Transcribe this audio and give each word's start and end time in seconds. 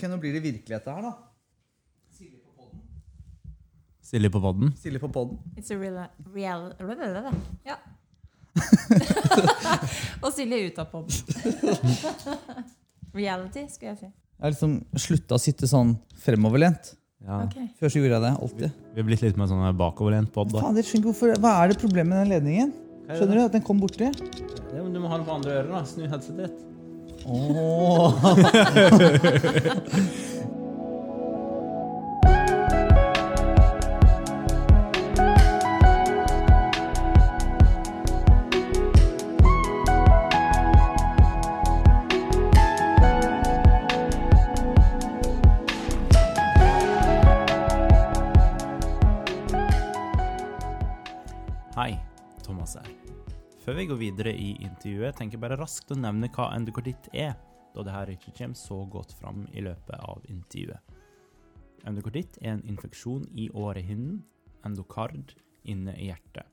Ok, 0.00 0.08
Nå 0.08 0.16
blir 0.16 0.32
det 0.32 0.40
virkelighet 0.40 0.86
her, 0.88 1.02
da. 1.04 1.12
Silje 4.00 4.30
på 4.32 4.40
podden. 4.40 4.72
Silje 4.80 4.98
på 4.98 5.08
podden. 5.12 5.38
It's 5.60 5.70
a 5.70 5.76
real, 5.76 6.72
real 6.80 7.34
Ja. 7.68 7.76
Og 10.24 10.32
Silje 10.32 10.70
ut 10.70 10.80
av 10.80 10.88
podden. 10.90 11.12
Reality, 13.12 13.66
skulle 13.68 13.92
jeg 13.92 13.98
si. 14.00 14.08
Jeg 14.08 14.46
har 14.46 14.54
liksom 14.54 14.78
slutta 14.96 15.36
å 15.36 15.42
sitte 15.42 15.68
sånn 15.68 15.92
fremoverlent. 16.24 16.94
Ja. 17.20 17.42
Okay. 17.44 17.68
Før 17.76 17.92
så 17.92 18.00
gjorde 18.00 18.16
jeg 18.16 18.24
det 18.24 18.32
alltid. 18.32 18.80
Vi 18.94 19.02
har 19.02 19.08
blitt 19.10 19.24
litt 19.26 19.36
mer 19.36 19.50
sånn 19.52 19.66
bakoverlent 19.76 20.32
pod. 20.32 20.48
da. 20.54 20.64
Faen, 20.64 20.80
skjønner 20.80 21.02
ikke 21.02 21.10
hvorfor, 21.10 21.36
Hva 21.44 21.52
er 21.60 21.74
det 21.74 21.80
problemet 21.82 22.14
med 22.14 22.24
den 22.24 22.32
ledningen? 22.38 22.72
Skjønner 23.10 23.36
du 23.36 23.44
at 23.44 23.58
den 23.58 23.66
kom 23.68 23.82
borti? 23.82 24.08
Ja, 24.08 24.80
men 24.80 24.94
du 24.96 25.02
må 25.02 25.12
ha 25.12 25.20
den 25.20 25.28
på 25.28 25.36
andre 25.36 25.60
øret. 25.60 25.70
da. 25.76 25.84
Snu 25.92 26.08
headsetet 26.08 26.46
ditt. 26.46 26.69
哦。 27.30 28.14
vi 53.90 53.94
går 53.94 54.00
videre 54.00 54.32
i 54.38 54.50
intervjuet, 54.62 55.16
tenker 55.18 55.34
jeg 55.34 55.42
bare 55.42 55.56
raskt 55.58 55.90
å 55.90 55.96
nevne 55.98 56.28
hva 56.30 56.52
endokarditt 56.54 57.08
er, 57.10 57.32
da 57.74 57.82
det 57.82 57.94
her 57.94 58.12
ikke 58.12 58.34
kommer 58.38 58.58
så 58.58 58.76
godt 58.86 59.16
fram 59.18 59.48
i 59.50 59.64
løpet 59.66 59.96
av 59.98 60.22
intervjuet. 60.30 60.78
Endokarditt 61.90 62.38
er 62.38 62.52
en 62.52 62.62
infeksjon 62.70 63.24
i 63.34 63.48
årehinnen, 63.50 64.20
endokard, 64.62 65.34
inne 65.66 65.96
i 65.98 66.06
hjertet. 66.06 66.46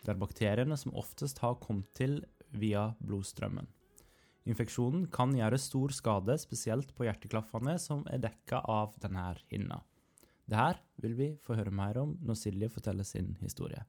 Det 0.00 0.14
er 0.14 0.22
bakteriene 0.22 0.78
som 0.80 0.96
oftest 0.96 1.42
har 1.44 1.60
kommet 1.60 1.92
til 1.98 2.22
via 2.56 2.88
blodstrømmen. 3.04 3.68
Infeksjonen 4.48 5.10
kan 5.12 5.36
gjøre 5.36 5.60
stor 5.60 5.92
skade, 5.92 6.38
spesielt 6.40 6.96
på 6.96 7.04
hjerteklaffene 7.04 7.76
som 7.76 8.06
er 8.08 8.24
dekka 8.24 8.64
av 8.64 8.96
denne 9.02 9.34
hinna. 9.52 9.82
Det 10.48 10.56
her 10.56 10.80
vil 11.04 11.20
vi 11.20 11.34
få 11.44 11.60
høre 11.60 11.74
mer 11.74 12.00
om 12.00 12.16
når 12.24 12.46
Silje 12.46 12.72
forteller 12.72 13.04
sin 13.04 13.36
historie. 13.44 13.84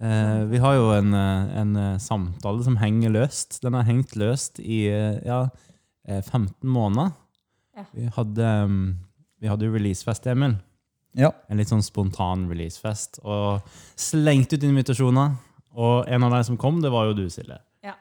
Eh, 0.00 0.44
vi 0.50 0.58
har 0.58 0.74
jo 0.74 0.88
en, 0.92 1.14
eh, 1.14 1.56
en 1.60 1.76
eh, 1.76 1.98
samtale 2.02 2.64
som 2.66 2.76
henger 2.80 3.10
løst. 3.14 3.60
Den 3.62 3.74
har 3.78 3.84
hengt 3.86 4.16
løst 4.16 4.58
i 4.60 4.86
eh, 4.90 5.20
ja, 5.24 5.44
eh, 6.08 6.20
15 6.22 6.68
måneder. 6.68 7.12
Ja. 7.76 7.84
Vi 7.94 8.06
hadde, 8.16 8.48
mm, 8.68 8.98
vi 9.40 9.48
hadde 9.50 9.66
jo 9.68 9.72
releasefest, 9.74 10.26
Emil. 10.30 10.56
Ja. 11.14 11.30
En 11.48 11.58
litt 11.58 11.70
sånn 11.70 11.82
spontan 11.82 12.48
releasefest. 12.50 13.20
Og 13.24 13.62
slengte 13.96 14.58
ut 14.58 14.66
invitasjoner. 14.66 15.36
Og 15.74 16.08
en 16.10 16.22
av 16.26 16.30
de 16.36 16.42
som 16.50 16.56
kom, 16.58 16.80
det 16.82 16.90
var 16.94 17.06
jo 17.08 17.14
du, 17.18 17.24
Silje. 17.30 17.58
Ja. 17.82 17.94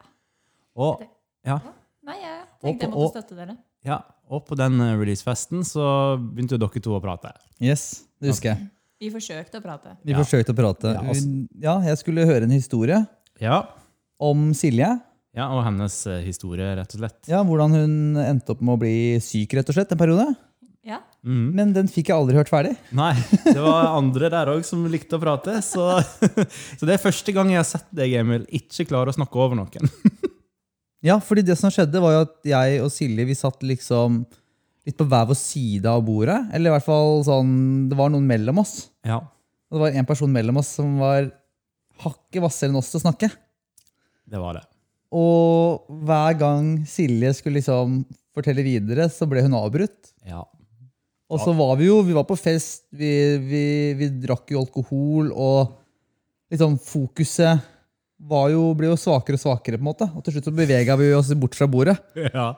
Og, 0.76 1.02
ja, 1.46 1.60
Nei, 2.04 2.18
jeg 2.20 2.40
tenkte 2.62 2.86
jeg 2.88 2.92
på- 2.92 3.00
måtte 3.00 3.22
støtte 3.22 3.36
dere. 3.38 3.58
ja, 3.86 4.02
og 4.30 4.46
på 4.48 4.56
den 4.58 4.78
releasefesten 4.82 5.62
så 5.64 6.18
begynte 6.18 6.58
jo 6.58 6.62
dere 6.66 6.82
to 6.82 6.92
å 6.98 7.02
prate. 7.02 7.32
Yes, 7.62 8.04
det 8.22 8.30
husker 8.34 8.50
jeg. 8.56 8.70
Vi 9.04 9.10
forsøkte 9.12 9.60
å 9.60 9.64
prate. 9.64 9.98
Vi 10.06 10.14
Ja. 10.16 10.20
forsøkte 10.24 10.54
å 10.54 10.58
prate. 10.58 10.94
Ja, 10.96 11.02
altså- 11.12 11.48
Ja, 11.60 11.74
jeg 11.82 11.98
skulle 12.00 12.26
høre 12.26 12.44
en 12.48 12.56
historie 12.56 13.02
Ja, 13.42 13.66
om 14.20 14.54
Silje. 14.54 15.02
ja 15.36 15.48
og 15.52 15.64
hennes 15.66 16.08
eh, 16.08 16.22
historie, 16.24 16.76
rett 16.78 16.94
og 16.96 17.00
slett. 17.02 17.20
Ja, 17.28 17.44
Hvordan 17.44 17.72
hun 17.76 18.16
endte 18.24 18.52
opp 18.56 18.62
med 18.62 18.76
å 18.78 18.80
bli 18.80 19.20
syk 19.20 19.54
rett 19.58 19.68
og 19.70 19.76
slett 19.76 19.92
en 19.92 19.98
periode. 19.98 20.36
Ja. 20.86 21.00
Mhm. 21.26 21.54
Men 21.56 21.74
den 21.74 21.88
fikk 21.88 22.08
jeg 22.12 22.16
aldri 22.18 22.36
hørt 22.36 22.50
ferdig. 22.52 22.76
Nei, 22.92 23.14
det 23.46 23.56
var 23.56 23.96
andre 23.98 24.30
der 24.30 24.48
òg 24.52 24.64
som 24.66 24.86
likte 24.92 25.16
å 25.18 25.22
prate. 25.22 25.58
Så, 25.64 26.00
så 26.80 26.86
det 26.86 26.96
er 26.96 27.04
første 27.10 27.34
gang 27.34 27.50
jeg 27.50 27.58
har 27.62 27.64
sett 27.68 27.88
deg, 27.94 28.14
Emil, 28.20 28.46
ikke 28.52 28.88
klare 28.88 29.08
å 29.12 29.16
snakke 29.16 29.36
over 29.36 29.56
noen. 29.56 29.90
Ja, 31.04 31.18
fordi 31.20 31.44
det 31.44 31.58
som 31.60 31.70
skjedde 31.70 32.00
var 32.00 32.14
jo 32.16 32.20
at 32.24 32.36
jeg 32.48 32.80
og 32.80 32.88
Silje 32.90 33.26
vi 33.28 33.34
satt 33.36 33.60
liksom 33.60 34.22
litt 34.88 34.98
på 35.00 35.08
hver 35.08 35.30
vår 35.30 35.38
side 35.40 35.88
av 35.90 36.04
bordet. 36.06 36.40
Eller 36.54 36.72
i 36.72 36.74
hvert 36.76 36.86
fall 36.88 37.24
sånn, 37.28 37.54
det 37.92 37.98
var 38.00 38.12
noen 38.12 38.28
mellom 38.28 38.60
oss. 38.64 38.90
Ja, 39.08 39.22
Og 39.72 39.78
det 39.80 39.84
var 39.86 39.98
en 40.00 40.10
person 40.10 40.32
mellom 40.32 40.60
oss 40.62 40.74
som 40.78 40.98
var 41.02 41.30
hakket 42.04 42.42
hvassere 42.44 42.72
enn 42.72 42.80
oss 42.80 42.92
til 42.92 43.00
å 43.00 43.06
snakke. 43.08 43.30
det 44.30 44.40
var 44.42 44.60
det. 44.60 44.66
Og 45.14 45.86
hver 46.08 46.34
gang 46.40 46.72
Silje 46.90 47.30
skulle 47.38 47.60
liksom 47.62 48.02
fortelle 48.34 48.64
videre, 48.66 49.06
så 49.14 49.28
ble 49.30 49.44
hun 49.46 49.54
avbrutt. 49.54 50.10
Ja. 50.26 50.42
Og 51.30 51.40
så 51.42 51.54
var 51.58 51.76
vi 51.80 51.88
jo 51.88 52.00
vi 52.06 52.16
var 52.18 52.26
på 52.30 52.38
fest, 52.38 52.88
vi, 52.94 53.12
vi, 53.42 53.64
vi 53.98 54.10
drakk 54.24 54.52
jo 54.54 54.62
alkohol, 54.62 55.30
og 55.32 55.72
liksom 56.54 56.80
fokuset 56.82 57.62
var 58.24 58.50
jo, 58.54 58.68
ble 58.78 58.90
jo 58.92 58.98
svakere 59.00 59.38
og 59.38 59.42
svakere. 59.42 59.78
på 59.78 59.84
en 59.84 59.90
måte. 59.90 60.10
Og 60.16 60.24
til 60.26 60.36
slutt 60.36 60.50
så 60.50 60.56
bevega 60.56 60.98
vi 61.00 61.12
oss 61.14 61.32
bort 61.38 61.58
fra 61.58 61.68
bordet. 61.70 61.98
ja. 62.34 62.52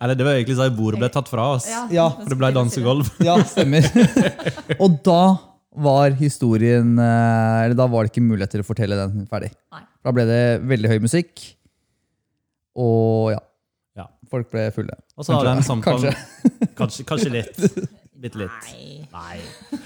Eller 0.00 0.14
det 0.18 0.24
var 0.26 0.36
egentlig 0.38 0.56
sånn 0.58 0.70
at 0.72 0.76
bordet 0.78 1.00
ble 1.02 1.08
tatt 1.14 1.28
fra 1.30 1.46
oss. 1.56 1.66
Ja, 1.94 2.08
For 2.18 2.30
det 2.34 2.38
ble 2.40 2.50
dansegulv. 2.56 3.10
Ja, 3.24 3.36
stemmer. 3.48 3.86
og 4.82 5.00
da 5.06 5.20
var 5.74 6.14
historien 6.20 6.92
eh, 7.02 7.64
Eller 7.64 7.74
da 7.74 7.86
var 7.90 8.04
det 8.06 8.12
ikke 8.12 8.22
mulighet 8.22 8.52
til 8.54 8.62
å 8.62 8.66
fortelle 8.68 8.98
den 9.00 9.24
ferdig. 9.30 9.50
Nei. 9.74 9.82
Da 10.04 10.12
ble 10.14 10.26
det 10.28 10.42
veldig 10.70 10.90
høy 10.92 10.98
musikk, 11.02 11.40
og 12.76 13.32
ja, 13.34 13.40
Ja. 13.96 14.06
folk 14.30 14.50
ble 14.52 14.68
fulle. 14.74 14.94
Og 15.16 15.24
så 15.26 15.34
har 15.38 15.44
den 15.48 15.62
Kanskje. 15.62 16.12
samtalen 16.12 16.74
Kanskje, 16.78 17.04
kanskje 17.08 17.30
litt. 17.38 17.58
Bitte 18.14 18.38
litt. 18.38 18.66
Nei. 19.10 19.40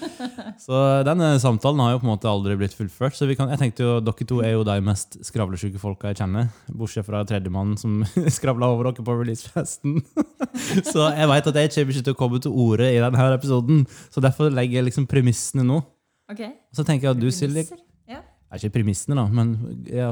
Så 0.65 0.77
denne 1.07 1.31
samtalen 1.41 1.81
har 1.81 1.95
jo 1.95 2.01
på 2.03 2.07
en 2.07 2.11
måte 2.11 2.29
aldri 2.29 2.59
blitt 2.61 2.75
fullført. 2.77 3.17
Så 3.17 3.25
vi 3.29 3.37
kan, 3.39 3.49
jeg 3.49 3.61
tenkte 3.63 3.87
jo, 3.87 3.93
dere 4.05 4.27
to 4.29 4.41
er 4.45 4.53
jo 4.53 4.65
de 4.69 4.75
mest 4.85 5.17
skravlesjuke 5.25 5.81
folka 5.81 6.11
jeg 6.13 6.21
kjenner. 6.21 6.51
Bortsett 6.69 7.07
fra 7.07 7.23
tredjemannen 7.29 7.79
som 7.81 8.03
skravla 8.37 8.69
over 8.75 8.91
dere 8.91 9.07
på 9.07 9.15
releasefesten. 9.23 10.03
Så 10.93 11.07
jeg 11.09 11.31
vet 11.33 11.49
at 11.53 11.61
jeg 11.63 11.73
kommer 11.73 11.97
ikke 11.97 12.07
til 12.11 12.17
å 12.17 12.19
komme 12.21 12.41
til 12.45 12.59
orde 12.67 12.91
i 12.93 12.99
denne 13.01 13.29
episoden. 13.39 13.87
Så 14.13 14.25
derfor 14.25 14.53
legger 14.53 14.83
jeg 14.83 14.91
liksom 14.91 15.07
premissene 15.09 15.65
nå. 15.65 15.81
Ok. 16.29 16.43
Så 16.77 16.85
tenker 16.85 17.09
jeg 17.09 17.17
at 17.17 17.23
du, 17.23 17.31
Silje? 17.33 17.65
Ja. 18.09 18.21
er 18.53 18.61
Ikke 18.61 18.75
premissene, 18.77 19.17
da, 19.17 19.25
men 19.33 19.55
ja, 19.89 20.11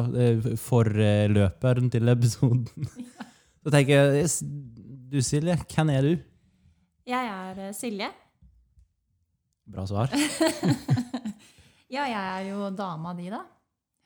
forløperen 0.65 1.93
til 1.93 2.09
episoden. 2.15 2.89
Så 3.61 3.75
tenker 3.75 4.17
jeg 4.17 4.33
Du, 5.13 5.21
Silje, 5.23 5.59
hvem 5.69 5.93
er 5.93 6.09
du? 6.09 6.17
Jeg 7.07 7.29
er 7.31 7.59
eh, 7.69 7.73
Silje. 7.77 8.09
Bra 9.67 9.87
svar. 9.87 10.11
Ja, 11.87 12.03
jeg 12.11 12.19
er 12.19 12.47
jo 12.51 12.67
dama 12.75 13.13
di, 13.15 13.29
da. 13.31 13.39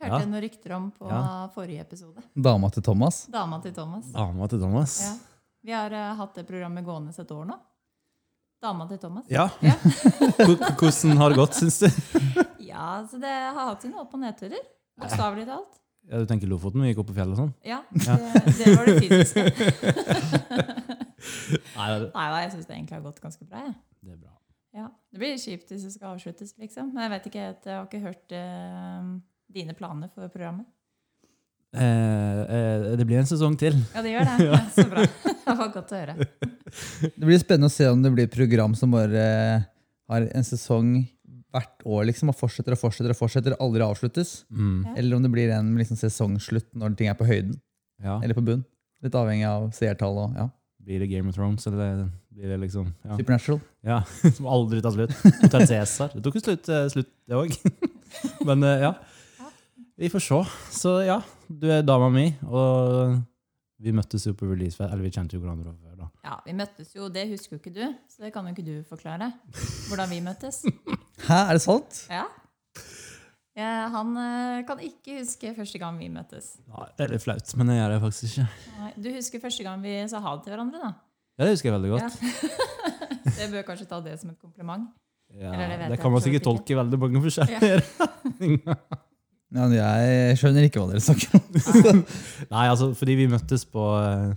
Hørte 0.03 0.19
Ja. 0.21 0.27
noen 0.29 0.43
rykter 0.45 0.73
om 0.77 0.91
på 0.93 1.09
Ja. 1.09 1.49
forrige 1.55 1.81
episode. 1.81 2.21
Dama 2.37 2.69
til 2.71 2.83
Thomas. 2.85 3.23
Dama 3.33 3.57
til 3.65 3.73
Thomas. 3.73 4.05
Dama 4.13 4.47
til 4.53 4.61
Thomas. 4.61 4.99
Ja. 5.01 5.15
Vi 5.65 5.73
har 5.73 5.91
uh, 5.97 6.15
hatt 6.19 6.35
det 6.37 6.45
programmet 6.47 6.85
gående 6.85 7.09
et 7.19 7.31
år 7.33 7.47
nå. 7.49 7.57
Dama 8.61 8.87
til 8.87 8.99
Thomas. 9.01 9.25
Ja. 9.33 9.49
Ja. 9.65 9.73
Hvordan 10.77 11.17
har 11.23 11.33
det 11.33 11.39
gått, 11.41 11.55
syns 11.57 11.79
du? 11.81 11.89
Ja, 12.71 13.01
så 13.11 13.17
det 13.19 13.33
har 13.33 13.65
hatt 13.73 13.81
sine 13.83 13.97
opp- 13.99 14.13
og 14.15 14.21
nedturer. 14.21 14.61
Bokstavelig 15.01 15.47
talt. 15.49 15.81
Ja, 16.05 16.19
du 16.21 16.27
tenker 16.29 16.47
Lofoten? 16.53 16.83
Vi 16.85 16.93
gikk 16.93 17.01
opp 17.01 17.09
på 17.11 17.17
fjellet 17.17 17.33
og 17.33 17.47
sånn? 17.47 17.55
Ja, 17.65 17.81
det, 17.97 18.21
det 18.61 18.77
var 18.77 18.85
det 18.93 19.01
fysiske. 19.09 21.07
Nei, 21.77 21.87
det, 22.01 22.11
Nei 22.15 22.27
da, 22.33 22.43
jeg 22.45 22.53
syns 22.55 22.69
det 22.69 22.77
egentlig 22.77 22.97
har 22.99 23.07
gått 23.07 23.23
ganske 23.23 23.47
bra. 23.47 23.65
jeg. 23.67 23.75
det 24.07 24.15
er 24.15 24.21
bra. 24.21 24.35
Ja. 24.77 24.87
Det 25.11 25.19
blir 25.23 25.39
kjipt 25.43 25.73
hvis 25.73 25.87
det 25.87 25.95
skal 25.97 26.15
avsluttes, 26.15 26.55
liksom. 26.61 26.93
Men 26.95 27.09
jeg 27.09 27.13
vet 27.15 27.31
ikke, 27.31 27.47
jeg 27.47 27.75
har 27.75 27.89
ikke 27.89 28.03
hørt 28.05 28.37
uh, 28.37 29.09
dine 29.51 29.75
planer 29.79 30.13
for 30.15 30.31
programmet. 30.31 30.69
Eh, 31.71 32.41
eh, 32.51 32.97
det 32.99 33.05
blir 33.07 33.21
en 33.21 33.29
sesong 33.31 33.55
til. 33.59 33.77
Ja, 33.95 34.03
det 34.03 34.15
gjør 34.15 34.27
det. 34.27 34.47
Ja, 34.49 34.59
så 34.75 34.87
bra. 34.91 35.05
Det 35.51 35.57
var 35.59 35.71
godt 35.75 35.91
å 35.91 35.99
høre. 35.99 36.15
Det 37.03 37.27
blir 37.27 37.39
spennende 37.43 37.67
å 37.71 37.73
se 37.75 37.87
om 37.91 38.03
det 38.05 38.11
blir 38.15 38.29
et 38.29 38.35
program 38.35 38.75
som 38.79 38.93
bare 38.95 39.23
eh, 39.23 39.65
har 40.13 40.27
en 40.39 40.47
sesong 40.47 40.93
hvert 41.51 41.83
år 41.83 42.05
liksom, 42.07 42.31
og 42.31 42.39
fortsetter 42.39 42.77
og 42.77 42.79
fortsetter 42.79 43.11
og 43.11 43.19
fortsetter, 43.19 43.57
aldri 43.59 43.83
avsluttes. 43.83 44.45
Mm. 44.51 44.77
Ja. 44.87 44.93
Eller 45.01 45.19
om 45.19 45.25
det 45.27 45.33
blir 45.35 45.51
en 45.57 45.73
liksom, 45.81 45.99
sesongslutt 45.99 46.69
når 46.79 46.95
ting 46.99 47.11
er 47.11 47.19
på 47.19 47.27
høyden 47.27 47.57
Ja. 48.03 48.21
eller 48.23 48.39
på 48.39 48.45
bunn. 48.47 48.63
Litt 49.03 49.17
avhengig 49.19 49.49
av 49.49 49.67
seertall 49.75 50.23
og 50.23 50.39
ja. 50.39 50.47
Blir 50.85 51.03
det 51.03 51.07
Game 51.11 51.29
of 51.29 51.35
Thrones, 51.37 51.67
eller 51.69 52.09
blir 52.33 52.49
det 52.49 52.57
liksom 52.63 52.89
ja. 53.05 53.17
Supernatural. 53.19 53.61
ja. 53.87 53.99
Som 54.37 54.47
aldri 54.49 54.81
tar 54.83 54.95
slutt. 54.97 55.13
Hotell 55.43 55.67
Cæsar. 55.69 56.13
Det 56.15 56.23
tok 56.25 56.39
jo 56.39 56.43
slutt, 56.45 56.69
eh, 56.73 56.87
slutt 56.93 57.11
det 57.29 57.37
òg. 57.37 57.57
Men 58.49 58.65
eh, 58.67 58.87
ja. 58.87 58.95
Vi 60.01 60.09
får 60.09 60.23
se. 60.25 60.39
Så 60.73 60.95
ja, 61.05 61.19
du 61.49 61.67
er 61.71 61.83
dama 61.85 62.09
mi, 62.09 62.31
og 62.49 63.19
vi 63.81 63.93
møttes 63.93 64.25
jo 64.27 64.33
på 64.37 64.49
release, 64.49 64.81
eller 64.81 65.03
vi 65.05 65.11
kjente 65.13 65.37
jo 65.37 65.43
hverandre 65.43 65.69
fra 65.69 65.77
før. 65.77 65.97
da. 66.01 66.07
Ja, 66.25 66.39
Vi 66.47 66.55
møttes 66.57 66.95
jo, 66.97 67.09
det 67.13 67.27
husker 67.29 67.57
jo 67.57 67.61
ikke 67.61 67.75
du, 67.77 67.83
så 68.09 68.25
det 68.25 68.31
kan 68.33 68.49
jo 68.49 68.55
ikke 68.57 68.65
du 68.65 68.79
forklare. 68.89 69.29
Hvordan 69.91 70.09
vi 70.15 70.23
møttes. 70.25 70.63
Hæ, 71.27 71.43
er 71.51 71.53
det 71.59 71.63
sant? 71.67 72.01
Ja. 72.09 72.25
Ja, 73.61 73.91
han 73.93 74.17
eh, 74.17 74.63
kan 74.69 74.81
ikke 74.85 75.19
huske 75.19 75.53
første 75.57 75.81
gang 75.83 75.99
vi 76.01 76.09
møttes. 76.13 76.55
Nei, 76.71 76.89
det 76.97 77.07
er 77.07 77.15
litt 77.15 77.25
flaut, 77.25 77.53
men 77.61 77.73
det 77.73 77.77
gjør 77.77 77.95
jeg 77.95 78.03
faktisk 78.07 78.29
ikke. 78.31 78.47
Nei, 78.79 78.91
Du 78.97 79.09
husker 79.13 79.43
første 79.43 79.67
gang 79.67 79.85
vi 79.85 79.95
sa 80.09 80.23
ha 80.25 80.35
det 80.37 80.47
til 80.47 80.55
hverandre, 80.55 80.81
da? 80.81 80.93
Ja, 81.37 81.47
det 81.47 81.55
husker 81.57 81.71
jeg 81.71 81.77
veldig 81.77 81.93
godt. 81.95 82.19
Ja. 82.21 82.81
det 83.39 83.51
bør 83.53 83.69
kanskje 83.69 83.89
ta 83.91 84.01
det 84.05 84.17
som 84.21 84.33
et 84.33 84.41
kompliment. 84.41 84.89
Ja, 85.31 85.53
Eller 85.55 85.77
det 85.85 85.93
det 85.93 86.01
kan 86.03 86.11
man 86.13 86.23
sikkert 86.25 86.43
tolke 86.43 86.75
veldig 86.75 86.99
mange 86.99 87.21
forskjellige 87.23 87.69
ja. 87.71 88.75
Ja, 89.55 89.67
jeg 89.71 90.39
skjønner 90.39 90.67
ikke 90.67 90.83
hva 90.83 90.93
dere 90.93 91.03
snakker 91.03 91.39
om. 91.39 92.03
Nei, 92.55 92.65
altså, 92.71 92.93
fordi 92.95 93.17
vi 93.19 93.27
møttes 93.31 93.65
på 93.67 93.83
eh, 93.99 94.29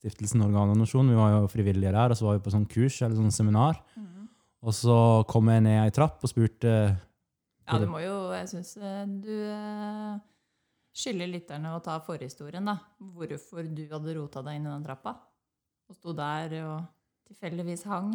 Stiftelsen 0.00 0.42
Organdonasjon. 0.42 1.12
Vi 1.12 1.18
var 1.18 1.36
jo 1.36 1.50
frivillige 1.50 1.92
der, 1.94 2.10
og 2.10 2.18
så 2.18 2.26
var 2.26 2.38
vi 2.38 2.42
på 2.42 2.54
sånn 2.54 2.66
kurs 2.70 2.96
eller 2.98 3.14
sånn 3.14 3.34
seminar. 3.34 3.78
Mm. 3.94 4.26
Og 4.66 4.74
så 4.74 4.96
kom 5.30 5.52
jeg 5.52 5.62
ned 5.68 5.84
ei 5.84 5.94
trapp 5.94 6.18
og 6.18 6.32
spurte 6.32 6.72
Ja, 7.66 7.78
du 7.82 7.88
må 7.90 7.98
jo 7.98 8.14
Jeg 8.30 8.46
syns 8.52 8.76
du 9.24 9.32
eh, 9.50 10.16
skylder 10.96 11.30
lytterne 11.32 11.74
å 11.76 11.82
ta 11.84 11.98
forhistorien, 12.04 12.66
da. 12.66 12.78
Hvorfor 12.98 13.66
du 13.66 13.84
hadde 13.90 14.16
rota 14.16 14.42
deg 14.46 14.60
inn 14.60 14.68
i 14.68 14.72
den 14.72 14.86
trappa. 14.86 15.16
Og 15.90 15.98
sto 15.98 16.14
der 16.16 16.54
og 16.62 16.86
tilfeldigvis 17.28 17.84
hang. 17.90 18.14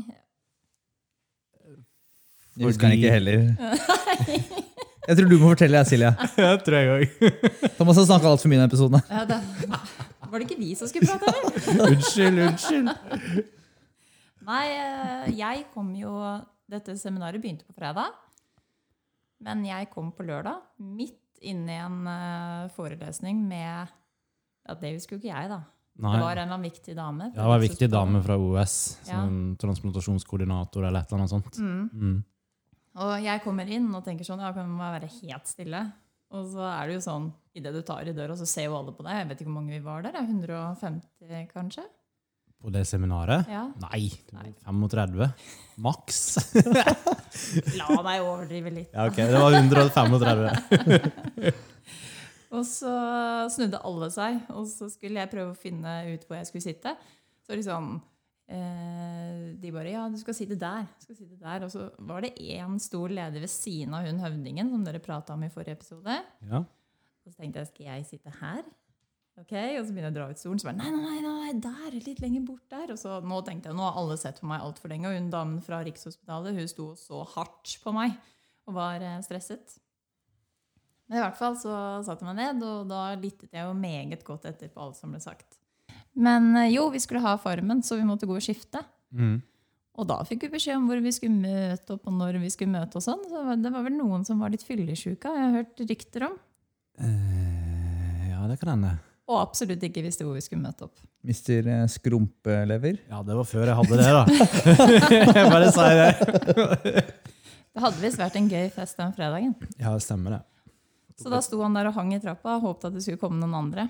Jeg 1.61 2.67
husker 2.67 2.89
den 2.89 2.97
ikke 2.97 3.13
heller. 3.13 3.45
Jeg 5.07 5.17
tror 5.17 5.31
du 5.31 5.37
må 5.41 5.47
fortelle, 5.49 5.79
jeg, 5.81 5.87
Silje. 5.89 6.09
Jeg 6.37 6.57
tror 6.61 6.75
jeg 6.77 6.89
òg. 6.93 7.31
Thomas 7.79 7.97
har 7.97 8.05
snakka 8.05 8.29
altfor 8.29 8.51
mye 8.51 8.59
i 8.59 8.61
denne 8.61 8.69
episoden. 8.69 8.99
Ja, 9.09 9.23
det, 9.25 9.39
var 10.29 10.35
det 10.37 10.45
ikke 10.45 10.59
vi 10.59 10.75
som 10.77 10.91
skulle 10.91 11.09
prate, 11.09 11.33
eller? 11.33 11.95
Unnskyld, 11.95 12.41
unnskyld. 12.45 12.91
Nei, 14.45 14.61
eh, 14.75 15.25
jeg 15.37 15.65
kom 15.73 15.89
jo 15.97 16.13
Dette 16.71 16.93
seminaret 17.01 17.41
begynte 17.41 17.65
på 17.67 17.75
fredag. 17.75 18.13
Men 19.41 19.63
jeg 19.65 19.89
kom 19.93 20.11
på 20.15 20.25
lørdag, 20.27 20.61
midt 20.77 21.41
inne 21.41 21.73
i 21.73 21.81
en 21.81 22.01
eh, 22.07 22.71
forelesning 22.75 23.39
med 23.49 23.89
Ja, 24.67 24.75
det 24.77 24.91
husker 24.93 25.15
jo 25.17 25.21
ikke 25.23 25.31
jeg, 25.33 25.49
da. 25.49 25.63
Nei. 26.01 26.11
Det 26.15 26.21
var 26.23 26.37
en 26.37 26.43
eller 26.43 26.55
annen 26.55 26.67
viktig 26.69 26.93
dame. 26.95 27.29
Ja, 27.33 27.41
det 27.41 27.47
var 27.49 27.57
en 27.59 27.65
viktig 27.65 27.87
dame 27.91 28.21
fra 28.23 28.37
OS, 28.39 28.75
Ja. 29.07 29.17
som 29.17 29.55
transplantasjonskoordinator 29.59 30.85
eller 30.85 31.01
et 31.01 31.11
eller 31.11 31.23
annet 31.23 31.33
sånt. 31.33 31.57
Mm. 31.57 31.89
Mm. 31.91 32.19
Og 33.01 33.11
jeg 33.23 33.41
kommer 33.43 33.69
inn 33.71 33.89
og 33.95 34.03
tenker 34.05 34.27
sånn, 34.27 34.41
ja, 34.43 34.51
kan 34.53 34.69
man 34.69 34.93
være 34.99 35.09
helt 35.21 35.49
stille? 35.49 35.81
Og 36.31 36.47
så 36.53 36.63
er 36.63 36.87
det 36.87 36.95
jo 36.99 37.03
sånn, 37.03 37.27
idet 37.57 37.73
du 37.75 37.81
tar 37.83 38.07
i 38.07 38.13
døra, 38.15 38.37
så 38.39 38.47
ser 38.47 38.69
jo 38.69 38.77
alle 38.77 38.93
på 38.95 39.03
deg. 39.03 39.17
Jeg 39.19 39.27
vet 39.29 39.41
ikke 39.41 39.51
hvor 39.51 39.59
mange 39.59 39.75
vi 39.75 39.83
var 39.83 40.05
der. 40.05 40.15
150 40.21 41.49
kanskje? 41.51 41.83
På 42.61 42.69
det 42.69 42.83
seminaret? 42.85 43.49
Ja. 43.49 43.63
Nei, 43.81 44.11
var 44.29 44.51
35. 44.67 45.23
Maks. 45.81 46.19
La 47.79 47.87
meg 48.05 48.21
overdrive 48.21 48.73
litt. 48.75 48.91
Ja, 48.93 49.07
ok, 49.09 49.17
det 49.17 49.39
var 49.41 49.55
135. 49.57 51.51
Og 52.51 52.65
så 52.67 52.91
snudde 53.53 53.79
alle 53.87 54.11
seg, 54.13 54.41
og 54.51 54.67
så 54.69 54.89
skulle 54.91 55.23
jeg 55.23 55.31
prøve 55.31 55.53
å 55.53 55.57
finne 55.57 55.93
ut 56.11 56.25
hvor 56.27 56.37
jeg 56.37 56.49
skulle 56.49 56.65
sitte. 56.65 56.93
Så 57.47 57.55
liksom 57.57 57.95
eh, 58.51 59.55
De 59.57 59.71
bare 59.73 59.93
Ja, 59.95 60.03
du 60.11 60.19
skal 60.21 60.35
sitte 60.37 60.59
der. 60.59 60.85
Du 60.99 61.07
skal 61.07 61.17
sitte 61.17 61.39
der. 61.39 61.65
Og 61.65 61.71
så 61.73 61.87
var 62.11 62.25
det 62.25 62.35
én 62.37 62.77
stor 62.83 63.09
leder 63.09 63.41
ved 63.41 63.51
siden 63.51 63.95
av 63.97 64.05
hun 64.05 64.21
høvdingen, 64.21 64.69
som 64.69 64.83
dere 64.85 65.01
prata 65.01 65.33
om 65.33 65.47
i 65.47 65.51
forrige 65.53 65.79
episode. 65.79 66.19
Ja. 66.51 66.61
Og 66.61 67.31
så 67.31 67.39
tenkte 67.39 67.63
jeg, 67.63 67.71
skal 67.71 67.89
jeg 67.89 68.07
sitte 68.11 68.35
her? 68.41 68.61
Ok, 69.41 69.53
Og 69.79 69.85
så 69.85 69.93
begynner 69.93 70.09
jeg 70.09 70.13
å 70.13 70.17
dra 70.19 70.27
ut 70.29 70.39
stolen. 70.39 70.59
Så 70.61 70.69
bare, 70.69 70.77
nei, 70.77 70.91
nei, 70.93 71.19
nei, 71.25 71.53
der, 71.63 71.95
litt 72.05 72.21
lenger 72.21 72.43
bort 72.45 72.65
der. 72.71 72.93
Og 72.93 72.99
så 73.01 73.17
nå 73.25 73.39
tenkte 73.47 73.71
jeg, 73.71 73.77
nå 73.77 73.87
har 73.87 73.97
alle 73.99 74.17
sett 74.21 74.41
på 74.41 74.49
meg 74.49 74.63
altfor 74.63 74.93
lenge. 74.93 75.09
Og 75.09 75.17
hun 75.17 75.31
damen 75.33 75.61
fra 75.65 75.81
Rikshospitalet 75.85 76.59
hun 76.59 76.69
sto 76.69 76.91
så 76.99 77.23
hardt 77.35 77.77
på 77.83 77.95
meg 77.95 78.17
og 78.69 78.77
var 78.77 79.01
eh, 79.03 79.17
stresset. 79.25 79.79
Men 81.09 81.19
i 81.19 81.23
hvert 81.25 81.39
fall 81.39 81.57
så 81.59 81.73
satte 82.05 82.23
jeg 82.23 82.29
meg 82.29 82.37
ned, 82.39 82.61
og 82.63 82.87
da 82.87 83.01
lyttet 83.19 83.51
jeg 83.51 83.67
jo 83.67 83.73
meget 83.75 84.21
godt 84.23 84.45
etter 84.47 84.69
på 84.71 84.79
alt 84.85 84.99
som 84.99 85.11
ble 85.11 85.19
sagt. 85.23 85.57
Men 86.13 86.53
eh, 86.55 86.71
jo, 86.75 86.85
vi 86.93 87.01
skulle 87.03 87.23
ha 87.25 87.33
Farmen, 87.41 87.81
så 87.83 87.97
vi 87.99 88.07
måtte 88.07 88.29
gå 88.29 88.37
og 88.37 88.45
skifte. 88.45 88.83
Mm. 89.11 89.41
Og 89.99 90.07
da 90.07 90.21
fikk 90.23 90.45
vi 90.45 90.53
beskjed 90.53 90.79
om 90.79 90.87
hvor 90.87 91.01
vi 91.03 91.11
skulle 91.11 91.41
møte 91.41 91.97
opp, 91.97 92.07
og 92.07 92.15
når 92.15 92.39
vi 92.45 92.53
skulle 92.53 92.77
møte 92.77 93.01
og 93.01 93.03
sånn. 93.03 93.25
Så 93.27 93.43
det 93.59 93.73
var 93.73 93.83
vel 93.89 93.97
noen 93.97 94.23
som 94.27 94.39
var 94.39 94.53
litt 94.53 94.63
fyllesyke, 94.63 95.27
har 95.27 95.43
jeg 95.43 95.55
hørt 95.57 95.87
rykter 95.89 96.29
om. 96.29 96.37
Eh, 97.01 98.29
ja, 98.31 98.45
det 98.47 98.61
kan 98.61 98.77
hende. 98.77 98.95
Og 99.31 99.39
absolutt 99.39 99.83
ikke 99.87 100.03
visste 100.03 100.25
hvor 100.27 100.35
vi 100.35 100.43
skulle 100.43 100.63
møte 100.65 100.83
opp. 100.89 100.99
Mister 101.27 101.67
eh, 101.71 101.85
Skrumpelever. 101.91 102.97
Ja, 103.07 103.21
det 103.23 103.37
var 103.37 103.47
før 103.47 103.69
jeg 103.69 103.77
hadde 103.79 103.99
det, 104.01 104.09
da. 104.17 104.23
jeg 105.37 105.51
bare 105.53 105.69
sier 105.71 106.01
det. 106.01 107.03
Det 107.71 107.83
hadde 107.85 108.03
visst 108.03 108.19
vært 108.19 108.35
en 108.41 108.49
gøy 108.51 108.67
fest 108.75 108.99
den 108.99 109.13
fredagen. 109.15 109.53
Ja, 109.77 109.93
det 109.93 110.03
stemmer 110.03 110.35
det. 110.35 110.41
Så 111.21 111.31
da 111.31 111.39
sto 111.45 111.61
han 111.61 111.77
der 111.77 111.87
og 111.91 111.95
hang 111.95 112.11
i 112.15 112.19
trappa 112.19 112.57
og 112.57 112.65
håpet 112.65 112.89
at 112.89 112.97
det 112.97 113.05
skulle 113.05 113.21
komme 113.21 113.39
noen 113.39 113.55
andre. 113.61 113.87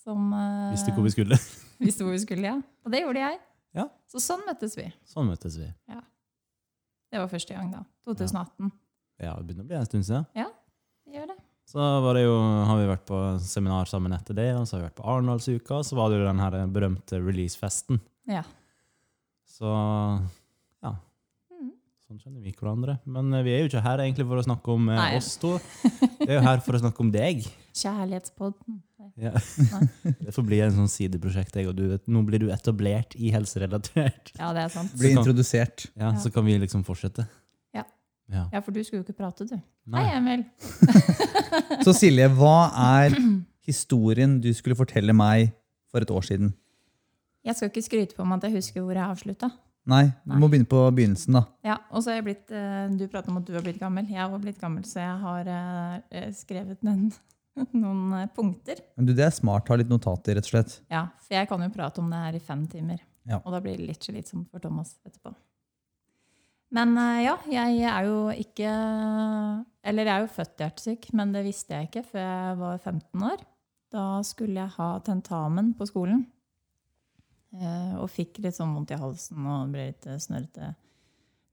Som 0.00 0.30
uh, 0.32 0.70
Visste 0.72 0.94
hvor 0.94 1.04
vi 1.04 1.12
skulle. 1.12 1.38
visste 1.82 2.06
hvor 2.06 2.14
vi 2.14 2.22
skulle, 2.22 2.46
ja. 2.46 2.56
Og 2.86 2.94
det 2.94 3.02
gjorde 3.02 3.24
jeg. 3.26 3.40
Ja. 3.76 3.88
Så 4.08 4.22
sånn 4.22 4.46
møttes 4.46 4.78
vi. 4.78 4.86
Sånn 5.10 5.28
møttes 5.28 5.58
vi. 5.60 5.68
Det 7.12 7.20
var 7.20 7.28
første 7.30 7.54
gang, 7.54 7.68
da. 7.74 7.82
2018. 8.06 8.70
Ja, 9.22 9.34
det 9.36 9.46
begynner 9.48 9.66
å 9.66 9.68
bli 9.70 9.76
en 9.78 9.88
stund 9.88 10.06
siden. 10.08 10.26
Ja, 10.36 10.48
Vi 11.06 11.14
gjør 11.18 11.30
det. 11.30 11.36
Så 11.66 11.82
var 12.04 12.14
det 12.14 12.22
jo, 12.22 12.34
har 12.68 12.78
vi 12.78 12.86
vært 12.86 13.06
på 13.08 13.16
seminar 13.42 13.88
sammen 13.90 14.12
etter 14.14 14.36
det, 14.38 14.50
og 14.54 14.68
så 14.68 14.76
har 14.76 14.84
vi 14.84 14.88
vært 14.88 15.00
på 15.00 15.06
Arendalsuka, 15.10 15.80
og 15.80 15.86
så 15.88 15.96
var 15.98 16.12
det 16.12 16.20
jo 16.20 16.28
den 16.28 16.38
her 16.44 16.54
berømte 16.70 17.18
releasefesten. 17.18 17.98
Ja. 18.30 18.44
Så 19.50 19.66
ja, 20.84 20.92
Mm. 21.50 21.72
sånn 22.06 22.20
kjenner 22.22 22.42
vi 22.44 22.52
hverandre. 22.54 22.98
Men 23.06 23.32
eh, 23.34 23.42
vi 23.42 23.54
er 23.56 23.64
jo 23.64 23.70
ikke 23.70 23.82
her 23.82 23.98
egentlig 24.04 24.26
for 24.28 24.38
å 24.38 24.44
snakke 24.46 24.74
om 24.76 24.88
eh, 24.92 24.98
Nei. 25.00 25.16
oss 25.18 25.32
to. 25.42 25.56
Vi 26.20 26.28
er 26.28 26.36
jo 26.38 26.44
her 26.46 26.60
for 26.62 26.78
å 26.78 26.82
snakke 26.84 27.02
om 27.02 27.10
deg. 27.14 27.42
Kjærlighetspodden. 27.76 28.78
Ja. 29.20 29.32
Det 30.20 30.32
får 30.34 30.44
bli 30.46 30.58
en 30.64 30.74
sånn 30.76 30.90
sideprosjekt. 30.92 31.56
Jeg 31.56 31.68
og 31.70 31.76
du. 31.78 31.84
Nå 32.12 32.22
blir 32.28 32.42
du 32.42 32.48
etablert 32.52 33.14
i 33.18 33.30
helserelatert. 33.34 34.32
Ja, 34.38 34.52
det 34.56 34.66
er 34.66 34.72
sant. 34.74 34.94
Blir 34.98 35.16
introdusert. 35.16 35.88
Ja, 35.96 36.10
Ja. 36.12 36.14
Så 36.20 36.30
kan 36.34 36.44
vi 36.46 36.58
liksom 36.62 36.84
fortsette. 36.86 37.26
Ja. 38.32 38.46
ja. 38.52 38.60
For 38.60 38.74
du 38.74 38.82
skulle 38.84 39.02
jo 39.02 39.06
ikke 39.06 39.20
prate, 39.20 39.46
du. 39.46 39.56
Nei. 39.86 40.02
Hei, 40.02 40.16
Emil. 40.18 40.44
Så 41.86 41.94
Silje, 41.96 42.28
hva 42.38 42.70
er 43.00 43.16
historien 43.68 44.38
du 44.42 44.50
skulle 44.56 44.78
fortelle 44.78 45.14
meg 45.16 45.52
for 45.92 46.02
et 46.02 46.10
år 46.10 46.26
siden? 46.26 46.54
Jeg 47.46 47.58
skal 47.58 47.70
ikke 47.70 47.86
skryte 47.86 48.18
på 48.18 48.26
meg 48.26 48.40
at 48.40 48.48
jeg 48.48 48.58
husker 48.58 48.82
hvor 48.82 48.98
jeg 48.98 49.06
avslutta. 49.06 49.52
Nei, 49.86 50.02
du 50.24 50.32
Nei. 50.32 50.40
må 50.42 50.48
begynne 50.50 50.66
på 50.66 50.80
begynnelsen, 50.96 51.36
da. 51.38 51.44
Ja, 51.62 51.76
og 51.94 52.02
så 52.02 52.10
er 52.10 52.18
jeg 52.18 52.26
blitt, 52.26 52.50
eh, 52.50 52.88
Du 52.98 53.06
prater 53.06 53.30
om 53.30 53.38
at 53.38 53.46
du 53.46 53.52
har 53.54 53.62
blitt 53.62 53.78
gammel. 53.78 54.08
Jeg 54.10 54.18
har 54.18 54.42
blitt 54.42 54.58
gammel, 54.58 54.82
så 54.88 54.98
jeg 54.98 55.18
har 55.22 55.50
eh, 56.10 56.24
skrevet 56.34 56.82
noen, 56.86 57.12
noen 57.84 58.16
eh, 58.18 58.26
punkter. 58.34 58.82
Men 58.98 59.06
du, 59.06 59.14
Det 59.14 59.28
er 59.28 59.36
smart. 59.36 59.70
Ha 59.70 59.78
litt 59.78 59.92
notater, 59.92 60.34
rett 60.34 60.48
og 60.48 60.56
slett. 60.56 60.80
Ja, 60.90 61.06
For 61.22 61.38
jeg 61.38 61.46
kan 61.52 61.62
jo 61.62 61.70
prate 61.70 62.02
om 62.02 62.10
det 62.10 62.24
her 62.24 62.40
i 62.40 62.42
fem 62.42 62.66
timer. 62.72 62.98
Ja. 63.30 63.38
Og 63.44 63.54
da 63.54 63.62
blir 63.62 63.78
det 63.78 63.86
litt 63.92 64.02
slitsomt 64.10 64.50
for 64.50 64.62
Thomas 64.62 64.96
etterpå. 65.06 65.30
Men 66.74 66.96
eh, 66.98 67.24
ja, 67.26 67.36
jeg 67.50 67.82
er 67.86 68.06
jo 68.08 68.22
ikke 68.34 68.70
Eller 69.86 70.08
jeg 70.08 70.14
er 70.14 70.24
jo 70.24 70.32
født 70.34 70.62
hjertesyk, 70.64 71.10
men 71.14 71.34
det 71.34 71.44
visste 71.46 71.76
jeg 71.76 71.90
ikke 71.90 72.06
før 72.08 72.24
jeg 72.24 72.56
var 72.62 72.80
15 72.80 73.26
år. 73.28 73.44
Da 73.94 74.06
skulle 74.26 74.64
jeg 74.64 74.74
ha 74.74 74.88
tentamen 75.06 75.70
på 75.78 75.86
skolen. 75.88 76.24
Eh, 77.54 77.92
Og 78.00 78.10
fikk 78.10 78.40
litt 78.42 78.58
sånn 78.58 78.74
vondt 78.74 78.90
i 78.96 78.98
halsen 79.00 79.46
og 79.46 79.70
ble 79.74 79.92
litt 79.92 80.08
eh, 80.10 80.18
snørrete 80.22 80.72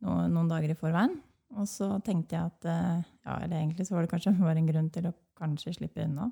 noen, 0.04 0.50
dager 0.50 0.74
i 0.74 0.80
forveien. 0.80 1.14
Og 1.54 1.70
så 1.70 1.92
tenkte 2.04 2.36
jeg 2.36 2.50
at 2.50 2.66
ja, 2.66 3.36
eller 3.38 3.60
egentlig 3.60 3.86
så 3.86 3.94
var 3.94 4.04
det 4.04 4.10
kanskje 4.12 4.34
bare 4.42 4.58
en 4.60 4.68
grunn 4.68 4.90
til 4.92 5.06
å 5.08 5.14
kanskje 5.38 5.76
slippe 5.78 6.04
unna. 6.04 6.32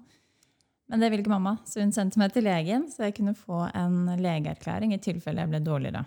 Men 0.92 1.00
det 1.00 1.08
ville 1.12 1.24
ikke 1.24 1.32
mamma, 1.32 1.54
så 1.64 1.80
hun 1.80 1.94
sendte 1.96 2.20
meg 2.20 2.34
til 2.36 2.44
legen, 2.44 2.90
så 2.92 3.06
jeg 3.06 3.14
kunne 3.16 3.32
få 3.38 3.62
en 3.70 4.10
legeerklæring 4.20 4.92
i 4.92 5.00
tilfelle 5.00 5.46
jeg 5.46 5.52
ble 5.54 5.62
dårligere. 5.64 6.02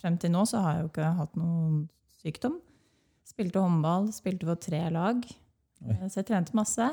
Frem 0.00 0.16
til 0.18 0.32
nå 0.34 0.42
så 0.50 0.64
har 0.64 0.74
jeg 0.74 0.82
jo 0.82 0.88
ikke 0.90 1.12
hatt 1.20 1.36
noen 1.38 1.84
sykdom. 2.26 2.58
Spilte 3.26 3.62
håndball, 3.62 4.10
spilte 4.14 4.46
for 4.48 4.58
tre 4.62 4.84
lag. 4.94 5.22
Oi. 5.86 5.94
Eh, 5.94 6.06
Så 6.10 6.20
jeg 6.22 6.30
trente 6.30 6.54
masse. 6.56 6.90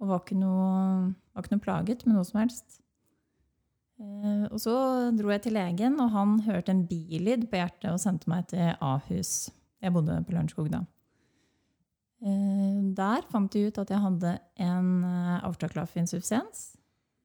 Og 0.00 0.10
var 0.10 0.20
ikke 0.20 0.36
noe, 0.38 1.14
var 1.32 1.44
ikke 1.44 1.54
noe 1.56 1.64
plaget 1.64 2.02
med 2.06 2.16
noe 2.18 2.26
som 2.28 2.40
helst. 2.42 2.80
Eh, 4.00 4.44
Og 4.50 4.58
så 4.60 4.74
dro 5.16 5.30
jeg 5.32 5.42
til 5.46 5.56
legen, 5.56 6.00
og 6.00 6.10
han 6.12 6.40
hørte 6.44 6.70
en 6.74 6.86
bilyd 6.86 7.48
på 7.48 7.56
hjertet 7.56 7.92
og 7.92 8.02
sendte 8.02 8.28
meg 8.28 8.46
til 8.52 8.74
Ahus. 8.80 9.50
Jeg 9.80 9.92
bodde 9.92 10.18
på 10.26 10.34
Lørenskog 10.34 10.70
da. 10.70 10.82
Eh, 12.22 12.82
Der 12.96 13.22
fant 13.30 13.52
de 13.52 13.66
ut 13.68 13.78
at 13.78 13.90
jeg 13.90 14.00
hadde 14.02 14.38
en 14.58 15.04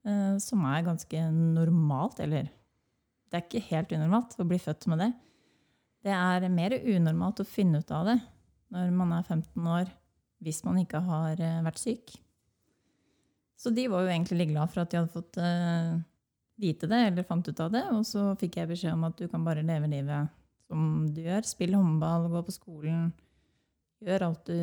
eh, 0.05 0.37
som 0.39 0.63
er 0.65 0.83
ganske 0.83 1.31
normalt, 1.31 2.19
eller 2.19 2.43
det 3.31 3.37
er 3.37 3.45
ikke 3.45 3.67
helt 3.69 3.91
unormalt 3.95 4.39
å 4.39 4.47
bli 4.47 4.57
født 4.59 4.87
med 4.87 4.99
det. 4.99 5.11
Det 6.01 6.13
er 6.15 6.47
mer 6.49 6.75
unormalt 6.79 7.43
å 7.43 7.47
finne 7.47 7.81
ut 7.81 7.91
av 7.93 8.07
det 8.09 8.19
når 8.71 8.91
man 8.95 9.11
er 9.17 9.25
15 9.27 9.65
år, 9.67 9.89
hvis 10.41 10.61
man 10.63 10.79
ikke 10.81 11.01
har 11.03 11.41
eh, 11.43 11.59
vært 11.65 11.81
syk. 11.81 12.13
Så 13.59 13.69
de 13.75 13.83
var 13.91 14.05
jo 14.05 14.13
egentlig 14.13 14.39
litt 14.39 14.53
glad 14.53 14.71
for 14.71 14.81
at 14.81 14.93
de 14.93 14.97
hadde 14.97 15.13
fått 15.13 15.37
eh, 15.37 15.97
vite 16.61 16.87
det, 16.89 17.01
eller 17.09 17.27
fant 17.27 17.45
ut 17.45 17.59
av 17.61 17.73
det. 17.73 17.83
Og 17.93 18.05
så 18.07 18.31
fikk 18.39 18.57
jeg 18.57 18.71
beskjed 18.71 18.95
om 18.95 19.03
at 19.09 19.19
du 19.19 19.27
kan 19.29 19.43
bare 19.45 19.65
leve 19.65 19.89
livet 19.91 20.31
som 20.71 21.03
du 21.11 21.19
gjør. 21.25 21.45
Spille 21.45 21.77
håndball, 21.77 22.29
gå 22.31 22.41
på 22.47 22.55
skolen. 22.55 23.11
Gjør 24.01 24.25
alt 24.29 24.47
du, 24.49 24.57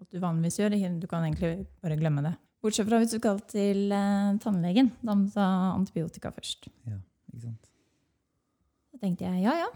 alt 0.00 0.14
du 0.14 0.22
vanligvis 0.22 0.62
gjør. 0.62 0.78
Du 1.02 1.08
kan 1.10 1.26
egentlig 1.26 1.66
bare 1.84 1.98
glemme 2.00 2.24
det. 2.24 2.36
Bortsett 2.62 2.86
fra 2.86 3.00
hvis 3.02 3.10
du 3.10 3.18
skal 3.18 3.42
til 3.50 3.90
eh, 3.90 4.34
tannlegen. 4.40 4.92
Da 5.02 5.16
må 5.18 5.26
du 5.26 5.34
ta 5.34 5.46
antibiotika 5.74 6.30
først. 6.32 6.70
Ja, 6.86 7.00
Ikke 7.32 7.48
sant? 7.48 7.72
Da 8.92 9.02
tenkte 9.02 9.26
jeg 9.26 9.42
ja, 9.48 9.56
ja. 9.64 9.70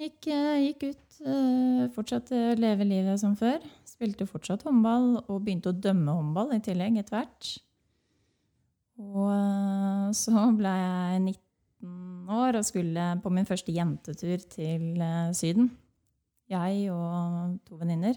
Gikk, 0.00 0.30
eh, 0.32 0.58
gikk 0.64 0.84
ut, 0.88 1.16
eh, 1.28 1.88
fortsatte 1.92 2.32
å 2.32 2.56
leve 2.56 2.86
livet 2.88 3.20
som 3.20 3.34
før. 3.36 3.60
Spilte 3.84 4.24
fortsatt 4.24 4.62
håndball 4.64 5.18
og 5.28 5.42
begynte 5.44 5.68
å 5.68 5.76
dømme 5.76 6.14
håndball 6.16 6.54
i 6.56 6.60
tillegg 6.64 6.96
etter 6.96 7.18
hvert. 7.18 7.50
Og 8.96 9.28
eh, 9.28 10.06
så 10.16 10.46
ble 10.56 10.72
jeg 10.72 11.20
19 11.20 12.32
år 12.32 12.56
og 12.56 12.64
skulle 12.64 13.10
på 13.20 13.32
min 13.36 13.48
første 13.48 13.74
jentetur 13.76 14.40
til 14.48 15.04
eh, 15.04 15.34
Syden. 15.36 15.68
Jeg 16.48 16.88
og 16.94 17.60
to 17.68 17.76
venninner. 17.76 18.16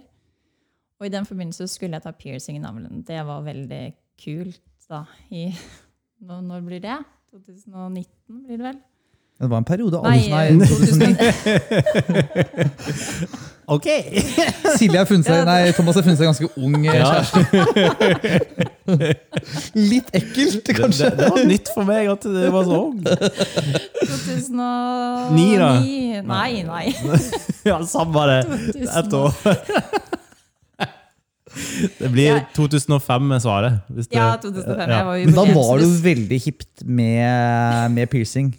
Og 1.02 1.10
i 1.10 1.12
den 1.12 1.28
forbindelse 1.28 1.68
skulle 1.68 2.00
jeg 2.00 2.08
ta 2.08 2.16
piercing 2.16 2.62
i 2.62 2.63
navlen. 2.63 3.04
Det 3.04 3.20
var 3.28 3.44
veldig 3.44 3.84
kult 4.24 4.88
da. 4.88 5.04
I, 5.36 5.50
når 6.32 6.63
blir 6.63 6.80
det? 6.80 6.98
2019 7.36 8.44
blir 8.48 8.56
det 8.56 8.72
vel? 8.72 8.84
Det 9.44 9.50
var 9.52 9.60
en 9.60 9.68
periode. 9.68 10.00
Nei, 10.04 10.30
Nei, 10.32 10.56
2009. 10.68 11.18
OK! 13.74 13.88
Silje 14.78 14.98
har 15.00 15.06
funnet 15.08 15.28
seg, 15.28 15.46
nei, 15.48 15.72
Thomas 15.76 15.96
har 15.96 16.04
funnet 16.06 16.20
seg 16.20 16.28
ganske 16.28 16.48
ung 16.60 16.76
eh, 16.84 16.94
kjæreste. 17.00 17.40
Litt 19.92 20.10
ekkelt, 20.20 20.68
kanskje. 20.76 21.10
det, 21.12 21.18
det 21.22 21.30
var 21.32 21.46
nytt 21.48 21.72
for 21.76 21.88
meg 21.88 22.10
at 22.12 22.28
det 22.28 22.50
var 22.54 22.64
så 22.68 22.80
ung. 22.90 23.00
2009 24.04 25.60
da? 25.62 25.72
Nei, 26.28 26.52
nei. 26.68 26.86
Ja, 27.68 27.80
samme 27.88 28.26
det. 28.32 28.42
2000. 28.76 28.90
Ett 29.00 29.14
år. 29.20 29.32
Det 32.00 32.10
blir 32.10 32.42
2005 32.58 33.28
med 33.30 33.42
svaret. 33.46 33.80
Hvis 33.94 34.08
det, 34.10 34.18
Ja, 34.18 34.36
2005. 34.42 34.90
Jeg 34.90 35.06
var 35.06 35.16
jo 35.22 35.26
Men 35.30 35.36
da 35.38 35.44
var 35.54 35.78
det 35.80 35.86
jo 35.88 35.96
veldig 36.04 36.40
hipt 36.50 36.84
med, 36.84 37.92
med 37.96 38.12
piercing 38.12 38.52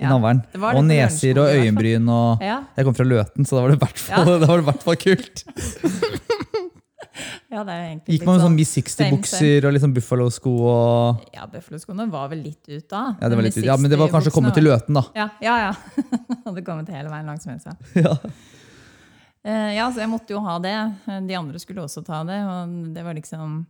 i 0.00 0.08
navlen. 0.08 0.40
Og 0.74 0.82
neser 0.86 1.38
og 1.38 1.50
øyenbryn. 1.54 2.08
og... 2.10 2.42
Jeg 2.76 2.86
kom 2.86 2.96
fra 2.96 3.06
Løten, 3.06 3.46
så 3.46 3.58
da 3.58 3.64
var 3.64 3.72
det 3.72 3.78
i 3.78 3.82
hvert 3.84 4.02
fall, 4.02 4.30
det 4.42 4.60
hvert 4.68 4.86
fall 4.86 4.98
kult. 5.00 5.44
ja, 7.54 7.62
Gikk 8.10 8.24
man 8.26 8.34
med 8.34 8.42
sånn 8.42 8.56
Miss 8.56 8.72
60-bukser 8.74 9.68
og 9.68 9.76
liksom 9.76 9.92
Buffalo-sko 9.94 10.54
og 10.66 11.36
Ja, 11.36 11.44
Bøffelskoene 11.50 12.08
var 12.10 12.32
vel 12.32 12.42
litt 12.48 12.64
ut 12.66 12.88
da. 12.90 13.04
ja, 13.20 13.30
det 13.30 13.38
var 13.38 13.46
litt, 13.46 13.60
ut. 13.60 13.68
ja, 13.68 13.76
men 13.78 13.92
det 13.92 14.00
var 14.00 14.10
kanskje 14.10 14.32
60 14.32 14.38
kommet 14.38 14.58
til 14.58 14.66
Løten, 14.66 14.98
da. 14.98 15.04
Ja, 15.14 15.28
ja. 15.44 15.54
ja. 15.68 16.40
Hadde 16.48 16.66
kommet 16.66 16.90
hele 16.90 17.12
veien 17.12 17.30
langs 17.30 17.46
Mjøsa. 17.46 17.76
Ja. 17.94 18.16
Eh, 19.44 19.70
ja, 19.76 19.86
så 19.92 20.02
jeg 20.02 20.10
måtte 20.10 20.34
jo 20.34 20.40
ha 20.40 20.56
det. 20.64 20.74
De 21.28 21.34
andre 21.36 21.60
skulle 21.60 21.84
også 21.84 22.00
ta 22.02 22.22
det. 22.26 22.40
Og 22.48 22.74
det 22.96 23.02
var 23.06 23.16
liksom 23.16 23.62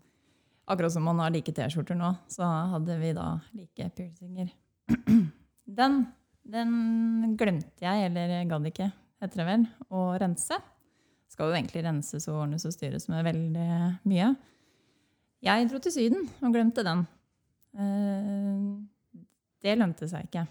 Akkurat 0.65 0.95
som 0.95 1.05
man 1.05 1.19
har 1.21 1.29
like 1.29 1.53
T-skjorter 1.53 1.93
nå, 1.99 2.15
så 2.33 2.47
hadde 2.73 2.95
vi 2.97 3.11
da 3.13 3.35
like 3.53 3.85
piercinger. 3.99 4.49
Den, 5.65 6.07
den 6.45 7.37
glemte 7.41 7.85
jeg, 7.87 8.09
eller 8.11 8.35
gadd 8.51 8.67
ikke, 8.69 8.91
heter 9.23 9.41
det 9.41 9.47
vel, 9.49 9.67
å 9.91 10.07
rense. 10.21 10.59
Skal 11.33 11.51
jo 11.51 11.57
egentlig 11.57 11.83
renses 11.87 12.29
og 12.31 12.43
ordnes 12.45 12.67
og 12.69 12.75
styres 12.77 13.09
med 13.11 13.25
veldig 13.27 13.69
mye. 14.07 14.29
Jeg 15.45 15.69
dro 15.71 15.81
til 15.83 15.93
Syden 15.95 16.29
og 16.45 16.53
glemte 16.55 16.85
den. 16.87 17.07
Eh, 17.77 19.17
Det 19.65 19.75
lønte 19.81 20.07
seg 20.09 20.29
ikke. 20.29 20.45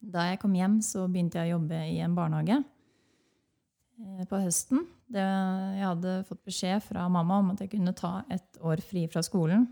Da 0.00 0.26
jeg 0.30 0.38
kom 0.40 0.54
hjem, 0.56 0.78
så 0.84 1.06
begynte 1.08 1.40
jeg 1.40 1.50
å 1.50 1.56
jobbe 1.58 1.80
i 1.90 1.98
en 2.04 2.14
barnehage 2.16 2.58
eh, 2.60 4.22
på 4.28 4.40
høsten. 4.44 4.84
Det, 5.10 5.24
jeg 5.24 5.86
hadde 5.88 6.14
fått 6.28 6.44
beskjed 6.46 6.84
fra 6.84 7.08
mamma 7.10 7.40
om 7.42 7.50
at 7.54 7.64
jeg 7.64 7.72
kunne 7.74 7.96
ta 7.96 8.20
et 8.30 8.60
år 8.62 8.80
fri 8.84 9.06
fra 9.12 9.24
skolen. 9.26 9.66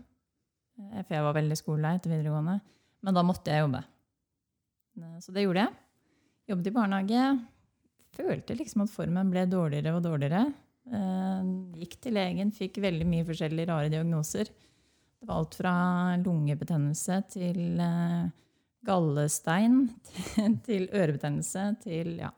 eh, 0.81 0.99
For 1.05 1.15
jeg 1.15 1.25
var 1.29 1.37
veldig 1.39 1.57
skolelei 1.61 1.95
etter 1.97 2.13
videregående. 2.13 2.59
Men 3.05 3.15
da 3.15 3.23
måtte 3.23 3.53
jeg 3.53 3.63
jobbe. 3.63 3.85
Så 5.23 5.33
det 5.35 5.45
gjorde 5.45 5.65
jeg. 5.65 5.77
Jobbet 6.49 6.69
i 6.69 6.73
barnehage. 6.73 7.23
Følte 8.17 8.57
liksom 8.57 8.83
at 8.85 8.91
formen 8.93 9.29
ble 9.31 9.45
dårligere 9.49 9.93
og 9.97 10.03
dårligere. 10.05 10.47
Eh, 10.89 11.49
Gikk 11.83 11.99
til 12.01 12.17
legen, 12.17 12.51
fikk 12.55 12.79
veldig 12.81 13.07
mye 13.07 13.27
forskjellige 13.27 13.69
rare 13.69 13.91
diagnoser. 13.93 14.49
Det 15.19 15.27
var 15.27 15.41
alt 15.41 15.57
fra 15.59 15.73
lungebetennelse 16.23 17.19
til 17.35 17.81
eh, 17.83 18.29
gallestein 18.87 19.81
til, 20.67 20.87
ørebetennelse 20.89 21.65
til 21.83 22.15
ja. 22.23 22.31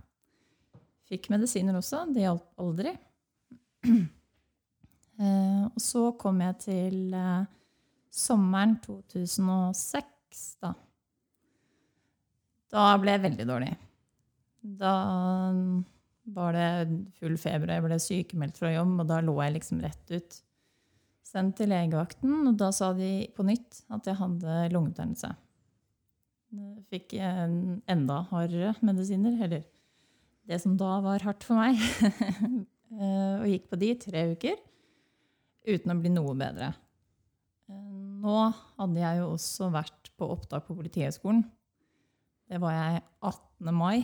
Fikk 1.12 1.30
medisiner 1.32 1.78
også. 1.80 2.06
Det 2.12 2.26
hjalp 2.26 2.66
aldri. 2.66 2.98
Eh, 5.22 5.66
og 5.68 5.76
så 5.78 6.00
kom 6.18 6.40
jeg 6.42 6.56
til 6.64 7.12
sommeren 8.10 8.72
2006, 8.82 10.40
da. 10.64 10.72
Da 12.72 12.92
ble 13.02 13.16
jeg 13.16 13.26
veldig 13.26 13.48
dårlig. 13.50 13.72
Da 14.62 14.94
var 16.32 16.56
det 16.56 16.70
full 17.20 17.36
feber, 17.42 17.68
og 17.68 17.76
jeg 17.76 17.86
ble 17.88 18.00
sykemeldt 18.00 18.60
fra 18.62 18.72
jobb, 18.72 18.94
og 19.02 19.10
da 19.10 19.20
lå 19.26 19.36
jeg 19.42 19.58
liksom 19.58 19.82
rett 19.84 20.14
ut. 20.14 20.38
Sendt 21.32 21.58
til 21.60 21.72
legevakten, 21.72 22.34
og 22.50 22.58
da 22.60 22.70
sa 22.76 22.92
de 22.96 23.12
på 23.36 23.46
nytt 23.48 23.84
at 23.92 24.08
jeg 24.08 24.20
hadde 24.20 24.58
lungebetennelse. 24.74 25.32
Fikk 26.92 27.16
en 27.24 27.80
enda 27.90 28.22
hardere 28.32 28.74
medisiner, 28.84 29.38
eller 29.48 29.64
det 30.48 30.60
som 30.60 30.76
da 30.80 30.98
var 31.04 31.24
hardt 31.28 31.48
for 31.48 31.60
meg. 31.62 31.80
Eh, 32.92 33.36
og 33.40 33.46
gikk 33.48 33.70
på 33.72 33.78
de 33.80 33.88
tre 33.96 34.22
uker 34.34 34.58
uten 35.64 35.94
å 35.94 35.96
bli 35.96 36.10
noe 36.12 36.34
bedre. 36.36 36.74
Eh, 37.72 37.86
Nå 38.20 38.34
hadde 38.52 39.00
jeg 39.00 39.22
jo 39.22 39.30
også 39.30 39.70
vært 39.72 40.10
på 40.20 40.28
opptak 40.34 40.66
på 40.68 40.76
Politihøgskolen. 40.76 41.40
Det 42.52 42.60
var 42.60 42.74
jeg 42.76 43.02
18. 43.24 43.72
mai. 43.76 44.02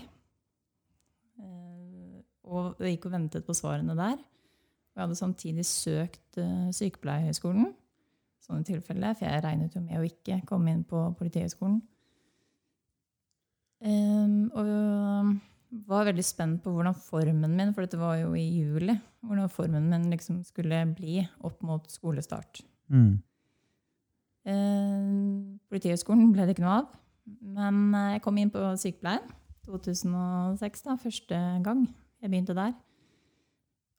Eh, 1.41 2.21
Og 2.47 2.79
jeg 2.79 2.95
gikk 2.95 3.09
og 3.09 3.15
ventet 3.17 3.43
på 3.43 3.55
svarene 3.57 3.95
der. 3.97 4.15
Og 4.21 4.95
jeg 4.95 5.03
hadde 5.03 5.19
samtidig 5.19 5.65
søkt 5.67 6.39
eh, 6.39 6.69
Sykepleierhøgskolen. 6.71 7.73
Sånn 8.45 8.63
i 8.63 8.69
tilfelle, 8.69 9.11
for 9.19 9.27
jeg 9.27 9.43
regnet 9.43 9.75
jo 9.75 9.81
med 9.83 9.99
å 9.99 10.07
ikke 10.07 10.39
komme 10.47 10.71
inn 10.71 10.85
på 10.87 11.01
Politihøgskolen. 11.19 11.81
Og 14.55 14.69
var 15.85 16.07
veldig 16.07 16.23
spent 16.23 16.61
på 16.63 16.71
hvordan 16.71 16.95
formen 16.95 17.57
min 17.59 17.73
for 17.75 17.83
dette 17.83 17.99
var 17.99 18.15
jo 18.21 18.31
i 18.39 18.45
juli, 18.45 18.95
hvordan 19.27 19.51
formen 19.51 19.89
min 19.91 20.07
liksom 20.13 20.39
skulle 20.47 20.79
bli 20.95 21.19
opp 21.45 21.59
mot 21.67 21.83
skolestart. 21.91 22.63
Mm. 22.87 23.19
Politihøgskolen 25.67 26.31
ble 26.31 26.47
det 26.47 26.55
ikke 26.55 26.63
noe 26.63 26.79
av. 26.79 26.87
Men 27.27 27.95
eh, 27.95 28.13
jeg 28.15 28.23
kom 28.25 28.37
inn 28.39 28.51
på 28.53 28.61
sykepleien 28.79 29.25
2006, 29.67 30.85
da, 30.85 30.95
første 31.01 31.39
gang 31.65 31.83
jeg 32.21 32.31
begynte 32.31 32.55
der. 32.57 32.73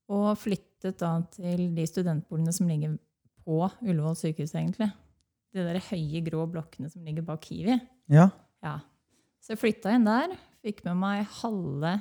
Og 0.09 0.31
flyttet 0.41 0.97
da 1.03 1.19
til 1.35 1.67
de 1.77 1.85
studentboligene 1.89 2.55
som 2.57 2.71
ligger 2.71 2.97
på 3.45 3.59
Ullevål 3.85 4.17
sykehus, 4.17 4.55
egentlig. 4.57 4.89
De 5.53 5.65
der 5.65 5.81
høye, 5.91 6.23
grå 6.25 6.47
blokkene 6.49 6.89
som 6.93 7.05
ligger 7.05 7.27
bak 7.27 7.43
Kiwi. 7.45 7.77
Ja. 8.13 8.29
Ja. 8.65 8.79
Så 9.41 9.55
jeg 9.55 9.61
flytta 9.61 9.93
inn 9.95 10.09
der, 10.09 10.33
fikk 10.65 10.79
med 10.87 10.97
meg 11.01 11.27
halve 11.41 11.93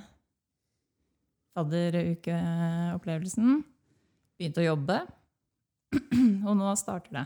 fadderukeopplevelsen. 1.58 3.64
Begynte 4.38 4.64
å 4.64 4.70
jobbe. 4.70 5.02
Og 6.48 6.54
nå 6.60 6.68
starter 6.80 7.12
det. 7.20 7.26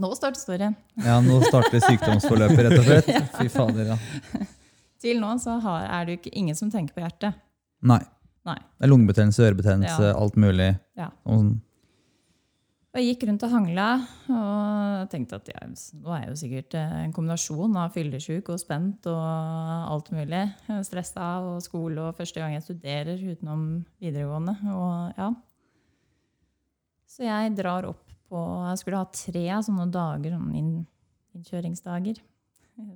Nå 0.00 0.10
starter 0.16 0.40
storyen. 0.40 0.76
ja, 1.04 1.18
nå 1.24 1.40
starter 1.44 1.82
sykdomsforløpet, 1.84 2.62
rett 2.66 2.78
og 2.78 2.86
slett. 2.88 3.10
Fy 3.38 3.48
fader, 3.52 3.92
ja. 3.94 4.46
Til 5.00 5.20
nå 5.20 5.34
så 5.40 5.58
har, 5.64 5.86
er 5.88 6.06
det 6.08 6.14
jo 6.14 6.20
ikke 6.22 6.36
ingen 6.40 6.56
som 6.56 6.70
tenker 6.72 6.96
på 6.96 7.02
hjertet. 7.04 7.36
Nei. 7.84 8.00
Nei. 8.48 8.56
Det 8.80 8.86
er 8.86 8.90
lungebetennelse, 8.94 9.44
ørebetennelse, 9.50 10.06
Ja. 10.10 10.14
alt 10.16 10.36
mulig. 10.40 10.70
Ja. 10.96 11.10
Og 12.90 12.98
jeg 12.98 13.06
gikk 13.12 13.28
rundt 13.28 13.44
og 13.46 13.52
hangla 13.52 13.84
og 14.34 15.10
tenkte 15.12 15.36
at 15.38 15.46
ja, 15.52 15.60
nå 15.68 16.10
er 16.16 16.24
jeg 16.24 16.30
jo 16.32 16.38
sikkert 16.40 16.74
eh, 16.80 16.94
en 17.04 17.12
kombinasjon 17.14 17.76
av 17.78 17.92
fyllesyk 17.94 18.48
og 18.50 18.58
spent 18.58 19.06
og 19.12 19.20
alt 19.94 20.08
mulig. 20.16 20.40
Stressa 20.88 21.28
og 21.46 21.60
skole 21.62 22.08
og 22.08 22.16
første 22.18 22.42
gang 22.42 22.56
jeg 22.56 22.64
studerer 22.66 23.20
utenom 23.30 23.84
videregående. 24.02 24.56
Og 24.74 25.20
ja. 25.20 25.28
Så 27.10 27.24
jeg 27.28 27.54
drar 27.60 27.86
opp 27.92 28.09
på 28.30 28.40
Jeg 28.68 28.80
skulle 28.80 29.02
ha 29.02 29.10
tre 29.12 29.44
sånne 29.66 29.86
dager, 29.92 30.34
sånne 30.36 30.58
inn, 30.58 30.72
innkjøringsdager. 31.36 32.20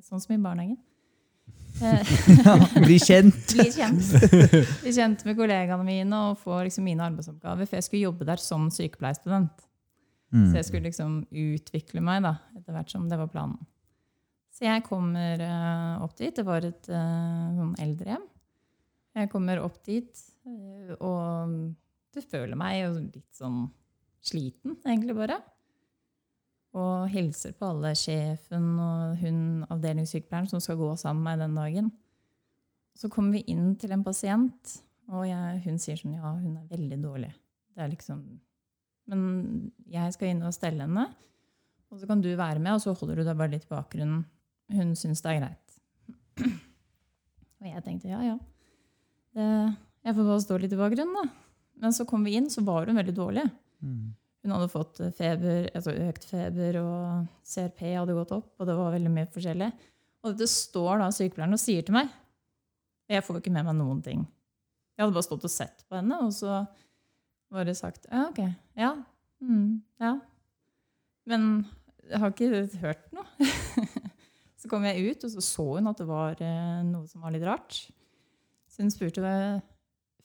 Sånn 0.05 0.23
som 0.23 0.37
i 0.37 0.43
barnehagen. 0.43 0.81
Eh, 1.83 2.77
bli 2.85 3.01
kjent! 3.03 3.51
bli 3.59 3.65
kjent. 3.75 4.13
Bli 4.79 4.93
kjent 4.95 5.25
med 5.27 5.35
kollegaene 5.35 5.83
mine 5.83 6.21
og 6.31 6.37
få 6.39 6.61
liksom 6.63 6.87
mine 6.87 7.03
arbeidsoppgaver. 7.03 7.67
For 7.67 7.81
jeg 7.81 7.87
skulle 7.89 8.05
jobbe 8.05 8.29
der 8.29 8.39
som 8.39 8.69
sykepleierstudent. 8.71 9.65
Mm. 10.31 10.45
Så 10.47 10.61
jeg 10.61 10.69
skulle 10.69 10.87
liksom 10.87 11.17
utvikle 11.31 12.03
meg 12.07 12.23
da, 12.23 12.37
etter 12.55 12.77
hvert 12.77 12.95
som 12.95 13.09
det 13.11 13.19
var 13.19 13.31
planen. 13.33 13.59
Så 14.55 14.69
jeg 14.69 14.85
kommer 14.87 15.43
uh, 15.43 16.05
opp 16.07 16.15
dit. 16.19 16.35
Det 16.35 16.47
var 16.47 16.67
et 16.67 16.91
uh, 16.91 17.75
eldrehjem. 17.83 18.23
Jeg 19.19 19.31
kommer 19.31 19.63
opp 19.63 19.81
dit, 19.87 20.25
uh, 20.47 20.95
og 20.99 21.59
du 22.15 22.23
føler 22.23 22.59
meg 22.59 22.81
jo 22.85 22.93
litt 23.03 23.35
sånn 23.35 23.65
sliten, 24.25 24.79
egentlig 24.85 25.17
bare. 25.19 25.41
Og 26.75 27.07
hilser 27.13 27.55
på 27.55 27.69
alle 27.71 27.93
sjefen 27.99 28.73
og 28.83 29.21
hun 29.21 29.39
avdelingssykepleieren 29.71 30.51
som 30.51 30.63
skal 30.63 30.79
gå 30.81 30.89
sammen 30.99 31.23
med 31.23 31.37
meg 31.37 31.45
den 31.45 31.61
dagen. 31.61 31.93
Så 32.99 33.11
kommer 33.11 33.37
vi 33.37 33.45
inn 33.51 33.75
til 33.79 33.95
en 33.95 34.05
pasient, 34.07 34.79
og 35.11 35.27
jeg, 35.29 35.61
hun 35.67 35.79
sier 35.83 35.99
sånn 36.01 36.17
Ja, 36.17 36.33
hun 36.39 36.57
er 36.59 36.71
veldig 36.71 36.99
dårlig. 37.03 37.31
Det 37.75 37.83
er 37.83 37.91
liksom 37.93 38.23
Men 39.11 39.25
jeg 39.91 40.15
skal 40.15 40.31
inn 40.31 40.43
og 40.47 40.55
stelle 40.57 40.87
henne, 40.87 41.09
og 41.93 42.01
så 42.01 42.09
kan 42.09 42.23
du 42.25 42.31
være 42.33 42.63
med, 42.63 42.73
og 42.73 42.81
så 42.83 42.95
holder 42.97 43.21
du 43.21 43.27
deg 43.27 43.37
bare 43.37 43.53
litt 43.53 43.67
i 43.67 43.71
bakgrunnen. 43.71 44.23
Hun 44.73 44.95
syns 44.97 45.21
det 45.23 45.35
er 45.35 45.43
greit. 45.43 45.75
Og 47.61 47.69
jeg 47.69 47.83
tenkte 47.85 48.09
ja, 48.09 48.23
ja. 48.25 48.39
Det, 49.37 49.45
jeg 50.09 50.17
får 50.17 50.27
bare 50.31 50.43
stå 50.43 50.57
litt 50.61 50.73
i 50.75 50.79
bakgrunnen, 50.81 51.15
da. 51.21 51.45
Men 51.85 51.95
så 51.95 52.07
kom 52.09 52.25
vi 52.25 52.35
inn, 52.39 52.49
så 52.51 52.65
var 52.65 52.89
hun 52.89 52.99
veldig 52.99 53.15
dårlig. 53.17 53.45
Hun 54.45 54.53
hadde 54.53 54.69
fått 54.69 55.01
feber, 55.17 55.71
altså 55.73 55.95
økt 56.05 56.27
feber, 56.29 56.77
og 56.83 57.29
CRP 57.49 57.87
hadde 57.95 58.17
gått 58.17 58.35
opp, 58.37 58.51
og 58.61 58.69
det 58.69 58.77
var 58.77 58.93
veldig 58.93 59.13
mye 59.15 59.31
forskjellig. 59.33 59.71
Og 60.25 60.33
dette 60.33 60.49
står 60.53 61.01
da 61.01 61.09
sykepleieren 61.13 61.57
og 61.57 61.63
sier 61.63 61.85
til 61.85 61.97
meg. 61.97 62.13
Jeg 63.09 63.25
får 63.25 63.37
jo 63.37 63.43
ikke 63.43 63.53
med 63.55 63.67
meg 63.69 63.77
noen 63.79 64.03
ting. 64.05 64.27
Jeg 64.95 65.05
hadde 65.05 65.17
bare 65.17 65.27
stått 65.27 65.47
og 65.49 65.53
sett 65.53 65.85
på 65.89 65.99
henne, 65.99 66.21
og 66.25 66.33
så 66.37 66.63
var 67.55 67.67
det 67.69 67.77
sagt 67.79 68.07
ja, 68.11 68.27
ok, 68.29 68.41
ja, 68.79 68.93
mm, 69.45 69.67
ja. 70.03 70.15
Men 71.31 71.49
jeg 72.05 72.21
har 72.21 72.33
ikke 72.33 72.65
hørt 72.83 73.05
noe. 73.17 73.49
så 74.61 74.71
kom 74.71 74.85
jeg 74.89 75.09
ut, 75.09 75.27
og 75.27 75.35
så 75.35 75.45
så 75.45 75.69
hun 75.75 75.91
at 75.91 76.01
det 76.01 76.09
var 76.09 76.41
eh, 76.45 76.81
noe 76.89 77.09
som 77.09 77.25
var 77.25 77.35
litt 77.35 77.45
rart. 77.49 77.81
Så 78.69 78.85
hun 78.85 78.93
spurte 78.93 79.25
meg, 79.25 79.65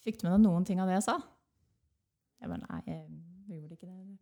fikk 0.04 0.20
du 0.20 0.28
med 0.28 0.38
deg 0.38 0.46
noen 0.48 0.68
ting 0.68 0.84
av 0.84 0.92
det 0.92 1.00
jeg 1.00 1.08
sa. 1.08 1.20
Jeg 2.39 2.51
bare 2.51 2.63
nei, 2.68 3.00
jeg 3.50 3.62
gjorde 3.62 3.75
ikke 3.77 3.88
det. 3.88 4.18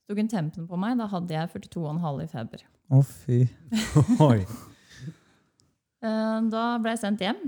Så 0.00 0.12
tok 0.14 0.18
hun 0.22 0.28
tempen 0.32 0.66
på 0.68 0.78
meg. 0.80 0.98
Da 0.98 1.06
hadde 1.12 1.34
jeg 1.36 1.50
42,5 1.54 2.22
i 2.24 2.26
feber. 2.30 2.64
Å, 2.90 3.00
fy. 3.06 3.40
Oi. 4.30 4.40
Eh, 6.02 6.38
Da 6.50 6.64
ble 6.82 6.94
jeg 6.96 7.02
sendt 7.02 7.20
hjem 7.24 7.40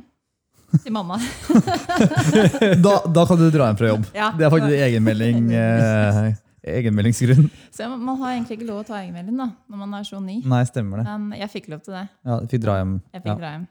til 0.83 0.92
mamma. 0.95 1.19
Da, 2.87 2.95
da 3.12 3.25
kan 3.28 3.37
du 3.40 3.49
dra 3.52 3.66
hjem 3.71 3.78
fra 3.81 3.90
jobb. 3.92 4.07
Ja. 4.16 4.31
Det 4.38 4.47
er 4.47 4.52
faktisk 4.54 4.85
egenmelding. 4.87 5.50
Eh, 5.57 6.31
egenmeldingsgrunn. 6.78 7.49
Så 7.75 7.88
man 7.90 8.16
har 8.23 8.37
egentlig 8.37 8.61
ikke 8.61 8.69
lov 8.71 8.83
å 8.85 8.87
ta 8.88 9.00
egenmelding 9.02 9.37
da, 9.40 9.49
når 9.69 9.81
man 9.83 9.97
er 9.99 10.07
så 10.09 10.21
ny. 10.23 10.38
Nei, 10.49 10.62
stemmer 10.69 11.02
det. 11.02 11.07
Men 11.11 11.38
jeg 11.40 11.50
fikk 11.52 11.69
lov 11.73 11.83
til 11.85 11.97
det. 11.99 12.04
Ja, 12.25 12.38
du 12.40 12.47
fikk 12.52 12.62
dra 12.64 12.78
hjem. 12.81 12.95
Jeg 13.12 13.25
fikk 13.25 13.33
Ja. 13.33 13.38
dra 13.42 13.50
hjem. 13.57 13.66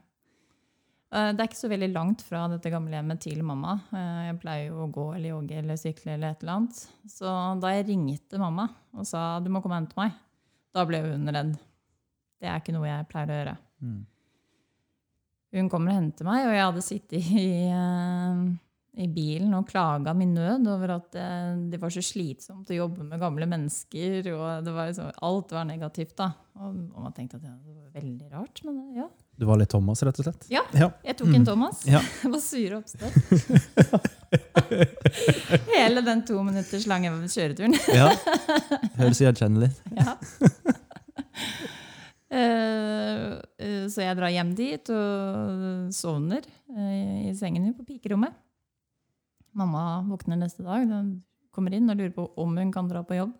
Eh, 1.11 1.31
Det 1.35 1.43
er 1.43 1.49
ikke 1.49 1.59
så 1.59 1.69
veldig 1.71 1.89
langt 1.93 2.21
fra 2.23 2.45
dette 2.51 2.71
gamlehjemmet 2.71 3.19
til 3.23 3.41
mamma. 3.43 3.77
Eh, 3.91 4.21
Jeg 4.31 4.39
pleier 4.43 4.67
jo 4.69 4.85
å 4.85 4.91
gå 4.91 5.07
eller 5.15 5.29
jogge 5.33 5.57
eller 5.59 5.75
sykle 5.79 6.13
eller 6.15 6.31
et 6.31 6.43
eller 6.43 6.53
annet. 6.59 6.85
Så 7.11 7.33
da 7.61 7.73
jeg 7.75 7.87
ringte 7.89 8.39
mamma 8.39 8.69
og 8.93 9.05
sa 9.07 9.39
du 9.39 9.49
må 9.51 9.61
komme 9.61 9.75
og 9.77 9.83
hente 9.83 9.99
meg, 9.99 10.15
da 10.73 10.85
ble 10.87 11.01
hun 11.03 11.27
redd. 11.27 11.53
Det 12.41 12.47
er 12.49 12.59
ikke 12.61 12.73
noe 12.73 12.87
jeg 12.87 13.07
pleier 13.11 13.29
å 13.29 13.37
gjøre. 13.41 13.57
Mm. 13.83 13.99
Hun 15.51 15.67
kommer 15.69 15.91
og 15.91 15.97
henter 15.99 16.23
meg, 16.27 16.45
og 16.47 16.53
jeg 16.55 16.63
hadde 16.63 16.81
sittet 16.85 17.31
i, 17.35 17.47
eh, 17.67 18.43
i 19.03 19.07
bilen 19.11 19.53
og 19.57 19.67
klaga 19.67 20.13
min 20.15 20.33
nød 20.33 20.67
over 20.71 20.93
at 20.95 21.09
det, 21.11 21.71
det 21.73 21.79
var 21.81 21.91
så 21.91 21.99
slitsomt 22.03 22.71
å 22.71 22.77
jobbe 22.77 23.03
med 23.03 23.19
gamle 23.19 23.45
mennesker. 23.51 24.31
og 24.31 24.63
det 24.63 24.73
var 24.73 24.87
liksom, 24.87 25.11
Alt 25.27 25.51
var 25.51 25.67
negativt. 25.67 26.15
da. 26.15 26.31
Og, 26.55 26.79
og 26.95 27.03
man 27.03 27.13
tenkte 27.13 27.35
at 27.35 27.43
ja, 27.43 27.55
det 27.65 27.75
var 27.75 27.91
veldig 27.99 28.31
rart, 28.31 28.63
men 28.63 28.79
ja. 28.95 29.09
Du 29.41 29.47
var 29.49 29.57
litt 29.57 29.71
Thomas, 29.73 30.03
rett 30.05 30.19
og 30.21 30.25
slett? 30.27 30.43
Ja. 30.53 30.61
ja. 30.77 30.91
Jeg 31.01 31.17
tok 31.17 31.31
en 31.33 31.45
Thomas. 31.47 31.79
Ja. 31.89 31.97
Det 32.21 32.29
var 32.29 32.41
sure 32.45 32.75
oppstøt. 32.77 33.15
Hele 35.71 36.03
den 36.05 36.21
to 36.29 36.43
minutters 36.45 36.85
lange 36.85 37.09
kjøreturen. 37.25 37.73
ja. 37.99 38.11
Høres 38.99 39.23
gjenkjennelig 39.23 39.71
ut. 39.71 39.81
Ja. 39.97 40.13
Eh, 42.29 43.25
eh, 43.65 43.89
så 43.89 44.05
jeg 44.05 44.21
drar 44.21 44.29
hjem 44.29 44.53
dit 44.61 44.93
og 44.93 45.89
sovner 45.97 46.45
eh, 46.45 47.33
i 47.33 47.35
sengen 47.41 47.65
min 47.65 47.73
på 47.73 47.89
pikerommet. 47.89 48.37
Mamma 49.57 50.03
våkner 50.05 50.37
neste 50.37 50.61
dag, 50.69 50.85
Hun 50.85 51.15
kommer 51.49 51.73
inn 51.73 51.89
og 51.89 51.97
lurer 51.97 52.13
på 52.13 52.29
om 52.37 52.61
hun 52.61 52.69
kan 52.77 52.93
dra 52.93 53.01
på 53.01 53.17
jobb. 53.17 53.33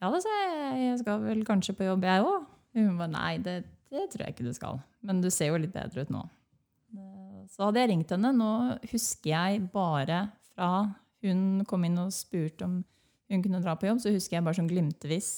Ja, 0.00 0.08
det 0.08 0.24
sa 0.24 0.40
jeg. 0.40 0.84
Jeg 0.88 0.98
skal 1.04 1.20
vel 1.28 1.44
kanskje 1.44 1.76
på 1.76 1.84
jobb, 1.84 2.08
jeg 2.08 2.24
òg. 2.24 2.52
Hun 2.80 2.96
bare 2.96 3.12
nei, 3.12 3.32
det, 3.44 3.60
det 3.96 4.06
tror 4.12 4.26
jeg 4.26 4.34
ikke 4.36 4.46
du 4.46 4.52
skal. 4.56 4.80
Men 5.06 5.22
du 5.24 5.30
ser 5.32 5.50
jo 5.52 5.60
litt 5.62 5.74
bedre 5.74 6.04
ut 6.06 6.12
nå. 6.14 6.22
Eh, 6.96 7.42
Så 7.50 7.64
hadde 7.66 7.82
jeg 7.82 7.90
ringt 7.92 8.12
henne. 8.14 8.30
Nå 8.36 8.50
husker 8.92 9.32
jeg 9.32 9.64
bare 9.72 10.26
fra 10.52 10.70
hun 11.24 11.64
kom 11.66 11.84
inn 11.88 11.98
og 11.98 12.12
spurte 12.14 12.66
om 12.68 12.78
hun 13.30 13.42
kunne 13.42 13.62
dra 13.64 13.72
på 13.74 13.88
jobb, 13.88 13.98
så 14.04 14.12
husker 14.14 14.36
jeg 14.38 14.44
bare 14.46 14.58
sånn 14.60 14.68
glimtevis. 14.70 15.30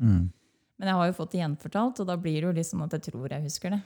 Mm. 0.00 0.32
Men 0.80 0.88
jeg 0.90 0.98
har 0.98 1.06
jo 1.06 1.14
fått 1.20 1.34
det 1.36 1.42
gjenfortalt, 1.44 2.00
og 2.02 2.08
da 2.08 2.16
blir 2.18 2.40
det 2.40 2.48
jo 2.48 2.54
litt 2.56 2.66
sånn 2.66 2.82
at 2.82 2.96
jeg 2.96 3.04
tror 3.12 3.30
jeg 3.30 3.44
husker 3.44 3.76
det. 3.76 3.82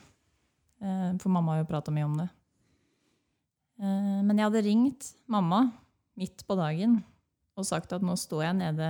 Eh, 0.80 1.10
For 1.20 1.28
mamma 1.34 1.52
har 1.56 1.64
jo 1.64 1.68
prata 1.68 1.92
mye 1.92 2.06
om 2.08 2.16
det. 2.22 2.28
Eh, 3.82 4.22
Men 4.24 4.38
jeg 4.38 4.46
hadde 4.48 4.64
ringt 4.64 5.10
mamma 5.28 5.66
midt 6.16 6.46
på 6.48 6.56
dagen 6.56 7.02
og 7.56 7.64
sagt 7.68 7.92
at 7.92 8.02
nå 8.04 8.14
står 8.16 8.42
jeg 8.46 8.56
nede 8.62 8.88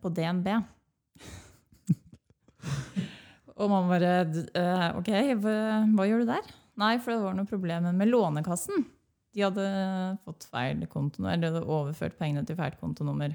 på 0.00 0.08
DNB. 0.12 0.48
Og 3.60 3.68
man 3.70 3.88
bare 3.90 4.12
«D- 4.30 4.48
eh, 4.56 4.88
OK, 4.96 5.10
hva, 5.42 5.54
hva 5.92 6.06
gjør 6.08 6.22
du 6.24 6.30
der? 6.32 6.50
Nei, 6.80 6.94
for 7.02 7.12
det 7.12 7.20
var 7.24 7.34
noe 7.36 7.48
problemer 7.48 7.92
med 7.92 8.08
Lånekassen. 8.08 8.86
De 9.32 9.44
hadde 9.44 9.64
fått 10.24 10.46
feil 10.48 10.80
kontonummer, 10.92 11.36
eller 11.36 11.52
hadde 11.52 11.68
overført 11.68 12.16
pengene 12.18 12.46
til 12.48 12.56
feil 12.56 12.74
kontonummer. 12.80 13.34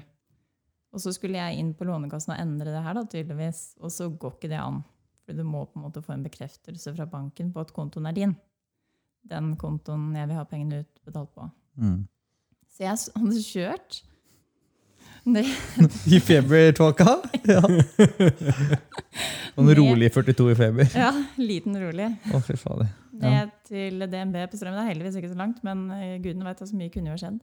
Og 0.94 1.02
så 1.02 1.12
skulle 1.14 1.38
jeg 1.38 1.60
inn 1.60 1.72
på 1.76 1.86
Lånekassen 1.86 2.34
og 2.34 2.40
endre 2.42 2.72
det 2.74 2.82
her, 2.82 2.96
da, 2.98 3.04
tydeligvis. 3.06 3.62
Og 3.82 3.92
så 3.94 4.08
går 4.10 4.36
ikke 4.38 4.50
det 4.50 4.58
an. 4.62 4.82
For 5.26 5.36
du 5.36 5.44
må 5.46 5.64
på 5.68 5.78
en 5.78 5.84
måte 5.86 6.02
få 6.02 6.14
en 6.16 6.24
bekreftelse 6.26 6.94
fra 6.96 7.06
banken 7.10 7.50
på 7.54 7.60
at 7.62 7.74
kontoen 7.76 8.08
er 8.10 8.16
din. 8.16 8.34
Den 9.28 9.52
kontoen 9.60 10.10
jeg 10.16 10.30
vil 10.30 10.38
ha 10.38 10.46
pengene 10.48 10.82
utbetalt 10.86 11.34
på. 11.36 11.48
Mm. 11.78 11.98
Så 12.72 12.86
jeg 12.86 12.96
hadde 13.18 13.42
kjørt 13.44 13.98
I 16.14 16.20
febertåka? 16.22 17.18
Ja. 17.48 17.62
Sånn 19.54 19.70
rolig 19.74 20.12
42 20.14 20.48
i 20.52 20.56
feber. 20.58 20.90
Ja, 20.94 21.12
liten 21.40 21.76
rolig. 21.82 22.08
Å, 22.32 22.40
fy 22.46 22.56
fader. 22.60 22.90
Ned 23.18 23.52
til 23.66 24.04
DNB 24.06 24.36
på 24.50 24.58
Strømmen. 24.58 24.78
Det 24.78 24.84
er 24.84 24.92
heldigvis 24.92 25.18
ikke 25.20 25.32
så 25.32 25.38
langt, 25.38 25.62
men 25.66 25.88
eh, 25.96 26.16
gudene 26.22 26.46
vet 26.46 26.62
at 26.62 26.70
så 26.70 26.78
mye 26.78 26.92
kunne 26.94 27.12
jo 27.12 27.20
skjedd. 27.20 27.38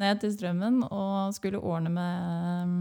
Ned 0.00 0.20
til 0.22 0.32
Strømmen 0.34 0.82
og 0.86 1.34
skulle 1.34 1.58
ordne 1.58 1.90
med, 1.90 2.74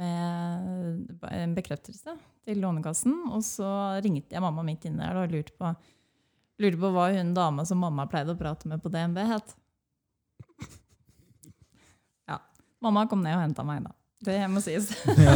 med 0.00 1.28
en 1.30 1.54
bekreftelse 1.54 2.16
til 2.44 2.62
Lånekassen. 2.62 3.14
Og 3.30 3.44
så 3.46 3.68
ringte 4.04 4.34
jeg 4.34 4.42
mamma 4.42 4.64
midt 4.66 4.88
inne 4.88 5.06
der 5.06 5.20
og 5.22 5.34
lurte 5.34 5.54
på, 5.54 5.70
lurte 6.62 6.80
på 6.82 6.90
hva 6.96 7.10
hun 7.14 7.34
dama 7.36 7.66
som 7.68 7.80
mamma 7.82 8.08
pleide 8.10 8.34
å 8.34 8.40
prate 8.40 8.70
med 8.70 8.82
på 8.82 8.90
DNB, 8.92 9.22
het. 9.30 9.54
Ja. 12.30 12.40
Mamma 12.84 13.06
kom 13.08 13.22
ned 13.24 13.34
og 13.38 13.42
henta 13.46 13.64
meg, 13.66 13.82
da. 13.86 13.94
Det 14.24 14.36
må 14.52 14.60
sies. 14.64 14.86
Ja. 15.20 15.34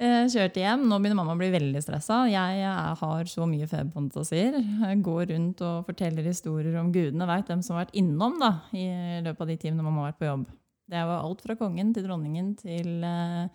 Jeg 0.00 0.30
kjørte 0.34 0.60
hjem. 0.60 0.82
Nå 0.90 0.98
begynner 1.00 1.18
mamma 1.20 1.36
å 1.36 1.40
bli 1.40 1.50
veldig 1.54 1.80
stressa. 1.84 2.22
Jeg 2.28 2.64
er- 2.64 2.96
har 3.00 3.30
så 3.30 3.46
mye 3.48 3.68
feberfantasier. 3.70 4.58
Går 5.04 5.30
rundt 5.32 5.62
og 5.64 5.86
forteller 5.88 6.26
historier 6.28 6.76
om 6.80 6.90
gudene 6.92 7.28
veit 7.30 7.48
hvem 7.48 7.62
som 7.64 7.76
har 7.76 7.84
vært 7.86 7.96
innom 8.00 8.36
da, 8.42 8.50
i 8.76 8.88
løpet 9.24 9.44
av 9.46 9.52
de 9.52 9.56
timene 9.62 9.84
mamma 9.86 10.04
har 10.04 10.12
vært 10.12 10.20
på 10.24 10.28
jobb. 10.32 10.44
Det 10.90 11.04
var 11.08 11.22
alt 11.24 11.40
fra 11.46 11.56
kongen 11.56 11.94
til 11.96 12.04
dronningen 12.04 12.50
til 12.60 13.04
eh, 13.08 13.46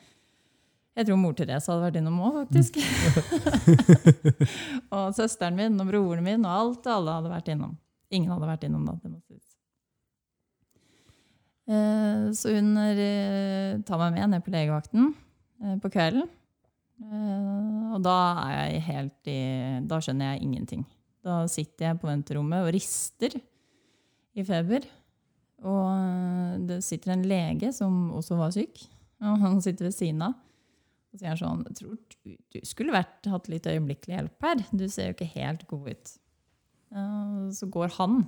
Jeg 0.97 1.05
tror 1.05 1.19
mor 1.21 1.35
Therese 1.37 1.69
hadde 1.69 1.85
vært 1.85 1.99
innom 1.99 2.17
òg, 2.25 2.39
faktisk. 2.47 2.79
og 4.95 5.13
søsteren 5.17 5.59
min 5.59 5.77
og 5.83 5.91
broren 5.91 6.25
min 6.25 6.45
og 6.47 6.55
alt 6.55 6.89
og 6.89 6.95
alle 6.95 7.19
hadde 7.19 7.33
vært 7.35 7.51
innom. 7.53 7.77
Ingen 8.09 8.33
hadde 8.33 8.49
vært 8.49 8.65
innom 8.65 8.87
da. 8.89 8.97
det 9.03 9.11
må 9.13 9.21
sies. 9.27 9.45
Eh, 11.69 12.29
Så 12.33 12.53
hun 12.55 12.73
eh, 12.81 13.77
tar 13.85 14.01
meg 14.01 14.15
med 14.17 14.33
ned 14.33 14.45
på 14.45 14.53
legevakten 14.53 15.11
eh, 15.61 15.77
på 15.81 15.91
kvelden. 15.93 16.29
Og 16.99 18.01
da 18.03 18.15
er 18.43 18.55
jeg 18.57 18.81
helt 18.89 19.29
i 19.31 19.35
Da 19.87 20.01
skjønner 20.03 20.33
jeg 20.33 20.43
ingenting. 20.43 20.81
Da 21.23 21.45
sitter 21.47 21.85
jeg 21.85 21.99
på 22.01 22.09
venterommet 22.09 22.65
og 22.65 22.73
rister 22.75 23.37
i 24.35 24.43
feber. 24.43 24.83
Og 25.63 26.65
det 26.67 26.81
sitter 26.83 27.13
en 27.13 27.23
lege 27.27 27.71
som 27.75 28.09
også 28.15 28.35
var 28.39 28.51
syk, 28.55 28.83
og 29.23 29.39
han 29.39 29.61
sitter 29.63 29.87
ved 29.87 29.95
siden 29.95 30.25
av. 30.27 30.35
Og 31.13 31.23
sier 31.23 31.39
sånn 31.39 31.63
Jeg 31.69 31.79
tror 31.79 31.95
du, 31.95 32.59
skulle 32.67 32.95
vært, 32.95 33.31
hatt 33.31 33.47
litt 33.51 33.71
øyeblikkelig 33.71 34.17
hjelp 34.17 34.47
her. 34.49 34.65
Du 34.75 34.85
ser 34.91 35.09
jo 35.09 35.15
ikke 35.15 35.31
helt 35.37 35.65
god 35.71 35.89
ut. 35.95 36.13
Så 37.55 37.71
går 37.71 37.95
han, 37.95 38.25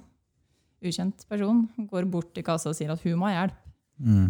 ukjent 0.82 1.26
person, 1.30 1.66
går 1.90 2.08
bort 2.12 2.32
til 2.36 2.46
kassa 2.48 2.72
og 2.72 2.78
sier 2.78 2.92
at 2.94 3.04
hun 3.06 3.20
må 3.22 3.30
ha 3.30 3.36
hjelp. 3.40 3.58
Mm. 4.02 4.30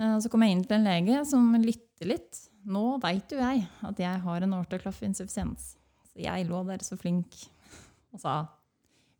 Eh, 0.00 0.16
Så 0.24 0.30
kom 0.32 0.42
jeg 0.42 0.56
inn 0.56 0.64
til 0.66 0.78
en 0.78 0.88
lege 0.88 1.20
som 1.28 1.52
lytter 1.62 2.08
litt. 2.10 2.40
Nå 2.66 2.96
veit 3.02 3.30
jo 3.32 3.38
jeg 3.40 3.66
at 3.86 4.00
jeg 4.02 4.22
har 4.24 4.46
en 4.46 4.56
aortaklaffinsuffisiens. 4.58 5.74
Så 6.10 6.24
jeg 6.24 6.48
lå 6.48 6.64
der 6.66 6.82
så 6.84 6.98
flink 6.98 7.36
og 8.10 8.18
sa 8.22 8.40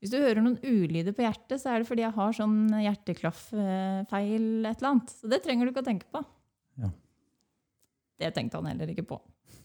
hvis 0.01 0.15
du 0.15 0.17
hører 0.17 0.41
noen 0.41 0.57
ulyder 0.65 1.13
på 1.13 1.27
hjertet, 1.27 1.61
så 1.61 1.75
er 1.75 1.83
det 1.83 1.89
fordi 1.91 2.07
jeg 2.07 2.15
har 2.17 2.33
sånn 2.33 2.71
hjerteklafffeil 2.73 4.47
et 4.65 4.81
eller 4.81 4.89
annet. 4.95 5.11
Så 5.13 5.29
det 5.29 5.43
trenger 5.45 5.69
du 5.69 5.75
ikke 5.75 5.83
å 5.85 5.89
tenke 5.91 6.09
på. 6.09 6.23
Ja. 6.81 6.89
Det 8.25 8.31
tenkte 8.39 8.63
han 8.63 8.71
heller 8.73 8.89
ikke 8.95 9.05
på. 9.11 9.19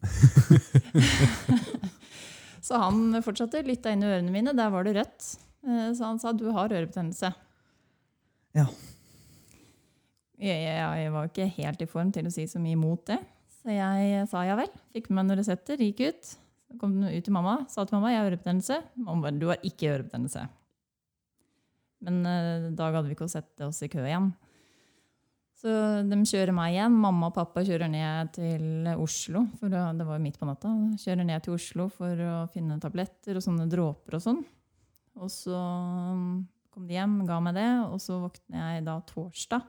Så 2.65 2.75
han 2.81 3.15
fortsatte, 3.23 3.61
lytta 3.63 3.93
inn 3.95 4.03
i 4.03 4.09
ørene 4.09 4.33
mine. 4.33 4.51
Der 4.57 4.73
var 4.73 4.83
det 4.83 4.97
rødt. 4.97 5.23
Eh, 5.65 5.91
Så 5.93 6.05
han 6.05 6.19
sa 6.21 6.33
du 6.33 6.47
har 6.53 6.69
ørebetennelse. 6.69 7.33
Ja. 8.55 8.65
Jeg, 10.39 10.61
jeg, 10.67 11.11
var 11.11 11.29
ikke 11.29 11.47
helt 11.57 11.81
i 11.81 11.89
form 11.89 12.11
til 12.11 12.27
å 12.27 12.33
si 12.33 12.45
så 12.47 12.59
mye 12.61 12.75
imot 12.75 13.07
det. 13.07 13.19
Så 13.61 13.73
jeg 13.73 14.25
sa 14.29 14.43
ja 14.45 14.57
vel. 14.59 14.71
Fikk 14.93 15.09
med 15.09 15.21
meg 15.21 15.29
noen 15.29 15.41
resepter, 15.41 15.81
gikk 15.81 16.03
ut. 16.05 16.35
Så 16.65 16.77
kom 16.81 16.97
den 16.99 17.09
ut 17.09 17.25
til 17.25 17.33
mamma, 17.33 17.59
sa 17.71 17.85
til 17.85 17.97
mamma 17.97 18.11
jeg 18.11 18.21
har 18.21 18.29
ørebetennelse. 18.31 18.79
Mamma 18.99 19.27
bare 19.27 19.39
du 19.39 19.47
har 19.49 19.63
ikke 19.65 19.93
ørebetennelse. 19.93 20.45
Men 22.05 22.19
uh, 22.27 22.71
da 22.75 22.89
hadde 22.91 23.07
vi 23.07 23.15
ikke 23.15 23.29
å 23.29 23.31
sette 23.31 23.69
oss 23.69 23.81
i 23.85 23.89
kø 23.89 24.03
igjen. 24.03 24.33
Så 25.55 25.71
de 26.05 26.17
kjører 26.27 26.53
meg 26.53 26.75
igjen. 26.75 26.97
Mamma 26.99 27.31
og 27.31 27.37
pappa 27.37 27.63
kjører 27.65 27.89
ned 27.89 28.33
til 28.35 28.89
Oslo. 29.01 29.45
For 29.57 29.71
det 29.71 30.05
var 30.05 30.19
jo 30.19 30.25
midt 30.25 30.37
på 30.37 30.49
natta. 30.49 30.73
Kjører 31.01 31.25
ned 31.25 31.45
til 31.45 31.55
Oslo 31.55 31.87
for 31.93 32.21
å 32.27 32.35
finne 32.53 32.77
tabletter 32.83 33.39
og 33.39 33.45
sånne 33.45 33.69
dråper 33.71 34.19
og 34.19 34.25
sånn. 34.27 34.43
Og 35.15 35.31
så 35.31 35.55
mm, 35.55 36.45
kom 36.75 36.87
de 36.89 36.97
hjem, 36.97 37.17
ga 37.27 37.39
meg 37.43 37.55
det, 37.57 37.69
og 37.87 37.99
så 38.03 38.17
våkner 38.25 38.75
jeg 38.75 38.85
da 38.87 38.97
torsdag 39.07 39.63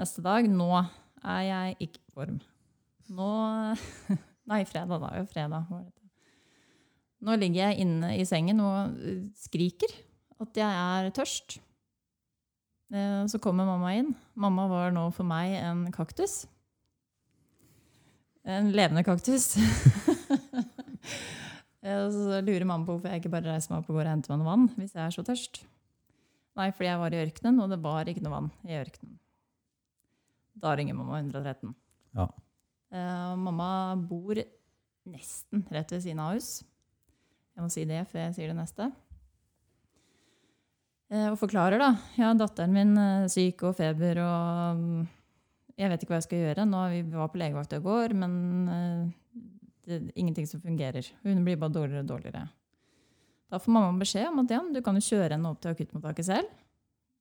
neste 0.00 0.24
dag. 0.26 0.48
Nå 0.50 0.70
er 1.22 1.42
jeg 1.46 1.76
ikke 1.88 2.00
i 2.02 2.14
form. 2.14 2.40
Nå 3.14 3.28
Nei, 4.50 4.60
fredag, 4.68 5.00
da. 5.00 5.12
Jo, 5.16 5.24
fredag. 5.30 5.70
Nå 7.24 7.36
ligger 7.40 7.70
jeg 7.70 7.84
inne 7.86 8.10
i 8.18 8.24
sengen 8.28 8.58
og 8.60 8.98
eh, 9.00 9.22
skriker 9.40 9.94
at 10.44 10.58
jeg 10.60 10.80
er 10.82 11.08
tørst. 11.16 11.56
Eh, 12.92 13.22
Så 13.30 13.40
kommer 13.40 13.64
mamma 13.64 13.94
inn. 13.96 14.10
Mamma 14.36 14.66
var 14.68 14.92
nå 14.92 15.06
for 15.16 15.24
meg 15.24 15.54
en 15.62 15.86
kaktus. 15.94 16.42
En 18.44 18.68
levende 18.76 19.06
kaktus. 19.06 19.54
Eh, 21.84 22.08
Så 22.10 22.40
lurer 22.40 22.64
mamma 22.64 22.86
på 22.86 22.96
hvorfor 22.96 23.12
jeg 23.12 23.22
ikke 23.22 23.32
bare 23.34 23.52
reiser 23.52 23.72
meg 23.72 23.82
opp 23.82 23.90
og 23.92 23.98
går 23.98 24.06
og 24.06 24.12
henter 24.14 24.32
meg 24.32 24.40
noe 24.40 24.48
vann 24.50 24.66
hvis 24.78 24.94
jeg 24.96 25.04
er 25.04 25.14
så 25.14 25.24
tørst. 25.26 25.62
Nei, 26.54 26.68
fordi 26.70 26.88
jeg 26.88 27.00
var 27.02 27.14
i 27.14 27.20
ørkenen, 27.24 27.60
og 27.60 27.70
det 27.72 27.80
var 27.82 28.08
ikke 28.08 28.22
noe 28.22 28.36
vann 28.36 28.50
i 28.64 28.76
ørkenen. 28.78 29.16
Da 30.62 30.74
ringer 30.78 30.94
mamma 30.94 31.18
113. 31.18 31.72
Ja. 32.14 32.28
Uh, 32.94 33.32
mamma 33.42 33.70
bor 33.98 34.38
nesten 35.10 35.64
rett 35.74 35.90
ved 35.90 36.04
siden 36.04 36.22
av 36.22 36.36
hus. 36.36 36.60
Jeg 37.54 37.64
må 37.64 37.72
si 37.74 37.82
det 37.90 38.04
før 38.10 38.22
jeg 38.28 38.36
sier 38.36 38.52
det 38.52 38.58
neste. 38.60 38.86
Uh, 41.10 41.32
og 41.32 41.40
forklarer, 41.42 41.82
da. 41.82 41.90
Ja, 42.22 42.30
datteren 42.38 42.72
min 42.74 42.94
er 43.02 43.26
syk 43.34 43.66
og 43.66 43.74
feber 43.78 44.22
og 44.22 44.78
mm, 44.78 45.04
Jeg 45.82 45.90
vet 45.90 46.06
ikke 46.06 46.14
hva 46.14 46.22
jeg 46.22 46.28
skal 46.28 46.44
gjøre. 46.46 46.68
Nå, 46.70 46.86
vi 46.94 47.02
var 47.18 47.34
på 47.34 47.42
legevakta 47.42 47.82
i 47.82 47.84
går, 47.84 48.14
men 48.14 48.34
eh, 48.70 49.12
det 49.84 49.96
er 49.96 50.02
ingenting 50.16 50.46
som 50.48 50.60
fungerer. 50.62 51.04
Hun 51.22 51.44
blir 51.44 51.56
bare 51.60 51.72
dårligere 51.72 52.02
og 52.04 52.08
dårligere. 52.12 52.48
Da 53.52 53.58
får 53.60 53.72
mamma 53.76 54.00
beskjed 54.00 54.26
om 54.30 54.38
at 54.42 54.54
ja, 54.54 54.60
du 54.72 54.80
kan 54.82 54.96
jo 54.98 55.02
kjøre 55.04 55.34
henne 55.36 55.50
opp 55.50 55.60
til 55.62 55.72
akuttmottaket 55.74 56.26
selv. 56.26 56.48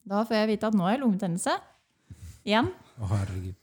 Da 0.04 0.24
får 0.28 0.42
jeg 0.42 0.50
vite 0.52 0.68
at 0.68 0.76
nå 0.76 0.84
har 0.84 0.98
jeg 0.98 1.04
lungebetennelse. 1.06 1.58
Igjen. 2.44 2.70
Å, 3.00 3.08
herregud. 3.08 3.56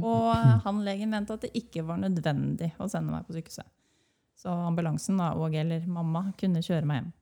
Og 0.00 0.30
han 0.64 0.80
legen 0.84 1.12
mente 1.12 1.36
at 1.36 1.44
det 1.44 1.52
ikke 1.56 1.84
var 1.88 2.00
nødvendig 2.00 2.72
å 2.80 2.88
sende 2.88 3.12
meg 3.12 3.28
på 3.28 3.36
sykehuset. 3.36 3.68
Så 4.36 4.52
ambulansen 4.52 5.20
da, 5.20 5.30
og 5.38 5.54
eller 5.56 5.86
mamma 5.88 6.28
kunne 6.40 6.64
kjøre 6.64 6.84
meg 6.88 7.00
hjem. 7.00 7.12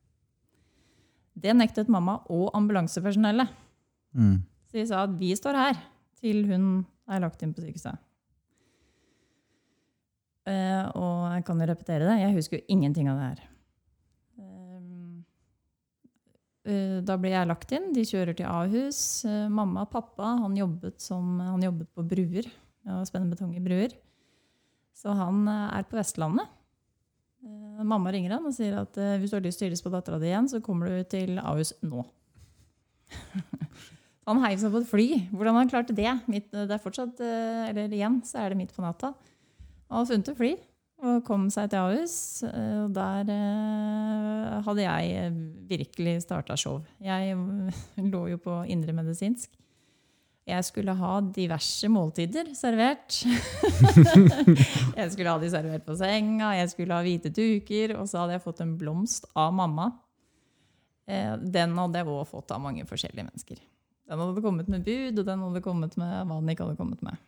Det 1.45 1.55
nektet 1.55 1.91
mamma 1.91 2.21
og 2.31 2.49
ambulansepersonellet. 2.55 3.51
Mm. 4.15 4.43
Så 4.71 4.79
de 4.79 4.87
sa 4.91 5.05
at 5.07 5.15
vi 5.19 5.31
står 5.39 5.59
her 5.59 5.79
til 6.19 6.45
hun 6.49 6.67
er 7.11 7.23
lagt 7.23 7.43
inn 7.45 7.55
på 7.55 7.63
sykehuset. 7.63 8.01
Uh, 10.45 10.85
og 11.01 11.19
jeg 11.33 11.45
kan 11.47 11.61
jo 11.61 11.69
repetere 11.71 12.07
det. 12.09 12.17
Jeg 12.21 12.37
husker 12.37 12.59
jo 12.59 12.67
ingenting 12.75 13.09
av 13.11 13.21
det 13.21 13.29
her. 13.33 13.51
Eh, 16.65 17.01
da 17.05 17.19
blir 17.21 17.35
jeg 17.35 17.49
lagt 17.49 17.73
inn. 17.77 17.91
De 17.93 18.07
kjører 18.09 18.37
til 18.37 18.49
Ahus. 18.49 18.99
Uh, 19.29 19.51
mamma 19.53 19.83
og 19.85 19.91
pappa 19.93 20.31
han 20.41 20.55
jobbet, 20.57 20.97
som, 21.05 21.37
han 21.45 21.65
jobbet 21.65 21.91
på 21.93 22.05
bruer. 22.09 22.49
Ja, 22.89 23.03
Spennende 23.05 23.37
betong 23.37 23.53
i 23.57 23.65
bruer. 23.65 23.93
Så 24.97 25.13
han 25.17 25.45
er 25.49 25.85
på 25.89 25.99
Vestlandet. 25.99 26.49
Eh, 27.45 27.85
mamma 27.85 28.13
ringer 28.15 28.37
han 28.39 28.47
og 28.49 28.55
sier 28.57 28.77
at 28.81 28.97
eh, 29.01 29.17
hvis 29.21 29.33
du 29.33 29.39
har 29.39 29.45
lyst 29.45 29.61
til 29.61 29.69
å 29.69 29.73
hilse 29.73 29.85
på 29.85 29.93
dattera 29.93 30.21
di 30.23 30.31
igjen, 30.31 30.49
så 30.51 30.63
kommer 30.65 30.91
du 30.91 31.09
til 31.11 31.37
Ahus 31.43 31.75
nå. 31.85 32.05
han 34.29 34.45
heiv 34.47 34.61
seg 34.63 34.73
på 34.73 34.81
et 34.83 34.91
fly. 34.91 35.09
Hvordan 35.35 35.59
han 35.61 35.73
klarte 35.73 35.97
det? 35.97 36.11
Midt, 36.31 36.49
det 36.55 36.73
er 36.73 36.83
fortsatt, 36.83 37.21
eh, 37.21 37.65
eller 37.71 37.93
igjen, 37.93 38.23
så 38.27 38.45
er 38.45 38.55
det 38.55 38.61
midt 38.63 38.73
på 38.77 38.85
natta. 38.85 39.13
Han 39.93 40.09
funnet 40.09 40.33
et 40.33 40.41
fly 40.41 40.55
og 41.05 41.19
kom 41.27 41.49
seg 41.53 41.69
til 41.73 41.83
Ahus. 41.83 42.15
eh, 42.47 42.79
Og 42.87 42.95
der 42.97 43.29
eh, 43.35 44.63
hadde 44.65 44.87
jeg 44.87 45.11
eh, 45.21 45.37
virkelig 45.69 46.23
starta 46.25 46.57
show. 46.57 46.81
Jeg 47.05 47.35
eh, 47.35 47.83
lå 48.13 48.23
jo 48.33 48.41
på 48.41 48.63
indremedisinsk. 48.73 49.51
Jeg 50.45 50.65
skulle 50.67 50.93
ha 50.99 51.11
diverse 51.33 51.89
måltider 51.89 52.51
servert. 52.57 53.23
jeg 55.01 55.13
skulle 55.15 55.33
ha 55.33 55.39
de 55.41 55.49
servert 55.49 55.87
på 55.87 55.95
senga, 55.97 56.51
jeg 56.59 56.73
skulle 56.75 56.99
ha 56.99 57.05
hvite 57.07 57.31
duker, 57.33 57.95
og 57.97 58.09
så 58.11 58.21
hadde 58.23 58.37
jeg 58.37 58.45
fått 58.45 58.61
en 58.61 58.75
blomst 58.81 59.25
av 59.41 59.55
mamma. 59.57 59.87
Eh, 61.09 61.33
Den 61.41 61.73
hadde 61.81 62.03
jeg 62.03 62.11
òg 62.13 62.27
fått 62.29 62.53
av 62.53 62.61
mange 62.61 62.85
forskjellige 62.89 63.25
mennesker. 63.25 63.63
Den 64.05 64.21
hadde 64.21 64.45
kommet 64.45 64.69
med 64.69 64.85
bud, 64.85 65.23
og 65.23 65.25
den 65.31 65.47
hadde 65.47 65.65
kommet 65.65 65.97
med 65.97 66.13
hva 66.29 66.37
den 66.43 66.53
ikke 66.53 66.67
hadde 66.69 66.81
kommet 66.83 67.01
med. 67.09 67.25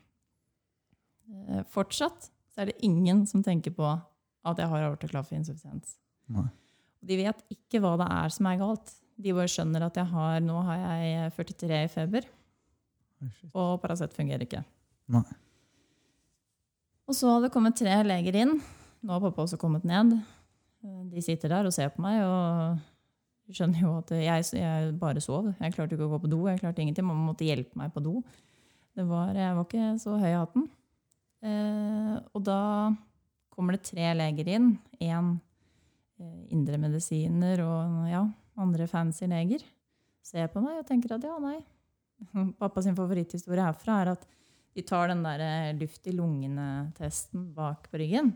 Eh, 1.48 1.64
Fortsatt 1.72 2.28
så 2.52 2.62
er 2.66 2.70
det 2.74 2.78
ingen 2.84 3.24
som 3.28 3.40
tenker 3.44 3.72
på 3.76 3.88
at 4.46 4.60
jeg 4.60 4.68
har 4.70 4.90
aortoklaffeinsuffisiens. 4.90 5.96
De 7.06 7.16
vet 7.24 7.40
ikke 7.52 7.80
hva 7.80 7.96
det 8.00 8.06
er 8.12 8.32
som 8.34 8.48
er 8.52 8.60
galt. 8.60 8.92
De 9.16 9.32
bare 9.32 9.48
skjønner 9.48 9.88
at 9.88 9.96
jeg 9.96 10.08
har, 10.12 10.40
nå 10.44 10.60
har 10.68 10.84
jeg 10.84 11.32
43 11.40 11.80
i 11.86 11.88
feber. 11.96 12.28
Og 13.52 13.76
Paracet 13.82 14.14
fungerer 14.16 14.44
ikke. 14.46 14.62
Nei. 15.12 15.24
Og 17.06 17.14
så 17.14 17.30
hadde 17.30 17.46
det 17.46 17.54
kommet 17.54 17.78
tre 17.78 18.00
leger 18.06 18.40
inn. 18.42 18.56
Nå 19.06 19.14
har 19.14 19.22
pappa 19.22 19.44
også 19.44 19.58
kommet 19.60 19.86
ned. 19.86 20.16
De 21.12 21.22
sitter 21.22 21.52
der 21.52 21.68
og 21.68 21.74
ser 21.74 21.92
på 21.94 22.02
meg 22.02 22.22
og 22.24 22.80
skjønner 23.54 23.84
jo 23.84 23.92
at 24.00 24.10
jeg, 24.18 24.46
jeg 24.58 24.94
bare 24.98 25.22
sov. 25.22 25.52
Jeg 25.60 25.74
klarte 25.76 25.94
ikke 25.94 26.08
å 26.08 26.14
gå 26.16 26.20
på 26.24 26.30
do. 26.32 26.40
jeg 26.50 26.60
klarte 26.62 26.82
ingenting. 26.82 27.06
Mamma 27.06 27.28
måtte 27.30 27.46
hjelpe 27.46 27.78
meg 27.78 27.92
på 27.94 28.02
do. 28.02 28.18
Det 28.96 29.04
var, 29.06 29.36
jeg 29.36 29.54
var 29.54 29.68
ikke 29.68 29.88
så 30.02 30.16
høy 30.18 30.30
i 30.30 30.34
hatten. 30.34 30.66
Eh, 31.46 32.14
og 32.34 32.42
da 32.46 32.60
kommer 33.54 33.76
det 33.76 33.86
tre 33.86 34.10
leger 34.16 34.50
inn. 34.56 34.72
Én 34.98 35.36
eh, 36.18 36.42
indremedisiner 36.56 37.62
og 37.64 38.10
ja, 38.10 38.24
andre 38.58 38.90
fancy 38.90 39.28
leger. 39.30 39.62
Ser 40.26 40.50
på 40.50 40.62
meg 40.64 40.80
og 40.80 40.88
tenker 40.88 41.14
at 41.14 41.26
ja, 41.28 41.36
nei. 41.42 41.60
Pappa 42.58 42.82
sin 42.82 42.96
favoritthistorie 42.96 43.62
herfra 43.66 44.00
er 44.02 44.08
at 44.14 44.22
de 44.76 44.82
tar 44.84 45.08
den 45.12 45.22
der 45.24 45.40
eh, 45.44 45.74
luft 45.78 46.06
i 46.08 46.12
lungene-testen 46.16 47.50
bak 47.56 47.80
på 47.92 47.96
ryggen. 48.02 48.28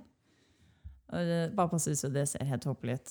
Og 1.12 1.18
det- 1.28 1.52
Pappa 1.56 1.76
syns 1.80 2.04
jo 2.04 2.10
det 2.14 2.26
ser 2.30 2.44
helt 2.48 2.64
håpelig 2.68 2.94
ut. 3.00 3.10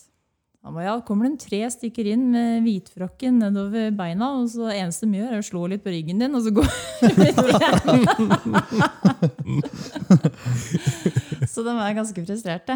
Han 0.66 0.74
ba, 0.76 0.82
ja, 0.84 0.94
kommer 1.08 1.30
det 1.30 1.40
tre 1.40 1.62
stykker 1.72 2.06
inn 2.12 2.26
med 2.34 2.64
hvitfrokken 2.66 3.38
nedover 3.40 3.94
beina, 3.96 4.28
og 4.42 4.50
så 4.52 4.68
eneste 4.74 5.08
de 5.08 5.22
gjør, 5.22 5.32
er 5.38 5.40
å 5.40 5.46
slå 5.48 5.62
litt 5.72 5.86
på 5.86 5.94
ryggen 5.94 6.20
din, 6.20 6.36
og 6.36 6.42
så 6.44 6.52
går 6.52 6.68
Så 11.48 11.64
de 11.66 11.72
er 11.80 11.96
ganske 11.98 12.24
frustrerte. 12.26 12.76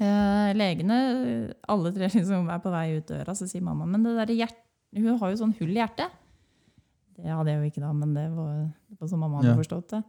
Eh, 0.00 0.50
legene, 0.56 0.96
alle 1.68 1.92
tre 1.92 2.08
liksom 2.08 2.48
er 2.48 2.60
på 2.64 2.72
vei 2.72 2.86
ut 2.96 3.10
døra, 3.12 3.34
så 3.36 3.44
sier 3.48 3.60
mamma 3.64 3.84
men 3.88 4.04
det 4.06 4.14
der 4.16 4.32
hjert, 4.38 4.56
hun 4.96 5.18
har 5.20 5.28
jo 5.34 5.40
sånn 5.42 5.52
hull 5.60 5.74
i 5.74 5.80
hjertet. 5.82 6.08
Det 7.20 7.30
hadde 7.34 7.52
jeg 7.52 7.60
jo 7.60 7.68
ikke 7.70 7.82
da, 7.84 7.90
men 7.96 8.14
det 8.16 8.26
var, 8.32 8.54
det 8.88 8.98
var 9.00 9.10
sånn 9.12 9.20
mamma 9.22 9.40
hadde 9.40 9.52
Ja. 9.54 9.58
forstått 9.60 9.92
det. 9.94 10.02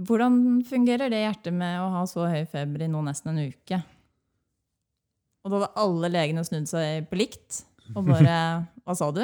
Hvordan 0.00 0.36
fungerer 0.64 1.10
det 1.12 1.20
hjertet 1.24 1.52
med 1.52 1.80
å 1.82 1.90
ha 1.92 2.04
så 2.08 2.24
høy 2.30 2.46
feber 2.48 2.86
i 2.86 2.88
nå 2.88 3.02
nesten 3.04 3.34
en 3.34 3.50
uke? 3.52 3.82
Og 5.44 5.50
da 5.52 5.58
hadde 5.60 5.72
alle 5.82 6.08
legene 6.12 6.44
snudd 6.44 6.68
seg 6.68 7.08
på 7.10 7.18
likt. 7.20 7.62
Og 7.94 8.04
bare 8.08 8.36
Hva 8.84 8.96
sa 8.96 9.10
du? 9.12 9.22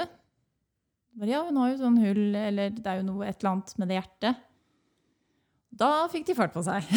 Bare, 1.16 1.30
ja, 1.32 1.40
hun 1.46 1.56
har 1.60 1.70
jo 1.72 1.78
sånn 1.80 1.96
hull, 2.02 2.26
eller 2.36 2.74
det 2.76 2.84
er 2.92 3.00
jo 3.00 3.06
noe, 3.08 3.24
et 3.28 3.38
eller 3.40 3.54
annet 3.54 3.72
med 3.80 3.88
det 3.88 3.96
hjertet. 4.00 4.42
Da 5.76 5.88
fikk 6.12 6.26
de 6.28 6.34
fart 6.36 6.52
på 6.52 6.62
seg. 6.64 6.84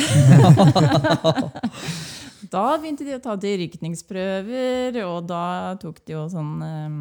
da 2.53 2.63
begynte 2.79 3.07
de 3.07 3.15
å 3.15 3.21
ta 3.23 3.35
dyrkningsprøver, 3.39 4.99
og 5.07 5.27
da 5.29 5.43
tok 5.81 6.01
de 6.07 6.15
jo 6.17 6.25
sånn 6.31 6.51
eh, 6.65 6.97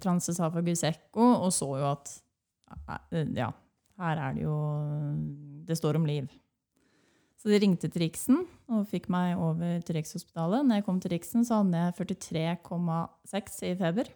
transesafagus 0.00 0.84
ekko 0.88 1.26
og 1.44 1.50
så 1.54 1.68
jo 1.80 1.88
at 1.90 2.12
eh, 3.12 3.26
ja, 3.36 3.50
her 4.00 4.22
er 4.28 4.36
det 4.36 4.46
jo 4.46 4.54
Det 5.68 5.76
står 5.78 5.98
om 6.00 6.06
liv. 6.08 6.30
Så 7.40 7.48
de 7.48 7.60
ringte 7.62 7.88
til 7.88 8.02
Riksen 8.04 8.40
og 8.68 8.88
fikk 8.90 9.08
meg 9.12 9.38
over 9.40 9.80
til 9.86 9.96
Rikshospitalet. 9.96 10.66
Når 10.66 10.80
jeg 10.80 10.84
kom 10.84 10.98
til 11.00 11.14
Riksen, 11.14 11.44
så 11.46 11.60
hadde 11.60 11.78
jeg 11.78 11.94
43,6 12.66 13.60
i 13.70 13.70
feber. 13.78 14.10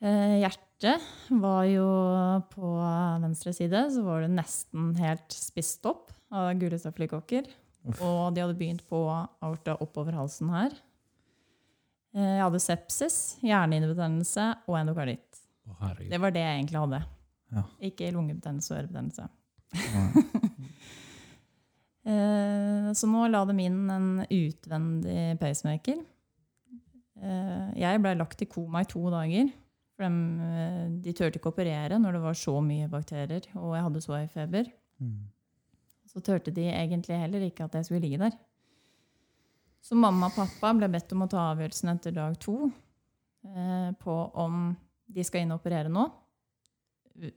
Eh, 0.00 0.36
hjertet 0.44 1.08
var 1.42 1.64
jo 1.66 1.88
på 2.52 2.74
venstre 3.24 3.54
side, 3.56 3.82
så 3.96 4.04
var 4.04 4.22
det 4.24 4.30
nesten 4.36 4.92
helt 5.00 5.34
spist 5.34 5.84
opp 5.90 6.12
av 6.30 6.52
gule 6.60 6.78
stafylokokker. 6.78 7.50
Og 7.96 8.36
de 8.36 8.44
hadde 8.44 8.58
begynt 8.60 8.84
på 8.88 9.00
aorta 9.08 9.74
oppover 9.80 10.16
halsen 10.20 10.52
her. 10.52 10.76
Eh, 12.14 12.26
jeg 12.36 12.42
hadde 12.42 12.60
sepsis, 12.64 13.16
hjernehinnebetennelse 13.46 14.46
og 14.66 14.78
endokarditt. 14.80 15.42
Oh. 15.70 15.90
Det 16.00 16.18
var 16.20 16.32
det 16.34 16.42
jeg 16.42 16.56
egentlig 16.58 16.80
hadde. 16.82 17.02
Ja. 17.54 17.62
Ikke 17.90 18.10
lungebetennelse 18.14 18.74
og 18.74 18.80
ørebetennelse. 18.82 19.28
Eh, 22.00 22.86
Så 22.96 23.06
nå 23.10 23.26
la 23.28 23.42
de 23.44 23.54
inn 23.60 23.82
en 23.92 24.06
utvendig 24.24 25.36
pacemaker. 25.38 25.98
Eh, 27.20 27.66
Jeg 27.76 28.00
ble 28.00 28.14
lagt 28.16 28.40
i 28.40 28.48
koma 28.48 28.80
i 28.80 28.88
to 28.88 29.02
dager. 29.12 29.50
For 29.98 30.08
de, 30.08 31.00
de 31.04 31.12
turte 31.12 31.36
ikke 31.38 31.52
operere 31.52 31.98
når 32.00 32.16
det 32.16 32.22
var 32.24 32.38
så 32.40 32.54
mye 32.64 32.88
bakterier, 32.88 33.44
og 33.60 33.74
jeg 33.76 33.84
hadde 33.84 34.00
så 34.00 34.16
høy 34.16 34.28
feber. 34.32 34.70
Mm. 34.98 35.18
Så 36.08 36.22
turte 36.24 36.50
de 36.56 36.64
egentlig 36.72 37.20
heller 37.20 37.44
ikke 37.46 37.68
at 37.68 37.76
jeg 37.76 37.84
skulle 37.90 38.00
ligge 38.06 38.18
der. 38.24 38.38
Så 39.80 39.96
mamma 39.96 40.28
og 40.28 40.36
pappa 40.36 40.72
ble 40.76 40.88
bedt 40.92 41.12
om 41.16 41.24
å 41.24 41.28
ta 41.30 41.46
avgjørelsen 41.54 41.90
etter 41.94 42.12
dag 42.16 42.34
to 42.42 42.56
eh, 43.48 43.90
på 44.00 44.16
om 44.38 44.74
de 45.10 45.24
skal 45.26 45.42
inn 45.46 45.54
og 45.54 45.62
operere 45.62 45.90
nå. 45.92 46.04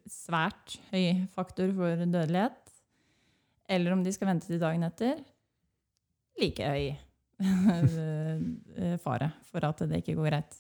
Svært 0.10 0.78
høy 0.92 1.24
faktor 1.34 1.72
for 1.76 2.04
dødelighet. 2.04 2.60
Eller 3.72 3.96
om 3.96 4.04
de 4.04 4.12
skal 4.14 4.30
vente 4.34 4.50
til 4.50 4.60
dagen 4.62 4.84
etter. 4.86 5.22
Like 6.42 6.68
høy 6.68 6.86
eh, 7.44 8.98
fare 9.04 9.32
for 9.50 9.66
at 9.68 9.82
det 9.90 10.04
ikke 10.04 10.18
går 10.20 10.30
greit. 10.30 10.60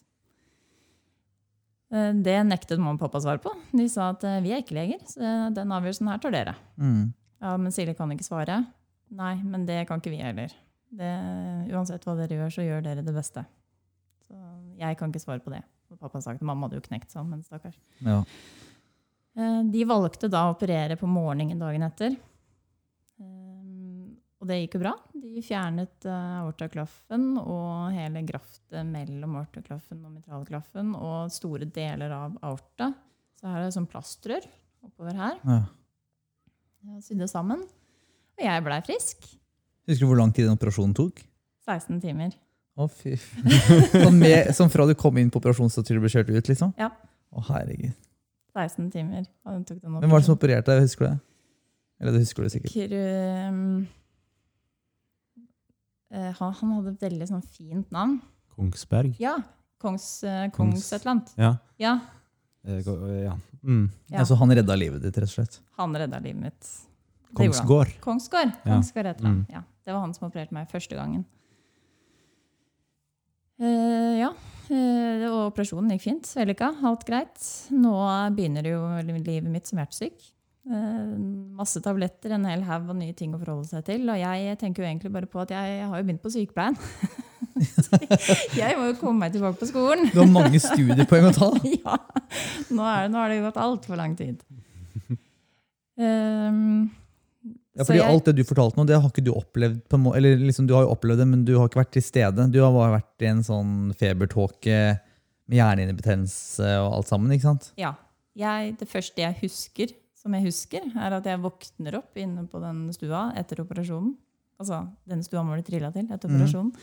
Eh, 1.93 2.11
Det 2.23 2.37
nektet 2.47 2.79
mamma 2.81 2.95
og 2.97 3.03
pappa 3.03 3.21
svar 3.23 3.43
på. 3.43 3.51
De 3.75 3.89
sa 3.91 4.11
at 4.15 4.23
eh, 4.29 4.39
vi 4.45 4.55
er 4.55 4.63
ikke 4.63 4.79
leger, 4.79 5.03
så 5.09 5.35
den 5.53 5.75
avgjørelsen 5.75 6.09
her 6.13 6.23
tar 6.23 6.33
dere. 6.35 6.55
Mm. 6.79 7.11
Ja, 7.43 7.57
men 7.59 7.75
Silje 7.75 7.95
kan 7.97 8.11
ikke 8.15 8.25
svare. 8.27 8.61
Nei, 9.13 9.35
men 9.43 9.67
det 9.67 9.83
kan 9.89 9.99
ikke 10.01 10.15
vi 10.15 10.23
heller. 10.23 10.53
Det, 10.93 11.11
uansett 11.73 12.03
hva 12.05 12.13
dere 12.19 12.37
gjør, 12.37 12.51
så 12.53 12.65
gjør 12.65 12.83
dere 12.85 13.01
det 13.05 13.13
beste. 13.15 13.41
Så 14.27 14.37
jeg 14.77 14.97
kan 14.99 15.09
ikke 15.13 15.23
svare 15.23 15.41
på 15.43 15.53
det. 15.53 15.63
Og 15.93 15.97
pappa 16.01 16.21
sa 16.21 16.33
at 16.35 16.41
mamma 16.45 16.67
hadde 16.67 16.77
jo 16.81 16.85
knekt 16.85 17.13
sammen, 17.13 17.41
stakkars. 17.45 17.77
Ja. 18.05 18.19
Eh, 19.37 19.61
De 19.73 19.83
valgte 19.89 20.29
da 20.29 20.45
å 20.47 20.53
operere 20.53 20.97
på 20.99 21.09
morgenen 21.09 21.57
dagen 21.61 21.85
etter. 21.87 22.13
Eh, 23.19 24.13
Og 24.43 24.47
det 24.49 24.57
gikk 24.61 24.75
jo 24.77 24.83
bra. 24.83 24.93
De 25.15 25.41
fjernet 25.45 26.05
eh, 26.09 26.33
aortaklaffen 26.43 27.29
og 27.41 27.93
hele 27.95 28.21
graftet 28.27 28.83
mellom 28.85 29.37
aortaklaffen 29.39 30.01
og 30.05 30.11
mitralklaffen 30.17 30.91
og 30.99 31.31
store 31.33 31.65
deler 31.71 32.11
av 32.11 32.35
aorta. 32.43 32.91
Så 33.39 33.47
her 33.49 33.61
er 33.61 33.69
det 33.69 33.77
sånn 33.77 33.87
plastrør 33.89 34.45
oppover 34.83 35.15
her. 35.17 35.39
Ja. 35.47 35.61
Sydde 37.05 37.29
sammen. 37.31 37.63
Og 38.35 38.43
jeg 38.43 38.63
blei 38.65 38.81
frisk. 38.83 39.29
Husker 39.87 40.05
du 40.05 40.09
hvor 40.11 40.19
lang 40.19 40.31
tid 40.33 40.45
den 40.47 40.55
operasjonen 40.57 40.93
tok? 40.95 41.19
16 41.67 41.99
timer. 42.03 42.31
Å, 42.79 42.87
fy. 42.89 43.15
Sånn, 43.17 44.17
med, 44.23 44.49
sånn 44.57 44.71
fra 44.73 44.85
du 44.89 44.95
kom 44.97 45.17
inn 45.21 45.29
på 45.31 45.39
operasjonen 45.41 45.71
til 45.83 45.97
du 45.99 46.01
ble 46.03 46.09
kjørt 46.11 46.31
ut, 46.31 46.47
liksom? 46.49 46.71
Ja. 46.79 46.89
Å, 47.33 47.43
herregud. 47.51 47.93
16 48.53 48.89
timer. 48.93 49.25
og 49.45 49.53
den 49.57 49.63
tok 49.65 49.79
den 49.81 49.95
Hvem 49.99 50.11
var 50.13 50.21
det 50.21 50.27
som 50.27 50.35
opererte 50.37 50.71
deg? 50.75 50.83
Husker 50.85 51.05
du 51.05 51.09
det? 51.11 51.19
Eller 52.01 52.11
det 52.17 52.21
husker 52.25 52.43
du 52.45 52.49
sikkert. 52.53 52.73
Kru- 52.73 53.87
eh, 56.13 56.31
han, 56.39 56.53
han 56.59 56.73
hadde 56.77 56.93
et 56.95 57.05
veldig 57.07 57.27
sånn 57.31 57.43
fint 57.45 57.91
navn. 57.93 58.19
Kongsberg? 58.53 59.15
Ja. 59.21 59.37
Kongs, 59.83 60.05
uh, 60.23 60.45
Kongs- 60.53 60.55
Kongs 60.55 60.91
et 60.95 61.01
eller 61.01 61.11
annet. 61.17 61.31
Ja. 61.41 61.53
Ja, 61.83 61.99
Eh, 62.63 62.79
ja. 63.25 63.33
Mm. 63.67 63.89
Ja. 64.07 64.21
Altså, 64.21 64.37
han 64.39 64.53
redda 64.55 64.75
livet 64.79 65.01
ditt, 65.03 65.17
rett 65.19 65.27
og 65.27 65.33
slett. 65.33 65.57
han 65.75 65.91
redda 65.99 66.19
livet 66.23 66.41
mitt. 66.45 66.69
Kongsgård. 67.35 67.89
Kongsgård. 67.99 68.53
Ja. 68.63 68.77
Kongsgård 68.77 69.09
heter 69.09 69.25
han. 69.27 69.33
Mm. 69.41 69.45
Ja, 69.51 69.63
det 69.83 69.93
var 69.93 70.03
han 70.05 70.15
som 70.15 70.29
opererte 70.29 70.55
meg 70.55 70.71
første 70.71 70.97
gangen. 70.97 71.27
Uh, 73.61 74.17
ja, 74.17 74.31
Uh, 74.71 75.25
og 75.27 75.39
operasjonen 75.49 75.91
gikk 75.93 76.05
fint. 76.05 76.29
Vellykka. 76.37 76.69
Alt 76.87 77.03
greit. 77.07 77.49
Nå 77.75 77.91
begynner 78.35 78.69
jo 78.69 78.79
livet 79.03 79.49
mitt 79.51 79.67
som 79.69 79.81
hjertesyk. 79.81 80.29
Uh, 80.63 81.17
masse 81.59 81.81
tabletter, 81.83 82.31
en 82.37 82.47
hel 82.47 82.63
haug 82.63 82.87
av 82.93 82.95
nye 82.95 83.15
ting 83.17 83.33
å 83.35 83.41
forholde 83.41 83.67
seg 83.67 83.83
til. 83.89 84.07
Og 84.07 84.21
jeg 84.21 84.57
tenker 84.61 84.83
jo 84.83 84.89
egentlig 84.89 85.11
bare 85.15 85.29
på 85.29 85.43
at 85.43 85.51
jeg 85.51 85.83
har 85.83 85.99
jo 85.99 86.07
begynt 86.07 86.23
på 86.23 86.33
sykepleien. 86.33 86.79
Jeg 88.57 88.73
må 88.79 88.87
jo 88.87 88.95
komme 88.97 89.21
meg 89.21 89.35
tilbake 89.35 89.59
på 89.59 89.67
skolen. 89.69 90.07
Du 90.09 90.23
har 90.23 90.29
mange 90.31 90.57
studiepoeng 90.59 91.27
å 91.29 91.33
ta. 91.35 91.51
ja. 91.75 91.99
Nå, 92.73 92.81
er, 92.81 93.11
nå 93.13 93.19
har 93.19 93.29
det 93.29 93.43
gått 93.43 93.59
altfor 93.61 93.99
lang 93.99 94.15
tid. 94.17 94.41
Um, 95.99 96.89
Ja, 97.73 97.83
fordi 97.83 97.97
jeg- 97.99 98.13
Alt 98.13 98.25
det 98.25 98.35
du 98.35 98.43
fortalte 98.43 98.77
nå, 98.77 98.85
det 98.85 99.01
har 99.01 99.09
ikke 99.09 99.23
du 99.23 99.31
opplevd. 99.33 99.81
På 99.89 99.97
må 99.97 100.15
eller 100.15 100.37
liksom, 100.37 100.67
Du 100.67 100.75
har 100.75 100.83
jo 100.83 100.93
opplevd 100.93 101.17
det, 101.17 101.27
men 101.27 101.45
du 101.45 101.57
har 101.57 101.67
ikke 101.67 101.81
vært 101.81 101.91
til 101.91 102.03
stede. 102.03 102.51
Du 102.51 102.61
har 102.61 102.71
bare 102.71 103.01
vært 103.01 103.21
i 103.21 103.25
en 103.25 103.41
sånn 103.41 103.95
febertåke 103.97 104.99
med 105.47 105.57
hjernehinnebetennelse 105.57 106.69
og 106.83 106.93
alt 106.93 107.07
sammen. 107.07 107.31
ikke 107.31 107.49
sant? 107.49 107.71
Ja. 107.77 107.95
Jeg, 108.35 108.77
det 108.79 108.87
første 108.89 109.21
jeg 109.21 109.37
husker, 109.41 109.93
som 110.15 110.33
jeg 110.33 110.45
husker, 110.47 110.81
er 110.97 111.13
at 111.13 111.23
jeg 111.23 111.41
våkner 111.41 111.97
opp 111.99 112.15
inne 112.15 112.47
på 112.49 112.61
den 112.61 112.91
stua 112.93 113.31
etter 113.37 113.61
operasjonen. 113.61 114.15
Altså 114.59 114.87
den 115.09 115.21
stua 115.25 115.43
man 115.43 115.59
ble 115.59 115.65
trilla 115.67 115.91
til 115.93 116.07
etter 116.09 116.29
mm. 116.29 116.35
operasjonen. 116.35 116.73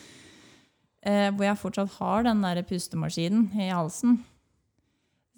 Eh, 1.02 1.30
hvor 1.32 1.46
jeg 1.46 1.58
fortsatt 1.58 1.96
har 1.96 2.26
den 2.26 2.42
der 2.44 2.62
pustemaskinen 2.68 3.48
i 3.56 3.70
halsen. 3.72 4.18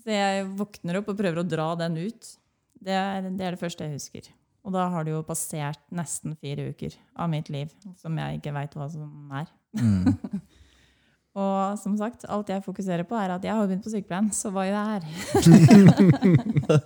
Så 0.02 0.10
jeg 0.10 0.46
våkner 0.58 0.98
opp 0.98 1.12
og 1.12 1.18
prøver 1.20 1.42
å 1.42 1.48
dra 1.48 1.68
den 1.78 2.00
ut. 2.02 2.32
Det 2.82 2.96
er 2.98 3.28
det, 3.28 3.38
er 3.38 3.54
det 3.54 3.60
første 3.60 3.86
jeg 3.86 3.94
husker. 3.94 4.32
Og 4.62 4.74
da 4.74 4.86
har 4.92 5.04
det 5.04 5.14
jo 5.14 5.22
passert 5.26 5.80
nesten 5.90 6.36
fire 6.38 6.68
uker 6.70 6.94
av 7.18 7.30
mitt 7.32 7.48
liv 7.50 7.72
som 7.98 8.18
jeg 8.18 8.38
ikke 8.38 8.54
veit 8.54 8.76
hva 8.78 8.86
som 8.92 9.32
er. 9.34 9.48
Mm. 9.78 10.06
Og 11.42 11.78
som 11.80 11.94
sagt, 11.96 12.26
alt 12.28 12.50
jeg 12.52 12.62
fokuserer 12.64 13.06
på, 13.08 13.16
er 13.16 13.32
at 13.32 13.44
jeg 13.46 13.56
har 13.56 13.64
begynt 13.66 13.84
på 13.86 13.92
sykepleien, 13.94 14.28
så 14.36 14.50
hva 14.52 14.66
gjør 14.68 14.76
jeg 14.76 14.88
her? 14.92 15.02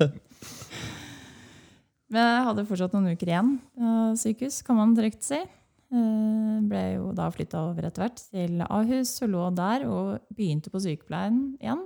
Men 2.15 2.23
jeg 2.23 2.45
hadde 2.47 2.65
fortsatt 2.69 2.95
noen 2.95 3.11
uker 3.17 3.33
igjen 3.33 3.57
av 3.83 4.15
sykehus, 4.21 4.61
kan 4.63 4.79
man 4.79 4.95
trygt 4.95 5.27
si. 5.27 5.41
Eh, 5.43 6.55
Ble 6.71 6.85
jo 6.95 7.11
da 7.15 7.27
flytta 7.35 7.65
over 7.73 7.89
etter 7.89 8.05
hvert 8.05 8.23
til 8.31 8.63
Ahus 8.67 9.17
og 9.27 9.33
lå 9.35 9.45
der 9.59 9.85
og 9.91 10.33
begynte 10.35 10.71
på 10.71 10.83
sykepleien 10.83 11.41
igjen. 11.59 11.83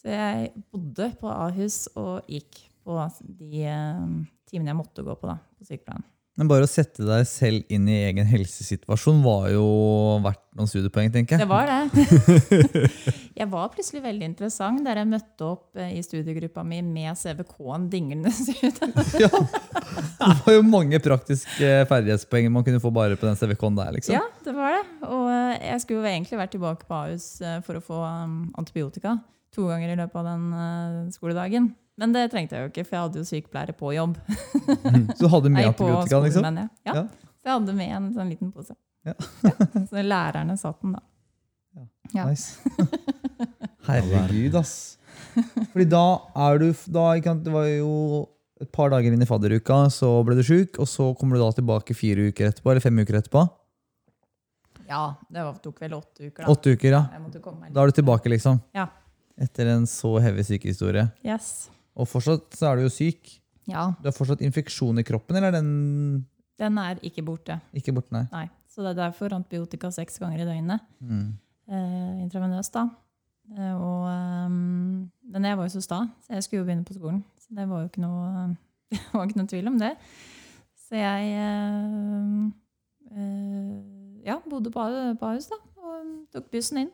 Så 0.00 0.14
jeg 0.14 0.52
bodde 0.70 1.10
på 1.20 1.28
Ahus 1.34 1.84
og 1.98 2.30
gikk 2.30 2.62
på 2.86 2.96
de 3.42 3.66
eh, 3.66 4.06
timene 4.50 4.74
jeg 4.74 4.80
måtte 4.82 5.06
gå 5.06 5.14
på 5.16 5.30
da, 5.30 5.38
på 5.58 5.70
sykepleien. 5.70 6.02
Men 6.38 6.48
bare 6.48 6.64
å 6.64 6.68
sette 6.70 7.04
deg 7.04 7.26
selv 7.28 7.72
inn 7.74 7.88
i 7.90 7.96
egen 8.06 8.24
helsesituasjon 8.24 9.18
var 9.20 9.50
jo 9.52 9.64
verdt 10.24 10.40
noen 10.56 10.70
studiepoeng, 10.70 11.10
tenker 11.12 11.36
jeg. 11.36 11.42
Det 11.42 11.48
var 11.50 11.68
det. 11.68 12.86
Jeg 13.40 13.48
var 13.50 13.70
plutselig 13.72 14.00
veldig 14.04 14.26
interessant 14.28 14.82
der 14.84 14.98
jeg 15.00 15.08
møtte 15.08 15.46
opp 15.46 15.78
eh, 15.80 15.94
i 15.96 16.02
studiegruppa 16.04 16.60
mi 16.66 16.82
med 16.84 17.16
CVK-en 17.16 17.86
dinglende 17.92 18.28
ut. 18.66 18.80
Ja. 19.20 19.30
Det 19.32 20.34
var 20.44 20.56
jo 20.58 20.64
mange 20.68 21.00
praktiske 21.00 21.70
ferdighetspoeng 21.88 22.50
man 22.52 22.66
kunne 22.66 22.82
få 22.84 22.92
bare 22.92 23.16
på 23.16 23.24
den 23.28 23.38
CVK-en 23.40 23.78
der. 23.78 23.94
liksom. 23.96 24.16
Ja, 24.18 24.24
det 24.44 24.54
var 24.56 24.76
det. 24.76 24.82
Og 25.08 25.26
eh, 25.32 25.54
jeg 25.70 25.84
skulle 25.84 26.02
jo 26.02 26.12
egentlig 26.12 26.40
vært 26.40 26.54
tilbake 26.56 26.88
på 26.88 26.98
Ahus 27.02 27.30
eh, 27.40 27.60
for 27.64 27.80
å 27.80 27.84
få 27.84 28.00
antibiotika 28.60 29.18
to 29.56 29.66
ganger 29.70 29.92
i 29.94 29.98
løpet 29.98 30.20
av 30.20 30.28
den 30.28 30.50
eh, 30.54 30.98
skoledagen. 31.16 31.72
Men 32.00 32.14
det 32.16 32.26
trengte 32.32 32.56
jeg 32.56 32.64
jo 32.64 32.70
ikke, 32.72 32.84
for 32.88 32.96
jeg 32.96 33.06
hadde 33.06 33.20
jo 33.20 33.26
sykepleiere 33.28 33.74
på 33.76 33.92
jobb. 33.92 34.16
Så 34.24 35.18
du 35.20 35.26
hadde 35.34 35.50
med 35.54 35.68
antibiotika, 35.68 36.20
liksom? 36.24 36.46
Ja. 36.88 36.94
Ja. 36.96 37.02
Så 37.40 37.48
jeg 37.48 37.52
hadde 37.52 37.74
med 37.76 37.92
en 37.96 38.08
sånn 38.16 38.32
liten 38.32 38.52
pose. 38.54 38.76
Ja. 39.04 39.14
Så 39.88 40.02
lærerne 40.04 40.56
satt 40.60 40.80
den 40.84 40.96
da. 40.96 41.04
Ja. 42.16 42.24
Nice. 42.26 42.58
Herregud, 43.88 44.56
ass. 44.58 44.74
Fordi 45.70 45.86
da 45.88 46.04
er 46.48 46.60
du 46.60 46.68
da, 46.90 47.04
Det 47.20 47.52
var 47.52 47.68
jo 47.70 47.92
et 48.60 48.70
par 48.74 48.90
dager 48.92 49.12
inn 49.14 49.22
i 49.24 49.28
fadderuka, 49.28 49.86
så 49.92 50.08
ble 50.26 50.36
du 50.36 50.44
sjuk, 50.44 50.76
og 50.82 50.88
så 50.90 51.10
kommer 51.16 51.38
du 51.38 51.44
da 51.44 51.50
tilbake 51.56 51.96
fire 51.96 52.28
uker 52.28 52.50
etterpå, 52.50 52.72
eller 52.72 52.84
fem 52.84 52.98
uker 53.00 53.20
etterpå. 53.20 53.44
Ja, 54.90 55.04
det 55.30 55.44
var, 55.46 55.60
tok 55.62 55.78
vel 55.80 55.94
åtte 55.96 56.26
uker, 56.26 56.42
da. 56.42 56.48
Åtte 56.50 56.74
uker, 56.74 56.96
ja. 56.96 57.02
Da 57.70 57.84
er 57.84 57.92
du 57.92 57.96
tilbake, 58.00 58.32
liksom. 58.32 58.58
Ja. 58.76 58.88
Etter 59.40 59.70
en 59.72 59.86
så 59.88 60.16
heavy 60.20 60.44
sykehistorie. 60.44 61.06
Yes. 61.24 61.70
Og 61.98 62.08
fortsatt 62.08 62.54
så 62.56 62.70
er 62.70 62.78
du 62.80 62.86
jo 62.86 62.92
syk. 62.94 63.36
Ja, 63.70 63.90
Du 64.00 64.08
har 64.08 64.14
fortsatt 64.16 64.42
infeksjon 64.42 64.98
i 64.98 65.06
kroppen, 65.06 65.36
eller 65.36 65.50
er 65.52 65.60
den 65.60 66.26
den 66.60 66.76
er 66.78 66.98
ikke 67.02 67.22
borte. 67.24 67.56
ikke 67.72 67.94
borte? 67.96 68.12
Nei. 68.12 68.26
Nei. 68.32 68.48
Så 68.68 68.82
det 68.84 68.90
er 68.92 68.98
derfor 69.08 69.32
antibiotika 69.34 69.88
seks 69.90 70.18
ganger 70.20 70.42
i 70.42 70.48
døgnet. 70.48 70.80
Mm. 71.00 71.38
Eh, 71.70 72.18
intravenøst, 72.26 72.74
da. 72.74 72.84
Eh, 73.56 73.74
og 73.74 74.04
um, 74.46 75.10
Men 75.32 75.44
jeg 75.44 75.56
var 75.56 75.64
jo 75.66 75.72
så 75.72 75.80
sta, 75.80 76.00
så 76.26 76.36
jeg 76.36 76.44
skulle 76.44 76.60
jo 76.60 76.66
begynne 76.68 76.84
på 76.84 76.94
skolen. 76.98 77.24
Så 77.40 77.56
det 77.56 77.68
var 77.68 77.80
jo 77.80 77.88
ikke 77.90 78.04
noe, 78.04 78.56
var 79.14 79.24
ikke 79.26 79.40
noe 79.40 79.50
tvil 79.50 79.72
om 79.72 79.78
det. 79.80 79.94
Så 80.84 81.00
jeg 81.00 81.32
eh, 81.40 82.36
eh, 83.16 84.20
ja, 84.26 84.36
bodde 84.50 84.70
på, 84.74 84.84
på 85.20 85.32
Ahus, 85.32 85.48
da. 85.50 85.58
Og 85.80 86.12
tok 86.34 86.50
bussen 86.52 86.84
inn 86.84 86.92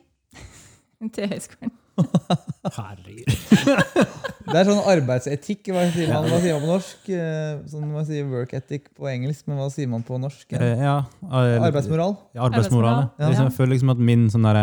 til 1.15 1.27
høyskolen. 1.27 1.75
Herregud. 1.97 3.29
Det 4.47 4.55
er 4.61 4.67
sånn 4.69 4.79
arbeidsetikk. 4.87 5.67
Hva 5.75 5.81
sier 5.91 6.07
man, 6.13 6.27
hva 6.31 6.37
sier 6.39 6.53
man 6.55 6.61
på 6.63 6.69
norsk? 6.71 7.09
Eh, 7.11 7.57
Sånn 7.67 7.87
man 7.91 8.05
sier 8.07 8.27
work 8.31 8.53
ethic 8.55 8.85
på 8.95 9.09
engelsk, 9.11 9.43
men 9.49 9.57
hva 9.59 9.65
sier 9.73 9.89
man 9.91 10.05
på 10.07 10.19
norsk? 10.23 10.45
Eh, 10.55 10.79
Ja, 10.85 11.01
eh, 11.27 11.57
Arbeidsmoral? 11.67 12.13
Ja, 12.31 12.45
arbeidsmoral. 12.45 12.47
Arbeidsmoral, 12.47 13.01
er 13.19 13.33
liksom, 13.33 13.43
ja. 13.43 13.49
jeg 13.49 13.57
føler 13.57 13.73
liksom 13.75 13.91
at 13.91 14.05
min 14.11 14.23
sånn 14.31 14.47
der, 14.47 14.61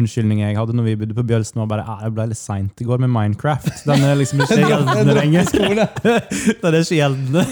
unnskyldning 0.00 0.42
jeg 0.42 0.54
hadde 0.58 0.74
når 0.78 0.84
vi 0.88 0.96
bodde 1.04 1.14
på 1.18 1.24
Bjølsen, 1.30 1.62
var 1.62 1.70
bare 1.76 1.86
jeg 2.02 2.12
ble 2.18 2.26
litt 2.32 2.38
seint 2.42 2.82
i 2.82 2.88
går 2.90 3.00
med 3.06 3.10
Minecraft. 3.14 3.70
Den 3.90 4.04
er 4.10 4.18
liksom 4.18 4.42
ikke 4.42 4.60
gjeldende 4.66 5.16
lenger. 5.20 5.54
Den 5.54 6.68
er 6.74 6.80
ikke 6.82 6.98
gjeldende. 6.98 7.46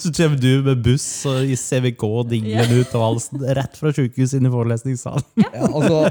Så 0.00 0.12
kommer 0.12 0.36
du 0.36 0.50
med 0.66 0.82
buss 0.84 1.06
og 1.28 1.48
i 1.48 1.56
CVK 1.56 2.04
dinglende 2.28 2.82
ut 2.82 2.92
av 2.96 3.06
halsen 3.06 3.40
rett 3.56 3.78
fra 3.80 3.92
sjukehuset 3.96 4.36
inn 4.36 4.48
i 4.50 4.52
forelesningssalen. 4.52 5.24
Ja, 5.46 5.64
altså, 5.70 6.02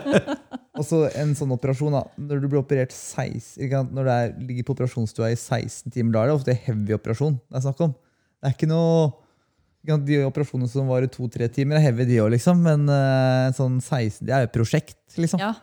altså 0.79 1.01
en 1.19 1.31
sånn 1.37 1.53
operasjon 1.55 1.95
da, 1.95 2.03
Når 2.17 2.41
du 2.41 2.47
blir 2.47 2.61
operert 2.61 2.93
16, 2.95 3.91
når 3.93 4.07
du 4.07 4.11
er, 4.13 4.35
ligger 4.49 4.67
på 4.67 4.75
operasjonsstua 4.77 5.31
i 5.33 5.37
16 5.37 5.93
timer, 5.93 6.13
da 6.15 6.23
er 6.23 6.31
det 6.31 6.37
ofte 6.39 6.55
heavy 6.67 6.95
operasjon. 6.97 7.39
Det 7.47 7.59
er 7.59 7.65
snakk 7.67 7.83
om. 7.85 7.95
Det 8.39 8.49
er 8.49 8.55
ikke 8.55 8.71
noe 8.71 9.09
De 10.05 10.17
operasjonene 10.27 10.69
som 10.71 10.89
varer 10.91 11.11
to-tre 11.11 11.47
timer, 11.51 11.79
er 11.79 11.87
heavy, 11.87 12.07
de 12.09 12.19
òg, 12.23 12.33
liksom. 12.35 12.63
Men 12.65 12.89
en 12.91 13.55
sånn 13.55 13.79
16 13.79 14.25
Det 14.25 14.35
er 14.35 14.43
jo 14.43 14.49
et 14.49 14.57
prosjekt, 14.57 14.99
liksom. 15.15 15.39
Ja. 15.41 15.53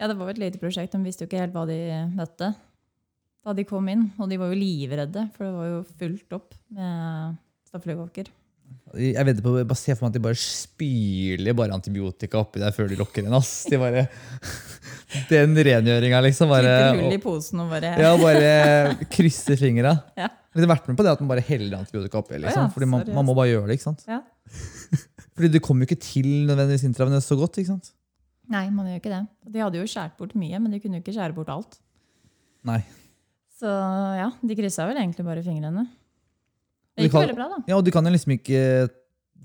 ja, 0.00 0.08
det 0.08 0.16
var 0.16 0.30
jo 0.30 0.36
et 0.36 0.44
lite 0.46 0.62
prosjekt. 0.62 0.94
De 0.94 1.04
visste 1.04 1.24
jo 1.24 1.30
ikke 1.30 1.42
helt 1.44 1.56
hva 1.56 1.66
de 1.68 1.80
møtte 2.16 2.54
da 3.46 3.54
de 3.54 3.66
kom 3.68 3.86
inn. 3.92 4.08
Og 4.18 4.30
de 4.30 4.38
var 4.40 4.50
jo 4.50 4.58
livredde, 4.58 5.28
for 5.36 5.46
det 5.46 5.54
var 5.54 5.68
jo 5.70 5.82
fullt 6.00 6.36
opp 6.40 6.56
med 6.74 7.36
stafylokokker. 7.68 8.32
Jeg 8.96 9.26
vedder 9.28 9.44
på, 9.44 9.52
bare 9.68 9.76
Se 9.76 9.92
for 9.92 10.06
meg 10.06 10.14
at 10.14 10.16
de 10.16 10.22
bare 10.24 10.38
spyler 10.40 11.56
bare 11.58 11.74
antibiotika 11.76 12.38
oppi 12.40 12.62
der 12.62 12.72
før 12.72 12.88
de 12.88 12.96
lokker 12.96 13.26
en. 13.26 13.34
ass. 13.36 13.66
De 13.68 13.76
bare, 13.80 14.06
Den 15.32 15.52
rengjøringa, 15.56 16.22
liksom. 16.24 16.48
Bare, 16.52 16.72
hull 16.96 17.12
i 17.16 17.20
posen 17.22 17.60
og 17.64 17.74
bare 17.74 17.92
ja, 18.00 18.12
bare 18.20 19.08
krysser 19.12 19.60
fingra. 19.60 19.96
Ja. 20.22 20.30
Jeg 20.56 20.64
har 20.64 20.70
vært 20.72 20.86
med 20.88 20.96
på 20.96 21.04
det 21.04 21.10
at 21.12 21.20
man 21.20 21.28
bare 21.34 21.42
heller 21.44 21.82
antibiotika 21.82 22.16
oppi. 22.22 22.38
Liksom, 22.40 22.62
ja, 22.64 22.72
fordi 22.72 22.86
man, 22.88 23.02
man 23.12 23.26
må 23.28 23.34
bare 23.36 23.50
gjøre 23.50 23.68
det. 23.68 23.74
ikke 23.76 23.90
sant? 23.90 24.06
Ja. 24.08 24.22
Fordi 25.36 25.50
det 25.52 25.60
kommer 25.60 25.84
jo 25.84 25.90
ikke 25.90 26.00
til 26.00 26.28
nødvendigvis 26.48 26.86
intravenøst 26.88 27.28
så 27.28 27.36
godt. 27.36 27.58
ikke 27.60 27.74
sant? 27.74 27.90
Nei, 28.48 28.62
man 28.72 28.86
gjør 28.88 29.02
ikke 29.02 29.12
det. 29.12 29.18
De 29.52 29.60
hadde 29.60 29.82
jo 29.82 29.90
skåret 29.90 30.14
bort 30.16 30.32
mye, 30.38 30.56
men 30.62 30.72
de 30.72 30.80
kunne 30.80 30.96
jo 30.96 31.04
ikke 31.04 31.12
skjære 31.12 31.36
bort 31.36 31.50
alt. 31.52 31.76
Nei. 32.64 32.78
Så 33.60 33.68
ja, 33.68 34.30
de 34.40 34.56
kryssa 34.56 34.86
vel 34.88 34.96
egentlig 35.02 35.26
bare 35.28 35.44
fingrene. 35.44 35.84
De 36.96 37.02
Det 37.02 37.08
gikk 37.10 37.12
kan- 37.12 37.26
veldig 37.26 37.36
bra, 37.36 37.48
da. 37.52 37.58
Ja, 37.68 37.76
og 37.76 37.84
du 37.84 37.90
kan 37.92 38.04
jo 38.08 38.10
liksom 38.14 38.32
ikke 38.38 38.88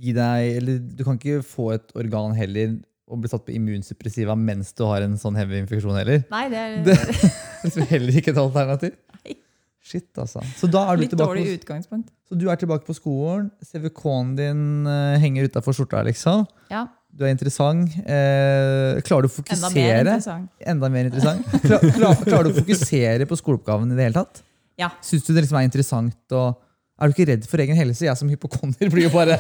gi 0.02 0.14
deg 0.16 0.58
Eller 0.62 0.80
du 0.80 1.04
kan 1.04 1.18
ikke 1.20 1.42
få 1.46 1.74
et 1.76 1.92
organ 2.00 2.34
heller 2.38 2.78
og 3.12 3.20
bli 3.20 3.28
satt 3.28 3.44
på 3.46 3.52
immunsuppressiva 3.54 4.38
mens 4.40 4.72
du 4.74 4.86
har 4.88 5.04
en 5.04 5.18
sånn 5.20 5.36
heavy 5.36 5.58
infeksjon 5.60 5.98
heller. 6.00 6.24
Nei, 6.32 6.46
det 6.48 6.58
er 6.58 6.78
Det 6.86 6.94
er 6.96 7.66
liksom 7.66 7.88
heller 7.90 8.20
ikke 8.22 8.32
et 8.32 8.38
alternativ. 8.40 8.94
Nei. 9.26 9.36
Shit, 9.84 10.08
altså. 10.16 10.40
Så 10.56 10.70
da 10.72 10.86
er 10.88 10.96
du 10.96 11.02
litt 11.04 11.12
tilbake 11.12 11.34
dårlig 11.34 11.44
på, 11.50 11.58
utgangspunkt. 11.60 12.08
så 12.30 12.38
du 12.40 12.46
er 12.50 12.56
tilbake 12.62 12.86
på 12.88 12.96
skolen. 12.96 13.50
CVK-en 13.68 14.32
din 14.38 14.64
uh, 14.88 15.18
henger 15.20 15.50
utafor 15.52 15.76
skjorta, 15.76 16.06
liksom. 16.08 16.48
Ja, 16.72 16.86
Du 17.12 17.26
er 17.26 17.34
interessant. 17.36 17.92
Eh, 18.08 19.02
klarer 19.04 19.26
du 19.26 19.28
å 19.28 19.34
fokusere? 19.36 19.58
Enda 19.60 19.76
mer 19.76 20.00
interessant. 20.06 20.50
Enda 20.64 20.90
mer 20.94 21.10
interessant. 21.10 21.46
Klar, 21.66 21.82
klar, 21.98 22.16
klarer 22.24 22.48
du 22.48 22.54
å 22.54 22.60
fokusere 22.62 23.28
på 23.28 23.36
skoleoppgaven 23.42 23.92
i 23.92 23.98
det 23.98 24.06
hele 24.08 24.22
tatt? 24.22 24.40
Ja. 24.80 24.88
Syns 25.04 25.26
du 25.28 25.34
det 25.36 25.44
liksom 25.44 25.60
er 25.60 25.68
interessant? 25.68 26.16
Og 26.32 26.56
er 27.02 27.10
du 27.10 27.16
ikke 27.16 27.26
redd 27.32 27.46
for 27.50 27.62
egen 27.64 27.78
helse? 27.78 28.06
Jeg 28.06 28.18
som 28.20 28.30
hypokonder 28.30 28.92
blir 28.94 29.08
jo 29.08 29.12
bare 29.14 29.38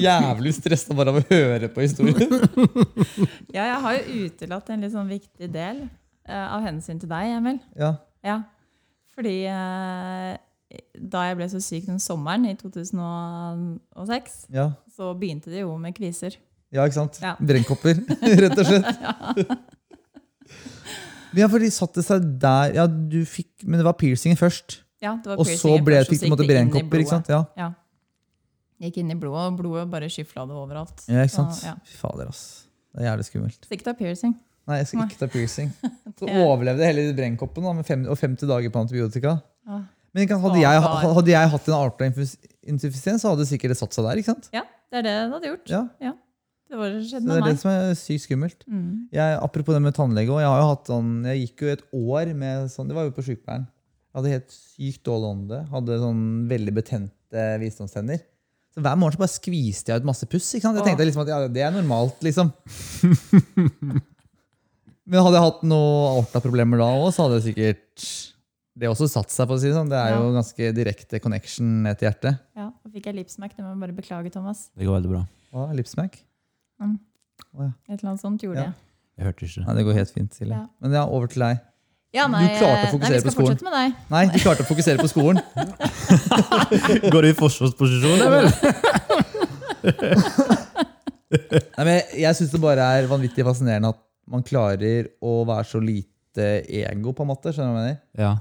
jævlig 0.00 0.54
stressa 0.56 0.94
bare 0.96 1.12
av 1.12 1.18
å 1.20 1.24
høre 1.28 1.68
på 1.72 1.84
historien. 1.84 2.32
Ja, 3.56 3.66
jeg 3.68 3.80
har 3.84 3.98
jo 3.98 4.22
utelatt 4.28 4.70
en 4.72 4.84
litt 4.86 4.94
sånn 4.94 5.10
viktig 5.12 5.48
del 5.52 5.82
uh, 5.84 6.46
av 6.56 6.64
hensyn 6.64 7.00
til 7.02 7.10
deg, 7.10 7.34
Emil. 7.36 7.58
Ja. 7.76 7.92
Ja, 8.24 8.38
fordi 9.12 9.34
uh, 9.50 10.32
da 10.96 11.26
jeg 11.28 11.36
ble 11.36 11.48
så 11.52 11.60
syk 11.60 11.84
den 11.90 12.00
sommeren 12.00 12.46
i 12.48 12.54
2006, 12.56 14.38
Ja. 14.56 14.70
så 14.96 15.12
begynte 15.18 15.52
det 15.52 15.66
jo 15.66 15.74
med 15.80 15.92
kviser. 15.98 16.38
ja, 16.72 16.86
ikke 16.88 16.96
sant? 17.02 17.18
Ja. 17.20 17.34
Brennkopper, 17.40 18.00
rett 18.46 18.56
og 18.56 18.70
slett. 18.70 19.52
Ja, 21.36 21.48
for 21.48 21.60
de 21.64 21.68
satte 21.72 22.02
seg 22.04 22.24
der 22.40 22.74
ja, 22.76 22.84
du 22.88 23.22
fikk, 23.28 23.50
Men 23.64 23.80
det 23.80 23.86
var 23.86 23.96
piercingen 24.00 24.36
først. 24.36 24.82
Ja, 25.02 25.16
det 25.18 25.32
var 25.32 25.40
Og 25.42 25.46
så 25.50 25.76
ble, 25.82 26.00
og 26.00 26.10
fikk 26.10 26.28
måtte 26.30 26.44
det 26.44 26.50
i 26.50 26.52
brennkopper. 26.54 27.02
ikke 27.02 27.14
sant? 27.16 27.30
Ja, 27.32 27.44
Ja. 27.58 27.72
Gikk 28.82 28.96
inn 28.98 29.12
i 29.14 29.18
blodet, 29.18 29.52
og 29.52 29.58
blodet 29.60 29.84
bare 29.92 30.08
skyfla 30.10 30.42
det 30.50 30.56
overalt. 30.58 31.04
ja 31.06 31.22
ikke 31.22 31.36
sant? 31.36 31.54
Så, 31.54 31.68
ja. 31.68 31.74
Fader, 32.00 32.30
ass. 32.32 32.66
Det 32.92 33.04
er 33.04 33.12
jævlig 33.12 33.26
skummelt. 33.28 33.66
Så 33.66 33.76
ikke 33.76 33.86
ta 33.86 33.94
piercing. 33.98 34.32
Nei, 34.66 34.78
jeg 34.80 34.88
skal 34.90 35.04
ikke 35.06 35.18
ta 35.20 35.28
piercing. 35.30 35.70
Så 36.18 36.26
overlevde 36.26 36.82
jeg 36.82 36.94
hele 36.94 37.14
brennkoppen 37.18 37.64
da, 37.66 37.72
med 37.78 37.86
fem, 37.86 38.02
og 38.10 38.18
50 38.18 38.50
dager 38.50 38.70
på 38.74 38.82
antibiotika. 38.82 39.36
Ja. 39.66 39.78
Men 40.12 40.28
hadde, 40.28 40.58
jeg, 40.60 40.82
hadde 40.82 41.32
jeg 41.32 41.50
hatt 41.54 41.68
en 41.70 41.74
aortainsufficiens, 41.78 43.22
så 43.22 43.30
hadde 43.32 43.46
det 43.46 43.48
sikkert 43.48 43.78
satt 43.80 43.96
seg 43.96 44.04
der. 44.04 44.20
ikke 44.20 44.34
sant? 44.34 44.50
ja, 44.52 44.60
det 44.92 45.00
er 45.00 45.06
det 45.06 45.14
det 45.16 45.32
hadde 45.32 45.52
gjort. 45.52 45.72
Ja, 45.72 46.12
Det 46.68 46.80
var 46.80 46.92
det 46.92 47.00
skjedde 47.08 47.28
Det 47.30 47.36
er 47.38 47.46
det 47.46 47.54
meg. 47.54 47.60
som 47.62 47.70
er 47.72 47.94
sykt 47.96 48.24
skummelt. 48.26 48.66
Mm. 48.68 48.90
Jeg, 49.14 49.38
apropos 49.40 49.76
det 49.76 49.82
med 49.86 49.96
tannlege, 49.96 50.36
jeg 50.42 50.50
har 50.52 50.60
jo 50.60 50.68
hatt 50.68 50.90
sånn, 50.92 51.14
jeg 51.30 51.46
gikk 51.46 51.64
jo 51.64 51.72
et 51.78 51.84
år 51.96 52.34
med 52.36 52.68
sånn, 52.74 52.90
det 52.92 52.98
var 52.98 53.08
jo 53.08 53.14
på 53.16 53.24
sykepleieren. 53.24 53.64
Jeg 54.12 54.18
hadde 54.20 54.32
helt 54.34 54.52
sykt 54.52 55.02
dårlig 55.08 55.28
ånde, 55.32 55.58
hadde 55.72 55.96
sånn 56.02 56.22
veldig 56.50 56.74
betente 56.76 57.44
visdomstenner. 57.62 58.20
Så 58.72 58.80
hver 58.84 58.96
morgen 59.00 59.16
så 59.16 59.20
bare 59.22 59.32
skviste 59.32 59.92
jeg 59.92 60.00
ut 60.02 60.08
masse 60.08 60.26
puss. 60.28 60.50
ikke 60.56 60.64
sant? 60.68 60.76
Jeg 60.80 60.84
tenkte 60.90 61.04
liksom 61.08 61.22
at 61.24 61.30
ja, 61.32 61.38
det 61.48 61.62
er 61.64 61.72
normalt, 61.74 62.20
liksom. 62.24 62.52
Men 65.08 65.24
hadde 65.26 65.34
jeg 65.38 65.44
hatt 65.48 65.64
noe 65.66 65.94
aortaproblemer 66.12 66.78
da 66.80 66.86
òg, 67.00 67.08
så 67.12 67.24
hadde 67.26 67.40
jeg 67.40 67.46
sikkert 67.50 68.04
det 68.82 68.88
også 68.88 69.08
satt 69.10 69.32
seg. 69.32 69.48
på 69.50 69.56
å 69.56 69.60
si 69.60 69.68
det 69.68 69.74
sånn. 69.76 69.90
Det 69.92 69.98
er 69.98 70.14
jo 70.14 70.30
ganske 70.36 70.68
direkte 70.76 71.20
connection 71.20 71.82
ned 71.84 71.98
til 72.00 72.08
hjertet. 72.08 72.38
Ja, 72.56 72.68
Da 72.70 72.92
fikk 72.94 73.08
jeg 73.10 73.18
lipsmack. 73.18 73.56
Det 73.56 73.64
må 73.64 73.72
jeg 73.74 73.80
bare 73.82 73.96
beklage, 73.96 74.32
Thomas. 74.32 74.68
Det 74.78 74.86
går 74.88 74.96
veldig 75.00 75.10
bra. 75.12 75.24
Hva, 75.52 75.66
Lipsmack? 75.76 76.20
Et 76.82 77.98
eller 77.98 78.08
annet 78.14 78.22
sånt 78.22 78.40
gjorde 78.44 78.62
Ja. 78.62 78.70
jeg. 78.70 78.74
Jeg 79.18 79.26
hørte 79.28 79.44
ikke. 79.44 79.66
Nei, 79.66 79.74
det 79.76 79.84
går 79.84 79.98
helt 79.98 80.12
fint, 80.14 80.32
Silje. 80.34 80.56
Ja. 80.56 80.66
Men 80.80 80.92
ja, 80.96 81.02
over 81.04 81.28
til 81.28 81.42
deg. 81.44 81.60
Ja, 82.12 82.26
Du 82.28 82.34
klarte 82.36 82.88
å 82.88 82.92
fokusere 82.92 83.16
nei, 83.16 83.22
vi 83.22 83.24
på 83.24 83.32
skolen. 83.32 83.56
fortsette 83.56 83.64
med 83.64 83.74
deg. 83.78 83.88
Nei, 84.12 84.24
du 84.28 84.38
klarte 84.42 84.64
å 84.64 84.68
fokusere 84.68 84.98
på 85.00 85.08
skolen. 85.08 85.40
Går 87.14 87.24
du 87.24 87.28
i 87.30 87.36
forsvarsposisjon, 87.38 88.20
eller? 88.26 88.44
Nei, 91.32 91.84
men 91.88 91.96
jeg 92.20 92.36
syns 92.36 92.52
det 92.52 92.60
bare 92.60 92.84
er 92.98 93.08
vanvittig 93.08 93.46
fascinerende 93.46 93.94
at 93.94 94.00
man 94.28 94.44
klarer 94.44 95.08
å 95.24 95.38
være 95.48 95.64
så 95.70 95.80
lite 95.80 96.48
ego, 96.68 97.14
på 97.16 97.24
en 97.24 97.30
måte. 97.32 97.52
Skjønner 97.52 97.72
du 97.72 97.76
hva 97.78 97.80
jeg 97.80 97.88
mener? 97.88 98.00
Ja. 98.20 98.32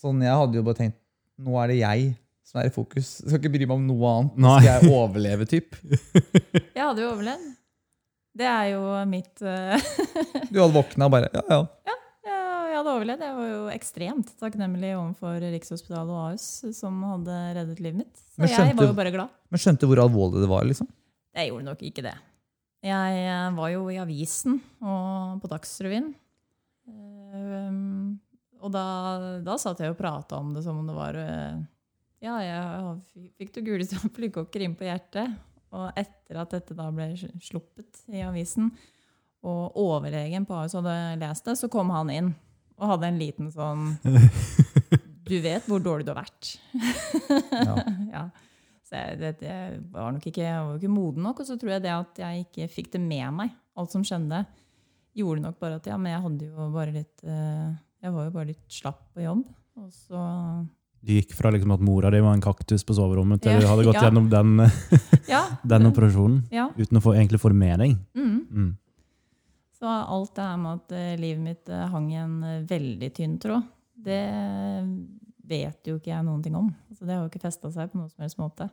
Sånn, 0.00 0.24
Jeg 0.24 0.36
hadde 0.40 0.58
jo 0.60 0.64
bare 0.66 0.80
tenkt 0.80 1.00
nå 1.44 1.56
er 1.60 1.72
det 1.72 1.78
jeg 1.80 2.08
som 2.46 2.60
er 2.62 2.68
i 2.68 2.72
fokus. 2.72 3.18
Jeg 3.20 3.28
skal 3.28 3.40
ikke 3.40 3.52
bry 3.56 3.66
meg 3.66 3.76
om 3.76 3.86
noe 3.88 4.10
annet. 4.14 4.40
Nei. 4.44 4.56
skal 4.62 4.70
jeg 4.70 4.94
overleve, 4.94 5.46
typ. 5.50 5.76
Jeg 5.84 6.80
hadde 6.80 7.02
jo 7.02 7.08
overlevd. 7.12 7.46
Det 8.34 8.46
er 8.50 8.68
jo 8.72 8.82
mitt 9.06 9.44
uh... 9.46 9.76
Du 10.50 10.58
hadde 10.58 10.74
våkna 10.74 11.06
og 11.06 11.12
bare 11.14 11.28
ja, 11.30 11.42
ja. 11.52 11.58
Hadde 12.84 12.98
overlevd. 12.98 13.22
Jeg 13.24 13.34
var 13.38 13.46
jo 13.48 13.60
ekstremt 13.72 14.30
takknemlig 14.36 14.90
overfor 14.98 15.38
Rikshospitalet 15.40 16.10
og 16.12 16.18
Ahus, 16.20 16.48
som 16.76 16.98
hadde 17.08 17.36
reddet 17.56 17.80
livet 17.80 18.02
mitt. 18.02 18.18
Så 18.20 18.42
Men 18.42 18.50
jeg 18.50 18.58
skjønte 18.58 18.76
var 18.76 18.90
jo 18.90 18.96
bare 18.98 19.12
glad. 19.14 19.38
Men 19.48 19.62
skjønte 19.62 19.88
hvor 19.88 20.00
alvorlig 20.02 20.42
det 20.42 20.50
var? 20.50 20.66
liksom? 20.68 20.90
Jeg 21.32 21.48
gjorde 21.48 21.66
nok 21.70 21.86
ikke 21.88 22.04
det. 22.04 22.12
Jeg 22.84 23.22
eh, 23.22 23.46
var 23.56 23.72
jo 23.72 23.88
i 23.88 23.96
avisen 24.02 24.60
og 24.84 25.40
på 25.40 25.52
Dagsrevyen. 25.54 26.12
Ehm, 26.92 28.20
og 28.60 28.76
da, 28.76 28.84
da 29.48 29.56
satt 29.64 29.80
jeg 29.80 29.96
og 29.96 30.00
prata 30.04 30.44
om 30.44 30.52
det 30.52 30.68
som 30.68 30.84
om 30.84 30.92
det 30.92 31.00
var 31.00 31.16
eh, 31.24 31.64
Ja, 32.20 32.36
jeg 32.44 33.26
fikk 33.40 33.56
du 33.56 33.64
gule 33.64 33.88
flykokker 34.20 34.68
inn 34.68 34.76
på 34.76 34.90
hjertet. 34.90 35.40
Og 35.72 35.88
etter 35.96 36.44
at 36.44 36.52
dette 36.52 36.76
da 36.76 36.92
ble 36.92 37.14
sluppet 37.40 38.04
i 38.12 38.20
avisen, 38.28 38.74
og 39.40 39.72
overlegen 39.80 40.44
på 40.44 40.60
Ahus 40.60 40.76
hadde 40.76 40.98
lest 41.24 41.48
det, 41.48 41.56
så 41.56 41.72
kom 41.72 41.88
han 41.96 42.12
inn 42.12 42.34
og 42.80 42.90
hadde 42.94 43.10
en 43.10 43.20
liten 43.20 43.50
sånn 43.54 43.92
Du 45.24 45.38
vet 45.40 45.64
hvor 45.64 45.80
dårlig 45.80 46.04
du 46.04 46.10
har 46.12 46.18
vært. 46.20 46.50
Ja. 47.64 47.74
ja. 48.16 48.24
Så 48.84 48.98
jeg, 48.98 49.16
det, 49.22 49.30
jeg, 49.40 49.78
var 49.94 50.12
nok 50.12 50.26
ikke, 50.28 50.42
jeg 50.44 50.66
var 50.66 50.76
ikke 50.76 50.92
moden 50.92 51.24
nok. 51.24 51.40
Og 51.40 51.48
så 51.48 51.56
tror 51.56 51.72
jeg 51.72 51.84
det 51.86 51.94
at 51.94 52.20
jeg 52.20 52.44
ikke 52.44 52.68
fikk 52.68 52.90
det 52.92 53.00
med 53.00 53.32
meg, 53.38 53.54
alt 53.80 53.94
som 53.94 54.04
skjedde, 54.04 54.42
gjorde 55.16 55.46
nok 55.46 55.56
bare 55.62 55.78
at 55.80 55.88
ja, 55.88 55.96
men 55.96 56.12
jeg 56.12 56.24
hadde 56.26 56.50
jo 56.50 56.68
bare 56.74 56.92
litt 56.92 57.24
eh, 57.24 57.72
Jeg 58.04 58.12
var 58.12 58.26
jo 58.26 58.34
bare 58.34 58.50
litt 58.50 58.64
slapp 58.68 59.00
på 59.16 59.24
jobb. 59.24 59.46
Og 59.80 59.88
så 59.94 60.20
Du 61.00 61.16
gikk 61.16 61.32
fra 61.38 61.54
liksom 61.54 61.72
at 61.72 61.88
mora 61.88 62.12
di 62.12 62.20
var 62.20 62.36
en 62.36 62.44
kaktus 62.44 62.84
på 62.84 62.96
soverommet, 63.00 63.40
til 63.40 63.56
Ja, 63.56 63.64
du 63.64 63.70
hadde 63.70 63.88
gått 63.88 63.96
ja. 64.02 64.06
gjennom 64.10 64.28
den, 64.28 64.68
den 65.72 65.88
operasjonen 65.88 66.42
ja 66.52 66.68
uten 66.76 67.00
å 67.00 67.04
få, 67.04 67.16
egentlig 67.16 67.40
få 67.40 67.54
det 67.54 67.62
med 67.64 67.80
deg. 67.80 67.96
mm. 68.12 68.40
Mm. 68.52 68.72
Så 69.84 69.90
alt 69.92 70.30
det 70.34 70.44
her 70.48 70.60
med 70.62 70.78
at 70.78 70.92
eh, 70.96 71.16
livet 71.20 71.44
mitt 71.44 71.68
eh, 71.68 71.88
hang 71.92 72.06
i 72.08 72.16
en 72.16 72.38
eh, 72.40 72.62
veldig 72.64 73.10
tynn 73.12 73.34
tråd, 73.36 73.66
det 74.00 74.22
vet 75.44 75.90
jo 75.90 75.98
ikke 75.98 76.08
jeg 76.08 76.24
noen 76.24 76.40
ting 76.40 76.56
om. 76.56 76.70
Altså, 76.88 77.04
det 77.04 77.12
har 77.12 77.20
jo 77.20 77.28
ikke 77.28 77.42
festa 77.42 77.68
seg 77.74 77.90
på 77.92 78.00
noen 78.00 78.08
som 78.08 78.24
helst 78.24 78.40
måte. 78.40 78.70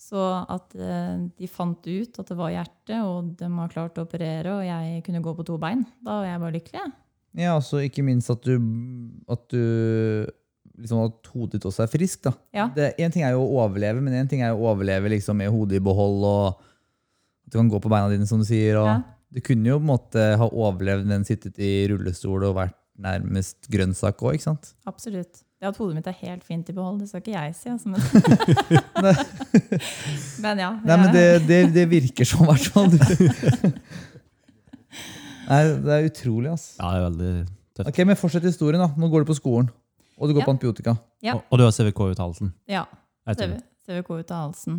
Så 0.00 0.16
at 0.48 0.72
de 0.72 1.48
fant 1.52 1.84
ut 1.84 2.20
at 2.22 2.30
det 2.32 2.36
var 2.38 2.54
hjerte, 2.54 3.02
og 3.04 3.34
de 3.36 3.50
har 3.52 3.72
klart 3.74 4.00
å 4.00 4.06
operere, 4.06 4.54
og 4.54 4.64
jeg 4.64 5.02
kunne 5.04 5.20
gå 5.26 5.34
på 5.36 5.44
to 5.44 5.58
bein, 5.60 5.84
da 6.00 6.22
var 6.22 6.30
jeg 6.30 6.42
bare 6.46 6.56
lykkelig. 6.56 6.86
Ja, 7.36 7.52
altså 7.58 7.82
ikke 7.84 8.06
minst 8.06 8.32
at 8.32 8.48
du, 8.48 8.56
at 9.28 9.44
du 9.52 9.60
liksom 10.80 11.04
at 11.04 11.30
hodet 11.34 11.58
ditt 11.58 11.68
også 11.68 11.84
er 11.84 11.92
frisk. 11.92 12.24
da. 12.30 12.32
Ja. 12.56 12.70
Det, 12.72 12.94
en 12.96 13.12
ting 13.12 13.28
er 13.28 13.36
jo 13.36 13.44
å 13.44 13.60
overleve, 13.66 14.00
men 14.00 14.16
en 14.22 14.32
ting 14.32 14.40
er 14.40 14.54
jo 14.54 14.64
å 14.64 14.72
overleve 14.72 15.12
liksom 15.18 15.36
med 15.44 15.52
hodet 15.52 15.82
i 15.82 15.84
behold, 15.84 16.24
og 16.24 16.64
at 17.44 17.52
du 17.52 17.60
kan 17.60 17.68
gå 17.76 17.84
på 17.84 17.92
beina 17.92 18.08
dine, 18.08 18.28
som 18.30 18.40
du 18.40 18.48
sier. 18.48 18.80
og 18.80 18.88
Ja. 18.88 19.00
Du 19.30 19.38
kunne 19.46 19.68
jo 19.70 19.76
på 19.78 19.84
en 19.84 19.92
måte 19.92 20.22
ha 20.40 20.46
overlevd 20.50 21.06
den 21.10 21.24
sittet 21.28 21.58
i 21.62 21.70
rullestol 21.90 22.42
og 22.48 22.56
vært 22.56 22.74
nærmest 23.00 23.58
grønnsak 23.72 24.16
òg, 24.26 24.32
ikke 24.36 24.48
sant? 24.48 24.64
Absolutt. 24.90 25.34
Det 25.60 25.66
at 25.68 25.76
hodet 25.76 25.94
mitt 25.98 26.06
er 26.08 26.16
helt 26.22 26.44
fint 26.44 26.68
i 26.68 26.72
behold, 26.76 26.98
det 27.02 27.08
skal 27.10 27.20
ikke 27.20 27.36
jeg 27.36 27.54
si. 27.56 27.68
Altså, 27.68 27.88
men, 27.92 28.00
men 30.44 30.58
ja. 30.64 30.70
Nei, 30.84 30.96
men 31.02 31.10
det, 31.14 31.24
det, 31.48 31.58
det 31.74 31.84
virker 31.90 32.24
sånn, 32.28 32.46
i 32.46 32.48
hvert 32.50 32.68
fall. 32.72 32.90
Nei, 35.50 35.60
det 35.84 35.92
er 35.96 36.06
utrolig, 36.08 36.50
altså. 36.52 36.70
Ja, 36.78 36.86
det 36.92 36.98
er 37.00 37.04
veldig 37.08 37.30
tøft. 37.76 37.88
Ok, 37.90 37.98
men 38.06 38.18
Fortsett 38.20 38.46
historien. 38.46 38.80
da. 38.82 38.88
Nå 39.00 39.06
går 39.12 39.20
du 39.24 39.28
på 39.32 39.36
skolen, 39.38 39.68
og 40.16 40.24
du 40.30 40.34
går 40.36 40.42
Ja. 40.44 40.48
på 40.48 40.54
antibiotika. 40.54 40.92
Ja. 41.26 41.34
Og, 41.38 41.42
og 41.50 41.54
du 41.60 41.64
har 41.66 41.74
CVK 41.74 42.00
ut 42.12 42.20
av 42.20 42.24
halsen. 42.30 42.48
ja. 42.70 42.84
CV. 43.30 43.52
CVK 43.86 44.08
ut 44.20 44.30
av 44.34 44.40
halsen. 44.48 44.74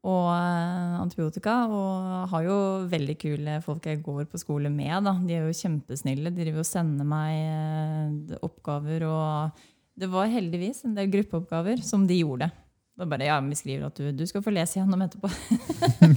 Og 0.00 0.30
eh, 0.32 0.94
antibiotika. 1.00 1.56
Og 1.68 2.30
har 2.32 2.46
jo 2.46 2.56
veldig 2.90 3.16
kule 3.20 3.58
folk 3.64 3.88
jeg 3.88 4.00
går 4.04 4.24
på 4.30 4.40
skole 4.40 4.72
med. 4.72 4.94
Da. 5.06 5.14
De 5.20 5.36
er 5.36 5.44
jo 5.44 5.58
kjempesnille. 5.60 6.32
De 6.32 6.44
driver 6.46 6.64
og 6.64 6.68
sender 6.68 7.08
meg 7.08 7.36
eh, 7.44 8.40
oppgaver. 8.46 9.04
Og 9.10 9.62
det 10.00 10.08
var 10.12 10.32
heldigvis 10.32 10.86
en 10.88 10.96
del 10.96 11.10
gruppeoppgaver 11.12 11.84
som 11.84 12.06
de 12.08 12.22
gjorde. 12.22 12.48
Det 12.50 13.04
var 13.04 13.12
bare, 13.12 13.28
ja, 13.28 13.38
Vi 13.44 13.56
skriver 13.56 13.88
at 13.88 14.00
du, 14.00 14.10
du 14.12 14.26
skal 14.28 14.44
få 14.44 14.52
lese 14.52 14.80
gjennom 14.80 15.04
etterpå. 15.04 15.28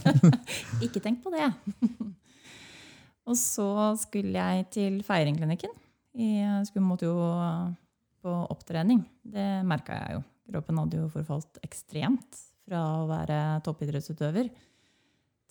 Ikke 0.85 1.03
tenk 1.03 1.21
på 1.23 1.31
det. 1.31 1.47
og 3.29 3.37
så 3.39 3.67
skulle 3.99 4.35
jeg 4.39 4.67
til 4.71 4.99
Feiringklinikken. 5.07 5.71
Jeg 6.13 6.67
skulle, 6.69 6.85
måtte 6.85 7.07
jo 7.07 7.17
på 8.23 8.33
opptrening. 8.53 9.01
Det 9.23 9.63
merka 9.67 9.95
jeg 9.97 10.17
jo. 10.17 10.25
Kroppen 10.53 10.79
hadde 10.81 10.99
jo 10.99 11.07
forfalt 11.11 11.59
ekstremt 11.63 12.43
fra 12.63 12.81
å 13.01 13.07
være 13.09 13.39
toppidrettsutøver 13.65 14.49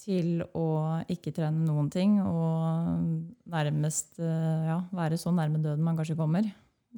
til 0.03 0.43
å 0.59 0.67
ikke 1.13 1.33
trene 1.37 1.63
noen 1.67 1.91
ting 1.93 2.17
og 2.25 3.03
nærmest 3.53 4.19
eh, 4.19 4.65
ja, 4.71 4.81
være 4.91 5.19
så 5.21 5.31
nærme 5.35 5.61
døden 5.63 5.85
man 5.85 5.99
kanskje 5.99 6.17
kommer. 6.19 6.49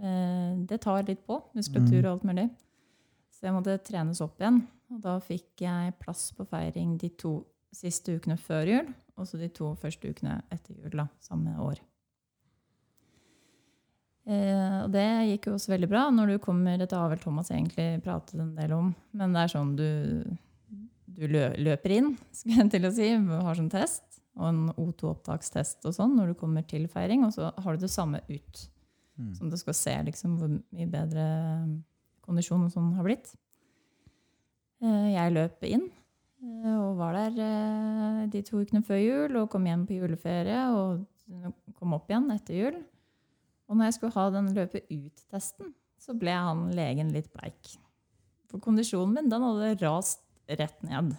Eh, 0.00 0.52
Det 0.64 0.80
tar 0.80 1.04
litt 1.04 1.24
på, 1.26 1.40
muskulatur 1.54 2.04
og 2.06 2.12
alt 2.14 2.24
mulig. 2.30 2.46
Så 3.34 3.46
jeg 3.48 3.54
måtte 3.56 3.76
trenes 3.84 4.22
opp 4.24 4.40
igjen. 4.40 4.62
Og 4.94 5.00
da 5.04 5.18
fikk 5.20 5.64
jeg 5.66 5.96
plass 6.00 6.30
på 6.36 6.46
feiring 6.48 6.96
de 7.00 7.10
to 7.18 7.42
siste 7.74 8.14
ukene 8.16 8.36
før 8.38 8.68
jul, 8.70 8.92
og 9.18 9.26
så 9.26 9.38
de 9.40 9.48
to 9.48 9.74
første 9.80 10.08
ukene 10.08 10.38
etter 10.54 10.76
jul 10.78 10.94
da, 10.94 11.08
samme 11.20 11.56
år. 11.60 11.80
Eh, 14.24 14.78
og 14.84 14.92
det 14.94 15.04
gikk 15.30 15.50
jo 15.50 15.56
også 15.58 15.74
veldig 15.74 15.90
bra. 15.90 16.06
Når 16.14 16.34
du 16.34 16.38
kommer, 16.42 16.78
Dette 16.80 16.98
har 16.98 17.12
vel 17.12 17.22
Thomas 17.22 17.52
egentlig 17.52 18.02
pratet 18.04 18.40
en 18.40 18.54
del 18.56 18.72
om, 18.76 18.90
men 19.12 19.36
det 19.36 19.44
er 19.44 19.52
sånn 19.52 19.74
du, 19.78 19.88
du 21.14 21.24
lø, 21.28 21.48
løper 21.60 21.98
inn, 21.98 22.12
skulle 22.36 22.62
jeg 22.62 22.74
til 22.76 22.88
å 22.88 22.94
si, 22.96 23.10
har 23.48 23.58
sånn 23.60 23.72
test, 23.72 24.06
og 24.34 24.46
en 24.50 24.62
O2-opptakstest 24.74 25.84
og 25.86 25.94
sånn 25.94 26.16
når 26.18 26.32
du 26.32 26.38
kommer 26.40 26.64
til 26.66 26.88
feiring, 26.90 27.26
og 27.26 27.34
så 27.36 27.52
har 27.54 27.76
du 27.76 27.84
det 27.84 27.92
samme 27.92 28.22
ut. 28.30 28.68
Som 29.36 29.46
du 29.46 29.54
skal 29.54 29.76
se 29.78 29.92
liksom, 30.08 30.32
hvor 30.40 30.50
mye 30.50 30.88
bedre 30.90 31.24
kondisjon 32.24 32.64
og 32.66 32.72
sånn 32.72 32.94
har 32.96 33.06
blitt. 33.06 33.28
Eh, 34.82 35.10
jeg 35.14 35.34
løp 35.36 35.62
inn 35.68 35.84
eh, 35.86 36.72
og 36.74 36.98
var 36.98 37.14
der 37.16 37.38
eh, 37.44 38.24
de 38.32 38.42
to 38.44 38.60
ukene 38.60 38.82
før 38.84 38.98
jul 39.00 39.38
og 39.40 39.50
kom 39.52 39.68
hjem 39.68 39.84
på 39.88 40.00
juleferie 40.00 40.64
og 40.74 41.04
kom 41.78 41.94
opp 41.96 42.10
igjen 42.10 42.26
etter 42.34 42.58
jul. 42.58 42.80
Og 43.74 43.80
når 43.80 43.88
jeg 43.88 43.94
skulle 43.96 44.14
ha 44.14 44.24
den 44.30 44.52
løpe 44.54 44.84
ut-testen, 44.86 45.72
så 45.98 46.14
ble 46.14 46.30
han 46.30 46.68
legen 46.78 47.08
litt 47.10 47.32
bleik. 47.34 47.72
For 48.46 48.62
kondisjonen 48.62 49.16
min 49.16 49.30
den 49.32 49.42
hadde 49.42 49.72
rast 49.80 50.20
rett 50.46 50.84
ned. 50.86 51.16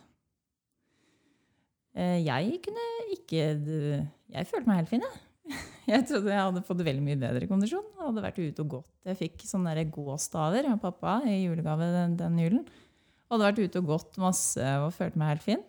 Eh, 2.00 2.22
Jeg 2.24 2.62
kunne 2.64 2.86
ikke 3.12 3.42
Jeg 3.44 4.48
følte 4.48 4.70
meg 4.70 4.80
helt 4.80 4.94
fin, 4.94 5.04
jeg. 5.04 5.22
Jeg 5.92 6.08
trodde 6.08 6.32
jeg 6.32 6.42
hadde 6.42 6.64
fått 6.66 6.80
veldig 6.88 7.04
mye 7.04 7.20
bedre 7.20 7.50
kondisjon. 7.52 7.84
Jeg 7.92 8.06
hadde 8.08 8.24
vært 8.24 8.40
ute 8.40 8.64
og 8.64 8.72
gått. 8.78 8.88
Jeg 9.06 9.20
fikk 9.20 9.44
sånne 9.46 9.76
gåstaver 9.94 10.72
av 10.72 10.80
pappa 10.82 11.20
i 11.28 11.44
julegave 11.44 11.92
den, 11.92 12.16
den 12.18 12.40
julen. 12.40 12.64
Jeg 12.64 13.36
hadde 13.36 13.50
vært 13.50 13.62
ute 13.68 13.84
og 13.84 13.92
gått 13.92 14.18
masse 14.24 14.72
og 14.80 14.96
følte 14.96 15.20
meg 15.20 15.36
helt 15.36 15.46
fin. 15.46 15.68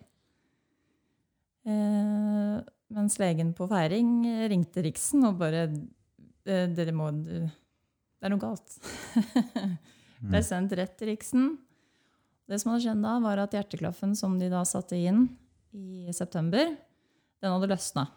Eh, 1.67 2.55
mens 2.95 3.19
legen 3.19 3.51
på 3.53 3.67
feiring 3.67 4.23
ringte 4.47 4.87
Riksen 4.87 5.27
og 5.27 5.37
bare 5.43 5.67
Dere 6.47 6.93
må 6.95 7.09
Det 7.11 7.41
er 8.23 8.31
noe 8.33 8.41
galt. 8.41 8.77
Ble 10.31 10.41
sendt 10.45 10.75
rett 10.77 10.95
til 10.97 11.11
Riksen. 11.11 11.49
Det 12.47 12.61
som 12.61 12.71
hadde 12.71 12.85
skjedd 12.85 13.03
da, 13.03 13.17
var 13.21 13.41
at 13.43 13.55
hjerteklaffen 13.57 14.15
som 14.15 14.37
de 14.39 14.47
da 14.51 14.63
satte 14.65 14.95
inn 14.95 15.25
i 15.75 16.13
september, 16.15 16.71
den 17.43 17.53
hadde 17.53 17.69
løsna. 17.69 18.07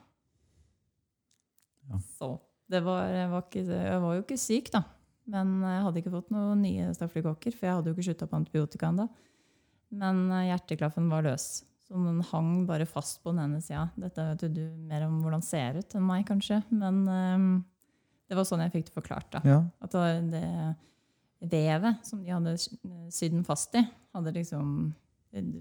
Ja. 1.90 1.98
Så 2.14 2.30
det 2.70 2.84
var, 2.86 3.10
var 3.32 3.42
ikke, 3.42 3.64
jeg 3.66 4.02
var 4.04 4.14
jo 4.14 4.22
ikke 4.22 4.38
syk, 4.38 4.70
da. 4.72 4.84
Men 5.30 5.58
jeg 5.66 5.82
hadde 5.84 6.00
ikke 6.00 6.14
fått 6.14 6.30
noen 6.34 6.62
nye 6.62 6.92
stafylokokker, 6.94 7.54
for 7.56 7.66
jeg 7.66 7.76
hadde 7.78 7.90
jo 7.90 7.96
ikke 7.96 8.06
slutta 8.08 8.30
på 8.30 8.38
antibiotika 8.38 8.90
ennå. 8.90 9.08
Men 10.00 10.22
eh, 10.30 10.46
hjerteklaffen 10.50 11.10
var 11.10 11.26
løs. 11.26 11.48
Så 11.86 11.98
den 11.98 12.22
hang 12.30 12.64
bare 12.68 12.86
fast 12.86 13.18
på 13.24 13.34
den 13.34 13.42
ene 13.44 13.60
sida. 13.64 13.88
Dette 13.98 14.26
vet 14.28 14.46
du 14.54 14.62
mer 14.86 15.08
om 15.08 15.18
hvordan 15.24 15.42
ser 15.42 15.80
ut 15.80 15.96
enn 15.98 16.06
meg, 16.06 16.24
kanskje. 16.28 16.60
Men 16.70 17.02
eh, 17.10 17.46
det 18.30 18.38
var 18.38 18.46
sånn 18.46 18.62
jeg 18.62 18.72
fikk 18.76 18.88
det 18.90 18.94
forklart. 18.94 19.28
da. 19.34 19.40
Ja. 19.44 19.58
At 19.82 19.94
det, 20.30 20.42
det 21.42 21.50
vevet 21.50 22.06
som 22.06 22.20
de 22.22 22.30
hadde 22.30 22.52
sydd 22.60 23.34
den 23.34 23.44
fast 23.46 23.74
i, 23.74 23.82
hadde 24.14 24.32
liksom 24.36 24.68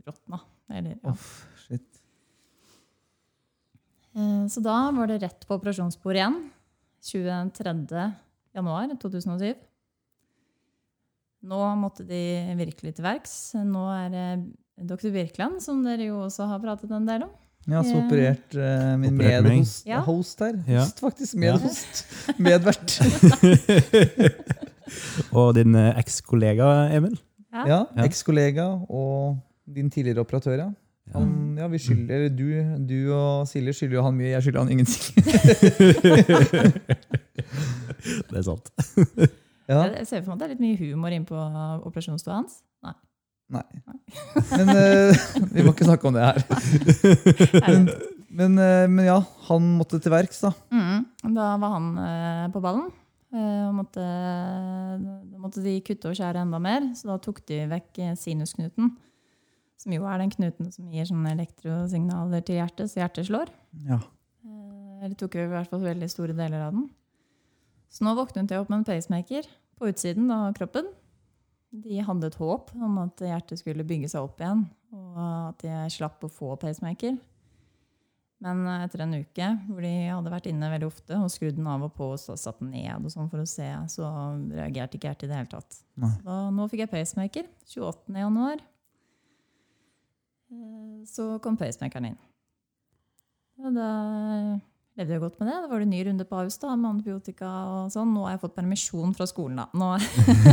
råtna. 0.05 0.39
Eller, 0.69 0.95
ja. 1.01 1.11
Uff, 1.15 1.31
shit. 1.65 1.99
Eh, 4.13 4.45
Så 4.53 4.61
da 4.65 4.77
var 4.95 5.09
det 5.09 5.19
rett 5.23 5.47
på 5.49 5.57
operasjonsbordet 5.57 6.21
igjen. 6.21 6.39
23. 7.09 8.05
januar 8.53 8.93
2007. 9.01 9.53
Nå 11.49 11.59
måtte 11.79 12.03
de 12.03 12.21
virkelig 12.59 12.97
til 12.97 13.05
verks. 13.05 13.35
Nå 13.63 13.85
er 13.95 14.09
det 14.13 14.25
dr. 14.89 15.09
Birkeland, 15.13 15.61
som 15.63 15.79
dere 15.85 16.09
jo 16.09 16.17
også 16.25 16.49
har 16.51 16.59
pratet 16.63 16.91
en 16.91 17.07
del 17.07 17.23
om. 17.29 17.31
Ja, 17.69 17.83
så 17.85 17.95
Ja. 17.95 18.01
operert 18.05 18.55
uh, 18.57 18.99
min 18.99 19.13
Operert 19.19 19.43
medhost 19.45 19.85
Ja. 19.87 19.99
host 20.01 20.39
her. 20.39 20.53
Ja. 20.67 20.79
Host, 20.83 20.99
faktisk. 20.99 21.35
Medhost. 21.35 22.05
Medvert. 22.45 22.99
Og 25.37 25.53
din 25.55 25.75
eh, 25.77 25.97
ekskollega, 26.01 26.65
Emil? 26.97 27.17
Ja. 27.53 27.63
Ja, 27.67 27.83
Ja. 27.97 28.03
Ekskollega 28.05 28.63
og 28.89 29.37
din 29.75 29.89
tidligere 29.89 30.19
operatør, 30.25 30.51
ja. 30.57 30.69
Han, 31.13 31.55
ja, 31.57 31.67
vi 31.67 31.77
skylder, 31.81 32.27
du, 32.29 32.49
du 32.89 33.13
og 33.13 33.47
Silje 33.49 33.73
skylder 33.73 33.95
jo 33.97 34.03
han 34.05 34.13
mye, 34.17 34.29
jeg 34.35 34.41
skylder 34.43 34.59
han 34.59 34.71
ingenting. 34.71 35.15
Det 38.29 38.37
er 38.37 38.41
sant. 38.45 38.69
Ja, 39.69 39.83
Jeg 39.93 40.07
ser 40.07 40.21
for 40.25 40.33
meg 40.33 40.35
at 40.35 40.39
det 40.41 40.45
er 40.47 40.51
litt 40.55 40.63
mye 40.63 40.77
humor 40.81 41.09
inn 41.13 41.25
på 41.29 41.37
operasjonsstua 41.85 42.33
hans. 42.39 42.53
Nei. 43.49 43.65
Men 44.53 44.71
uh, 44.73 45.19
vi 45.55 45.65
må 45.65 45.73
ikke 45.73 45.87
snakke 45.87 46.09
om 46.09 46.17
det 46.17 46.25
her. 46.27 46.41
Men, 47.69 47.89
men, 48.29 48.55
uh, 48.61 48.85
men 48.87 49.07
ja, 49.07 49.17
han 49.47 49.65
måtte 49.79 49.97
til 49.99 50.13
verks, 50.13 50.43
da. 50.45 50.51
Mm, 50.71 51.31
da 51.35 51.47
var 51.59 51.71
han 51.73 51.87
uh, 51.97 52.43
på 52.53 52.61
ballen. 52.63 52.85
Og 53.29 53.73
måtte, 53.77 54.03
måtte 55.37 55.61
de 55.61 55.75
kutte 55.85 56.09
og 56.09 56.15
skjære 56.17 56.41
enda 56.41 56.57
mer, 56.61 56.87
så 56.97 57.11
da 57.11 57.17
tok 57.21 57.43
de 57.49 57.59
vekk 57.69 57.99
sinusknuten. 58.17 58.87
Som 59.77 59.93
jo 59.93 60.07
er 60.09 60.21
den 60.23 60.31
knuten 60.33 60.71
som 60.73 60.87
gir 60.89 61.05
sånne 61.05 61.35
elektrosignaler 61.35 62.41
til 62.45 62.57
hjertet, 62.57 62.89
så 62.89 63.03
hjertet 63.03 63.27
slår. 63.29 63.51
Ja. 63.85 63.99
Eller 64.99 65.13
tok 65.19 65.37
i 65.37 65.45
hvert 65.51 65.69
fall 65.69 65.83
veldig 65.83 66.09
store 66.09 66.33
deler 66.37 66.65
av 66.69 66.73
den. 66.73 66.87
Så 67.93 68.05
nå 68.05 68.15
våknet 68.17 68.49
jeg 68.49 68.61
opp 68.63 68.71
med 68.71 68.81
en 68.81 68.89
pacemaker 68.89 69.45
på 69.77 69.91
utsiden 69.93 70.29
av 70.33 70.51
kroppen. 70.57 70.89
De 71.69 71.99
hadde 72.01 72.29
et 72.31 72.37
håp 72.39 72.71
om 72.81 72.95
at 73.03 73.21
hjertet 73.21 73.59
skulle 73.61 73.85
bygge 73.85 74.09
seg 74.09 74.25
opp 74.25 74.39
igjen, 74.41 74.63
og 74.95 75.17
at 75.21 75.65
jeg 75.67 75.91
slapp 75.99 76.23
å 76.25 76.29
få 76.33 76.55
pacemaker. 76.57 77.19
Men 78.39 78.63
etter 78.71 79.03
en 79.03 79.17
uke 79.19 79.47
hvor 79.67 79.83
de 79.83 79.91
hadde 80.07 80.31
vært 80.31 80.47
inne 80.49 80.69
veldig 80.71 80.87
ofte 80.87 81.17
og 81.19 81.27
skrudd 81.29 81.57
den 81.59 81.67
av 81.67 81.83
og 81.89 81.91
på 81.97 82.07
og 82.13 82.21
satt 82.23 82.61
den 82.61 82.71
ned 82.71 83.03
og 83.05 83.11
sånn 83.11 83.27
for 83.29 83.43
å 83.43 83.47
se, 83.49 83.67
så 83.91 84.07
reagerte 84.55 84.95
ikke 84.95 85.09
hjertet 85.11 85.27
i 85.27 85.31
det 85.33 85.39
hele 85.41 85.51
tatt. 85.51 85.79
Så 85.99 86.09
da, 86.23 86.37
nå 86.55 86.67
fikk 86.71 86.85
jeg 86.85 86.91
pacemaker 86.93 87.49
28. 87.67 88.15
januar. 88.23 88.63
Eh, 90.49 91.03
Så 91.05 91.27
kom 91.43 91.59
pacemakeren 91.59 92.13
inn. 92.13 92.17
Og 93.59 93.75
da 93.75 93.89
levde 94.99 95.15
jo 95.17 95.21
godt 95.23 95.39
med 95.39 95.47
det. 95.49 95.55
Da 95.63 95.67
var 95.71 95.79
det 95.81 95.87
en 95.87 95.93
ny 95.95 96.01
runde 96.09 96.25
på 96.29 96.37
Ahus 96.41 96.57
med 96.67 96.89
antibiotika 96.89 97.49
og 97.71 97.91
sånn. 97.93 98.11
Nå 98.13 98.25
har 98.27 98.35
jeg 98.35 98.41
fått 98.43 98.55
permisjon 98.59 99.15
fra 99.17 99.27
skolen, 99.29 99.61
da. 99.61 99.67
Nå 99.73 99.89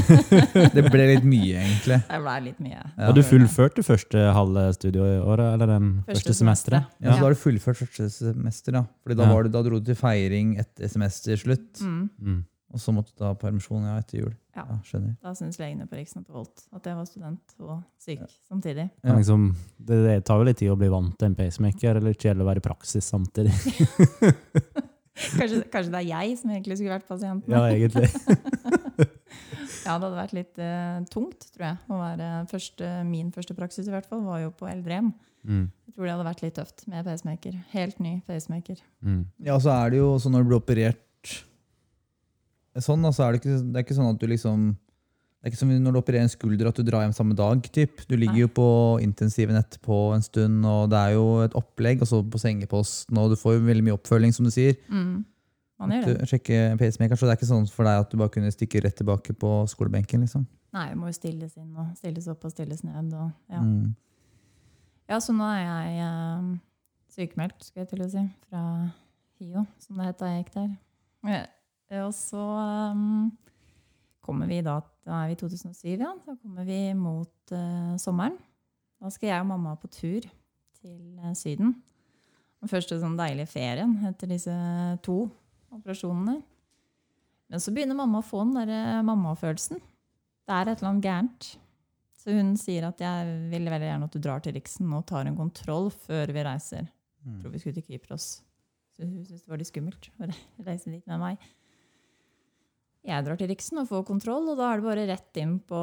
Det 0.77 0.85
ble 0.91 1.07
litt 1.13 1.27
mye, 1.27 1.61
egentlig. 1.65 2.01
det 2.09 2.21
ble 2.23 2.37
litt 2.47 2.61
mye. 2.63 2.81
Ja. 2.97 3.09
Og 3.11 3.15
du 3.19 3.23
fullførte 3.27 3.85
første 3.87 4.27
halve 4.37 4.67
studieåret, 4.79 5.47
eller 5.57 5.73
den 5.75 5.89
Første 6.07 6.23
første, 6.31 6.37
semesteret? 6.41 6.91
Ja, 7.01 7.11
så 7.11 7.17
Ja. 7.17 7.17
da 7.21 7.27
har 7.27 7.37
du 7.37 7.41
fullført 7.43 7.81
første 7.83 8.09
semester, 8.11 8.73
da. 8.81 8.85
Fordi 9.05 9.17
da, 9.17 9.23
Ja. 9.27 9.35
var 9.35 9.43
du, 9.43 9.49
da 9.51 9.63
dro 9.63 9.79
du 9.81 9.85
til 9.93 9.95
feiring 9.99 10.57
etter 10.63 10.89
semesterslutt. 10.89 11.81
Mm. 11.83 12.11
Mm. 12.21 12.45
Og 12.75 12.83
så 12.83 12.93
måtte 12.93 13.13
du 13.15 13.21
ta 13.21 13.31
permisjon 13.39 13.85
ja, 13.87 13.95
etter 14.01 14.19
jul. 14.25 14.33
Ja. 14.57 14.65
Ja, 14.67 14.79
skjønner. 14.89 15.13
Da 15.23 15.33
syns 15.39 15.61
legene 15.61 15.87
på 15.87 15.99
Riksen 15.99 16.25
at 16.25 16.33
Volt. 16.35 16.65
At 16.75 16.89
jeg 16.89 16.99
var 16.99 17.07
student 17.07 17.55
og 17.63 17.77
syk 18.03 18.25
samtidig. 18.49 18.89
Ja. 19.05 19.15
Liksom, 19.15 19.47
det, 19.79 20.01
det 20.07 20.17
tar 20.27 20.43
jo 20.43 20.49
litt 20.49 20.59
tid 20.61 20.73
å 20.73 20.79
bli 20.81 20.91
vant 20.93 21.15
til 21.21 21.31
en 21.31 21.39
pacemaker, 21.39 22.01
eller 22.01 22.17
ikke 22.17 22.31
gjelder 22.31 22.47
å 22.47 22.51
være 22.51 22.65
i 22.65 22.67
praksis 22.67 23.13
samtidig. 23.15 23.55
Kanskje, 25.17 25.63
kanskje 25.73 25.93
det 25.95 26.01
er 26.03 26.09
jeg 26.11 26.35
som 26.37 26.51
egentlig 26.53 26.77
skulle 26.77 26.93
vært 26.93 27.07
pasienten. 27.09 27.55
Ja, 27.55 27.63
egentlig. 27.73 28.11
Ja, 29.87 29.95
det 30.01 30.09
hadde 30.09 30.19
vært 30.19 30.35
litt 30.35 30.59
uh, 30.59 31.05
tungt, 31.13 31.47
tror 31.55 31.63
jeg. 31.63 31.79
Å 31.87 31.99
være 32.01 32.29
første, 32.51 32.89
min 33.07 33.31
første 33.35 33.55
praksis 33.55 33.87
i 33.87 33.93
hvert 33.95 34.09
fall, 34.11 34.25
var 34.27 34.41
jo 34.43 34.51
på 34.59 34.67
eldrehjem. 34.67 35.13
Mm. 35.47 35.69
Jeg 35.87 35.95
tror 35.95 36.09
det 36.09 36.15
hadde 36.17 36.27
vært 36.27 36.43
litt 36.43 36.57
tøft 36.59 36.87
med 36.91 37.07
pacemaker. 37.07 37.59
Helt 37.71 38.01
ny 38.03 38.17
pacemaker. 38.27 38.81
Mm. 39.07 39.21
Ja, 39.47 39.61
så 39.63 39.71
er 39.77 39.95
det 39.95 40.01
jo 40.01 40.09
sånn 40.23 40.35
når 40.35 40.43
du 40.43 40.51
blir 40.51 40.59
operert 40.59 41.37
sånn, 42.85 43.05
altså, 43.07 43.25
er 43.25 43.35
det 43.35 43.43
ikke, 43.43 43.61
det 43.63 43.81
er 43.81 43.87
ikke 43.87 43.97
sånn 43.99 44.13
at 44.13 44.21
du 44.21 44.27
liksom 44.31 44.67
det 45.47 45.53
er 45.53 45.53
ikke 45.53 45.61
som 45.61 45.71
når 45.71 45.95
du 45.95 45.99
opererer 46.01 46.25
en 46.27 46.33
skulder 46.33 46.67
at 46.67 46.79
du 46.81 46.83
drar 46.83 47.05
hjem 47.05 47.13
samme 47.15 47.35
dag. 47.39 47.61
Typ. 47.71 48.01
Du 48.11 48.17
ligger 48.17 48.35
Nei. 48.35 48.41
jo 48.41 48.49
på 48.51 48.69
intensiven 49.05 49.55
etterpå 49.55 49.99
en 50.17 50.25
stund, 50.25 50.65
og 50.67 50.89
det 50.91 50.99
er 50.99 51.13
jo 51.15 51.27
et 51.45 51.55
opplegg, 51.55 52.03
og 52.03 52.11
så 52.11 52.19
på 52.27 52.41
sengeposten, 52.43 53.21
og 53.21 53.31
du 53.31 53.37
får 53.39 53.55
jo 53.55 53.69
veldig 53.69 53.85
mye 53.87 53.95
oppfølging, 53.95 54.35
som 54.35 54.49
du 54.49 54.51
sier. 54.51 54.75
Mm. 54.91 55.21
Man 55.79 55.95
gjør 55.95 56.09
det. 56.09 56.27
Sjekke 56.33 56.59
pacemaker, 56.81 57.21
så 57.21 57.29
det 57.29 57.37
er 57.37 57.39
ikke 57.39 57.51
sånn 57.53 57.71
for 57.71 57.87
deg 57.87 58.03
at 58.03 58.11
du 58.11 58.19
bare 58.19 58.33
kunne 58.35 58.51
stikke 58.51 58.83
rett 58.83 58.99
tilbake 58.99 59.37
på 59.39 59.53
skolebenken. 59.71 60.25
liksom. 60.27 60.49
Nei, 60.75 60.89
det 60.91 60.99
må 60.99 61.13
jo 61.13 61.17
stilles 61.21 61.55
inn 61.61 61.71
og 61.79 61.95
stilles 62.01 62.27
opp 62.33 62.43
og 62.49 62.57
stilles 62.57 62.83
ned. 62.83 63.15
Og, 63.15 63.31
ja. 63.53 63.63
Mm. 63.63 63.95
ja, 65.13 65.21
så 65.23 65.37
nå 65.37 65.47
er 65.53 65.63
jeg 65.63 66.07
eh, 66.09 66.55
sykemeldt, 67.21 67.69
skal 67.69 67.85
jeg 67.85 67.93
til 67.93 68.03
å 68.03 68.11
si, 68.17 68.25
fra 68.49 68.65
HiO, 69.39 69.67
som 69.85 70.01
det 70.01 70.11
het 70.11 70.19
da 70.25 70.33
jeg 70.33 70.43
gikk 70.43 70.57
der. 70.59 70.75
Eh, 71.91 72.03
Og 72.03 72.15
så 72.15 72.43
um, 72.93 73.31
kommer 74.25 74.51
vi 74.51 74.63
da, 74.65 74.81
da 75.07 75.23
er 75.23 75.31
vi 75.31 75.37
i 75.37 75.41
2007, 75.41 75.97
ja, 76.01 76.13
så 76.25 76.37
kommer 76.41 76.67
vi 76.67 76.81
mot 76.99 77.55
uh, 77.55 77.95
sommeren. 78.01 78.39
Da 79.03 79.13
skal 79.13 79.31
jeg 79.31 79.45
og 79.45 79.51
mamma 79.51 79.77
på 79.79 79.91
tur 79.93 80.27
til 80.81 81.01
uh, 81.21 81.35
Syden. 81.37 81.77
Den 82.63 82.73
første 82.73 82.99
sånn 82.99 83.19
deilige 83.19 83.53
ferien 83.53 83.99
etter 84.09 84.31
disse 84.33 84.55
to 85.05 85.27
operasjonene. 85.75 86.41
Men 87.47 87.63
så 87.63 87.71
begynner 87.71 87.99
mamma 87.99 88.23
å 88.23 88.27
få 88.27 88.43
den 88.43 88.57
der 88.57 89.05
mammafølelsen. 89.07 89.79
Det 89.79 90.55
er 90.55 90.71
et 90.71 90.81
eller 90.81 90.91
annet 90.91 91.07
gærent. 91.07 91.49
Så 92.17 92.35
hun 92.35 92.57
sier 92.59 92.89
at 92.89 92.99
jeg 92.99 93.35
vil 93.53 93.69
veldig 93.71 93.87
gjerne 93.87 94.09
at 94.09 94.17
du 94.17 94.23
drar 94.25 94.43
til 94.43 94.57
Riksen 94.57 94.91
og 94.97 95.05
tar 95.07 95.29
en 95.29 95.37
kontroll 95.39 95.93
før 95.95 96.33
vi 96.35 96.43
reiser. 96.43 96.89
Jeg 97.27 97.43
tror 97.43 97.53
vi 97.53 97.61
skulle 97.63 97.77
til 97.79 97.87
Kypros. 97.87 98.27
Så 98.97 99.05
hun 99.05 99.13
syntes 99.21 99.45
det 99.45 99.53
var 99.53 99.61
litt 99.61 99.71
skummelt 99.71 100.09
å 100.19 100.29
reise 100.67 100.91
dit 100.91 101.07
med 101.07 101.23
meg. 101.23 101.47
Jeg 103.07 103.23
drar 103.23 103.39
til 103.39 103.51
Riksen 103.53 103.79
og 103.79 103.87
får 103.87 104.03
kontroll, 104.09 104.49
og 104.51 104.59
da 104.59 104.73
er 104.73 104.81
det 104.81 104.87
bare 104.89 105.05
rett 105.13 105.39
inn 105.39 105.57
på 105.63 105.79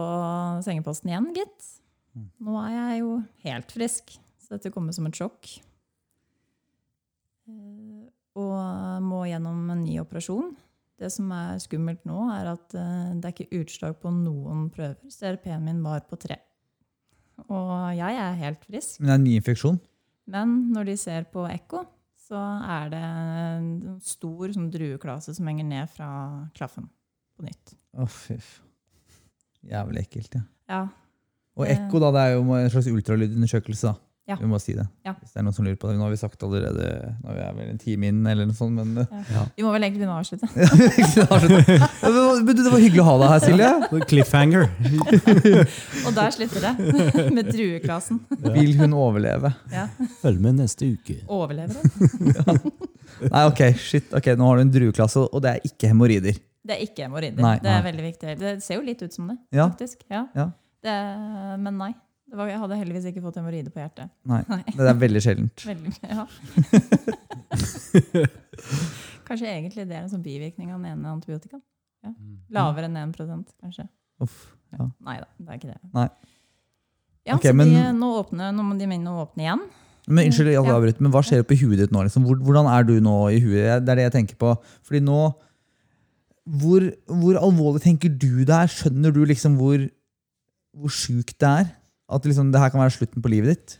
sengeposten 0.66 1.12
igjen, 1.12 1.30
gitt. 1.38 1.70
Mm. 2.18 2.26
Nå 2.44 2.58
er 2.60 2.74
jeg 2.74 2.98
jo 3.00 3.14
helt 3.46 3.72
frisk, 3.72 4.16
så 4.44 4.58
dette 4.58 4.72
kommer 4.74 4.96
som 4.96 5.08
et 5.08 5.18
sjokk. 5.18 5.54
Eh, 7.48 8.10
Og 8.34 9.04
må 9.06 9.24
gjennom 9.30 9.70
en 9.72 9.84
ny 9.86 10.00
operasjon. 10.02 10.52
Det 11.00 11.10
som 11.14 11.32
er 11.36 11.62
skummelt 11.64 12.04
nå, 12.10 12.18
er 12.34 12.50
at 12.54 12.76
eh, 12.76 13.14
det 13.22 13.30
er 13.30 13.36
ikke 13.36 13.62
utslag 13.62 13.96
på 14.02 14.12
noen 14.14 14.68
prøver. 14.74 15.00
CRP-en 15.14 15.64
min 15.64 15.84
var 15.86 16.04
på 16.10 16.20
tre. 16.20 16.40
Og 17.48 17.94
jeg 17.98 18.20
er 18.20 18.40
helt 18.42 18.66
frisk. 18.68 19.00
Men 19.00 19.08
det 19.08 19.14
er 19.14 19.22
en 19.22 19.28
ny 19.30 19.36
infeksjon. 19.40 19.80
Men 20.34 20.58
når 20.74 20.92
de 20.92 20.98
ser 21.00 21.30
på 21.32 21.46
ekko, 21.50 21.86
så 22.24 22.40
er 22.80 22.92
det 22.92 23.00
en 23.04 23.96
stor 24.04 24.54
sånn 24.56 24.70
drueklase 24.74 25.34
som 25.36 25.48
henger 25.50 25.68
ned 25.68 25.92
fra 25.92 26.10
klaffen 26.56 26.90
på 27.44 27.52
nytt. 27.52 27.76
Å, 27.94 28.08
oh, 28.08 28.10
fyff. 28.10 28.56
Jævlig 29.70 30.08
ekkelt. 30.08 30.40
ja. 30.40 30.48
Ja, 30.72 30.88
Og 31.60 31.68
ekko, 31.70 32.00
da, 32.02 32.10
det 32.16 32.22
er 32.24 32.32
jo 32.38 32.44
en 32.58 32.70
slags 32.74 32.88
ultralydundersøkelse. 32.90 33.92
da. 33.92 34.00
Ja. 34.24 34.38
Vi 34.40 34.48
må 34.48 34.56
si 34.64 34.72
det. 34.72 34.86
Ja. 35.04 35.12
Hvis 35.20 35.34
det 35.34 35.42
er 35.42 35.44
noen 35.44 35.56
som 35.58 35.66
lurer 35.68 35.76
på 35.76 35.90
det. 35.90 35.98
Nå 36.00 36.06
har 36.06 36.14
vi 36.14 36.18
sagt 36.22 36.44
allerede 36.48 36.86
Nå 37.20 37.34
er 37.34 37.40
vi 37.42 37.58
vel 37.58 37.72
en 37.74 37.82
time 37.82 38.08
inn, 38.08 38.22
eller 38.32 38.48
noe 38.48 38.56
sånt, 38.56 38.78
men 38.80 39.02
Vi 39.58 39.66
må 39.66 39.74
vel 39.74 39.84
egentlig 39.84 40.00
begynne 40.00 40.16
å 40.16 40.22
avslutte. 40.22 40.48
Ja, 41.20 41.28
Det 42.64 42.72
var 42.72 42.80
hyggelig 42.80 43.04
å 43.04 43.08
ha 43.10 43.16
deg 43.20 43.34
her, 43.34 43.44
Silje. 43.44 44.06
Cliffhanger. 44.08 44.70
Og 46.08 46.16
der 46.16 46.32
slutter 46.38 46.70
det. 46.70 47.28
Med 47.36 47.52
drueklasen. 47.52 48.24
Vil 48.56 48.74
hun 48.80 48.96
overleve? 48.96 49.52
Ja. 49.74 49.90
Følg 50.24 50.40
med 50.48 50.62
neste 50.62 50.88
uke. 50.96 51.20
Overlever 51.28 51.84
det. 51.84 52.74
Nei, 53.28 53.44
ok, 53.52 53.62
shit. 53.76 54.08
ok, 54.16 54.32
Nå 54.40 54.48
har 54.48 54.62
du 54.62 54.66
en 54.70 54.74
drueklasse, 54.80 55.28
og 55.28 55.44
det 55.44 55.58
er 55.58 55.68
ikke 55.68 55.92
hemoroider. 55.92 56.40
Det 56.64 56.76
er 56.78 56.82
ikke 56.86 57.04
hemoroider. 57.08 57.42
Nei. 57.44 57.58
Det 57.60 57.70
er 57.74 57.82
veldig 57.84 58.04
viktig. 58.06 58.38
Det 58.40 58.52
ser 58.64 58.76
jo 58.80 58.82
litt 58.88 59.02
ut 59.04 59.14
som 59.14 59.28
det, 59.28 59.38
Ja. 59.52 59.68
faktisk. 59.70 60.04
Ja. 60.10 60.26
Ja. 60.36 60.46
Det, 60.84 60.94
men 61.60 61.78
nei. 61.78 61.94
Det 62.30 62.38
var, 62.40 62.48
jeg 62.50 62.58
hadde 62.62 62.78
heldigvis 62.80 63.06
ikke 63.12 63.22
fått 63.22 63.36
hemoroider 63.38 63.70
på 63.74 63.82
hjertet. 63.84 64.10
Nei, 64.26 64.40
Nei. 64.50 64.62
Det 64.72 64.88
er 64.90 64.94
veldig 65.02 65.22
sjeldent. 65.22 65.66
Veldig, 65.70 65.94
ja. 66.08 66.26
Kanskje 69.28 69.48
egentlig 69.52 69.86
det 69.88 69.96
er 69.98 70.04
en 70.06 70.12
sånn 70.12 70.24
bivirkning 70.26 70.72
av 70.74 70.80
den 70.82 70.90
ene 70.96 71.12
antibiotikaen. 71.14 71.62
Lavere 72.54 72.90
enn 72.90 72.98
1 73.00 73.14
kanskje. 73.64 73.86
Uff. 74.24 74.40
Nei 74.74 75.20
da, 75.22 75.28
det 75.38 75.50
er 75.54 75.60
ikke 75.60 75.70
det. 75.72 75.80
Nei. 75.94 76.08
Ja, 77.24 77.38
okay, 77.38 77.52
så 77.54 77.56
men- 77.56 77.70
de, 77.72 77.84
nå, 77.96 78.10
åpner, 78.20 78.52
nå 78.52 78.64
må 78.68 78.76
de 78.80 78.88
minne 78.90 79.08
å 79.14 79.22
åpne 79.24 79.46
igjen. 79.46 79.62
Men 80.08 80.26
unnskyld, 80.28 80.50
jeg 80.52 80.66
Ja. 80.66 80.74
avbryter, 80.76 81.00
men 81.02 81.12
hva 81.14 81.22
skjer 81.24 81.40
oppi 81.46 81.56
huet 81.62 81.78
ditt 81.80 81.92
nå? 81.92 82.02
Liksom? 82.04 82.26
Hvordan 82.26 82.68
er 82.68 82.84
du 82.84 83.00
nå 83.00 83.32
i 83.32 83.40
huet? 83.40 83.86
Det 83.86 83.90
er 83.94 83.96
det 83.96 84.12
jeg 84.12 84.12
tenker 84.18 84.36
på. 84.36 84.50
Fordi 84.84 85.00
nå 85.00 85.34
Hvor, 86.44 86.84
hvor 87.08 87.38
alvorlig 87.40 87.82
tenker 87.86 88.12
du 88.12 88.44
det 88.44 88.52
er? 88.56 88.72
Skjønner 88.72 89.14
du 89.16 89.22
liksom 89.30 89.56
hvor, 89.60 89.80
hvor 90.76 90.92
sjukt 90.92 91.38
det 91.40 91.50
er? 91.50 91.70
At 92.12 92.26
liksom, 92.28 92.52
det 92.52 92.60
her 92.60 92.74
kan 92.74 92.84
være 92.84 92.98
slutten 92.98 93.24
på 93.24 93.32
livet 93.32 93.54
ditt? 93.54 93.78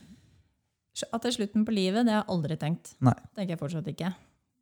At 1.10 1.24
det 1.26 1.34
er 1.34 1.36
slutten 1.40 1.66
på 1.68 1.74
livet, 1.76 2.06
det 2.06 2.14
har 2.14 2.22
jeg 2.22 2.32
aldri 2.36 2.58
tenkt. 2.62 2.94
Nei. 3.04 3.16
tenker 3.36 3.56
jeg 3.56 3.60
fortsatt 3.60 3.90
ikke. 3.92 4.14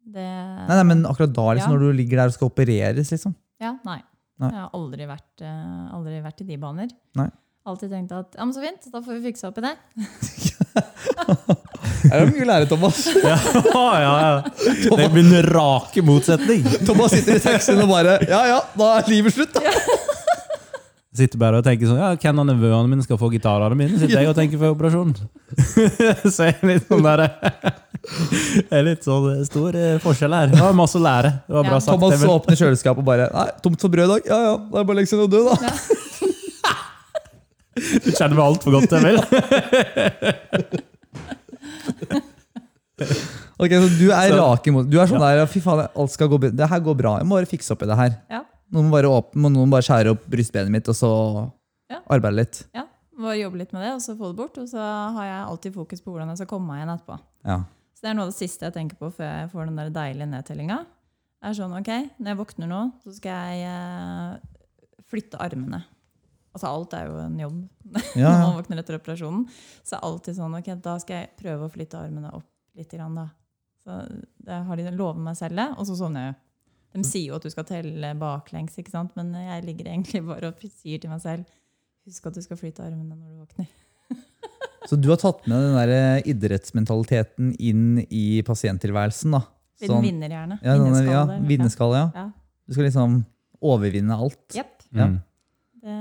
Det, 0.02 0.24
Nei, 0.26 0.78
nei, 0.80 0.86
men 0.90 1.04
akkurat 1.06 1.34
da, 1.36 1.46
liksom, 1.54 1.76
Ja. 1.76 1.78
når 1.78 1.92
du 1.92 2.00
ligger 2.00 2.24
der 2.24 2.32
og 2.32 2.34
skal 2.34 2.50
opereres, 2.50 3.12
liksom. 3.14 3.36
Ja, 3.62 3.76
nei. 3.86 4.00
Nei. 4.42 4.50
Jeg 4.50 4.58
har 4.64 4.72
aldri 4.74 5.06
vært, 5.06 5.44
uh, 5.46 5.92
aldri 5.94 6.22
vært 6.24 6.42
i 6.42 6.48
de 6.48 6.58
baner. 6.58 6.90
Nei. 7.20 7.28
Alltid 7.70 7.92
tenkt 7.94 8.16
at 8.18 8.34
ja, 8.34 8.48
men 8.48 8.56
så 8.56 8.64
fint, 8.64 8.88
da 8.90 9.04
får 9.06 9.20
vi 9.20 9.28
fikse 9.30 9.46
opp 9.52 9.60
i 9.62 9.68
det. 9.68 9.76
Det 11.82 12.12
er 12.14 12.28
mye 12.30 12.44
å 12.46 12.50
lære, 12.52 12.68
Thomas. 12.70 13.02
Ja, 13.22 13.38
ja, 14.02 14.14
ja. 14.22 14.36
Det 14.98 15.08
blir 15.14 15.26
en 15.26 15.46
rake 15.50 16.04
motsetning. 16.06 16.62
Thomas 16.86 17.12
sitter 17.16 17.38
i 17.40 17.42
taxien 17.44 17.82
og 17.84 17.90
bare 17.92 18.20
Ja 18.30 18.42
ja, 18.50 18.60
da 18.78 18.90
er 19.00 19.10
livet 19.12 19.34
slutt, 19.36 19.54
da. 19.58 19.62
Sitter 21.12 21.36
bare 21.42 21.60
og 21.60 21.66
tenker 21.66 21.90
sånn 21.90 21.98
Ja, 22.00 22.14
hvem 22.16 22.38
av 22.40 22.46
nevøene 22.48 22.88
mine 22.88 23.04
skal 23.04 23.18
få 23.20 23.28
gitarene 23.34 23.76
mine? 23.76 23.98
Sitter 24.00 24.22
jeg 24.22 24.30
og 24.32 24.38
tenker 24.38 24.62
for 24.62 24.72
operasjon. 24.78 25.10
Så 26.32 26.46
jeg 26.48 26.56
er 26.56 26.70
litt 26.70 26.86
sånn 26.88 27.04
der 27.04 27.26
Det 27.28 28.78
er 28.80 28.86
litt 28.88 29.04
sånn 29.04 29.42
stor 29.50 29.76
eh, 29.76 29.98
forskjell 30.02 30.32
her. 30.38 30.54
Det 30.54 30.62
var 30.64 30.72
masse 30.78 30.96
å 30.98 31.04
lære. 31.04 31.34
Det 31.50 31.58
var 31.58 31.68
bra 31.68 31.76
Ja. 31.76 31.82
sagt. 31.84 31.98
Thomas 32.00 32.24
åpner 32.38 32.56
kjøleskapet 32.62 33.04
og 33.04 33.10
bare 33.12 33.28
Nei, 33.36 33.48
tomt 33.66 33.84
for 33.84 33.92
brød 33.92 34.08
i 34.08 34.12
dag. 34.14 34.22
Ja 34.32 34.40
ja, 34.48 34.54
det 34.64 34.80
er 34.80 34.88
bare 34.88 34.96
å 34.96 35.00
legge 35.02 35.12
seg 35.12 35.20
ned 35.20 35.28
og 35.28 35.34
dø, 35.36 35.42
da. 35.52 35.56
Du 37.82 38.10
kjenner 38.16 38.36
meg 38.38 38.46
altfor 38.46 38.72
godt, 38.80 38.96
Emil. 39.02 39.20
Ok, 43.62 43.72
så 43.74 43.88
Du 43.98 44.08
er 44.14 44.30
Så- 44.30 44.38
rak 44.38 44.68
imot 44.68 44.90
Du 44.90 45.00
er 45.02 45.08
sånn 45.10 45.20
der, 45.22 45.46
fy 45.50 45.60
faen, 45.64 45.88
alt 45.96 46.12
skal 46.12 46.28
gå 46.30 46.38
bra. 46.40 46.50
Det 46.50 46.68
her 46.70 46.80
går 46.80 46.96
bra. 46.98 47.18
Jeg 47.18 47.26
må 47.28 47.36
bare 47.40 47.50
fikse 47.50 47.72
opp 47.74 47.82
i 47.84 47.90
det 47.90 47.98
her. 47.98 48.16
Ja. 48.30 48.44
Noen 48.72 48.88
må 48.90 48.92
bare, 48.96 49.10
åpne, 49.10 49.50
noen 49.52 49.70
bare 49.74 49.82
skjære 49.86 50.12
opp 50.14 50.26
brystbenet 50.30 50.70
mitt, 50.72 50.88
og 50.90 50.96
så 50.96 51.52
Ja. 51.90 52.00
arbeide 52.10 52.36
litt. 52.36 52.64
Ja, 52.76 52.86
Bare 53.22 53.38
jobbe 53.38 53.58
litt 53.60 53.74
med 53.74 53.84
det, 53.84 53.92
og 53.94 54.00
så 54.02 54.16
få 54.18 54.30
det 54.32 54.38
bort. 54.38 54.58
Og 54.58 54.68
så 54.68 54.78
har 54.80 55.26
jeg 55.26 55.46
alltid 55.48 55.74
fokus 55.76 56.02
på 56.02 56.12
hvordan 56.12 56.30
jeg 56.30 56.38
skal 56.38 56.48
komme 56.48 56.68
meg 56.68 56.80
igjen 56.82 56.98
etterpå. 56.98 57.20
Ja. 57.46 57.58
Så 57.94 58.02
det 58.02 58.10
er 58.10 58.14
noe 58.16 58.24
av 58.26 58.32
det 58.32 58.38
siste 58.40 58.62
jeg 58.66 58.74
tenker 58.74 58.96
på 58.98 59.12
før 59.14 59.30
jeg 59.42 59.52
får 59.52 59.66
den 59.68 59.76
der 59.76 59.90
deilige 59.92 60.30
nedtellinga. 60.32 60.86
Er 61.44 61.54
sånn, 61.54 61.74
ok, 61.78 62.10
Når 62.20 62.26
jeg 62.26 62.38
våkner 62.38 62.68
nå, 62.68 62.92
så 63.04 63.14
skal 63.14 63.32
jeg 63.32 63.66
eh, 63.66 64.38
flytte 65.12 65.38
armene. 65.40 65.84
Altså 66.52 66.68
alt 66.68 66.94
er 66.98 67.08
jo 67.08 67.18
en 67.24 67.38
jobb 67.40 67.60
Ja, 68.20 68.32
når 68.34 68.42
man 68.44 68.58
våkner 68.60 68.82
etter 68.82 68.98
operasjonen. 69.00 69.46
Så 69.84 69.96
er 69.96 70.00
det 70.02 70.08
alltid 70.10 70.38
sånn 70.40 70.58
ok, 70.60 70.70
da 70.84 70.96
skal 71.00 71.22
jeg 71.22 71.30
prøve 71.40 71.68
å 71.68 71.72
flytte 71.72 72.00
armene 72.02 72.32
opp 72.36 72.48
litt. 72.78 72.92
Grann, 72.92 73.16
da. 73.16 73.28
Så 73.82 73.98
det 74.46 74.58
har 74.68 74.80
de 74.80 74.92
lovet 74.94 75.24
meg 75.26 75.38
selv 75.40 75.58
det, 75.60 75.70
og 75.78 75.88
så 75.88 75.96
sovner 76.00 76.26
jeg 76.28 76.34
jo. 76.34 76.40
De 76.92 77.06
sier 77.08 77.30
jo 77.30 77.38
at 77.38 77.46
du 77.48 77.52
skal 77.54 77.64
telle 77.70 78.10
baklengs, 78.20 78.76
ikke 78.82 78.92
sant? 78.92 79.14
men 79.16 79.32
jeg 79.40 79.64
ligger 79.64 79.88
egentlig 79.94 80.20
bare 80.28 80.50
og 80.52 80.60
sier 80.76 81.00
til 81.00 81.12
meg 81.14 81.22
selv 81.24 81.48
husk 82.08 82.26
at 82.28 82.36
du 82.36 82.42
skal 82.44 82.60
flytte 82.60 82.84
armene 82.84 83.16
når 83.16 83.32
du 83.32 83.40
våkner. 83.46 83.72
Så 84.90 84.98
du 84.98 85.08
har 85.12 85.20
tatt 85.22 85.46
med 85.48 85.62
den 85.62 85.76
der 85.78 85.92
eh, 85.94 86.30
idrettsmentaliteten 86.34 87.52
inn 87.62 88.02
i 88.10 88.42
pasienttilværelsen? 88.44 89.36
da? 89.38 89.44
Sånn- 89.82 90.04
vinnerhjerne. 90.04 90.58
ja, 90.62 90.74
sånn, 90.76 90.88
ja, 90.90 91.22
Vinnerskalle. 91.30 91.38
vinnerskalle, 91.48 92.00
ja. 92.02 92.10
Ja. 92.18 92.26
Du 92.68 92.76
skal 92.76 92.88
liksom 92.90 93.20
overvinne 93.62 94.18
alt. 94.18 94.42
Yep. 94.58 94.74
Ja. 94.98 95.08
Mm. 95.08 95.20
Det, 95.82 95.96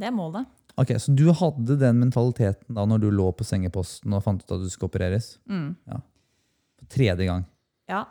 det 0.00 0.10
er 0.10 0.14
målet. 0.14 0.50
Ok, 0.80 0.96
Så 0.98 1.14
du 1.14 1.28
hadde 1.30 1.76
den 1.78 2.00
mentaliteten 2.02 2.74
da 2.74 2.84
når 2.88 3.04
du 3.04 3.10
lå 3.14 3.28
på 3.36 3.46
sengeposten 3.46 4.14
og 4.16 4.24
fant 4.24 4.42
ut 4.42 4.54
at 4.56 4.62
du 4.64 4.70
skulle 4.72 4.90
opereres? 4.90 5.36
Mm. 5.46 5.76
For 5.86 6.88
tredje 6.90 7.28
gang. 7.28 7.44
Ja, 7.90 8.04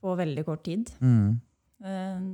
på 0.00 0.14
veldig 0.18 0.44
kort 0.48 0.64
tid. 0.66 0.90
Mm. 0.98 1.38
Eh, 1.84 2.24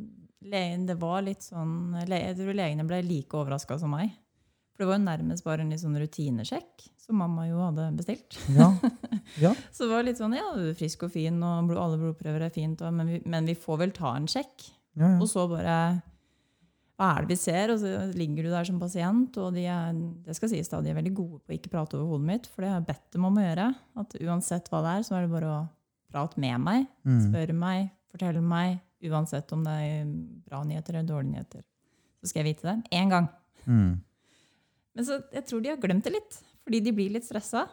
Legen, 0.47 0.87
det 0.87 0.97
var 1.01 1.25
litt 1.27 1.43
sånn, 1.43 1.97
jeg 2.07 2.37
tror 2.39 2.55
legene 2.55 2.87
ble 2.87 3.01
like 3.05 3.37
overraska 3.37 3.79
som 3.81 3.93
meg. 3.97 4.15
For 4.77 4.85
det 4.85 4.91
var 4.91 4.99
jo 4.99 5.07
nærmest 5.07 5.45
bare 5.47 5.65
en 5.65 5.71
litt 5.73 5.81
sånn 5.81 5.97
rutinesjekk, 5.99 6.85
som 7.01 7.17
mamma 7.23 7.47
jo 7.49 7.59
hadde 7.63 7.89
bestilt. 7.97 8.37
Ja. 8.55 8.69
ja. 9.45 9.55
Så 9.73 9.87
det 9.87 9.95
var 9.95 10.05
litt 10.07 10.21
sånn, 10.21 10.37
ja, 10.37 10.51
du 10.55 10.69
er 10.69 10.77
frisk 10.79 11.07
og 11.09 11.15
fin, 11.15 11.41
og 11.41 11.73
alle 11.73 11.99
blodprøver 12.01 12.45
er 12.47 12.53
fint, 12.55 12.85
og, 12.85 12.93
men, 12.95 13.11
vi, 13.15 13.23
men 13.25 13.49
vi 13.49 13.57
får 13.59 13.81
vel 13.87 13.95
ta 13.97 14.13
en 14.19 14.29
sjekk. 14.31 14.69
ja, 15.01 15.09
ja. 15.09 15.17
Og 15.17 15.29
så 15.33 15.47
bare 15.51 15.79
Hva 16.97 17.11
er 17.19 17.27
det 17.27 17.29
vi 17.35 17.37
ser? 17.37 17.71
Og 17.75 17.79
så 17.83 17.91
ligger 18.17 18.43
du 18.47 18.51
der 18.51 18.65
som 18.65 18.79
pasient, 18.81 19.37
og 19.37 19.53
de 19.53 19.67
er, 19.69 19.93
det 20.25 20.37
skal 20.39 20.49
sies 20.49 20.69
da, 20.73 20.81
de 20.81 20.89
er 20.91 20.97
veldig 20.97 21.13
gode 21.15 21.41
på 21.45 21.53
å 21.53 21.57
ikke 21.59 21.71
prate 21.75 21.95
over 21.99 22.15
hodet 22.17 22.27
mitt, 22.31 22.47
for 22.47 22.63
det 22.65 22.71
har 22.73 22.81
jeg 22.81 22.87
bedt 22.89 23.11
dem 23.13 23.25
om 23.29 23.37
å 23.37 23.45
gjøre. 23.45 23.67
At 24.01 24.17
uansett 24.23 24.71
hva 24.73 24.81
det 24.87 24.95
er, 24.99 25.03
så 25.05 25.17
er 25.19 25.27
det 25.27 25.33
bare 25.35 25.51
å 25.53 25.69
prate 26.13 26.39
med 26.41 26.61
meg, 26.65 26.87
Mm. 27.05 27.21
spørre 27.29 27.53
meg, 27.55 27.91
fortelle 28.11 28.41
meg, 28.43 28.81
uansett 29.05 29.53
om 29.53 29.63
det 29.65 29.73
er 29.77 30.05
bra 30.49 30.63
nyheter 30.65 30.95
eller 30.97 31.09
dårlige 31.11 31.33
nyheter. 31.35 31.63
Så 32.23 32.29
skal 32.31 32.45
jeg 32.45 32.55
vite 32.57 32.63
det. 32.71 32.91
Én 32.97 33.11
gang. 33.11 33.29
Mm. 33.67 34.01
Men 34.97 35.05
så, 35.05 35.21
jeg 35.33 35.45
tror 35.47 35.61
de 35.63 35.69
har 35.69 35.77
glemt 35.77 36.03
det 36.05 36.13
litt, 36.15 36.41
fordi 36.65 36.81
de 36.83 36.93
blir 36.93 37.13
litt 37.13 37.25
stressa. 37.29 37.67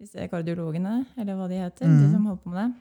Disse 0.00 0.28
kardiologene, 0.28 1.06
eller 1.16 1.34
hva 1.36 1.48
de 1.48 1.56
heter, 1.60 1.86
de 1.86 1.92
Mhm. 2.06 2.12
som 2.12 2.26
holder 2.26 2.42
på 2.44 2.50
med 2.52 2.60
det. 2.60 2.80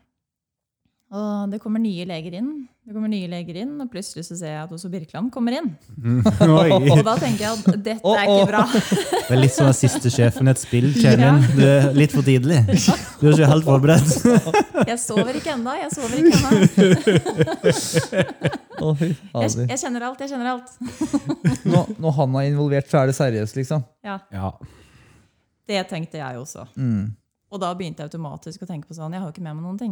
Og 1.10 1.49
det 1.49 1.57
kommer 1.57 1.82
nye 1.82 2.03
leger 2.05 2.36
inn, 2.38 2.49
det 2.86 2.93
kommer 2.93 3.10
nye 3.10 3.26
leger 3.32 3.55
inn, 3.64 3.72
og 3.82 3.88
plutselig 3.89 4.28
så 4.28 4.36
ser 4.38 4.51
jeg 4.51 4.60
at 4.62 4.74
også 4.76 4.91
Birkeland 4.93 5.32
kommer 5.34 5.55
inn. 5.57 5.72
Oi. 6.45 6.70
Og 6.93 6.99
da 7.07 7.16
tenker 7.18 7.47
jeg 7.47 7.49
at 7.49 7.80
dette 7.88 8.12
er 8.14 8.30
ikke 8.30 8.49
bra. 8.51 8.60
Det 9.30 9.34
er 9.34 9.41
litt 9.41 9.53
som 9.55 9.66
den 9.70 9.78
siste 9.78 10.10
sjefen 10.14 10.49
i 10.49 10.53
et 10.53 10.62
spill, 10.62 10.88
Ja. 11.01 11.32
Du 11.53 11.62
er 11.66 11.88
litt 11.97 12.14
for 12.14 12.26
tidlig. 12.26 12.60
Du 13.22 13.28
er 13.30 13.34
ikke 13.36 13.49
helt 13.49 13.66
forberedt. 13.66 14.86
Jeg 14.89 14.97
sover 15.01 15.38
ikke 15.38 15.53
ennå. 15.53 15.74
Jeg 15.78 15.91
sover 15.93 16.16
ikke 16.18 16.34
ennå. 16.38 16.49
Jeg, 18.80 19.68
jeg 19.70 19.80
kjenner 19.84 20.05
alt. 20.10 20.22
Jeg 20.24 20.30
kjenner 20.34 20.51
alt. 20.53 20.70
Når, 21.70 21.93
når 22.01 22.18
han 22.20 22.38
er 22.41 22.49
involvert, 22.51 22.89
så 22.89 23.01
er 23.03 23.10
det 23.12 23.18
seriøst, 23.18 23.57
liksom. 23.62 23.86
Ja, 24.05 24.20
Ja. 24.34 24.53
Det 25.70 25.84
tenkte 25.91 26.18
jeg 26.18 26.38
også. 26.41 26.64
Mm. 26.82 27.12
Og 27.53 27.60
da 27.62 27.70
begynte 27.78 28.01
jeg 28.01 28.10
automatisk 28.10 28.64
å 28.66 28.68
tenke 28.70 28.89
på 28.89 28.95
sånn 28.97 29.14
Jeg 29.14 29.22
har 29.22 29.30
jo 29.30 29.34
ikke 29.36 29.43
med 29.45 29.53
meg 29.60 29.66
noen 29.68 29.78
ting. 29.78 29.91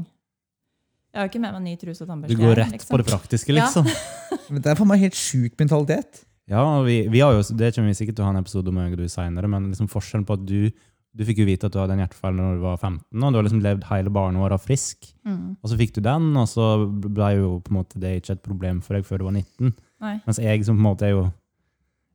Jeg 1.14 1.22
har 1.22 1.30
ikke 1.32 1.42
med 1.42 1.56
meg 1.56 1.64
ny 1.66 1.76
truse 1.82 2.06
og 2.06 2.26
Du 2.28 2.36
går 2.38 2.56
rett 2.60 2.74
liksom. 2.76 2.94
på 2.94 2.98
det 3.02 3.08
praktiske, 3.08 3.54
Ja. 3.56 3.66
liksom. 3.66 3.88
Men 4.54 4.62
det 4.62 4.72
er 4.72 4.80
for 4.80 4.90
meg 4.90 5.00
helt 5.02 5.18
sjuk 5.18 5.56
mentalitet. 5.60 6.26
Ja, 6.48 6.64
vi, 6.84 7.08
vi 7.12 7.20
har 7.20 7.34
jo, 7.36 7.42
Det 7.56 7.74
kommer 7.76 7.92
vi 7.92 7.98
sikkert 7.98 8.20
til 8.20 8.24
å 8.24 8.30
ha 8.30 8.36
en 8.36 8.44
episode 8.44 8.72
om 8.72 8.96
du 8.96 9.08
senere, 9.12 9.50
men 9.52 9.68
liksom 9.72 9.90
forskjellen 9.92 10.26
på 10.28 10.38
at 10.38 10.46
du 10.48 10.72
du 11.18 11.24
fikk 11.26 11.40
jo 11.42 11.48
vite 11.48 11.66
at 11.68 11.74
du 11.74 11.80
hadde 11.82 11.96
en 11.96 12.04
hjertefeil 12.04 12.36
når 12.38 12.60
du 12.60 12.62
var 12.62 12.78
15, 12.78 13.24
og 13.24 13.34
du 13.34 13.40
har 13.40 13.46
liksom 13.48 13.64
levd 13.66 13.86
hele 13.90 14.12
barneåra 14.14 14.60
frisk. 14.62 15.08
Mm. 15.26 15.56
Og 15.58 15.72
så 15.72 15.78
fikk 15.80 15.96
du 15.96 16.02
den, 16.06 16.30
og 16.38 16.46
så 16.52 16.68
ble 16.86 17.32
jo 17.40 17.48
på 17.66 17.74
en 17.74 17.80
måte 17.80 18.02
det 18.04 18.12
ikke 18.20 18.36
et 18.36 18.44
problem 18.46 18.84
for 18.86 18.98
deg 18.98 19.08
før 19.08 19.24
du 19.24 19.26
var 19.30 19.34
19. 19.40 19.72
Nei. 20.04 20.14
Mens 20.28 20.42
jeg 20.44 20.68
som 20.68 20.78
på 20.78 20.84
en 20.84 20.90
måte 20.92 21.08
er 21.08 21.16
jo 21.16 21.24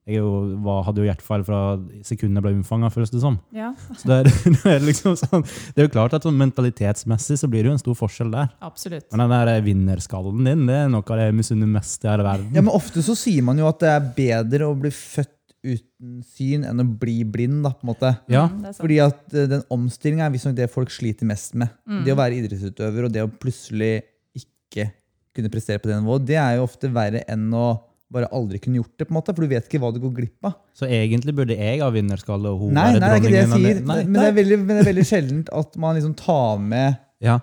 jeg 0.08 0.16
jo, 0.18 0.30
var, 0.64 0.80
hadde 0.88 0.98
jo 0.98 1.06
hjertefeil 1.06 1.44
fra 1.46 1.58
sekundet 2.02 2.40
jeg 2.40 2.44
ble 2.46 2.52
unnfanga, 2.56 2.88
føles 2.90 3.12
det 3.12 3.20
som. 3.22 3.36
Ja, 3.54 3.68
Så 3.94 4.08
det 4.10 4.16
er, 4.18 4.30
det 4.56 4.72
er 4.72 4.80
liksom 4.82 5.14
sånn, 5.20 5.44
det 5.44 5.84
er 5.84 5.86
jo 5.86 5.92
klart 5.94 6.16
at 6.18 6.24
sånn 6.26 6.40
mentalitetsmessig 6.40 7.36
så 7.38 7.50
blir 7.50 7.62
det 7.62 7.70
jo 7.70 7.76
en 7.76 7.82
stor 7.84 7.98
forskjell 8.00 8.32
der. 8.34 8.48
absolutt. 8.66 9.06
Men 9.12 9.28
den 9.28 9.34
der 9.46 9.62
vinnerskallen 9.68 10.42
din, 10.48 10.64
det 10.66 10.80
er 10.80 10.90
noe 10.90 11.06
av 11.06 11.20
det 11.20 11.28
jeg 11.28 11.36
misunner 11.38 11.70
mest 11.70 12.02
i 12.02 12.10
hele 12.10 12.26
verden. 12.26 12.50
Ja, 12.56 12.64
men 12.66 12.74
Ofte 12.74 13.04
så 13.06 13.14
sier 13.18 13.46
man 13.46 13.60
jo 13.62 13.68
at 13.70 13.78
det 13.84 13.92
er 13.92 14.10
bedre 14.16 14.72
å 14.72 14.74
bli 14.82 14.90
født 14.90 15.38
uten 15.62 16.16
syn 16.26 16.64
enn 16.66 16.82
å 16.82 16.88
bli 16.98 17.20
blind. 17.22 17.60
da, 17.62 17.70
på 17.70 17.86
en 17.86 17.92
måte. 17.92 18.10
Ja, 18.32 18.48
Mm. 18.50 18.64
Fordi 18.74 18.96
at 19.04 19.34
eh, 19.38 19.46
den 19.46 19.62
omstillinga 19.70 20.26
er 20.26 20.32
visstnok 20.34 20.56
det 20.58 20.66
folk 20.72 20.90
sliter 20.90 21.28
mest 21.30 21.54
med. 21.54 21.70
Mm. 21.86 22.02
Det 22.02 22.12
å 22.16 22.18
være 22.18 22.40
idrettsutøver 22.40 23.06
og 23.06 23.12
det 23.14 23.22
å 23.22 23.30
plutselig 23.30 24.02
ikke 24.34 24.88
kunne 25.36 25.48
prestere 25.54 25.78
på 25.78 25.86
det 25.92 26.00
nivået, 26.02 26.26
det 26.26 26.36
er 26.42 26.56
jo 26.58 26.66
ofte 26.66 26.90
verre 26.92 27.22
enn 27.30 27.46
å 27.54 27.68
bare 28.12 28.28
aldri 28.36 28.60
kunne 28.62 28.80
gjort 28.80 28.92
det, 28.98 29.06
på 29.08 29.14
en 29.14 29.18
måte, 29.18 29.34
for 29.34 29.44
du 29.46 29.52
vet 29.52 29.68
ikke 29.68 29.80
hva 29.82 29.92
du 29.94 30.00
går 30.02 30.12
glipp 30.18 30.48
av. 30.48 30.58
Så 30.76 30.88
egentlig 30.88 31.34
burde 31.36 31.56
jeg 31.56 31.80
ha 31.80 31.88
vinnerskalle 31.94 32.52
og 32.52 32.66
hun 32.66 32.76
Nei, 32.76 32.90
være 32.92 33.00
nei, 33.00 33.08
det 33.08 33.12
er 33.12 33.22
ikke 33.22 33.32
det 33.32 33.40
jeg 33.40 33.52
sier, 33.54 33.80
Nei, 33.88 33.96
men 34.04 34.18
det 34.20 34.26
er 34.28 34.36
veldig, 34.40 34.58
men 34.62 34.72
det 34.76 34.82
er 34.84 34.90
veldig 34.90 35.06
sjeldent 35.08 35.52
at 35.62 35.80
man 35.80 35.96
liksom 35.98 36.14
tar 36.20 36.60
med 36.60 37.00
Ja, 37.24 37.38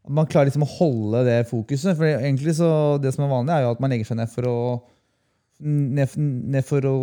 at 0.00 0.14
man 0.16 0.28
klarer 0.30 0.48
liksom 0.48 0.64
å 0.64 0.70
holde 0.78 1.24
det 1.28 1.38
fokuset. 1.50 1.92
For 1.98 2.08
egentlig 2.08 2.54
så, 2.56 2.70
det 3.02 3.12
som 3.14 3.26
er 3.26 3.32
vanlig, 3.34 3.52
er 3.54 3.66
jo 3.66 3.74
at 3.74 3.82
man 3.84 3.92
legger 3.92 4.08
seg 4.08 4.18
ned 4.20 4.32
for 4.32 4.48
å 4.48 4.58
ned, 5.60 6.14
ned 6.16 6.64
for 6.66 6.86
å 6.88 6.96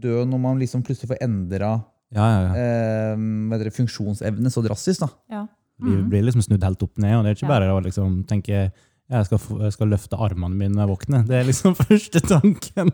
dø 0.00 0.22
når 0.24 0.40
man 0.40 0.60
liksom 0.60 0.84
plutselig 0.86 1.10
får 1.12 1.20
endra 1.26 1.74
ja, 2.16 2.26
ja. 2.26 2.38
ja. 2.48 3.16
eh, 3.60 3.72
funksjonsevne 3.76 4.50
så 4.50 4.64
drastisk. 4.64 5.04
da. 5.04 5.10
Ja. 5.30 5.46
Vi 5.80 5.90
Mm. 5.96 6.08
blir 6.10 6.22
liksom 6.26 6.42
snudd 6.44 6.64
helt 6.64 6.82
opp 6.82 6.98
ned, 7.00 7.14
og 7.16 7.24
det 7.24 7.30
er 7.30 7.36
ikke 7.38 7.48
bare 7.48 7.70
å 7.72 7.80
liksom 7.80 8.24
tenke 8.28 8.70
jeg 9.10 9.26
skal, 9.26 9.40
jeg 9.66 9.72
skal 9.74 9.88
løfte 9.90 10.16
armene 10.18 10.54
mine 10.56 10.74
når 10.76 10.82
jeg 10.86 10.90
våkner. 10.94 11.24
Det 11.26 11.36
er 11.40 11.44
liksom 11.48 11.74
første 11.84 12.20
tanken. 12.30 12.92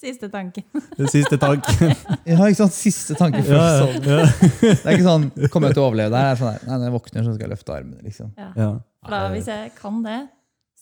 Siste 0.00 0.28
tanken. 0.28 0.64
Siste 1.14 1.36
tanken. 1.38 1.92
Ja, 2.26 2.38
ikke 2.48 2.58
sant? 2.64 2.74
Siste 2.74 3.14
tanke 3.18 3.42
først. 3.46 3.82
Sånn. 3.82 4.08
ja, 4.08 4.24
Det 4.60 4.72
er 4.82 4.96
ikke 4.96 5.06
sånn 5.06 5.26
'kommer 5.52 5.70
jeg 5.70 5.76
til 5.78 5.84
å 5.84 5.88
overleve 5.90 6.10
det 6.14 6.22
her'? 6.22 6.32
Er 6.32 6.40
sånn 6.40 6.66
nei, 6.66 6.78
Når 6.78 6.86
jeg 6.88 6.94
våkner, 6.96 7.22
så 7.28 7.34
skal 7.36 7.46
jeg 7.46 7.52
løfte 7.54 7.74
armene. 7.76 8.00
liksom. 8.02 8.32
Ja. 8.38 8.48
ja. 8.58 8.70
Da, 9.08 9.20
hvis 9.34 9.46
jeg 9.46 9.70
kan 9.78 10.02
det, 10.02 10.18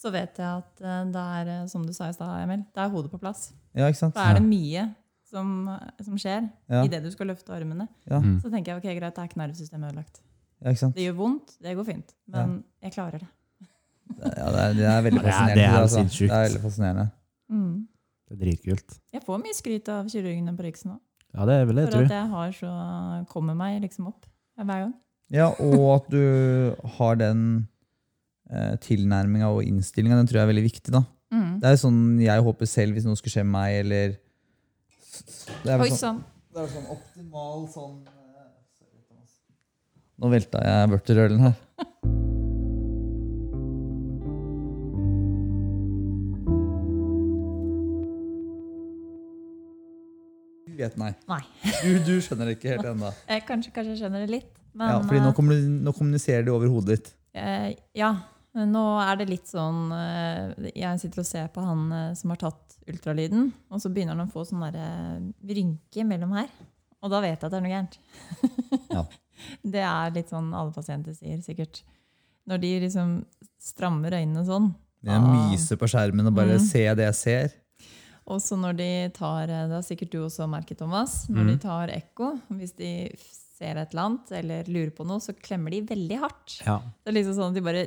så 0.03 0.11
vet 0.15 0.39
jeg 0.41 0.47
at 0.49 0.81
eh, 0.83 1.05
det 1.13 1.25
er, 1.37 1.49
eh, 1.63 1.67
som 1.71 1.85
du 1.87 1.93
sa 1.93 2.09
i 2.09 2.13
stad, 2.17 2.33
Emil, 2.43 2.65
det 2.75 2.83
er 2.83 2.89
hodet 2.91 3.11
på 3.13 3.21
plass. 3.21 3.53
Ja, 3.77 3.87
ikke 3.91 3.99
sant? 4.01 4.15
Da 4.17 4.31
er 4.31 4.41
det 4.41 4.47
mye 4.49 4.89
som, 5.29 5.53
som 6.01 6.17
skjer 6.19 6.49
Ja. 6.73 6.83
idet 6.85 7.03
du 7.05 7.11
skal 7.13 7.27
løfte 7.31 7.53
armene. 7.55 7.89
Ja, 8.11 8.19
Mm. 8.21 8.41
Så 8.43 8.51
tenker 8.51 8.73
jeg 8.73 8.81
ok, 8.81 8.89
greit, 8.99 9.15
det 9.15 9.19
er 9.23 9.29
ikke 9.29 9.41
nervesystemet 9.45 9.93
ødelagt. 9.93 10.21
ja, 10.65 10.71
ikke 10.71 10.79
sant? 10.87 10.95
Det 10.97 11.05
gjør 11.07 11.17
vondt, 11.21 11.55
det 11.63 11.77
går 11.77 11.85
fint, 11.85 12.13
men 12.29 12.65
jeg 12.83 12.93
klarer 12.93 13.19
det. 13.21 13.29
Ja, 14.21 14.51
det, 14.53 14.61
er, 14.63 14.75
det 14.79 14.87
er 14.91 15.03
veldig 15.07 15.23
Ja, 15.23 15.23
det 15.23 15.29
er- 15.29 15.33
fascinerende. 15.33 15.55
det 15.55 15.65
er 15.69 15.79
altså. 15.83 15.97
sinnssykt. 16.01 16.29
Det 16.31 16.37
er 16.39 16.49
veldig 16.49 16.63
fascinerende. 16.67 17.07
Mm. 17.51 17.73
Det 18.29 18.35
er 18.37 18.45
dritkult. 18.45 18.99
Jeg 19.13 19.23
får 19.27 19.41
mye 19.43 19.55
skryt 19.57 19.89
av 19.93 20.07
kirurgene 20.13 20.57
på 20.57 20.63
Riksen 20.67 20.91
òg, 20.97 21.01
Ja, 21.35 21.47
det 21.49 21.57
vil 21.69 21.77
jeg 21.77 21.87
for 21.87 21.93
tro. 21.97 22.05
at 22.05 22.11
jeg 22.11 22.29
har 22.29 22.51
så 22.53 23.27
kommer 23.29 23.55
meg 23.57 23.81
liksom 23.83 24.07
opp 24.09 24.27
hver 24.59 24.67
gang. 24.87 24.95
Ja, 25.33 25.47
og 25.49 25.95
at 25.97 26.11
du 26.13 26.77
har 26.99 27.15
den 27.17 27.69
eh, 28.51 28.77
tilnærminga 28.77 29.49
og 29.49 29.63
innstillinga, 29.65 30.17
den 30.17 30.27
tror 30.27 30.41
jeg 30.41 30.49
er 30.49 30.53
veldig 30.53 30.65
viktig. 30.71 30.93
da. 30.93 31.05
Mm. 31.33 31.61
Det 31.61 31.69
er 31.71 31.77
sånn 31.81 32.21
jeg 32.21 32.43
håper 32.45 32.67
selv 32.69 32.93
hvis 32.93 33.05
noe 33.09 33.17
skulle 33.17 33.33
skje 33.33 33.45
med 33.47 33.53
meg, 33.57 33.79
eller 33.87 34.09
det 35.65 35.71
er, 35.73 35.79
Oi 35.81 35.89
vel 35.89 35.97
sånn, 35.97 36.19
det 36.53 36.61
er 36.61 36.69
sånn 36.69 36.89
optimal 36.93 37.65
sånn 37.73 38.03
eh. 38.07 38.19
Nå 40.23 40.29
velta 40.31 40.61
jeg 40.63 40.91
vørterølen 40.93 41.41
her. 41.41 41.55
Du 50.83 50.97
nei. 51.01 51.13
Nei. 51.31 51.41
Du, 51.83 51.89
du 52.07 52.13
skjønner 52.25 52.51
det 52.51 52.59
ikke 52.59 52.75
helt 52.75 52.89
ennå. 52.93 53.13
Kanskje, 53.49 53.73
kanskje 53.75 53.95
jeg 53.95 54.01
skjønner 54.03 54.27
det 54.27 54.31
litt, 54.35 54.53
men 54.75 54.89
Ja, 54.95 54.99
fordi 55.07 55.23
nå, 55.23 55.33
eh, 55.33 55.65
nå 55.87 55.95
kommuniserer 55.97 56.45
de 56.47 56.53
over 56.55 56.71
hodet 56.73 56.97
ditt. 56.99 57.11
Eh, 57.39 57.71
ja, 57.97 58.11
nå 58.53 58.83
er 59.01 59.17
det 59.23 59.29
litt 59.31 59.49
sånn 59.49 59.87
eh, 59.97 60.71
Jeg 60.77 60.99
sitter 61.01 61.23
og 61.23 61.29
ser 61.29 61.47
på 61.55 61.63
han 61.65 61.87
eh, 61.97 62.11
som 62.19 62.35
har 62.35 62.41
tatt 62.43 62.77
ultralyden, 62.91 63.47
og 63.73 63.81
så 63.81 63.89
begynner 63.93 64.17
han 64.19 64.27
å 64.29 64.33
få 64.33 64.45
sånn 64.49 64.63
eh, 64.69 65.17
rynke 65.55 66.05
mellom 66.09 66.35
her. 66.37 66.51
Og 67.03 67.11
da 67.11 67.19
vet 67.25 67.35
jeg 67.41 67.49
at 67.49 67.51
det 67.51 67.59
er 67.59 67.65
noe 67.65 67.73
gærent. 67.73 67.99
Ja. 68.93 69.07
Det 69.67 69.81
er 69.83 70.13
litt 70.15 70.29
sånn 70.31 70.53
alle 70.55 70.71
pasienter 70.71 71.17
sier, 71.17 71.41
sikkert. 71.43 71.81
Når 72.47 72.61
de 72.63 72.69
liksom 72.85 73.15
strammer 73.59 74.15
øynene 74.15 74.45
sånn. 74.47 74.69
Jeg 75.03 75.19
myser 75.25 75.79
på 75.81 75.89
skjermen 75.91 76.29
og 76.31 76.37
bare 76.37 76.61
Mm. 76.61 76.63
ser 76.63 76.95
det 76.95 77.09
jeg 77.09 77.17
ser. 77.19 77.57
Og 78.33 78.43
så 78.43 78.57
når 78.59 78.77
de 78.79 78.91
tar 79.17 79.51
eh, 79.51 79.67
Det 79.69 79.79
har 79.79 79.87
sikkert 79.87 80.13
du 80.15 80.21
også 80.25 80.49
merket, 80.51 80.81
Thomas. 80.81 81.23
Når 81.31 81.45
mm. 81.47 81.51
de 81.53 81.57
tar 81.63 81.93
ekko, 81.95 82.33
hvis 82.59 82.77
de 82.79 82.93
ser 83.23 83.79
et 83.79 83.93
eller 83.93 84.07
annet 84.07 84.33
eller 84.41 84.71
lurer 84.73 84.95
på 84.97 85.07
noe, 85.07 85.23
så 85.23 85.35
klemmer 85.37 85.75
de 85.75 85.83
veldig 85.93 86.23
hardt. 86.23 86.57
Ja. 86.67 86.81
Det 87.03 87.13
er 87.13 87.19
liksom 87.21 87.37
sånn 87.39 87.53
at 87.53 87.59
de 87.59 87.67
bare 87.67 87.85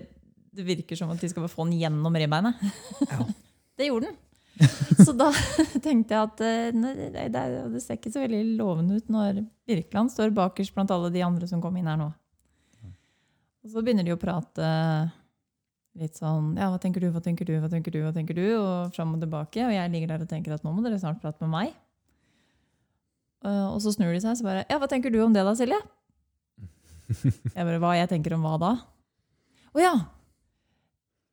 Det 0.56 0.64
virker 0.68 1.00
som 1.00 1.10
at 1.12 1.20
de 1.20 1.32
skal 1.32 1.43
bare 1.43 1.52
få 1.52 1.66
den 1.68 1.80
gjennom 1.82 2.16
ribbeinet. 2.16 2.62
Ja. 3.10 3.26
det 3.80 3.89
gjorde 3.89 4.12
den. 4.12 4.22
Så 5.04 5.12
da 5.20 5.32
tenkte 5.84 6.16
jeg 6.16 6.22
at 6.22 6.43
eh, 6.46 6.78
nei, 6.78 6.93
det, 6.96 7.26
det, 7.34 7.46
det 7.74 7.82
ser 7.84 8.00
ikke 8.00 8.14
så 8.14 8.24
veldig 8.24 8.43
lovende 8.56 9.02
ut 9.02 9.10
når 9.12 9.41
Birkeland 9.68 10.14
står 10.14 10.32
bakerst 10.36 10.76
blant 10.78 10.93
alle 10.96 11.12
de 11.12 11.26
andre 11.26 11.50
som 11.50 11.64
kom 11.64 11.76
inn 11.76 11.89
her 11.91 12.00
nå. 12.00 12.08
Og 13.66 13.74
så 13.74 13.82
begynner 13.82 14.06
de 14.06 14.14
å 14.14 14.22
prate 14.22 14.66
litt 15.96 16.18
sånn 16.20 16.54
Ja, 16.60 16.68
hva 16.74 16.80
tenker 16.82 17.00
du, 17.04 17.08
hva 17.14 17.22
tenker 17.24 17.48
du, 17.48 17.54
hva 17.62 17.70
tenker 17.72 17.93
du? 17.96 18.00
hva 18.04 18.12
tenker 18.16 18.36
du, 18.38 18.46
Og 18.60 18.96
fram 18.96 19.14
og 19.16 19.22
tilbake. 19.24 19.64
Og 19.68 19.74
jeg 19.76 19.91
ligger 19.93 20.12
der 20.14 20.26
og 20.26 20.32
tenker 20.32 20.56
at 20.58 20.64
nå 20.66 20.74
må 20.76 20.84
dere 20.86 21.00
snart 21.02 21.22
prate 21.24 21.39
med 21.46 21.52
meg. 21.54 21.76
Eh, 23.46 23.66
Og 23.72 23.80
så 23.84 23.93
snur 23.96 24.12
de 24.16 24.22
seg 24.24 24.34
så 24.39 24.48
bare 24.48 24.66
Ja, 24.70 24.80
hva 24.82 24.89
tenker 24.91 25.14
du 25.14 25.20
om 25.24 25.36
det 25.36 25.46
da, 25.48 25.54
Silje? 25.56 25.80
Jeg 27.56 27.64
bare 27.68 27.80
Hva 27.84 27.93
jeg 28.00 28.10
tenker 28.10 28.34
om 28.36 28.46
hva 28.48 28.56
da? 28.62 28.72
Å 29.76 29.78
ja. 29.84 29.93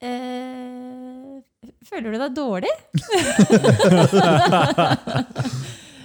Eh, 0.02 1.38
føler 1.86 2.10
du 2.12 2.18
deg 2.20 2.34
dårlig? 2.36 2.72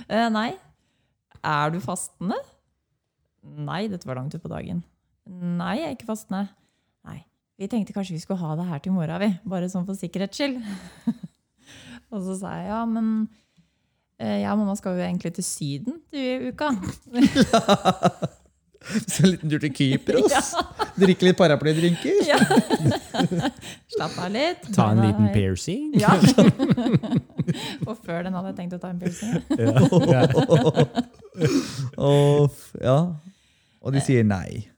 eh, 0.07 0.27
nei. 0.33 0.51
Er 1.43 1.73
du 1.73 1.79
fastende? 1.83 2.37
Nei, 3.47 3.87
dette 3.91 4.07
var 4.07 4.19
langt 4.19 4.35
utpå 4.37 4.49
dagen. 4.51 4.83
Nei, 5.27 5.77
jeg 5.81 5.89
er 5.89 5.95
ikke 5.97 6.09
fastende. 6.11 6.45
Vi 7.57 7.67
tenkte 7.67 7.93
kanskje 7.93 8.13
vi 8.13 8.21
skulle 8.21 8.39
ha 8.39 8.55
det 8.55 8.67
her 8.69 8.81
til 8.81 8.91
i 8.91 8.95
morgen, 8.95 9.21
vi. 9.23 9.31
Bare 9.49 9.69
sånn 9.71 9.85
for 9.87 9.97
sikkerhets 9.97 10.37
skyld. 10.37 10.59
og 12.13 12.21
så 12.21 12.37
sa 12.37 12.53
jeg 12.59 12.69
ja, 12.69 12.81
men 12.85 13.07
eh, 14.21 14.43
jeg 14.43 14.51
og 14.51 14.59
mamma 14.61 14.75
skal 14.77 14.99
jo 14.99 15.05
egentlig 15.07 15.33
til 15.39 15.47
Syden 15.47 16.01
til 16.11 16.51
uka. 16.51 16.69
Så 18.87 19.25
en 19.25 19.33
liten 19.33 19.49
tur 19.51 19.59
til 19.59 19.73
Kypros. 19.75 20.53
Drikke 21.01 21.25
litt 21.27 21.35
paraplydrinker. 21.35 22.21
Ja. 22.23 22.37
Slapp 23.91 24.15
av 24.21 24.29
litt. 24.31 24.69
Ta 24.77 24.85
en 24.93 25.01
liten 25.03 25.27
piercing. 25.33 25.89
Ja. 25.99 26.13
og 27.83 27.97
før 28.05 28.23
den 28.29 28.37
hadde 28.37 28.53
jeg 28.53 28.57
tenkt 28.61 28.77
å 28.77 28.79
ta 28.79 28.93
en 28.93 29.01
piercing. 29.01 29.33
Og, 31.97 32.55
ja. 32.79 32.97
og 33.81 33.97
de 33.97 34.05
sier 34.07 34.23
nei. 34.23 34.69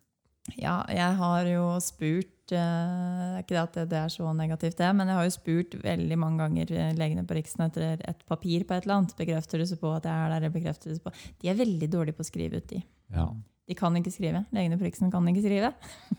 Ja, 0.58 0.82
jeg 0.90 1.14
har 1.22 1.54
jo 1.54 1.70
spurt 1.84 2.34
eh, 2.56 3.40
Ikke 3.42 3.56
det 3.56 3.62
at 3.62 3.78
det, 3.92 4.00
er 4.00 4.12
så 4.14 4.32
negativt, 4.36 4.78
det, 4.80 4.90
men 4.96 5.10
jeg 5.10 5.18
har 5.18 5.28
jo 5.28 5.34
spurt 5.36 5.76
veldig 5.84 6.18
mange 6.20 6.44
ganger 6.44 6.74
eh, 6.76 6.94
legene 6.98 7.26
på 7.28 7.38
Riksen 7.38 7.66
etter 7.66 8.04
et 8.08 8.24
papir 8.30 8.66
på 8.68 8.76
et 8.76 8.88
eller 8.88 9.00
annet. 9.00 9.14
Seg 9.16 9.80
på 9.82 9.92
at 9.96 10.08
jeg 10.10 10.14
er 10.14 10.48
der? 10.48 10.72
seg 10.80 11.04
på? 11.06 11.14
De 11.42 11.52
er 11.52 11.60
veldig 11.60 11.90
dårlige 11.92 12.18
på 12.18 12.26
å 12.26 12.30
skrive 12.30 12.62
ut, 12.62 12.68
de. 12.72 12.82
Ja. 13.16 13.28
De 13.70 13.78
kan 13.78 13.96
ikke 14.00 14.14
skrive. 14.14 14.46
Legene 14.56 14.80
på 14.80 14.88
Riksen 14.88 15.12
kan 15.14 15.28
ikke 15.30 15.46
skrive. 15.46 15.74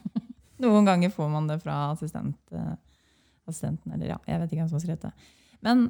Noen 0.62 0.86
ganger 0.86 1.12
får 1.14 1.32
man 1.32 1.48
det 1.50 1.58
fra 1.62 1.78
assistent, 1.94 2.38
eh, 2.52 2.76
assistenten, 3.48 3.96
eller 3.96 4.14
ja, 4.14 4.20
jeg 4.28 4.42
vet 4.42 4.52
ikke 4.52 4.62
hvem 4.62 4.70
som 4.70 4.80
har 4.80 4.86
skrevet 4.86 5.08
det. 5.08 5.32
Men 5.66 5.88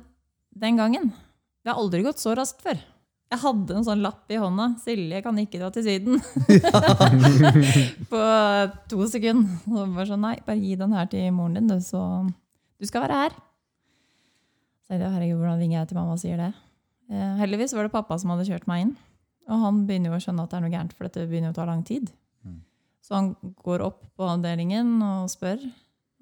den 0.51 0.80
gangen 0.80 1.12
Det 1.61 1.68
har 1.68 1.76
aldri 1.76 2.01
gått 2.01 2.18
så 2.18 2.32
raskt 2.32 2.62
før. 2.64 2.78
Jeg 3.31 3.39
hadde 3.45 3.76
en 3.78 3.85
sånn 3.87 4.01
lapp 4.03 4.33
i 4.33 4.39
hånda. 4.43 4.72
'Silje 4.83 5.20
kan 5.22 5.37
ikke 5.39 5.61
dra 5.61 5.68
til 5.70 5.85
Syden'. 5.87 6.18
På 8.11 8.22
to 8.91 9.07
sekunder. 9.07 9.61
Og 9.70 9.93
bare 9.95 10.09
sånn, 10.09 10.24
nei, 10.24 10.35
bare 10.47 10.59
gi 10.59 10.74
den 10.81 10.97
her 10.97 11.07
til 11.12 11.28
moren 11.37 11.61
din, 11.61 11.70
du, 11.70 11.78
så 11.85 12.03
du 12.26 12.89
skal 12.91 13.05
være 13.07 13.20
her. 13.20 13.37
Så 14.83 14.99
jeg 14.99 15.07
herregud, 15.07 15.39
hvordan 15.39 15.62
ringer 15.62 15.78
jeg 15.78 15.93
til 15.93 16.01
mamma 16.01 16.16
og 16.16 16.22
sier 16.22 16.43
det? 16.43 16.51
Eh, 17.11 17.37
heldigvis 17.39 17.76
var 17.76 17.87
det 17.87 17.95
pappa 17.95 18.18
som 18.18 18.33
hadde 18.35 18.49
kjørt 18.49 18.66
meg 18.70 18.89
inn. 18.89 18.97
Og 19.51 19.62
han 19.62 19.85
begynner 19.87 20.11
jo 20.11 20.18
å 20.18 20.24
skjønne 20.24 20.43
at 20.43 20.51
det 20.51 20.59
er 20.59 20.64
noe 20.64 20.74
gærent, 20.74 20.97
for 20.97 21.07
dette 21.07 21.28
begynner 21.31 21.53
jo 21.53 21.55
å 21.55 21.59
ta 21.61 21.68
lang 21.70 21.87
tid. 21.87 22.11
Mm. 22.43 22.59
Så 23.07 23.14
han 23.14 23.31
går 23.62 23.87
opp 23.87 24.03
på 24.18 24.26
avdelingen 24.26 24.97
og 25.07 25.31
spør, 25.31 25.62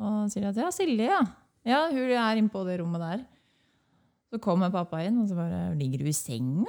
og 0.04 0.28
sier 0.32 0.50
at 0.50 0.60
ja, 0.60 0.68
Silje, 0.74 1.08
ja. 1.08 1.24
Ja, 1.68 1.80
hun 1.88 2.12
er 2.12 2.40
inne 2.40 2.52
på 2.52 2.62
det 2.68 2.78
rommet 2.82 3.04
der. 3.04 3.24
Så 4.28 4.36
kommer 4.44 4.68
pappa 4.68 5.00
inn, 5.06 5.16
og 5.22 5.28
så 5.30 5.36
bare 5.38 5.58
Ligger 5.78 6.02
du 6.04 6.10
i 6.10 6.12
senga? 6.16 6.68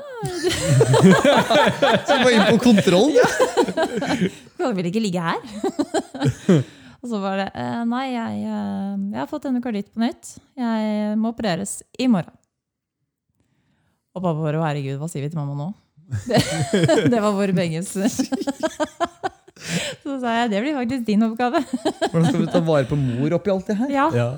Så 2.08 2.16
du 2.16 2.24
var 2.24 2.32
inne 2.32 2.52
på 2.54 2.62
kontroll. 2.64 3.12
Du 3.12 4.64
kan 4.64 4.78
vel 4.78 4.88
ikke 4.88 5.04
ligge 5.04 5.24
her? 5.24 5.42
og 7.02 7.06
så 7.12 7.20
var 7.20 7.42
det 7.42 7.50
eh, 7.60 7.82
Nei, 7.90 8.06
jeg, 8.14 8.40
eh, 8.48 8.96
jeg 9.12 9.20
har 9.20 9.30
fått 9.32 9.50
endokarditt 9.52 9.92
på 9.92 10.04
nytt. 10.06 10.38
Jeg 10.60 11.20
må 11.20 11.34
opereres 11.34 11.82
i 12.00 12.08
morgen. 12.12 12.32
Og 14.16 14.24
pappa 14.24 14.40
bare 14.40 14.60
Å, 14.60 14.66
herregud, 14.70 14.98
hva 15.02 15.12
sier 15.12 15.28
vi 15.28 15.32
til 15.34 15.42
mamma 15.42 15.56
nå? 15.60 15.70
Det, 16.26 16.40
det 17.14 17.20
var 17.22 17.36
vår 17.36 17.52
begges. 17.60 17.92
så 20.00 20.16
sa 20.24 20.40
jeg 20.40 20.52
det 20.56 20.64
blir 20.64 20.80
faktisk 20.80 21.04
din 21.12 21.28
oppgave. 21.28 21.60
Hvordan 22.08 22.30
skal 22.32 22.42
vi 22.42 22.54
ta 22.56 22.64
vare 22.64 22.88
på 22.90 22.98
mor 23.00 23.36
oppi 23.36 23.52
alt 23.54 23.68
det 23.68 23.82
her? 23.84 23.92
Ja. 24.00 24.08
Ja. 24.16 24.30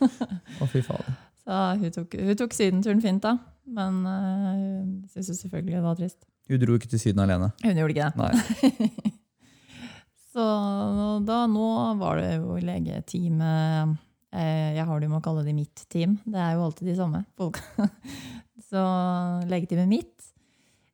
Å, 0.00 0.64
fy 0.72 0.80
faen. 0.80 1.20
Så 1.50 1.60
hun 1.80 1.94
tok, 1.94 2.12
hun 2.14 2.36
tok 2.38 2.52
sydenturen 2.54 3.00
fint, 3.02 3.24
da. 3.24 3.34
Men 3.74 4.04
uh, 4.06 4.50
hun 4.54 4.90
syntes 5.10 5.40
selvfølgelig 5.42 5.74
det 5.74 5.82
var 5.82 5.96
trist. 5.98 6.20
Hun 6.50 6.60
dro 6.62 6.76
ikke 6.78 6.90
til 6.92 7.00
Syden 7.02 7.22
alene. 7.24 7.50
Hun 7.64 7.78
gjorde 7.78 7.94
ikke 7.94 8.06
det. 8.06 8.14
Nei. 8.20 8.90
Så 10.30 10.44
da, 11.26 11.40
nå 11.50 11.68
var 11.98 12.20
det 12.22 12.36
jo 12.36 12.54
legeteamet 12.62 13.96
eh, 14.30 14.76
Jeg 14.76 14.84
har 14.86 15.00
det 15.00 15.08
jo 15.08 15.10
med 15.10 15.18
å 15.18 15.24
kalle 15.24 15.42
det 15.46 15.54
mitt 15.56 15.82
team. 15.90 16.20
Det 16.22 16.38
er 16.38 16.54
jo 16.54 16.68
alltid 16.68 16.90
de 16.92 16.96
samme 16.98 17.24
folka. 17.38 17.88
Så 18.70 18.82
legeteamet 19.50 19.90
mitt, 19.90 20.28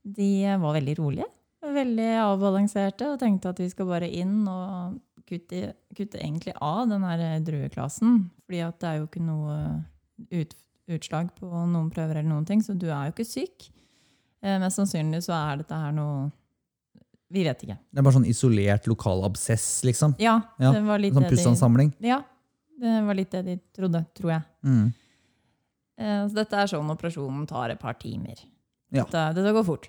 de 0.08 0.30
var 0.60 0.78
veldig 0.78 0.96
rolige. 1.02 1.28
Veldig 1.66 2.08
avbalanserte 2.22 3.10
og 3.12 3.20
tenkte 3.20 3.52
at 3.52 3.60
vi 3.60 3.68
skal 3.72 3.90
bare 3.90 4.08
inn 4.08 4.38
og 4.48 4.96
kutte, 5.28 5.74
kutte 5.96 6.20
egentlig 6.22 6.56
av 6.56 6.86
den 6.88 7.04
her 7.04 7.26
drueklassen. 7.44 8.22
Fordi 8.46 8.64
at 8.64 8.80
det 8.80 8.88
er 8.88 9.02
jo 9.02 9.10
ikke 9.10 9.24
noe 9.26 9.60
ut, 10.30 10.54
utslag 10.88 11.30
på 11.38 11.48
noen 11.50 11.90
prøver 11.90 12.20
eller 12.20 12.28
noen 12.30 12.46
ting, 12.48 12.60
så 12.62 12.74
du 12.78 12.86
er 12.88 13.08
jo 13.08 13.14
ikke 13.16 13.26
syk. 13.28 13.68
Eh, 14.42 14.58
mest 14.62 14.78
sannsynlig 14.78 15.22
så 15.26 15.34
er 15.36 15.62
dette 15.62 15.74
her 15.74 15.92
noe 15.96 16.30
Vi 17.32 17.42
vet 17.42 17.62
ikke. 17.64 17.74
Det 17.90 17.98
er 17.98 18.04
bare 18.06 18.14
sånn 18.14 18.28
isolert 18.30 18.84
lokal 18.86 19.24
absess, 19.26 19.82
liksom. 19.82 20.12
Ja, 20.22 20.36
Ja, 20.62 20.70
det 20.76 20.84
var 20.86 20.98
litt 21.02 21.12
Sånn 21.16 21.24
det 21.26 21.90
de, 22.00 22.06
ja, 22.06 22.20
det 22.78 22.92
var 23.06 23.14
litt 23.18 23.30
det 23.34 23.40
de 23.48 23.56
trodde, 23.74 24.04
tror 24.14 24.30
jeg. 24.30 24.42
Mm. 24.62 24.92
Eh, 25.98 26.28
Så 26.28 26.34
dette 26.36 26.52
er 26.60 26.66
sånn 26.70 26.90
operasjonen 26.92 27.46
tar 27.48 27.70
et 27.74 27.80
par 27.80 27.94
timer. 27.94 28.38
Ja. 28.92 29.02
Dette, 29.04 29.34
dette 29.40 29.52
går 29.56 29.64
fort, 29.66 29.88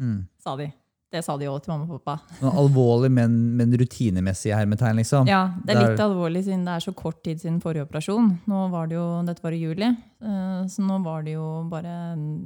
Mm. 0.00 0.26
sa 0.42 0.56
de. 0.56 0.72
Det 1.12 1.20
sa 1.24 1.36
de 1.38 1.46
òg 1.46 1.60
til 1.62 1.70
mamma 1.72 1.86
og 1.86 2.00
pappa. 2.02 2.16
Noe 2.42 2.52
alvorlig, 2.64 3.10
men, 3.14 3.34
men 3.56 3.70
rutinemessig 3.78 4.50
hermetegn, 4.56 4.96
liksom. 4.98 5.28
Ja, 5.30 5.44
Det 5.64 5.70
er 5.70 5.78
Det 5.78 5.84
er- 5.84 5.90
litt 5.94 6.02
alvorlig 6.06 6.42
siden 6.44 6.64
det 6.66 6.74
er 6.74 6.84
så 6.86 6.94
kort 6.98 7.22
tid 7.24 7.38
siden 7.40 7.60
forrige 7.62 7.86
operasjon. 7.86 8.32
Nå 8.50 8.64
var 8.72 8.88
det 8.90 8.96
jo, 8.98 9.06
Dette 9.28 9.42
var 9.44 9.52
i 9.54 9.60
juli, 9.62 9.86
eh, 9.86 10.64
så 10.66 10.82
nå 10.82 10.98
var 11.04 11.22
det 11.22 11.36
jo 11.38 11.46
bare 11.70 11.94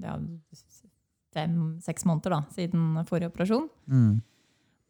ja, 0.04 0.18
fem-seks 1.34 2.04
måneder 2.08 2.34
da, 2.36 2.40
siden 2.54 3.00
forrige 3.08 3.30
operasjon. 3.30 3.68
Mm. 3.90 4.20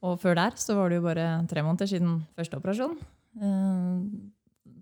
Og 0.03 0.15
før 0.23 0.35
der 0.39 0.55
så 0.57 0.75
var 0.79 0.89
det 0.91 0.97
jo 1.01 1.05
bare 1.05 1.27
tre 1.51 1.63
måneder 1.65 1.91
siden 1.91 2.21
første 2.39 2.57
operasjon. 2.61 2.99
Eh, 3.41 3.99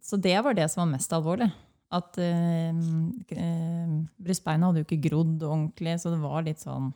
Så 0.01 0.17
det 0.23 0.37
var 0.45 0.55
det 0.55 0.71
som 0.71 0.85
var 0.87 0.93
mest 0.97 1.11
alvorlig. 1.13 1.51
At 1.93 2.17
eh, 2.23 2.71
eh, 3.35 3.89
brystbeina 4.23 4.69
hadde 4.71 4.81
jo 4.85 4.87
ikke 4.87 5.03
grodd 5.11 5.43
ordentlig, 5.43 5.97
så 6.01 6.13
det 6.15 6.21
var 6.23 6.43
litt 6.47 6.63
sånn 6.63 6.93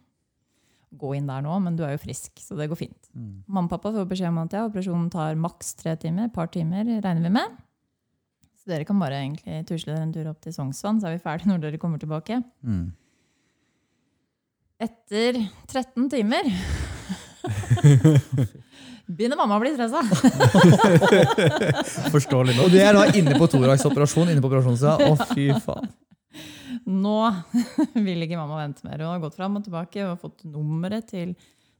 Gå 0.92 1.14
inn 1.16 1.28
der 1.28 1.44
nå, 1.44 1.56
men 1.64 1.76
du 1.78 1.84
er 1.86 1.94
jo 1.94 2.02
frisk, 2.02 2.34
så 2.42 2.56
det 2.58 2.68
går 2.68 2.78
fint. 2.82 3.10
Mm. 3.16 3.42
Mamma 3.46 3.70
og 3.70 3.72
pappa 3.72 3.92
får 3.94 4.08
beskjed 4.10 4.28
om 4.28 4.40
at 4.42 4.56
ja, 4.56 4.64
operasjonen 4.68 5.08
tar 5.12 5.38
maks 5.40 5.74
tre 5.80 5.94
timer. 6.00 6.28
Et 6.28 6.34
par 6.34 6.50
timer 6.52 6.84
regner 6.84 7.22
vi 7.24 7.32
med. 7.32 7.60
Så 8.62 8.70
dere 8.70 8.86
kan 8.86 9.00
bare 9.00 9.22
egentlig 9.24 9.62
tusle 9.66 9.94
dere 9.94 10.04
en 10.06 10.12
tur 10.14 10.28
opp 10.30 10.42
til 10.44 10.54
Sognsvann, 10.54 11.00
så 11.02 11.08
er 11.08 11.16
vi 11.16 11.24
ferdige 11.24 11.50
når 11.50 11.64
dere 11.64 11.80
kommer 11.82 11.98
tilbake. 12.02 12.38
Mm. 12.62 12.92
Etter 14.82 15.38
13 15.70 16.10
timer 16.12 16.46
begynner 19.12 19.38
mamma 19.38 19.58
å 19.58 19.62
bli 19.62 19.72
stressa. 19.74 20.02
Forståelig 22.14 22.54
Og 22.62 22.70
du 22.70 22.76
det 22.76 22.84
er 22.86 22.94
da 22.96 23.08
inne 23.18 23.34
på 23.38 23.48
Thorax 23.50 23.86
operasjon, 23.88 24.30
inne 24.30 24.42
på 24.42 24.50
operasjonssida. 24.50 25.10
Å, 25.10 25.28
fy 25.34 25.50
faen. 25.64 25.90
Nå 26.88 27.16
vil 28.06 28.26
ikke 28.26 28.38
mamma 28.40 28.62
vente 28.62 28.86
mer. 28.86 29.02
Hun 29.02 29.14
har 29.14 29.22
gått 29.22 29.38
fram 29.38 29.58
og 29.58 29.66
tilbake 29.66 30.06
og 30.08 30.20
fått 30.22 30.44
nummeret 30.48 31.10
til 31.12 31.34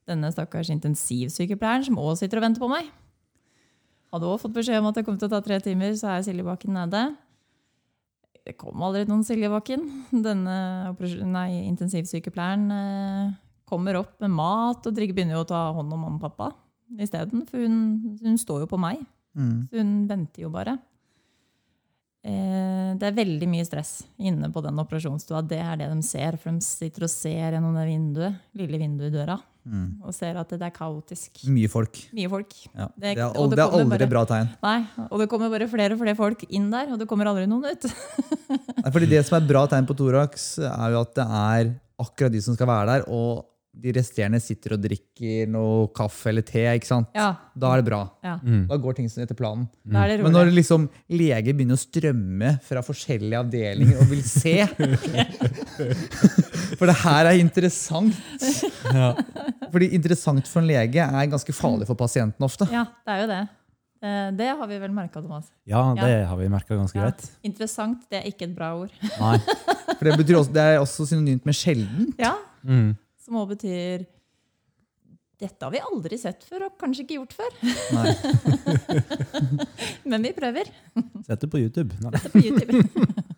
denne 0.08 0.32
stakkars 0.34 0.72
intensivsykepleieren 0.74 1.86
som 1.86 2.00
også 2.00 2.24
sitter 2.24 2.40
og 2.40 2.46
venter 2.48 2.64
på 2.64 2.70
meg. 2.72 2.90
Hadde 4.12 4.28
også 4.28 4.46
fått 4.46 4.58
beskjed 4.58 4.82
om 4.82 4.90
at 4.90 4.98
det 4.98 5.06
kom 5.06 5.16
til 5.16 5.30
å 5.30 5.32
ta 5.32 5.40
tre 5.44 5.56
timer, 5.64 5.94
så 5.96 6.16
er 6.16 6.24
Silje 6.26 6.44
Bakken 6.44 6.74
nede. 6.76 7.06
Det 8.42 8.56
kom 8.58 8.82
aldri 8.84 9.06
noen 9.08 9.22
Silje 9.24 9.48
Bakken. 9.52 9.86
Denne 10.10 10.56
nei, 11.30 11.48
intensivsykepleieren 11.70 12.66
eh, 12.76 13.32
kommer 13.68 14.00
opp 14.02 14.18
med 14.20 14.34
mat 14.34 14.84
og 14.88 14.98
begynner 14.98 15.38
jo 15.38 15.44
å 15.46 15.48
ta 15.48 15.62
hånd 15.72 15.94
om 15.94 16.04
mamma 16.04 16.18
og 16.18 16.26
pappa 16.26 16.50
isteden. 17.00 17.46
For 17.48 17.62
hun, 17.62 18.18
hun 18.20 18.36
står 18.40 18.66
jo 18.66 18.72
på 18.74 18.80
meg. 18.82 19.00
Mm. 19.38 19.68
Så 19.70 19.80
hun 19.80 19.94
venter 20.10 20.44
jo 20.44 20.52
bare. 20.52 20.76
Eh, 22.24 22.90
det 23.00 23.08
er 23.08 23.16
veldig 23.16 23.48
mye 23.50 23.64
stress 23.66 24.04
inne 24.22 24.46
på 24.54 24.62
den 24.62 24.78
operasjonsstua. 24.78 25.40
Det 25.48 25.58
er 25.58 25.76
det 25.80 25.88
de 25.90 26.02
ser, 26.06 26.36
for 26.38 26.52
de 26.54 26.60
sitter 26.62 27.02
og 27.08 27.10
ser 27.10 27.56
gjennom 27.56 27.74
det 27.74 27.86
vinduet, 27.88 28.36
lille 28.54 28.78
vinduet 28.78 29.10
i 29.10 29.16
døra. 29.16 29.40
Mm. 29.62 30.00
og 30.02 30.10
ser 30.10 30.34
at 30.34 30.48
det 30.50 30.58
er 30.66 30.72
kaotisk. 30.74 31.44
Mye 31.46 31.68
folk. 31.70 31.94
Mye 32.12 32.26
folk. 32.28 32.50
Ja. 32.74 32.88
Det 32.98 33.12
er- 33.12 33.14
det 33.14 33.50
det 33.54 33.58
er 33.62 33.70
aldri 33.70 33.88
bare- 33.98 34.08
bra 34.10 34.24
tegn. 34.26 34.48
Nei, 34.60 34.86
og 35.08 35.20
det 35.20 35.28
kommer 35.30 35.48
bare 35.50 35.68
flere 35.70 35.92
og 35.94 36.00
flere 36.00 36.16
folk 36.16 36.42
inn 36.50 36.68
der, 36.68 36.90
og 36.90 36.98
det 36.98 37.06
kommer 37.06 37.26
aldri 37.30 37.46
noen 37.46 37.70
ut. 37.70 37.84
Nei, 38.50 38.90
fordi 38.90 39.06
Det 39.08 39.24
som 39.24 39.38
er 39.40 39.46
bra 39.46 39.64
tegn 39.68 39.86
på 39.86 39.94
Thorax, 39.94 40.58
er 40.58 40.90
jo 40.90 41.00
at 41.02 41.14
det 41.14 41.24
er 41.30 41.70
akkurat 41.96 42.32
de 42.32 42.40
som 42.42 42.56
skal 42.56 42.66
være 42.66 42.86
der, 42.90 43.04
og 43.08 43.44
de 43.74 43.92
resterende 43.96 44.36
sitter 44.42 44.74
og 44.76 44.82
drikker 44.84 45.46
noe 45.48 45.86
kaffe 45.96 46.28
eller 46.28 46.42
te. 46.44 46.60
ikke 46.76 46.86
sant? 46.90 47.08
Ja, 47.16 47.30
Da 47.56 47.70
er 47.72 47.80
det 47.80 47.86
bra. 47.88 48.02
ja. 48.22 48.34
Mm. 48.44 48.66
Da 48.68 48.76
går 48.76 48.94
ting 48.98 49.08
som 49.08 49.22
etter 49.24 49.34
planen. 49.38 49.64
Det 49.84 50.20
Men 50.22 50.32
når 50.32 50.50
liksom 50.52 50.88
leger 51.08 51.54
begynner 51.56 51.78
å 51.78 51.80
strømme 51.80 52.58
fra 52.62 52.82
forskjellige 52.84 53.38
avdelinger 53.40 54.00
og 54.02 54.10
vil 54.12 54.22
se 54.22 54.66
For 56.78 56.88
det 56.88 56.96
her 57.02 57.28
er 57.30 57.40
interessant. 57.40 58.16
Ja. 58.92 59.12
Fordi 59.72 59.88
interessant 59.96 60.48
for 60.50 60.62
en 60.62 60.68
lege 60.68 61.02
er 61.04 61.30
ganske 61.32 61.54
farlig 61.56 61.88
for 61.88 61.98
pasienten 61.98 62.44
ofte. 62.46 62.68
Ja, 62.72 62.86
det 63.06 63.14
er 63.16 63.22
jo 63.24 63.28
det. 63.32 63.42
Det 64.36 64.48
har 64.58 64.66
vi 64.66 64.78
vel 64.82 64.90
merka, 64.90 65.20
Thomas. 65.22 65.46
ja, 65.64 65.82
det 65.94 66.24
har 66.26 66.36
vi 66.36 66.48
merka 66.50 66.74
ganske 66.74 66.96
Ja. 66.98 67.04
greit. 67.10 67.28
Interessant, 67.46 68.00
det 68.10 68.18
er 68.24 68.30
ikke 68.30 68.42
et 68.48 68.54
bra 68.56 68.72
ord. 68.76 68.90
Nei. 69.20 69.36
For 69.38 70.04
det, 70.08 70.16
betyr 70.18 70.40
også, 70.40 70.52
det 70.52 70.62
er 70.62 70.78
også 70.82 71.06
synonymt 71.06 71.44
med 71.46 71.54
sjelden. 71.54 72.12
Ja, 72.18 72.34
Mm. 72.64 72.96
Som 73.22 73.38
også 73.38 73.54
betyr 73.54 74.04
Dette 75.42 75.66
har 75.66 75.72
vi 75.74 75.80
aldri 75.82 76.18
sett 76.20 76.44
før, 76.46 76.68
og 76.68 76.78
kanskje 76.78 77.02
ikke 77.02 77.16
gjort 77.18 77.32
før. 77.34 77.56
Men 80.10 80.22
vi 80.22 80.30
prøver. 80.36 80.70
Sett 81.26 81.42
det 81.42 81.48
på 81.50 81.58
YouTube. 81.58 81.96
Nei. 81.98 82.12
Det 82.14 82.20
er 82.28 82.30
på 82.30 82.42
YouTube. 82.46 82.82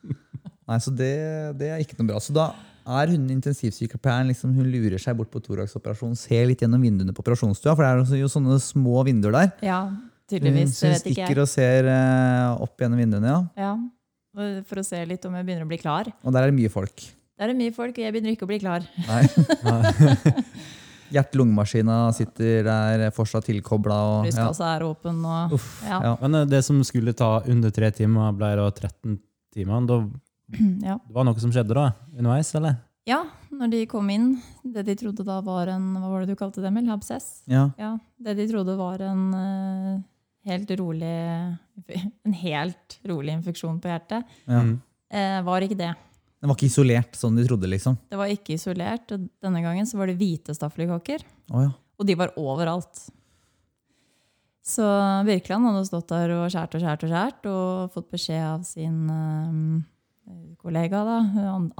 Nei, 0.68 0.78
så 0.84 0.92
det, 0.92 1.14
det 1.60 1.70
er 1.72 1.80
ikke 1.80 1.96
noe 1.96 2.10
bra. 2.10 2.20
Så 2.20 2.36
da 2.36 2.50
er 2.84 3.14
hun 3.14 3.24
intensivsykepleieren 3.32 4.28
liksom, 4.34 4.52
hun 4.56 4.68
lurer 4.68 5.00
seg 5.00 5.16
bort 5.16 5.32
på 5.32 5.40
thoraxoperasjonen, 5.46 6.16
ser 6.20 6.44
litt 6.50 6.60
gjennom 6.64 6.84
vinduene 6.84 7.16
på 7.16 7.24
operasjonsstua, 7.24 7.72
for 7.72 7.84
det 7.84 8.18
er 8.18 8.20
jo 8.20 8.30
sånne 8.32 8.60
små 8.60 9.00
vinduer 9.08 9.32
der. 9.38 9.50
Ja, 9.64 9.80
tydeligvis. 10.28 10.76
hun 10.76 10.92
Det 10.92 10.92
vet 10.92 11.08
ikke 11.08 11.16
stikker 11.16 11.42
og 11.46 11.50
ser 11.52 11.88
uh, 11.88 12.62
opp 12.64 12.84
gjennom 12.84 13.00
vinduene, 13.00 13.32
ja. 13.32 13.40
Ja, 13.64 14.54
For 14.68 14.84
å 14.84 14.86
se 14.86 15.00
litt 15.08 15.24
om 15.24 15.40
jeg 15.40 15.48
begynner 15.48 15.64
å 15.64 15.72
bli 15.72 15.80
klar. 15.80 16.12
Og 16.20 16.36
der 16.36 16.44
er 16.44 16.52
det 16.52 16.60
mye 16.60 16.72
folk. 16.72 17.08
Der 17.34 17.48
er 17.48 17.50
det 17.50 17.58
mye 17.58 17.74
folk, 17.74 17.96
og 17.98 18.04
jeg 18.04 18.14
begynner 18.14 18.34
ikke 18.36 18.46
å 18.46 18.50
bli 18.50 18.60
klar. 18.62 18.84
Nei. 19.08 19.24
Hjerte-lungemaskina 21.14 21.96
sitter 22.16 22.64
der 22.66 23.02
fortsatt 23.14 23.46
tilkobla. 23.50 23.98
Brystkassa 24.24 24.68
ja. 24.70 24.76
Er 24.78 24.84
åpen. 24.86 25.18
Og, 25.26 25.54
Uff, 25.58 25.68
ja. 25.86 25.98
ja. 26.08 26.12
Men 26.22 26.40
eh, 26.40 26.46
det 26.50 26.62
som 26.66 26.78
skulle 26.86 27.14
ta 27.16 27.36
under 27.50 27.74
tre 27.74 27.90
timer, 27.94 28.32
ble 28.38 28.52
da 28.60 28.68
13 28.70 29.18
timer. 29.54 29.88
Da, 29.90 30.00
Ja. 30.88 30.98
det 31.00 31.14
var 31.16 31.26
noe 31.26 31.40
som 31.42 31.52
skjedde 31.54 31.76
da, 31.76 31.88
underveis, 32.14 32.54
eller? 32.58 32.80
ja, 33.08 33.18
når 33.52 33.70
de 33.72 33.82
kom 33.90 34.08
inn, 34.12 34.30
det 34.64 34.86
de 34.86 34.94
trodde 34.96 35.24
da 35.26 35.36
var 35.44 35.68
en 35.74 35.90
Hva 36.00 36.08
var 36.08 36.22
det 36.24 36.32
du 36.32 36.38
kalte 36.40 36.62
det, 36.62 36.70
Emil? 36.70 36.86
Absess? 36.94 37.42
Ja. 37.50 37.66
Ja, 37.80 37.90
det 38.24 38.32
de 38.38 38.46
trodde 38.48 38.76
var 38.78 39.02
en 39.04 39.26
uh, 39.36 39.98
helt 40.48 40.72
rolig 40.80 41.10
En 42.24 42.36
helt 42.40 42.96
rolig 43.04 43.34
infeksjon 43.36 43.76
på 43.82 43.90
hjertet, 43.92 44.24
Ja. 44.48 44.62
Eh, 45.14 45.36
var 45.46 45.62
ikke 45.62 45.76
det. 45.78 45.90
Den 46.44 46.50
var 46.50 46.58
ikke 46.58 46.68
isolert 46.68 47.14
som 47.16 47.32
de 47.32 47.42
trodde, 47.46 47.68
liksom. 47.72 47.94
Det 48.12 48.18
var 48.20 48.28
ikke 48.28 48.58
isolert. 48.58 49.08
og 49.16 49.22
Denne 49.40 49.62
gangen 49.64 49.86
så 49.88 49.96
var 49.96 50.10
det 50.10 50.18
hvite 50.20 50.52
staffelkokker. 50.52 51.22
Oh, 51.48 51.62
ja. 51.64 51.70
og 51.72 52.04
de 52.04 52.16
var 52.20 52.34
overalt. 52.36 53.06
Så 54.60 54.84
Birkeland 55.24 55.70
hadde 55.70 55.86
stått 55.88 56.12
der 56.12 56.34
og 56.36 56.44
skjært 56.52 56.76
og 56.76 56.84
skjært 56.84 57.06
og 57.06 57.14
skjært 57.14 57.48
og 57.48 57.96
fått 57.96 58.10
beskjed 58.12 58.44
av 58.44 58.66
sin 58.68 59.08
øh, 59.08 60.52
kollega, 60.60 61.00
da, 61.08 61.16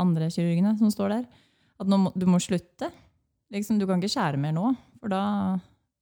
andre 0.01 0.31
kirurgene 0.33 0.73
som 0.81 0.89
står 0.93 1.13
der, 1.13 1.29
at 1.85 1.93
må, 1.93 2.09
du 2.17 2.25
må 2.25 2.41
slutte. 2.41 2.89
Liksom, 3.53 3.77
du 3.77 3.85
kan 3.85 4.01
ikke 4.01 4.15
skjære 4.17 4.41
mer 4.41 4.57
nå. 4.57 4.73
For 4.97 5.13
da 5.13 5.23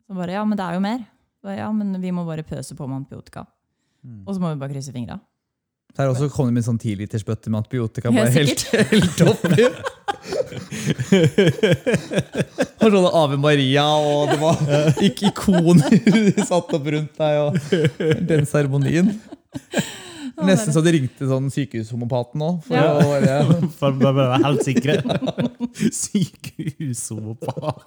så 0.06 0.14
bare, 0.20 0.38
Ja, 0.38 0.46
men 0.46 0.58
det 0.58 0.68
er 0.68 0.78
jo 0.78 0.86
mer. 0.86 1.02
Så, 1.42 1.50
ja, 1.58 1.66
men 1.74 1.98
vi 1.98 2.14
må 2.14 2.22
bare 2.30 2.46
pøse 2.46 2.78
på 2.78 2.86
med 2.86 3.02
antibiotika. 3.02 3.42
Mm. 4.06 4.22
Og 4.22 4.36
så 4.36 4.38
må 4.38 4.54
vi 4.54 4.62
bare 4.62 4.74
krysse 4.76 4.94
fingra. 4.94 5.18
Så 5.92 6.00
her 6.00 6.08
også 6.08 6.26
kom 6.32 6.46
det 6.48 6.54
med 6.56 6.62
en 6.62 6.68
sånn 6.70 6.78
tilitersbøtte 6.80 7.50
med 7.52 7.58
antibiotika. 7.62 8.08
Bare 8.14 8.30
helt, 8.32 8.62
helt 8.92 9.20
oppi. 9.28 9.66
Og 12.82 12.88
sånne 12.90 13.10
Ave 13.18 13.36
Maria, 13.40 13.84
og 14.00 14.30
det 14.32 14.38
var 14.40 14.56
ikke 15.04 15.28
ikoner 15.30 15.92
satt 16.48 16.72
opp 16.74 16.86
rundt 16.94 17.14
deg. 17.20 17.34
og 17.44 17.52
Den 18.30 18.46
seremonien. 18.48 19.12
Nesten 20.42 20.72
så 20.74 20.80
det 20.82 20.94
ringte 20.96 21.28
sånn 21.28 21.50
sykehushomopaten 21.52 22.40
nå. 22.40 22.48
For 22.66 22.74
Ja. 22.74 22.96
å 22.96 22.98
bare, 23.12 23.34
For 23.78 23.92
å 23.92 24.12
være 24.16 24.40
helt 24.46 24.62
sikre. 24.66 24.94
Sykehushomopat. 25.92 27.84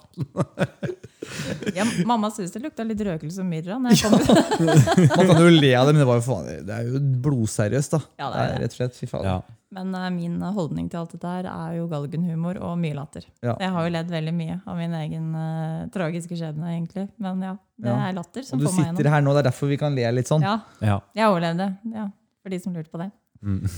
Ja, 1.76 1.84
mamma 2.08 2.30
syns 2.34 2.54
det 2.54 2.62
lukta 2.64 2.84
litt 2.86 3.00
røkelse 3.06 3.42
og 3.42 3.48
myrra. 3.48 3.76
ut. 3.78 4.30
man 5.18 5.28
kan 5.30 5.42
jo 5.42 5.50
le 5.52 5.72
av 5.76 5.88
det, 5.88 5.94
men 5.94 6.02
det, 6.02 6.08
var 6.08 6.20
jo 6.20 6.24
faen, 6.26 6.48
det 6.66 6.74
er 6.78 6.88
jo 6.88 7.00
blodseriøst. 7.26 7.96
da. 7.96 8.00
Ja, 8.20 8.30
det 8.32 8.40
er 8.42 8.50
det. 8.52 8.64
rett 8.64 8.74
og 8.76 8.80
slett, 8.80 8.98
fy 8.98 9.08
faen. 9.10 9.28
Ja. 9.28 9.36
Men 9.76 9.90
uh, 9.98 10.06
min 10.14 10.38
holdning 10.56 10.86
til 10.92 11.00
alt 11.00 11.12
dette 11.16 11.30
her 11.30 11.48
er 11.50 11.76
jo 11.80 11.88
galgenhumor 11.90 12.60
og 12.62 12.76
mye 12.80 12.94
latter. 12.96 13.26
Ja. 13.44 13.56
Jeg 13.60 13.72
har 13.74 13.88
jo 13.88 13.92
ledd 13.96 14.12
veldig 14.14 14.34
mye 14.36 14.58
av 14.62 14.78
min 14.78 14.94
egen 15.02 15.28
uh, 15.34 15.88
tragiske 15.94 16.38
skjebne, 16.38 16.70
egentlig. 16.76 17.08
Men 17.22 17.42
ja, 17.44 17.54
det 17.82 17.90
Ja. 17.90 17.98
er 18.08 18.16
latter 18.16 18.46
som 18.46 18.60
får 18.60 18.70
meg 18.70 18.84
gjennom. 18.84 18.94
Du 18.94 19.02
sitter 19.02 19.10
her 19.16 19.26
nå, 19.26 19.34
det 19.34 19.42
er 19.42 19.50
derfor 19.50 19.72
vi 19.72 19.80
kan 19.80 19.96
le 19.98 20.06
litt 20.16 20.30
sånn. 20.30 20.46
Ja, 20.46 20.60
ja. 20.80 21.00
jeg 21.18 21.32
overlevde. 21.32 21.72
Ja, 21.96 22.08
for 22.42 22.54
de 22.54 22.62
som 22.62 22.76
lurte 22.76 22.94
på 22.94 23.02
det. 23.02 23.10
Mm. 23.42 23.66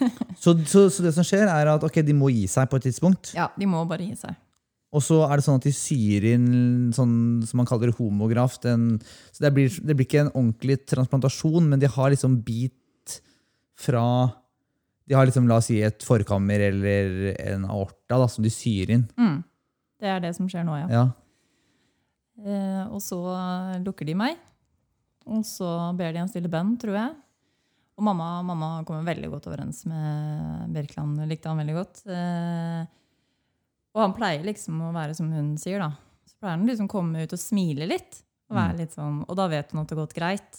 Så, 0.40 0.54
så, 0.64 0.86
så 0.90 1.02
det 1.04 1.12
som 1.12 1.24
skjer, 1.26 1.44
er 1.52 1.68
at 1.68 1.82
okay, 1.84 2.00
de 2.06 2.14
må 2.16 2.30
gi 2.32 2.46
seg 2.48 2.64
på 2.72 2.78
et 2.80 2.86
tidspunkt. 2.88 3.34
Ja, 3.36 3.50
de 3.60 3.66
må 3.68 3.82
bare 3.88 4.06
gi 4.08 4.14
seg. 4.16 4.38
Og 4.90 5.04
så 5.06 5.20
er 5.22 5.38
det 5.38 5.44
sånn 5.46 5.60
at 5.60 5.66
de 5.68 5.72
syr 5.74 6.24
inn 6.32 6.90
sånn 6.94 7.14
som 7.46 7.60
man 7.60 7.68
kaller 7.68 7.92
homograft. 7.94 8.66
En, 8.66 8.96
så 9.30 9.44
det 9.44 9.52
blir, 9.54 9.70
det 9.86 9.94
blir 9.94 10.08
ikke 10.08 10.24
en 10.24 10.32
ordentlig 10.32 10.80
transplantasjon, 10.90 11.68
men 11.70 11.82
de 11.82 11.90
har 11.90 12.10
liksom 12.10 12.40
bit 12.46 13.20
fra 13.80 14.02
De 15.08 15.16
har 15.16 15.26
liksom, 15.26 15.46
la 15.50 15.56
oss 15.58 15.70
si, 15.70 15.80
et 15.82 16.04
forkammer 16.06 16.60
eller 16.68 17.32
en 17.40 17.64
aorta 17.66 18.18
da, 18.20 18.26
som 18.30 18.44
de 18.44 18.50
syr 18.52 18.92
inn. 18.94 19.08
Mm. 19.18 19.40
Det 20.00 20.10
er 20.10 20.20
det 20.22 20.34
som 20.36 20.46
skjer 20.50 20.66
nå, 20.66 20.76
ja. 20.78 20.86
Ja. 20.92 21.06
Eh, 22.40 22.84
og 22.88 23.02
så 23.02 23.18
lukker 23.82 24.06
de 24.06 24.14
meg. 24.18 24.38
Og 25.30 25.42
så 25.46 25.66
ber 25.98 26.14
de 26.14 26.22
en 26.22 26.30
stille 26.30 26.50
bønn, 26.50 26.76
tror 26.80 26.96
jeg. 26.96 27.16
Og 27.98 28.06
mamma, 28.06 28.38
mamma 28.46 28.70
kommer 28.88 29.04
veldig 29.04 29.28
godt 29.34 29.50
overens 29.50 29.82
med 29.88 30.70
Birkeland. 30.72 31.20
Likte 31.28 31.50
han 31.50 31.60
veldig 31.60 31.76
godt. 31.76 32.00
Eh, 32.08 32.86
og 33.94 34.02
han 34.04 34.16
pleier 34.16 34.46
liksom 34.46 34.80
å 34.86 34.94
være 34.94 35.14
som 35.18 35.30
hun 35.34 35.54
sier, 35.60 35.82
da. 35.82 35.92
Så 36.28 36.38
pleier 36.38 36.58
han 36.58 36.68
liksom 36.68 36.88
komme 36.90 37.24
ut 37.24 37.34
og 37.34 37.42
smile 37.42 37.88
litt. 37.90 38.22
Og, 38.50 38.56
være 38.58 38.80
litt 38.80 38.96
sånn, 38.96 39.20
og 39.30 39.36
da 39.38 39.44
vet 39.46 39.70
hun 39.70 39.78
at 39.78 39.90
det 39.90 39.94
har 39.94 40.00
gått 40.02 40.16
greit. 40.16 40.56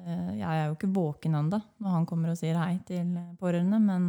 Eh, 0.00 0.30
jeg 0.38 0.48
er 0.48 0.62
jo 0.70 0.76
ikke 0.78 0.88
våken 0.96 1.34
ennå 1.36 1.58
når 1.60 1.92
han 1.92 2.06
kommer 2.08 2.32
og 2.32 2.38
sier 2.40 2.56
hei 2.56 2.78
til 2.88 3.10
pårørende, 3.40 3.80
men, 3.84 4.06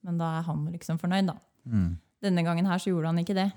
men 0.00 0.20
da 0.20 0.30
er 0.38 0.46
han 0.46 0.62
liksom 0.72 1.00
fornøyd, 1.02 1.28
da. 1.28 1.34
Mm. 1.68 1.90
Denne 2.24 2.44
gangen 2.46 2.68
her 2.70 2.80
så 2.80 2.88
gjorde 2.88 3.12
han 3.12 3.20
ikke 3.20 3.36
det. 3.36 3.50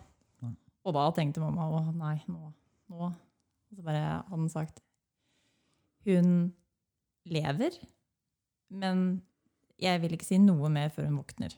Og 0.88 0.96
da 0.96 1.06
tenkte 1.16 1.44
mamma 1.44 1.68
å 1.68 1.82
nei, 1.92 2.16
nå, 2.32 2.52
nå. 2.92 3.10
Og 3.68 3.76
så 3.76 3.84
bare 3.84 4.04
hadde 4.04 4.32
han 4.32 4.48
sagt 4.52 4.80
Hun 6.08 6.30
lever, 7.28 7.76
men 8.72 9.02
jeg 9.84 10.00
vil 10.00 10.16
ikke 10.16 10.28
si 10.28 10.40
noe 10.40 10.70
mer 10.72 10.94
før 10.96 11.10
hun 11.10 11.20
våkner. 11.20 11.56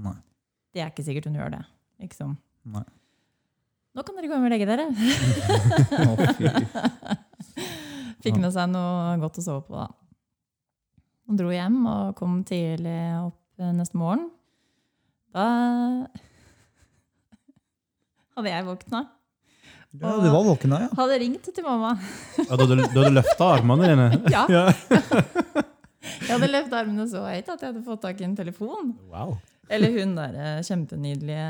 Nei. 0.00 0.14
Det 0.70 0.84
er 0.84 0.92
ikke 0.92 1.04
sikkert 1.06 1.26
hun 1.26 1.38
gjør 1.40 1.56
det. 1.56 1.64
Liksom. 2.00 2.36
Nei. 2.70 2.84
Nå 3.96 4.02
kan 4.06 4.14
dere 4.16 4.28
gå 4.30 4.34
hjem 4.36 4.46
og 4.46 4.52
legge 4.52 4.68
dere. 4.70 4.86
Fikk 8.24 8.36
med 8.36 8.52
seg 8.54 8.68
noe 8.70 9.16
godt 9.22 9.38
å 9.40 9.42
sove 9.44 9.62
på, 9.66 9.74
da. 9.78 9.88
Og 11.30 11.34
dro 11.38 11.48
hjem 11.54 11.78
og 11.86 12.16
kom 12.18 12.40
tidlig 12.46 12.98
opp 13.20 13.38
eh, 13.62 13.72
neste 13.76 13.96
morgen. 13.98 14.22
Da 15.34 15.46
hadde 18.36 18.52
jeg 18.52 18.66
våkna. 18.66 19.00
Ja, 19.90 20.14
du 20.22 20.28
var 20.30 20.44
våken 20.46 20.70
da, 20.70 20.78
ja. 20.84 20.88
Hadde 21.00 21.16
ringt 21.18 21.46
til 21.50 21.64
mamma. 21.66 21.96
Ja, 22.38 22.54
da 22.54 22.62
hadde 22.62 22.76
du 22.94 23.00
løfta 23.10 23.44
armene 23.56 23.88
dine? 23.90 24.04
Ja. 24.30 24.44
Ja. 24.46 24.70
Jeg 26.20 26.30
hadde 26.30 26.46
løftet 26.52 26.76
armene 26.78 27.08
så 27.10 27.24
høyt 27.26 27.48
at 27.50 27.58
jeg 27.58 27.72
hadde 27.72 27.82
fått 27.88 28.02
tak 28.04 28.16
i 28.22 28.26
en 28.28 28.36
telefon. 28.38 28.92
Wow. 29.10 29.30
Eller 29.70 29.92
hun 29.94 30.16
der 30.18 30.34
eh, 30.34 30.60
kjempenydelige 30.66 31.46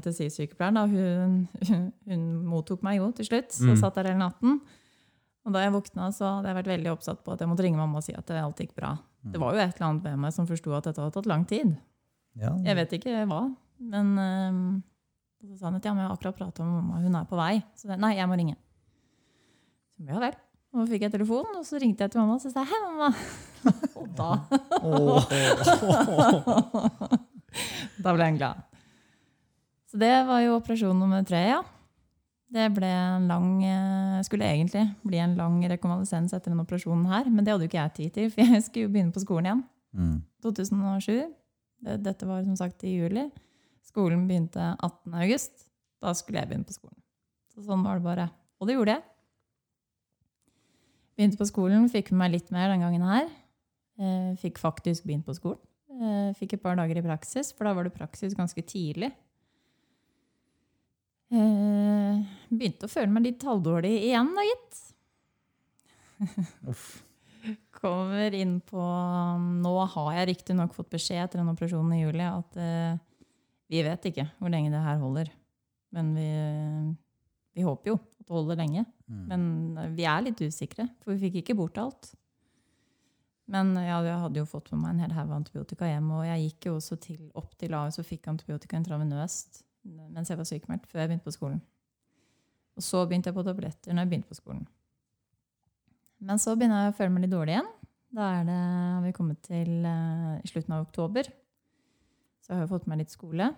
intensivsykepleieren, 0.00 0.74
da, 0.80 0.84
hun, 0.90 1.36
hun, 1.68 1.84
hun 2.10 2.24
mottok 2.50 2.82
meg 2.86 2.98
jo 2.98 3.10
til 3.14 3.28
slutt. 3.30 3.52
Så 3.54 3.68
Mm. 3.70 3.76
satt 3.78 3.94
der 4.00 4.08
hele 4.10 4.18
natten. 4.24 4.58
Og 5.46 5.54
da 5.54 5.62
jeg 5.64 5.72
våkna, 5.72 6.10
så 6.12 6.26
hadde 6.36 6.50
jeg 6.50 6.56
vært 6.58 6.70
veldig 6.74 6.90
oppsatt 6.92 7.22
på 7.24 7.32
at 7.32 7.40
jeg 7.40 7.48
måtte 7.48 7.62
ringe 7.64 7.78
mamma 7.80 7.96
og 8.02 8.04
si 8.04 8.12
at 8.12 8.28
alt 8.36 8.58
gikk 8.60 8.74
bra. 8.76 8.90
Det 9.24 9.38
var 9.40 9.54
jo 9.54 9.60
et 9.62 9.74
eller 9.78 9.86
annet 9.88 10.04
ved 10.04 10.18
meg 10.20 10.32
som 10.36 10.46
forsto 10.48 10.72
at 10.76 10.84
dette 10.90 11.00
hadde 11.00 11.14
tatt 11.16 11.26
lang 11.30 11.46
tid. 11.48 11.76
ja. 12.36 12.52
Jeg 12.64 12.76
vet 12.76 12.92
ikke 12.98 13.22
hva, 13.30 13.40
men 13.80 14.06
um, 14.18 14.82
så 15.40 15.56
sa 15.58 15.66
han 15.70 15.76
at 15.78 15.84
ja, 15.88 15.94
men 15.94 16.02
jeg 16.04 16.08
har 16.10 16.16
akkurat 16.18 16.36
prata 16.36 16.64
med 16.64 16.74
mamma, 16.82 17.00
hun 17.00 17.14
er 17.16 17.24
på 17.30 17.36
vei. 17.40 17.62
Så 17.76 17.88
jeg, 17.88 17.98
nei, 18.02 18.12
jeg 18.18 18.28
må 18.28 18.36
ringe. 18.36 18.56
Så, 19.96 20.04
ja 20.10 20.18
vel. 20.20 20.36
Og 20.70 20.84
så 20.84 20.92
fikk 20.92 21.02
jeg 21.08 21.12
telefonen, 21.16 21.56
og 21.58 21.64
så 21.66 21.80
ringte 21.82 22.04
jeg 22.04 22.12
til 22.12 22.20
mamma 22.20 22.36
og 22.36 22.42
så 22.44 22.52
sa 22.52 22.60
jeg, 22.62 22.70
hei, 22.70 22.80
mamma. 22.84 23.08
og 24.00 24.06
da 24.16 24.30
Åh. 24.84 25.20
Da 28.04 28.14
ble 28.16 28.26
han 28.28 28.38
glad. 28.40 28.62
Så 29.90 29.98
det 30.00 30.12
var 30.28 30.40
jo 30.44 30.56
operasjon 30.58 30.98
nummer 30.98 31.24
tre, 31.26 31.42
ja. 31.50 31.60
Det 32.50 32.66
ble 32.74 32.88
en 32.90 33.28
lang, 33.30 33.50
eh, 33.62 34.22
skulle 34.26 34.46
egentlig 34.46 34.84
bli 35.06 35.18
en 35.22 35.36
lang 35.38 35.60
rekonvalesens 35.70 36.32
etter 36.34 36.50
den 36.50 36.62
operasjonen 36.62 37.06
her, 37.10 37.28
men 37.30 37.44
det 37.46 37.52
hadde 37.52 37.66
jo 37.66 37.70
ikke 37.70 37.82
jeg 37.84 37.94
tid 37.98 38.14
til, 38.16 38.30
for 38.34 38.54
jeg 38.54 38.64
skulle 38.66 38.86
jo 38.88 38.94
begynne 38.94 39.14
på 39.14 39.22
skolen 39.22 39.46
igjen. 39.50 39.62
Mm. 39.94 40.16
2007. 40.46 41.20
Dette 42.04 42.26
var 42.28 42.42
som 42.46 42.56
sagt 42.58 42.82
i 42.86 42.96
juli. 42.96 43.28
Skolen 43.86 44.26
begynte 44.28 44.72
18. 44.82 45.14
august. 45.22 45.66
Da 46.02 46.12
skulle 46.16 46.42
jeg 46.42 46.50
begynne 46.50 46.68
på 46.68 46.76
skolen. 46.76 46.98
Så 47.54 47.64
sånn 47.66 47.82
var 47.84 47.98
det 47.98 48.06
bare. 48.06 48.26
Og 48.60 48.68
det 48.68 48.76
gjorde 48.76 48.96
jeg. 48.98 49.06
Begynte 51.18 51.40
på 51.40 51.48
skolen, 51.50 51.88
fikk 51.92 52.12
med 52.12 52.22
meg 52.22 52.34
litt 52.36 52.52
mer 52.54 52.70
den 52.72 52.84
gangen 52.84 53.04
her. 53.04 53.26
Eh, 54.00 54.30
Fikk 54.40 54.58
faktisk 54.62 55.04
begynt 55.04 55.26
på 55.26 55.34
skolen. 55.36 55.60
Eh, 56.00 56.30
Fikk 56.38 56.56
et 56.56 56.62
par 56.62 56.78
dager 56.78 56.96
i 56.96 57.04
praksis, 57.04 57.52
for 57.56 57.68
da 57.68 57.74
var 57.76 57.86
det 57.86 57.96
praksis 57.96 58.36
ganske 58.36 58.64
tidlig. 58.64 59.10
Eh, 61.30 62.22
Begynte 62.50 62.88
å 62.88 62.90
føle 62.90 63.12
meg 63.12 63.28
litt 63.28 63.44
halvdårlig 63.46 63.92
igjen, 64.08 64.32
da, 64.36 64.46
gitt. 64.48 64.80
Uff. 66.70 66.88
Kommer 67.72 68.34
inn 68.36 68.58
på 68.60 68.80
Nå 69.64 69.70
har 69.94 70.08
jeg 70.18 70.26
riktignok 70.34 70.74
fått 70.76 70.90
beskjed 70.92 71.22
etter 71.22 71.40
den 71.40 71.48
operasjonen 71.48 71.94
i 71.96 72.02
juli 72.02 72.26
at 72.26 72.58
eh, 72.60 72.98
vi 73.72 73.80
vet 73.86 74.08
ikke 74.10 74.26
hvor 74.36 74.52
lenge 74.52 74.72
det 74.72 74.82
her 74.84 74.98
holder. 75.00 75.30
Men 75.96 76.10
vi, 76.12 76.26
vi 77.56 77.64
håper 77.64 77.94
jo 77.94 77.96
at 77.96 78.26
det 78.26 78.34
holder 78.34 78.60
lenge. 78.60 78.84
Mm. 79.08 79.22
Men 79.30 79.94
vi 79.96 80.04
er 80.10 80.26
litt 80.26 80.42
usikre, 80.42 80.90
for 81.00 81.14
vi 81.14 81.28
fikk 81.28 81.40
ikke 81.40 81.56
bort 81.58 81.80
alt. 81.80 82.12
Men 83.50 83.72
ja, 83.74 83.98
jeg 84.06 84.20
hadde 84.22 84.38
jo 84.38 84.46
fått 84.46 84.70
med 84.72 84.82
meg 84.84 84.92
en 84.94 85.02
hel 85.04 85.16
haug 85.16 85.32
antibiotika 85.34 85.88
hjem, 85.88 86.10
og 86.14 86.22
jeg 86.28 86.44
gikk 86.44 86.68
jo 86.68 86.76
også 86.78 86.98
til, 87.02 87.20
opp 87.38 87.56
til 87.58 87.74
Ahus 87.74 87.98
og 87.98 88.06
fikk 88.06 88.28
antibiotika 88.30 88.78
intravenøst 88.78 89.64
mens 89.90 90.28
jeg 90.28 90.36
var 90.36 90.44
sykemeldt, 90.44 90.84
før 90.90 91.00
jeg 91.00 91.08
begynte 91.08 91.24
på 91.24 91.32
skolen. 91.32 91.60
Og 92.76 92.84
så 92.84 93.00
begynte 93.08 93.30
jeg 93.30 93.36
på 93.36 93.44
tabletter 93.46 93.94
når 93.94 94.04
jeg 94.04 94.10
begynte 94.10 94.30
på 94.30 94.36
skolen. 94.38 94.66
Men 96.20 96.40
så 96.40 96.52
begynner 96.52 96.84
jeg 96.84 96.92
å 96.92 96.96
føle 96.98 97.14
meg 97.14 97.24
litt 97.24 97.32
dårlig 97.32 97.54
igjen. 97.56 97.70
Da 98.12 98.26
er 98.36 98.46
det, 98.48 98.58
har 98.58 99.02
vi 99.06 99.14
kommet 99.16 99.40
til 99.46 99.70
uh, 99.86 100.36
slutten 100.50 100.76
av 100.76 100.84
oktober. 100.84 101.30
Så 102.42 102.52
jeg 102.52 102.58
har 102.58 102.64
jeg 102.66 102.72
fått 102.74 102.88
meg 102.90 103.00
litt 103.00 103.14
skole. 103.14 103.48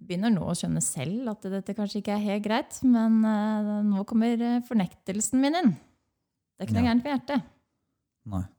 Begynner 0.00 0.32
nå 0.32 0.46
å 0.48 0.56
skjønne 0.56 0.80
selv 0.84 1.28
at 1.34 1.44
dette 1.52 1.76
kanskje 1.76 2.00
ikke 2.00 2.16
er 2.16 2.24
helt 2.24 2.46
greit, 2.46 2.80
men 2.86 3.20
uh, 3.26 3.80
nå 3.84 4.06
kommer 4.08 4.40
eh, 4.40 4.62
fornektelsen 4.64 5.42
min 5.42 5.58
inn. 5.60 5.74
Det 5.76 6.64
er 6.64 6.70
ikke 6.70 6.78
noe 6.78 6.86
Ja. 6.86 6.88
gærent 6.88 7.04
med 7.04 7.12
hjertet. 7.16 7.50
Nei. 8.30 8.44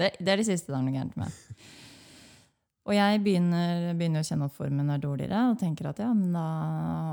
Det, 0.00 0.08
det 0.18 0.32
er 0.32 0.40
det 0.40 0.48
siste 0.48 0.72
det 0.72 0.78
er 0.80 0.82
noe 0.82 0.96
gærent 0.96 1.16
med. 1.20 1.30
Og 2.90 2.96
jeg 2.96 3.20
begynner, 3.22 3.92
begynner 3.94 4.24
å 4.24 4.26
kjenne 4.26 4.46
at 4.48 4.54
formen 4.56 4.88
er 4.90 5.02
dårligere, 5.02 5.42
og 5.52 5.58
tenker 5.60 5.90
at 5.90 6.00
ja, 6.02 6.08
men 6.16 6.32
da 6.34 6.44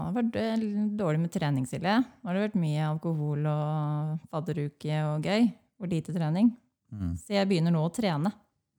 har 0.08 0.16
det 0.16 0.24
vært 0.40 0.96
dårlig 0.98 1.20
med 1.22 1.34
treningsilje. 1.36 1.98
Nå 2.02 2.30
har 2.32 2.38
det 2.38 2.46
vært 2.48 2.58
mye 2.58 2.88
alkohol 2.88 3.46
og 3.52 4.16
fadderuke 4.32 5.02
og 5.12 5.28
gøy, 5.28 5.46
og 5.78 5.92
lite 5.92 6.16
trening. 6.16 6.50
Mm. 6.90 7.12
Så 7.20 7.36
jeg 7.36 7.50
begynner 7.52 7.76
nå 7.76 7.84
å 7.84 7.92
trene. 7.94 8.32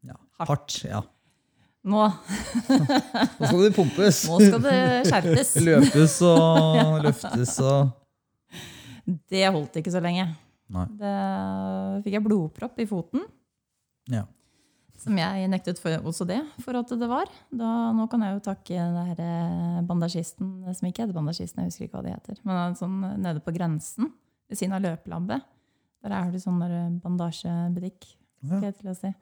Ja. 0.09 0.17
Hardt. 0.41 0.51
Hardt. 0.51 0.81
Ja. 0.89 1.05
Nå, 1.89 2.03
Nå 3.39 3.47
skal 3.47 3.63
det 3.63 3.71
pumpes. 3.77 4.25
nå 4.27 4.41
skal 4.43 4.65
det 4.65 4.81
skjerpes. 5.13 5.55
Løpes 5.69 6.19
og 6.27 6.99
løftes 7.07 7.55
og 7.63 7.95
Det 9.31 9.47
holdt 9.47 9.79
ikke 9.81 9.95
så 9.95 10.03
lenge. 10.05 10.27
Da 10.69 12.01
fikk 12.05 12.13
jeg 12.19 12.25
blodpropp 12.27 12.79
i 12.83 12.87
foten. 12.89 13.23
Ja. 14.13 14.25
Som 14.99 15.15
jeg 15.17 15.47
nektet 15.53 15.79
for 15.79 15.95
også 16.11 16.27
det, 16.27 16.41
for 16.65 16.75
at 16.81 16.91
det 16.91 17.07
var. 17.09 17.29
Da, 17.55 17.69
nå 17.95 18.09
kan 18.11 18.25
jeg 18.27 18.35
jo 18.35 18.41
takke 18.49 18.75
den 18.75 19.23
eh, 19.23 19.77
bandasjisten, 19.87 20.49
som 20.75 20.89
ikke 20.89 21.05
heter 21.05 21.15
bandasjisten, 21.15 21.63
jeg 21.63 21.71
husker 21.71 21.87
ikke 21.87 22.01
hva 22.01 22.03
de 22.09 22.15
heter, 22.17 22.41
men 22.49 22.75
sånn 22.79 22.97
nede 23.23 23.41
på 23.45 23.55
grensen, 23.55 24.11
ved 24.51 24.59
siden 24.59 24.75
av 24.75 24.83
løpelabbet. 24.83 25.47
Der 26.03 26.15
er 26.19 26.33
det 26.35 26.43
sånn 26.43 26.59
der 26.63 26.75
bandasjebutikk, 27.05 28.11
Ja. 28.49 28.59
jeg 28.63 28.97
si. 28.99 29.15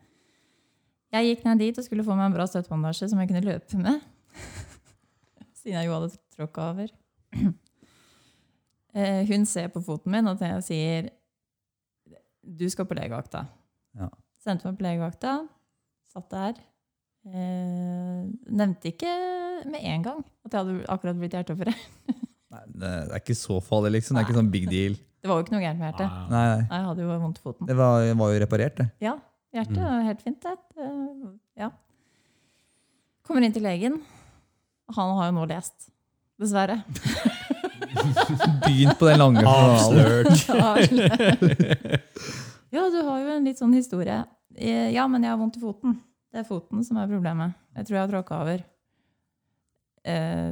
Jeg 1.12 1.28
gikk 1.36 1.44
ned 1.46 1.58
dit 1.62 1.78
og 1.78 1.84
skulle 1.86 2.04
få 2.04 2.16
meg 2.16 2.26
en 2.30 2.34
bra 2.36 2.44
støttebandasje 2.48 3.08
som 3.12 3.20
jeg 3.20 3.28
kunne 3.30 3.44
løpe 3.44 3.78
med. 3.80 4.00
Siden 5.60 5.76
jeg 5.78 5.86
jo 5.86 5.94
hadde 5.94 6.16
tråkka 6.36 6.70
over. 6.72 6.90
Eh, 8.96 9.26
Hun 9.28 9.42
ser 9.44 9.66
på 9.68 9.82
foten 9.84 10.08
min 10.08 10.24
og 10.30 10.40
sier 10.64 11.10
du 12.46 12.66
skal 12.70 12.86
på 12.86 12.94
legevakta. 12.98 13.44
Ja. 13.98 14.08
Sendte 14.42 14.68
meg 14.70 14.78
på 14.78 14.86
legevakta, 14.86 15.34
satt 16.12 16.30
der. 16.30 16.60
Eh, 17.26 18.22
nevnte 18.54 18.92
ikke 18.92 19.10
med 19.66 19.82
en 19.82 20.02
gang 20.04 20.20
at 20.46 20.52
jeg 20.54 20.60
hadde 20.60 20.76
akkurat 20.94 21.18
blitt 21.18 21.34
hjerteoperert. 21.34 21.86
Nei, 22.54 22.60
det 22.78 22.90
er 23.10 23.18
ikke 23.18 23.34
så 23.34 23.58
farlig, 23.64 23.96
liksom. 23.98 24.14
Det 24.16 24.22
er 24.22 24.28
ikke 24.28 24.38
sånn 24.38 24.52
big 24.52 24.68
deal. 24.70 24.94
Det 25.26 25.30
var 25.32 25.40
jo 25.40 25.46
ikke 25.46 25.54
noe 25.56 25.62
gærent 25.64 25.80
med 25.80 25.88
hjertet. 25.90 26.06
Nei, 26.06 26.28
Nei, 26.30 26.44
nei. 26.52 26.66
Jeg 26.70 26.84
hadde 26.86 27.02
jo 27.02 27.14
vondt 27.18 27.38
i 27.40 27.42
foten. 27.42 27.66
Det 27.66 27.74
var, 27.74 28.04
var 28.20 28.28
jo 28.30 28.42
reparert, 28.44 28.76
det. 28.78 28.86
Ja, 29.02 29.16
hjertet 29.56 29.74
Mm. 29.80 29.82
var 29.88 30.04
helt 30.06 30.20
fint. 30.22 30.44
Det. 30.44 30.52
Det- 30.76 31.32
Ja. 31.64 31.70
Kommer 33.26 33.42
inn 33.42 33.52
til 33.56 33.64
legen. 33.66 33.96
Han 34.94 35.16
har 35.18 35.32
jo 35.32 35.34
nå 35.40 35.48
lest. 35.50 35.88
Dessverre. 36.38 36.76
Begynt 38.66 38.98
på 38.98 39.08
den 39.10 39.18
lange 39.18 39.40
finalen. 39.40 41.10
Ja, 42.74 42.82
du 42.90 42.98
har 43.06 43.20
jo 43.22 43.28
en 43.36 43.44
litt 43.46 43.60
sånn 43.60 43.72
historie. 43.76 44.24
Eh, 44.58 44.90
Ja, 44.92 45.06
men 45.08 45.22
jeg 45.24 45.30
har 45.32 45.38
vondt 45.40 45.56
i 45.56 45.62
foten. 45.62 45.94
Det 46.32 46.42
er 46.42 46.48
foten 46.48 46.82
som 46.84 46.98
er 47.00 47.06
problemet. 47.08 47.54
Jeg 47.78 47.86
tror 47.86 47.96
jeg 47.96 48.02
har 48.02 48.10
tråkka 48.12 48.40
over. 48.42 48.64
Eh, 50.04 50.50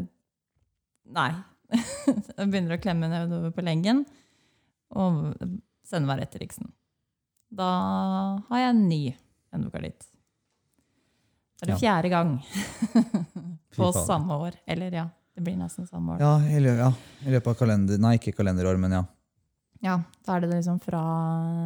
nei. 1.18 1.30
jeg 1.74 2.46
begynner 2.48 2.76
å 2.78 2.80
klemme 2.80 3.10
nedover 3.10 3.50
på 3.56 3.64
lengen 3.66 4.04
og 4.94 5.34
sender 5.84 6.06
meg 6.08 6.22
rett 6.22 6.32
til 6.32 6.44
Riksen. 6.44 6.70
Da 7.54 7.68
har 8.48 8.62
jeg 8.62 8.70
en 8.72 8.84
ny 8.88 9.02
endokaritt. 9.54 10.06
Det 11.58 11.66
er 11.68 11.72
det 11.74 11.80
fjerde 11.82 12.10
gang 12.14 12.32
på 13.76 13.90
samme 13.94 14.38
år. 14.46 14.56
Eller 14.70 14.96
ja, 15.02 15.04
det 15.34 15.42
blir 15.42 15.56
nesten 15.58 15.86
samme 15.88 16.14
år. 16.14 16.20
Ja, 16.22 16.34
i 16.46 16.60
lø- 16.62 16.76
ja, 16.78 16.90
i 17.26 17.32
løpet 17.34 17.50
av 17.52 17.58
kalender... 17.58 17.98
Nei, 17.98 18.14
ikke 18.20 18.34
kalenderår, 18.38 18.78
men 18.78 18.92
ja. 18.94 19.02
Ja, 19.84 19.98
da 20.24 20.36
er 20.36 20.44
det 20.44 20.52
liksom 20.54 20.78
fra 20.80 21.00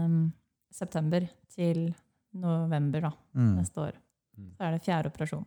um, 0.09 0.33
september 0.75 1.27
til 1.55 1.89
november 2.39 3.01
da, 3.09 3.13
Mm. 3.37 3.53
neste 3.61 3.83
år. 3.85 3.93
Mm. 4.39 4.51
Så 4.57 4.65
er 4.67 4.73
det 4.77 4.83
fjerde 4.87 5.11
operasjon. 5.13 5.45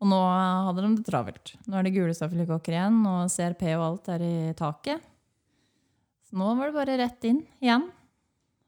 Og 0.00 0.08
nå 0.10 0.18
hadde 0.66 0.82
de 0.84 0.90
det 0.98 1.06
travelt. 1.06 1.54
Nå 1.66 1.78
er 1.78 1.86
det 1.86 1.94
gule 1.94 2.12
stafylokokker 2.16 2.74
igjen, 2.74 2.98
og 3.08 3.30
CRP 3.32 3.62
og 3.78 3.84
alt 3.86 4.10
er 4.12 4.24
i 4.26 4.34
taket. 4.58 5.00
Så 6.28 6.36
nå 6.36 6.50
var 6.58 6.68
det 6.68 6.76
bare 6.76 6.98
rett 7.00 7.24
inn 7.30 7.38
igjen. 7.62 7.86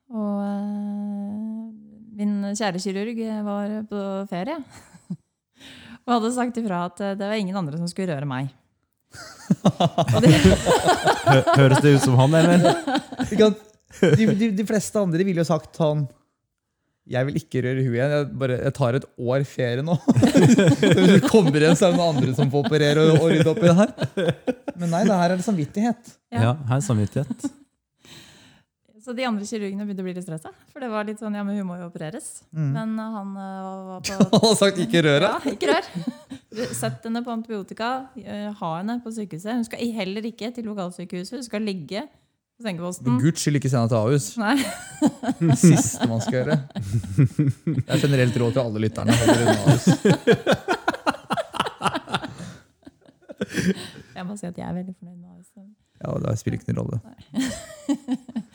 Og 0.09 0.39
eh, 0.47 1.65
min 2.17 2.39
kjære 2.57 2.81
kirurg 2.81 3.21
var 3.45 3.75
på 3.91 4.05
ferie. 4.31 4.57
Og 6.09 6.15
hadde 6.17 6.31
sagt 6.33 6.57
ifra 6.61 6.87
at 6.89 7.01
eh, 7.05 7.17
det 7.21 7.27
var 7.29 7.37
ingen 7.37 7.57
andre 7.61 7.77
som 7.77 7.89
skulle 7.91 8.15
røre 8.17 8.29
meg. 8.29 8.49
Høres 11.59 11.81
det 11.85 11.91
ut 11.97 12.05
som 12.05 12.15
han, 12.21 12.31
eller? 12.41 12.63
De, 13.99 14.27
de, 14.37 14.51
de 14.53 14.65
fleste 14.69 15.01
andre 15.01 15.25
ville 15.25 15.41
jo 15.41 15.47
sagt 15.49 15.79
sånn 15.81 16.03
Jeg 17.09 17.25
vil 17.25 17.39
ikke 17.41 17.63
røre 17.65 17.81
huet 17.87 17.97
igjen. 17.97 18.13
Jeg, 18.13 18.27
bare, 18.39 18.59
jeg 18.67 18.73
tar 18.77 18.93
et 18.99 19.07
år 19.17 19.41
ferie 19.49 19.81
nå. 19.83 19.97
Hvis 20.13 21.09
det 21.15 21.23
kommer 21.25 21.57
igjen, 21.57 21.73
så 21.81 21.89
er 21.89 21.97
det 21.97 22.01
noen 22.03 22.21
andre 22.21 22.35
som 22.37 22.53
får 22.53 22.69
operere 22.69 23.01
og, 23.07 23.17
og 23.17 23.33
rydde 23.33 23.49
opp 23.55 23.63
i 23.65 23.67
det 23.71 23.79
her. 23.81 23.91
Men 24.77 24.93
nei, 24.93 25.01
det 25.09 25.17
her 25.17 25.33
er 25.33 25.37
det 25.41 25.47
samvittighet. 25.49 26.03
Ja. 26.29 26.41
Ja, 26.51 26.53
her 26.69 26.77
er 26.77 26.85
samvittighet. 26.85 27.49
Så 29.09 29.15
de 29.17 29.25
andre 29.25 29.47
kirurgene 29.49 29.87
begynte 29.89 30.03
å 30.05 30.05
bli 30.05 30.13
litt 30.13 30.25
stressa. 30.27 30.51
For 30.69 30.85
det 30.85 30.91
var 30.93 31.07
litt 31.09 31.17
sånn, 31.23 31.33
ja, 31.33 31.41
men 31.41 31.57
hun 31.57 31.65
må 31.65 31.79
jo 31.79 31.87
opereres. 31.87 32.43
Mm. 32.53 32.67
Men 32.75 32.91
uh, 33.01 33.07
han 33.15 33.31
uh, 33.41 33.45
var 33.87 34.03
på 34.05 34.17
Han 34.35 34.43
har 34.43 34.57
sagt 34.61 34.81
'ikke 34.85 35.01
rør'. 35.07 35.25
Ja, 35.25 35.39
ikke 35.49 35.71
rør. 35.71 35.89
Sett 36.77 37.07
henne 37.09 37.23
på 37.25 37.33
antibiotika. 37.33 37.89
uh, 38.19 38.51
Ha 38.59 38.73
henne 38.75 38.99
på 39.01 39.09
sykehuset. 39.17 39.55
Hun 39.55 39.65
skal 39.65 39.95
heller 39.97 40.29
ikke 40.29 40.51
til 40.53 40.69
lokalsykehuset. 40.69 41.39
Hun 41.39 41.47
skal 41.47 41.65
ligge 41.65 42.05
på 42.05 42.69
sengeposten. 42.69 43.17
guds 43.25 43.41
skyld 43.47 43.63
ikke 43.63 43.73
send 43.73 43.81
henne 43.81 43.95
til 43.95 44.01
Ahus. 44.03 44.37
Nei. 44.37 44.61
Siste 45.65 46.05
man 46.13 46.21
skal 46.21 46.43
gjøre. 46.43 46.61
Det 47.65 47.89
er 47.89 48.05
generelt 48.05 48.37
råd 48.45 48.59
til 48.59 48.65
alle 48.67 48.85
lytterne. 48.85 49.17
Hold 49.23 49.41
unna 49.41 49.57
Ahus. 49.65 49.89
Jeg 54.19 54.29
må 54.29 54.37
si 54.37 54.45
at 54.53 54.59
jeg 54.59 54.69
er 54.69 54.77
veldig 54.83 54.99
fornøyd 55.01 55.17
med 55.17 55.33
Ahus. 55.33 55.49
Ja, 55.99 56.15
det 56.23 56.37
spiller 56.39 56.61
ikke 56.61 56.77
noen 56.77 56.85
rolle. 56.85 57.01
Eh, 57.09 57.57
eh, 58.37 58.48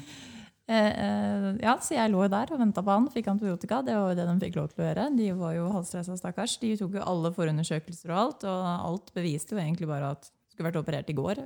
ja, 0.68 1.74
så 1.84 1.98
jeg 1.98 2.12
lå 2.14 2.24
der 2.32 2.54
og 2.56 2.62
venta 2.62 2.84
på 2.86 2.94
han. 2.94 3.10
Fikk 3.12 3.28
antibiotika. 3.34 3.82
Det 3.84 3.98
var 3.98 4.14
jo 4.14 4.18
det 4.20 4.28
de 4.30 4.36
fikk 4.46 4.60
lov 4.60 4.70
til 4.72 4.84
å 4.84 4.88
gjøre. 4.88 5.08
De 5.18 5.28
var 5.36 5.58
jo 5.58 5.66
halvstressa, 5.74 6.16
stakkars. 6.20 6.56
De 6.62 6.72
tok 6.80 6.96
jo 6.98 7.04
alle 7.04 7.34
forundersøkelser 7.36 8.14
og 8.14 8.22
alt. 8.22 8.46
Og 8.48 8.70
alt 8.72 9.12
beviste 9.18 9.58
jo 9.58 9.62
egentlig 9.62 9.90
bare 9.92 10.14
at 10.16 10.30
han 10.30 10.56
skulle 10.56 10.70
vært 10.70 10.80
operert 10.80 11.12
i 11.12 11.18
går. 11.18 11.44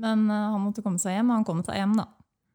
Men 0.00 0.28
eh, 0.30 0.46
han 0.54 0.62
måtte 0.62 0.82
komme 0.84 1.00
seg 1.02 1.18
hjem, 1.18 1.30
og 1.30 1.40
han 1.40 1.48
kom 1.48 1.62
seg 1.66 1.80
hjem, 1.80 1.96
da. 2.00 2.08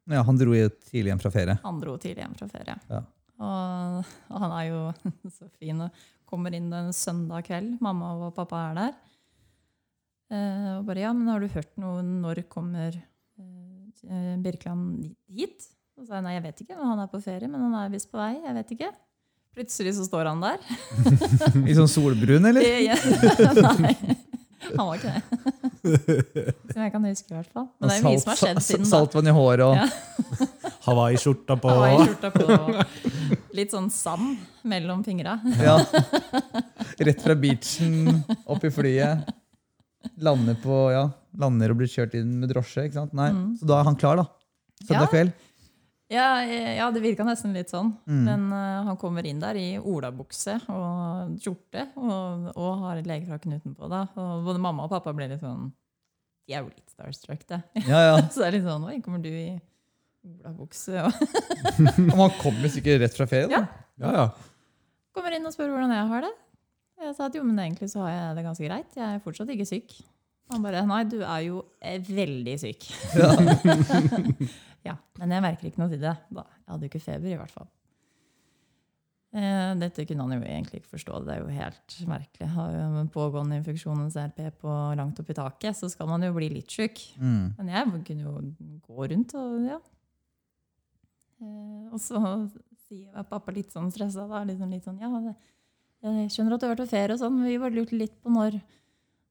Ja, 0.09 0.23
Han 0.25 0.39
dro 0.39 0.55
tidlig 0.89 1.11
hjem 1.11 1.21
fra 1.21 1.31
ferie. 1.33 1.57
Han 1.63 1.81
dro 1.81 1.93
tidlig 2.01 2.23
hjem 2.23 2.37
fra 2.39 2.47
ferie. 2.49 2.75
Ja. 2.89 3.03
Og, 3.39 4.15
og 4.33 4.41
han 4.43 4.55
er 4.57 4.63
jo 4.71 4.79
så 5.37 5.47
fin 5.59 5.85
og 5.85 6.07
kommer 6.29 6.53
inn 6.55 6.71
en 6.73 6.91
søndag 6.93 7.45
kveld. 7.47 7.77
Mamma 7.83 8.15
og 8.17 8.33
pappa 8.37 8.63
er 8.69 8.79
der. 8.79 8.97
Eh, 10.33 10.71
og 10.77 10.89
bare 10.89 11.05
ja, 11.05 11.13
men 11.13 11.29
har 11.29 11.41
du 11.41 11.49
hørt 11.53 11.71
noe? 11.81 12.01
Når 12.05 12.43
kommer 12.51 12.93
eh, 12.93 13.08
Birkeland 14.43 15.09
hit? 15.27 15.67
Og 15.97 16.05
så 16.05 16.13
sa 16.13 16.19
jeg 16.19 16.25
nei, 16.29 16.33
jeg 16.37 16.43
vet 16.47 16.61
ikke, 16.63 16.75
men 16.79 16.87
han 16.93 16.99
er 17.03 17.09
på 17.11 17.19
ferie. 17.23 17.47
Men 17.51 17.65
han 17.67 17.73
er 17.81 17.89
visst 17.93 18.09
på 18.11 18.19
vei. 18.21 18.33
Jeg 18.45 18.55
vet 18.55 18.69
ikke. 18.77 18.91
Plutselig 19.57 19.95
så 19.97 20.05
står 20.07 20.29
han 20.29 20.43
der. 20.43 20.59
I 21.69 21.75
sånn 21.75 21.89
solbrun, 21.91 22.45
eller? 22.51 22.61
nei, 23.83 23.95
han 24.69 24.85
var 24.85 24.99
ikke 24.99 25.11
det. 25.15 25.23
Som 26.73 26.81
jeg 26.83 26.91
kan 26.93 27.05
huske, 27.07 27.31
i 27.31 27.35
hvert 27.37 27.51
fall. 27.55 27.67
Men 27.79 27.89
det 27.89 27.95
er 27.97 28.05
mye 28.05 28.19
som 28.21 28.31
har 28.33 28.39
skjedd 28.39 28.59
siden 28.63 28.83
da. 28.85 28.89
Saltvann 28.91 29.29
i 29.31 29.33
håret 29.35 29.65
og 29.65 29.75
Ja. 29.79 29.87
Hawaii-skjorta 30.85 31.55
på. 31.59 31.71
Hawaii-skjorta 31.71 32.29
på. 32.35 33.43
Litt 33.57 33.73
sånn 33.73 33.89
sand 33.93 34.37
mellom 34.67 35.01
fingra. 35.05 35.37
ja. 35.63 35.77
Rett 36.99 37.23
fra 37.23 37.35
beachen, 37.39 38.21
opp 38.51 38.63
i 38.67 38.71
flyet. 38.73 39.29
lande 40.19 40.55
på, 40.63 40.77
ja, 40.93 41.05
lander 41.37 41.71
og 41.73 41.77
blir 41.81 41.87
kjørt 41.91 42.15
inn 42.17 42.39
med 42.39 42.49
drosje. 42.49 42.85
ikke 42.87 42.93
sant? 43.01 43.13
Nei, 43.13 43.29
Så 43.59 43.65
da 43.69 43.79
er 43.81 43.83
han 43.89 43.95
klar, 43.99 44.15
da. 44.17 44.25
Søndag 44.85 45.01
Ja. 45.09 45.13
kveld. 45.13 45.33
Ja, 46.09 46.41
ja, 46.41 46.87
det 46.89 47.03
virka 47.03 47.21
nesten 47.23 47.53
litt 47.53 47.69
sånn. 47.69 47.91
Mm. 48.09 48.23
Men 48.25 48.45
uh, 48.51 48.83
han 48.87 48.97
kommer 48.97 49.25
inn 49.29 49.39
der 49.39 49.53
i 49.61 49.77
olabukse 49.77 50.55
og 50.67 51.35
skjorte 51.37 51.83
og, 52.01 52.47
og 52.57 52.79
har 52.81 53.01
legefrakken 53.05 53.53
utenpå. 53.59 53.87
da. 53.91 54.07
Og 54.17 54.43
både 54.47 54.59
mamma 54.63 54.87
og 54.87 54.89
pappa 54.89 55.13
ble 55.13 55.27
litt 55.29 55.43
sånn 55.43 55.67
De 56.49 56.55
er 56.57 56.63
jo 56.63 56.71
litt 56.71 56.89
starstruck, 56.89 57.45
det. 57.45 57.61
Ja, 57.85 57.99
ja. 58.07 58.15
Så 58.33 58.41
det 58.41 58.47
er 58.47 58.55
litt 58.57 58.65
sånn 58.65 58.87
Oi, 58.89 58.97
kommer 59.05 59.21
du 59.21 59.29
i 59.29 59.59
olabukse? 60.25 60.97
Og 61.05 61.13
han 61.77 62.09
man 62.09 62.33
kommer 62.41 62.73
sikkert 62.73 63.03
rett 63.05 63.13
fra 63.19 63.27
ferie. 63.29 63.47
da. 63.53 63.61
Ja. 63.61 63.85
Ja, 64.01 64.11
ja. 64.15 64.27
kommer 65.13 65.35
inn 65.35 65.45
og 65.45 65.53
spør 65.53 65.69
hvordan 65.75 65.93
jeg 65.93 66.07
har 66.09 66.25
det. 66.25 66.33
Jeg 67.05 67.15
sa 67.15 67.25
at 67.29 67.35
jo, 67.37 67.43
men 67.45 67.59
egentlig 67.63 67.87
så 67.93 68.01
har 68.07 68.11
jeg 68.15 68.35
det 68.39 68.43
ganske 68.49 68.65
greit. 68.65 68.97
Jeg 68.97 69.05
er 69.13 69.21
fortsatt 69.23 69.53
ikke 69.53 69.67
syk. 69.69 69.93
Han 70.49 70.63
bare 70.65 70.85
Nei, 70.89 71.03
du 71.09 71.19
er 71.21 71.41
jo 71.45 71.63
eh, 71.81 71.99
veldig 72.01 72.55
syk. 72.61 72.87
Ja. 74.85 74.95
Men 75.19 75.35
jeg 75.35 75.43
merker 75.43 75.67
ikke 75.69 75.81
noe 75.81 75.91
til 75.91 76.01
det. 76.01 76.15
Da. 76.33 76.45
Jeg 76.63 76.71
hadde 76.71 76.87
jo 76.87 76.89
ikke 76.93 77.03
feber, 77.03 77.29
i 77.33 77.37
hvert 77.37 77.53
fall. 77.53 77.67
Eh, 79.29 79.73
Dette 79.77 80.05
kunne 80.09 80.25
han 80.25 80.39
jo 80.39 80.47
egentlig 80.47 80.79
ikke 80.81 80.95
forstå. 80.95 81.19
Det 81.27 81.35
er 81.35 81.43
jo 81.43 81.51
helt 81.53 81.97
merkelig. 82.09 82.47
Har 82.55 82.71
jo 82.73 82.87
en 83.03 83.11
pågående 83.13 83.59
infeksjon 83.59 84.01
en 84.01 84.09
CRP, 84.13 84.41
på 84.63 84.77
langt 84.97 85.21
opp 85.21 85.29
i 85.29 85.37
taket, 85.37 85.77
så 85.77 85.89
skal 85.91 86.09
man 86.09 86.25
jo 86.25 86.31
bli 86.33 86.49
litt 86.55 86.73
sjuk. 86.73 87.03
Mm. 87.21 87.53
Men 87.59 87.71
jeg 87.75 88.01
kunne 88.09 88.25
jo 88.25 88.33
gå 88.87 89.11
rundt 89.13 89.35
og 89.37 89.67
ja. 89.67 89.77
Eh, 91.39 91.85
Og 91.93 92.01
så 92.01 92.17
sier 92.87 93.29
pappa 93.29 93.53
litt 93.53 93.69
sånn 93.75 93.91
stressa 93.93 94.25
da. 94.31 94.41
Liksom 94.49 94.73
litt 94.73 94.87
sånn, 94.87 94.97
ja, 95.03 95.11
det, 95.27 95.35
jeg 96.07 96.33
skjønner 96.33 96.55
at 96.55 96.63
du 96.63 96.65
har 96.65 96.73
vært 96.73 96.85
på 96.87 96.93
ferie 96.95 97.13
og 97.13 97.21
sånn, 97.21 97.37
men 97.37 97.51
vi 97.51 97.61
bare 97.61 97.75
lurte 97.75 97.99
litt 97.99 98.17
på 98.23 98.33
når, 98.33 98.57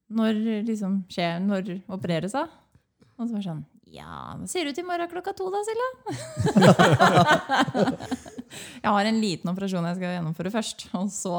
når 0.08 0.38
liksom 0.66 1.02
skjer, 1.12 1.40
når 1.44 1.74
opereres 1.92 2.34
da? 2.36 2.46
Og 3.18 3.26
så 3.26 3.34
var 3.34 3.40
det 3.40 3.48
sånn, 3.48 3.64
ja, 3.92 4.36
hva 4.36 4.46
sier 4.48 4.68
du 4.68 4.76
til 4.76 4.84
i 4.84 4.88
morgen 4.88 5.10
klokka 5.10 5.32
to 5.36 5.48
da, 5.52 5.60
Silje? 5.66 5.88
jeg 8.84 8.92
har 8.92 9.08
en 9.08 9.20
liten 9.22 9.50
operasjon 9.52 9.88
jeg 9.88 9.98
skal 9.98 10.14
gjennomføre 10.16 10.52
først, 10.54 10.86
og 10.98 11.10
så 11.12 11.34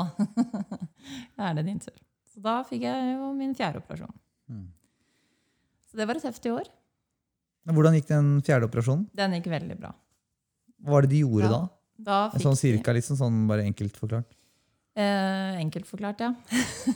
er 1.46 1.58
det 1.58 1.66
din 1.68 1.82
tur. 1.84 1.96
Så 2.30 2.44
da 2.44 2.60
fikk 2.68 2.86
jeg 2.88 3.16
jo 3.16 3.32
min 3.38 3.56
fjerde 3.58 3.82
operasjon. 3.84 4.16
Mm. 4.50 4.68
Så 5.90 6.00
det 6.00 6.08
var 6.10 6.20
et 6.20 6.30
heftig 6.30 6.54
år. 6.56 6.70
Hvordan 7.70 7.98
gikk 7.98 8.08
den 8.10 8.30
fjerde 8.46 8.70
operasjonen? 8.70 9.06
Den 9.18 9.36
gikk 9.38 9.50
veldig 9.52 9.78
bra. 9.78 9.92
Hva 10.80 10.96
var 10.96 11.06
det 11.06 11.14
de 11.14 11.24
gjorde 11.26 11.52
da? 11.52 11.62
Da 12.00 12.20
fikk 12.34 12.46
sånn 12.46 12.60
cirka, 12.60 12.96
liksom, 12.96 13.20
sånn 13.20 13.42
bare 13.50 13.66
enkelt 13.68 13.98
forklart. 14.00 14.30
Eh, 15.00 15.60
enkelt 15.62 15.88
forklart, 15.88 16.20
ja. 16.20 16.34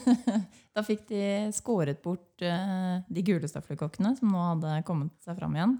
da 0.76 0.82
fikk 0.84 1.06
de 1.08 1.24
skåret 1.56 2.02
bort 2.04 2.42
eh, 2.44 2.96
de 3.08 3.22
gule 3.24 3.48
stafylokokkene 3.48 4.12
som 4.18 4.32
nå 4.34 4.42
hadde 4.50 4.72
kommet 4.84 5.14
seg 5.24 5.38
fram 5.38 5.56
igjen. 5.56 5.76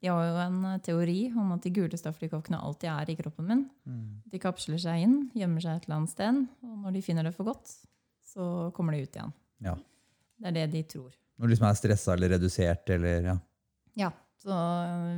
De 0.00 0.08
har 0.10 0.24
jo 0.24 0.40
en 0.42 0.56
eh, 0.72 0.80
teori 0.82 1.18
om 1.38 1.52
at 1.54 1.62
de 1.62 1.72
gule 1.76 2.00
stafylokokkene 2.00 2.58
alltid 2.58 2.90
er 2.90 3.12
i 3.12 3.16
kroppen 3.20 3.46
min. 3.52 3.62
De 4.32 4.40
kapsler 4.42 4.80
seg 4.82 5.04
inn, 5.04 5.14
gjemmer 5.36 5.62
seg 5.62 5.78
et 5.78 5.86
eller 5.86 6.00
annet 6.00 6.14
sted, 6.16 6.42
og 6.66 6.74
når 6.86 6.96
de 6.96 7.04
finner 7.06 7.28
det 7.28 7.34
for 7.36 7.52
godt, 7.52 7.76
så 8.32 8.48
kommer 8.74 8.96
de 8.96 9.04
ut 9.04 9.20
igjen. 9.20 9.36
Ja. 9.62 9.76
Det 10.40 10.50
er 10.50 10.58
det 10.58 10.66
de 10.74 10.84
tror. 10.96 11.14
Når 11.38 11.46
du 11.46 11.54
liksom 11.54 11.70
er 11.70 11.78
stressa 11.78 12.16
eller 12.16 12.34
redusert 12.34 12.90
eller 12.96 13.30
ja. 13.30 13.38
Ja, 13.98 14.10
så 14.40 14.58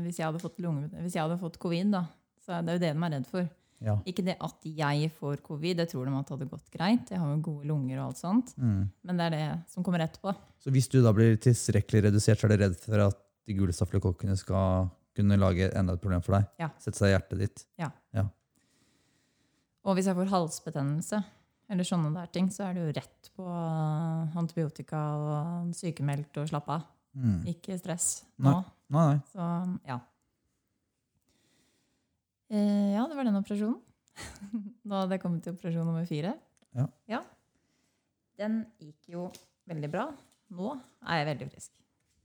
hvis 0.05 0.19
jeg 0.19 0.29
hadde 0.29 0.43
fått, 0.43 0.61
lunge, 0.61 0.91
hvis 1.01 1.17
jeg 1.17 1.25
hadde 1.25 1.41
fått 1.41 1.61
covid, 1.63 1.95
da, 1.95 2.07
så 2.45 2.59
er 2.59 2.67
det 2.67 2.77
jo 2.77 2.85
det 2.85 2.93
de 2.93 3.07
er 3.07 3.17
redd 3.17 3.29
for. 3.31 3.49
Ja. 3.83 3.97
Ikke 4.09 4.25
det 4.27 4.37
at 4.43 4.67
jeg 4.69 5.11
får 5.19 5.43
covid, 5.45 5.81
det 5.83 5.89
tror 5.91 6.07
de 6.07 6.15
at 6.17 6.29
det 6.29 6.37
hadde 6.37 6.51
gått 6.53 6.73
greit. 6.75 7.11
Jeg 7.11 7.21
har 7.21 7.33
jo 7.33 7.41
gode 7.49 7.69
lunger 7.69 7.99
og 7.99 8.05
alt 8.09 8.21
sånt. 8.23 8.55
Mm. 8.57 8.87
Men 9.03 9.21
det 9.21 9.27
er 9.27 9.35
det 9.37 9.45
som 9.73 9.87
kommer 9.87 10.05
etterpå. 10.05 10.35
Så 10.63 10.73
hvis 10.75 10.89
du 10.93 11.01
da 11.03 11.13
blir 11.17 11.35
tilstrekkelig 11.43 12.07
redusert, 12.09 12.41
så 12.41 12.47
er 12.47 12.55
du 12.55 12.65
redd 12.65 12.79
for 12.79 13.03
at 13.09 13.19
de 13.49 13.57
gule 13.59 13.75
stafylokokkene 13.75 14.37
skal 14.39 14.87
kunne 15.17 15.37
lage 15.41 15.69
enda 15.77 15.97
et 15.97 16.03
problem 16.03 16.23
for 16.25 16.39
deg? 16.39 16.49
Ja. 16.63 16.71
Sette 16.81 17.01
seg 17.01 17.11
i 17.11 17.15
hjertet 17.17 17.43
ditt? 17.43 17.65
Og 19.83 19.97
hvis 19.99 20.07
jeg 20.07 20.15
får 20.15 20.31
halsbetennelse 20.31 21.19
eller 21.73 21.87
sånne 21.89 22.13
der 22.15 22.31
ting, 22.31 22.49
så 22.53 22.69
er 22.69 22.77
det 22.77 22.85
jo 22.85 22.95
rett 23.01 23.31
på 23.35 23.47
antibiotika 24.39 25.01
og 25.19 25.75
sykemeldt 25.77 26.39
og 26.43 26.51
slappe 26.53 26.77
av. 26.79 26.87
Mm. 27.13 27.43
Ikke 27.51 27.77
stress 27.81 28.23
nå. 28.41 28.55
Nei, 28.55 28.63
nei. 28.97 29.17
Så 29.33 29.49
ja. 29.89 29.99
Eh, 32.53 32.93
ja, 32.93 33.07
det 33.09 33.17
var 33.17 33.25
den 33.25 33.39
operasjonen. 33.39 33.79
Nå 34.87 34.99
hadde 34.99 35.17
jeg 35.17 35.23
kommet 35.23 35.45
til 35.45 35.55
operasjon 35.55 35.87
nummer 35.89 36.05
fire. 36.09 36.35
Ja. 37.09 37.23
Den 38.41 38.65
gikk 38.81 39.15
jo 39.15 39.31
veldig 39.69 39.89
bra. 39.93 40.11
Nå 40.53 40.75
er 41.09 41.23
jeg 41.23 41.31
veldig 41.31 41.49
frisk. 41.53 41.71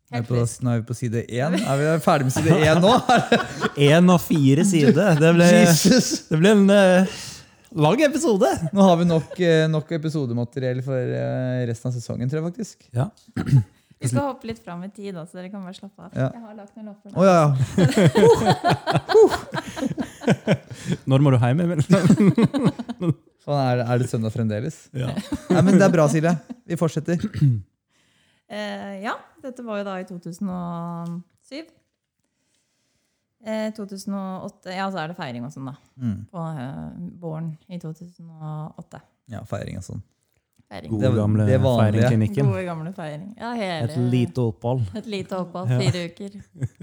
Er 0.08 0.24
på, 0.24 0.40
nå 0.40 0.72
er 0.72 0.78
vi 0.80 0.86
på 0.88 0.96
side 0.96 1.26
én. 1.28 1.56
Er 1.68 1.80
vi 1.82 1.88
ferdig 2.04 2.30
med 2.30 2.36
side 2.36 2.60
én 2.64 2.80
nå? 2.80 2.94
Én 3.90 4.12
av 4.12 4.22
fire 4.24 4.64
sider. 4.68 5.18
Det 5.20 5.32
ble, 5.36 5.48
det 5.68 6.40
ble 6.40 6.54
en 6.56 6.64
uh, 6.72 7.18
lang 7.84 8.04
episode. 8.08 8.52
Nå 8.72 8.88
har 8.88 8.96
vi 9.02 9.08
nok, 9.10 9.34
uh, 9.36 9.66
nok 9.72 9.92
episodemateriell 10.00 10.80
for 10.86 10.96
uh, 10.96 11.66
resten 11.68 11.92
av 11.92 11.98
sesongen, 12.00 12.32
tror 12.32 12.40
jeg 12.42 12.48
faktisk. 12.52 12.88
Ja. 12.96 13.10
Vi 13.98 14.12
skal 14.12 14.28
hoppe 14.28 14.46
litt 14.46 14.60
fram 14.62 14.84
i 14.86 14.92
tid, 14.94 15.16
da, 15.18 15.24
så 15.26 15.40
dere 15.40 15.50
kan 15.50 15.64
bare 15.66 15.74
slappe 15.74 16.06
av. 16.06 16.12
Ja. 16.14 16.30
Jeg 16.30 16.42
har 16.44 16.54
lagt 16.54 16.78
noen 16.78 16.88
lapper. 16.94 17.10
Ja, 17.18 17.34
ja. 19.98 20.14
Når 21.08 21.24
må 21.26 21.32
du 21.34 21.38
hjem? 21.42 21.62
Emil? 21.66 21.82
Sånn 23.48 23.60
er, 23.62 23.80
det- 23.80 23.88
er 23.88 24.02
det 24.02 24.10
søndag 24.12 24.34
fremdeles? 24.36 24.78
Ja. 24.98 25.14
Nei, 25.50 25.62
men 25.64 25.78
Det 25.80 25.86
er 25.88 25.94
bra, 25.94 26.08
Silje. 26.12 26.34
Vi 26.68 26.76
fortsetter. 26.80 27.18
Eh, 28.48 29.02
ja, 29.04 29.12
dette 29.44 29.60
var 29.68 29.82
jo 29.82 29.84
da 29.84 29.98
i 30.00 30.06
2007. 30.08 31.66
Eh, 33.44 33.74
2008 33.76 34.72
Ja, 34.72 34.86
så 34.92 35.02
er 35.02 35.12
det 35.12 35.18
feiring 35.18 35.44
og 35.44 35.52
sånn, 35.52 35.68
da. 35.68 35.74
Mm. 36.00 36.22
På 36.32 36.46
eh, 36.56 36.94
våren 37.22 37.50
i 37.68 37.76
2008. 37.84 39.02
Ja, 39.36 39.42
feiring 39.52 39.82
og 39.82 39.86
sånn. 39.90 40.00
Feiring. 40.72 40.92
Gode, 40.94 41.04
Det- 41.10 41.20
gamle 41.20 41.46
det 41.50 41.60
feiringklinikken. 41.60 42.48
Gode, 42.54 42.64
gamle 42.70 42.94
feiring. 42.96 43.30
Ja, 43.36 43.52
hele, 43.60 43.84
Et 43.92 43.98
lite 44.16 44.48
opphold. 44.48 44.88
et 44.96 45.06
lite 45.12 45.36
opphold. 45.44 45.70
Ja. 45.76 45.80
Fire 45.84 46.08
uker. 46.08 46.40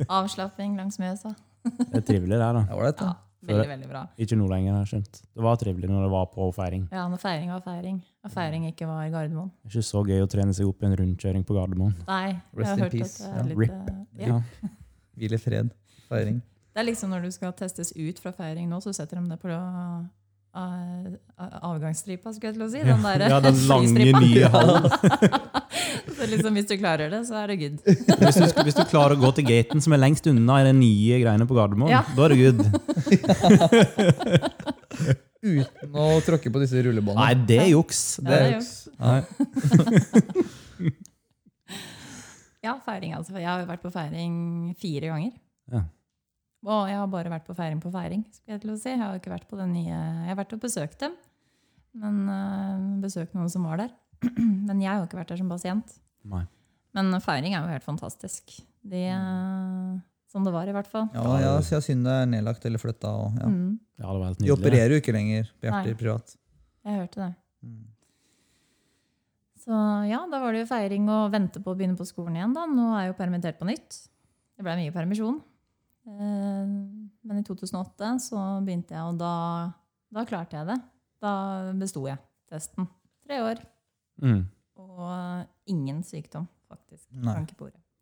Avslapping 0.08 0.76
langs 0.76 1.00
Mjøsa. 1.00 1.34
Det 1.64 1.96
er 1.96 2.04
trivelig 2.12 2.36
der, 2.44 2.52
da. 2.52 2.62
Det 2.68 2.76
var 2.76 2.84
det, 2.90 2.94
Ja, 3.00 3.06
da. 3.06 3.16
Veldig, 3.48 3.68
veldig 3.68 3.88
bra. 3.90 4.02
Ikke 4.18 4.36
nå 4.40 4.46
lenger, 4.50 4.72
har 4.76 4.84
jeg 4.84 4.90
skjønt. 4.92 5.20
Det 5.34 5.42
var 5.46 5.56
trivelig 5.60 5.90
når 5.90 6.02
det 6.06 6.10
var 6.14 6.26
på 6.34 6.48
feiring. 6.56 6.88
Ja, 6.92 7.04
når 7.08 7.20
feiring 7.22 7.50
var 7.54 7.60
feiring. 7.64 7.98
Og 8.24 8.30
feiring 8.32 8.66
ikke 8.70 8.86
var 8.88 9.08
Gardermoen. 9.12 9.50
Det 9.62 9.70
er 9.70 9.78
ikke 9.80 9.88
så 9.90 10.02
gøy 10.08 10.22
å 10.24 10.30
trene 10.30 10.54
seg 10.56 10.66
opp 10.70 10.82
i 10.82 10.86
en 10.88 10.96
rundkjøring 11.00 11.44
på 11.44 11.54
Gardermoen. 11.58 11.94
Nei, 12.08 12.40
Rest 12.54 12.58
jeg 12.58 12.66
har 12.66 12.76
in 12.76 12.82
hørt 12.84 12.92
peace. 12.98 13.14
at 13.20 13.28
det 13.28 13.34
Ja, 13.34 13.40
er 13.40 13.48
litt 13.48 13.58
rip. 13.58 13.70
eh, 13.70 14.26
ja. 14.28 14.40
Ja. 14.62 14.68
Hvil 15.16 15.32
i 15.32 15.38
fred. 15.38 15.70
Feiring. 16.08 16.42
Det 16.74 16.80
er 16.82 16.88
liksom 16.88 17.10
når 17.14 17.22
du 17.22 17.30
skal 17.30 17.52
testes 17.52 17.92
ut 17.96 18.18
fra 18.18 18.32
feiring 18.34 18.68
nå, 18.68 18.80
så 18.82 18.92
setter 18.94 19.20
de 19.20 19.28
det 19.30 19.38
på 19.40 19.48
avgangsstripa, 20.54 22.30
skulle 22.34 22.50
jeg 22.52 22.56
til 22.58 22.64
å 22.64 22.68
si. 22.70 22.80
Den 22.86 23.02
der 23.02 23.24
ja, 23.32 23.38
den 23.42 23.56
lange, 23.70 24.04
nye 24.20 24.48
hallen. 24.54 24.84
Så 26.14 26.28
liksom, 26.30 26.54
hvis 26.54 26.68
du 26.70 26.76
klarer 26.78 27.10
det, 27.10 27.20
så 27.26 27.34
er 27.40 27.46
det 27.50 27.56
good. 27.62 27.78
Hvis 28.22 28.38
du, 28.38 28.44
hvis 28.68 28.76
du 28.78 28.84
klarer 28.86 29.16
å 29.16 29.20
gå 29.24 29.30
til 29.34 29.44
gaten 29.48 29.82
som 29.82 29.92
er 29.96 30.00
lengst 30.04 30.26
unna 30.30 30.60
i 30.62 30.66
de 30.68 30.74
nye 30.78 31.18
greiene 31.24 31.46
på 31.50 31.56
Gardermoen, 31.58 31.90
Ja. 31.90 32.02
da 32.14 32.20
er 32.24 32.28
det 32.32 32.38
good. 32.44 32.60
Uten 35.44 35.98
å 36.00 36.06
tråkke 36.24 36.48
på 36.54 36.62
disse 36.62 36.80
rullebåndene. 36.86 37.18
Nei, 37.20 37.34
det 37.50 37.58
er 37.66 37.68
juks. 37.74 37.98
Det 38.24 38.36
er 38.38 38.46
juks. 38.54 38.70
juks. 38.86 38.94
Nei. 39.02 39.20
Ja, 42.64 42.78
feiring 42.86 43.12
altså. 43.18 43.34
Jeg 43.36 43.44
har 43.50 43.60
jo 43.60 43.68
vært 43.68 43.82
på 43.84 43.90
feiring 43.92 44.36
fire 44.80 45.10
ganger. 45.12 45.34
Ja. 45.74 45.82
Og 46.64 46.88
jeg 46.88 46.96
har 46.96 47.10
bare 47.12 47.32
vært 47.32 47.44
på 47.44 47.54
feiring 47.58 47.80
på 47.82 47.90
feiring. 47.92 48.22
skulle 48.32 48.56
Jeg 48.56 48.62
til 48.62 48.72
å 48.72 48.78
si. 48.80 48.88
Jeg 48.94 49.00
har 49.02 49.18
ikke 49.18 49.32
vært 49.34 49.48
på 49.50 49.58
den 49.60 49.74
nye 49.76 49.92
Jeg 49.92 50.30
har 50.30 50.38
vært 50.38 50.54
og 50.56 50.62
besøkt 50.62 50.98
dem. 51.02 51.12
Men 52.00 52.22
uh, 52.26 53.00
besøkt 53.02 53.36
noen 53.36 53.50
som 53.52 53.66
var 53.68 53.82
der. 53.84 53.92
Men 54.68 54.80
jeg 54.80 54.88
har 54.90 55.02
jo 55.02 55.08
ikke 55.10 55.20
vært 55.20 55.34
der 55.34 55.42
som 55.42 55.52
pasient. 55.52 55.98
Nei. 56.24 56.44
Men 56.96 57.12
feiring 57.20 57.54
er 57.54 57.66
jo 57.66 57.74
helt 57.74 57.84
fantastisk. 57.86 58.56
De, 58.86 59.02
uh, 59.12 59.98
som 60.32 60.46
det 60.46 60.54
var, 60.54 60.66
i 60.70 60.74
hvert 60.74 60.88
fall. 60.90 61.06
Ja, 61.14 61.36
ja, 61.42 61.54
så 61.62 61.76
jeg 61.76 61.86
synd 61.90 62.08
det 62.08 62.16
er 62.22 62.30
nedlagt 62.32 62.64
eller 62.66 62.80
flytta. 62.82 63.12
Og, 63.12 63.36
ja. 63.42 63.50
Mm, 63.50 63.72
Ja, 64.00 64.08
det 64.08 64.18
var 64.18 64.26
helt 64.30 64.38
De 64.40 64.46
nydelig. 64.48 64.56
opererer 64.58 64.94
jo 64.96 65.02
ikke 65.02 65.14
lenger 65.14 65.50
på 65.60 65.68
hjerter 65.68 65.92
Nei. 65.92 65.98
privat. 66.00 66.36
jeg 66.88 66.98
hørte 67.02 67.20
det. 67.20 67.32
Mm. 67.62 67.82
Så 69.64 69.78
ja, 70.10 70.18
da 70.28 70.40
var 70.42 70.52
det 70.52 70.64
jo 70.64 70.68
feiring 70.68 71.06
og 71.08 71.30
vente 71.32 71.60
på 71.62 71.72
å 71.72 71.76
begynne 71.78 71.96
på 71.96 72.04
skolen 72.08 72.36
igjen. 72.36 72.56
da. 72.56 72.64
Nå 72.68 72.88
er 72.96 73.04
jeg 73.06 73.12
jo 73.12 73.18
permittert 73.20 73.60
på 73.60 73.68
nytt. 73.68 74.00
Det 74.58 74.64
ble 74.66 74.74
mye 74.80 74.92
permisjon. 74.92 75.38
Eh, 76.06 76.66
Men 77.24 77.38
i 77.40 77.44
2008 77.46 78.10
så 78.20 78.40
begynte 78.64 78.92
jeg, 78.96 79.02
og 79.08 79.16
da, 79.18 79.32
da 80.12 80.24
klarte 80.28 80.58
jeg 80.58 80.68
det. 80.68 80.78
Da 81.24 81.32
besto 81.80 82.02
jeg 82.08 82.18
testen. 82.52 82.86
Tre 83.24 83.38
år. 83.40 83.62
Mm. 84.22 84.42
Og 84.76 85.46
ingen 85.70 86.02
sykdom, 86.04 86.46
faktisk. 86.68 87.06
Nei. 87.14 87.38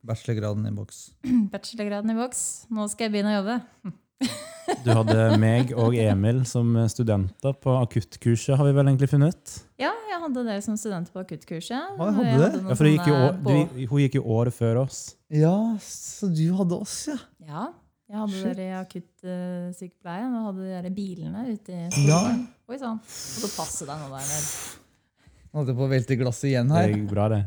Bachelorgraden 0.03 0.66
i 0.66 0.73
boks. 0.74 1.12
Bachelorgraden 1.53 2.11
i 2.11 2.16
boks. 2.19 2.41
Nå 2.74 2.89
skal 2.91 3.07
jeg 3.07 3.15
begynne 3.15 3.37
å 3.37 3.39
jobbe. 3.43 3.61
Du 4.83 4.91
hadde 4.95 5.19
meg 5.43 5.70
og 5.79 5.95
Emil 5.99 6.43
som 6.49 6.74
studenter 6.91 7.55
på 7.62 7.74
akuttkurset, 7.85 8.57
har 8.59 8.66
vi 8.66 8.74
vel 8.74 8.91
egentlig 8.91 9.09
funnet 9.12 9.35
ut? 9.37 9.55
Ja, 9.83 9.93
jeg 10.11 10.19
hadde 10.24 10.45
dere 10.47 10.62
som 10.65 10.74
studenter 10.79 11.15
på 11.15 11.23
akuttkurset. 11.23 11.95
Hva 11.99 12.09
jeg 12.11 12.16
hadde 12.19 12.27
Jeg 12.33 12.41
det? 12.43 12.51
Hadde 12.51 12.74
Ja, 12.74 12.79
for 12.81 12.91
gikk 12.91 13.07
jo, 13.11 13.15
år- 13.15 13.39
du, 13.47 13.87
hun 13.93 14.03
gikk 14.03 14.19
jo 14.19 14.24
året 14.41 14.55
før 14.59 14.83
oss. 14.85 15.01
Ja, 15.33 15.55
så 15.87 16.31
du 16.35 16.45
hadde 16.59 16.79
oss, 16.83 16.97
ja. 17.11 17.19
Ja, 17.47 17.65
jeg 18.13 18.21
hadde 18.21 18.37
Shit. 18.37 18.45
dere 18.53 18.65
i 18.69 18.75
akuttsykepleien 18.77 20.35
og 20.37 20.43
hadde 20.51 20.67
dere 20.69 20.91
bilene 20.93 21.43
ute 21.49 21.73
i 21.73 21.83
Ja. 22.05 22.19
skolen. 22.21 22.43
Oi 22.69 22.79
sann. 22.81 22.99
Og 23.01 23.41
så 23.41 23.49
passe 23.57 23.87
deg 23.89 24.03
nå 24.03 24.11
der. 24.13 24.43
Nå 25.53 25.61
holdt 25.63 25.73
på 25.79 25.87
å 25.87 25.91
velte 25.91 26.17
glasset 26.21 26.51
igjen 26.53 26.69
Det 26.69 26.77
her. 26.77 26.93
gikk 26.93 27.09
bra, 27.11 27.29
det. 27.33 27.43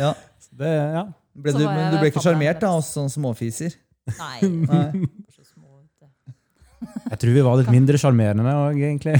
Ja. 0.00 0.14
Det 0.56 0.70
ja. 0.72 1.02
Ble 1.36 1.52
du, 1.52 1.58
men 1.68 1.90
du 1.92 1.98
ble 2.00 2.08
ikke 2.08 2.22
sjarmert 2.24 2.62
av 2.64 2.78
oss 2.78 2.94
sånn 2.96 3.10
småfiser? 3.12 3.74
Nei, 4.16 4.38
Nei. 4.48 4.86
du. 5.04 5.08
Jeg 7.10 7.18
tror 7.20 7.32
vi 7.34 7.42
var 7.44 7.58
litt 7.60 7.68
mindre 7.72 7.98
sjarmerende 8.00 8.52
òg, 8.56 8.78
egentlig. 8.80 9.18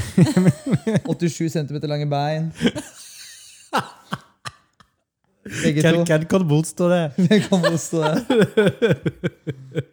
87 1.04 1.50
cm 1.52 1.76
lange 1.90 2.06
bein. 2.08 2.48
Begge 5.46 5.82
Hvem 5.84 6.00
to. 6.00 6.04
hvem 6.08 6.24
kan 6.30 6.46
motstå 6.48 6.88
det? 6.90 7.02
Hvem 7.20 7.44
kan 7.48 7.60
motstå 7.66 8.00
det? 8.02 8.14
der. 8.56 9.84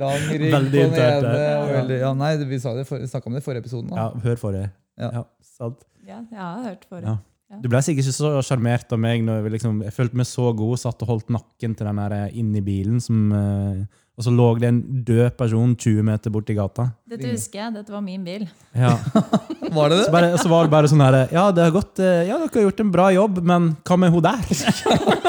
Lang 0.00 0.24
rygg 0.30 0.46
på 0.50 0.62
den 0.74 0.96
ene. 0.98 1.34
Og 1.58 1.70
veldig, 1.74 2.00
ja, 2.00 2.14
nei, 2.18 2.32
vi 2.50 2.58
snakka 2.62 3.28
om 3.28 3.36
det 3.36 3.42
i 3.42 3.46
forrige 3.46 3.64
episode. 3.64 3.94
Ja, 3.94 4.08
hør 4.24 4.40
forrige. 4.40 4.72
Ja. 5.00 5.10
Ja, 5.20 5.22
sant. 5.56 5.86
Ja, 6.04 6.18
jeg 6.30 6.40
har 6.40 6.66
hørt 6.68 6.84
forrige. 6.90 7.14
Ja. 7.14 7.20
Ja. 7.52 7.58
Du 7.60 7.68
ble 7.70 7.80
sikkert 7.84 8.06
ikke 8.08 8.16
så 8.16 8.30
sjarmert 8.46 8.92
av 8.94 9.00
meg 9.02 9.22
når 9.24 9.42
vi 9.44 9.52
liksom, 9.54 9.82
jeg 9.84 9.94
følte 9.94 10.18
meg 10.18 10.26
så 10.28 10.48
god, 10.56 10.78
satt 10.80 11.02
og 11.04 11.10
holdt 11.12 11.32
nakken 11.34 11.74
til 11.76 11.88
den 11.90 12.00
der 12.00 12.14
eh, 12.16 12.38
inni 12.40 12.62
bilen, 12.64 13.02
som, 13.04 13.20
eh, 13.36 13.82
og 14.14 14.22
så 14.22 14.30
lå 14.30 14.44
det 14.62 14.68
en 14.68 14.76
død 15.06 15.32
person 15.38 15.72
20 15.74 16.04
meter 16.06 16.30
borti 16.30 16.54
gata. 16.54 16.84
Dette 17.10 17.32
husker 17.32 17.58
jeg, 17.58 17.72
dette 17.74 17.90
var 17.90 18.02
min 18.04 18.22
bil. 18.26 18.44
Ja. 18.76 18.92
Var 19.74 19.90
det 19.90 19.96
Så, 19.96 20.04
det? 20.04 20.12
bare, 20.12 20.28
så 20.38 20.50
var 20.52 20.66
det 20.66 20.70
bare 20.70 20.88
sånn 20.90 21.00
her 21.02 21.14
Ja, 21.32 21.48
det 21.50 21.62
har 21.64 21.72
gått, 21.74 21.98
eh, 21.98 22.28
ja, 22.28 22.36
dere 22.38 22.50
har 22.52 22.66
gjort 22.68 22.82
en 22.84 22.90
bra 22.94 23.06
jobb, 23.10 23.40
men 23.48 23.70
hva 23.88 23.96
med 23.98 24.12
hun 24.14 24.22
der? 24.22 24.42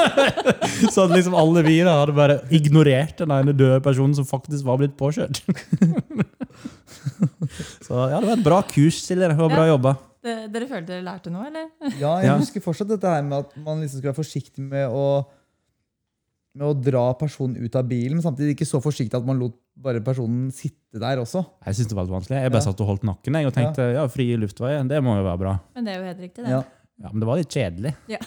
så 0.92 1.02
hadde 1.02 1.16
liksom 1.16 1.34
alle 1.34 1.64
vi 1.66 1.80
da 1.82 1.96
hadde 2.02 2.14
bare 2.14 2.36
ignorert 2.54 3.16
den 3.24 3.32
ene 3.34 3.54
døde 3.56 3.80
personen 3.82 4.14
som 4.14 4.28
faktisk 4.28 4.62
var 4.68 4.78
blitt 4.78 4.94
påkjørt. 5.00 5.40
så 7.86 8.06
ja, 8.12 8.20
det 8.20 8.28
var 8.28 8.36
et 8.36 8.44
bra 8.46 8.60
kurs, 8.70 9.00
Silje. 9.02 9.32
Det 9.32 9.38
var 9.40 9.50
bra 9.56 9.66
jobba. 9.72 9.96
Det, 10.26 10.36
dere 10.54 10.68
følte 10.70 10.92
dere 10.92 11.04
lærte 11.06 11.32
noe, 11.32 11.48
eller? 11.50 11.66
Ja, 12.00 12.16
jeg 12.22 12.38
husker 12.44 12.62
fortsatt 12.64 12.90
dette 12.90 13.10
her 13.16 13.22
med 13.26 13.44
at 13.44 13.58
man 13.62 13.82
liksom 13.82 14.00
skulle 14.00 14.12
være 14.12 14.20
forsiktig 14.22 14.62
med 14.62 14.86
å, 14.90 15.04
med 16.56 16.66
å 16.70 16.74
dra 16.80 17.04
personen 17.20 17.56
ut 17.60 17.76
av 17.78 17.84
bilen, 17.88 18.16
men 18.18 18.24
samtidig 18.24 18.54
ikke 18.56 18.68
så 18.68 18.80
forsiktig 18.82 19.16
at 19.18 19.26
man 19.28 19.38
lot 19.40 19.56
bare 19.76 20.00
personen 20.00 20.48
sitte 20.56 20.96
der 21.02 21.20
også. 21.20 21.42
Jeg 21.66 21.76
synes 21.76 21.90
det 21.90 21.96
var 21.98 22.06
litt 22.08 22.14
vanskelig. 22.16 22.38
Jeg 22.40 22.52
bare 22.54 22.62
Ja. 22.62 22.66
satt 22.70 22.80
og 22.80 22.88
holdt 22.88 23.04
nakken 23.04 23.36
jeg, 23.36 23.46
og 23.46 23.52
tenkte 23.56 23.90
ja, 23.92 24.06
fri 24.08 24.30
luftvei, 24.40 24.72
det 24.88 25.02
må 25.04 25.18
jo 25.18 25.26
være 25.28 25.40
bra. 25.44 25.54
Men 25.76 25.84
det 25.84 25.92
er 25.94 25.98
jo 26.00 26.06
helt 26.08 26.22
riktig, 26.24 26.44
det. 26.46 26.50
Ja. 26.56 26.62
Ja, 26.96 27.10
Men 27.12 27.20
det 27.20 27.26
var 27.28 27.36
litt 27.36 27.52
kjedelig. 27.52 27.92
Ja. 28.08 28.18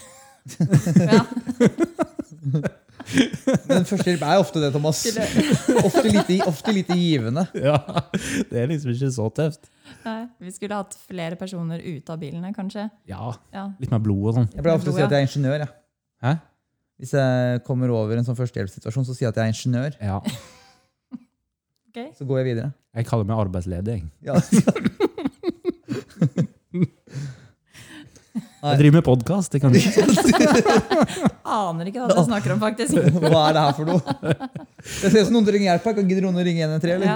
Men 3.69 3.85
førstehjelp 3.87 4.21
er 4.27 4.39
ofte 4.41 4.61
det, 4.61 4.69
Thomas. 4.75 4.99
Ofte 5.81 6.03
lite, 6.11 6.37
ofte 6.49 6.73
lite 6.75 6.95
givende. 6.99 7.45
Ja, 7.57 7.77
Det 8.51 8.59
er 8.61 8.69
liksom 8.69 8.91
ikke 8.93 9.09
så 9.15 9.29
tøft. 9.33 9.69
Nei, 10.05 10.19
vi 10.43 10.51
skulle 10.53 10.77
hatt 10.77 10.93
flere 11.09 11.37
personer 11.39 11.81
ute 11.81 12.13
av 12.13 12.19
bilene, 12.21 12.51
kanskje. 12.55 12.85
Ja, 13.09 13.31
Ja. 13.55 13.65
Litt 13.81 13.91
mer 13.93 14.03
blod 14.05 14.27
og 14.29 14.35
sånn. 14.37 14.49
Jeg 14.53 14.61
pleier 14.65 14.77
ofte 14.77 14.93
å 14.93 14.97
si 14.97 15.01
at 15.01 15.09
jeg 15.15 15.23
er 15.23 15.27
ingeniør. 15.27 15.65
Ja. 15.65 15.69
Hæ? 16.27 16.35
Hvis 16.99 17.13
jeg 17.15 17.61
kommer 17.63 17.87
over 17.95 18.19
en 18.19 18.25
sånn 18.27 18.35
førstehjelpssituasjon, 18.35 19.05
så 19.07 19.13
sier 19.15 19.29
jeg 19.29 19.33
at 19.33 19.39
jeg 19.39 19.47
er 19.47 19.53
ingeniør. 19.55 19.91
Ja. 20.03 20.19
Okay. 21.89 22.13
Så 22.13 22.21
går 22.29 22.37
jeg 22.43 22.47
videre. 22.51 22.69
Jeg 22.93 23.01
kaller 23.09 23.25
meg 23.25 23.39
arbeidsledig. 23.41 24.05
Ja. 24.21 24.37
Nei. 24.37 24.45
Jeg 28.59 28.75
driver 28.81 28.95
med 28.97 29.05
podkast. 29.07 29.53
Du. 29.55 29.59
Aner 31.49 31.87
ikke 31.89 32.01
hva 32.03 32.09
dere 32.11 32.25
snakker 32.27 32.51
om, 32.53 32.59
faktisk. 32.59 32.91
Hva 33.23 33.41
er 33.47 33.53
det 33.55 33.61
her 33.63 33.73
for 33.77 33.85
noe? 33.87 33.99
Det 34.83 35.09
ser 35.09 35.21
ut 35.21 35.27
som 35.29 35.35
noen 35.37 35.47
trenger 35.47 35.67
hjelp 35.69 35.85
her. 35.87 35.95
Kan 35.95 36.09
gidder 36.11 36.23
noen 36.27 36.39
å 36.41 36.43
ringe 36.43 36.63
113? 36.67 36.91
Eller? 36.97 37.07
Ja. 37.07 37.15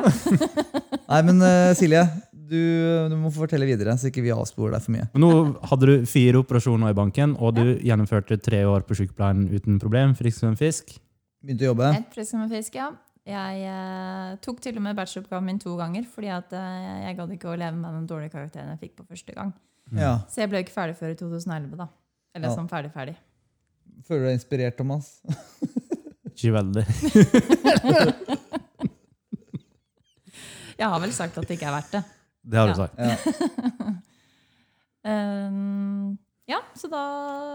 Nei, 1.03 1.19
men 1.27 1.35
uh, 1.43 1.75
Silje, 1.77 2.03
du, 2.53 2.59
du 3.11 3.15
må 3.19 3.31
fortelle 3.33 3.65
videre, 3.67 3.95
så 3.99 4.07
ikke 4.11 4.23
vi 4.25 4.31
avsporer 4.33 4.75
deg 4.77 4.83
for 4.85 4.93
mye. 4.95 5.07
Men 5.15 5.23
nå 5.25 5.31
hadde 5.71 5.89
du 5.89 6.05
fire 6.09 6.39
operasjoner 6.43 6.93
i 6.93 6.97
banken, 6.97 7.33
og 7.41 7.55
du 7.57 7.63
gjennomførte 7.83 8.37
tre 8.41 8.61
år 8.69 8.85
på 8.87 8.97
sykepleien 8.99 9.47
uten 9.51 9.79
problem. 9.81 10.13
Frisk 10.19 10.39
som 10.43 10.51
en 10.53 10.59
fisk. 10.59 10.93
Begynte 11.43 11.65
å 11.67 11.71
jobbe. 11.73 11.89
Helt 11.97 12.13
frisk 12.15 12.31
som 12.35 12.45
en 12.45 12.51
fisk, 12.53 12.77
ja. 12.79 12.91
Jeg 13.27 13.61
eh, 13.71 14.31
tok 14.43 14.57
til 14.63 14.75
og 14.79 14.83
med 14.83 14.97
bacheloroppgaven 14.99 15.45
min 15.47 15.59
to 15.63 15.73
ganger, 15.79 16.03
fordi 16.11 16.29
at 16.35 16.51
eh, 16.59 17.03
jeg 17.07 17.17
gadd 17.21 17.31
ikke 17.37 17.51
å 17.53 17.55
leve 17.59 17.77
med 17.79 17.95
den 18.01 18.07
dårlige 18.09 18.33
karakteren 18.35 18.73
jeg 18.73 18.81
fikk 18.81 18.97
på 18.99 19.05
første 19.13 19.35
gang. 19.37 19.53
Ja. 19.95 20.17
Så 20.31 20.41
jeg 20.43 20.51
ble 20.51 20.59
ikke 20.63 20.75
ferdig 20.75 20.97
før 20.99 21.13
i 21.13 21.19
2011, 21.19 21.77
da. 21.79 21.87
Eller 22.35 22.49
Ja. 22.51 22.55
sånn 22.57 22.67
ferdig-ferdig. 22.71 23.15
Føler 24.07 24.25
du 24.25 24.27
deg 24.27 24.37
inspirert, 24.39 24.75
Thomas? 24.79 25.13
Ikke 26.33 26.49
veldig. 26.55 26.83
Jeg 30.73 30.89
har 30.89 30.99
vel 31.03 31.11
sagt 31.13 31.37
at 31.37 31.45
det 31.47 31.55
ikke 31.59 31.67
er 31.69 31.75
verdt 31.75 31.91
det. 31.93 31.99
Det 32.43 32.59
har 32.59 32.67
du 32.67 32.75
sagt. 32.75 32.99
Ja. 32.99 33.15
Um, 35.03 36.17
ja, 36.53 36.59
så 36.75 36.89
da 36.91 37.03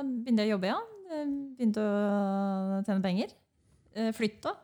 begynte 0.05 0.45
jeg 0.45 0.53
å 0.53 0.57
jobbe, 0.57 0.71
ja. 0.73 0.79
Eh, 1.09 1.27
Begynte 1.59 1.85
å 1.85 2.81
tjene 2.87 3.05
penger. 3.05 3.35
Eh, 3.97 4.11
Flytta. 4.17 4.55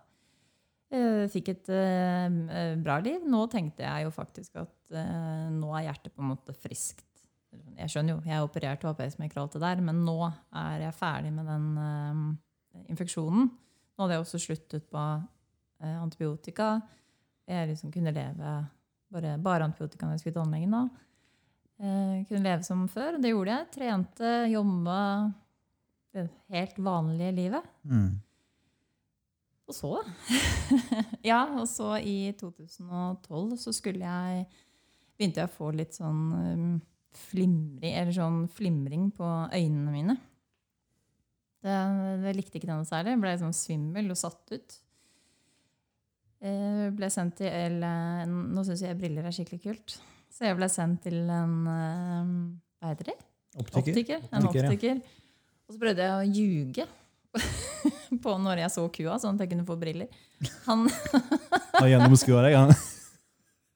Eh, 0.95 1.25
Fikk 1.33 1.51
et 1.55 1.71
eh, 1.73 2.75
bra 2.81 2.99
liv. 3.05 3.25
Nå 3.29 3.45
tenkte 3.53 3.85
jeg 3.85 4.07
jo 4.07 4.15
faktisk 4.15 4.61
at 4.63 4.73
nå 4.95 5.71
er 5.75 5.89
hjertet 5.89 6.13
på 6.15 6.23
en 6.23 6.31
måte 6.35 6.55
friskt. 6.55 7.07
Jeg 7.75 7.91
skjønner 7.91 8.15
jo, 8.15 8.23
jeg 8.27 8.37
har 8.37 8.45
operert 8.47 8.85
og 8.85 8.93
har 8.93 8.99
pacemaker 8.99 9.41
og 9.41 9.47
alt 9.47 9.55
det 9.57 9.63
der, 9.65 9.81
men 9.87 10.03
nå 10.07 10.17
er 10.29 10.85
jeg 10.85 10.97
ferdig 10.99 11.33
med 11.35 11.49
den 11.49 11.67
infeksjonen. 12.93 13.49
Nå 13.49 14.05
hadde 14.05 14.17
jeg 14.19 14.25
også 14.25 14.41
sluttet 14.43 14.87
på 14.91 15.03
antibiotika. 15.81 16.69
Jeg 17.49 17.71
liksom 17.73 17.91
kunne 17.95 18.15
leve 18.15 18.53
bare, 19.15 19.39
bare 19.43 19.69
antibiotika 19.69 20.07
når 20.07 20.16
jeg 20.16 20.24
skulle 20.24 20.35
til 20.35 20.43
tannlegen. 20.43 20.74
da. 20.74 20.85
Eh, 21.85 22.27
kunne 22.28 22.45
leve 22.45 22.66
som 22.66 22.85
før. 22.91 23.19
Det 23.23 23.32
gjorde 23.32 23.55
jeg. 23.55 23.70
Trente, 23.74 24.35
jobba. 24.53 25.01
Det 26.15 26.28
helt 26.55 26.78
vanlige 26.78 27.35
livet. 27.35 27.70
Mm. 27.82 28.12
Og 29.65 29.74
så 29.74 29.93
Ja, 31.31 31.41
og 31.57 31.66
så 31.70 31.97
i 31.99 32.35
2012 32.39 33.57
så 33.62 33.73
skulle 33.73 34.05
jeg 34.05 34.45
Begynte 35.15 35.41
jeg 35.41 35.49
å 35.49 35.55
få 35.55 35.69
litt 35.70 35.95
sånn 35.95 36.23
um, 36.35 36.70
flimring, 37.15 37.93
eller 37.95 38.11
sånn 38.11 38.41
flimring 38.51 39.05
på 39.15 39.28
øynene 39.55 39.93
mine. 39.95 40.16
Det, 41.62 41.77
det 42.24 42.32
likte 42.35 42.59
ikke 42.59 42.66
denne 42.66 42.89
særlig. 42.89 43.12
Jeg 43.15 43.20
ble 43.23 43.35
sånn 43.45 43.55
svimmel 43.55 44.11
og 44.11 44.19
satt 44.19 44.51
ut. 44.57 44.74
Eh, 46.45 46.89
ble 46.93 47.09
sendt 47.12 47.39
til 47.41 47.49
eller, 47.49 48.27
Nå 48.29 48.65
syns 48.66 48.83
jeg 48.85 48.97
briller 49.01 49.25
er 49.25 49.33
skikkelig 49.33 49.62
kult. 49.65 49.95
Så 50.35 50.45
jeg 50.49 50.57
ble 50.59 50.69
sendt 50.69 51.05
til 51.07 51.23
en 51.33 51.55
eh, 51.71 52.33
Hva 52.83 52.91
heter 52.93 53.12
det? 53.12 53.19
Optiker. 53.62 53.93
Optiker. 53.95 54.25
En 54.35 54.49
Optiker, 54.51 54.99
ja. 54.99 55.21
Og 55.65 55.77
så 55.77 55.81
prøvde 55.81 56.05
jeg 56.05 56.15
å 56.19 56.25
ljuge 56.37 56.85
på 58.25 58.35
når 58.45 58.61
jeg 58.65 58.73
så 58.75 58.85
kua, 58.93 59.15
sånn 59.23 59.39
at 59.39 59.45
jeg 59.47 59.55
kunne 59.55 59.65
få 59.66 59.77
briller. 59.81 60.11
Han, 60.66 60.85
Har 61.81 61.89
gjennomskua 61.89 62.43
deg. 62.45 62.59
han? 62.61 62.75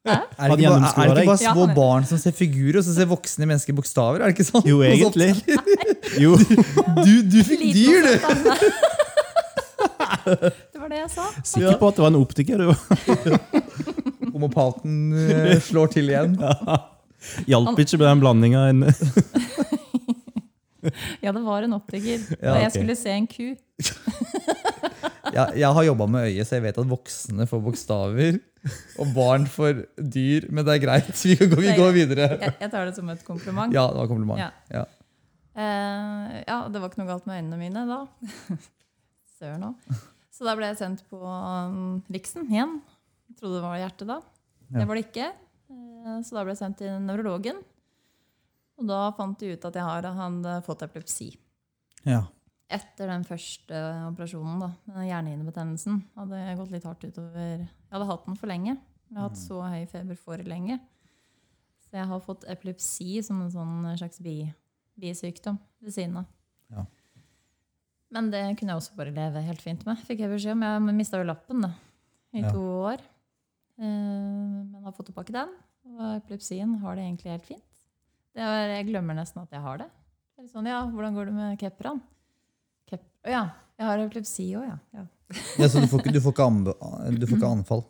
Er 0.08 0.52
det, 0.52 0.58
ikke 0.62 0.70
bare, 0.72 0.90
er 1.04 1.10
det 1.14 1.22
ikke 1.24 1.30
bare 1.32 1.40
små 1.42 1.64
Ja. 1.66 1.72
barn 1.76 2.04
som 2.08 2.20
ser 2.20 2.32
figurer, 2.36 2.78
og 2.80 2.84
så 2.86 2.94
ser 2.96 3.08
voksne 3.10 3.48
mennesker 3.48 3.74
bokstaver? 3.76 4.22
Er 4.22 4.30
det 4.30 4.36
ikke 4.38 4.46
sånn? 4.50 4.68
Jo, 4.68 4.78
egentlig. 4.86 5.32
Jo. 6.20 6.36
Du, 7.06 7.12
du 7.30 7.38
fikk 7.46 7.62
dyr, 7.76 8.06
du! 8.06 9.07
Det 10.72 10.80
var 10.80 10.92
det 10.92 11.00
jeg 11.02 11.10
sa. 11.14 11.26
Sikker 11.42 11.78
på 11.80 11.90
at 11.90 11.98
det 11.98 12.04
var 12.04 12.12
en 12.12 12.20
optiker. 12.20 12.62
Du. 12.62 12.68
Homopaten 14.34 14.98
eh, 15.16 15.54
slår 15.64 15.92
til 15.94 16.12
igjen. 16.12 16.36
Hjalp 17.50 17.78
ikke 17.82 17.98
med 17.98 18.06
den 18.06 18.22
blandinga. 18.22 18.60
Ja, 21.22 21.32
det 21.34 21.42
var 21.42 21.66
en 21.66 21.74
optiker. 21.76 22.22
Ja, 22.38 22.54
og 22.54 22.62
jeg 22.62 22.74
skulle 22.76 22.94
se 22.96 23.14
en 23.16 23.26
ku. 23.30 23.48
Jeg, 25.28 25.58
jeg 25.60 25.70
har 25.76 25.84
jobba 25.84 26.06
med 26.08 26.28
øyet, 26.30 26.46
så 26.48 26.56
jeg 26.56 26.64
vet 26.68 26.78
at 26.80 26.88
voksne 26.88 27.46
får 27.50 27.64
bokstaver. 27.64 28.38
Og 29.02 29.10
barn 29.14 29.46
får 29.50 29.82
dyr. 29.98 30.46
Men 30.50 30.64
det 30.66 30.76
er 30.76 30.84
greit. 30.86 31.10
Vi 31.24 31.36
går, 31.36 31.60
vi 31.64 31.74
går 31.76 31.92
videre. 31.96 32.30
Jeg, 32.38 32.54
jeg 32.62 32.70
tar 32.72 32.86
det 32.88 32.94
som 32.96 33.10
et 33.12 33.24
kompliment. 33.26 33.74
Ja, 33.74 33.88
det 33.92 34.00
var 34.02 34.10
kompliment. 34.10 34.40
Ja. 34.40 34.50
Ja. 34.72 34.86
Uh, 35.58 36.38
ja, 36.46 36.58
det 36.70 36.78
var 36.78 36.86
ikke 36.90 37.02
noe 37.02 37.10
galt 37.10 37.26
med 37.26 37.40
øynene 37.40 37.58
mine 37.58 37.82
da. 37.88 38.04
Søren 39.40 39.72
òg. 39.72 39.98
Så 40.38 40.46
da 40.46 40.54
ble 40.54 40.68
jeg 40.70 40.78
sendt 40.78 41.00
på 41.10 41.18
um, 41.18 41.98
Riksen 42.14 42.46
igjen. 42.46 42.76
Jeg 43.26 43.40
trodde 43.40 43.58
det 43.58 43.64
var 43.64 43.80
hjertet 43.80 44.06
da. 44.06 44.20
Ja. 44.68 44.76
Det 44.76 44.84
var 44.86 44.98
det 44.98 45.04
ikke. 45.08 45.26
Eh, 45.74 46.18
så 46.22 46.36
da 46.36 46.44
ble 46.44 46.54
jeg 46.54 46.60
sendt 46.60 46.78
til 46.78 46.92
nevrologen. 47.02 47.58
Og 48.78 48.86
da 48.86 49.00
fant 49.18 49.40
de 49.40 49.56
ut 49.56 49.66
at 49.66 49.78
jeg 49.80 49.86
har, 49.88 50.06
hadde 50.14 50.52
fått 50.62 50.84
epilepsi. 50.86 51.32
Ja. 52.06 52.20
Etter 52.70 53.10
den 53.10 53.24
første 53.26 53.80
operasjonen, 54.12 54.60
da, 54.62 54.68
hjernehinnebetennelsen, 55.08 55.98
hadde 56.20 56.42
jeg 56.44 56.60
gått 56.60 56.74
litt 56.76 56.86
hardt 56.86 57.06
utover 57.08 57.40
Jeg 57.40 57.94
hadde 57.96 58.08
hatt 58.12 58.28
den 58.28 58.38
for 58.38 58.52
lenge. 58.52 58.76
Jeg 59.08 59.18
har 59.18 59.26
hatt 59.26 59.40
så 59.40 59.62
høy 59.64 59.88
feber 59.90 60.20
for 60.20 60.46
lenge. 60.46 60.78
Så 61.88 61.96
jeg 61.96 62.10
har 62.12 62.22
fått 62.22 62.46
epilepsi 62.52 63.18
som 63.26 63.40
en 63.42 63.50
sånn 63.50 63.90
slags 63.98 64.22
bi, 64.22 64.36
bisykdom 65.00 65.58
ved 65.82 65.96
siden 65.96 66.20
av. 66.20 66.30
Ja. 66.70 66.86
Men 68.14 68.30
det 68.32 68.40
kunne 68.56 68.72
jeg 68.72 68.80
også 68.80 68.96
bare 68.96 69.12
leve 69.12 69.42
helt 69.44 69.60
fint 69.62 69.82
med. 69.84 70.00
Fikk 70.08 70.22
jeg 70.24 70.32
beskjed 70.32 70.54
om. 70.56 70.62
Jeg 70.64 70.96
mista 70.96 71.20
jo 71.20 71.26
lappen 71.28 71.60
da, 71.66 71.72
i 72.32 72.40
Ja. 72.42 72.52
to 72.54 72.62
år. 72.88 73.02
Eh, 73.78 73.84
men 73.84 74.82
har 74.84 74.92
fått 74.96 75.10
tilbake 75.10 75.34
den. 75.34 75.50
Og 75.88 76.04
epilepsien 76.16 76.74
har 76.82 76.96
det 76.96 77.04
egentlig 77.04 77.32
helt 77.34 77.46
fint. 77.46 77.64
Det 78.34 78.44
er, 78.44 78.68
jeg 78.78 78.88
glemmer 78.90 79.16
nesten 79.18 79.42
at 79.42 79.52
jeg 79.52 79.60
har 79.60 79.78
det. 79.82 79.88
det 80.36 80.44
er 80.44 80.50
sånn, 80.52 80.66
ja, 80.70 80.80
hvordan 80.86 81.14
går 81.16 81.26
det 81.30 81.34
med 81.34 81.58
kepperen? 81.60 82.00
Kep 82.88 83.02
ja, 83.26 83.44
jeg 83.78 83.86
har 83.86 83.98
epilepsi 83.98 84.48
òg, 84.56 84.66
ja. 84.68 84.78
ja. 84.94 85.04
ja. 85.58 85.68
Så 85.68 85.80
du 85.82 85.88
får 85.90 86.04
ikke, 86.04 86.12
du 86.14 86.20
får 86.22 86.32
ikke, 86.36 86.46
anbe, 86.46 86.74
du 87.18 87.26
får 87.26 87.36
ikke 87.40 87.52
anfall? 87.58 87.84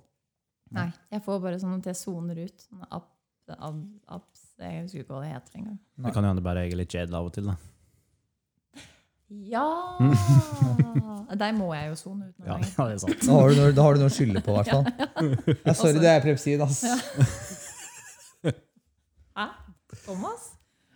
Nei, 0.74 0.88
jeg 1.14 1.22
får 1.24 1.40
bare 1.40 1.58
sånn 1.60 1.78
at 1.78 1.86
jeg 1.90 1.96
soner 2.00 2.40
ut. 2.44 2.64
Sånne 2.68 2.88
app, 2.92 3.10
ab, 3.56 3.78
apps, 4.18 4.42
jeg 4.60 4.82
husker 4.82 5.04
ikke 5.04 5.14
hva 5.14 5.22
det 5.24 5.32
heter 5.34 5.60
engang. 5.62 5.78
Det 6.04 6.14
kan 6.14 6.26
jo 6.26 6.32
hende 6.32 6.44
bare 6.44 6.64
jeg 6.66 6.74
er 6.74 6.80
litt 6.82 6.96
jaded 6.98 7.14
av 7.16 7.28
og 7.30 7.32
til. 7.36 7.48
da. 7.48 7.56
Ja! 9.28 9.64
Der 11.38 11.52
må 11.52 11.66
jeg 11.76 11.90
jo 11.90 11.96
sone 12.00 12.28
ut 12.30 12.38
noen 12.40 12.46
Ja, 12.48 12.54
ganger. 12.54 12.68
ja, 12.78 12.84
det 12.88 12.94
er 12.94 13.00
sant. 13.02 13.24
Da 13.26 13.34
har 13.36 13.50
du 13.52 13.58
noe, 13.60 13.72
da 13.76 13.82
har 13.84 13.96
du 13.98 14.00
noe 14.00 14.08
å 14.08 14.14
skylde 14.14 14.40
på, 14.44 14.54
i 14.54 14.62
hvert 14.62 14.70
fall. 14.72 14.86
Ja, 15.66 15.74
sorry, 15.76 15.98
det 16.00 16.08
er 16.08 16.20
epilepsien, 16.22 16.62
ass. 16.64 16.78
Hæ? 19.36 19.46
Thomas? 20.06 20.46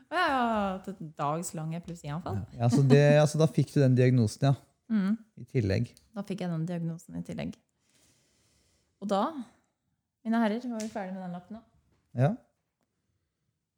Å, 0.09 0.16
Jeg 0.16 0.30
har 0.32 0.54
hatt 0.78 0.88
et 0.92 1.02
dags 1.20 1.52
lang 1.56 1.74
epilepsianfall. 1.76 2.40
Ja, 2.59 2.68
så, 2.72 2.80
det, 2.88 3.02
altså, 3.20 3.40
da 3.42 3.48
fikk 3.52 3.74
du 3.74 3.78
den 3.82 3.94
diagnosen, 3.98 4.48
ja. 4.50 4.54
Mm. 4.92 5.14
I 5.40 5.44
tillegg. 5.52 5.92
Da 6.16 6.24
fikk 6.28 6.42
jeg 6.44 6.52
den 6.52 6.64
diagnosen 6.68 7.16
i 7.20 7.22
tillegg. 7.24 7.54
Og 9.04 9.09
da, 9.12 9.22
mine 10.24 10.40
herrer, 10.42 10.64
var 10.72 10.80
vi 10.84 10.90
ferdig 10.92 11.14
med 11.16 11.24
den 11.26 11.36
lappen 11.36 11.59
da. 11.60 11.62
Ja. 12.24 12.32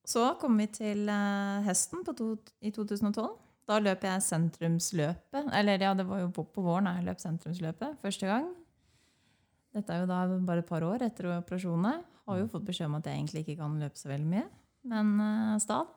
Så 0.06 0.24
kom 0.40 0.58
vi 0.60 0.66
til 0.74 1.06
eh, 1.08 1.62
hesten 1.66 2.02
på 2.06 2.12
to, 2.18 2.32
i 2.62 2.70
2012. 2.74 3.30
Da 3.68 3.78
løp 3.80 4.02
jeg 4.04 4.22
sentrumsløpet. 4.26 5.46
Eller 5.56 5.80
ja, 5.80 5.94
det 5.96 6.04
var 6.08 6.20
jo 6.20 6.28
på, 6.36 6.44
på 6.52 6.64
våren 6.64 6.90
jeg 6.90 7.06
løp 7.06 7.22
sentrumsløpet 7.22 7.96
første 8.02 8.28
gang. 8.28 8.50
Dette 9.74 9.90
er 9.94 10.02
jo 10.04 10.08
da 10.10 10.18
bare 10.46 10.62
et 10.62 10.68
par 10.68 10.84
år 10.86 11.02
etter 11.06 11.30
operasjonene. 11.34 11.94
Har 12.28 12.38
jo 12.40 12.48
fått 12.52 12.66
beskjed 12.68 12.88
om 12.90 12.98
at 13.00 13.08
jeg 13.08 13.18
egentlig 13.18 13.42
ikke 13.44 13.58
kan 13.62 13.74
løpe 13.80 14.00
så 14.00 14.08
veldig 14.08 14.28
mye, 14.30 14.44
men 14.88 15.10
uh, 15.20 15.56
stav. 15.60 15.90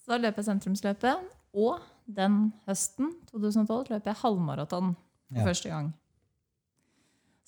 Så 0.00 0.10
da 0.10 0.18
løp 0.22 0.38
jeg 0.40 0.48
sentrumsløpet. 0.48 1.26
Og 1.58 1.82
den 2.18 2.48
høsten, 2.68 3.12
2012, 3.30 3.92
løp 3.92 4.08
jeg 4.08 4.20
halvmaraton 4.22 4.94
for 4.94 5.38
Ja. 5.38 5.44
første 5.46 5.68
gang. 5.70 5.92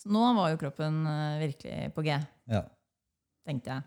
Så 0.01 0.09
nå 0.12 0.21
var 0.37 0.51
jo 0.53 0.61
kroppen 0.61 1.03
uh, 1.07 1.41
virkelig 1.41 1.91
på 1.95 2.05
G 2.07 2.15
ja. 2.51 2.62
tenkte 3.47 3.75
jeg. 3.75 3.83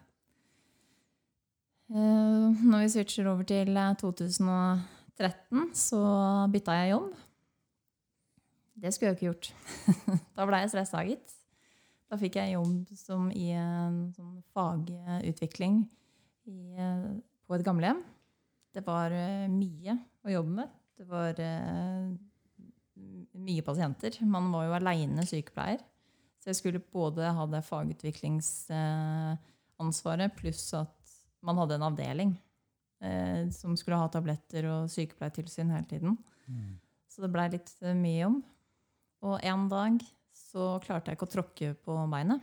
Eh, 1.93 2.63
når 2.65 2.79
vi 2.81 2.89
switcher 2.89 3.27
over 3.29 3.45
til 3.45 3.69
eh, 3.77 3.91
2013, 4.01 5.67
så 5.77 5.99
bytta 6.49 6.73
jeg 6.79 6.89
jobb. 6.95 7.11
Det 8.81 8.89
skulle 8.93 9.09
jeg 9.11 9.17
ikke 9.19 9.29
gjort. 9.29 9.45
da 10.37 10.41
ble 10.49 10.57
jeg 10.63 10.71
stressa, 10.73 11.03
gitt. 11.05 11.29
Da 12.09 12.17
fikk 12.17 12.35
jeg 12.39 12.55
jobb 12.55 12.89
som 12.97 13.29
i 13.33 13.51
en 13.57 14.13
sånn 14.15 14.41
fagutvikling 14.57 15.75
i, 16.49 16.73
eh, 16.81 17.05
på 17.45 17.53
et 17.59 17.65
gamlehjem. 17.65 18.01
Det 18.73 18.81
var 18.87 19.11
eh, 19.13 19.47
mye 19.53 19.93
å 20.25 20.29
jobbe 20.33 20.51
med. 20.63 20.69
Det 20.97 21.05
var 21.09 21.33
eh, 21.45 22.09
mye 23.37 23.61
pasienter. 23.65 24.11
Man 24.25 24.51
var 24.53 24.63
jo 24.65 24.77
aleine 24.79 25.23
sykepleier. 25.29 25.81
Så 26.41 26.45
jeg 26.49 26.57
skulle 26.57 26.81
både 26.81 27.23
ha 27.37 27.43
det 27.47 27.67
fagutviklingsansvaret 27.69 30.31
pluss 30.41 30.73
at 30.81 31.02
man 31.43 31.59
hadde 31.61 31.77
en 31.77 31.85
avdeling 31.89 32.33
eh, 33.03 33.49
som 33.55 33.77
skulle 33.79 33.99
ha 33.99 34.09
tabletter 34.11 34.67
og 34.71 34.91
sykepleiertilsyn 34.93 35.73
hele 35.73 35.87
tiden. 35.89 36.17
Så 37.11 37.23
det 37.23 37.31
blei 37.33 37.49
litt 37.53 37.71
eh, 37.83 37.95
mye 37.97 38.29
om. 38.29 38.39
Og 39.23 39.37
en 39.45 39.67
dag 39.71 40.01
så 40.35 40.77
klarte 40.83 41.11
jeg 41.11 41.19
ikke 41.19 41.29
å 41.29 41.33
tråkke 41.37 41.75
på 41.85 41.97
beinet. 42.11 42.41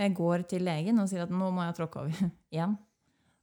Jeg 0.00 0.14
går 0.16 0.46
til 0.48 0.64
legen 0.64 1.02
og 1.02 1.10
sier 1.10 1.26
at 1.26 1.34
nå 1.34 1.50
må 1.52 1.64
jeg 1.66 1.76
tråkke 1.80 2.04
over 2.04 2.30
igjen. 2.54 2.76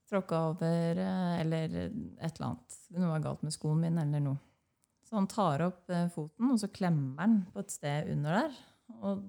Tråkke 0.07 0.41
over 0.51 1.01
eh, 1.03 1.33
eller 1.43 1.77
et 1.77 2.29
eller 2.31 2.49
annet. 2.51 2.77
Noe 2.95 3.13
var 3.15 3.25
galt 3.25 3.43
med 3.45 3.55
skoen 3.55 3.83
min 3.83 3.99
eller 4.01 4.23
noe. 4.23 4.41
Så 5.07 5.15
han 5.15 5.27
tar 5.31 5.63
opp 5.63 5.91
eh, 5.93 6.09
foten, 6.11 6.49
og 6.51 6.59
så 6.59 6.71
klemmer 6.71 7.21
han 7.21 7.37
på 7.53 7.63
et 7.63 7.71
sted 7.71 8.09
under 8.15 8.41
der. 8.41 8.57
Og 8.97 9.27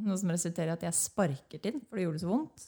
noe 0.00 0.18
som 0.20 0.32
resulterer 0.32 0.72
i 0.72 0.76
at 0.76 0.84
jeg 0.88 0.96
sparker 0.96 1.62
til, 1.62 1.80
for 1.86 1.98
det 1.98 2.06
gjorde 2.06 2.22
så 2.24 2.30
vondt. 2.30 2.66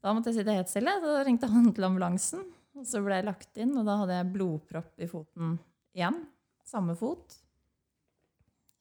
Da 0.00 0.14
måtte 0.16 0.32
jeg 0.32 0.40
sitte 0.40 0.56
helt 0.56 0.72
stille. 0.72 0.96
Da 1.02 1.20
ringte 1.26 1.50
han 1.50 1.70
til 1.76 1.86
ambulansen. 1.86 2.44
Og 2.78 2.86
så 2.88 3.02
ble 3.04 3.18
jeg 3.18 3.26
lagt 3.26 3.58
inn, 3.60 3.74
og 3.76 3.86
da 3.88 3.98
hadde 4.00 4.18
jeg 4.20 4.32
blodpropp 4.34 5.02
i 5.02 5.08
foten 5.10 5.56
igjen. 5.96 6.20
Samme 6.68 6.94
fot. 6.96 7.34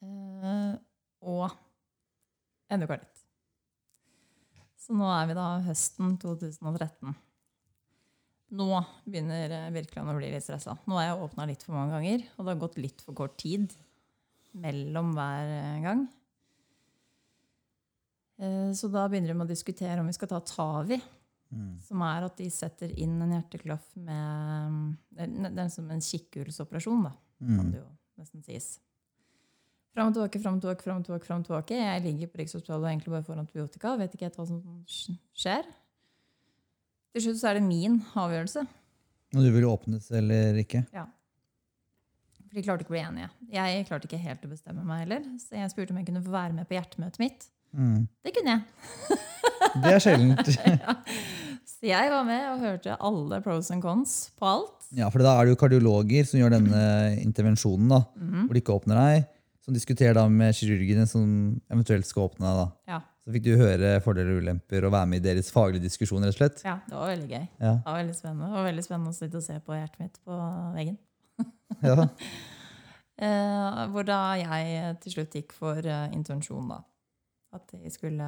Eh, 0.06 0.76
og 1.28 1.50
endokardit. 2.72 3.26
Så 4.80 4.96
nå 4.96 5.10
er 5.12 5.28
vi 5.30 5.36
da 5.38 5.48
høsten 5.66 6.16
2013. 6.22 7.18
Nå 8.60 8.70
begynner 9.06 9.44
virkelig 9.44 9.74
Birkeland 9.76 10.14
å 10.14 10.16
bli 10.18 10.30
litt 10.32 10.46
stressa. 10.46 10.78
Nå 10.90 10.98
har 10.98 11.10
jeg 11.10 11.26
åpna 11.26 11.46
litt 11.50 11.66
for 11.66 11.76
mange 11.78 11.98
ganger, 11.98 12.24
og 12.38 12.46
det 12.46 12.54
har 12.54 12.64
gått 12.64 12.80
litt 12.82 13.04
for 13.06 13.18
kort 13.18 13.36
tid 13.42 13.76
mellom 14.58 15.12
hver 15.18 15.52
eh, 15.58 15.82
gang. 15.84 16.08
Eh, 18.40 18.72
Så 18.74 18.88
da 18.92 19.08
begynner 19.12 19.34
de 19.34 19.44
å 19.44 19.48
diskutere 19.50 20.00
om 20.00 20.08
vi 20.08 20.14
skal 20.16 20.28
ta 20.32 20.40
Tavi, 20.40 21.00
som 21.82 22.02
er 22.06 22.24
at 22.28 22.38
de 22.38 22.46
setter 22.54 22.92
inn 23.02 23.16
en 23.22 23.32
hjerteklaff 23.34 23.88
med 23.98 24.98
Det 25.18 25.64
er 25.66 25.70
som 25.74 25.90
en 25.92 26.00
kikkhullsoperasjon, 26.00 27.04
da, 27.08 27.12
kan 27.42 27.72
det 27.72 27.80
jo 27.82 27.88
nesten 28.20 28.44
sies. 28.46 28.80
Fram 29.96 30.12
og 30.12 30.14
tilbake, 30.14 30.40
fram 30.40 30.56
og 30.60 30.62
tilbake, 30.62 30.84
fram 30.86 31.00
og 31.02 31.06
tilbake. 31.08 31.26
frem 31.26 31.40
og 31.42 31.46
tilbake. 31.48 31.76
Jeg 31.76 32.04
ligger 32.06 32.28
på 32.30 32.38
Rikshospitalet 32.44 32.84
og 32.86 32.90
egentlig 32.92 33.12
bare 33.16 33.26
får 33.26 33.40
antibiotika. 33.42 33.98
Vet 33.98 34.14
ikke 34.14 34.28
helt 34.30 34.38
hva 34.38 34.46
som 34.48 34.60
skjer. 35.34 35.66
Til 37.12 37.22
slutt 37.26 37.40
så 37.42 37.50
er 37.50 37.54
det 37.58 37.64
min 37.66 37.98
avgjørelse. 38.14 38.68
Og 39.34 39.42
du 39.44 39.50
vil 39.52 39.66
åpnes 39.66 40.12
eller 40.12 40.54
ikke? 40.62 40.84
For 42.50 42.54
de 42.58 42.64
klarte 42.66 42.86
ikke 42.86 42.94
å 42.94 42.98
bli 42.98 43.02
enige. 43.08 43.30
Jeg 43.54 43.86
klarte 43.90 44.06
ikke 44.10 44.22
helt 44.22 44.46
å 44.46 44.50
bestemme 44.54 44.86
meg 44.86 45.04
heller. 45.08 45.26
Så 45.42 45.58
jeg 45.58 45.72
spurte 45.74 45.92
om 45.94 45.98
jeg 45.98 46.06
kunne 46.12 46.24
få 46.26 46.32
være 46.34 46.54
med 46.54 46.70
på 46.70 46.78
hjertemøtet 46.78 47.20
mitt. 47.26 47.50
Mm. 47.74 48.08
Det 48.26 48.34
kunne 48.36 48.56
jeg. 48.56 49.20
Det 49.84 49.92
er 49.94 50.00
sjeldent. 50.04 50.48
Så 51.80 51.88
jeg 51.88 52.10
var 52.12 52.24
med 52.28 52.44
og 52.52 52.60
hørte 52.64 52.96
alle 53.00 53.38
pros 53.46 53.70
and 53.72 53.82
cons 53.84 54.16
på 54.40 54.48
alt. 54.50 54.88
Ja, 54.98 55.08
for 55.14 55.22
da 55.24 55.36
er 55.40 55.46
det 55.48 55.54
jo 55.54 55.60
kardiologer 55.62 56.26
som 56.28 56.40
gjør 56.42 56.56
denne 56.58 56.82
intervensjonen, 57.22 57.88
da, 57.94 58.00
Mhm. 58.18 58.48
hvor 58.48 58.54
de 58.58 58.62
ikke 58.64 58.76
åpner 58.80 58.98
deg. 59.00 59.28
Som 59.64 59.74
diskuterer 59.78 60.16
da 60.18 60.26
med 60.28 60.56
kirurgene 60.58 61.06
som 61.08 61.62
eventuelt 61.70 62.06
skal 62.10 62.26
åpne 62.28 62.42
deg. 62.50 62.58
da. 62.58 62.68
Ja, 62.96 63.00
Så 63.24 63.32
fikk 63.36 63.44
du 63.46 63.52
høre 63.60 64.00
fordeler 64.02 64.36
og 64.40 64.42
ulemper 64.44 64.84
og 64.88 64.92
være 64.96 65.08
med 65.08 65.22
i 65.22 65.28
deres 65.30 65.52
faglige 65.54 65.84
diskusjon. 65.86 66.24
rett 66.26 66.34
og 66.34 66.40
slett. 66.40 66.64
ja 66.66 66.80
det 66.90 66.96
var 66.98 67.08
veldig 67.14 67.30
gøy. 67.30 67.48
Ja. 67.62 67.74
Det 67.76 67.86
var 67.86 68.00
veldig 68.04 68.16
spennende. 68.18 68.46
Det 68.50 68.58
var 68.58 68.72
veldig 68.72 68.84
spennende 68.88 69.10
å 69.14 69.20
sitte 69.20 69.38
og 69.38 69.44
se 69.44 69.60
på 69.60 69.78
hjertet 69.78 70.00
mitt 70.00 70.20
på 70.26 70.40
veggen. 70.76 70.98
Ja. 71.84 72.08
Eh, 73.20 73.80
hvor 73.92 74.06
da 74.08 74.36
jeg 74.40 75.00
til 75.04 75.12
slutt 75.12 75.34
gikk 75.36 75.52
for 75.52 75.76
eh, 75.84 76.06
intensjon, 76.16 76.70
da. 76.72 76.78
At 77.56 77.70
de 77.74 77.90
skulle 77.94 78.26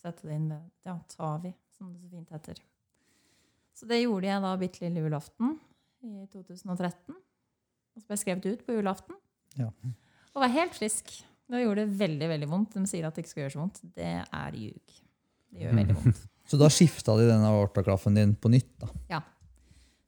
sette 0.00 0.26
det 0.26 0.36
inn 0.38 0.48
ved 0.48 0.88
ja, 0.88 0.96
Tavi, 1.12 1.52
som 1.76 1.90
det 1.92 2.00
så 2.00 2.12
fint 2.12 2.30
heter. 2.32 2.60
Så 3.76 3.88
det 3.88 4.02
gjorde 4.02 4.28
jeg 4.28 4.44
da 4.44 4.52
bitte 4.60 4.84
lille 4.84 5.02
julaften 5.04 5.56
i 6.04 6.26
2013. 6.32 7.16
Og 7.16 8.00
så 8.00 8.06
ble 8.06 8.16
jeg 8.16 8.22
skrevet 8.24 8.48
ut 8.48 8.64
på 8.66 8.76
julaften. 8.78 9.18
Ja. 9.58 9.68
Og 10.30 10.42
var 10.44 10.52
helt 10.54 10.76
frisk. 10.76 11.12
Det 11.50 11.62
gjorde 11.64 11.84
det 11.84 11.98
veldig 12.00 12.28
veldig 12.30 12.48
vondt. 12.50 12.76
De 12.76 12.86
sier 12.88 13.06
at 13.08 13.16
det 13.16 13.24
ikke 13.24 13.32
skal 13.32 13.44
gjøre 13.44 13.54
så 13.56 13.62
vondt. 13.62 13.80
Det 13.96 14.12
er 14.22 14.58
ljug. 14.58 14.96
Det 15.50 15.64
gjør 15.64 15.78
veldig 15.80 15.96
vondt. 15.98 16.24
Så 16.50 16.58
da 16.58 16.66
skifta 16.72 17.14
de 17.18 17.28
den 17.28 17.44
aortaklaffen 17.46 18.16
din 18.18 18.32
på 18.34 18.50
nytt. 18.50 18.72
da. 18.82 18.88
Ja. 19.10 19.20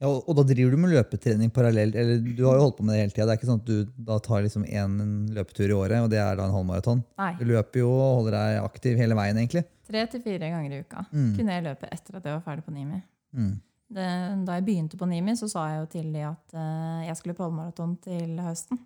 Ja, 0.00 0.08
og, 0.08 0.22
og 0.28 0.36
da 0.38 0.44
driver 0.48 0.72
du 0.72 0.78
med 0.80 0.94
løpetrening 0.94 1.50
parallelt? 1.52 1.94
Eller 2.00 2.22
du 2.24 2.44
har 2.48 2.56
jo 2.56 2.62
holdt 2.64 2.78
på 2.78 2.84
med 2.88 2.94
det 2.96 3.00
hele 3.02 3.12
tida. 3.12 3.26
Det 3.28 3.34
er 3.34 3.40
ikke 3.40 3.48
sånn 3.50 3.60
at 3.60 3.68
du 3.68 4.04
da 4.10 4.16
tar 4.24 4.44
liksom 4.46 4.62
én 4.64 4.94
løpetur 5.36 5.66
i 5.68 5.76
året, 5.76 5.98
og 6.00 6.08
det 6.12 6.20
er 6.22 6.38
da 6.40 6.46
en 6.48 6.54
halvmaraton? 6.56 7.02
Nei. 7.20 7.32
Du 7.40 7.44
løper 7.50 7.82
jo 7.82 7.90
og 7.92 8.14
holder 8.22 8.36
deg 8.38 8.60
aktiv 8.64 8.96
hele 9.02 9.18
veien, 9.18 9.40
egentlig. 9.42 9.64
Tre 9.90 10.06
til 10.12 10.22
fire 10.24 10.48
ganger 10.54 10.72
i 10.72 10.80
uka 10.84 11.04
Mm. 11.10 11.34
kunne 11.36 11.56
jeg 11.58 11.66
løpe 11.66 11.88
etter 11.92 12.16
at 12.16 12.24
jeg 12.30 12.38
var 12.38 12.44
ferdig 12.46 12.64
på 12.64 12.72
Nimi. 12.72 13.02
Mm. 13.36 13.52
Det, 13.90 14.06
da 14.46 14.56
jeg 14.56 14.64
begynte 14.70 14.96
på 14.96 15.08
Nimi, 15.10 15.34
så 15.36 15.48
sa 15.50 15.66
jeg 15.72 15.80
jo 15.82 15.86
til 15.98 16.12
de 16.14 16.20
at 16.28 16.54
uh, 16.54 17.00
jeg 17.04 17.16
skulle 17.18 17.34
på 17.36 17.42
halvmaraton 17.48 17.96
til 18.04 18.38
høsten. 18.40 18.78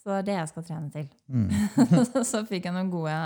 Så 0.00 0.08
det 0.12 0.18
er 0.20 0.26
det 0.28 0.36
jeg 0.38 0.48
skal 0.52 0.66
trene 0.68 0.90
til. 0.94 1.08
Mm. 1.26 1.48
så 2.30 2.44
fikk 2.46 2.68
jeg 2.70 2.76
noen 2.76 2.92
gode 2.92 3.16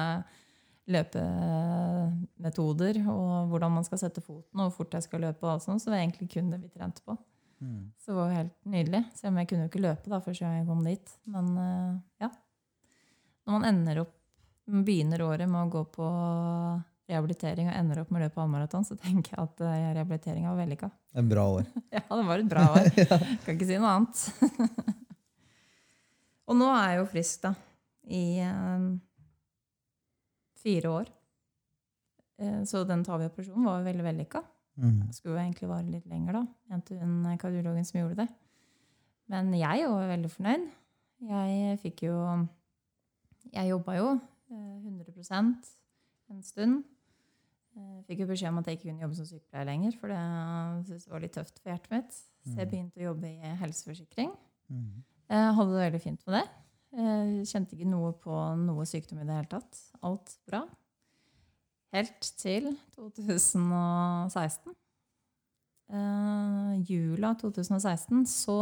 løpemetoder 0.90 2.94
og 3.08 3.48
hvordan 3.50 3.76
man 3.78 3.84
skal 3.86 3.98
sette 4.02 4.20
foten 4.24 4.56
og 4.58 4.64
hvor 4.68 4.76
fort 4.80 4.96
jeg 4.98 5.04
skal 5.06 5.20
løpe. 5.26 5.42
og 5.46 5.52
alt 5.54 5.66
sånt, 5.66 5.80
Så 5.82 5.86
det 5.88 5.96
var 5.96 6.02
egentlig 6.04 6.28
kun 6.32 6.52
det 6.52 6.60
vi 6.62 6.72
trente 6.72 7.00
på. 7.06 7.12
Mm. 7.60 7.92
Så 7.98 8.04
det 8.10 8.16
var 8.16 8.30
jo 8.30 8.38
helt 8.38 8.56
nydelig. 8.64 9.02
Selv 9.14 9.32
om 9.32 9.38
jeg 9.40 9.48
kunne 9.48 9.64
jo 9.64 9.70
ikke 9.70 9.86
løpe 9.86 10.10
da 10.10 10.20
først 10.24 10.44
jeg 10.44 10.68
kom 10.68 10.80
dit. 10.84 11.06
Men 11.28 11.46
eh, 11.58 11.92
ja. 12.24 12.30
Når 13.46 13.52
man 13.56 13.68
ender 13.68 13.94
opp, 14.04 14.14
man 14.70 14.86
begynner 14.86 15.26
året 15.26 15.48
med 15.50 15.64
å 15.64 15.72
gå 15.72 15.82
på 15.94 16.06
rehabilitering 17.10 17.66
og 17.70 17.74
ender 17.74 18.00
opp 18.02 18.10
med 18.12 18.20
å 18.20 18.24
løpe 18.26 18.40
halvmaraton, 18.40 18.84
så 18.86 18.94
tenker 18.98 19.34
jeg 19.34 19.42
at 19.42 19.62
uh, 19.64 19.70
rehabiliteringa 19.96 20.52
var 20.52 20.60
vellykka. 20.62 20.88
En 21.18 21.30
bra 21.30 21.44
år. 21.56 21.64
Ja, 21.96 22.04
det 22.06 22.26
var 22.28 22.42
et 22.42 22.50
bra 22.50 22.64
år. 22.76 22.86
Kan 23.44 23.56
ikke 23.56 23.66
si 23.66 23.80
noe 23.80 23.94
annet. 23.96 24.16
og 26.48 26.54
nå 26.60 26.66
er 26.76 26.86
jeg 26.92 26.98
jo 27.00 27.10
frisk, 27.10 27.36
da. 27.48 27.52
I 28.10 28.24
eh, 28.44 28.78
fire 30.60 30.92
år. 31.00 31.10
Eh, 32.40 32.62
så 32.68 32.84
den 32.88 33.04
TAVI-operasjonen 33.06 33.68
var 33.68 33.86
veldig 33.86 34.06
vellykka. 34.06 34.42
Mm. 34.80 35.00
Det 35.06 35.16
skulle 35.16 35.36
jo 35.36 35.42
egentlig 35.42 35.68
vare 35.68 35.88
litt 35.90 36.06
lenger, 36.08 36.38
da. 36.38 36.44
Mente 36.72 36.96
hun 37.00 37.26
kardiologen 37.40 37.84
som 37.84 38.00
gjorde 38.00 38.22
det. 38.22 38.28
Men 39.30 39.52
jeg 39.54 39.88
var 39.90 40.08
veldig 40.10 40.30
fornøyd. 40.32 40.70
Jeg 41.30 41.76
fikk 41.82 42.06
jo 42.08 42.14
Jeg 43.52 43.68
jobba 43.70 43.96
jo 43.98 44.08
eh, 44.14 44.78
100 44.86 45.34
en 46.30 46.42
stund. 46.42 46.82
Jeg 47.74 48.04
Fikk 48.06 48.24
jo 48.24 48.30
beskjed 48.30 48.50
om 48.50 48.58
at 48.60 48.68
jeg 48.68 48.78
ikke 48.78 48.88
kunne 48.88 49.04
jobbe 49.04 49.16
som 49.18 49.26
sykepleier 49.28 49.66
lenger, 49.68 49.94
for 49.98 50.12
det 50.12 50.20
syntes 50.88 51.06
jeg 51.06 51.12
var 51.14 51.22
litt 51.22 51.34
tøft 51.36 51.60
for 51.60 51.70
hjertet 51.70 51.92
mitt. 51.94 52.16
Så 52.44 52.56
jeg 52.56 52.70
begynte 52.70 53.00
å 53.00 53.04
jobbe 53.10 53.30
i 53.30 53.52
helseforsikring. 53.60 54.32
Mm. 54.72 55.02
Jeg 55.30 55.54
hadde 55.58 55.74
det 55.74 55.84
veldig 55.84 56.02
fint 56.02 56.26
med 56.26 56.36
det. 56.38 56.44
Jeg 56.90 57.46
kjente 57.46 57.76
ikke 57.76 57.86
noe 57.90 58.10
på 58.18 58.34
noe 58.58 58.84
sykdom 58.88 59.20
i 59.22 59.26
det 59.28 59.36
hele 59.36 59.50
tatt. 59.52 59.78
Alt 60.06 60.32
bra. 60.48 60.64
Helt 61.94 62.30
til 62.38 62.70
2016. 62.96 64.74
Eh, 65.90 66.74
jula 66.86 67.32
2016 67.38 68.22
så 68.30 68.58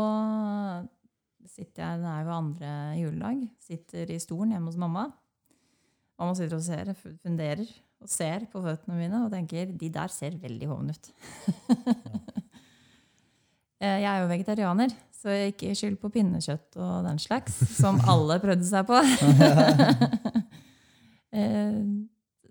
sitter 1.48 1.82
jeg, 1.82 2.00
det 2.02 2.08
er 2.12 2.22
jo 2.24 2.32
andre 2.36 2.70
juledag, 3.00 3.42
sitter 3.64 4.12
i 4.12 4.20
stolen 4.20 4.54
hjemme 4.54 4.70
hos 4.72 4.80
mamma. 4.80 5.06
Mamma 6.18 6.36
sitter 6.36 6.56
og 6.58 6.64
ser, 6.64 6.92
funderer 7.22 7.64
og 8.02 8.10
ser 8.12 8.44
på 8.52 8.62
føttene 8.64 8.96
mine 8.98 9.20
og 9.24 9.32
tenker 9.32 9.72
de 9.76 9.90
der 9.92 10.12
ser 10.12 10.36
veldig 10.40 10.68
hovne 10.72 10.96
ut. 10.96 11.12
Eh, 13.78 14.00
Jeg 14.02 14.08
er 14.10 14.24
jo 14.24 14.30
vegetarianer, 14.32 14.90
så 15.18 15.32
ikke 15.48 15.72
skyld 15.74 15.96
på 16.02 16.10
pinnekjøtt 16.14 16.76
og 16.78 17.04
den 17.08 17.18
slags, 17.22 17.56
som 17.78 17.98
alle 18.12 18.36
prøvde 18.42 18.66
seg 18.68 18.86
på. 18.88 19.00
Eh, 21.28 21.82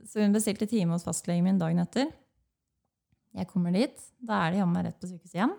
Så 0.05 0.21
hun 0.21 0.35
bestilte 0.35 0.67
time 0.69 0.93
hos 0.93 1.01
fastlegen 1.03 1.43
min 1.47 1.57
dagen 1.57 1.79
etter. 1.81 2.11
Jeg 3.33 3.47
kommer 3.49 3.73
dit. 3.73 3.97
Da 4.21 4.43
er 4.45 4.53
de 4.53 4.59
jammen 4.61 4.77
meg 4.77 4.85
rett 4.85 4.99
på 5.01 5.09
sykehuset 5.09 5.33
igjen. 5.39 5.55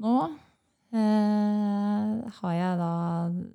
Nå 0.00 0.14
eh, 0.96 2.30
har 2.40 2.54
jeg 2.56 2.80
da 2.80 2.88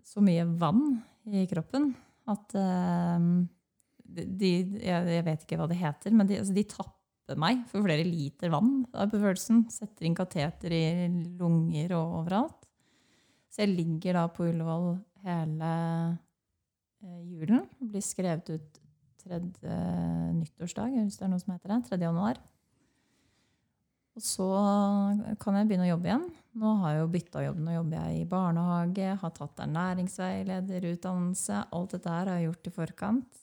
så 0.06 0.22
mye 0.24 0.46
vann 0.62 0.84
i 1.26 1.48
kroppen 1.50 1.90
at 2.30 2.54
eh, 2.62 3.26
de, 4.06 4.52
jeg, 4.78 5.10
jeg 5.18 5.26
vet 5.26 5.44
ikke 5.48 5.58
hva 5.60 5.68
det 5.74 5.80
heter, 5.82 6.14
men 6.14 6.30
de, 6.30 6.38
altså 6.44 6.54
de 6.56 6.68
tapper 6.70 6.95
meg 7.42 7.64
for 7.72 7.86
flere 7.86 8.06
liter 8.06 8.52
vann 8.54 8.84
av 8.94 9.10
befølelsen. 9.10 9.66
Setter 9.74 10.06
inn 10.06 10.18
kateter 10.18 10.76
i 10.76 10.86
lunger 11.40 11.96
og 11.98 12.20
overalt. 12.22 12.70
Så 13.50 13.64
jeg 13.64 13.74
ligger 13.74 14.20
da 14.20 14.28
på 14.30 14.46
Ullevål 14.52 14.92
hele 15.26 15.72
eh, 17.02 17.22
julen. 17.34 17.66
Blir 17.82 18.06
skrevet 18.06 18.54
ut 18.54 18.82
tredje 19.26 19.78
nyttårsdag, 20.36 21.00
hvis 21.02 21.18
det 21.18 21.26
er 21.26 21.32
noe 21.32 21.42
som 21.42 21.56
heter 21.56 21.74
det. 21.74 21.80
3. 21.90 21.98
januar. 22.06 22.38
Og 24.16 24.24
så 24.24 24.48
kan 25.42 25.58
jeg 25.58 25.68
begynne 25.68 25.90
å 25.90 25.94
jobbe 25.96 26.12
igjen. 26.12 26.28
Nå 26.56 26.70
har 26.82 26.94
jeg 26.94 27.02
jo 27.02 27.14
bytta 27.16 27.42
jobb. 27.44 27.58
Nå 27.66 27.74
jobber 27.74 27.98
jeg 28.00 28.22
i 28.22 28.30
barnehage, 28.32 29.10
har 29.22 29.34
tatt 29.36 29.64
ernæringsveilederutdannelse. 29.66 31.66
Alt 31.76 31.98
dette 31.98 32.14
her 32.14 32.32
har 32.32 32.40
jeg 32.40 32.48
gjort 32.48 32.70
i 32.70 32.74
forkant. 32.78 33.42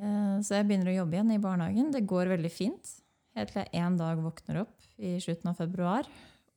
Eh, 0.00 0.36
Så 0.40 0.56
jeg 0.56 0.66
begynner 0.68 0.92
å 0.92 0.98
jobbe 1.02 1.18
igjen 1.18 1.32
i 1.34 1.40
barnehagen. 1.42 1.90
Det 1.92 2.06
går 2.08 2.30
veldig 2.36 2.50
fint. 2.52 2.92
Helt 3.36 3.52
til 3.52 3.62
jeg 3.64 3.80
en 3.80 3.96
dag 3.96 4.20
våkner 4.20 4.60
opp 4.62 4.86
i 5.00 5.14
slutten 5.22 5.48
av 5.52 5.56
februar 5.56 6.08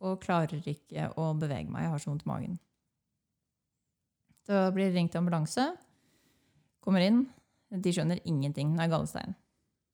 og 0.03 0.19
klarer 0.23 0.59
ikke 0.67 1.07
å 1.15 1.29
bevege 1.39 1.71
meg. 1.71 1.85
Jeg 1.85 1.93
har 1.93 2.03
så 2.03 2.11
vondt 2.11 2.25
i 2.25 2.29
magen. 2.29 2.57
Da 4.45 4.67
blir 4.75 4.89
det 4.91 4.97
ringt 4.99 5.15
ambulanse. 5.17 5.69
Kommer 6.83 7.01
inn. 7.01 7.23
De 7.71 7.93
skjønner 7.95 8.19
ingenting. 8.27 8.75
Det 8.75 8.83
er 8.85 8.91
gallestein. 8.91 9.35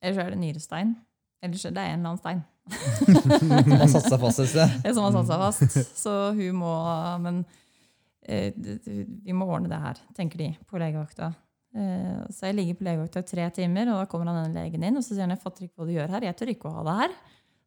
Eller 0.02 0.16
så 0.18 0.24
er 0.26 0.34
det 0.34 0.40
nyrestein. 0.42 0.96
Eller 1.42 1.58
så 1.58 1.70
er 1.70 1.76
det 1.78 1.84
en 1.86 2.02
eller 2.02 2.10
annen 2.10 2.18
stein. 2.20 2.42
Som 3.62 3.72
har 3.78 3.88
satt 3.90 4.10
seg 4.10 4.20
fast 4.22 4.42
et 4.42 4.50
sted. 4.52 4.74
Som 4.92 5.06
har 5.06 5.14
satt 5.16 5.30
seg 5.30 5.40
fast. 5.46 5.78
Så 5.98 6.12
hun 6.36 6.58
må 6.60 6.74
Men 7.24 7.40
eh, 8.26 8.52
vi 8.54 9.34
må 9.34 9.46
ordne 9.48 9.70
det 9.72 9.80
her, 9.82 9.98
tenker 10.18 10.38
de 10.42 10.50
på 10.68 10.78
legevakta. 10.82 11.32
Eh, 11.74 12.18
Så 12.28 12.48
jeg 12.48 12.56
ligger 12.58 12.78
på 12.78 12.84
legevakta 12.84 13.22
i 13.22 13.28
tre 13.28 13.46
timer, 13.50 13.88
og 13.92 14.02
da 14.02 14.08
kommer 14.10 14.28
han 14.28 14.42
denne 14.44 14.60
legen 14.64 14.82
inn 14.84 14.96
og 14.98 15.04
så 15.04 15.14
sier 15.14 15.24
han, 15.24 15.32
jeg 15.36 15.40
fatter 15.44 15.64
ikke 15.66 15.80
hva 15.80 15.88
du 15.88 15.94
gjør 15.94 16.12
her. 16.16 16.26
Jeg 16.28 16.36
tør 16.36 16.52
ikke 16.52 16.68
å 16.68 16.74
ha 16.76 16.82
det 16.88 16.96
her. 17.00 17.14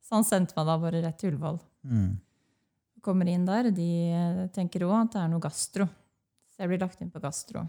Så 0.05 0.13
han 0.19 0.27
sendte 0.27 0.53
meg 0.57 0.67
da 0.69 0.75
bare 0.77 1.01
rett 1.01 1.17
til 1.17 1.31
Ullevål. 1.33 1.59
Mm. 1.89 2.11
Kommer 3.05 3.29
inn 3.29 3.45
der, 3.47 3.71
de 3.73 3.89
eh, 4.13 4.43
tenker 4.53 4.85
òg 4.85 4.97
at 4.99 5.15
det 5.15 5.23
er 5.23 5.31
noe 5.33 5.41
gastro. 5.43 5.87
Så 6.53 6.61
jeg 6.63 6.71
blir 6.71 6.81
lagt 6.85 7.01
inn 7.01 7.11
på 7.11 7.21
gastro. 7.23 7.65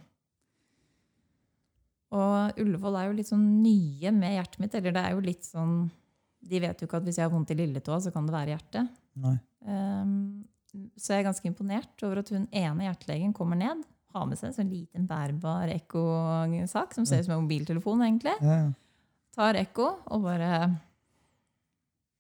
Og 2.16 2.60
Ullevål 2.62 2.98
er 3.00 3.08
jo 3.08 3.16
litt 3.18 3.30
sånn 3.32 3.46
nye 3.64 4.12
med 4.14 4.36
hjertet 4.36 4.60
mitt. 4.62 4.76
Eller 4.78 4.94
det 4.94 5.02
er 5.02 5.16
jo 5.16 5.24
litt 5.24 5.44
sånn 5.48 5.78
De 6.46 6.60
vet 6.62 6.78
jo 6.78 6.86
ikke 6.86 7.00
at 7.00 7.06
hvis 7.08 7.16
jeg 7.18 7.26
har 7.26 7.32
vondt 7.32 7.50
i 7.50 7.56
lilletåa, 7.58 7.96
så 8.04 8.12
kan 8.14 8.28
det 8.28 8.34
være 8.36 8.52
hjertet. 8.54 8.92
Um, 9.66 10.44
så 10.94 11.14
jeg 11.16 11.24
er 11.24 11.26
ganske 11.26 11.48
imponert 11.48 12.04
over 12.06 12.20
at 12.20 12.28
hun 12.30 12.44
ene 12.54 12.84
hjertelegen 12.86 13.32
kommer 13.34 13.58
ned, 13.58 13.80
har 14.16 14.26
med 14.28 14.40
seg 14.40 14.51
en 14.51 14.56
sånn 14.56 14.72
liten 14.72 15.06
bærbar 15.09 15.70
ekkosak, 15.74 16.97
som 16.97 17.06
ser 17.06 17.22
ut 17.22 17.28
som 17.28 17.36
en 17.36 17.44
mobiltelefon, 17.44 18.02
egentlig. 18.06 18.34
Ja, 18.40 18.59
ja. 18.64 18.74
Tar 19.36 19.59
ekko 19.60 19.90
og 20.09 20.22
bare 20.24 20.51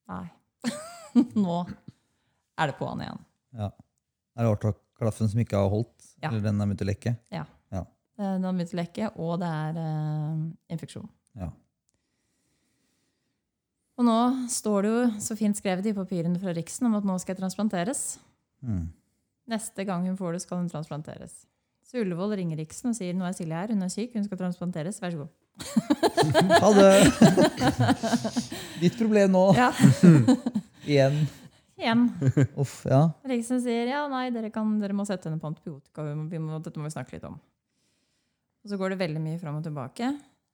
Nei. 0.06 0.26
Nå 1.46 1.60
er 1.64 2.70
det 2.70 2.76
på'n 2.78 3.00
igjen. 3.02 3.22
Ja. 3.56 3.70
Er 4.36 4.44
det 4.44 4.52
årtaklaffen 4.52 5.30
som 5.32 5.40
ikke 5.42 5.58
har 5.58 5.70
holdt? 5.72 5.94
Ja. 6.20 6.28
Eller 6.28 6.44
den 6.44 6.60
er 6.60 6.68
begynt 6.68 6.84
å 6.84 6.88
lekke? 6.90 7.14
ja, 7.32 7.46
Den 8.20 8.44
har 8.44 8.54
begynt 8.54 8.74
å 8.76 8.80
lekke, 8.80 9.08
og 9.20 9.40
det 9.42 9.48
er 9.48 9.80
uh, 9.80 10.44
infeksjon. 10.72 11.08
Ja. 11.40 11.50
Og 13.96 14.04
nå 14.04 14.18
står 14.52 14.84
det 14.84 14.92
jo 14.92 15.02
så 15.24 15.36
fint 15.38 15.56
skrevet 15.56 15.88
i 15.88 15.96
papirene 15.96 16.40
fra 16.40 16.52
Riksen 16.56 16.88
om 16.88 16.96
at 16.98 17.08
nå 17.08 17.16
skal 17.20 17.34
jeg 17.34 17.40
transplanteres. 17.40 18.04
Mm. 18.60 18.86
Neste 19.48 19.86
gang 19.88 20.04
hun 20.08 20.18
får 20.18 20.36
det, 20.36 20.42
skal 20.44 20.60
hun 20.60 20.70
transplanteres. 20.70 21.44
Så 21.86 22.00
Ullevål 22.02 22.32
ringer 22.40 22.58
Riksen 22.58 22.90
og 22.90 22.96
sier 22.98 23.14
nå 23.14 23.26
er 23.28 23.34
Silje 23.36 23.54
her, 23.54 23.70
hun 23.70 23.82
er 23.86 23.90
syk, 23.92 24.14
hun 24.18 24.24
skal 24.26 24.40
transplanteres. 24.40 24.98
Vær 25.02 25.14
så 25.14 25.24
god. 25.24 25.32
Ha 26.62 26.70
det! 26.74 26.90
Ditt 28.82 28.96
problem 28.98 29.30
nå. 29.36 29.42
Ja, 29.56 29.68
Igjen. 30.86 31.16
igjen. 31.78 32.02
Uff, 32.58 32.80
ja. 32.88 33.00
Riksen 33.26 33.60
sier 33.64 33.88
ja, 33.90 34.02
nei, 34.10 34.28
dere, 34.34 34.50
kan, 34.54 34.74
dere 34.82 34.94
må 34.96 35.06
sette 35.08 35.28
henne 35.30 35.40
på 35.42 35.48
antibiotika. 35.50 36.04
Vi 36.06 36.14
må, 36.18 36.26
vi 36.30 36.40
må, 36.42 36.58
dette 36.62 36.78
må 36.80 36.86
vi 36.88 36.94
snakke 36.94 37.16
litt 37.16 37.26
om. 37.28 37.38
Og 38.62 38.70
så 38.72 38.78
går 38.80 38.94
det 38.94 39.00
veldig 39.04 39.22
mye 39.22 39.38
fram 39.42 39.58
og 39.60 39.64
tilbake. 39.66 40.10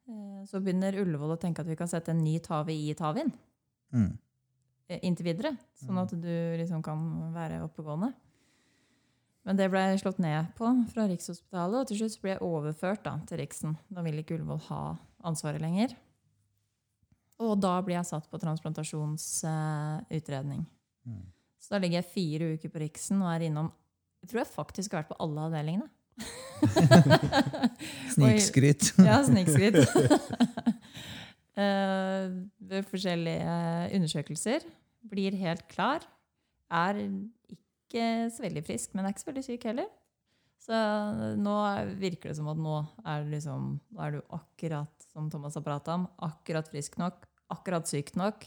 Eh, 0.09 0.42
Så 0.50 0.60
begynner 0.64 0.96
Ullevål 1.02 1.34
å 1.36 1.40
tenke 1.40 1.64
at 1.64 1.68
vi 1.70 1.76
kan 1.78 1.88
sette 1.90 2.12
en 2.14 2.22
ny 2.24 2.36
Tavi 2.44 2.76
i 2.90 2.94
Tavin 2.98 3.32
Mm. 3.92 4.09
eh, 4.88 5.00
inntil 5.04 5.26
videre. 5.28 5.50
Sånn 5.82 5.98
at 6.00 6.12
du 6.16 6.30
liksom 6.56 6.80
kan 6.84 7.00
være 7.34 7.59
oppegående. 7.66 8.09
Men 9.43 9.59
det 9.59 9.66
ble 9.73 9.98
slått 9.98 10.20
ned 10.23 10.52
på 10.59 10.66
fra 10.93 11.09
Rikshospitalet, 11.10 11.78
og 11.81 11.86
til 11.89 11.97
slutt 11.98 12.20
ble 12.23 12.31
jeg 12.35 12.47
overført 12.47 13.02
da, 13.06 13.14
til 13.27 13.36
Riksen. 13.43 13.73
Da 13.90 13.98
ville 14.06 14.20
ikke 14.23 14.35
Ullevål 14.36 14.62
ha 14.69 14.82
ansvaret 15.27 15.62
lenger. 15.62 15.90
Og 17.43 17.52
da 17.59 17.74
blir 17.82 17.97
jeg 17.98 18.10
satt 18.12 18.27
på 18.31 18.43
transplantasjonsutredning. 18.43 20.62
Mm. 21.09 21.24
Så 21.59 21.66
da 21.74 21.78
ligger 21.82 21.97
jeg 21.98 22.14
fire 22.14 22.44
uker 22.55 22.69
på 22.70 22.82
Riksen 22.85 23.16
og 23.23 23.28
er 23.32 23.43
innom 23.48 23.69
Jeg 24.23 24.28
tror 24.31 24.40
jeg 24.44 24.55
faktisk 24.55 24.89
har 24.93 24.98
vært 25.02 25.10
på 25.10 25.23
alle 25.24 25.40
avdelingene. 25.48 25.89
Snikskryt. 28.14 28.82
Ja, 29.09 29.16
snikskritt. 29.27 29.78
Eh, 31.52 32.24
ved 32.70 32.82
forskjellige 32.89 33.55
undersøkelser. 33.98 34.60
Blir 35.10 35.32
helt 35.36 35.66
klar. 35.69 36.01
Er 36.70 36.94
ikke 37.93 38.31
så 38.32 38.47
veldig 38.47 38.64
frisk, 38.66 38.94
men 38.94 39.05
jeg 39.05 39.12
er 39.12 39.14
ikke 39.14 39.23
så 39.23 39.31
veldig 39.31 39.44
syk 39.47 39.69
heller. 39.69 39.93
Så 40.62 40.78
nå 41.43 41.55
virker 41.98 42.31
det 42.31 42.39
som 42.39 42.48
at 42.52 42.60
nå 42.62 42.74
er, 43.02 43.24
liksom, 43.31 43.77
du 43.90 44.20
akkurat 44.32 45.06
som 45.10 45.28
Thomas 45.31 45.59
har 45.59 45.64
prata 45.66 45.97
om, 45.98 46.06
akkurat 46.23 46.69
frisk 46.70 46.98
nok, 47.02 47.24
akkurat 47.52 47.90
syk 47.90 48.14
nok. 48.19 48.47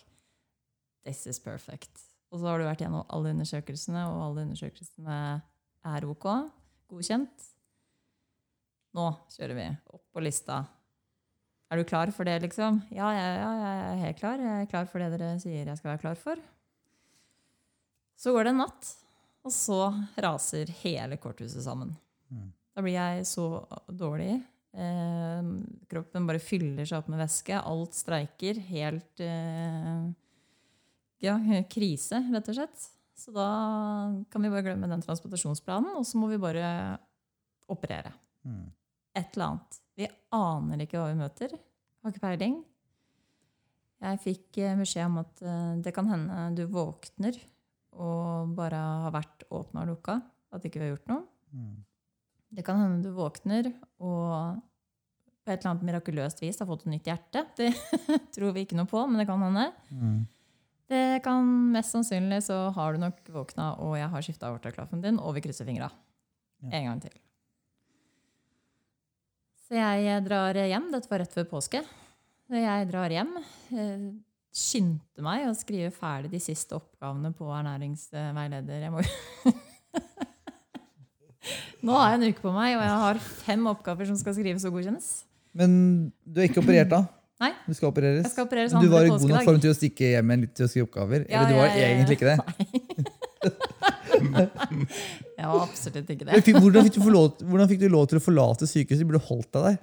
This 1.06 1.26
is 1.30 1.42
perfect. 1.44 1.92
Og 2.32 2.40
så 2.40 2.50
har 2.50 2.60
du 2.60 2.66
vært 2.68 2.82
gjennom 2.82 3.06
alle 3.14 3.34
undersøkelsene, 3.36 4.08
og 4.10 4.24
alle 4.30 4.48
undersøkelsene 4.48 5.20
er 5.86 6.08
ok. 6.10 6.26
Godkjent. 6.90 7.52
Nå 8.96 9.12
kjører 9.36 9.60
vi 9.60 9.68
opp 9.92 10.06
på 10.16 10.24
lista. 10.24 10.64
Er 11.70 11.82
du 11.82 11.88
klar 11.88 12.12
for 12.16 12.28
det, 12.28 12.40
liksom? 12.46 12.80
Ja, 12.96 13.12
ja, 13.12 13.30
ja, 13.36 13.54
jeg 13.60 13.86
er 13.86 14.04
helt 14.06 14.20
klar. 14.22 14.42
Jeg 14.42 14.66
er 14.66 14.70
klar 14.72 14.90
for 14.90 15.04
det 15.04 15.12
dere 15.18 15.36
sier 15.42 15.68
jeg 15.68 15.80
skal 15.80 15.94
være 15.94 16.04
klar 16.04 16.20
for. 16.20 16.42
Så 18.16 18.32
går 18.32 18.48
det 18.48 18.56
en 18.56 18.62
natt, 18.64 18.92
og 19.46 19.54
så 19.54 19.78
raser 20.26 20.72
hele 20.82 21.18
korthuset 21.22 21.62
sammen. 21.66 21.94
Mm. 22.34 22.50
Da 22.76 22.82
blir 22.84 22.96
jeg 22.98 23.26
så 23.30 23.46
dårlig. 23.88 24.40
Eh, 24.76 25.50
kroppen 25.92 26.26
bare 26.28 26.42
fyller 26.44 26.84
seg 26.90 26.98
opp 27.00 27.12
med 27.14 27.22
væske. 27.22 27.56
Alt 27.62 27.96
streiker. 27.96 28.58
Helt 28.68 29.22
eh, 29.24 30.02
ja, 31.24 31.38
krise, 31.72 32.20
rett 32.34 32.50
og 32.52 32.58
slett. 32.58 32.90
Så 33.16 33.32
da 33.32 33.46
kan 34.34 34.44
vi 34.44 34.50
bare 34.52 34.66
glemme 34.66 34.90
den 34.92 35.06
transportasjonsplanen, 35.06 35.94
og 35.96 36.04
så 36.04 36.20
må 36.20 36.28
vi 36.34 36.42
bare 36.42 36.68
operere 37.72 38.12
Mm. 38.46 38.68
et 39.18 39.32
eller 39.34 39.46
annet. 39.48 39.78
Vi 39.98 40.06
aner 40.38 40.82
ikke 40.84 41.00
hva 41.00 41.08
vi 41.10 41.18
møter. 41.18 41.54
Har 42.04 42.12
ikke 42.12 42.22
peiling. 42.22 42.60
Jeg 44.04 44.20
fikk 44.22 44.60
eh, 44.62 44.76
beskjed 44.78 45.08
om 45.08 45.16
at 45.24 45.42
eh, 45.42 45.72
det 45.82 45.94
kan 45.96 46.06
hende 46.12 46.44
du 46.60 46.66
våkner 46.70 47.40
og 47.96 48.54
bare 48.58 48.80
har 49.06 49.14
vært 49.16 49.46
åpna 49.50 49.84
og 49.86 49.94
lukka. 49.94 50.20
At 50.56 50.66
ikke 50.68 50.82
vi 50.82 50.88
har 50.88 50.96
gjort 50.96 51.12
noe. 51.12 51.26
Mm. 51.56 51.76
Det 52.56 52.64
kan 52.68 52.80
hende 52.80 53.04
du 53.04 53.16
våkner 53.16 53.72
og 54.00 54.62
på 55.46 55.54
et 55.54 55.60
eller 55.60 55.76
annet 55.76 55.86
mirakuløst 55.86 56.40
vis 56.42 56.58
har 56.58 56.68
fått 56.70 56.88
et 56.88 56.94
nytt 56.96 57.10
hjerte. 57.10 57.44
Det 58.08 58.22
tror 58.34 58.56
vi 58.56 58.66
ikke 58.66 58.78
noe 58.80 58.90
på, 58.90 59.04
men 59.06 59.22
det 59.22 59.28
kan 59.30 59.44
hende. 59.46 59.68
Mm. 59.94 60.24
Det 60.90 61.04
kan 61.26 61.52
Mest 61.74 61.94
sannsynlig 61.94 62.42
så 62.48 62.58
har 62.74 62.94
du 62.94 63.04
nok 63.04 63.22
våkna, 63.34 63.76
og 63.82 63.96
jeg 64.00 64.10
har 64.10 64.26
skifta 64.26 64.50
aortaklaffen 64.50 65.04
din, 65.06 65.22
og 65.22 65.38
vi 65.38 65.46
krysser 65.46 65.68
fingra. 65.70 65.92
Ja. 66.66 66.72
En 66.80 66.90
gang 66.90 67.04
til. 67.06 67.14
Så 69.66 69.78
jeg 69.78 70.26
drar 70.26 70.58
hjem. 70.62 70.92
Dette 70.94 71.10
var 71.10 71.24
rett 71.24 71.34
før 71.34 71.48
påske. 71.56 71.82
Jeg 72.54 72.90
drar 72.92 73.14
hjem. 73.14 73.34
Skyndte 74.56 75.20
meg 75.26 75.50
å 75.50 75.54
skrive 75.58 75.90
ferdig 75.92 76.30
de 76.32 76.40
siste 76.40 76.78
oppgavene 76.78 77.34
på 77.36 77.50
ernæringsveileder. 77.52 78.86
Jeg 78.88 78.92
må 78.94 79.02
Nå 81.86 81.94
har 82.00 82.14
jeg 82.16 82.18
en 82.22 82.28
uke 82.32 82.42
på 82.42 82.54
meg, 82.56 82.78
og 82.78 82.82
jeg 82.86 83.02
har 83.04 83.20
fem 83.46 83.68
oppgaver 83.70 84.08
som 84.10 84.18
skal 84.18 84.34
skrives 84.38 84.64
og 84.66 84.78
godkjennes. 84.78 85.10
Men 85.56 85.76
du 86.26 86.40
er 86.42 86.48
ikke 86.50 86.64
operert, 86.64 86.90
da? 86.94 87.02
Nei. 87.44 87.52
Du 87.68 87.76
skal 87.76 87.92
opereres? 87.92 88.24
Jeg 88.24 88.32
skal 88.32 88.48
opereres 88.48 88.72
du 88.72 88.88
var 88.90 89.04
i 89.06 89.12
god 89.12 89.28
nok 89.28 89.44
form 89.44 89.60
til 89.62 89.74
å 89.74 89.76
stikke 89.76 90.14
hjem 90.14 90.30
igjen 90.32 90.46
litt 90.48 90.54
til 90.56 90.66
å 90.66 90.72
skrive 90.72 90.88
oppgaver? 90.88 91.26
Ja, 91.28 91.44
Eller 91.44 91.52
du 91.52 91.56
var 91.60 91.68
jeg- 91.76 91.92
egentlig 91.92 92.16
ikke 92.16 92.30
det? 92.32 92.38
Jeg 95.36 95.46
var 95.52 95.60
absolutt 95.66 96.08
ikke 96.10 96.26
det. 96.26 96.40
Hvordan 96.56 96.88
fikk, 96.88 96.96
du 96.96 97.12
lov, 97.12 97.26
hvordan 97.44 97.68
fikk 97.70 97.82
du 97.84 97.90
lov 97.92 98.08
til 98.10 98.18
å 98.18 98.24
forlate 98.24 98.66
sykehuset? 98.70 99.04
Du 99.04 99.10
burde 99.12 99.22
holdt 99.28 99.52
deg 99.54 99.68
der. 99.68 99.76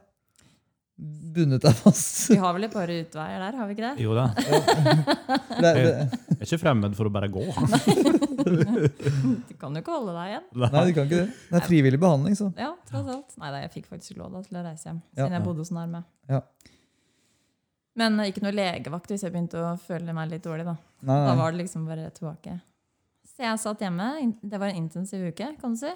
Bundet 1.32 1.62
deg 1.64 1.74
fast. 1.78 2.28
Vi 2.32 2.36
har 2.42 2.52
vel 2.56 2.66
et 2.66 2.72
par 2.74 2.90
utveier 2.92 3.40
der, 3.40 3.56
har 3.60 3.68
vi 3.70 3.76
ikke 3.76 3.90
det? 3.90 4.02
Jo 4.04 4.12
da. 4.16 4.24
Det, 4.36 5.70
det, 5.72 5.82
Jeg 5.82 6.38
er 6.38 6.46
ikke 6.48 6.58
fremmed 6.60 6.96
for 6.98 7.08
å 7.08 7.12
bare 7.14 7.28
gå. 7.32 7.44
Du 8.42 9.54
kan 9.60 9.72
jo 9.76 9.80
ikke 9.82 9.94
holde 9.94 10.14
deg 10.16 10.32
igjen. 10.32 10.46
nei, 10.62 10.82
du 10.88 10.92
kan 10.96 11.06
ikke 11.08 11.20
det. 11.20 11.26
Det 11.48 11.58
er 11.60 11.66
frivillig 11.66 12.00
behandling, 12.02 12.36
så. 12.38 12.50
Ja, 12.58 12.72
tross 12.88 13.08
alt. 13.14 13.36
Nei, 13.40 13.50
da, 13.54 13.62
jeg 13.64 13.72
fikk 13.78 13.88
faktisk 13.92 14.18
lov 14.20 14.34
da, 14.34 14.42
til 14.46 14.58
å 14.60 14.64
reise 14.66 14.88
hjem, 14.90 15.00
Ja. 15.14 15.22
siden 15.24 15.36
jeg 15.38 15.46
bodde 15.46 15.66
så 15.68 15.76
nærme. 15.78 16.02
Ja. 16.32 16.42
Men 18.02 18.20
eh, 18.22 18.30
ikke 18.32 18.42
noe 18.44 18.54
legevakt 18.56 19.10
hvis 19.12 19.24
jeg 19.26 19.32
begynte 19.34 19.60
å 19.60 19.72
føle 19.80 20.14
meg 20.16 20.30
litt 20.32 20.44
dårlig. 20.46 20.64
Da 20.68 20.76
Nei, 21.08 21.18
Da 21.28 21.34
var 21.38 21.52
det 21.52 21.62
liksom 21.64 21.84
bare 21.88 22.08
tilbake. 22.16 22.58
Så 23.32 23.44
jeg 23.46 23.60
satt 23.62 23.80
hjemme. 23.84 24.08
Det 24.42 24.58
var 24.60 24.72
en 24.72 24.80
intensiv 24.84 25.24
uke, 25.32 25.52
kan 25.60 25.74
du 25.76 25.80
si. 25.80 25.92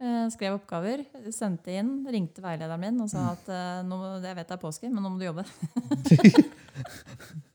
Eh, 0.00 0.26
Skrev 0.32 0.54
oppgaver, 0.56 1.02
sendte 1.34 1.74
inn, 1.76 1.90
ringte 2.08 2.40
veilederen 2.40 2.80
min 2.80 3.02
og 3.04 3.10
sa 3.12 3.34
at 3.34 3.48
eh, 3.52 3.80
nå, 3.84 3.98
jeg 4.24 4.36
vet 4.38 4.48
det 4.48 4.54
er 4.56 4.62
påske, 4.62 4.88
men 4.88 5.04
nå 5.04 5.10
må 5.12 5.20
du 5.20 5.26
jobbe. 5.26 5.44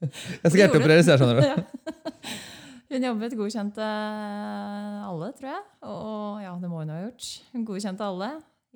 Jeg 0.05 0.51
skal 0.51 0.59
hjerteopereres, 0.59 1.07
jeg 1.09 1.17
skjønner 1.17 1.39
du. 1.41 1.45
Hun 2.91 3.05
jobbet, 3.07 3.33
godkjente 3.39 3.85
alle, 5.07 5.31
tror 5.39 5.49
jeg. 5.49 5.63
Og 5.89 6.43
ja, 6.43 6.51
det 6.61 6.69
må 6.69 6.83
hun 6.83 6.91
ha 6.93 6.99
gjort. 7.01 7.29
Hun 7.55 7.63
godkjente 7.67 8.05
alle. 8.05 8.27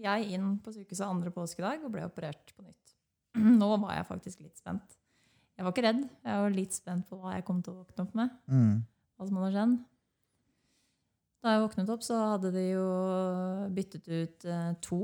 Jeg 0.01 0.31
inn 0.33 0.47
på 0.63 0.73
sykehuset 0.73 1.05
andre 1.05 1.31
påskedag 1.35 1.85
og 1.85 1.93
ble 1.93 2.07
operert 2.07 2.51
på 2.55 2.65
nytt. 2.65 2.95
Nå 3.61 3.69
var 3.85 3.99
jeg 3.99 4.07
faktisk 4.09 4.41
litt 4.41 4.57
spent. 4.57 4.97
Jeg 5.59 5.67
var 5.67 5.75
ikke 5.75 5.85
redd. 5.85 6.01
Jeg 6.25 6.43
var 6.47 6.57
litt 6.57 6.75
spent 6.75 7.05
på 7.11 7.21
hva 7.21 7.37
jeg 7.37 7.45
kom 7.47 7.61
til 7.61 7.75
å 7.75 7.83
våkne 7.83 8.07
opp 8.07 8.17
med. 8.17 8.33
Mm. 8.49 8.73
Hva 9.19 9.29
som 9.29 9.39
hadde 9.39 9.53
skjedd. 9.53 9.77
Da 11.39 11.53
jeg 11.55 11.61
våknet 11.63 11.89
opp, 11.93 12.03
så 12.03 12.17
hadde 12.33 12.49
de 12.51 12.63
jo 12.73 12.85
byttet 13.75 14.07
ut 14.11 14.45
eh, 14.49 14.71
to 14.83 14.99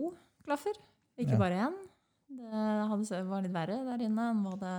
klaffer, 0.46 0.76
ikke 1.18 1.36
Ja. 1.38 1.42
bare 1.42 1.60
én. 1.70 1.76
Det 2.36 2.50
hadde, 2.90 3.20
var 3.30 3.44
litt 3.46 3.54
verre 3.54 3.78
der 3.86 4.02
inne 4.04 4.24
enn 4.34 4.42
hva, 4.44 4.56
det, 4.60 4.72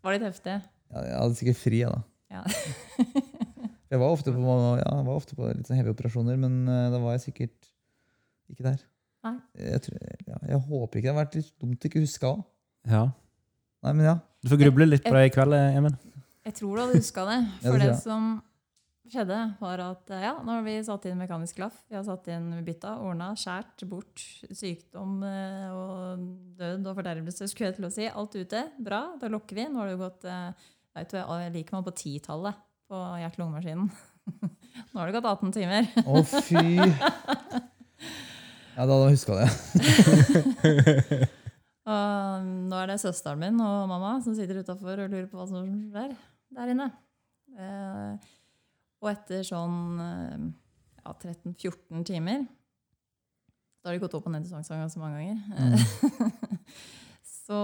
Var 0.02 0.10
litt 0.16 0.26
heftig. 0.28 0.56
ja, 0.92 0.98
Jeg 1.08 1.16
hadde 1.22 1.36
sikkert 1.40 1.58
fri, 1.60 1.78
jeg, 1.84 1.90
da. 1.92 2.00
Ja. 2.32 2.44
Jeg 3.92 4.00
var 4.00 4.08
ofte 4.08 4.32
på, 4.32 4.52
ja, 4.80 4.84
jeg 4.88 5.04
var 5.04 5.16
ofte 5.18 5.34
på 5.36 5.50
litt 5.50 5.68
sånn 5.68 5.76
heavy 5.76 5.90
operasjoner, 5.92 6.38
men 6.40 6.62
eh, 6.64 6.86
da 6.88 6.96
var 7.02 7.12
jeg 7.12 7.26
sikkert 7.26 7.66
ikke 8.48 8.64
der. 8.64 8.78
Nei. 9.26 9.34
Jeg, 9.60 9.82
tror, 9.84 9.98
ja, 10.30 10.38
jeg 10.48 10.60
håper 10.70 10.98
ikke 10.98 11.04
det 11.04 11.12
har 11.12 11.18
vært 11.18 11.36
litt 11.36 11.50
dumt 11.60 11.84
å 11.84 11.90
ikke 11.90 12.00
huske 12.00 12.30
òg. 12.30 12.40
Ja. 12.88 13.02
Nei, 13.84 13.92
men 13.98 14.08
ja. 14.08 14.14
Du 14.40 14.48
får 14.48 14.62
gruble 14.64 14.88
litt 14.88 15.04
på 15.04 15.12
det 15.12 15.26
i 15.28 15.34
kveld, 15.34 15.58
Emil. 15.76 15.98
Jeg 16.48 16.56
tror 16.56 16.72
du 16.72 16.82
hadde 16.86 17.02
huska 17.02 17.26
det. 17.28 17.38
For 17.66 17.84
det 17.84 17.92
det, 17.92 18.00
som 18.00 18.32
skjedde, 19.12 19.38
var 19.60 19.84
at 19.84 20.10
eh, 20.16 20.24
ja, 20.24 20.34
nå 20.40 20.56
har 20.56 20.64
vi 20.66 20.80
satt 20.88 21.06
inn 21.10 21.20
mekanisk 21.20 21.60
klaff. 21.60 21.78
Vi 21.92 21.98
har 21.98 22.08
satt 22.08 22.32
inn 22.32 22.48
bytta, 22.64 22.96
ordna, 23.04 23.34
skjært 23.38 23.84
bort 23.90 24.24
sykdom 24.48 25.20
eh, 25.28 25.68
og 25.68 26.28
død 26.58 26.88
og 26.88 26.96
fordervelse, 27.02 27.52
skulle 27.52 27.70
jeg 27.70 27.82
til 27.82 27.90
å 27.90 27.92
si. 27.92 28.08
Alt 28.08 28.40
ute. 28.40 28.70
Bra, 28.80 29.04
da 29.20 29.30
lukker 29.30 29.60
vi. 29.60 29.68
Nå 29.68 29.82
har 29.82 29.92
det 29.92 29.98
jo 29.98 30.06
gått 30.06 30.30
eh, 30.32 30.70
vet 30.96 31.12
du, 31.12 31.18
jeg 31.18 31.52
liker 31.56 31.78
meg 31.78 31.86
på 31.88 31.94
titallet 31.98 32.58
på 32.92 33.02
hjerte-lungemaskinen. 33.22 33.88
Nå 34.92 35.00
har 35.00 35.08
det 35.08 35.16
gått 35.16 35.30
18 35.30 35.54
timer. 35.56 35.88
Å, 36.08 36.22
fy! 36.22 36.64
Ja, 38.72 38.86
da 38.88 38.94
hadde 38.94 39.08
jeg 39.10 39.16
huska 39.18 39.36
det. 39.36 39.48
Og 41.92 42.44
nå 42.70 42.78
er 42.78 42.92
det 42.92 43.00
søsteren 43.02 43.40
min 43.42 43.58
og 43.58 43.88
mamma 43.90 44.14
som 44.22 44.36
sitter 44.38 44.60
utafor 44.62 45.00
og 45.02 45.10
lurer 45.10 45.26
på 45.26 45.38
hva 45.40 45.48
som 45.50 45.66
skjer 45.66 46.12
der 46.54 46.70
inne. 46.70 46.86
Eh, 47.58 48.28
og 49.02 49.10
etter 49.10 49.42
sånn 49.44 49.98
eh, 50.00 50.44
ja, 51.02 51.10
13-14 51.10 52.06
timer 52.08 52.46
Da 53.82 53.90
har 53.90 53.98
de 53.98 54.00
gått 54.00 54.14
opp 54.16 54.28
og 54.30 54.32
ned 54.32 54.46
i 54.46 54.48
tvangsfang 54.48 54.86
så 54.88 55.02
mange 55.02 55.18
ganger. 55.18 55.38
Mm. 55.58 55.74
så 57.42 57.60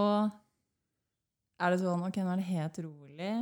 er 1.58 1.72
det 1.74 1.80
sånn 1.82 2.04
Ok, 2.06 2.18
nå 2.22 2.30
er 2.32 2.40
det 2.42 2.48
helt 2.52 2.78
rolig. 2.84 3.32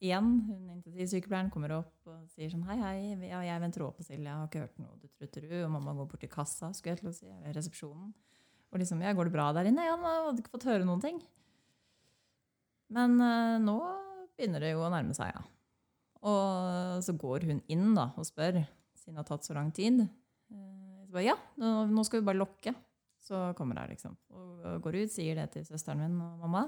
Igjen, 0.00 0.28
hun 0.48 0.68
intensivsykepleieren 0.78 1.50
kommer 1.52 1.74
opp 1.76 2.08
og 2.08 2.22
sier 2.32 2.48
sånn 2.52 2.62
Hei, 2.64 2.78
hei, 2.80 3.28
ja, 3.28 3.42
jeg 3.44 3.60
venter 3.60 3.84
òg 3.84 3.98
på 3.98 4.06
Silje, 4.06 4.24
jeg 4.24 4.32
har 4.32 4.46
ikke 4.48 4.62
hørt 4.64 4.78
noe. 4.80 4.96
Du 5.02 5.08
trutter 5.12 5.44
du, 5.44 5.56
og 5.66 5.72
mamma 5.74 5.92
går 5.98 6.08
bort 6.08 6.22
til 6.24 6.32
kassa, 6.32 6.70
skulle 6.76 6.94
jeg 6.94 7.02
til 7.02 7.10
å 7.10 7.14
si, 7.18 7.28
eller 7.28 7.52
resepsjonen. 7.58 8.14
Og 8.70 8.78
liksom, 8.80 9.02
ja, 9.04 9.12
går 9.18 9.28
det 9.28 9.34
bra 9.34 9.50
der 9.52 9.68
inne? 9.68 9.84
Ja, 9.84 9.96
nå 10.00 10.08
hadde 10.30 10.40
ikke 10.44 10.54
fått 10.54 10.68
høre 10.70 10.86
noen 10.88 11.02
ting. 11.04 11.18
Men 12.96 13.16
eh, 13.22 13.56
nå 13.62 13.76
begynner 14.38 14.62
det 14.64 14.72
jo 14.72 14.84
å 14.86 14.90
nærme 14.92 15.14
seg, 15.16 15.34
ja. 15.34 15.42
Og 16.30 17.00
så 17.04 17.14
går 17.16 17.46
hun 17.48 17.60
inn 17.72 17.92
da 17.96 18.10
og 18.20 18.26
spør, 18.28 18.60
siden 18.98 19.16
det 19.16 19.22
har 19.22 19.28
tatt 19.28 19.46
så 19.46 19.56
lang 19.56 19.70
tid. 19.76 20.02
Eh, 20.04 21.04
Så 21.06 21.12
bare, 21.12 21.26
ja, 21.28 21.36
nå 21.60 22.04
skal 22.06 22.20
vi 22.22 22.28
bare 22.30 22.40
lokke. 22.40 22.74
Så 23.20 23.36
kommer 23.58 23.76
hun 23.82 23.90
liksom. 23.92 24.14
Og 24.32 24.80
går 24.84 25.02
ut, 25.02 25.12
sier 25.12 25.36
det 25.36 25.50
til 25.52 25.64
søsteren 25.68 26.00
min 26.00 26.16
og 26.24 26.38
mamma. 26.46 26.64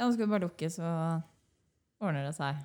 Ja, 0.00 0.06
nå 0.08 0.14
skal 0.14 0.24
vi 0.24 0.32
bare 0.32 0.46
lukke, 0.46 0.68
så 0.72 0.90
ordner 2.00 2.24
det 2.24 2.32
seg. 2.38 2.56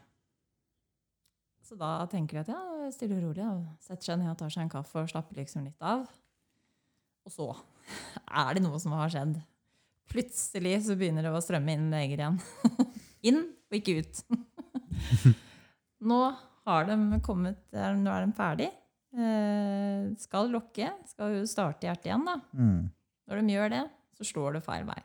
Så 1.65 1.75
da 1.79 1.89
tenker 2.07 2.37
de 2.37 2.43
at 2.45 2.51
ja, 2.53 2.91
stille 2.95 3.17
og 3.17 3.25
rolig, 3.25 3.41
Ja. 3.43 3.55
setter 3.83 4.05
seg 4.11 4.19
ned 4.21 4.29
og 4.31 4.37
tar 4.39 4.53
seg 4.53 4.63
en 4.63 4.71
kaffe 4.71 5.01
og 5.01 5.09
slapper 5.11 5.35
liksom 5.41 5.65
litt 5.65 5.81
av. 5.83 6.05
Og 7.25 7.33
så 7.33 7.47
er 8.45 8.55
det 8.55 8.63
noe 8.63 8.79
som 8.79 8.93
har 8.95 9.11
skjedd. 9.11 9.35
Plutselig 10.13 10.75
så 10.85 10.95
begynner 10.95 11.25
det 11.25 11.33
å 11.33 11.41
strømme 11.43 11.73
inn 11.75 11.89
leger 11.91 12.21
igjen. 12.21 12.39
inn 13.27 13.41
og 13.49 13.77
ikke 13.79 13.97
ut. 13.99 14.21
nå 16.09 16.19
har 16.69 16.87
de 16.87 17.19
kommet, 17.25 17.59
er- 17.75 17.97
nå 17.99 18.13
er 18.13 18.25
de 18.29 18.37
ferdig. 18.37 18.69
Eh, 19.15 20.07
skal 20.21 20.49
lokke, 20.53 20.89
skal 21.09 21.35
jo 21.39 21.43
starte 21.49 21.87
hjertet 21.89 22.09
igjen 22.11 22.25
da. 22.27 22.37
Mm. 22.53 22.79
Når 23.27 23.41
de 23.41 23.53
gjør 23.57 23.73
det, 23.73 23.83
så 24.19 24.27
slår 24.31 24.57
det 24.59 24.63
feil 24.65 24.85
vei. 24.87 25.01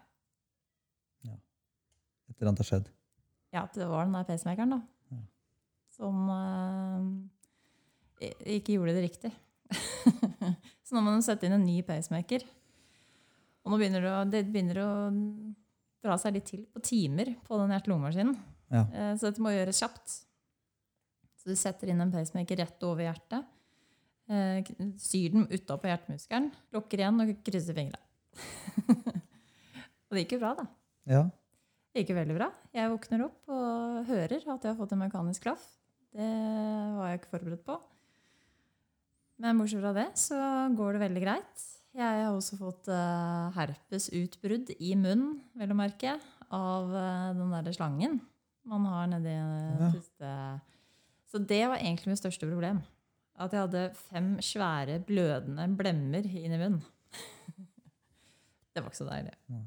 Et 2.41 2.43
eller 2.43 2.55
annet 2.55 2.63
har 2.63 2.69
skjedd. 2.71 2.87
Ja, 3.53 3.67
det 3.75 3.87
var 3.91 4.07
den 4.07 4.15
der 4.17 4.25
pacemakeren, 4.25 4.71
da. 4.73 4.81
Ja. 5.13 5.19
Som 5.93 6.31
eh, 6.33 8.31
ikke 8.57 8.79
gjorde 8.79 8.95
det 8.97 9.03
riktig. 9.05 9.31
så 10.87 10.97
nå 10.97 11.03
må 11.05 11.13
du 11.13 11.21
sette 11.27 11.45
inn 11.45 11.57
en 11.59 11.67
ny 11.67 11.83
pacemaker. 11.85 12.47
Og 13.61 13.75
nå 13.75 13.77
begynner 13.77 14.07
det, 14.07 14.13
å, 14.15 14.23
det 14.25 14.41
begynner 14.49 14.81
å 14.81 14.91
dra 16.01 16.17
seg 16.17 16.39
litt 16.39 16.49
til 16.49 16.63
på 16.73 16.81
timer 16.81 17.35
på 17.45 17.59
den 17.61 17.75
hjerte-lungemaskinen. 17.75 18.39
Ja. 18.73 18.87
Eh, 18.89 19.13
så 19.21 19.29
dette 19.29 19.45
må 19.45 19.53
gjøres 19.53 19.83
kjapt. 19.85 20.15
Så 21.43 21.53
du 21.53 21.59
setter 21.61 21.93
inn 21.93 22.01
en 22.01 22.15
pacemaker 22.15 22.63
rett 22.63 22.89
over 22.89 23.05
hjertet. 23.05 23.45
eh, 24.33 24.65
Syr 24.97 25.37
den 25.37 25.45
utapå 25.51 25.93
hjertemuskelen, 25.93 26.49
lukker 26.73 27.05
igjen 27.05 27.21
og 27.27 27.35
krysser 27.45 27.77
fingrene. 27.77 28.01
og 30.09 30.17
det 30.17 30.25
gikk 30.25 30.39
jo 30.39 30.43
bra, 30.47 30.55
da. 30.63 30.67
Ja. 31.11 31.23
Det 31.91 32.05
gikk 32.05 32.13
jo 32.13 32.21
veldig 32.21 32.37
bra. 32.37 32.47
Jeg 32.77 32.91
våkner 32.93 33.25
opp 33.27 33.51
og 33.51 34.05
hører 34.07 34.39
at 34.39 34.63
jeg 34.63 34.71
har 34.71 34.79
fått 34.79 34.93
en 34.95 35.03
mekanisk 35.03 35.43
klaff. 35.43 35.65
Det 36.15 36.29
var 36.97 37.11
jeg 37.11 37.21
ikke 37.21 37.33
forberedt 37.33 37.65
på. 37.67 37.77
Men 39.41 39.59
bortsett 39.59 39.83
fra 39.83 39.93
det 39.97 40.07
så 40.21 40.39
går 40.79 40.95
det 40.95 41.03
veldig 41.03 41.23
greit. 41.25 41.65
Jeg 41.97 42.23
har 42.23 42.31
også 42.31 42.59
fått 42.61 42.91
uh, 42.93 43.51
herpesutbrudd 43.57 44.71
i 44.79 44.93
munnen, 44.95 45.41
vel 45.59 45.75
å 45.75 45.79
merke, 45.79 46.15
av 46.51 46.91
eh, 46.99 47.27
den 47.39 47.53
derre 47.55 47.71
slangen 47.71 48.17
man 48.67 48.87
har 48.91 49.11
nedi 49.11 49.35
uh, 49.35 49.81
Ja. 49.81 49.91
puste... 49.95 50.31
Så 51.31 51.39
det 51.39 51.61
var 51.71 51.79
egentlig 51.79 52.11
mitt 52.11 52.19
største 52.19 52.47
problem. 52.51 52.81
At 53.39 53.55
jeg 53.55 53.63
hadde 53.63 53.83
fem 53.95 54.33
svære, 54.43 54.99
blødende 55.07 55.67
blemmer 55.79 56.27
inni 56.27 56.59
munnen. 56.59 56.81
det 58.75 58.83
var 58.83 58.91
ikke 58.91 58.99
så 58.99 59.07
deilig. 59.07 59.35
Ja. 59.51 59.63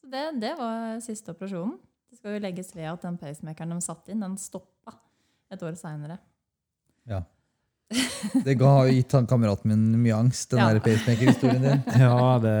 Så 0.00 0.10
det, 0.12 0.24
det 0.40 0.54
var 0.58 1.00
siste 1.04 1.34
operasjonen. 1.34 1.76
Det 2.10 2.18
skal 2.18 2.34
jo 2.36 2.40
legges 2.42 2.72
ved 2.74 2.88
at 2.90 3.04
den 3.06 3.18
pacemakeren 3.20 3.76
de 3.76 3.84
satte 3.84 4.10
inn, 4.14 4.22
den 4.24 4.38
stoppa 4.40 4.96
et 5.52 5.62
år 5.66 5.76
seinere. 5.78 6.18
ja. 7.10 7.22
Det 8.44 8.54
ga, 8.54 8.68
har 8.70 8.86
gitt 8.94 9.10
han 9.16 9.24
kameraten 9.26 9.66
min 9.72 9.86
mye 9.98 10.14
angst, 10.14 10.52
den 10.52 10.60
Ja. 10.62 10.78
pacemaker-historien 10.84 11.62
din. 11.64 11.80
Ja, 11.98 12.36
det, 12.38 12.52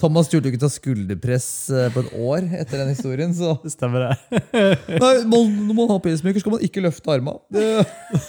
Thomas 0.00 0.30
turte 0.32 0.48
jo 0.48 0.52
ikke 0.54 0.62
ta 0.62 0.70
skulderpress 0.72 1.48
eh, 1.68 1.90
på 1.92 2.00
et 2.00 2.12
år 2.16 2.46
etter 2.56 2.80
den 2.80 2.88
historien. 2.94 3.34
så... 3.36 3.50
det 3.60 3.74
stemmer, 3.74 4.06
det. 4.06 4.40
Nei, 5.02 5.10
man, 5.28 5.50
Når 5.68 5.76
man 5.76 5.90
har 5.92 6.00
pacemaker, 6.06 6.40
skal 6.40 6.54
man 6.56 6.64
ikke 6.64 6.80
løfte 6.86 7.12
armene. 7.12 7.36
Det 7.52 7.66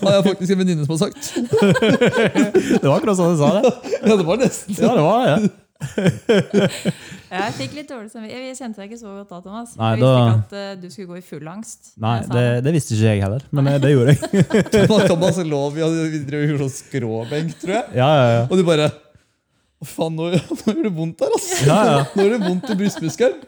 har 0.02 0.18
jeg 0.18 0.26
faktisk 0.28 0.52
en 0.52 0.60
venninne 0.66 0.84
som 0.84 0.98
har 0.98 1.06
sagt. 1.06 1.32
Det 2.82 2.84
var 2.84 2.98
akkurat 2.98 3.16
sånn 3.22 3.38
du 3.38 3.40
sa 3.40 3.54
det. 3.62 3.72
Ja, 4.04 4.16
det 4.20 4.28
var 4.28 4.44
nesten 4.44 4.76
Ja, 4.76 4.92
det 5.00 5.06
var 5.08 5.24
det. 5.32 5.40
Jeg 7.30 7.54
fikk 7.58 7.76
litt 7.78 7.90
dårlig 7.90 8.12
samvittighet. 8.14 8.48
Jeg 8.52 8.58
kjente 8.60 8.82
deg 8.82 8.92
ikke 8.92 9.00
så 9.02 9.14
godt 9.14 9.32
da, 9.32 9.40
Thomas. 9.46 9.72
Nei, 9.80 9.90
jeg 9.92 10.02
visste 10.02 10.12
da- 10.12 10.26
ikke 10.26 10.36
at 10.36 10.56
uh, 10.56 10.82
du 10.82 10.88
skulle 10.94 11.08
gå 11.10 11.18
i 11.18 11.24
full 11.30 11.50
angst. 11.52 11.90
Nei, 12.06 12.18
det, 12.32 12.44
det 12.68 12.74
visste 12.76 12.98
ikke 12.98 13.14
jeg 13.16 13.24
heller, 13.26 13.48
men 13.56 13.72
eh, 13.72 13.80
det 13.82 13.94
gjorde 13.94 14.14
jeg. 14.14 14.44
Thomas, 14.76 15.08
Thomas 15.10 15.40
lå 15.54 15.62
vi 15.76 15.88
drev 16.28 16.44
og 16.44 16.54
gjorde 16.54 16.68
sånn 16.68 16.76
skråbenk, 16.76 17.58
tror 17.64 17.76
jeg. 17.80 17.98
Ja, 17.98 18.12
ja, 18.20 18.28
ja. 18.36 18.44
Og 18.50 18.62
du 18.62 18.66
bare 18.68 18.92
Å, 18.92 19.88
faen, 19.90 20.16
nå, 20.16 20.30
nå 20.62 20.76
gjør 20.78 20.86
det 20.88 20.94
vondt 20.96 21.26
her, 21.26 21.34
altså! 21.40 21.58
Ja, 21.68 21.80
ja. 21.90 21.98
Nå 22.14 22.28
gjør 22.28 22.38
det 22.38 22.44
vondt 22.46 22.72
i 22.72 22.80
brystmuskelen. 22.80 23.44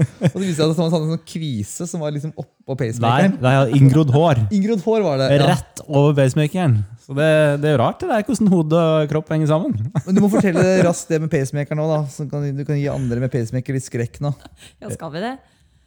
Og 0.00 0.32
så 0.32 0.40
viste 0.40 0.54
jeg 0.54 0.56
seg 0.56 0.70
at 0.70 0.78
Thomas 0.78 0.94
hadde 0.94 1.06
en 1.08 1.12
sånn 1.16 1.26
kvise 1.28 1.86
som 1.90 2.00
var 2.00 2.14
liksom 2.14 2.32
oppå 2.38 2.76
pacemakeren. 2.78 3.34
Nei, 3.42 3.52
har 3.58 3.74
inngrodd 3.76 4.12
hår. 4.14 4.40
Inngrodd 4.54 4.84
hår 4.86 5.04
var 5.04 5.20
det. 5.20 5.28
Ja. 5.34 5.48
Rett 5.52 5.82
over 5.88 6.14
pacemakeren. 6.16 6.78
Så 7.10 7.14
det, 7.18 7.26
det 7.64 7.70
er 7.72 7.80
rart 7.82 7.98
det 7.98 8.06
der, 8.06 8.22
hvordan 8.22 8.48
hode 8.52 8.80
og 8.86 9.08
kropp 9.10 9.30
henger 9.34 9.48
sammen. 9.50 9.72
Men 10.06 10.14
du 10.14 10.20
må 10.22 10.28
fortelle 10.30 10.62
raskt 10.86 11.08
det 11.10 11.18
med 11.24 11.30
pacemaker 11.32 11.74
nå, 11.74 11.86
da. 11.90 11.96
Så 12.12 12.26
kan, 12.30 12.44
du 12.54 12.62
kan 12.68 12.78
gi 12.78 12.84
andre 12.92 13.18
med 13.24 13.32
pacemaker 13.32 13.74
litt 13.74 13.86
skrekk 13.88 14.20
nå. 14.22 14.30
Ja, 14.78 14.92
skal 14.94 15.10
vi 15.16 15.24
det? 15.24 15.32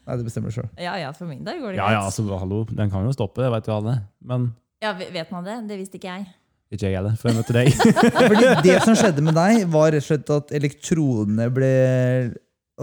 Nei, 0.03 0.17
det 0.19 0.25
bestemmer 0.27 0.51
du 0.51 0.57
sjøl. 0.57 0.67
Ja, 0.83 0.97
ja, 0.99 1.13
for 1.15 1.29
min 1.31 1.45
del 1.47 1.61
går 1.63 1.71
det 1.71 1.79
Ja, 1.79 1.85
greit. 1.87 1.95
ja, 1.95 2.01
altså, 2.09 2.25
hallo, 2.41 2.65
den 2.67 2.91
kan 2.91 3.07
jo 3.07 3.13
stoppe, 3.15 3.39
det 3.45 3.53
vet 3.55 3.69
jo 3.71 3.77
alle. 3.79 3.95
Men 4.19 4.49
Ja, 4.83 4.91
Vet 4.99 5.31
man 5.31 5.47
det? 5.47 5.55
Det 5.71 5.77
visste 5.79 5.95
ikke 6.01 6.11
jeg. 6.11 6.27
ikke 6.75 6.89
jeg 6.89 6.97
heller, 6.99 7.15
før 7.15 7.31
jeg 7.31 7.39
møtte 7.39 7.55
deg. 7.55 7.71
Fordi 8.33 8.51
det 8.67 8.77
som 8.83 8.99
skjedde 8.99 9.23
med 9.23 9.39
deg, 9.39 9.63
var 9.71 9.93
rett 9.95 10.03
og 10.03 10.09
slett 10.11 10.33
at 10.35 10.51
elektronene 10.59 11.47
ble 11.55 11.71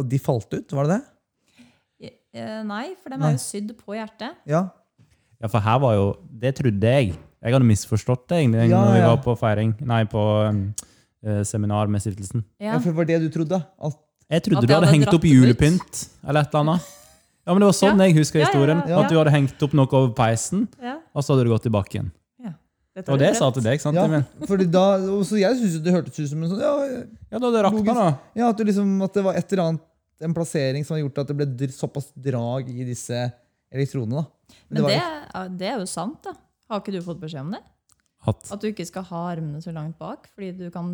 At 0.00 0.08
de 0.08 0.20
falt 0.22 0.48
ut, 0.56 0.72
var 0.80 0.88
det 0.88 0.96
det? 0.96 2.12
Eh, 2.40 2.60
Nei, 2.64 2.86
for 3.02 3.12
de 3.12 3.18
Nei. 3.20 3.34
er 3.34 3.36
jo 3.36 3.42
sydd 3.42 3.72
på 3.84 3.96
hjertet. 3.98 4.36
Ja. 4.48 4.64
Ja, 5.42 5.48
for 5.50 5.60
her 5.64 5.80
var 5.82 5.96
jo 5.98 6.06
Det 6.40 6.54
trodde 6.56 6.92
jeg. 6.96 7.18
Jeg 7.42 7.52
hadde 7.56 7.64
misforstått 7.66 8.26
det 8.28 8.38
egentlig 8.42 8.68
Ja, 8.70 8.84
når 8.84 8.92
vi 8.92 8.98
ja. 9.00 9.08
var 9.14 9.22
på 9.24 9.34
feiring. 9.40 9.74
Nei, 9.80 10.04
på 10.04 10.20
um, 10.48 10.74
eh, 11.24 11.42
seminar 11.48 11.88
med 11.88 12.00
stiftelsen. 12.04 12.44
ja, 12.60 12.72
Ja. 12.74 12.78
for 12.78 12.90
det 12.92 12.96
var 12.96 13.04
det 13.04 13.20
du 13.22 13.28
trodde? 13.38 13.64
At, 13.80 13.96
Jeg 14.30 14.42
trodde 14.44 14.58
At 14.58 14.66
du 14.68 14.74
hadde 14.74 14.86
hadde 14.86 14.94
hengt 14.94 15.14
opp 15.14 15.24
julepynt 15.24 16.08
eller 16.26 16.40
et 16.42 16.54
eller 16.54 16.60
annet. 16.60 16.82
Ja, 17.46 17.54
men 17.54 17.60
Det 17.60 17.66
var 17.66 17.72
sånn 17.80 17.98
Ja. 17.98 18.04
jeg 18.06 18.14
husker 18.16 18.38
Ja, 18.38 18.44
ja, 18.44 18.50
historien. 18.52 18.82
ja. 18.88 19.00
At 19.02 19.08
du 19.10 19.16
hadde 19.16 19.30
hengt 19.30 19.62
opp 19.62 19.72
noe 19.72 19.86
over 19.90 20.12
peisen, 20.14 20.68
Ja. 20.82 20.98
og 21.14 21.22
så 21.24 21.32
hadde 21.34 21.44
du 21.44 21.50
gått 21.50 21.66
i 21.66 21.70
bakken. 21.70 22.12
Og 23.08 23.18
det 23.18 23.36
sa 23.36 23.50
til 23.50 23.62
deg, 23.62 23.80
sant? 23.80 23.94
ja, 23.96 24.22
fordi 24.44 24.66
da, 24.70 24.98
så 25.24 25.38
jeg 25.38 25.56
syns 25.56 25.82
det 25.82 25.92
hørtes 25.94 26.18
ut 26.18 26.28
som 26.28 26.42
en 26.42 26.50
sånn 26.50 26.60
ja, 26.60 27.04
Ja, 27.30 27.38
da 27.38 27.50
det 27.54 27.62
rakna, 27.64 27.94
da. 27.94 28.18
ja, 28.34 28.48
at, 28.50 28.56
du 28.58 28.64
liksom, 28.64 29.02
at 29.02 29.14
det 29.14 29.22
var 29.24 29.34
et 29.38 29.52
eller 29.52 29.62
annet 29.62 29.80
en 30.20 30.34
plassering 30.34 30.84
som 30.84 30.96
har 30.96 31.08
gjort 31.08 31.18
at 31.22 31.28
det 31.28 31.36
ble 31.38 31.68
såpass 31.68 32.10
drag 32.20 32.68
i 32.68 32.84
disse 32.84 33.32
elektronene. 33.72 34.20
da. 34.20 34.24
Men 34.68 34.82
Men 34.82 34.90
det, 34.90 35.02
ja, 35.34 35.48
det 35.48 35.68
er 35.70 35.78
jo 35.78 35.86
sant, 35.86 36.18
da. 36.22 36.32
Har 36.70 36.80
ikke 36.82 36.94
du 36.94 37.00
fått 37.02 37.20
beskjed 37.22 37.42
om 37.42 37.54
det? 37.56 37.60
At 38.30 38.50
At 38.52 38.60
du 38.62 38.68
ikke 38.68 38.84
skal 38.86 39.02
ha 39.08 39.20
armene 39.32 39.62
så 39.64 39.72
langt 39.72 39.96
bak 39.98 40.28
fordi 40.34 40.50
du 40.58 40.66
kan 40.74 40.90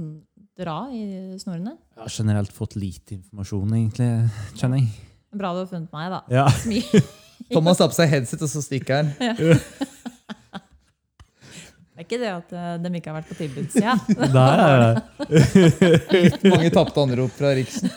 dra 0.56 0.86
i 0.94 1.34
snorene? 1.42 1.74
jeg 1.96 2.02
har 2.04 2.12
generelt 2.14 2.52
fått 2.54 2.76
lite 2.78 3.16
informasjon, 3.18 3.74
egentlig, 3.76 4.08
kjenner 4.56 4.80
jeg. 4.80 4.88
Bra 5.36 5.50
du 5.52 5.60
har 5.64 5.68
funnet 5.68 5.92
meg, 5.92 6.14
da. 6.14 6.20
Ja. 6.32 6.46
Thomas 7.52 7.78
har 7.82 7.90
på 7.92 7.98
seg 7.98 8.08
headset, 8.14 8.40
og 8.46 8.48
så 8.48 8.62
stikker 8.64 9.02
han. 9.02 9.12
Det 11.96 12.02
er 12.02 12.08
ikke 12.10 12.18
det 12.20 12.28
at 12.28 12.50
eh, 12.52 12.72
de 12.84 12.88
ikke 12.98 13.08
har 13.08 13.14
vært 13.22 13.30
på 13.30 13.36
tilbudssida. 13.38 13.94
Litt 15.32 16.42
Mange 16.52 16.68
tapte 16.74 17.00
anrop 17.00 17.32
fra 17.32 17.54
Riksen 17.56 17.88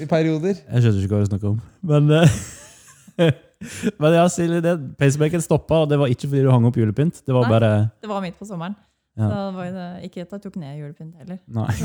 i 0.00 0.06
perioder. 0.08 0.56
jeg 0.62 0.84
skjønner 0.86 1.02
ikke 1.04 1.12
hva 1.12 1.20
du 1.20 1.28
snakker 1.28 1.50
om. 1.50 1.58
Men, 1.84 2.08
eh, 3.20 3.28
men 4.02 4.16
ja, 4.16 4.24
Silje, 4.32 4.60
det, 4.64 4.74
pacemakeren 5.00 5.44
stoppa, 5.44 5.84
og 5.84 5.92
det 5.92 5.98
var 6.00 6.12
ikke 6.12 6.28
fordi 6.28 6.42
du 6.46 6.50
hang 6.52 6.66
opp 6.68 6.78
julepynt. 6.80 7.22
Det 7.24 7.36
var 7.36 7.46
Nei. 7.46 7.52
bare 7.54 7.70
Det 8.02 8.10
var 8.10 8.24
midt 8.24 8.36
på 8.40 8.48
sommeren. 8.48 8.76
Ja. 9.14 9.28
Så 9.28 9.38
det 9.38 9.54
var 9.56 9.70
det, 9.76 9.88
ikke 10.08 10.24
at 10.24 10.34
jeg 10.34 10.42
tok 10.42 10.58
ned 10.58 10.80
julepynt 10.80 11.22
heller. 11.22 11.40
Nei. 11.46 11.70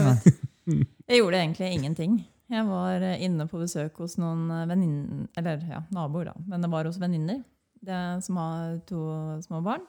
Jeg 1.09 1.23
gjorde 1.23 1.39
egentlig 1.39 1.67
ingenting. 1.73 2.19
Jeg 2.49 2.65
var 2.67 3.01
eh, 3.01 3.21
inne 3.25 3.47
på 3.49 3.57
besøk 3.57 3.95
hos 4.03 4.19
noen 4.21 4.43
eh, 4.53 4.67
venninner, 4.69 5.23
eller 5.37 5.63
ja, 5.65 5.79
naboer, 5.93 6.29
da. 6.29 6.43
Men 6.49 6.61
det 6.61 6.69
var 6.69 6.85
hos 6.85 6.99
venninner 7.01 7.39
som 8.21 8.37
har 8.37 8.77
to 8.89 8.99
små 9.41 9.63
barn. 9.65 9.85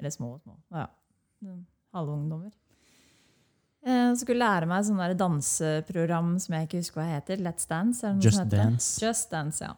Eller 0.00 0.10
små 0.10 0.32
og 0.34 0.40
små. 0.42 0.56
Ja. 0.74 0.88
Halvungdommer. 1.94 2.50
Jeg 3.84 4.16
skulle 4.16 4.40
lære 4.40 4.66
meg 4.66 4.86
sånn 4.86 5.02
danseprogram 5.20 6.38
som 6.40 6.56
jeg 6.56 6.68
ikke 6.68 6.80
husker 6.80 7.02
hva 7.02 7.08
heter. 7.18 7.42
Let's 7.44 7.68
Dance? 7.68 8.14
Just 8.24 8.40
heter? 8.40 8.56
Dance. 8.56 8.94
Just 9.02 9.30
Dance, 9.30 9.60
ja. 9.62 9.74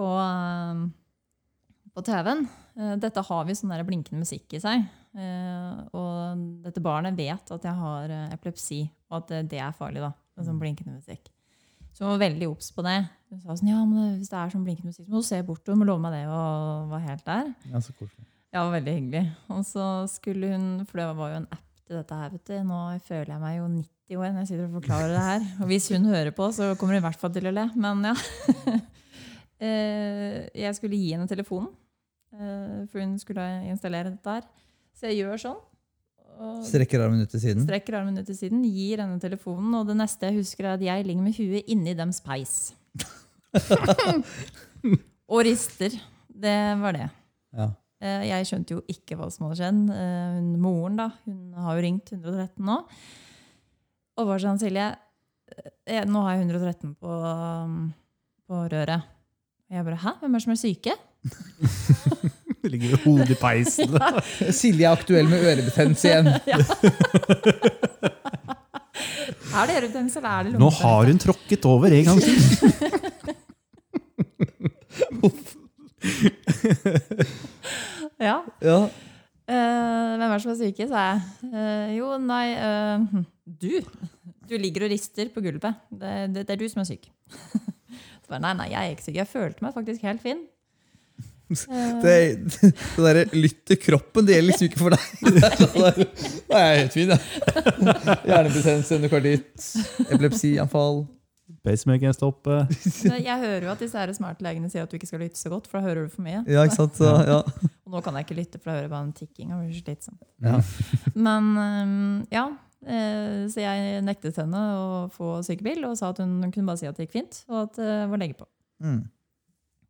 På, 0.00 0.08
eh, 0.16 1.90
på 1.92 2.04
TV-en. 2.06 2.46
Eh, 2.78 2.94
dette 3.02 3.24
har 3.26 3.44
vi 3.44 3.56
sånn 3.58 3.74
blinkende 3.84 4.22
musikk 4.22 4.56
i 4.56 4.62
seg. 4.62 4.86
Eh, 5.12 5.82
og 5.92 6.46
dette 6.64 6.80
barnet 6.80 7.18
vet 7.18 7.52
at 7.52 7.66
jeg 7.68 7.76
har 7.82 8.14
epilepsi, 8.30 8.86
og 9.10 9.18
at 9.20 9.50
det, 9.50 9.60
er 9.60 9.76
farlig. 9.76 10.00
da, 10.06 10.14
sånn 10.40 10.60
blinkende 10.62 10.96
musikk. 10.96 11.28
Så 11.92 12.06
hun 12.06 12.14
var 12.14 12.22
veldig 12.22 12.48
obs 12.48 12.70
på 12.72 12.84
det. 12.86 12.96
Hun 13.28 13.40
sa 13.42 13.56
sånn, 13.58 13.72
ja, 13.74 13.80
men 13.84 14.16
hvis 14.16 14.30
det 14.30 14.38
er 14.38 14.52
sånn 14.54 14.64
blinkende 14.64 14.94
musikk, 14.94 15.04
så 15.04 15.12
må 15.12 15.20
du 15.20 15.26
se 15.26 15.42
bort, 15.44 15.66
Hun 15.66 15.82
må 15.82 15.88
love 15.88 16.00
meg 16.00 16.14
det, 16.16 16.26
og 16.30 16.94
var 16.94 17.02
helt 17.04 17.26
der. 17.26 17.50
Ja, 17.68 17.82
så 17.82 17.92
koselig. 17.98 18.24
Ja, 18.54 18.64
veldig 18.70 18.94
hyggelig. 18.96 19.24
Og 19.52 19.66
så 19.66 19.86
skulle 20.10 20.54
hun, 20.54 20.86
for 20.86 21.02
det 21.02 21.10
var 21.18 21.34
jo 21.34 21.42
en 21.42 21.50
app 21.50 21.66
til 21.84 21.98
dette 21.98 22.16
her, 22.22 22.30
vet 22.32 22.46
du. 22.46 22.56
Nå 22.66 22.78
føler 23.04 23.34
jeg 23.34 23.42
meg 23.42 23.58
jo 23.58 23.66
90 23.74 24.16
år 24.16 24.32
når 24.32 24.40
jeg 24.40 24.48
sitter 24.50 24.64
og 24.64 24.78
forklarer 24.78 25.12
det 25.12 25.26
her. 25.26 25.44
Og 25.60 25.70
hvis 25.70 25.90
hun 25.92 26.08
hører 26.08 26.32
på, 26.34 26.48
så 26.54 26.72
kommer 26.78 26.96
hun 26.96 27.02
i 27.02 27.06
hvert 27.06 27.20
fall 27.20 27.34
til 27.34 27.50
å 27.50 27.54
le. 27.54 27.66
Men 27.76 28.08
ja. 28.08 28.14
Eh, 29.60 30.48
jeg 30.56 30.74
skulle 30.78 30.96
gi 30.96 31.10
henne 31.12 31.28
telefonen, 31.28 31.68
eh, 32.32 32.86
for 32.88 33.00
hun 33.02 33.18
skulle 33.20 33.44
installere 33.68 34.10
dette 34.14 34.36
her. 34.38 34.46
Så 34.96 35.10
jeg 35.10 35.20
gjør 35.22 35.36
sånn. 35.42 35.60
Strekker 36.64 37.02
armen 37.04 37.20
ut 37.20 37.28
til 37.28 37.40
siden. 37.42 37.66
strekker 37.66 37.98
armen 37.98 38.16
ut 38.16 38.24
til 38.24 38.36
siden, 38.38 38.62
gir 38.64 39.02
henne 39.02 39.20
telefonen, 39.20 39.74
og 39.76 39.86
det 39.90 39.96
neste 39.98 40.30
jeg 40.30 40.38
husker, 40.40 40.64
er 40.64 40.78
at 40.78 40.80
jeg 40.86 41.04
ligger 41.04 41.22
med 41.26 41.36
huet 41.36 41.68
inni 41.68 41.92
dems 41.98 42.20
peis. 42.26 42.72
og 45.28 45.42
rister. 45.44 45.92
Det 46.30 46.56
var 46.80 46.96
det. 46.96 47.08
Ja. 47.52 47.66
Eh, 48.00 48.22
Jeg 48.30 48.46
skjønte 48.48 48.76
jo 48.78 48.82
ikke 48.88 49.18
hva 49.20 49.28
som 49.30 49.46
hadde 49.46 49.58
skjedd. 49.60 49.80
Hun- 49.92 50.60
Moren 50.62 50.96
da, 50.96 51.10
hun 51.26 51.52
har 51.52 51.76
jo 51.76 51.82
ringt 51.84 52.12
113 52.12 52.64
nå. 52.64 52.78
Og 54.16 54.26
var 54.26 54.38
sånn, 54.38 54.58
Silje, 54.58 54.96
nå 56.08 56.22
har 56.24 56.36
jeg 56.36 56.46
113 56.48 56.94
på, 56.96 57.10
på 58.48 58.62
røret. 58.72 59.02
Og 59.70 59.76
jeg 59.76 59.84
bare, 59.86 59.96
hæ? 60.02 60.10
Hvem 60.20 60.34
er 60.34 60.38
det 60.38 60.42
som 60.42 60.52
er 60.52 60.60
syke? 60.60 60.92
Det 62.62 62.70
ligger 62.70 62.90
jo 62.90 62.96
hodet 63.04 63.30
i 63.30 63.36
peisen. 63.40 63.94
Silje 64.60 64.84
er 64.84 64.92
aktuell 64.92 65.28
med 65.30 65.44
ørebetennelse 65.46 66.08
igjen. 66.10 66.26
Er 69.50 69.66
det 69.66 69.76
ørebetennelse, 69.76 70.18
eller 70.18 70.30
er 70.30 70.42
det 70.46 70.58
Nå 70.60 70.68
har 70.70 71.04
hun 71.08 71.18
tråkket 71.18 71.64
over 71.66 71.86
en 71.86 72.04
gang 72.04 72.20
til. 72.22 72.36
Ja. 78.20 78.36
Ja. 78.62 78.76
Eh, 79.50 80.10
hvem 80.20 80.28
er 80.28 80.36
det 80.36 80.42
som 80.44 80.52
er 80.52 80.58
syke, 80.60 80.86
sa 80.90 81.06
jeg. 81.08 81.20
Eh, 81.50 81.96
jo, 81.96 82.12
nei 82.22 82.46
eh, 82.54 83.24
Du. 83.64 83.72
Du 84.50 84.54
ligger 84.60 84.86
og 84.86 84.92
rister 84.92 85.32
på 85.34 85.42
gulvet. 85.42 85.74
Det, 85.90 86.14
det, 86.34 86.46
det 86.46 86.54
er 86.54 86.60
du 86.60 86.68
som 86.70 86.84
er 86.84 86.90
syk. 86.92 87.10
Bare, 88.30 88.42
nei, 88.46 88.54
nei, 88.62 88.70
jeg 88.72 88.80
er 88.80 88.96
ikke 88.96 89.06
syk. 89.08 89.20
Jeg 89.20 89.30
følte 89.30 89.66
meg 89.66 89.76
faktisk 89.76 90.08
helt 90.08 90.24
fin. 90.24 90.42
Det, 91.50 92.12
det 92.62 93.02
derre 93.02 93.24
lytt 93.34 93.64
til 93.66 93.78
kroppen, 93.82 94.22
det 94.26 94.36
gjelder 94.36 94.52
liksom 94.52 94.68
ikke 94.68 94.78
for 94.78 94.94
deg. 94.94 95.06
Det 95.34 95.48
er 95.48 95.56
sånn 95.58 95.80
der, 95.82 95.96
Nei, 96.52 96.60
jeg 96.60 96.68
er 96.68 96.76
helt 96.78 96.94
fin, 96.94 97.10
jeg. 97.10 97.24
Hjernebetennelse, 98.28 98.98
endokarditt, 99.00 99.70
epilepsianfall. 100.06 101.02
Pacemakeren 101.66 102.14
stopper. 102.14 102.70
jeg 103.18 103.36
hører 103.42 103.66
jo 103.66 103.72
at 103.72 103.82
disse 103.82 103.98
her 103.98 104.12
smartlegene 104.14 104.70
sier 104.70 104.86
at 104.86 104.92
du 104.92 104.96
ikke 104.96 105.10
skal 105.10 105.24
lytte 105.24 105.40
så 105.40 105.50
godt, 105.50 105.66
for 105.66 105.80
da 105.80 105.88
hører 105.90 106.06
du 106.06 106.14
for 106.14 106.22
mye. 106.24 106.44
Ja, 106.46 106.62
ikke 106.62 106.78
sant? 106.78 106.94
Så, 106.96 107.10
ja. 107.26 107.40
Og 107.82 107.96
nå 107.96 108.02
kan 108.06 108.16
jeg 108.16 108.28
ikke 108.28 108.38
lytte, 108.38 108.60
for 108.60 108.70
da 108.70 108.78
hører 108.78 108.86
jeg 108.86 108.94
bare 108.94 109.08
en 109.08 109.12
tikking. 109.18 109.50
og 109.50 109.64
blir 109.64 109.74
så 109.74 109.82
slitsom. 109.82 110.20
Ja. 110.46 110.60
Men 111.18 111.50
øhm, 111.58 112.14
ja, 112.30 112.46
så 112.80 113.60
jeg 113.60 114.00
nektet 114.06 114.38
henne 114.40 114.60
å 114.72 114.84
få 115.12 115.34
sykebil 115.44 115.84
og 115.84 115.98
sa 116.00 116.14
at 116.14 116.22
hun 116.22 116.46
kunne 116.48 116.70
bare 116.70 116.80
si 116.80 116.88
at 116.88 116.96
det 116.96 117.04
gikk 117.04 117.18
fint, 117.18 117.42
og 117.52 117.58
at 117.66 117.74
det 117.76 117.96
var 118.08 118.22
lege 118.22 118.38
på. 118.38 118.46
Mm. 118.80 119.02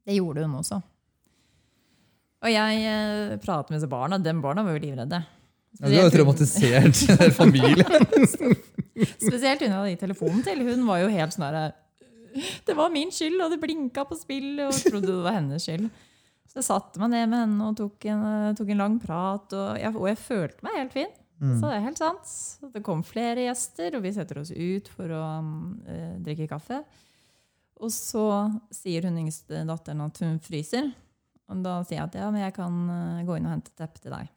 Det 0.08 0.16
gjorde 0.16 0.46
hun 0.46 0.56
også. 0.58 0.80
Og 2.40 2.48
jeg 2.48 2.84
eh, 2.88 3.36
pratet 3.42 3.70
med 3.70 3.78
disse 3.80 3.90
barna. 3.90 4.18
De 4.18 4.32
barna 4.40 4.64
var 4.64 4.76
jo 4.76 4.82
livredde. 4.86 5.20
Ja, 5.78 5.86
du 5.86 5.94
har 5.94 6.06
jo 6.08 6.14
traumatisert 6.14 7.02
en 7.12 7.20
hel 7.20 7.34
familie. 7.36 7.84
Spesielt 9.20 9.60
hun 9.60 9.68
jeg 9.68 9.74
hadde 9.76 9.92
gitt 9.92 10.04
telefonen 10.06 10.44
til. 10.46 10.64
Hun 10.66 10.86
var 10.88 11.02
jo 11.04 11.12
helt 11.12 11.36
sånn 11.36 11.46
herre 11.46 11.66
Det 12.66 12.76
var 12.78 12.92
min 12.94 13.12
skyld, 13.14 13.38
og 13.44 13.52
det 13.52 13.60
blinka 13.62 14.06
på 14.08 14.18
spillet, 14.18 14.64
og 14.66 14.74
trodde 14.86 15.12
det 15.12 15.26
var 15.26 15.36
hennes 15.36 15.66
skyld. 15.66 15.86
Så 16.50 16.58
jeg 16.58 16.66
satte 16.66 16.98
meg 17.02 17.12
ned 17.12 17.28
med 17.30 17.44
henne 17.44 17.68
og 17.68 17.76
tok 17.78 18.08
en, 18.10 18.22
eh, 18.26 18.54
tok 18.58 18.72
en 18.72 18.82
lang 18.82 18.98
prat, 19.02 19.52
og 19.54 19.68
jeg, 19.78 19.94
og 19.94 20.08
jeg 20.10 20.18
følte 20.24 20.66
meg 20.66 20.80
helt 20.80 20.96
fin. 20.96 21.12
Så 21.40 21.68
det 21.70 21.76
er 21.76 21.86
helt 21.86 22.00
sant. 22.00 22.32
Det 22.74 22.82
kom 22.84 23.00
flere 23.06 23.46
gjester, 23.46 23.94
og 23.96 24.04
vi 24.04 24.12
setter 24.12 24.42
oss 24.42 24.50
ut 24.52 24.90
for 24.92 25.12
å 25.16 25.22
eh, 25.88 26.18
drikke 26.20 26.50
kaffe. 26.50 26.82
Og 27.80 27.88
så 27.94 28.24
sier 28.74 29.08
hun 29.08 29.22
yngste 29.22 29.62
datteren 29.68 30.04
at 30.04 30.20
hun 30.20 30.36
fryser. 30.44 30.90
Og 31.50 31.62
da 31.64 31.78
sier 31.86 31.98
jeg 32.02 32.10
at 32.10 32.18
ja, 32.20 32.28
men 32.32 32.44
jeg 32.44 32.54
kan 32.58 32.76
eh, 32.92 33.22
gå 33.24 33.38
inn 33.38 33.48
og 33.48 33.56
hente 33.56 33.72
teppe 33.78 34.02
til 34.02 34.12
deg. 34.14 34.28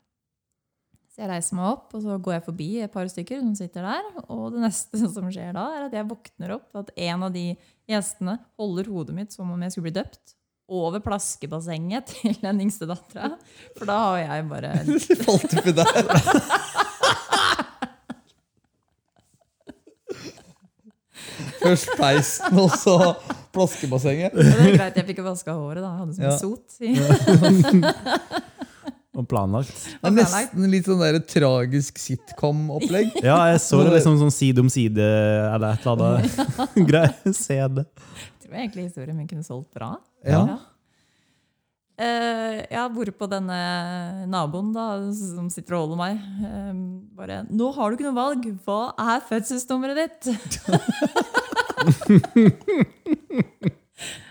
Så 1.13 1.21
jeg 1.21 1.30
reiser 1.30 1.57
meg 1.59 1.67
opp, 1.69 1.91
og 1.93 2.01
så 2.01 2.15
går 2.25 2.34
jeg 2.34 2.45
forbi 2.47 2.67
et 2.81 2.93
par 2.93 3.09
stykker 3.11 3.43
som 3.43 3.51
sitter 3.57 3.85
der. 3.85 4.07
Og 4.34 4.47
det 4.55 4.63
neste 4.63 5.01
som 5.17 5.27
skjer 5.27 5.51
da, 5.57 5.67
er 5.75 5.89
at 5.89 5.97
jeg 5.99 6.07
våkner 6.09 6.55
opp 6.55 6.80
at 6.80 6.93
en 7.09 7.27
av 7.27 7.35
de 7.35 7.51
gjestene 7.89 8.39
holder 8.57 8.89
hodet 8.89 9.17
mitt 9.19 9.35
som 9.35 9.51
om 9.53 9.67
jeg 9.67 9.75
skulle 9.75 9.91
bli 9.91 9.99
døpt. 9.99 10.38
Over 10.73 11.03
plaskebassenget 11.03 12.07
til 12.15 12.39
den 12.41 12.63
yngste 12.63 12.88
dattera. 12.89 13.35
For 13.75 13.91
da 13.91 13.99
har 14.07 14.23
jeg 14.23 14.47
bare 14.49 14.73
Falt 15.27 15.59
oppi 15.59 15.75
der. 15.75 16.81
Først 21.61 21.89
peisen, 21.99 22.57
og 22.60 22.69
så 22.77 22.97
plaskebassenget. 23.53 24.34
Ja, 24.34 24.41
det 24.43 24.68
er 24.73 24.77
greit, 24.77 24.95
jeg 25.01 25.05
fikk 25.11 25.22
vaska 25.26 25.53
håret, 25.57 25.81
da. 25.84 25.89
Jeg 25.93 25.99
hadde 26.01 26.14
sånn 26.18 26.26
Ja. 26.26 26.38
sot. 26.38 26.68
i- 26.81 26.97
Og 29.14 29.27
planlagt. 29.30 29.69
Det 30.01 30.10
er 30.10 30.15
nesten 30.15 30.64
litt 30.73 30.88
sånn 30.89 30.97
der 31.03 31.19
tragisk 31.30 31.99
sitcom-opplegg. 32.01 33.11
Ja, 33.27 33.35
jeg 33.51 33.60
så 33.61 33.84
det 33.85 33.91
liksom 33.99 34.18
sånn 34.23 34.34
side 34.34 34.57
om 34.64 34.69
side 34.73 34.97
eller 34.97 35.76
et 35.76 35.85
eller 35.85 36.18
annet 36.18 36.34
greier. 36.89 37.14
Se 37.38 37.60
det. 37.77 37.85
Jeg 37.85 38.47
tror 38.47 38.57
egentlig 38.57 38.88
historien 38.88 39.18
min 39.19 39.27
kunne 39.30 39.45
solgt 39.45 39.69
bra. 39.77 39.91
Ja. 40.26 40.41
Eh, 42.03 42.57
ja, 42.73 42.81
hvorpå 42.91 43.27
denne 43.31 43.55
naboen 44.27 44.73
da, 44.75 44.85
som 45.15 45.45
sitter 45.53 45.77
og 45.77 45.81
holder 45.85 45.99
meg, 46.01 46.15
eh, 46.43 46.73
bare 47.15 47.35
'Nå 47.47 47.65
har 47.75 47.85
du 47.89 47.93
ikke 47.95 48.09
noe 48.09 48.17
valg. 48.17 48.41
Hva 48.65 48.80
er 48.99 49.21
fødselsnummeret 49.30 49.97
ditt?' 50.01 50.27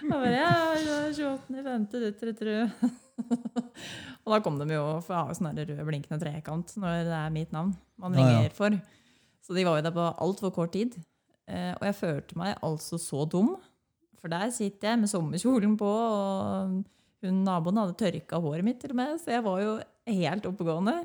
Jeg 0.03 0.11
bare, 0.11 0.31
ja, 0.35 0.49
det 0.77 0.93
er 0.93 1.13
28.5. 1.17 1.87
Dutterud. 2.21 2.69
og 4.25 4.29
da 4.35 4.39
kom 4.45 4.57
de 4.61 4.67
jo, 4.75 4.83
for 5.05 5.13
jeg 5.15 5.21
har 5.23 5.29
jo 5.31 5.35
sånn 5.39 5.57
rød 5.57 5.71
blinkende 5.89 6.21
trekant 6.21 6.69
når 6.81 6.93
det 7.09 7.17
er 7.17 7.31
mitt 7.35 7.53
navn 7.55 7.71
man 8.03 8.13
Ja, 8.17 8.21
ja. 8.21 8.25
ringer 8.43 8.55
for. 8.57 8.71
Så 9.43 9.51
de 9.57 9.65
var 9.67 9.75
jo 9.79 9.85
der 9.87 9.95
på 9.95 10.05
altfor 10.27 10.51
kort 10.55 10.73
tid. 10.77 10.91
Eh, 11.49 11.73
og 11.79 11.85
jeg 11.89 11.97
følte 11.99 12.33
meg 12.39 12.51
altså 12.63 12.95
så 13.01 13.25
dum. 13.29 13.49
For 14.21 14.29
der 14.31 14.51
sitter 14.55 14.89
jeg 14.93 14.99
med 15.03 15.09
sommerkjolen 15.11 15.75
på, 15.81 15.89
og 15.89 16.85
hun 17.23 17.43
naboen 17.47 17.79
hadde 17.79 17.99
tørka 18.01 18.41
håret 18.43 18.67
mitt 18.67 18.81
til 18.83 18.95
og 18.95 18.99
med, 18.99 19.19
så 19.23 19.37
jeg 19.37 19.45
var 19.45 19.61
jo 19.63 19.75
helt 20.11 20.47
oppegående. 20.51 20.97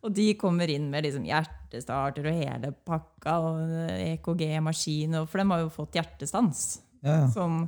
Og 0.00 0.12
de 0.16 0.30
kommer 0.40 0.70
inn 0.72 0.86
med 0.92 1.04
liksom 1.04 1.26
hjertestarter 1.28 2.30
og 2.30 2.38
hele 2.38 2.72
pakka, 2.88 3.34
og 3.44 3.74
EKG-maskin, 4.06 5.18
for 5.28 5.42
de 5.42 5.46
har 5.52 5.64
jo 5.66 5.72
fått 5.74 5.98
hjertestans. 6.00 6.62
Ja, 7.04 7.18
ja. 7.22 7.26
Som, 7.32 7.66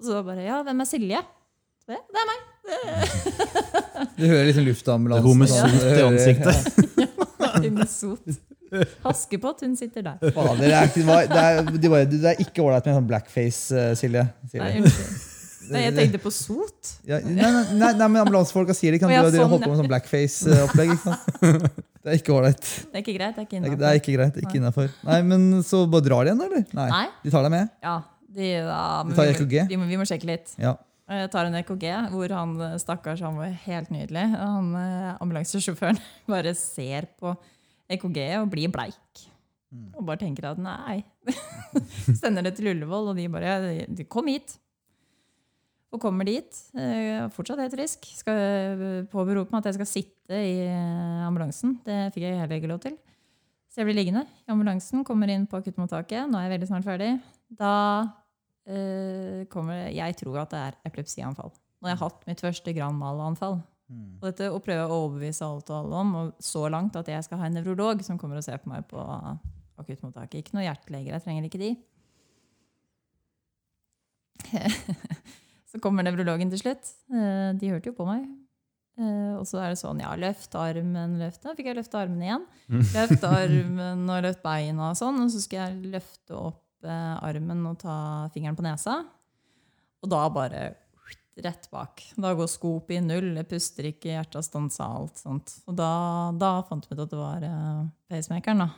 og 0.00 0.04
så 0.04 0.20
bare 0.24 0.44
Ja, 0.44 0.60
hvem 0.64 0.84
er 0.84 0.88
Silje? 0.88 1.22
Så 1.84 1.96
jeg, 1.96 2.04
det 2.12 2.22
er 2.22 2.30
meg. 2.30 2.46
Du 4.16 4.22
hører 4.24 4.46
liksom 4.48 4.64
luftambulansen. 4.64 5.26
Hun 5.26 5.40
med 5.40 5.50
sot 5.50 5.82
i 5.84 6.04
ansiktet. 6.04 6.54
ja, 7.80 7.86
sot. 7.88 8.30
Haskepott, 9.04 9.64
hun 9.64 9.74
sitter 9.76 10.04
der. 10.06 10.30
Fader, 10.36 10.60
det 10.60 10.70
er, 10.72 10.88
ikke, 10.88 11.02
det 11.04 11.40
er, 11.40 11.72
det 11.72 11.90
er, 11.90 12.06
det 12.12 12.30
er 12.34 12.40
ikke 12.44 12.64
ålreit 12.64 12.88
med 12.88 12.96
sånn 13.00 13.10
blackface, 13.10 13.84
Silje. 14.00 14.24
Silje. 14.52 14.64
Nei, 14.64 14.84
unnskyld. 14.84 15.29
Nei, 15.68 15.82
jeg 15.84 15.94
tenkte 15.96 16.18
på 16.22 16.30
sot. 16.32 16.90
Ja, 17.06 17.18
nei, 17.20 17.34
nei, 17.36 17.62
nei, 17.76 17.90
nei, 17.98 18.06
men 18.08 18.20
ambulansefolka 18.22 18.74
sier 18.74 18.94
det. 18.96 19.00
Kan 19.02 19.10
Å, 19.10 19.12
ja, 19.12 19.22
du 19.26 19.30
dere 19.34 19.42
sånn, 19.44 19.50
holde 19.52 19.66
på 19.68 19.72
med 19.74 19.80
sånn 19.82 19.90
blackface-opplegg? 19.90 20.92
Det 22.00 22.08
er 22.14 22.16
ikke 22.16 22.32
ålreit. 22.32 22.62
Det 22.64 22.96
er 22.96 23.02
ikke 23.04 23.14
greit. 23.18 23.36
Det 23.36 23.42
er 23.42 23.46
ikke 23.46 23.60
Det 23.60 23.60
er 23.60 23.60
ikke- 23.60 23.60
innafor. 23.60 23.78
det 23.82 23.88
er 23.90 23.98
ikke 24.00 24.14
greit. 24.16 24.36
Ikke 24.44 24.56
innafor. 24.60 24.90
Nei, 25.04 25.18
men 25.22 25.62
så 25.62 25.82
bare 25.90 26.06
drar 26.06 26.24
de 26.24 26.30
igjen, 26.32 26.40
eller? 26.46 26.64
Nei. 26.72 27.06
De 27.24 27.30
tar 27.34 27.42
deg 27.44 27.50
med? 27.52 27.68
Ja, 27.84 27.96
de, 28.30 28.48
da, 28.64 28.78
de 29.04 29.14
tar 29.18 29.26
vi- 29.26 29.34
EKG? 29.34 29.56
Vi, 29.68 29.76
må, 29.76 29.86
vi 29.90 29.98
må 30.00 30.06
sjekke 30.08 30.24
litt. 30.32 30.54
Ja. 30.56 30.76
Jeg 31.10 31.30
tar 31.32 31.44
en 31.50 31.54
EKG 31.58 31.86
hvor 32.14 32.30
han 32.30 32.56
stakkars 32.78 33.20
han 33.26 33.36
var 33.36 33.50
helt 33.66 33.90
nydelig. 33.90 34.24
Han 34.38 34.72
eh, 34.78 35.16
ambulansesjåføren 35.20 35.98
bare 36.30 36.54
ser 36.54 37.08
på 37.20 37.36
EKG-et 37.90 38.38
og 38.40 38.48
blir 38.52 38.70
bleik. 38.72 39.26
Mm. 39.74 39.90
Og 39.98 40.06
bare 40.06 40.18
tenker 40.22 40.48
at 40.52 40.58
nei. 40.58 41.02
Sender 42.20 42.42
det 42.46 42.56
til 42.56 42.70
Ullevål, 42.72 43.10
og 43.12 43.16
de 43.18 43.26
bare 43.30 43.58
de, 43.86 44.04
Kom 44.10 44.26
hit. 44.30 44.56
Og 45.90 45.98
kommer 46.02 46.24
dit. 46.28 46.58
eh, 46.78 47.24
Fortsatt 47.34 47.58
helt 47.58 47.74
frisk. 47.74 48.06
Skal 48.20 48.36
eh, 48.38 49.04
påberope 49.10 49.50
meg 49.50 49.62
at 49.64 49.70
jeg 49.72 49.78
skal 49.80 49.88
sitte 49.90 50.38
i 50.38 50.52
eh, 50.68 51.24
ambulansen. 51.26 51.78
Det 51.86 52.12
fikk 52.14 52.28
jeg 52.28 52.38
heller 52.38 52.60
ikke 52.60 52.70
lov 52.70 52.82
til. 52.84 52.94
Så 53.70 53.80
jeg 53.82 53.86
blir 53.88 53.98
liggende 53.98 54.22
i 54.26 54.50
ambulansen, 54.50 55.04
kommer 55.06 55.30
inn 55.30 55.46
på 55.50 55.58
akuttmottaket. 55.60 56.26
Nå 56.30 56.38
er 56.38 56.46
jeg 56.48 56.54
veldig 56.56 56.68
snart 56.70 56.86
ferdig. 56.86 57.10
Da 57.58 57.72
eh, 58.70 59.42
kommer 59.50 59.90
Jeg 59.94 60.16
tror 60.18 60.40
at 60.44 60.54
det 60.54 60.62
er 60.68 60.78
epilepsianfall. 60.90 61.50
Nå 61.80 61.88
har 61.88 61.94
jeg 61.96 62.02
hatt 62.04 62.26
mitt 62.28 62.42
første 62.44 62.74
Grand 62.76 62.98
Mal-anfall. 62.98 63.60
Og 64.20 64.26
dette 64.28 64.46
å 64.54 64.58
prøve 64.62 64.86
å 64.86 64.98
overbevise 65.08 65.42
alt 65.42 65.70
og 65.72 65.76
alle 65.80 66.00
om, 66.04 66.10
og 66.20 66.42
så 66.46 66.68
langt 66.70 66.94
at 66.94 67.08
jeg 67.10 67.24
skal 67.26 67.40
ha 67.40 67.48
en 67.48 67.56
nevrolog 67.58 68.04
som 68.06 68.18
kommer 68.20 68.38
og 68.38 68.44
ser 68.46 68.60
på 68.62 68.70
meg 68.70 68.84
på 68.86 69.02
akuttmottaket. 69.82 70.44
Ikke 70.44 70.54
noe 70.54 70.62
hjerteleger, 70.68 71.16
jeg 71.16 71.24
trenger 71.24 71.48
ikke 71.48 71.62
de. 71.64 71.70
så 75.70 75.80
kommer 75.82 76.02
nevrologen 76.06 76.50
til 76.52 76.58
slutt. 76.64 76.88
Eh, 77.14 77.52
De 77.60 77.70
hørte 77.72 77.90
jo 77.92 77.96
på 77.96 78.06
meg. 78.08 78.24
Eh, 78.98 79.36
Og 79.38 79.46
så 79.48 79.60
er 79.62 79.70
det 79.72 79.78
sånn, 79.80 80.00
ja, 80.02 80.10
løft 80.18 80.54
armen, 80.58 81.14
løft. 81.20 81.42
Da 81.46 81.54
fikk 81.56 81.70
jeg 81.70 81.78
løfte 81.78 82.00
armen 82.02 82.20
igjen. 82.26 82.44
Løft 82.96 83.24
armen 83.24 84.02
og 84.10 84.22
løft 84.26 84.42
beina 84.44 84.90
og 84.90 84.98
sånn. 84.98 85.22
Og 85.24 85.30
så 85.32 85.40
skal 85.44 85.62
jeg 85.70 85.94
løfte 85.94 86.36
opp 86.36 86.84
eh, 86.84 87.16
armen 87.24 87.64
og 87.70 87.78
ta 87.80 87.96
fingeren 88.34 88.58
på 88.58 88.66
nesa. 88.66 88.98
Og 90.02 90.10
da 90.10 90.26
bare 90.32 90.62
rett 91.40 91.70
bak. 91.72 92.02
Da 92.20 92.34
går 92.36 92.48
skopet 92.50 92.98
i 92.98 93.00
null, 93.00 93.30
jeg 93.38 93.48
puster 93.48 93.86
ikke, 93.88 94.10
hjertet 94.12 94.44
stansa, 94.44 94.84
alt 94.98 95.16
sånt. 95.22 95.54
Og 95.70 95.76
da, 95.78 95.88
da 96.36 96.50
fant 96.68 96.84
vi 96.84 96.96
ut 96.98 97.00
at 97.06 97.12
det 97.14 97.20
var 97.20 97.46
pacemakeren, 98.10 98.66
da. 98.66 98.68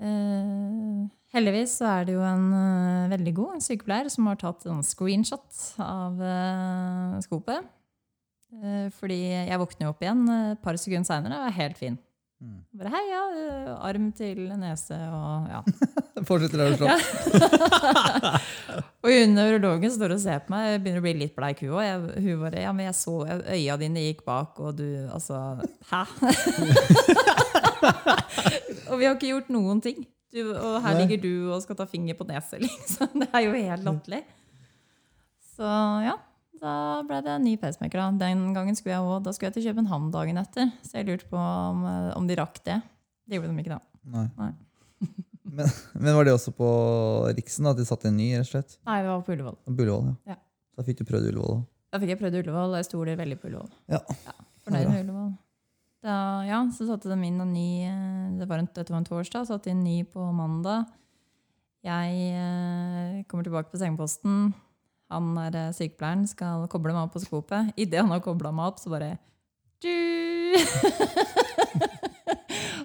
Eh, 0.00 1.00
heldigvis 1.34 1.76
så 1.80 1.88
er 1.90 2.06
det 2.08 2.14
jo 2.16 2.22
en 2.24 2.46
uh, 2.54 3.10
veldig 3.12 3.34
god 3.36 3.56
en 3.58 3.64
sykepleier 3.64 4.08
som 4.12 4.30
har 4.30 4.38
tatt 4.40 4.64
en 4.70 4.80
screenshot 4.86 5.64
av 5.84 6.20
uh, 6.20 7.18
skopet. 7.24 7.66
Uh, 8.50 8.88
fordi 8.96 9.20
jeg 9.28 9.60
våkner 9.60 9.86
jo 9.86 9.92
opp 9.92 10.00
igjen 10.02 10.24
et 10.34 10.62
par 10.64 10.78
sekunder 10.80 11.06
seinere 11.06 11.42
og 11.42 11.50
er 11.50 11.58
helt 11.60 11.80
fin. 11.80 11.98
Mm. 12.40 12.62
Bare 12.80 12.90
hei, 12.94 13.02
ja, 13.10 13.22
arm 13.84 14.06
til 14.16 14.46
nese 14.56 14.96
og 15.12 15.50
ja. 15.52 15.60
Fortsetter 16.28 16.62
der 16.62 16.72
du 16.72 16.80
slapp. 16.80 17.04
Og 19.04 19.08
hun 19.12 19.32
nevrologen 19.36 19.92
står 19.92 20.14
og 20.14 20.20
ser 20.20 20.40
på 20.44 20.52
meg, 20.52 20.66
jeg 20.74 20.80
begynner 20.84 21.00
å 21.00 21.04
bli 21.04 21.12
litt 21.20 21.36
bleik 21.36 21.60
hun 21.64 21.76
òg. 21.76 22.08
Hun 22.20 22.42
bare 22.42 22.64
Ja, 22.64 22.72
men 22.76 22.88
jeg 22.88 22.96
så 22.96 23.14
øya 23.28 23.76
dine 23.80 24.06
gikk 24.06 24.24
bak, 24.24 24.56
og 24.60 24.76
du 24.80 24.88
Altså 25.12 25.60
Hæ? 25.92 26.02
og 28.90 28.96
vi 29.00 29.06
har 29.06 29.14
ikke 29.14 29.30
gjort 29.32 29.52
noen 29.52 29.82
ting. 29.84 30.02
Du, 30.30 30.40
og 30.54 30.76
her 30.84 30.94
Nei. 30.94 31.02
ligger 31.02 31.22
du 31.24 31.32
og 31.50 31.62
skal 31.64 31.78
ta 31.78 31.86
finger 31.90 32.14
på 32.18 32.26
neset, 32.28 32.62
liksom. 32.62 33.10
Det 33.22 33.28
er 33.34 33.46
jo 33.48 33.54
helt 33.56 33.86
latterlig. 33.86 34.20
Så 35.56 35.70
ja, 36.06 36.14
da 36.62 36.74
ble 37.08 37.18
det 37.26 37.34
en 37.34 37.44
ny 37.48 37.56
pacemaker. 37.60 37.98
Da. 37.98 38.10
Den 38.28 38.44
gangen 38.56 38.78
skulle 38.78 38.94
jeg, 38.94 39.02
også, 39.02 39.24
da 39.26 39.34
skulle 39.34 39.50
jeg 39.50 39.58
til 39.58 39.68
København 39.72 40.10
dagen 40.14 40.38
etter, 40.40 40.70
så 40.86 41.00
jeg 41.00 41.08
lurte 41.10 41.26
på 41.32 41.40
om, 41.40 41.82
om 42.14 42.28
de 42.30 42.38
rakk 42.38 42.62
det. 42.68 42.78
Det 43.26 43.38
gjorde 43.38 43.50
de 43.50 43.64
ikke, 43.64 43.76
da. 43.78 43.82
Nei. 44.14 44.26
Nei. 44.38 44.52
Men, 45.50 45.66
men 45.98 46.14
var 46.14 46.22
det 46.28 46.30
også 46.36 46.52
på 46.54 46.66
Riksen 47.34 47.66
at 47.66 47.74
de 47.74 47.82
satte 47.88 48.06
en 48.06 48.14
ny, 48.14 48.28
rett 48.36 48.44
og 48.46 48.50
slett? 48.52 48.76
Nei, 48.86 49.00
det 49.02 49.08
var 49.10 49.22
på 49.26 49.32
Ullevål. 49.34 49.56
På 49.66 49.72
Ullevål, 49.82 50.04
ja. 50.28 50.36
Ja. 50.36 50.36
Da 50.78 50.84
fikk 50.86 51.00
du 51.00 51.08
prøvd 51.08 51.26
Ullevål. 51.32 51.56
Da 51.90 51.98
fikk 51.98 52.12
jeg 52.12 52.20
prøvd 52.20 52.36
Ullevål, 52.38 52.74
og 52.76 52.78
jeg 52.78 52.86
stoler 52.86 53.18
veldig 53.18 53.38
på 53.40 53.48
Ullevål. 53.48 53.72
Ja. 53.90 53.98
Fornøyd 54.62 54.86
med 54.92 55.00
Ullevål. 55.00 55.32
Da, 56.00 56.40
ja, 56.48 56.62
så 56.72 56.86
satte 56.88 57.10
de 57.12 57.28
inn 57.28 57.42
en 57.42 57.50
ny 57.52 57.84
eh, 57.84 58.28
det 58.40 58.46
var 58.48 58.62
en, 58.62 58.68
Dette 58.72 58.88
var 58.92 59.02
en 59.02 59.08
torsdag, 59.08 59.44
satte 59.50 59.68
inn 59.72 59.82
ny 59.84 59.98
på 60.08 60.22
mandag. 60.32 60.88
Jeg 61.84 62.14
eh, 62.40 63.20
kommer 63.28 63.44
tilbake 63.44 63.68
på 63.72 63.80
sengeposten. 63.80 64.54
Han 65.12 65.36
er 65.42 65.58
eh, 65.60 65.74
sykepleieren, 65.76 66.24
skal 66.30 66.64
koble 66.72 66.94
meg 66.96 67.04
opp 67.04 67.14
på 67.18 67.24
skopet. 67.26 67.72
Idet 67.82 68.00
han 68.00 68.12
har 68.14 68.24
kobla 68.24 68.52
meg 68.54 68.72
opp, 68.72 68.80
så 68.80 68.92
bare! 68.92 69.18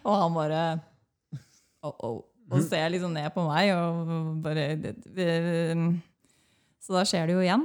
Og 0.05 0.13
han 0.13 0.35
bare 0.35 0.59
oh, 1.83 1.95
oh. 2.05 2.19
Og 2.51 2.61
ser 2.67 2.91
liksom 2.93 3.15
ned 3.15 3.31
på 3.33 3.41
meg 3.47 3.71
og 3.73 4.37
bare 4.45 4.77
Så 6.77 6.93
da 6.93 7.01
skjer 7.09 7.25
det 7.25 7.33
jo 7.35 7.41
igjen. 7.41 7.63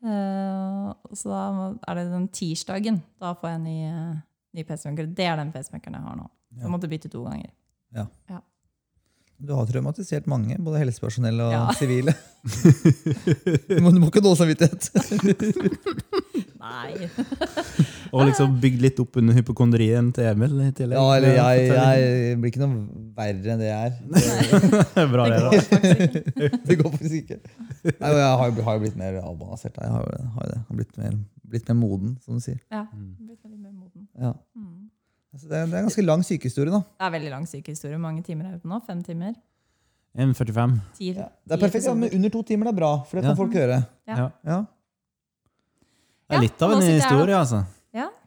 Så 0.00 1.28
da 1.28 1.42
er 1.84 1.98
det 1.98 2.06
den 2.08 2.26
tirsdagen. 2.32 3.02
Da 3.20 3.34
får 3.36 3.52
jeg 3.52 3.60
en 3.60 3.68
ny, 3.68 3.78
ny 4.56 4.64
pacemaker. 4.66 5.06
Det 5.14 5.24
er 5.30 5.36
den 5.40 5.52
pacemakeren 5.54 5.94
jeg 5.98 6.02
har 6.06 6.16
nå. 6.18 6.28
Ja. 6.56 6.62
Jeg 6.66 6.70
måtte 6.74 6.88
bytte 6.90 7.10
to 7.12 7.24
ganger. 7.26 7.50
Du 9.40 9.54
har 9.56 9.64
traumatisert 9.64 10.26
mange, 10.28 10.58
både 10.60 10.82
helsepersonell 10.82 11.38
og 11.40 11.52
Ja. 11.54 11.60
sivile. 11.72 12.12
Men 13.80 13.94
du 13.94 14.00
må 14.02 14.10
ikke 14.10 14.20
ha 14.20 14.26
dårlig 14.26 14.40
samvittighet. 14.42 14.82
Nei. 16.60 17.08
Og 18.12 18.24
liksom 18.26 18.56
bygd 18.62 18.80
litt 18.82 18.98
opp 19.02 19.16
under 19.20 19.34
hypokondrien 19.36 20.08
til 20.16 20.24
Emil 20.30 20.54
i 20.64 20.70
tillegg. 20.74 20.96
Ja, 20.98 21.16
eller 21.16 21.34
jeg, 21.36 21.66
jeg 21.70 22.38
blir 22.42 22.50
ikke 22.52 22.62
noe 22.62 22.80
verre 23.16 23.52
enn 23.54 23.60
det 23.62 23.68
jeg 23.68 23.86
er. 23.86 23.92
Det, 24.96 25.04
Bra, 25.12 25.26
Det 25.30 25.38
det, 25.38 26.22
da. 26.40 26.48
Det 26.66 26.76
går 26.80 26.90
faktisk 26.96 27.16
ikke. 27.20 27.38
Nei, 28.00 28.10
jeg 28.16 28.30
har 28.42 28.50
jo, 28.50 28.64
har 28.66 28.78
jo 28.78 28.82
blitt 28.84 28.96
mer 28.98 29.20
avbalansert. 29.22 29.76
Jeg 29.78 29.92
har 29.94 30.06
jo. 30.08 30.24
Har 30.38 30.50
det. 30.50 30.58
Har 30.68 30.80
blitt, 30.80 30.96
mer, 30.98 31.14
blitt 31.54 31.68
mer 31.70 31.78
moden, 31.80 32.16
som 32.24 32.40
du 32.40 32.44
sier. 32.44 32.58
Ja, 32.72 32.86
Mm. 32.90 33.12
blitt 33.28 33.38
veldig 33.44 33.60
mer 33.60 33.72
moden. 33.76 34.08
Ja. 34.18 34.32
Mm. 34.56 34.88
Altså, 35.32 35.46
det, 35.46 35.56
er, 35.60 35.66
det 35.70 35.74
er 35.76 35.78
en 35.84 35.86
ganske 35.90 36.02
lang 36.08 36.24
sykehistorie. 36.26 36.72
da. 36.74 36.80
Det 36.98 37.06
er 37.06 37.14
veldig 37.14 37.30
lang 37.36 37.46
sykehistorie. 37.46 37.94
Hvor 37.94 38.02
mange 38.08 38.22
timer 38.26 38.48
er 38.50 38.56
vi 38.56 38.64
på 38.64 38.70
nå? 38.72 38.80
Fem 38.88 39.02
timer? 39.06 39.34
1,45. 40.18 40.72
Ja. 41.06 41.28
Det 41.46 41.54
er 41.54 41.60
perfekt, 41.62 41.86
ja, 41.86 41.92
men 41.94 42.10
Under 42.16 42.32
to 42.34 42.40
timer 42.42 42.66
det 42.66 42.72
er 42.74 42.78
bra, 42.80 42.92
for 43.06 43.16
det 43.20 43.22
kan 43.28 43.30
Ja. 43.30 43.38
folk 43.38 43.54
høre. 43.54 43.76
Ja. 44.10 44.30
Ja. 44.44 44.56
Det 46.30 46.36
er 46.38 46.42
litt 46.44 46.62
av 46.62 46.72
en 46.74 46.82
jeg 46.82 46.98
historie, 47.00 47.34
altså. 47.38 47.60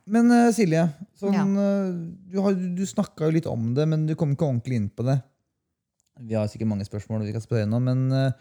Men 0.06 0.28
uh, 0.32 0.50
Silje, 0.52 0.82
sånn, 1.16 1.34
Ja. 1.38 1.44
eh, 1.48 1.92
du, 2.34 2.40
har- 2.44 2.58
du 2.76 2.84
snakka 2.86 3.30
jo 3.30 3.36
litt 3.38 3.46
om 3.48 3.70
det, 3.78 3.86
men 3.88 4.06
du 4.10 4.16
kom 4.20 4.34
ikke 4.36 4.50
ordentlig 4.50 4.76
inn 4.82 4.90
på 4.92 5.06
det. 5.08 5.22
Vi 6.20 6.36
har 6.36 6.50
sikkert 6.52 6.68
mange 6.70 6.86
spørsmål 6.86 7.24
vi 7.26 7.32
kan 7.34 7.42
spørre 7.42 7.64
gjennom, 7.64 7.88
men 7.88 8.02
uh, 8.12 8.32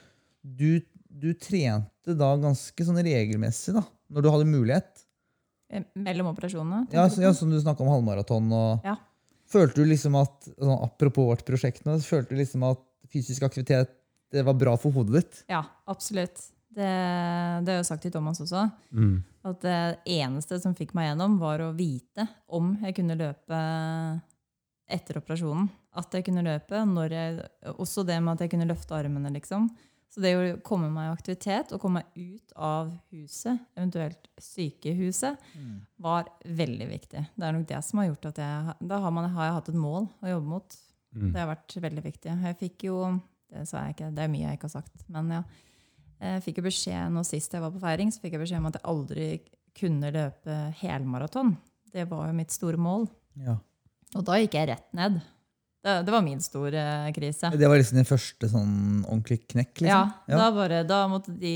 du, 0.43 0.81
du 1.09 1.31
trente 1.39 2.17
da 2.19 2.33
ganske 2.43 2.85
sånn 2.85 2.99
regelmessig 2.99 3.77
da, 3.79 3.85
når 4.13 4.23
du 4.27 4.31
hadde 4.35 4.51
mulighet. 4.51 5.05
Mellom 5.97 6.29
operasjonene? 6.35 6.83
Ja, 6.93 7.07
så, 7.09 7.23
ja 7.25 7.31
Som 7.33 7.49
du 7.49 7.57
snakka 7.63 7.81
om 7.87 7.89
halvmaraton. 7.95 8.51
Og, 8.53 8.83
Ja. 8.85 8.99
Følte 9.53 9.83
du 9.83 9.89
liksom 9.89 10.15
at 10.17 10.47
sånn, 10.57 10.79
Apropos 10.85 11.27
vårt 11.31 11.43
prosjekt 11.49 11.85
nå, 11.85 11.99
følte 12.05 12.33
du 12.33 12.39
liksom 12.43 12.63
at 12.65 12.81
fysisk 13.13 13.43
aktivitet 13.45 13.91
det 14.33 14.45
var 14.47 14.55
bra 14.57 14.75
for 14.81 14.93
hodet 14.97 15.19
ditt? 15.23 15.41
ja 15.53 15.63
absolutt. 15.93 16.41
Det, 16.73 16.89
det 17.65 17.69
har 17.69 17.77
jeg 17.77 17.83
jo 17.83 17.89
sagt 17.91 18.05
til 18.07 18.13
Thomas 18.15 18.41
også. 18.41 18.65
Mm. 18.97 19.17
At 19.49 19.63
det 19.65 19.79
eneste 20.15 20.59
som 20.63 20.77
fikk 20.79 20.95
meg 20.97 21.11
gjennom, 21.11 21.39
var 21.41 21.61
å 21.61 21.73
vite 21.77 22.27
om 22.49 22.75
jeg 22.81 22.97
kunne 22.97 23.19
løpe 23.19 23.63
etter 24.93 25.21
operasjonen. 25.21 25.69
At 26.01 26.15
jeg 26.17 26.25
kunne 26.29 26.45
løpe. 26.47 26.85
Når 26.89 27.17
jeg, 27.17 27.49
også 27.77 28.05
det 28.09 28.19
med 28.23 28.35
at 28.37 28.45
jeg 28.45 28.55
kunne 28.55 28.69
løfte 28.71 28.97
armene, 28.97 29.33
liksom. 29.35 29.69
Så 30.13 30.21
det 30.21 30.33
å 30.37 30.49
komme 30.65 30.91
meg 30.93 31.09
i 31.09 31.13
aktivitet 31.15 31.71
og 31.73 31.81
komme 31.81 32.03
meg 32.03 32.33
ut 32.37 32.55
av 32.61 32.91
huset, 33.15 33.61
eventuelt 33.79 34.29
sykehuset, 34.45 35.41
var 36.05 36.29
veldig 36.45 36.89
viktig. 36.91 37.23
Det 37.33 37.47
er 37.49 37.57
nok 37.57 37.69
det 37.71 37.81
som 37.87 38.03
har 38.03 38.11
gjort 38.11 38.29
at 38.29 38.41
jeg 38.43 38.75
Da 38.93 38.99
har, 39.01 39.15
man, 39.17 39.31
har 39.33 39.49
jeg 39.49 39.57
hatt 39.57 39.71
et 39.73 39.81
mål 39.81 40.11
å 40.21 40.33
jobbe 40.35 40.53
mot. 40.53 40.77
Mm. 41.17 41.31
Det 41.33 41.41
har 41.41 41.49
vært 41.49 41.77
veldig 41.87 42.05
viktig. 42.05 42.37
Jeg 42.45 42.59
fikk 42.61 42.89
jo 42.89 42.99
Det 43.53 43.67
sa 43.69 43.83
jeg 43.85 43.97
ikke, 43.97 44.13
det 44.17 44.23
er 44.25 44.31
mye 44.33 44.47
jeg 44.47 44.57
ikke 44.57 44.69
har 44.69 44.81
sagt. 44.81 45.09
Men 45.13 45.33
ja. 45.33 45.43
Jeg 46.23 46.43
fikk 46.45 46.61
jo 46.61 46.67
beskjed 46.69 47.11
nå 47.13 47.25
sist 47.27 47.53
jeg 47.57 47.63
var 47.65 47.73
på 47.75 47.81
feiring, 47.83 48.13
så 48.15 48.23
fikk 48.23 48.37
jeg 48.37 48.45
beskjed 48.45 48.61
om 48.63 48.69
at 48.71 48.77
jeg 48.79 48.87
aldri 48.93 49.29
kunne 49.75 50.11
løpe 50.15 50.57
helmaraton. 50.83 51.57
Det 51.93 52.05
var 52.09 52.29
jo 52.31 52.37
mitt 52.39 52.53
store 52.55 52.79
mål. 52.81 53.09
Ja. 53.43 53.57
Og 54.15 54.25
da 54.29 54.37
gikk 54.39 54.55
jeg 54.55 54.69
rett 54.71 54.87
ned. 54.97 55.21
Det, 55.83 55.97
det 56.07 56.13
var 56.15 56.23
min 56.23 56.39
store 56.45 56.83
krise. 57.17 57.51
Det 57.59 57.67
var 57.69 57.81
liksom 57.81 57.99
din 57.99 58.07
første 58.07 58.49
sånn 58.53 58.75
ordentlig 59.03 59.41
knekk? 59.51 59.81
Ja, 59.83 60.05
liksom? 60.29 60.39
Da, 60.39 60.51
bare, 60.55 60.83
da 60.87 61.01
måtte 61.11 61.35
de 61.35 61.55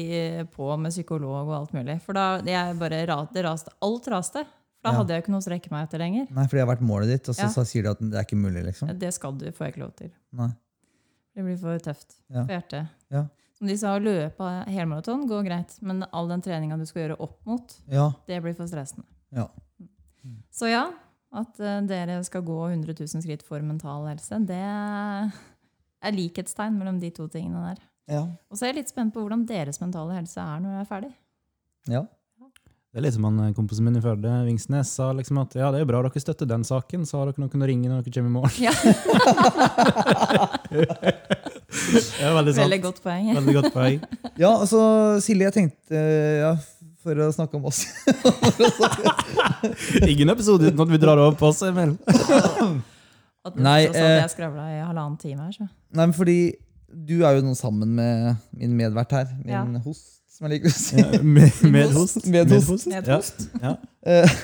på 0.51 0.67
med 0.83 0.91
psykolog 0.91 1.45
og 1.47 1.55
alt 1.61 1.77
mulig. 1.77 2.01
For 2.03 2.17
da 2.19 2.25
jeg 2.43 2.75
bare, 2.81 3.05
det 3.37 3.45
raste, 3.47 3.71
alt 3.87 4.09
raste. 4.11 4.43
For 4.81 4.91
da 4.91 4.93
Ja. 4.97 4.99
hadde 4.99 5.15
jeg 5.15 5.23
ikke 5.23 5.31
noe 5.37 5.45
å 5.45 5.47
strekke 5.47 5.71
meg 5.71 5.87
etter 5.87 6.03
lenger. 6.03 6.27
Nei, 6.35 6.47
for 6.49 6.57
det 6.59 6.65
har 6.67 6.73
vært 6.75 6.83
målet 6.83 7.09
ditt, 7.15 7.29
og 7.31 7.35
så, 7.39 7.47
Ja. 7.47 7.55
så 7.55 7.63
sier 7.65 7.83
de 7.87 7.91
at 7.95 8.01
det 8.03 8.15
er 8.19 8.25
ikke 8.27 8.37
mulig, 8.43 8.65
liksom? 8.67 8.91
Det 8.99 9.15
skal 9.15 9.33
du, 9.39 9.47
får 9.53 9.67
jeg 9.67 9.75
ikke 9.77 9.85
lov 9.85 9.95
til. 9.97 10.11
Nei. 10.33 10.51
Det 11.37 11.45
blir 11.45 11.59
for 11.61 11.79
tøft 11.79 12.17
Ja. 12.29 12.43
for 12.45 12.53
hjertet. 12.57 12.89
Ja. 13.13 13.25
Som 13.57 13.69
de 13.71 13.77
sa, 13.81 13.95
å 13.97 14.01
løpe 14.03 14.45
helmaraton 14.69 15.23
går 15.31 15.43
greit, 15.47 15.79
men 15.81 16.03
all 16.13 16.29
den 16.29 16.43
treninga 16.45 16.77
du 16.77 16.85
skal 16.89 17.03
gjøre 17.07 17.17
opp 17.25 17.39
mot, 17.49 17.67
Ja. 17.89 18.11
det 18.29 18.43
blir 18.45 18.53
for 18.59 18.67
stressende. 18.69 19.07
Ja. 19.33 19.47
Så 20.53 20.69
ja, 20.69 20.91
at 21.33 21.61
eh, 21.61 21.81
dere 21.89 22.19
skal 22.27 22.43
gå 22.45 22.59
100 22.69 22.93
000 23.01 23.23
skritt 23.25 23.43
for 23.47 23.61
mental 23.65 24.05
helse, 24.11 24.37
det 24.45 24.61
er 24.61 25.31
likhetstegn 26.13 26.77
mellom 26.79 27.01
de 27.01 27.11
to 27.17 27.29
tingene 27.33 27.63
der. 27.73 27.79
Ja. 28.13 28.23
Og 28.51 28.57
så 28.59 28.65
er 28.67 28.71
jeg 28.75 28.81
litt 28.83 28.93
spent 28.93 29.15
på 29.15 29.21
hvordan 29.25 29.47
deres 29.49 29.81
mentale 29.83 30.15
helse 30.19 30.39
er 30.39 30.61
når 30.61 30.71
dere 30.77 30.81
er 30.85 30.93
ferdig. 30.93 31.13
ja. 31.89 32.05
Det 32.97 33.01
er 33.03 33.05
litt 33.11 33.17
som 33.19 33.27
han 33.29 33.37
eh, 33.45 33.51
kompisen 33.53 33.85
min 33.85 33.99
i 33.99 34.01
Førde, 34.01 34.31
Vingsnes, 34.47 34.89
sa 34.97 35.11
liksom 35.13 35.37
at 35.43 35.53
ja, 35.59 35.67
det 35.75 35.81
er 35.83 35.89
bra 35.91 35.99
dere 36.07 36.21
støtter 36.23 36.47
den 36.49 36.63
saken, 36.65 37.03
så 37.05 37.19
har 37.21 37.27
dere 37.29 37.43
noen 37.45 37.65
å 37.65 37.67
ringe 37.69 37.91
når 37.93 38.01
dere 38.07 38.15
kommer 38.15 38.31
i 38.31 38.37
morgen. 38.39 38.57
Ja, 38.65 38.73
Det 41.77 42.25
er 42.25 42.33
veldig 42.37 42.55
sant. 42.55 42.63
Veldig 42.65 42.81
godt 42.87 43.01
poeng. 43.05 43.29
Veldig 43.37 43.55
godt 43.61 43.73
poeng. 43.75 44.01
Ja, 44.43 44.51
altså, 44.61 44.81
Silje, 45.25 45.47
jeg 45.49 45.55
tenkte 45.55 46.01
ja, 46.43 46.51
For 47.01 47.17
å 47.25 47.31
snakke 47.33 47.57
om 47.57 47.65
oss 47.71 47.79
Ingen 50.11 50.29
episode 50.35 50.69
uten 50.69 50.83
at 50.85 50.91
vi 50.93 50.99
drar 51.01 51.21
over 51.23 51.37
på 51.41 51.49
oss, 51.49 51.63
Emil. 51.67 51.95
Nei, 53.57 53.63
Nei, 53.63 53.81
eh, 53.87 54.11
jeg 54.21 54.33
skravla 54.35 54.65
i 54.75 54.81
halvannen 54.83 55.17
time 55.23 55.47
her, 55.47 55.53
så. 55.55 55.69
Nei, 55.95 56.05
men 56.11 56.15
fordi 56.17 56.37
du 57.07 57.21
er 57.27 57.37
jo 57.39 57.45
nå 57.47 57.55
sammen 57.59 57.93
med 57.97 58.37
min 58.59 58.75
medvert 58.79 59.13
her. 59.15 59.29
Min 59.45 59.55
Ja. 59.55 59.63
host, 59.85 60.19
som 60.33 60.49
jeg 60.49 60.57
liker 60.59 60.73
å 60.73 60.77
si. 60.77 60.97
Ja, 61.01 61.23
med, 61.23 61.63
med 61.71 61.93
host. 61.95 62.27
Medhost. 62.27 62.87
Med 62.91 62.99
et 63.05 63.09
Ja. 63.13 63.17
host. 63.21 63.47
Ja. 63.63 63.77
Eh, 64.07 64.37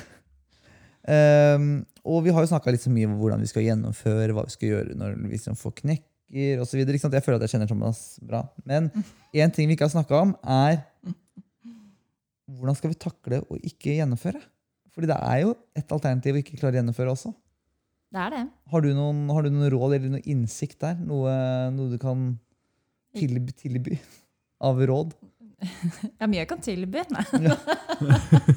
ehm, 1.16 1.84
og 2.06 2.22
vi 2.24 2.30
har 2.34 2.42
jo 2.46 2.50
snakka 2.54 2.70
litt 2.74 2.82
så 2.86 2.90
mye 2.94 3.06
om 3.10 3.18
hvordan 3.20 3.42
vi 3.42 3.50
skal 3.50 3.66
gjennomføre, 3.66 4.32
hva 4.34 4.46
vi 4.46 4.54
skal 4.54 4.68
gjøre 4.72 4.96
når 4.98 5.18
vi 5.20 5.34
liksom 5.36 5.58
får 5.58 5.74
knekker 6.32 6.62
osv. 6.62 6.80
Jeg 6.80 7.24
føler 7.24 7.36
at 7.36 7.44
jeg 7.46 7.54
kjenner 7.54 7.68
Thomas 7.68 8.18
bra. 8.24 8.42
Men 8.64 8.90
én 9.34 9.52
ting 9.52 9.68
vi 9.68 9.76
ikke 9.76 9.88
har 9.88 9.94
snakka 9.94 10.22
om, 10.22 10.34
er 10.42 10.82
hvordan 12.52 12.76
skal 12.76 12.92
vi 12.92 13.00
takle 13.00 13.42
å 13.48 13.58
ikke 13.60 13.96
gjennomføre? 13.98 14.40
Fordi 14.92 15.08
det 15.08 15.16
er 15.16 15.42
jo 15.44 15.54
et 15.76 15.92
alternativ 15.94 16.36
å 16.36 16.42
ikke 16.42 16.58
klare 16.60 16.76
å 16.76 16.80
gjennomføre 16.80 17.12
også. 17.14 17.32
Det 18.12 18.20
er 18.20 18.34
det. 18.34 18.42
Har 18.68 18.84
du 18.84 18.90
noen, 18.92 19.22
har 19.32 19.44
du 19.44 19.52
noen 19.52 19.70
råd 19.72 19.94
eller 19.96 20.10
noen 20.12 20.26
innsikt 20.28 20.82
der? 20.84 20.98
Noe, 21.00 21.32
noe 21.72 21.92
du 21.94 21.96
kan 22.00 22.34
tilby, 23.16 23.54
tilby 23.56 24.00
av 24.64 24.80
råd? 24.88 25.14
Ja, 26.18 26.26
mye 26.26 26.40
jeg 26.40 26.48
kan 26.50 26.58
tilby. 26.58 27.04
Nei. 27.14 27.22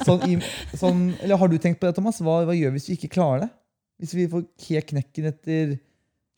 Sånn, 0.08 0.24
i, 0.26 0.40
sånn, 0.74 1.04
eller 1.22 1.38
har 1.38 1.52
du 1.52 1.60
tenkt 1.62 1.78
på 1.78 1.86
det, 1.86 1.94
Thomas? 1.94 2.18
Hva, 2.18 2.40
hva 2.48 2.56
gjør 2.58 2.74
vi 2.74 2.80
hvis 2.80 2.90
vi 2.90 2.96
ikke 2.98 3.12
klarer 3.14 3.44
det? 3.46 3.50
Hvis 4.02 4.16
vi 4.18 4.26
får 4.32 4.42
helt 4.66 4.88
knekken 4.90 5.28
etter 5.30 5.76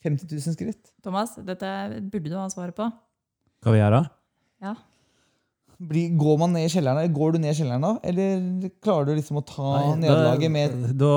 50 0.07 0.29
000 0.33 0.55
skritt? 0.57 0.93
Thomas, 1.05 1.35
dette 1.47 1.71
burde 2.11 2.31
du 2.31 2.37
ha 2.39 2.47
svaret 2.51 2.77
på. 2.77 2.87
Hva 3.63 3.73
vi 3.73 3.81
gjør 3.81 3.97
da? 3.99 4.03
Ja. 4.63 4.73
Blir, 5.77 6.15
går 6.17 6.39
man 6.41 6.55
ned 6.55 6.65
i 6.65 6.71
kjelleren, 6.73 7.03
eller 7.03 7.13
går 7.13 7.35
du 7.35 7.43
ned 7.43 7.53
i 7.53 7.57
kjelleren 7.59 7.85
da? 7.85 7.91
Eller 8.09 8.71
klarer 8.81 9.11
du 9.11 9.13
liksom 9.19 9.37
å 9.41 9.45
ta 9.45 9.73
nederlaget 9.99 10.53
med 10.53 10.77
da, 10.97 11.13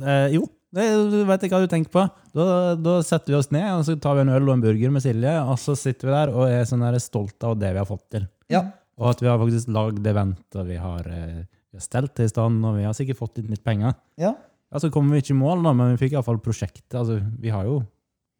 eh, 0.00 0.26
Jo, 0.38 0.46
det 0.72 0.86
vet 1.28 1.44
ikke 1.44 1.58
hva 1.58 1.66
du 1.66 1.72
tenker 1.72 1.92
på. 1.92 2.04
Da, 2.36 2.46
da 2.80 2.94
setter 3.04 3.34
vi 3.34 3.38
oss 3.40 3.50
ned 3.52 3.66
og 3.74 3.84
så 3.88 3.96
tar 4.00 4.16
vi 4.16 4.24
en 4.24 4.32
øl 4.32 4.48
og 4.48 4.54
en 4.54 4.64
burger 4.64 4.92
med 4.94 5.04
Silje, 5.04 5.34
og 5.42 5.58
så 5.60 5.74
sitter 5.76 6.08
vi 6.08 6.14
der 6.16 6.32
og 6.32 6.46
er 6.48 6.68
sånn 6.68 6.86
stolte 7.02 7.50
av 7.50 7.58
det 7.60 7.74
vi 7.74 7.82
har 7.82 7.88
fått 7.88 8.06
til. 8.16 8.28
Ja. 8.52 8.64
Og 9.00 9.10
at 9.12 9.20
vi 9.24 9.28
har 9.28 9.40
faktisk 9.40 9.72
lagd 9.74 10.06
event, 10.06 10.44
og 10.56 10.70
vi 10.70 10.78
har, 10.80 11.04
eh, 11.10 11.42
vi 11.72 11.80
har 11.80 11.84
stelt 11.84 12.14
til 12.16 12.28
i 12.28 12.32
stand, 12.32 12.64
og 12.64 12.78
vi 12.78 12.86
har 12.86 12.96
sikkert 12.96 13.20
fått 13.20 13.36
litt, 13.40 13.50
litt 13.56 13.64
penger. 13.66 13.98
ja. 14.16 14.34
Ja, 14.70 14.78
Så 14.78 14.90
kommer 14.94 15.16
vi 15.16 15.22
ikke 15.22 15.34
i 15.34 15.40
mål, 15.40 15.64
da, 15.64 15.72
men 15.74 15.96
vi 15.96 16.06
fikk 16.06 16.12
iallfall 16.14 16.38
prosjektet. 16.38 16.94
Altså, 16.94 17.18
vi 17.42 17.50
har 17.50 17.64
jo 17.66 17.80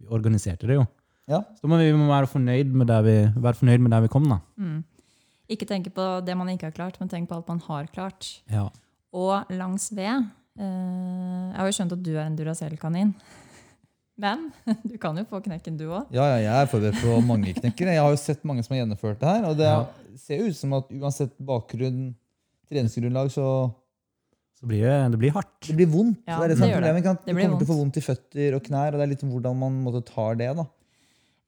vi 0.00 0.08
organiserte 0.16 0.66
det 0.70 0.78
jo. 0.80 0.86
Ja. 1.30 1.42
Så 1.60 1.68
må 1.70 1.76
vi 1.78 1.92
må 1.94 2.08
være 2.10 2.26
fornøyd 2.26 2.72
med 2.74 2.88
der 2.90 3.02
vi, 3.06 3.16
være 3.36 3.54
fornøyd 3.60 3.84
med 3.84 3.92
der 3.94 4.00
vi 4.06 4.08
kom, 4.12 4.24
da. 4.30 4.40
Mm. 4.58 4.80
Ikke 5.50 5.66
tenke 5.66 5.90
på 5.94 6.04
det 6.26 6.34
man 6.38 6.48
ikke 6.52 6.68
har 6.70 6.74
klart, 6.74 6.98
men 7.00 7.08
tenk 7.10 7.28
på 7.30 7.36
alt 7.38 7.48
man 7.50 7.60
har 7.68 7.86
klart. 7.94 8.30
Ja. 8.50 8.68
Og 9.12 9.44
langs 9.50 9.88
ved 9.94 10.06
eh, 10.10 11.46
Jeg 11.50 11.56
har 11.58 11.66
jo 11.66 11.74
skjønt 11.76 11.94
at 11.96 12.02
du 12.06 12.12
er 12.16 12.24
en 12.26 12.36
Duracell-kanin. 12.38 13.14
Men 14.20 14.50
du 14.90 14.98
kan 15.00 15.16
jo 15.16 15.24
få 15.24 15.38
knekken, 15.40 15.78
du 15.80 15.86
òg. 15.88 16.10
Ja, 16.12 16.26
ja, 16.34 16.38
jeg 16.44 16.52
er 16.52 16.66
forberedt 16.68 16.98
på 17.00 17.14
mange 17.24 17.54
knekker. 17.56 17.88
Jeg 17.88 18.02
har 18.04 18.10
jo 18.12 18.18
sett 18.20 18.42
mange 18.44 18.60
som 18.66 18.74
har 18.74 18.82
gjennomført 18.82 19.20
det 19.22 19.30
her. 19.30 19.46
Og 19.48 19.56
det 19.56 19.64
Ja. 19.70 19.86
ser 20.20 20.42
jo 20.42 20.50
ut 20.50 20.56
som 20.58 20.74
at 20.76 20.90
uansett 20.92 21.32
bakgrunn, 21.40 22.10
treningsgrunnlag, 22.68 23.30
så 23.32 23.46
Så 24.60 24.68
blir 24.68 24.82
det, 24.84 24.96
det 25.14 25.18
blir 25.22 25.30
hardt. 25.32 25.60
det 25.66 25.76
blir 25.78 25.88
vondt. 25.88 26.18
Ja, 26.28 26.36
det 26.36 26.44
er 26.44 26.48
det 26.52 26.58
det 26.60 26.68
gjør 26.68 26.80
det. 26.84 26.90
problemet. 26.90 27.04
sant? 27.04 27.22
Du 27.24 27.32
kommer 27.32 27.58
til 27.58 27.66
å 27.66 27.70
få 27.70 27.78
vondt. 27.80 27.96
i 27.96 28.00
føtter 28.04 28.54
og 28.58 28.62
knær, 28.66 28.92
og 28.92 29.00
det 29.00 29.06
er 29.06 29.12
litt 29.14 29.24
om 29.24 29.30
hvordan 29.32 29.56
man 29.56 29.78
måtte 29.86 30.02
tar 30.04 30.34
det. 30.36 30.50
da. 30.56 30.66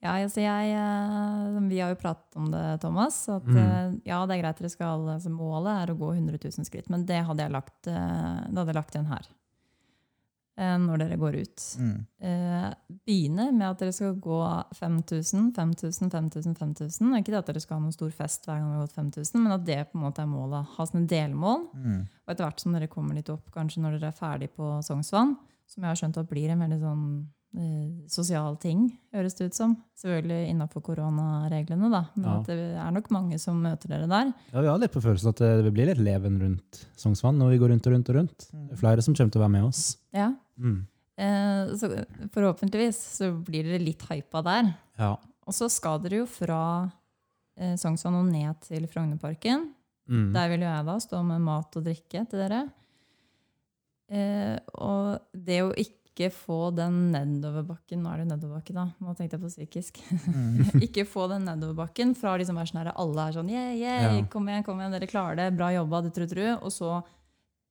Ja, 0.02 0.16
altså 0.18 0.40
jeg, 0.42 0.72
eh, 0.74 1.60
vi 1.68 1.78
har 1.78 1.92
jo 1.92 1.98
pratet 2.00 2.34
om 2.40 2.48
det, 2.50 2.80
Thomas. 2.80 3.28
At 3.28 3.44
Mm. 3.46 3.56
eh, 3.56 4.00
ja, 4.08 4.24
det 4.26 4.34
er 4.38 4.42
greit 4.42 4.58
dere 4.58 4.70
skal 4.72 5.06
altså 5.06 5.30
Målet 5.30 5.88
er 5.88 5.94
å 5.94 5.98
gå 5.98 6.08
100 6.16 6.38
000 6.42 6.64
skritt, 6.66 6.88
men 6.90 7.04
det 7.06 7.20
hadde 7.24 7.38
jeg 7.44 7.52
lagt, 7.52 7.86
eh, 7.86 8.48
det 8.48 8.56
hadde 8.58 8.72
jeg 8.72 8.80
lagt 8.80 8.94
igjen 8.96 9.06
her. 9.12 9.28
Eh, 10.62 10.76
Når 10.80 11.02
dere 11.02 11.18
går 11.20 11.38
ut. 11.42 11.64
Mm. 11.82 11.96
Eh, 12.28 12.68
begynne 13.08 13.48
med 13.50 13.66
at 13.68 13.82
dere 13.82 13.94
skal 13.96 14.16
gå 14.22 14.40
5000, 14.78 15.50
5000, 15.56 16.12
5000, 16.14 16.56
5000. 16.58 17.12
Ikke 17.18 17.36
at 17.38 17.50
dere 17.50 17.62
skal 17.62 17.78
ha 17.78 17.84
noen 17.84 17.96
stor 17.96 18.14
fest 18.16 18.46
hver 18.46 18.60
gang 18.60 18.70
dere 18.70 18.80
har 18.80 18.86
gått 18.86 18.98
5000, 19.00 19.42
men 19.42 19.56
at 19.56 19.66
det 19.66 19.80
på 19.90 19.98
en 19.98 20.06
måte 20.06 20.24
er 20.24 20.30
målet. 20.30 20.72
Ha 20.76 20.88
sånne 20.88 21.10
delmål. 21.10 21.68
Mm. 21.74 22.00
Og 22.22 22.34
etter 22.34 22.46
hvert 22.46 22.64
som 22.64 22.76
dere 22.76 22.90
kommer 22.92 23.18
litt 23.18 23.32
opp, 23.32 23.50
kanskje 23.54 23.84
når 23.84 23.98
dere 23.98 24.12
er 24.12 24.18
ferdig 24.18 24.52
på 24.56 24.74
Sognsvann, 24.86 25.36
som 25.68 25.84
jeg 25.84 25.90
har 25.90 26.00
skjønt 26.00 26.20
at 26.22 26.30
blir 26.30 26.52
en 26.52 26.64
veldig 26.64 26.80
sånn 26.82 27.06
sosial 28.08 28.54
ting, 28.56 28.86
høres 29.12 29.34
det 29.36 29.50
ut 29.50 29.54
som. 29.56 29.74
Selvfølgelig 30.00 30.48
innafor 30.54 30.80
koronareglene, 30.86 31.90
da. 31.92 32.00
Men 32.16 32.24
Ja. 32.24 32.38
at 32.40 32.46
det 32.46 32.56
er 32.80 32.90
nok 32.96 33.10
mange 33.10 33.38
som 33.38 33.60
møter 33.62 33.88
dere 33.92 34.08
der. 34.08 34.32
Ja, 34.52 34.60
Vi 34.62 34.66
har 34.68 34.78
litt 34.78 34.92
på 34.92 35.02
følelsen 35.02 35.28
at 35.28 35.36
det 35.36 35.72
blir 35.74 35.86
litt 35.86 35.98
leven 35.98 36.40
rundt 36.40 36.86
Sognsvann 36.96 37.36
når 37.36 37.50
vi 37.50 37.58
går 37.58 37.68
rundt 37.74 37.86
og 37.86 37.92
rundt 37.92 38.08
og 38.08 38.16
rundt. 38.16 38.48
Det 38.50 38.72
er 38.72 38.80
flere 38.80 39.02
som 39.02 39.14
kommer 39.14 39.30
til 39.32 39.40
å 39.40 39.44
være 39.44 39.56
med 39.58 39.64
oss. 39.68 39.96
Ja. 40.14 40.32
Mm. 40.58 40.86
Eh, 41.18 41.76
så 41.76 41.90
forhåpentligvis 42.32 42.96
så 43.18 43.44
blir 43.44 43.64
dere 43.64 43.84
litt 43.84 44.00
hypa 44.08 44.42
der. 44.42 44.74
Ja. 44.98 45.16
Og 45.46 45.52
så 45.52 45.68
skal 45.70 45.98
dere 46.00 46.22
jo 46.22 46.26
fra 46.26 46.90
eh, 47.58 47.76
Sognsvann 47.76 48.14
og 48.16 48.32
ned 48.32 48.60
til 48.62 48.86
Frognerparken. 48.86 49.68
Mm. 50.08 50.32
Der 50.32 50.48
vil 50.48 50.60
jo 50.64 50.70
jeg 50.72 50.86
da 50.86 50.96
stå 50.98 51.22
med 51.24 51.40
mat 51.44 51.76
og 51.76 51.84
drikke 51.84 52.24
til 52.30 52.38
dere. 52.48 52.70
Eh, 54.12 54.58
og 54.74 55.20
det 55.32 55.60
å 55.62 55.70
ikke 55.76 56.00
få 56.34 56.70
den 56.76 57.12
nedoverbakken 57.14 58.02
Nå 58.02 58.10
er 58.12 58.20
det 58.20 58.26
jo 58.26 58.30
nedoverbakke, 58.34 58.74
da. 58.76 58.84
Nå 59.00 59.14
tenkte 59.16 59.38
jeg 59.38 59.42
på 59.42 59.50
psykisk. 59.52 60.00
Mm. 60.28 60.58
ikke 60.86 61.06
få 61.08 61.26
den 61.32 61.46
nedoverbakken 61.48 62.14
fra 62.18 62.34
liksom 62.40 62.58
være 62.60 62.72
sånn 62.72 62.82
her, 62.82 62.92
alle 63.00 63.26
er 63.26 63.36
sånn 63.38 63.50
yeah, 63.52 63.72
yeah, 63.72 64.06
Ja. 64.18 64.26
kom 64.32 64.48
igjen, 64.50 64.66
kom 64.66 64.80
igjen, 64.82 64.92
dere 64.96 65.08
klarer 65.10 65.40
det, 65.40 65.48
bra 65.56 65.72
jobba, 65.72 66.02
det 66.04 66.14
tru, 66.16 66.28
tru. 66.30 66.44
Og 66.60 66.72
så 66.74 67.00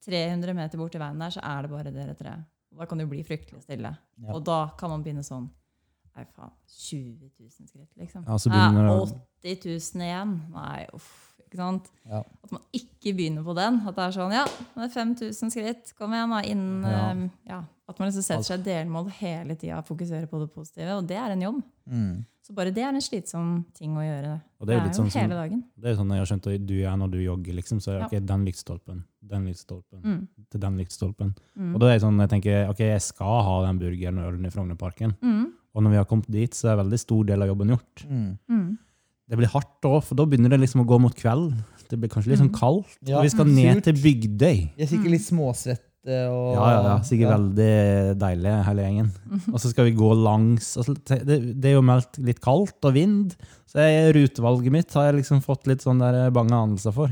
300 0.07 0.57
meter 0.57 0.81
bort 0.81 0.95
til 0.95 1.03
veien 1.03 1.22
der, 1.22 1.34
så 1.38 1.43
er 1.45 1.65
det 1.65 1.73
bare 1.76 1.93
dere 1.93 2.18
tre. 2.18 2.35
Og 2.72 2.81
da 2.81 2.88
kan 2.89 2.97
det 2.97 3.05
jo 3.05 3.11
bli 3.13 3.23
fryktelig 3.27 3.65
stille. 3.65 3.91
Ja. 4.18 4.34
Og 4.34 4.45
da 4.47 4.63
kan 4.80 4.93
man 4.93 5.03
begynne 5.05 5.26
sånn 5.27 5.49
Nei, 6.11 6.26
faen. 6.35 6.51
20 6.68 7.30
000 7.39 7.69
skritt, 7.69 7.91
liksom. 7.95 8.26
Ja, 8.27 8.35
så 8.35 8.51
begynner 8.51 8.84
Nei, 8.84 9.05
det 9.45 9.53
80 9.63 9.95
000 9.95 10.07
igjen. 10.09 10.34
Nei, 10.51 10.81
uff. 10.97 11.31
Ikke 11.52 11.60
sant? 11.60 11.90
Ja. 12.07 12.22
At 12.45 12.52
man 12.56 12.61
ikke 12.72 13.11
begynner 13.18 13.44
på 13.44 13.53
den. 13.57 13.82
At 13.86 13.95
det 13.98 14.03
er 14.06 14.14
sånn, 14.15 14.32
ja, 14.32 14.45
det 14.78 14.86
er 14.88 14.94
5000 14.95 15.52
skritt, 15.52 15.90
kom 15.99 16.14
igjen 16.15 16.32
da, 16.32 16.41
innen 16.48 16.84
Ja. 16.88 17.11
Um, 17.11 17.26
ja. 17.49 17.61
At 17.91 17.99
man 17.99 18.07
liksom 18.07 18.23
setter 18.23 18.48
seg 18.48 18.64
delmål 18.64 19.10
hele 19.19 19.57
tida, 19.60 19.82
fokuserer 19.84 20.30
på 20.32 20.40
det 20.40 20.53
positive. 20.53 20.94
Og 20.95 21.07
det 21.10 21.18
er 21.19 21.34
en 21.34 21.41
jobb. 21.44 21.57
Mm. 21.91 22.22
Så 22.41 22.56
bare 22.56 22.72
det 22.72 22.86
er 22.86 22.94
en 22.95 23.03
slitsom 23.03 23.65
ting 23.76 23.91
å 23.99 24.02
gjøre. 24.06 24.38
Og 24.61 24.68
det 24.68 24.78
er 24.78 24.86
jo 24.88 24.94
sånn 25.02 25.11
hele 25.11 25.36
dagen. 25.36 25.64
Det 25.76 25.91
er 25.91 25.98
sånn 25.99 26.10
jeg 26.15 26.23
har 26.23 26.30
skjønt 26.32 26.48
at 26.53 26.65
du 26.69 26.73
gjør 26.73 26.95
når 27.02 27.11
du 27.11 27.18
jogger, 27.19 27.53
liksom. 27.60 27.82
Så 27.84 27.91
er 27.91 27.99
det 27.99 28.02
Ja. 28.02 28.07
ok, 28.22 28.26
den 28.32 28.45
lyktstolpen, 28.48 29.03
den 29.28 29.45
lyktstolpen, 29.45 30.02
Mm. 30.03 30.28
til 30.49 30.60
den 30.61 30.78
lyktstolpen. 30.78 31.36
Mm. 31.60 31.73
Og 31.76 31.80
da 31.82 31.88
er 31.88 31.99
det 31.99 32.02
sånn, 32.02 32.18
jeg 32.19 32.30
tenker, 32.30 32.69
ok, 32.69 32.78
jeg 32.80 33.02
skal 33.02 33.44
ha 33.44 33.65
den 33.68 33.80
burgeren 33.80 34.18
og 34.19 34.32
ølen 34.34 34.45
i 34.45 34.49
Frognerparken. 34.49 35.15
Mm. 35.22 35.52
Og 35.76 35.84
når 35.84 35.90
vi 35.90 35.95
har 35.98 36.06
kommet 36.06 36.32
dit, 36.32 36.52
så 36.52 36.69
er 36.69 36.80
en 36.80 36.86
veldig 36.90 36.99
stor 36.99 37.23
del 37.26 37.41
av 37.41 37.48
jobben 37.49 37.68
gjort. 37.76 38.07
Mm. 38.10 38.78
Det 39.32 39.38
blir 39.40 39.48
hardt 39.53 39.78
da, 39.86 39.94
for 40.03 40.20
da 40.20 40.26
begynner 40.28 40.52
det 40.52 40.60
liksom 40.66 40.82
å 40.84 40.88
gå 40.90 40.98
mot 40.99 41.16
kveld. 41.16 41.53
Det 41.91 41.98
blir 41.99 42.12
kanskje 42.12 42.32
litt 42.34 42.40
sånn 42.41 42.52
Mm. 42.52 42.60
kaldt, 42.60 42.98
Ja. 43.08 43.18
og 43.20 43.24
vi 43.24 43.30
skal 43.32 43.45
ned 43.48 43.78
Surt. 43.80 43.84
til 43.88 43.94
Bygdøy. 44.03 44.60
Jeg 44.78 44.84
er 44.86 44.91
sikkert 44.91 45.12
litt 45.12 45.26
småsvette 45.28 46.20
og 46.32 46.56
Ja, 46.56 46.68
ja, 46.72 46.84
ja, 46.84 46.94
sikkert 47.06 47.30
ja. 47.30 47.38
veldig 47.38 48.18
deilig, 48.20 48.53
hele 48.66 48.82
gjengen. 48.86 49.10
Og 49.53 49.60
så 49.62 49.70
skal 49.72 49.86
vi 49.86 49.91
gå 49.95 50.12
langs. 50.24 50.76
Altså, 50.78 50.95
det, 51.06 51.60
det 51.62 51.66
er 51.72 51.76
jo 51.76 51.82
meldt 51.86 52.18
litt 52.20 52.40
kaldt 52.41 52.84
og 52.90 52.94
vind, 52.95 53.36
så 53.72 53.84
jeg, 53.86 54.16
rutevalget 54.16 54.72
mitt 54.72 54.94
har 54.94 55.12
jeg 55.12 55.22
liksom 55.24 55.44
fått 55.44 55.68
litt 55.68 55.84
sånn 55.84 55.99
der 55.99 56.32
bange 56.32 56.52
anelser 56.58 56.91
for. 56.95 57.12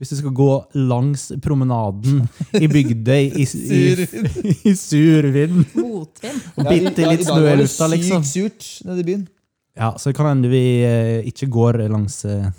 Hvis 0.00 0.10
du 0.10 0.16
skal 0.16 0.32
gå 0.32 0.64
langs 0.76 1.26
promenaden 1.42 2.22
i 2.56 2.66
Bygdøy 2.68 3.36
i, 3.36 3.44
i, 3.44 3.80
i 4.70 4.74
sur 4.74 5.22
vind 5.32 5.66
Motvind. 5.76 6.40
og 6.56 6.64
bitte 6.70 7.04
litt 7.04 7.20
i 7.20 7.24
snø 7.28 7.42
i 7.44 7.50
det 7.50 7.58
lufta, 7.64 7.88
liksom. 7.92 8.22
Sykt 8.24 8.62
surt 8.64 8.86
nede 8.88 9.00
i 9.00 9.08
byen. 9.10 9.28
Ja, 9.80 9.94
så 9.96 10.10
det 10.10 10.16
kan 10.18 10.28
hende 10.28 10.50
vi 10.52 10.60
eh, 10.84 11.22
ikke 11.30 11.48
går 11.48 11.78
langs 11.88 12.18
eh, 12.28 12.50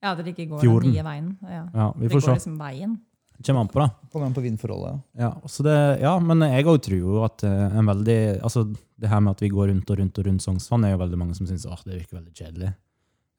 Ja, 0.00 0.14
dere 0.16 0.32
ikke 0.32 0.46
går 0.54 0.62
Fjorden. 0.64 0.88
den 0.88 0.96
nye 0.96 1.04
veien. 1.04 1.30
Ja. 1.44 1.62
Ja, 1.76 1.88
vi 1.96 2.06
Dere 2.08 2.14
får 2.14 2.20
går 2.22 2.26
se. 2.30 2.36
liksom 2.38 2.58
veien. 2.60 2.98
Kommer 3.40 3.60
an 3.64 3.68
på, 3.72 3.80
da. 3.80 3.88
Kommer 4.12 4.26
an 4.28 4.34
på 4.36 4.42
vindforholdet. 4.44 5.00
ja. 5.16 5.28
Ja, 5.28 5.48
så 5.48 5.64
det, 5.64 5.74
ja, 6.02 6.14
men 6.20 6.40
jeg 6.44 6.64
òg 6.68 6.80
tror 6.84 6.98
jo 7.00 7.22
at 7.24 7.44
eh, 7.48 7.76
en 7.80 7.86
veldig 7.88 8.16
Altså, 8.44 8.66
det 9.00 9.08
her 9.08 9.20
med 9.24 9.32
at 9.36 9.40
vi 9.44 9.48
går 9.52 9.68
rundt 9.72 9.90
og 9.92 9.98
rundt 10.00 10.18
og 10.20 10.26
rundt 10.26 10.42
Sognsvann, 10.44 10.84
er 10.84 10.92
jo 10.96 10.98
veldig 11.04 11.18
mange 11.20 11.36
som 11.36 11.46
syns 11.48 11.64
at 11.68 11.84
det 11.88 11.98
virker 12.02 12.18
veldig 12.20 12.34
kjedelig. 12.36 12.72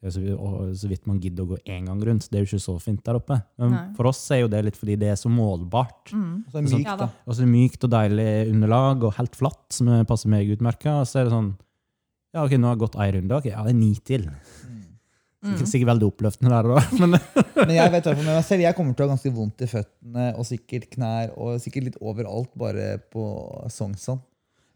det 0.02 0.08
er 0.10 0.14
så, 0.16 0.22
vi- 0.24 0.34
og 0.34 0.72
så 0.74 0.88
vidt 0.90 1.06
man 1.06 1.20
gidder 1.22 1.44
å 1.46 1.50
gå 1.52 1.58
én 1.70 1.86
gang 1.86 2.00
rundt. 2.02 2.26
Det 2.32 2.40
er 2.40 2.46
jo 2.46 2.50
ikke 2.58 2.64
så 2.66 2.80
fint 2.82 3.04
der 3.06 3.20
oppe. 3.20 3.38
Men 3.62 3.70
Nei. 3.76 3.84
for 3.98 4.08
oss 4.10 4.22
er 4.34 4.40
jo 4.42 4.48
det 4.50 4.64
litt 4.66 4.78
fordi 4.80 4.96
det 4.98 5.10
er 5.14 5.20
så 5.22 5.30
målbart. 5.30 6.10
Mm. 6.14 6.46
Så 6.50 6.58
er 6.58 6.62
det 6.66 6.72
mykt, 6.72 6.86
Ja 6.90 6.96
da. 6.98 7.06
da. 7.06 7.10
Og 7.28 7.34
så 7.36 7.42
er 7.42 7.46
det 7.46 7.54
mykt 7.54 7.84
og 7.86 7.92
deilig 7.94 8.30
underlag 8.56 9.04
og 9.06 9.14
helt 9.20 9.36
flatt, 9.38 9.66
som 9.70 9.92
passer 10.10 10.30
meg 10.34 10.50
utmerka. 10.50 11.02
Og 11.02 11.06
så 11.10 11.20
er 11.22 11.30
det 11.30 11.34
sånn 11.38 11.52
Ja, 12.32 12.46
ok, 12.46 12.56
nå 12.56 12.70
har 12.70 12.78
jeg 12.78 12.84
gått 12.86 12.98
ei 13.04 13.10
runde. 13.18 13.38
Ok, 13.38 13.50
ja, 13.52 13.64
det 13.66 13.74
er 13.74 13.78
ni 13.78 13.92
til. 14.08 14.26
Mm. 15.42 15.56
Sikkert, 15.58 15.88
veldig 15.90 16.08
oppløftende 16.12 16.52
der, 16.54 16.68
da. 16.70 16.82
Men 17.02 17.16
Men 17.58 17.72
jeg 17.74 17.92
vet 17.96 18.10
med 18.14 18.28
meg 18.28 18.44
selv, 18.46 18.64
jeg 18.64 18.78
kommer 18.78 18.96
til 18.96 19.04
å 19.04 19.08
ha 19.08 19.14
ganske 19.16 19.32
vondt 19.36 19.64
i 19.66 19.70
føttene 19.70 20.26
og 20.38 20.46
sikkert 20.48 20.90
knær 20.94 21.32
og 21.36 21.56
sikkert 21.64 21.88
litt 21.90 21.98
overalt 22.02 22.52
bare 22.58 22.92
på 23.12 23.24
Sognsvann. 23.74 24.22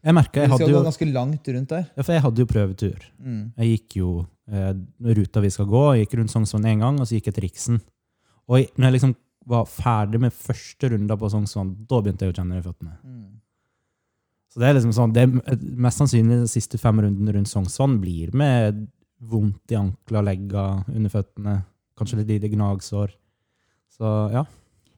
jeg 0.02 0.14
merket, 0.18 0.42
jeg 0.42 0.52
hadde 0.52 0.70
jo 0.70 0.82
ganske 0.86 1.08
langt 1.12 1.52
rundt 1.54 1.70
der. 1.70 1.86
Ja, 1.94 2.02
for 2.02 2.16
jeg 2.16 2.24
hadde 2.26 2.42
jo 2.42 2.48
prøvetur. 2.50 3.06
Mm. 3.22 3.44
Jeg 3.62 3.76
gikk 3.76 3.96
jo 4.00 4.10
eh, 4.50 4.72
ruta 5.20 5.44
vi 5.44 5.52
skal 5.54 5.70
gå, 5.70 5.84
jeg 5.94 6.06
gikk 6.06 6.18
rundt 6.20 6.34
Sognsvann 6.34 6.68
én 6.72 6.82
gang, 6.84 6.98
og 7.00 7.06
så 7.08 7.16
gikk 7.16 7.30
jeg 7.30 7.38
til 7.38 7.46
Riksen. 7.46 7.80
Og 8.50 8.68
når 8.76 8.90
jeg 8.90 8.98
liksom 8.98 9.16
var 9.46 9.66
ferdig 9.70 10.18
med 10.26 10.34
første 10.34 10.90
runda 10.90 11.14
på 11.18 11.30
Sognsvann, 11.30 11.76
da 11.86 12.02
begynte 12.02 12.26
jeg 12.26 12.34
å 12.34 12.38
kjenne 12.40 12.58
det 12.58 12.64
i 12.64 12.66
føttene. 12.66 12.96
Mm. 13.06 13.26
Så 14.56 14.62
det 14.62 14.68
er 14.70 14.78
liksom 14.78 14.92
sånn, 14.96 15.10
det 15.12 15.20
er 15.26 15.56
mest 15.84 16.00
sannsynlig 16.00 16.38
de 16.40 16.48
siste 16.48 16.78
fem 16.80 16.96
rundene 17.04 17.34
rundt 17.36 17.50
Sognsvann 17.50 17.98
blir 18.00 18.30
med 18.32 18.86
vondt 19.28 19.74
i 19.74 19.76
ankler, 19.76 20.24
legger, 20.24 20.78
under 20.88 21.12
føttene, 21.12 21.56
kanskje 22.00 22.22
litt 22.22 22.30
lite 22.30 22.48
gnagsår. 22.54 23.12
Så 23.92 24.12
ja. 24.32 24.46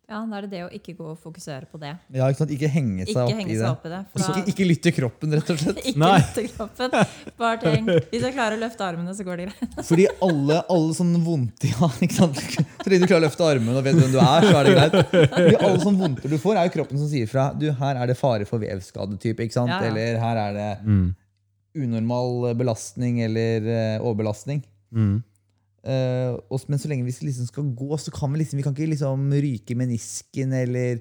Ja, 0.08 0.22
da 0.24 0.38
er 0.38 0.46
det 0.46 0.48
det 0.54 0.60
å 0.64 0.68
ikke 0.72 0.94
gå 0.96 1.04
og 1.12 1.18
fokusere 1.20 1.66
på 1.68 1.76
det. 1.82 1.90
Ja, 2.16 2.24
ikke 2.32 2.38
sant? 2.40 2.52
Ikke 2.54 2.68
henge 2.72 3.04
seg 3.04 3.10
Ikke 3.12 3.24
opp 3.26 3.32
henge 3.42 3.52
i 3.52 3.56
seg 3.58 3.66
opp 3.68 3.82
i 3.84 3.90
det. 3.92 3.98
For 4.14 4.22
Ikke, 4.22 4.36
da, 4.38 4.52
ikke 4.54 4.66
lytte 4.70 4.92
kroppen, 4.96 5.34
rett 5.36 5.50
og 5.52 5.58
slett. 5.60 5.80
ikke 5.90 6.00
Nei. 6.00 6.14
lytte 6.22 6.44
kroppen. 6.54 6.94
Bare 7.42 7.58
tenk, 7.60 7.90
hvis 8.14 8.24
jeg 8.24 8.32
klarer 8.38 8.56
å 8.56 8.62
løfte 8.62 8.86
armene, 8.86 9.12
så 9.18 9.26
går 9.28 9.42
det 9.42 9.46
greit. 9.50 9.76
Fordi 9.90 10.06
alle, 10.24 10.62
alle 10.72 10.96
sånne 10.96 11.20
vondter 11.26 11.74
ja, 11.74 11.90
ikke 12.08 12.16
sant? 12.22 12.40
Så 12.40 12.88
lenge 12.88 13.04
du 13.04 13.10
klarer 13.12 13.20
å 13.20 13.26
løfte 13.26 13.50
armene 13.50 13.76
og 13.76 13.84
vet 13.84 14.00
hvem 14.00 14.14
du 14.16 14.18
er, 14.24 14.48
så 14.48 14.56
er 14.62 14.70
det 14.70 14.74
greit. 14.78 14.98
Fordi 15.36 15.56
alle 15.60 15.84
sånne 15.84 16.02
vondter 16.06 16.32
du 16.32 16.38
får, 16.40 16.56
er 16.62 16.70
jo 16.70 16.74
kroppen 16.78 17.02
som 17.04 17.12
sier 17.12 17.28
fra 17.28 17.50
du, 17.60 17.68
her 17.84 18.00
er 18.00 18.08
det 18.14 18.16
fare 18.16 18.48
for 18.48 18.64
vevskade, 18.64 19.20
type, 19.20 19.44
ikke 19.44 19.58
sant? 19.60 19.74
Ja, 19.76 19.82
ja. 19.84 19.92
Eller 19.92 20.20
her 20.24 20.44
er 20.48 20.56
det 20.56 20.68
Mm. 20.88 21.08
unormal 21.84 22.54
belastning 22.56 23.20
eller 23.28 23.66
eh, 23.76 24.00
overbelastning. 24.00 24.64
Mm. 24.88 25.18
Eh, 25.84 26.32
og, 26.34 26.64
men 26.68 26.80
så 26.80 26.90
lenge 26.90 27.06
vi 27.06 27.14
liksom 27.28 27.46
skal 27.48 27.68
gå, 27.78 27.90
så 28.00 28.12
kan 28.14 28.32
vi 28.34 28.42
liksom 28.42 28.58
vi 28.58 28.66
kan 28.66 28.74
ikke 28.74 28.90
liksom 28.94 29.28
ryke 29.32 29.76
menisken 29.78 30.52
eller 30.58 31.00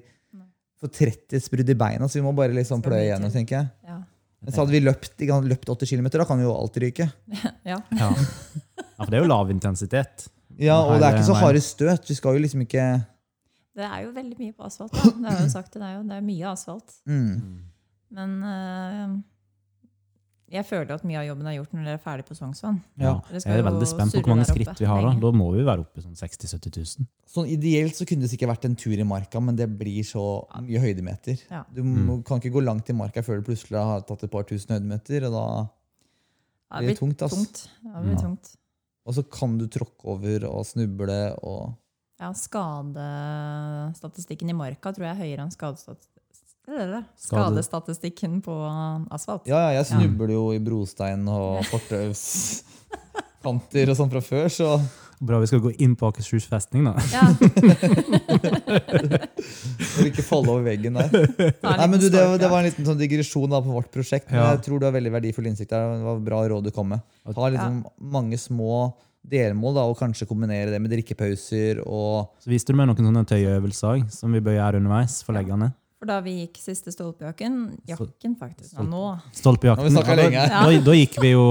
få 0.78 0.90
tretthetsbrudd 0.94 1.70
i 1.70 1.76
beina. 1.78 2.08
Så 2.08 2.20
vi 2.20 2.24
må 2.26 2.32
bare 2.36 2.54
liksom 2.54 2.82
pløye 2.84 3.08
gjennom, 3.08 3.32
tenker 3.34 3.58
jeg. 3.58 3.70
Ja. 3.88 3.98
Men 4.38 4.54
så 4.54 4.62
hadde 4.62 4.74
vi 4.76 4.82
løpt, 4.84 5.24
løpt 5.50 5.70
80 5.74 5.90
km, 5.90 6.10
da 6.14 6.26
kan 6.28 6.38
vi 6.38 6.46
jo 6.46 6.54
alt 6.54 6.76
ryke. 6.78 7.08
ja. 7.72 7.78
Ja. 7.98 8.10
ja, 8.14 9.00
for 9.02 9.10
det 9.10 9.18
er 9.18 9.24
jo 9.24 9.30
lav 9.30 9.50
intensitet. 9.50 10.28
Ja, 10.58 10.80
Og 10.82 10.98
det 10.98 11.06
er 11.06 11.16
ikke 11.18 11.28
så 11.28 11.38
harde 11.38 11.62
støt. 11.62 12.06
Vi 12.10 12.16
skal 12.18 12.34
jo 12.34 12.42
liksom 12.42 12.62
ikke 12.64 12.84
Det 13.78 13.86
er 13.86 14.00
jo 14.02 14.12
veldig 14.14 14.38
mye 14.40 14.54
på 14.54 14.66
asfalt. 14.66 14.94
Da. 14.94 15.10
Det 15.10 15.26
har 15.28 15.36
jeg 15.38 15.46
jo 15.46 15.52
sagt 15.52 15.76
er 15.78 15.92
jo 15.96 16.04
det 16.06 16.16
er 16.16 16.24
mye 16.26 16.52
asfalt. 16.52 16.94
mm. 17.06 17.58
Men 18.18 18.30
øh, 18.42 19.18
jeg 20.50 20.64
føler 20.64 20.94
at 20.94 21.02
mye 21.04 21.18
av 21.20 21.26
jobben 21.28 21.46
er 21.50 21.54
gjort 21.58 21.72
når 21.76 21.82
dere 21.84 21.94
er 21.98 22.02
ferdig 22.02 22.24
på 22.28 22.34
Sognsvann. 22.38 22.78
Ja. 22.96 23.20
Jeg 23.32 23.42
er 23.58 23.62
veldig 23.66 23.86
spent 23.90 24.12
på 24.14 24.20
hvor 24.22 24.28
mange 24.32 24.44
oppe 24.46 24.54
skritt 24.56 24.80
vi 24.80 24.86
har 24.88 25.02
da. 25.04 25.10
Da 25.20 25.30
må 25.36 25.46
vi 25.54 25.62
være 25.66 25.80
oppe 25.84 25.98
i 26.00 26.02
sånn 26.06 26.16
60 26.16 26.46
000-70 26.56 26.78
000. 26.98 27.06
Sånn 27.28 27.46
Ideelt 27.52 27.94
så 27.98 28.04
kunne 28.08 28.22
det 28.24 28.30
sikkert 28.32 28.48
vært 28.54 28.64
en 28.64 28.76
tur 28.80 28.96
i 28.96 29.04
marka, 29.04 29.40
men 29.44 29.56
det 29.58 29.68
blir 29.78 30.04
så 30.08 30.24
mye 30.64 30.80
høydemeter. 30.80 31.36
Ja. 31.50 31.62
Du 31.74 31.82
må, 31.84 32.22
kan 32.24 32.38
ikke 32.40 32.54
gå 32.56 32.62
langt 32.64 32.88
i 32.88 32.92
marka 32.96 33.20
før 33.26 33.36
du 33.42 33.46
plutselig 33.50 33.76
har 33.78 34.00
tatt 34.08 34.24
et 34.24 34.30
par 34.32 34.44
tusen 34.48 34.72
høydemeter. 34.76 35.20
Og, 35.28 35.32
da, 35.36 35.44
blir 36.80 36.88
det 36.94 36.98
tungt, 37.02 37.20
ass. 37.26 37.34
tungt. 37.36 37.56
Det 37.84 38.00
blir 38.06 38.16
Ja. 38.16 38.20
tungt. 38.24 38.46
og 39.08 39.14
så 39.16 39.22
kan 39.30 39.58
du 39.58 39.66
tråkke 39.68 40.04
over 40.04 40.44
og 40.48 40.64
snuble. 40.66 41.34
Og, 41.42 41.74
Ja, 42.20 42.32
skadestatistikken 42.34 44.50
i 44.50 44.54
marka 44.56 44.90
tror 44.92 45.04
jeg 45.06 45.14
er 45.16 45.20
høyere 45.22 45.40
enn 45.46 45.50
skadestat- 45.54 46.02
Skade. 46.02 46.17
Skadestatistikken 47.16 48.40
på 48.44 48.52
asfalt. 49.14 49.46
ja, 49.48 49.58
ja, 49.68 49.72
jeg 49.80 49.86
snubler 49.94 50.30
jo 50.34 50.42
i 50.54 50.58
brostein 50.62 51.22
og 51.32 51.64
fortauskanter 51.70 53.88
og 53.92 53.96
sånn 53.98 54.12
fra 54.12 54.22
før, 54.24 54.48
så 54.52 54.68
Bra 55.18 55.40
vi 55.42 55.48
skal 55.50 55.58
gå 55.64 55.72
inn 55.82 55.96
på 55.98 56.06
Akershus 56.12 56.44
festning, 56.46 56.84
da. 56.86 56.92
Ja, 57.10 57.24
For 58.78 60.04
vil 60.04 60.12
ikke 60.12 60.22
falle 60.22 60.52
over 60.52 60.62
veggen 60.66 60.94
der. 60.98 61.08
Nei, 61.64 61.86
men 61.90 61.98
du, 61.98 62.04
det, 62.06 62.20
stolpe. 62.20 62.38
det 62.42 62.50
var 62.52 62.58
en 62.62 62.68
liten 62.68 62.86
sånn 62.86 63.00
digresjon 63.00 63.50
da 63.50 63.58
på 63.64 63.72
vårt 63.74 63.90
prosjekt. 63.94 64.28
Men 64.30 64.38
Ja. 64.40 64.50
jeg 64.54 64.62
tror 64.68 64.78
du 64.78 64.86
har 64.86 64.94
veldig 64.94 65.10
verdifull 65.16 65.46
innsikt 65.50 65.72
der. 65.74 65.96
Det 65.98 66.04
var 66.06 66.20
bra 66.22 66.38
råd 66.52 66.64
du 66.68 66.70
kom 66.74 66.88
med. 66.94 67.00
Ha 67.26 67.48
liksom 67.50 67.80
mange 68.14 68.38
små 68.38 68.92
delmål 69.28 69.74
da, 69.80 69.84
og 69.90 69.98
kanskje 69.98 70.28
kombinere 70.30 70.70
det 70.70 70.78
med 70.80 70.90
drikkepauser. 70.94 71.82
og 71.84 72.30
Så 72.38 72.48
viste 72.54 72.70
du 72.72 72.76
meg 72.78 72.86
noen 72.88 73.02
sånne 73.10 73.26
tøyøvelser 73.28 74.06
som 74.14 74.32
vi 74.32 74.40
bør 74.44 74.54
gjøre 74.60 74.78
underveis 74.84 75.18
for 75.26 75.32
leggene. 75.34 75.72
For 75.98 76.06
da 76.06 76.20
vi 76.22 76.34
gikk 76.44 76.60
siste 76.62 76.92
stolpejakken 76.94 77.54
Jakken, 77.88 78.36
faktisk. 78.38 78.76
Ja, 78.76 78.84
nå. 78.86 79.04
Stolpejakken. 79.34 79.96
Ja, 79.98 80.44
da, 80.46 80.60
da, 80.68 80.76
da 80.86 80.94
gikk 80.94 81.16
vi 81.22 81.32
jo 81.32 81.46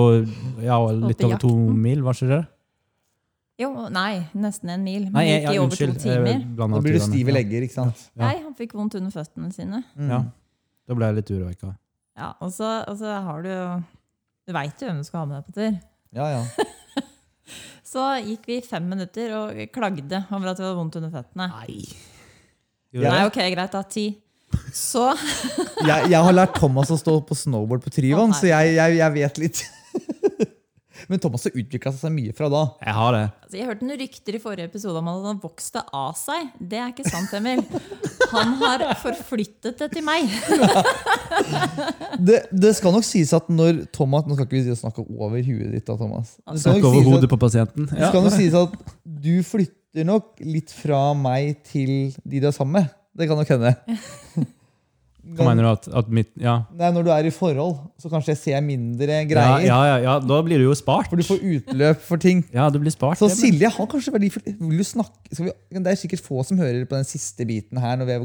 ja, 0.63 0.77
litt 1.03 1.23
over 1.27 1.41
to 1.41 1.51
mil, 1.75 2.05
var 2.05 2.15
ikke 2.15 2.29
det? 2.31 2.45
Jo, 3.57 3.71
nei, 3.89 4.21
nesten 4.37 4.69
en 4.69 4.83
mil. 4.85 5.07
Men 5.09 5.17
Nei, 5.17 5.25
jeg, 5.31 5.43
ja, 5.49 5.63
unnskyld. 5.65 5.97
timer. 5.99 6.43
Da 6.59 6.67
blir 6.69 6.93
du 6.93 6.99
turene. 6.99 7.07
stiv 7.09 7.31
i 7.31 7.33
legger, 7.33 7.65
ikke 7.65 7.75
sant? 7.75 8.03
Ja. 8.13 8.21
Nei, 8.27 8.35
han 8.43 8.53
fikk 8.55 8.75
vondt 8.77 8.95
under 8.99 9.11
føttene 9.11 9.49
sine. 9.55 9.81
Mm. 9.97 10.11
Ja. 10.13 10.19
Da 10.87 10.97
ble 10.99 11.09
jeg 11.09 11.17
litt 11.17 11.31
uroveika. 11.33 11.71
Ja, 12.17 12.31
og 12.37 12.53
så, 12.53 12.69
og 12.87 12.99
så 13.01 13.17
har 13.27 13.43
du 13.45 13.49
jo 13.51 13.65
Du 14.47 14.53
veit 14.55 14.79
jo 14.81 14.87
hvem 14.87 15.01
du 15.01 15.05
skal 15.05 15.19
ha 15.23 15.29
med 15.29 15.41
deg 15.41 15.49
på 15.49 15.57
tur. 15.57 15.79
Ja, 16.15 16.29
ja. 16.37 16.43
Så 17.87 18.03
gikk 18.19 18.47
vi 18.49 18.57
fem 18.65 18.87
minutter 18.89 19.33
og 19.37 19.59
klagde 19.73 20.21
over 20.35 20.51
at 20.51 20.59
vi 20.59 20.65
hadde 20.65 20.77
vondt 20.77 20.97
under 20.99 21.11
føttene. 21.11 21.47
Nei. 21.51 21.77
Jo, 22.95 23.03
Nei, 23.05 23.21
ok, 23.27 23.37
greit, 23.53 23.73
da. 23.73 23.81
Ti. 23.87 24.05
Så 24.73 25.09
Jeg, 25.87 26.09
jeg 26.11 26.19
har 26.23 26.33
lært 26.35 26.55
Thomas 26.57 26.91
å 26.93 26.97
stå 26.99 27.17
på 27.27 27.35
snowboard 27.37 27.83
på 27.83 27.91
Tryvann, 27.93 28.35
så 28.37 28.49
jeg, 28.49 28.75
jeg, 28.77 28.99
jeg 28.99 29.15
vet 29.17 29.41
litt. 29.43 29.63
Men 31.07 31.21
Thomas 31.23 31.45
har 31.47 31.55
utvikla 31.55 31.91
seg 31.95 32.11
mye 32.11 32.33
fra 32.35 32.49
da. 32.51 32.61
Jeg 32.83 32.95
har 32.97 33.13
det. 33.15 33.21
altså, 33.45 33.57
Jeg 33.59 33.67
hørte 33.69 33.87
noen 33.87 33.99
rykter 34.01 34.35
i 34.35 34.41
forrige 34.43 34.67
episode 34.67 34.99
om 34.99 35.07
at 35.11 35.27
han 35.29 35.39
vokste 35.43 35.83
av 35.95 36.17
seg. 36.19 36.49
Det 36.59 36.79
er 36.81 36.91
ikke 36.91 37.05
sant, 37.07 37.31
Emil. 37.37 37.61
Han 38.33 38.55
har 38.59 38.83
forflyttet 39.03 39.79
det 39.79 39.91
til 39.93 40.05
meg. 40.07 40.27
Det, 42.17 42.37
det 42.49 42.71
skal 42.73 42.95
nok 42.95 43.05
sies 43.05 43.29
at 43.35 43.45
når 43.51 43.83
Thomas 43.93 44.25
Nå 44.25 44.33
skal 44.33 44.47
ikke 44.47 44.63
vi 44.65 44.75
snakke 44.79 45.03
over 45.05 45.35
huet 45.37 45.73
ditt, 45.75 45.83
da, 45.85 45.93
Thomas. 45.99 46.31
Det 46.39 46.63
skal, 46.63 46.79
Snakk 46.79 46.87
over 46.89 47.03
hodet 47.05 47.27
at, 47.27 47.31
på 47.31 47.39
pasienten. 47.41 47.89
det 47.91 48.09
skal 48.09 48.25
nok 48.25 48.33
sies 48.33 48.55
at 48.57 48.73
du 49.27 49.33
flytter 49.45 50.07
nok 50.07 50.41
litt 50.41 50.73
fra 50.73 51.01
meg 51.17 51.59
til 51.67 52.15
de 52.25 52.41
du 52.41 52.49
er 52.49 52.55
sammen 52.55 52.79
med. 52.81 52.96
Det 53.17 53.27
kan 53.29 53.39
nok 53.39 53.49
hende. 53.55 53.73
Hva 55.27 55.43
mener 55.49 55.65
du 55.65 55.67
at, 55.73 55.87
at 55.99 56.11
mitt 56.13 56.29
Ja. 56.39 56.53
Nei, 56.79 56.87
Når 56.95 57.03
du 57.03 57.09
er 57.11 57.25
i 57.27 57.31
forhold, 57.35 57.73
så 57.99 58.07
kanskje 58.07 58.31
jeg 58.31 58.39
ser 58.39 58.61
mindre 58.63 59.17
greier. 59.27 59.65
ja, 59.65 59.79
ja, 59.89 59.95
ja, 60.05 60.13
da 60.23 60.37
blir 60.45 60.61
du 60.61 60.69
jo 60.69 60.75
spart. 60.77 61.09
For 61.11 61.19
du 61.19 61.25
får 61.27 61.41
utløp 61.43 61.99
for 62.05 62.21
ting. 62.23 62.45
Ja, 62.55 62.69
du 62.71 62.77
blir 62.79 62.93
spart. 62.95 63.19
Så 63.19 63.27
Silje 63.35 63.67
har 63.75 63.89
kanskje 63.91 64.13
verdifull 64.15 64.45
Vil 64.45 64.77
du 64.79 64.85
snakke 64.87 65.33
vi, 65.35 65.51
Det 65.73 65.91
er 65.91 65.99
sikkert 65.99 66.23
få 66.23 66.45
som 66.47 66.61
hører 66.61 66.85
på 66.87 66.95
den 66.95 67.09
siste 67.09 67.43
biten 67.49 67.81
her, 67.83 67.97
når, 67.99 68.07
vi 68.07 68.15
er, 68.15 68.23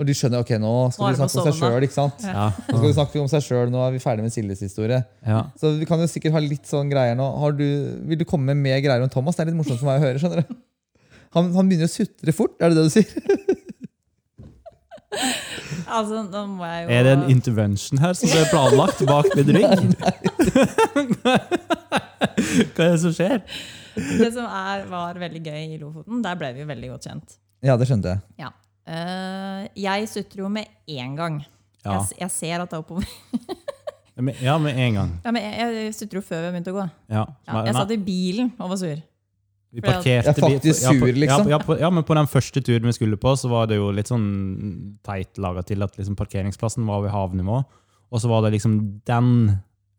når 0.00 0.08
de 0.08 0.16
skjønner 0.18 0.42
ok, 0.42 0.50
nå 0.64 0.72
skal 0.96 1.12
vi 1.12 1.20
snakke 1.20 1.38
om 1.44 1.46
seg 1.52 1.60
sjøl. 1.60 1.86
ikke 1.86 1.98
sant? 2.00 2.26
Ja, 2.26 2.48
Nå 2.72 2.74
skal 2.80 2.88
vi 2.88 2.96
snakke 2.98 3.22
om 3.22 3.30
seg 3.36 3.46
selv, 3.46 3.70
nå 3.76 3.84
er 3.86 3.94
vi 3.94 4.02
ferdig 4.02 4.26
med 4.26 4.34
Siljes 4.34 4.64
historie. 4.66 4.98
ja. 5.22 5.44
Så 5.62 5.76
vi 5.78 5.86
kan 5.86 6.02
jo 6.02 6.10
sikkert 6.10 6.34
ha 6.34 6.42
litt 6.42 6.66
sånn 6.66 6.90
greier 6.90 7.14
nå. 7.14 7.28
Har 7.44 7.54
du, 7.54 7.64
vil 8.10 8.18
du 8.18 8.26
komme 8.26 8.50
med 8.50 8.64
mer 8.66 8.82
greier 8.82 9.04
om 9.06 9.12
Thomas? 9.14 9.38
Det 9.38 9.46
er 9.46 9.52
litt 9.52 9.60
morsomt 9.62 9.78
for 9.78 9.92
meg 9.92 10.02
å 10.02 10.06
høre. 10.08 10.18
skjønner 10.18 10.42
du? 10.42 10.58
Han, 11.38 11.54
han 11.54 11.70
begynner 11.70 11.86
å 11.86 11.92
sutre 11.94 12.34
fort, 12.34 12.58
er 12.58 12.74
det 12.74 12.82
det 12.82 12.88
du 12.90 12.94
sier? 12.98 13.14
Altså, 15.96 16.22
nå 16.24 16.40
må 16.54 16.64
jeg 16.68 16.84
jo 16.86 16.92
Er 16.96 17.02
det 17.06 17.12
en 17.18 17.24
intervention 17.32 18.00
her 18.00 18.14
som 18.16 18.32
er 18.38 18.46
planlagt 18.52 19.02
bak 19.08 19.28
min 19.36 19.50
rygg? 19.58 19.92
Hva 22.72 22.86
er 22.86 22.94
det 22.94 23.00
som 23.02 23.14
skjer? 23.14 23.42
Det 23.94 24.30
som 24.32 24.46
er, 24.48 24.86
var 24.88 25.18
veldig 25.20 25.42
gøy 25.44 25.74
i 25.74 25.78
Lofoten, 25.80 26.22
der 26.24 26.38
ble 26.40 26.52
vi 26.56 26.62
jo 26.64 26.68
veldig 26.70 26.92
godt 26.94 27.08
kjent. 27.10 27.36
Ja, 27.62 27.76
det 27.78 27.86
skjønte 27.90 28.14
jeg. 28.14 28.22
Ja. 28.40 28.50
Uh, 28.88 29.68
jeg 29.78 30.08
sutrer 30.10 30.42
jo 30.46 30.48
med 30.50 30.70
én 30.90 31.12
gang. 31.18 31.42
Ja, 31.84 31.98
Jeg, 31.98 32.16
jeg 32.24 32.30
ser 32.34 32.62
at 32.64 32.70
det 32.72 32.78
er 32.78 32.82
oppover. 32.82 33.06
ja 34.42 34.56
med 34.62 34.78
en 34.78 34.98
gang. 35.00 35.12
Ja, 35.24 35.32
men 35.34 35.42
jeg, 35.44 35.76
jeg 35.86 35.94
sutrer 35.98 36.20
jo 36.20 36.24
før 36.26 36.44
vi 36.46 36.50
begynte 36.54 36.72
å 36.74 36.78
gå. 36.80 36.86
Ja, 37.12 37.24
Ja, 37.48 37.64
jeg 37.68 37.76
satt 37.76 37.94
i 37.94 38.00
bilen 38.00 38.52
og 38.58 38.72
var 38.72 38.80
sur. 38.80 39.02
Vi 39.72 39.80
parkerte 39.80 40.28
er 40.28 40.36
faktisk 40.36 40.82
ja, 40.84 40.90
på- 40.92 41.06
sur, 41.08 41.12
liksom. 41.16 41.26
Ja, 41.26 41.42
på- 41.42 41.50
ja, 41.50 41.58
på, 41.64 41.78
ja, 41.80 41.90
men 41.90 42.04
på 42.04 42.14
den 42.18 42.26
første 42.28 42.60
turen 42.60 42.84
vi 42.90 42.92
skulle 42.92 43.16
på, 43.16 43.32
så 43.40 43.48
var 43.48 43.66
det 43.70 43.78
jo 43.78 43.90
litt 43.90 44.10
sånn 44.10 44.98
teit 45.06 45.38
laga 45.40 45.62
til 45.64 45.82
at 45.82 45.96
liksom 45.96 46.16
parkeringsplassen 46.18 46.84
var 46.86 47.00
ved 47.06 47.10
havnivå. 47.14 47.62
Og 48.12 48.20
så 48.20 48.28
var 48.28 48.42
det 48.44 48.50
liksom 48.58 48.74
den 49.08 49.30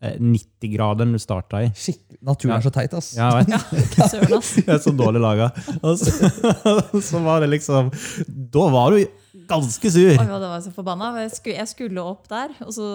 eh, 0.04 0.14
90-graderen 0.22 1.16
du 1.16 1.18
starta 1.24 1.64
i. 1.66 1.72
Skikkelig, 1.74 2.20
Naturen 2.22 2.54
Ja. 2.54 2.58
er 2.60 2.68
så 2.68 2.74
teit, 2.76 2.94
ass. 2.94 3.10
Ja, 3.18 3.32
jeg 3.40 3.48
vet. 3.50 3.98
Søren, 4.12 4.38
ass. 4.38 4.52
Jeg 4.62 4.70
er 4.76 4.84
så 4.86 4.94
dårlig 4.96 5.22
laga. 5.24 5.50
Og 5.82 5.98
så, 5.98 6.30
så 7.10 7.24
var 7.26 7.42
det 7.42 7.50
liksom 7.56 7.90
Da 8.28 8.68
var 8.70 8.92
du 8.94 9.08
ganske 9.50 9.90
sur. 9.92 10.14
Oi, 10.14 10.28
det 10.28 10.50
var 10.54 10.62
så 10.62 10.72
forbanna. 10.76 11.10
Jeg 11.26 11.68
skulle 11.68 12.00
opp 12.06 12.30
der, 12.30 12.54
og 12.64 12.70
så 12.78 12.86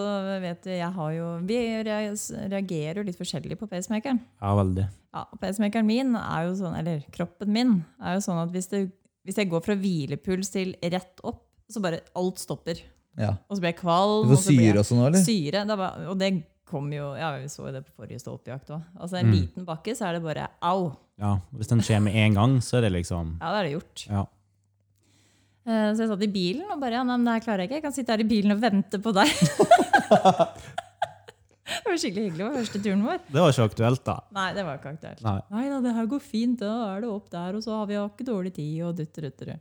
vet 0.40 0.62
du, 0.64 0.70
jeg 0.70 0.92
har 0.94 1.10
jo 1.12 1.26
Vi 1.44 1.58
reagerer 1.84 3.02
jo 3.02 3.06
litt 3.10 3.18
forskjellig 3.18 3.58
på 3.58 3.66
pacemakeren. 3.68 4.20
Ja, 4.40 4.54
veldig. 4.62 4.86
Ja, 5.18 5.24
Pacemakeren 5.40 5.86
min 5.88 6.14
er 6.14 6.44
jo 6.46 6.52
sånn, 6.60 6.76
eller 6.78 7.00
kroppen 7.14 7.50
min 7.50 7.72
er 8.00 8.14
jo 8.18 8.20
sånn 8.22 8.38
at 8.44 8.52
hvis, 8.54 8.68
det, 8.70 8.84
hvis 9.26 9.40
jeg 9.40 9.50
går 9.50 9.64
fra 9.66 9.74
hvilepuls 9.74 10.52
til 10.54 10.76
rett 10.82 11.20
opp, 11.26 11.42
så 11.68 11.82
bare 11.82 12.00
alt 12.16 12.38
stopper. 12.38 12.78
Ja. 13.18 13.32
Og 13.50 13.56
så 13.58 13.60
blir 13.64 13.72
jeg 13.74 13.80
kvalm. 13.80 14.28
Du 14.28 14.36
får 14.36 14.44
syre 14.46 14.78
og 14.78 14.86
sånn, 14.86 15.02
eller? 15.08 15.24
Syre. 15.26 15.64
Det 15.66 15.76
bare, 15.80 16.06
og 16.12 16.20
det 16.20 16.30
kom 16.68 16.90
jo 16.92 17.14
Ja, 17.18 17.32
vi 17.40 17.48
så 17.50 17.66
jo 17.66 17.72
det 17.74 17.82
på 17.88 17.94
forrige 18.04 18.20
stolpejakt 18.22 18.70
òg. 18.76 18.82
Altså, 19.00 19.18
en 19.18 19.26
Mm. 19.26 19.34
liten 19.34 19.64
bakke, 19.66 19.96
så 19.96 20.06
er 20.06 20.12
det 20.18 20.22
bare 20.22 20.48
au. 20.62 20.92
Ja, 21.18 21.38
Hvis 21.52 21.68
den 21.68 21.80
skjer 21.80 22.00
med 22.04 22.14
en 22.14 22.34
gang, 22.34 22.58
så 22.62 22.78
er 22.78 22.82
det 22.86 22.92
liksom 22.92 23.38
Ja, 23.40 23.50
da 23.52 23.60
er 23.60 23.64
det 23.64 23.72
gjort. 23.80 24.06
Ja. 24.08 24.24
Eh, 25.66 25.92
Så 25.94 25.98
jeg 26.04 26.08
satt 26.08 26.22
i 26.22 26.32
bilen 26.32 26.70
og 26.70 26.80
bare 26.80 26.92
ja, 26.92 27.02
nei, 27.02 27.16
men 27.16 27.24
det 27.26 27.34
her 27.42 27.46
klarer 27.46 27.58
jeg 27.64 27.68
ikke. 27.68 27.74
Jeg 27.80 27.82
kan 27.82 27.92
sitte 27.92 28.12
her 28.14 28.20
i 28.20 28.28
bilen 28.28 28.52
og 28.52 28.60
vente 28.62 28.98
på 29.02 29.12
deg. 29.12 29.28
det 31.78 31.90
var 31.90 31.98
skikkelig 32.02 32.24
hyggelig. 32.28 32.38
Det 32.38 32.46
var 32.48 32.58
første 32.58 32.82
turen 32.84 33.02
vår. 33.06 33.18
Det 33.28 33.40
var 33.42 33.54
ikke 33.54 33.66
aktuelt, 33.70 34.04
da. 34.06 34.14
Nei, 34.36 34.46
det 34.56 34.64
var 34.66 34.78
ikke 34.80 34.92
aktuelt. 34.94 35.24
Nei. 35.24 35.38
Nei 35.54 35.64
da, 35.72 35.80
det 35.84 35.96
her 35.96 36.08
går 36.12 36.22
fint. 36.24 36.60
Da 36.62 36.72
er 36.92 37.04
det 37.04 37.10
opp 37.12 37.28
der, 37.32 37.58
og 37.58 37.64
så 37.64 37.76
har 37.80 37.90
vi 37.90 37.98
ikke 38.02 38.26
dårlig 38.28 38.54
tid. 38.58 38.72
og 38.86 38.96
dutter, 38.98 39.28
dutter. 39.28 39.52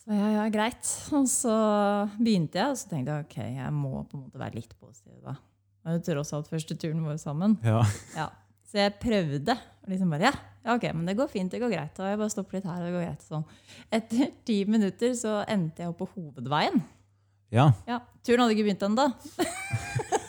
Så 0.00 0.16
ja, 0.16 0.28
ja, 0.38 0.44
greit. 0.52 0.90
Og 1.16 1.28
så 1.30 1.54
begynte 2.18 2.60
jeg, 2.60 2.72
og 2.72 2.78
så 2.80 2.90
tenkte 2.92 3.16
jeg 3.16 3.26
ok, 3.28 3.38
jeg 3.60 3.72
må 3.76 4.04
på 4.04 4.16
en 4.18 4.26
måte 4.26 4.40
være 4.40 4.60
litt 4.60 4.76
positiv. 4.78 5.18
da. 5.24 5.36
Det 5.84 5.96
jo 6.00 6.14
tross 6.14 6.32
alt 6.36 6.48
første 6.50 6.76
turen 6.76 7.02
vår 7.04 7.18
sammen. 7.20 7.56
Ja. 7.64 7.80
Ja. 8.16 8.28
Så 8.70 8.78
jeg 8.78 8.94
prøvde. 9.02 9.56
Og 9.82 9.90
liksom 9.90 10.12
bare, 10.12 10.30
ja, 10.30 10.32
ja, 10.64 10.74
ok, 10.76 10.86
men 10.94 11.08
det 11.08 11.16
går 11.18 11.30
fint, 11.32 11.50
det 11.52 11.60
går 11.62 11.72
greit. 11.72 11.98
Og 11.98 12.06
jeg 12.06 12.20
bare 12.20 12.32
stopper 12.32 12.58
litt 12.58 12.68
her, 12.68 12.78
og 12.80 12.86
det 12.86 12.94
går 12.94 13.06
greit. 13.08 13.26
Sånn. 13.26 13.44
Etter 13.90 14.32
ti 14.46 14.58
minutter 14.70 15.14
så 15.18 15.40
endte 15.50 15.82
jeg 15.84 15.92
opp 15.92 16.02
på 16.04 16.10
hovedveien. 16.14 16.82
ja. 17.50 17.70
Ja, 17.88 18.00
Turen 18.22 18.44
hadde 18.44 18.54
ikke 18.54 18.68
begynt 18.68 18.84
ennå. 18.84 19.08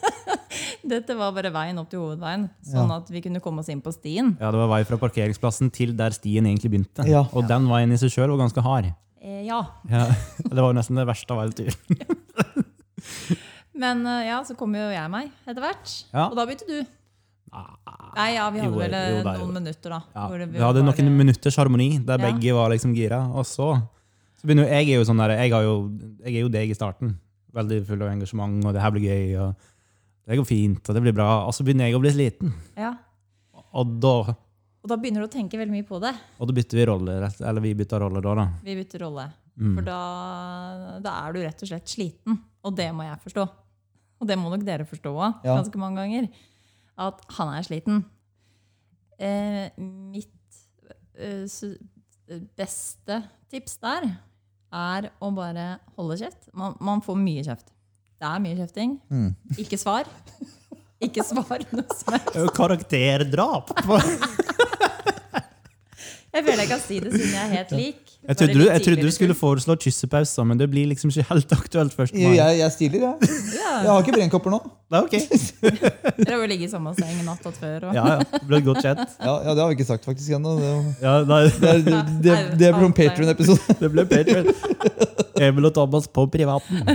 Dette 0.92 1.16
var 1.16 1.32
bare 1.36 1.52
veien 1.56 1.78
opp 1.80 1.88
til 1.92 2.02
hovedveien, 2.04 2.50
sånn 2.68 2.90
Ja. 2.92 2.98
at 3.00 3.10
vi 3.14 3.22
kunne 3.24 3.40
komme 3.44 3.60
oss 3.64 3.70
inn 3.72 3.82
på 3.82 3.94
stien. 3.96 4.34
Ja, 4.42 4.52
det 4.52 4.60
var 4.60 4.68
vei 4.74 4.82
fra 4.90 4.98
parkeringsplassen 5.00 5.72
til 5.72 5.94
der 5.96 6.12
stien 6.12 6.44
egentlig 6.50 6.72
begynte. 6.74 7.06
Ja. 7.08 7.24
Og 7.32 7.48
den 7.48 7.70
veien 7.72 7.94
i 7.96 8.00
seg 8.02 8.12
sjøl 8.12 8.30
var 8.34 8.42
ganske 8.44 8.62
hard. 8.66 8.90
Eh, 9.22 9.46
ja. 9.48 9.62
Ja. 9.90 10.06
Det 10.50 10.58
var 10.58 10.74
jo 10.74 10.78
nesten 10.80 10.98
det 11.00 11.06
verste 11.08 11.32
av 11.32 11.44
hele 11.44 11.54
turen. 11.56 12.66
Men 13.82 14.04
eh, 14.06 14.26
ja, 14.28 14.42
så 14.46 14.56
kom 14.60 14.74
jo 14.76 14.88
jeg 14.92 15.12
meg 15.14 15.30
etter 15.48 15.62
hvert. 15.64 15.94
Ja. 16.12 16.28
Og 16.28 16.36
da 16.38 16.46
begynte 16.50 16.68
du. 16.68 16.82
Nei, 17.52 18.28
ja, 18.36 18.46
vi 18.52 18.62
hadde 18.62 18.72
Jo, 18.72 18.80
vel 18.80 18.94
eh, 18.96 19.08
jo, 19.18 19.24
da, 19.26 19.34
jo. 19.38 19.46
noen 19.48 19.56
minutter, 19.62 19.92
da. 19.96 20.02
Ja. 20.16 20.28
hvor 20.28 20.40
det 20.40 20.50
Vi 20.52 20.60
hadde 20.62 20.84
bare- 20.84 21.04
noen 21.06 21.18
minutters 21.18 21.58
harmoni 21.60 21.90
der 22.06 22.20
Ja. 22.20 22.32
begge 22.32 22.54
var 22.56 22.70
liksom 22.72 22.94
gira. 22.96 23.22
Og 23.34 23.46
så, 23.48 23.72
så 24.40 24.44
begynner 24.48 24.68
jo 24.68 24.72
Jeg 24.76 24.90
er 24.90 24.96
jo 25.00 25.08
sånn 25.08 25.18
der, 25.24 25.30
jeg, 25.40 25.52
har 25.52 25.64
jo, 25.64 25.76
jeg 26.26 26.36
er 26.36 26.42
jo 26.42 26.50
deg 26.50 26.70
i 26.70 26.74
starten. 26.78 27.18
Veldig 27.54 27.86
full 27.88 28.02
av 28.02 28.10
engasjement, 28.14 28.64
og 28.66 28.74
det 28.74 28.82
her 28.82 28.92
blir 28.92 29.08
gøy. 29.08 29.40
og 29.40 29.56
Det 30.28 30.38
går 30.38 30.46
fint, 30.48 30.82
og 30.90 30.96
det 30.96 31.02
blir 31.04 31.16
bra. 31.18 31.30
Og 31.48 31.54
så 31.56 31.64
begynner 31.66 31.90
jeg 31.90 31.98
å 31.98 32.02
bli 32.04 32.12
sliten. 32.14 32.52
Ja. 32.78 32.94
Og 33.74 33.96
da, 34.04 34.14
Og 34.84 34.90
da 34.90 34.98
begynner 34.98 35.24
du 35.24 35.28
å 35.28 35.32
tenke 35.34 35.58
veldig 35.60 35.74
mye 35.74 35.88
på 35.88 36.00
det. 36.02 36.12
og 36.40 36.48
da 36.50 36.54
bytter 36.58 36.78
vi 36.80 36.86
rolle. 36.90 37.16
Eller 37.40 37.62
vi 37.62 37.74
bytter 37.78 38.00
rolle 38.04 38.22
da, 38.22 38.34
da. 38.36 38.46
Vi 38.66 38.76
bytter 38.76 39.00
rolle. 39.06 39.26
Mm. 39.58 39.74
For 39.76 39.86
da, 39.86 40.00
da 41.04 41.16
er 41.28 41.34
du 41.36 41.40
rett 41.44 41.62
og 41.66 41.70
slett 41.70 41.88
sliten. 41.92 42.38
Og 42.64 42.76
det 42.78 42.88
må 42.96 43.04
jeg 43.04 43.20
forstå. 43.26 43.46
Og 44.22 44.28
det 44.30 44.38
må 44.38 44.50
nok 44.54 44.64
dere 44.66 44.86
forstå 44.86 45.12
òg, 45.18 45.42
Ja. 45.44 45.56
ganske 45.58 45.78
mange 45.82 45.98
ganger. 45.98 46.30
At 46.98 47.22
han 47.38 47.54
er 47.56 47.64
sliten. 47.66 48.04
Eh, 49.20 49.70
mitt 49.78 50.60
eh, 51.18 51.46
beste 52.58 53.18
tips 53.52 53.78
der 53.82 54.08
er 54.72 55.10
å 55.22 55.32
bare 55.36 55.80
holde 55.98 56.18
kjeft. 56.22 56.50
Man, 56.58 56.76
man 56.80 57.02
får 57.04 57.18
mye 57.20 57.44
kjeft. 57.46 57.72
Det 58.22 58.30
er 58.30 58.42
mye 58.44 58.54
kjefting. 58.60 58.92
Mm. 59.10 59.32
Ikke 59.64 59.78
svar. 59.82 60.06
Ikke 61.02 61.24
svar 61.26 61.64
noe 61.74 61.98
som 61.98 62.14
helst. 62.14 62.28
Det 62.34 62.38
er 62.38 62.46
jo 62.46 62.52
karakterdrap! 62.54 63.72
Jeg 66.32 66.46
føler 66.46 66.62
jeg 66.64 66.70
kan 66.70 66.80
si 66.80 66.98
det 67.04 67.10
siden 67.12 67.32
jeg 67.34 67.42
er 67.42 67.50
helt 67.58 67.72
lik. 67.76 68.12
Jeg 68.24 68.38
trodde, 68.40 68.54
du, 68.56 68.62
jeg 68.64 68.82
trodde 68.86 69.02
du 69.04 69.12
skulle 69.12 69.36
foreslå 69.36 69.76
kyssepauser, 69.84 70.46
men 70.48 70.60
det 70.62 70.70
blir 70.72 70.86
liksom 70.88 71.12
ikke 71.12 71.26
helt 71.28 71.52
aktuelt 71.58 71.96
først. 71.98 72.16
Jeg, 72.16 72.38
jeg, 72.38 72.60
jeg 72.62 72.72
stiller, 72.72 73.04
jeg. 73.04 73.32
Jeg 73.60 73.90
har 73.90 74.00
ikke 74.06 74.16
brennkopper 74.16 74.54
nå. 74.54 74.60
Det 74.88 75.02
er 75.02 75.10
ok. 75.10 75.18
Dere 76.22 76.30
har 76.30 76.38
jo 76.38 76.48
ligget 76.54 76.70
i 76.70 76.72
samme 76.72 76.94
seng 76.96 77.20
natt 77.28 77.44
til 77.44 77.58
før. 77.58 77.90
Og. 77.90 78.00
Ja, 78.00 78.06
ja. 78.14 78.24
Det 78.38 78.42
ble 78.48 78.62
godt 78.70 78.80
kjent. 78.86 79.04
Ja, 79.20 79.36
ja, 79.44 79.58
Det 79.58 79.66
har 79.66 79.74
vi 79.74 79.80
ikke 79.82 79.90
sagt 79.92 80.08
faktisk 80.08 80.38
ennå. 80.40 80.56
Det, 80.62 80.72
Ja, 81.04 81.18
nei, 81.28 81.42
det, 81.66 81.76
det, 81.90 82.02
det, 82.24 82.40
det 82.64 82.74
ble 82.80 82.88
en 82.88 82.96
Patrion-episode. 83.02 83.80
det 83.84 83.92
ble 83.98 84.08
Patreon. 84.16 84.54
Emil 85.52 85.68
og 85.68 85.76
Thomas 85.76 86.08
på 86.08 86.30
privaten. 86.32 86.86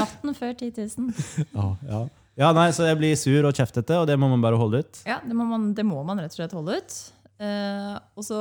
Natten 0.00 0.36
før 0.36 0.52
10 0.54 0.72
000. 0.98 1.24
Ja, 1.58 1.66
ja. 1.88 2.02
ja, 2.44 2.52
nei, 2.56 2.68
så 2.76 2.86
jeg 2.88 3.00
blir 3.00 3.18
sur 3.18 3.48
og 3.48 3.56
kjeftete, 3.56 3.98
og 4.02 4.06
det 4.10 4.18
må 4.20 4.30
man 4.32 4.44
bare 4.44 4.60
holde 4.60 4.82
ut. 4.84 5.02
Ja, 5.08 5.20
det 5.24 5.36
må, 5.36 5.46
man, 5.48 5.72
det 5.76 5.84
må 5.88 6.02
man 6.06 6.22
rett 6.22 6.34
og 6.34 6.40
slett 6.40 6.56
holde 6.56 6.78
ut. 6.80 6.96
Eh, 7.42 7.94
og 8.14 8.22
så 8.22 8.38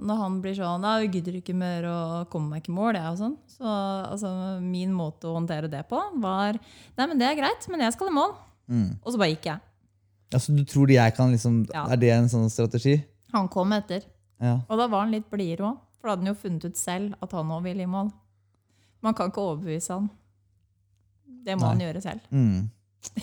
når 0.00 0.20
han 0.22 0.36
blir 0.40 0.54
sånn 0.56 0.84
jeg 0.86 1.10
gidder 1.18 1.34
ikke 1.42 1.52
mer 1.58 1.84
og 1.90 2.30
kommer 2.32 2.54
meg 2.54 2.62
ikke 2.62 2.72
i 2.72 2.76
mål, 2.78 2.94
jeg, 2.96 3.10
og 3.10 3.18
sånn. 3.20 3.34
Så 3.52 3.66
altså, 3.66 4.30
min 4.64 4.94
måte 4.96 5.28
å 5.28 5.34
håndtere 5.36 5.68
det 5.68 5.82
på 5.90 5.98
var 6.22 6.56
Nei, 6.56 7.04
men 7.04 7.18
det 7.20 7.28
er 7.28 7.36
greit, 7.42 7.66
men 7.72 7.84
jeg 7.84 7.96
skal 7.96 8.08
i 8.08 8.16
mål. 8.16 8.32
Mm. 8.70 8.88
Og 9.02 9.12
så 9.12 9.20
bare 9.20 9.34
gikk 9.34 9.50
jeg. 9.50 9.66
Ja, 10.30 10.38
så 10.38 10.54
du 10.54 10.62
tror 10.68 10.90
jeg 10.92 11.14
kan 11.16 11.34
liksom 11.34 11.64
Ja. 11.74 11.84
Er 11.90 12.00
det 12.00 12.12
en 12.14 12.30
sånn 12.30 12.50
strategi? 12.52 13.00
Han 13.34 13.50
kom 13.50 13.74
etter. 13.76 14.06
Ja. 14.40 14.60
Og 14.68 14.78
da 14.78 14.86
var 14.88 15.04
han 15.04 15.14
litt 15.14 15.28
blidere 15.30 15.72
òg. 15.72 15.80
For 16.00 16.08
da 16.08 16.14
hadde 16.14 16.24
han 16.24 16.32
jo 16.32 16.40
funnet 16.40 16.64
ut 16.64 16.78
selv 16.80 17.16
at 17.20 17.34
han 17.36 17.52
òg 17.52 17.66
ville 17.66 17.84
i 17.84 17.90
mål. 17.90 18.08
Man 19.04 19.16
kan 19.16 19.28
ikke 19.32 19.42
overbevise 19.42 19.92
han. 19.92 20.08
Det 21.46 21.56
må 21.56 21.66
Nei. 21.66 21.72
han 21.72 21.82
gjøre 21.86 22.04
selv. 22.04 22.22
Mm. 22.30 22.68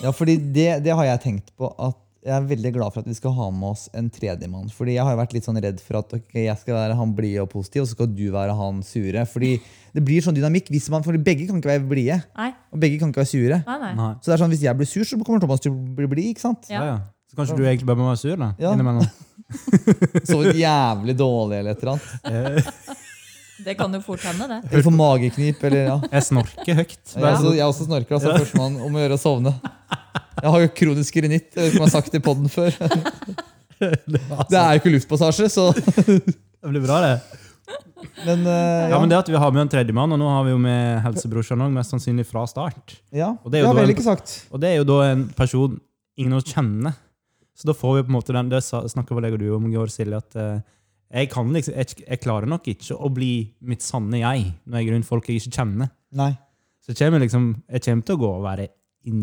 Ja, 0.01 0.11
fordi 0.15 0.37
det, 0.41 0.69
det 0.85 0.93
har 0.97 1.05
jeg 1.05 1.23
tenkt 1.23 1.53
på 1.57 1.69
at 1.77 2.03
jeg 2.27 2.33
er 2.35 2.47
veldig 2.49 2.71
glad 2.75 2.91
for 2.91 2.99
at 3.03 3.07
vi 3.07 3.15
skal 3.15 3.31
ha 3.37 3.45
med 3.55 3.69
oss 3.69 3.85
en 3.95 4.09
tredjemann. 4.11 4.67
Fordi 4.73 4.97
jeg 4.97 5.05
har 5.05 5.13
jo 5.13 5.19
vært 5.21 5.35
litt 5.37 5.45
sånn 5.47 5.59
redd 5.63 5.77
for 5.79 5.99
at 6.01 6.15
okay, 6.17 6.43
jeg 6.47 6.59
skal 6.59 6.75
være 6.75 6.97
han 6.99 7.13
blide 7.15 7.45
og 7.45 7.51
positiv, 7.53 7.85
og 7.85 7.87
så 7.87 7.95
skal 7.95 8.09
du 8.11 8.25
være 8.33 8.55
han 8.57 8.81
sure. 8.83 9.23
Fordi 9.31 9.53
det 9.95 10.03
blir 10.03 10.25
sånn 10.25 10.35
dynamikk. 10.35 10.67
Hvis 10.73 10.89
man, 10.91 11.05
for 11.05 11.15
begge 11.15 11.47
kan 11.47 11.61
ikke 11.61 11.71
være 11.71 11.85
blide, 11.87 12.17
og 12.35 12.81
begge 12.83 12.99
kan 12.99 13.13
ikke 13.13 13.23
være 13.23 13.31
sure. 13.31 13.61
nei, 13.69 13.77
nei. 13.85 13.93
Nei. 14.01 14.09
Så 14.19 14.31
det 14.31 14.35
er 14.35 14.43
sånn, 14.43 14.51
hvis 14.57 14.65
jeg 14.67 14.81
blir 14.81 14.91
sur, 14.91 15.07
så 15.07 15.21
kommer 15.21 15.45
Thomas 15.45 15.63
til 15.63 15.71
å 15.71 15.79
bli 16.01 16.09
blid. 16.17 16.33
ikke 16.33 16.43
sant? 16.43 16.67
Ja. 16.73 16.83
Ja. 16.83 16.97
Ja, 16.97 17.31
Så 17.31 17.39
kanskje 17.39 17.59
du 17.61 17.63
egentlig 17.63 17.87
bare 17.87 18.01
må 18.01 18.09
være 18.09 18.23
sur, 18.25 18.35
da? 18.43 18.51
Ja. 18.59 18.75
Innimellom. 18.75 19.07
Sovet 20.27 20.57
jævlig 20.59 21.15
dårlig 21.15 21.61
eller 21.61 21.77
et 21.77 21.83
eller 21.85 21.95
annet. 21.95 22.97
Det 23.65 23.73
kan 23.79 23.93
jo 23.93 23.99
fort 24.05 24.21
hende, 24.27 24.47
det. 24.51 24.59
Eller 24.69 24.83
får 24.85 24.93
mageknip. 24.93 25.63
eller 25.69 25.83
ja. 25.87 25.97
Jeg 26.11 26.25
snorker 26.29 26.77
høyt. 26.77 26.97
Jeg, 27.15 27.23
også, 27.23 27.53
jeg 27.57 27.65
også 27.65 27.87
snorker. 27.87 28.17
altså 28.19 28.35
Førstemann 28.37 28.77
om 28.85 28.97
å 28.97 29.01
gjøre 29.01 29.17
å 29.17 29.21
sovne. 29.21 29.53
Jeg 30.37 30.53
har 30.53 30.61
jo 30.61 30.69
kronisk 30.77 31.17
renitt. 31.25 31.49
Jeg 31.55 31.63
vet 31.63 31.71
ikke 31.73 31.81
om 31.81 31.87
jeg 31.87 31.89
har 31.89 31.95
sagt 31.95 32.13
det 32.13 32.21
i 32.21 32.25
poden 32.27 32.51
før. 32.53 32.77
Det 33.77 34.57
er 34.57 34.75
jo 34.75 34.81
ikke 34.81 34.93
luftpassasje, 34.95 35.49
så 35.53 35.67
Det 35.73 36.71
blir 36.71 36.81
bra, 36.85 37.01
det. 37.05 37.43
Men 38.25 38.45
uh, 38.45 38.89
Ja, 38.91 38.99
men 39.01 39.09
det 39.09 39.17
at 39.17 39.29
vi 39.29 39.37
har 39.41 39.51
med 39.53 39.65
en 39.65 39.71
tredjemann, 39.73 40.13
og 40.13 40.21
nå 40.21 40.29
har 40.29 40.45
vi 40.45 40.53
jo 40.53 40.61
med 40.61 41.01
helsebrorsan 41.05 41.61
òg, 41.65 41.73
mest 41.73 41.93
sannsynlig 41.93 42.25
fra 42.29 42.45
start. 42.49 42.97
ja. 43.13 43.33
Og 43.43 43.51
det 43.51 43.59
er 43.59 43.65
jo 43.65 43.73
det 43.73 43.83
har 43.83 43.93
ikke 43.93 44.05
sagt. 44.05 44.37
Og 44.53 44.61
det 44.61 44.71
er 44.71 44.79
jo 44.81 44.87
da 44.89 45.01
en 45.11 45.27
person 45.37 45.77
ingen 46.17 46.33
av 46.33 46.41
oss 46.41 46.53
kjenner. 46.53 46.97
Så 47.57 47.69
da 47.69 47.73
får 47.73 47.95
vi 47.97 48.05
på 48.05 48.11
en 48.11 48.17
måte 48.19 48.33
den 48.35 48.49
Det 48.53 48.61
snakka 48.61 49.15
vel 49.17 49.25
jeg 49.25 49.33
og 49.37 49.41
du 49.41 49.47
om 49.55 49.69
Georg 49.73 49.89
Silje, 49.89 50.17
at 50.21 50.35
eh, 50.37 50.59
jeg, 51.13 51.29
kan 51.31 51.51
liksom, 51.55 51.73
jeg, 51.77 52.01
jeg 52.03 52.19
klarer 52.23 52.49
nok 52.51 52.67
ikke 52.67 52.97
å 52.99 53.09
bli 53.13 53.31
mitt 53.61 53.81
sanne 53.85 54.19
jeg 54.19 54.49
når 54.65 54.79
jeg 54.81 54.87
er 54.89 54.95
rundt 54.97 55.07
folk 55.07 55.27
jeg 55.29 55.39
ikke 55.41 55.55
kjenner. 55.61 55.91
Nei. 56.17 56.33
Så 56.83 56.93
jeg 56.93 56.99
kommer, 57.01 57.23
liksom, 57.23 57.45
jeg 57.71 57.83
kommer 57.85 58.07
til 58.07 58.15
å 58.17 58.21
gå 58.21 58.31
og 58.37 58.43
være 58.47 58.67
inn, 59.07 59.21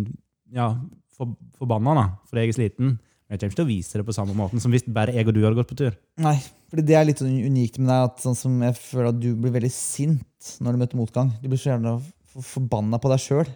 ja, 0.53 0.71
for, 1.17 1.35
forbanna 1.59 1.95
da, 1.97 2.05
fordi 2.29 2.45
jeg 2.45 2.53
er 2.55 2.59
sliten. 2.59 2.95
Men 3.25 3.37
jeg 3.37 3.41
kommer 3.41 3.53
ikke 3.55 3.61
til 3.61 3.65
å 3.65 3.71
vise 3.73 4.01
det 4.01 4.05
på 4.09 4.15
samme 4.17 4.35
måten 4.37 4.61
som 4.61 4.73
hvis 4.75 4.85
bare 4.93 5.15
jeg 5.17 5.25
og 5.29 5.33
du 5.37 5.41
hadde 5.45 5.57
gått 5.57 5.71
på 5.73 5.79
tur. 5.81 5.95
Nei, 6.21 6.35
fordi 6.73 6.85
det 6.91 6.97
er 6.99 7.07
litt 7.09 7.23
sånn 7.23 7.33
unikt 7.47 7.79
med 7.81 7.89
deg. 7.89 8.11
at 8.11 8.21
sånn 8.25 8.37
som 8.37 8.59
Jeg 8.67 8.77
føler 8.77 9.09
at 9.13 9.21
du 9.23 9.31
blir 9.41 9.55
veldig 9.55 9.73
sint 9.73 10.51
når 10.61 10.73
du 10.77 10.83
møter 10.83 11.01
motgang. 11.01 11.33
Du 11.41 11.49
blir 11.49 11.61
så 11.61 11.73
gjerne 11.73 11.95
for- 12.33 12.45
forbanna 12.45 13.01
på 13.01 13.09
deg 13.13 13.23
sjøl. 13.25 13.49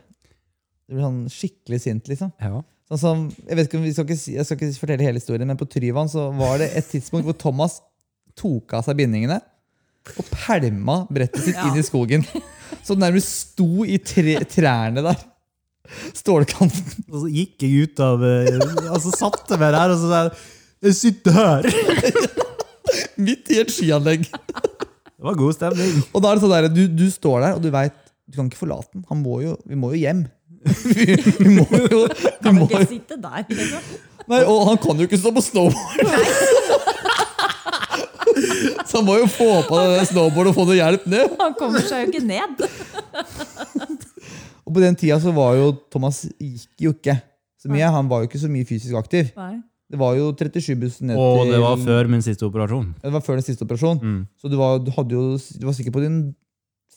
Du 0.89 0.95
blir 0.97 1.05
sånn 1.05 1.21
skikkelig 1.29 1.81
sint, 1.85 2.09
liksom. 2.09 2.33
Ja. 2.41 2.63
Sånn 2.89 3.01
som, 3.03 3.25
jeg, 3.45 3.59
vet 3.59 3.69
ikke 3.69 3.83
jeg 3.85 3.93
skal 3.99 4.07
ikke, 4.09 4.19
jeg 4.39 4.47
skal 4.49 4.57
ikke 4.57 4.81
fortelle 4.81 5.05
hele 5.05 5.21
historien, 5.21 5.51
men 5.51 5.59
på 5.61 5.67
Tryvann 5.69 6.09
så 6.09 6.31
var 6.39 6.57
det 6.63 6.71
et 6.79 6.89
tidspunkt 6.89 7.29
hvor 7.29 7.37
Thomas 7.37 7.83
tok 8.39 8.75
av 8.79 8.85
seg 8.87 8.99
bindingene 9.01 9.41
og 10.19 10.29
pælma 10.33 11.03
brettet 11.13 11.43
sitt 11.45 11.59
Ja. 11.59 11.67
inn 11.69 11.77
i 11.81 11.85
skogen. 11.85 12.23
Så 12.85 12.95
den 12.95 13.03
nærmest 13.05 13.29
sto 13.53 13.85
i 13.85 13.99
tre, 14.01 14.39
trærne 14.49 15.03
der. 15.05 15.19
Stålkanten. 16.17 17.05
Og 17.09 17.23
så 17.25 17.29
gikk 17.33 17.65
jeg 17.65 17.87
ut 17.89 18.01
av 18.05 18.21
og 18.21 18.89
Altså 18.93 19.13
satte 19.17 19.57
meg 19.61 19.73
der 19.73 19.93
og 19.95 20.01
så 20.01 20.09
sa 20.11 20.19
jeg, 20.27 20.33
Jeg 20.89 20.97
sitter 20.99 21.37
her! 21.39 21.69
Midt 23.29 23.51
i 23.53 23.59
et 23.63 23.73
skianlegg. 23.73 24.27
Det 24.29 25.25
var 25.27 25.37
god 25.37 25.57
stemning. 25.57 25.97
Og 26.15 26.23
da 26.23 26.31
er 26.31 26.39
det 26.39 26.45
sånn 26.45 26.53
der, 26.55 26.69
du, 26.73 26.83
du 26.95 27.07
står 27.13 27.41
der, 27.43 27.57
og 27.59 27.65
du 27.65 27.71
veit 27.75 27.97
du 28.29 28.37
kan 28.37 28.51
ikke 28.51 28.61
forlate 28.61 28.93
den. 28.93 29.05
Han 29.09 29.23
må 29.25 29.39
jo, 29.41 29.55
vi 29.65 29.77
må 29.81 29.95
jo 29.95 30.01
hjem. 30.03 30.27
vi, 30.93 31.17
vi 31.17 31.49
må 31.55 31.65
jo, 31.73 32.03
vi 32.05 32.33
Kan 32.45 32.59
må, 32.59 32.67
ikke 32.69 32.85
sitte 32.91 33.17
der. 33.23 33.45
Liksom. 33.49 33.93
nei, 34.29 34.43
og 34.45 34.67
han 34.69 34.81
kan 34.85 35.01
jo 35.01 35.09
ikke 35.09 35.21
stå 35.21 35.33
på 35.33 35.45
snowboard! 35.49 36.58
Så 38.89 38.99
han 39.01 39.07
må 39.07 39.19
jo 39.21 39.29
få 39.31 39.49
på 39.69 39.79
det 39.93 40.07
snowboardet 40.09 40.53
og 40.53 40.57
få 40.57 40.65
noe 40.69 40.79
hjelp 40.79 41.07
ned. 41.13 41.35
Han 41.41 41.57
kommer 41.59 41.85
seg 41.85 42.07
jo 42.07 42.13
ikke 42.13 42.25
ned. 42.25 42.63
Og 44.69 44.75
på 44.77 44.83
den 44.85 44.97
tida 45.01 45.17
så 45.23 45.33
var 45.37 45.57
jo 45.57 45.73
Thomas 45.93 46.23
gikk 46.37 46.85
jo 46.89 46.93
ikke 46.97 47.17
så 47.59 47.71
mye. 47.73 47.89
Han 47.95 48.09
var 48.11 48.23
jo 48.23 48.29
ikke 48.31 48.41
så 48.43 48.51
mye 48.53 48.69
fysisk 48.69 48.97
aktiv. 48.99 49.33
Nei. 49.39 49.57
Det 49.89 49.97
var 49.97 50.19
jo 50.19 50.27
37-bussen 50.37 51.09
ned 51.09 51.17
til 51.17 51.41
Og 51.41 51.49
det 51.49 51.61
var 51.63 51.79
før 51.81 52.11
min 52.13 52.25
siste 52.25 52.45
operasjon. 52.45 52.91
Det 53.01 53.13
var 53.15 53.25
før 53.25 53.39
den 53.41 53.47
siste 53.47 53.65
operasjonen. 53.65 54.03
Mm. 54.05 54.21
Så 54.37 54.51
du 54.53 54.57
var, 54.61 54.77
du, 54.85 54.91
hadde 54.93 55.17
jo, 55.17 55.23
du 55.39 55.65
var 55.65 55.77
sikkert 55.77 55.97
på 55.97 56.03
din 56.05 56.19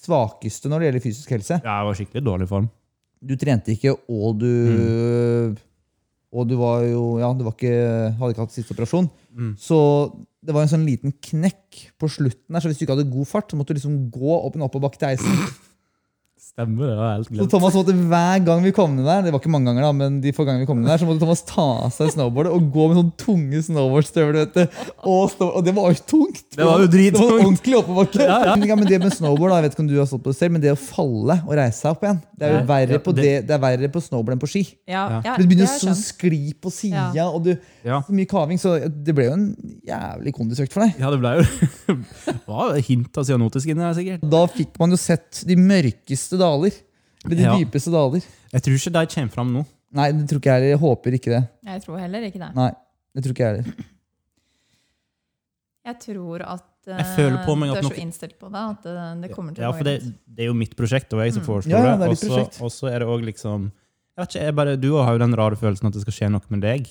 svakeste 0.01 0.67
når 0.71 0.81
det 0.81 0.89
gjelder 0.89 1.05
fysisk 1.05 1.31
helse. 1.31 1.59
Ja, 1.63 1.77
jeg 1.79 1.87
var 1.87 1.99
skikkelig 1.99 2.23
dårlig 2.27 2.47
form. 2.51 2.67
Du 3.21 3.35
trente 3.39 3.75
ikke, 3.75 3.95
og 4.11 4.39
du 4.41 4.49
Mm. 4.51 5.59
Og 6.31 6.47
du 6.47 6.53
var 6.55 6.85
jo 6.87 7.19
Ja, 7.19 7.33
du 7.35 7.43
var 7.43 7.51
ikke, 7.57 7.71
hadde 8.15 8.31
ikke 8.31 8.45
hatt 8.45 8.53
siste 8.55 8.71
operasjon. 8.71 9.09
Mm. 9.35 9.49
Så 9.59 9.77
det 10.41 10.55
var 10.55 10.65
en 10.65 10.71
sånn 10.71 10.87
liten 10.87 11.13
knekk 11.21 11.81
på 12.01 12.09
slutten. 12.09 12.49
der, 12.49 12.61
så 12.63 12.69
Hvis 12.71 12.79
du 12.79 12.85
ikke 12.85 12.95
hadde 12.95 13.11
god 13.13 13.29
fart, 13.29 13.51
så 13.51 13.57
måtte 13.57 13.73
du 13.73 13.79
liksom 13.79 14.09
gå 14.13 14.37
opp 14.37 14.57
en 14.57 14.65
oppoverbakke 14.65 15.01
til 15.01 15.13
heisen. 15.13 15.43
Stemmer, 16.51 16.89
det 16.91 16.95
var 16.99 17.11
helt 17.15 17.29
Så. 17.31 17.45
Thomas 17.53 17.75
måtte 17.77 17.93
hver 17.95 18.41
gang 18.43 18.59
vi 18.65 18.71
kom 18.75 18.95
ned 18.97 19.05
der, 19.07 19.21
det 19.23 19.31
var 19.31 19.39
ikke 19.39 19.51
mange 19.53 19.69
ganger 19.71 19.85
da, 19.87 19.91
men 19.95 20.17
de 20.19 20.33
få 20.35 20.43
gangene 20.43 20.65
vi 20.65 20.67
kom 20.67 20.81
ned 20.81 20.89
der, 20.91 20.99
så 20.99 21.07
måtte 21.07 21.21
Thomas 21.23 21.43
ta 21.47 21.63
av 21.85 21.93
seg 21.95 22.09
snowboardet 22.11 22.51
og 22.51 22.65
gå 22.73 22.87
med 22.91 22.97
sånne 22.99 23.13
tunge 23.21 23.61
snowboardstøvler. 23.69 24.39
vet 24.41 24.57
du. 24.57 24.81
Og, 25.07 25.29
stå, 25.31 25.47
og 25.47 25.63
det 25.63 25.73
var 25.77 25.93
jo 25.93 26.01
tungt! 26.11 26.41
Det 26.51 26.67
var 26.67 26.83
jo 26.83 26.89
Det 26.91 26.91
var 26.91 26.97
drittungt. 26.97 27.45
ordentlig 27.45 27.77
oppoverbakke. 27.79 28.25
Ja, 28.27 28.39
ja. 28.51 28.75
Men 28.75 28.89
det 28.89 28.99
med 28.99 29.15
snowboard, 29.15 29.53
da, 29.53 29.61
jeg 29.61 29.67
vet 29.69 29.77
ikke 29.77 29.85
om 29.85 29.91
du 29.93 29.95
har 30.01 30.09
stått 30.11 30.25
på 30.25 30.33
det 30.33 30.39
selv, 30.41 30.51
men 30.57 30.65
det 30.65 30.73
å 30.75 30.79
falle 30.81 31.37
og 31.47 31.53
reise 31.61 31.79
seg 31.79 31.93
opp 31.95 32.03
igjen, 32.03 32.19
det 32.41 32.49
er 32.49 32.53
jo 32.57 32.65
verre, 32.73 32.99
på, 33.07 33.13
det- 33.15 33.45
det, 33.47 33.55
er 33.55 33.63
verre 33.63 33.91
på 33.95 34.03
snowboard 34.03 34.35
enn 34.35 34.43
på 34.43 34.51
ski. 34.51 34.65
Ja, 34.91 35.05
Ja. 35.23 35.37
Du 35.37 35.43
det 35.45 35.47
begynner 35.53 35.71
å 35.71 35.79
sånn 35.79 35.95
skli 35.95 36.41
på 36.59 36.67
sida, 36.73 37.29
og 37.31 37.45
du, 37.47 37.53
så 37.85 38.11
mye 38.11 38.27
kaving, 38.27 38.59
så 38.59 38.75
det 38.91 39.15
ble 39.15 39.29
jo 39.29 39.37
en 39.37 39.47
jævlig 39.87 40.35
kondisøkt 40.35 40.75
for 40.75 40.83
deg. 40.83 40.99
ja, 40.99 41.09
det 41.15 41.19
ble 41.23 41.33
jo 41.39 41.47
Det 42.27 42.35
var 42.47 42.75
hint 42.83 43.17
av 43.17 43.23
cyanotisk 43.27 43.71
inni 43.71 43.83
der, 43.85 43.95
sikkert. 43.95 44.27
Da 44.35 44.43
fikk 44.51 44.75
man 44.81 44.91
jo 44.91 44.99
sett 44.99 45.43
de 45.47 45.55
mørkeste 45.55 46.40
daler. 46.41 46.73
Eller 47.23 47.37
de 47.37 47.45
Ja. 47.45 47.55
dypeste 47.61 47.93
daler. 47.93 48.25
Jeg 48.51 48.61
tror 48.65 48.77
ikke 48.81 48.93
de 48.97 49.05
kommer 49.15 49.31
fram 49.37 49.53
nå. 49.53 49.65
Nei, 49.93 50.07
det 50.15 50.27
tror 50.29 50.39
ikke 50.41 50.49
jeg 50.51 50.57
heller. 50.57 50.71
Jeg 50.73 50.79
håper 50.81 51.17
ikke 51.19 51.31
det. 51.35 51.41
Jeg 51.67 51.81
tror 51.85 51.99
heller 52.01 52.21
ikke 52.27 52.39
det. 52.41 52.51
Nei, 52.55 52.69
det 53.15 53.23
tror 53.25 53.33
ikke 53.35 53.45
jeg 53.45 53.55
heller. 53.57 53.85
Jeg 55.81 55.97
tror 56.03 56.43
at 56.45 56.67
eh, 56.87 56.97
Jeg 57.01 57.07
føler 57.17 57.39
på 57.45 57.55
meg 57.57 57.71
du 57.71 57.73
at 57.75 57.83
er 57.83 57.87
så 57.89 57.97
innstilt 58.03 58.35
på 58.41 58.49
det 58.53 58.61
at 58.61 58.83
det, 58.85 59.05
det 59.23 59.31
kommer 59.35 59.55
til 59.57 59.63
Ja, 59.65 59.71
å 59.71 59.75
for 59.77 59.81
gå 59.83 59.89
det, 59.89 59.95
greit. 60.03 60.17
det 60.35 60.43
er 60.45 60.49
jo 60.51 60.57
mitt 60.57 60.75
prosjekt, 60.77 61.13
og 61.17 61.23
jeg 61.25 61.33
som 61.33 61.41
Mm. 61.43 61.47
foreslår 61.49 61.71
Ja, 61.73 61.83
ja, 61.85 61.95
det. 61.97 62.05
er 62.05 62.13
ditt 62.15 62.25
prosjekt. 62.29 62.61
Og 62.61 62.69
så 62.71 62.91
er 62.91 62.99
det 63.01 63.07
òg 63.07 63.23
liksom 63.25 63.71
jeg 63.71 64.21
vet 64.27 64.29
ikke, 64.35 64.43
jeg 64.45 64.55
bare, 64.55 64.75
Du 64.77 64.89
har 64.97 65.13
jo 65.13 65.17
den 65.23 65.33
rare 65.35 65.55
følelsen 65.55 65.87
at 65.87 65.93
det 65.93 66.01
skal 66.03 66.13
skje 66.13 66.31
noe 66.31 66.41
med 66.49 66.61
deg. 66.61 66.89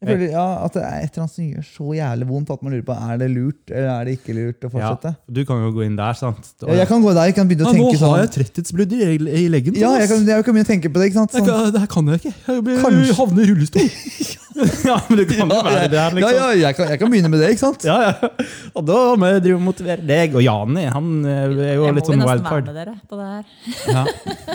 Jeg 0.00 0.16
føler 0.16 0.30
ja, 0.32 0.42
at 0.64 0.72
det 0.72 0.80
er 0.80 1.02
et 1.04 1.10
eller 1.10 1.22
annet 1.26 1.34
som 1.34 1.44
gjør 1.44 1.64
så 1.66 1.86
jævlig 1.92 2.26
vondt 2.30 2.50
at 2.54 2.62
man 2.64 2.72
lurer 2.72 2.84
på 2.88 2.94
er 2.96 3.18
det 3.20 3.26
lurt 3.34 3.72
eller 3.74 3.88
er 3.92 4.06
det 4.08 4.14
ikke 4.16 4.36
lurt 4.38 4.64
å 4.64 4.70
fortsette. 4.72 5.10
Du 5.28 5.40
kan 5.44 5.60
jo 5.60 5.72
gå 5.76 5.82
inn 5.84 5.98
der, 5.98 6.16
sant? 6.16 6.46
Ja, 6.64 6.78
jeg 6.78 6.88
kan 6.88 7.04
gå 7.04 7.12
der 7.18 7.28
jeg 7.28 7.36
kan 7.36 7.50
begynne 7.50 7.68
å 7.68 7.74
tenke 7.76 8.00
sånn 8.00 8.32
tretthetsbrudd 8.36 8.94
i, 8.96 9.02
i 9.42 9.42
leggen. 9.52 9.76
Ja, 9.76 9.90
jeg 10.00 10.08
kan, 10.08 10.24
jeg 10.24 10.46
kan 10.46 10.56
begynne 10.56 10.64
å 10.64 10.70
tenke 10.70 10.92
på 10.94 11.02
det. 11.02 11.10
ikke 11.10 11.20
sant? 11.20 11.36
Sånn, 11.36 11.68
det 11.74 11.82
her 11.84 11.90
kan 11.92 12.08
jeg 12.08 12.22
ikke. 12.22 12.32
Jeg 12.46 12.64
blir- 12.64 12.80
Kanskje. 12.86 13.18
havner 13.20 13.44
i 13.44 13.50
rullestol. 13.52 13.90
ja, 14.88 14.96
men 15.08 15.20
du 15.20 15.24
kan 15.28 15.42
jo 15.42 15.46
ja, 15.50 15.60
være 15.68 15.90
der, 15.92 16.16
liksom. 16.16 16.32
ja, 16.32 16.46
ja, 16.48 16.48
jeg 16.62 16.78
kan, 16.78 16.88
jeg 16.94 17.02
kan 17.02 17.12
begynne 17.12 17.32
med 17.34 17.44
det, 17.44 17.50
ikke 17.54 17.64
sant? 17.66 17.84
Ja, 17.84 17.98
ja. 18.08 18.48
Og 18.72 18.86
da 18.88 18.98
må 19.20 19.30
jeg 19.34 19.44
drive 19.50 19.60
og 19.60 19.66
motivere 19.68 20.06
deg. 20.14 20.32
Og 20.40 20.46
Jani 20.46 20.86
han 20.96 21.12
eh, 21.26 21.44
er 21.44 21.76
jo 21.76 21.84
Jeg 21.90 21.98
litt 21.98 22.08
må 22.08 22.16
jo 22.16 22.16
sånn 22.16 22.24
nesten 22.24 22.48
være 22.48 22.64
med 22.70 22.80
dere 22.80 22.96
på 23.04 23.20
det 23.20 23.28
her. 23.34 23.44
Ja. 23.92 24.06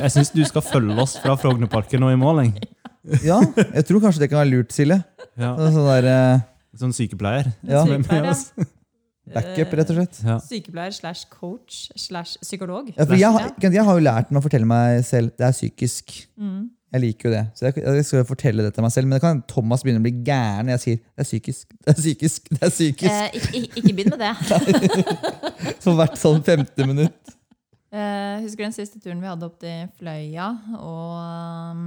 Jeg 0.01 0.15
syns 0.17 0.33
du 0.33 0.41
skal 0.49 0.65
følge 0.65 0.97
oss 1.05 1.19
fra 1.21 1.37
Frognerparken 1.37 2.09
og 2.09 2.17
i 2.17 2.19
mål. 2.25 2.47
Ja, 3.29 3.39
jeg 3.45 3.85
tror 3.87 4.01
kanskje 4.03 4.23
det 4.25 4.31
kan 4.31 4.41
være 4.41 4.51
lurt, 4.53 4.73
Silje. 4.75 5.01
Ja. 5.37 5.53
Sånn 5.59 5.89
der 5.89 6.09
Sånn 6.75 6.95
sykepleier. 6.95 7.51
Ja. 7.63 7.83
er 7.83 7.91
Sykepleier, 7.91 8.31
ja. 8.31 8.69
backup, 9.35 9.75
rett 9.79 9.91
og 9.93 9.99
slett. 9.99 10.17
Ja. 10.25 10.37
Sykepleier 10.43 10.95
slash 10.95 11.27
coach 11.31 11.85
slash 11.99 12.35
psykolog. 12.43 12.89
Ja, 12.95 13.05
for 13.05 13.15
jeg, 13.17 13.31
har- 13.31 13.53
jeg 13.63 13.85
har 13.87 13.99
jo 13.99 14.03
lært 14.03 14.31
meg 14.31 14.41
å 14.41 14.45
fortelle 14.45 14.67
meg 14.69 15.03
selv 15.07 15.31
det 15.39 15.47
er 15.47 15.55
psykisk. 15.55 16.17
Mm. 16.37 16.65
Jeg 16.95 17.01
liker 17.03 17.27
jo 17.27 17.33
det. 17.33 17.43
Så 17.57 17.65
jeg, 17.67 17.81
jeg 17.83 18.05
skal 18.07 18.27
fortelle 18.27 18.63
det 18.63 18.73
til 18.75 18.85
meg 18.85 18.91
selv. 18.93 19.07
Men 19.09 19.17
det 19.17 19.23
kan 19.25 19.41
Thomas 19.51 19.83
begynne 19.83 19.99
å 19.99 20.05
bli 20.05 20.13
gæren 20.27 20.69
når 20.69 20.77
jeg 20.77 20.83
sier 20.83 20.99
det 21.01 21.23
er 21.23 21.29
psykisk. 21.29 21.73
Det 21.75 21.91
er 21.91 21.97
psykisk, 21.99 22.51
det 22.53 22.61
er 22.61 22.71
psykisk. 22.75 23.11
Eh, 23.11 23.39
ikke, 23.39 23.63
ikke, 23.81 23.95
begynn 23.97 24.13
med 24.13 24.21
det. 24.23 24.33
For 25.83 25.97
hvert 25.97 26.19
sånn 26.21 26.43
femte 26.45 26.87
minutt. 26.87 27.33
Eh, 27.95 28.43
husker 28.43 28.63
du 28.63 28.67
den 28.67 28.75
siste 28.75 28.99
turen 28.99 29.19
vi 29.23 29.27
hadde 29.31 29.47
opp 29.47 29.57
til 29.63 29.87
Fløya 29.99 30.49
og 30.75 31.75
um, 31.75 31.83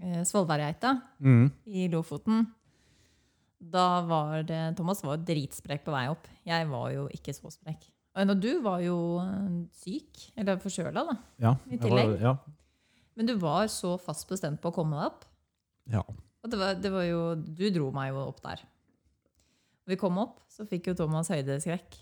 Svolværgeita 0.00 1.00
Mm. 1.20 1.50
i 1.66 1.88
Lofoten? 1.88 2.46
Da 3.60 4.02
var 4.06 4.42
det 4.44 4.76
Thomas 4.76 5.00
var 5.02 5.16
dritsprek 5.16 5.84
på 5.84 5.92
vei 5.94 6.06
opp. 6.12 6.26
Jeg 6.46 6.68
var 6.68 6.90
jo 6.92 7.06
ikke 7.08 7.32
så 7.34 7.50
sprek. 7.50 7.86
Og 8.16 8.40
du 8.40 8.60
var 8.62 8.80
jo 8.80 9.18
eh, 9.20 9.64
syk, 9.72 10.30
eller 10.36 10.56
forkjøla, 10.60 11.02
da. 11.06 11.16
Ja. 11.38 11.54
I 11.70 11.76
tillegg. 11.78 12.08
var- 12.10 12.20
Ja. 12.20 12.36
Men 13.16 13.26
du 13.26 13.34
var 13.38 13.66
så 13.66 13.98
fast 13.98 14.28
bestemt 14.28 14.60
på 14.60 14.70
å 14.70 14.74
komme 14.74 14.96
deg 14.96 15.06
opp. 15.06 15.24
ja. 15.90 16.02
Og 16.44 16.50
det 16.50 16.58
var, 16.60 16.74
det 16.74 16.92
var 16.92 17.02
jo, 17.02 17.34
du 17.34 17.70
dro 17.70 17.90
meg 17.90 18.12
jo 18.12 18.20
opp 18.28 18.40
der. 18.40 18.60
Når 19.86 19.88
vi 19.88 19.96
kom 19.96 20.16
opp, 20.18 20.40
så 20.48 20.64
fikk 20.68 20.86
jo 20.86 20.94
Thomas 20.94 21.28
høydeskrekk. 21.28 21.96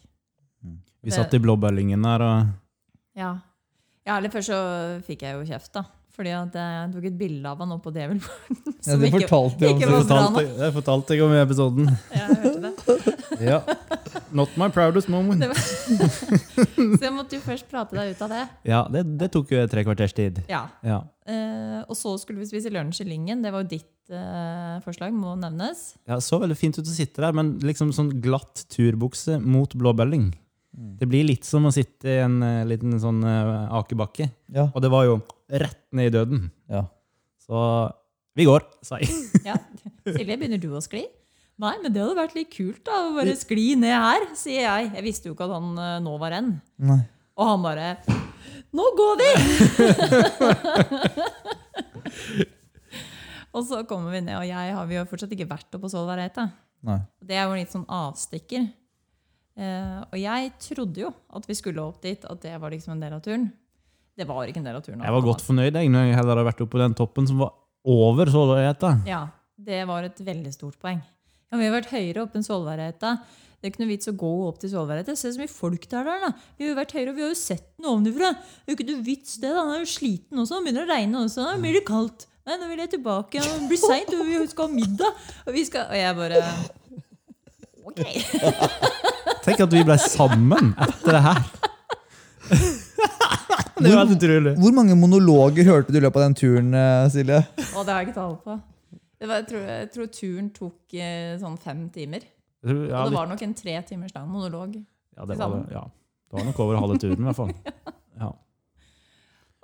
Vi 1.02 1.10
satt 1.10 1.32
i 1.32 1.38
blåbærlyngen 1.38 2.02
der 2.02 2.20
og 2.22 2.46
Ja. 3.16 3.38
ja, 4.04 4.16
eller 4.18 4.28
først 4.28 4.50
så 4.50 5.02
fikk 5.02 5.22
jeg 5.22 5.34
jo 5.38 5.44
kjeft, 5.50 5.72
da. 5.72 5.84
Fordi 6.14 6.30
at 6.30 6.54
jeg 6.54 6.90
tok 6.92 7.06
et 7.08 7.14
bilde 7.18 7.50
av 7.50 7.58
han 7.58 7.74
oppå 7.74 7.90
Devilborn. 7.94 8.60
Ja, 8.84 8.98
det 9.00 9.08
fortalte 9.08 9.64
om. 9.64 10.34
det 10.36 11.16
jeg 11.16 11.22
om 11.24 11.32
i 11.32 11.40
episoden. 11.40 11.88
Ja, 12.14 12.26
jeg 12.28 12.36
hørte 12.42 12.60
det. 12.68 13.14
Ja. 13.40 13.60
Not 14.34 14.52
my 14.60 14.68
proudest 14.70 15.08
moment. 15.10 15.42
Så 16.76 17.00
jeg 17.00 17.14
måtte 17.14 17.38
jo 17.38 17.42
først 17.42 17.66
prate 17.70 17.96
deg 17.96 18.12
ut 18.12 18.22
av 18.26 18.34
det. 18.34 18.44
Ja, 18.68 18.84
det, 18.92 19.04
det 19.18 19.30
tok 19.34 19.50
jo 19.54 19.64
tre 19.70 19.82
kvarters 19.86 20.14
tid. 20.14 20.42
Ja. 20.50 20.66
Ja. 20.86 21.00
Uh, 21.26 21.80
og 21.88 21.96
så 21.98 22.14
skulle 22.20 22.42
vi 22.42 22.50
spise 22.52 22.70
lunsj 22.72 23.02
i 23.02 23.08
Lyngen. 23.08 23.42
Det 23.42 23.50
var 23.54 23.64
jo 23.64 23.72
ditt 23.72 24.12
uh, 24.12 24.78
forslag, 24.84 25.14
må 25.16 25.34
nevnes. 25.40 25.94
ja, 26.06 26.20
Så 26.22 26.38
veldig 26.42 26.58
fint 26.60 26.78
ut 26.78 26.86
å 26.86 26.94
sitte 26.94 27.24
der, 27.24 27.34
men 27.34 27.56
liksom 27.64 27.90
sånn 27.96 28.12
glatt 28.24 28.66
turbukse 28.74 29.40
mot 29.42 29.74
blåbølling. 29.74 30.30
Det 31.00 31.06
blir 31.08 31.26
litt 31.26 31.46
som 31.46 31.66
å 31.66 31.74
sitte 31.74 32.10
i 32.10 32.20
en 32.22 32.38
uh, 32.44 32.66
liten 32.68 32.94
sånn 33.02 33.24
akebakke. 33.24 34.28
Ja. 34.54 34.68
Og 34.74 34.84
det 34.84 34.92
var 34.92 35.08
jo 35.08 35.22
rett 35.48 35.82
ned 35.92 36.10
i 36.10 36.14
døden. 36.14 36.46
Ja. 36.70 36.86
Så 37.44 37.60
vi 38.34 38.46
går, 38.48 38.64
sa 38.84 38.98
jeg. 39.02 39.12
Ja. 39.50 39.58
Silje, 40.04 40.36
begynner 40.36 40.60
du 40.60 40.70
å 40.76 40.80
skli? 40.84 41.04
Nei, 41.60 41.74
men 41.82 41.92
det 41.94 42.02
hadde 42.02 42.18
vært 42.18 42.34
litt 42.34 42.50
kult 42.50 42.82
da, 42.86 42.96
å 43.06 43.14
bare 43.14 43.34
skli 43.38 43.76
ned 43.78 43.94
her, 43.94 44.24
sier 44.36 44.64
jeg. 44.66 44.90
Jeg 44.96 45.04
visste 45.06 45.28
jo 45.30 45.36
ikke 45.36 45.46
at 45.46 45.54
han 45.54 45.78
eh, 45.78 46.00
nå 46.02 46.16
var 46.18 46.34
renn. 46.34 46.50
Nei. 46.82 47.02
Og 47.38 47.48
han 47.50 47.62
bare 47.62 47.86
Nå 48.74 48.84
går 48.98 49.14
vi! 49.20 49.30
og 53.54 53.62
så 53.68 53.84
kommer 53.86 54.10
vi 54.14 54.20
ned, 54.26 54.34
og 54.40 54.46
jeg 54.48 54.74
har 54.74 54.88
vi 54.90 54.96
jo 54.98 55.04
fortsatt 55.10 55.34
ikke 55.36 55.52
vært 55.52 55.68
oppe 55.70 55.84
på 55.84 55.92
Svolværgeita. 55.92 56.48
Nei. 56.88 56.98
Det 57.22 57.38
er 57.38 57.46
jo 57.46 57.58
litt 57.60 57.74
sånn 57.74 57.86
avstikker. 57.86 58.66
Uh, 59.54 60.02
og 60.10 60.16
jeg 60.18 60.50
trodde 60.58 61.04
jo 61.04 61.12
at 61.38 61.46
vi 61.46 61.54
skulle 61.54 61.84
opp 61.86 62.02
dit, 62.02 62.18
at 62.26 62.42
det 62.42 62.56
var 62.58 62.74
liksom 62.74 62.96
en 62.96 63.04
del 63.06 63.14
av 63.14 63.22
turen. 63.22 63.46
Det 64.14 64.26
var 64.28 64.46
ikke 64.46 64.60
en 64.62 64.68
del 64.68 64.76
av 64.78 64.84
turen. 64.84 65.02
Jeg 65.02 65.14
var 65.16 65.24
godt 65.26 65.42
fornøyd 65.42 65.74
jeg, 65.74 65.90
når 65.90 66.08
jeg 66.08 66.18
heller 66.18 66.36
hadde 66.36 66.48
vært 66.50 66.60
oppe 66.62 66.76
på 66.76 66.82
den 66.82 66.94
toppen 66.98 67.26
som 67.26 67.40
var 67.42 67.54
over 67.84 68.30
Såløyheta. 68.30 68.92
Ja, 69.08 69.24
det 69.60 69.80
var 69.90 70.06
et 70.06 70.20
veldig 70.24 70.52
stort 70.54 70.78
poeng. 70.82 71.00
Ja, 71.50 71.58
vi 71.58 71.66
har 71.66 71.74
vært 71.74 71.90
høyere 71.92 72.22
oppe 72.24 72.38
enn 72.38 72.46
Svolværgeita. 72.46 73.16
Det 73.58 73.68
er 73.68 73.72
ikke 73.72 73.82
noe 73.84 73.90
vits 73.94 74.10
å 74.10 74.14
gå 74.18 74.30
opp 74.48 74.60
til 74.62 74.70
Svolværgeita. 74.72 75.14
Se 75.18 75.32
så 75.34 75.40
mye 75.40 75.50
folk 75.50 75.86
det 75.88 75.98
er 76.00 76.08
der, 76.08 76.24
da. 76.26 76.30
Vi 76.58 76.66
har 76.66 76.72
jo 76.72 76.78
vært 76.78 76.94
høyere, 76.96 77.12
og 77.12 77.18
vi 77.18 77.24
har 77.24 77.30
jo 77.30 77.38
sett 77.38 77.66
den 77.78 77.90
ovenfra. 77.90 78.30
Det 78.34 78.66
er 78.66 78.74
jo 78.74 78.78
ikke 78.78 78.88
noe 78.90 79.04
vits 79.06 79.34
det, 79.38 79.50
da. 79.50 79.62
Han 79.62 79.74
er 79.76 79.82
jo 79.84 79.90
sliten 79.92 80.42
også. 80.42 80.58
Han 80.58 80.66
begynner 80.66 80.86
å 80.86 80.90
regne 80.90 81.22
også. 81.24 81.46
Da 81.48 81.58
blir 81.62 81.78
det 81.78 81.84
kaldt. 81.88 82.26
Nei, 82.44 82.58
nå 82.60 82.68
vil 82.68 82.82
jeg 82.82 82.92
tilbake. 82.96 83.40
Ja, 83.40 83.44
Det 83.56 83.68
blir 83.70 83.80
seint, 83.80 84.10
og 84.12 84.26
vi 84.28 84.40
skal 84.50 84.68
ha 84.68 84.74
middag. 84.74 85.20
Og, 85.46 85.52
vi 85.56 85.66
skal... 85.68 85.86
og 85.88 85.96
jeg 85.96 86.18
bare 86.18 86.42
Ok. 87.84 88.00
Tenk 89.44 89.62
at 89.64 89.76
vi 89.78 89.84
ble 89.86 89.96
sammen 90.02 90.74
etter 90.80 91.18
det 91.18 91.22
her. 91.28 91.44
det 93.82 93.90
var 93.90 94.04
helt 94.04 94.14
utrolig. 94.16 94.54
Hvor 94.60 94.76
mange 94.76 94.94
monologer 94.98 95.66
hørte 95.66 95.92
du 95.94 95.98
i 95.98 96.04
løpet 96.04 96.20
av 96.20 96.28
den 96.28 96.36
turen, 96.38 96.70
eh, 96.78 97.08
Silje? 97.10 97.40
Å, 97.42 97.82
det 97.82 97.90
har 97.90 97.98
jeg 98.02 98.08
ikke 98.10 98.16
tall 98.20 98.38
på. 98.44 98.56
Det 98.94 99.28
var, 99.30 99.40
jeg, 99.40 99.48
tror, 99.50 99.66
jeg 99.70 99.90
tror 99.94 100.08
turen 100.12 100.48
tok 100.54 100.96
eh, 101.00 101.34
sånn 101.40 101.58
fem 101.62 101.84
timer. 101.94 102.26
Ja, 102.64 103.02
Og 103.02 103.12
det 103.12 103.18
var 103.18 103.28
nok 103.28 103.42
en 103.44 103.54
tre 103.56 103.74
timers 103.88 104.14
lang 104.14 104.30
monolog. 104.30 104.78
ja, 105.16 105.26
det 105.28 105.36
var, 105.40 105.58
ja. 105.72 105.82
det 106.30 106.38
var 106.38 106.48
nok 106.48 106.62
over 106.64 106.80
halve 106.80 106.98
turen, 107.02 107.20
i 107.20 107.28
hvert 107.30 107.42
fall. 107.42 107.54
Ja. 108.14 108.28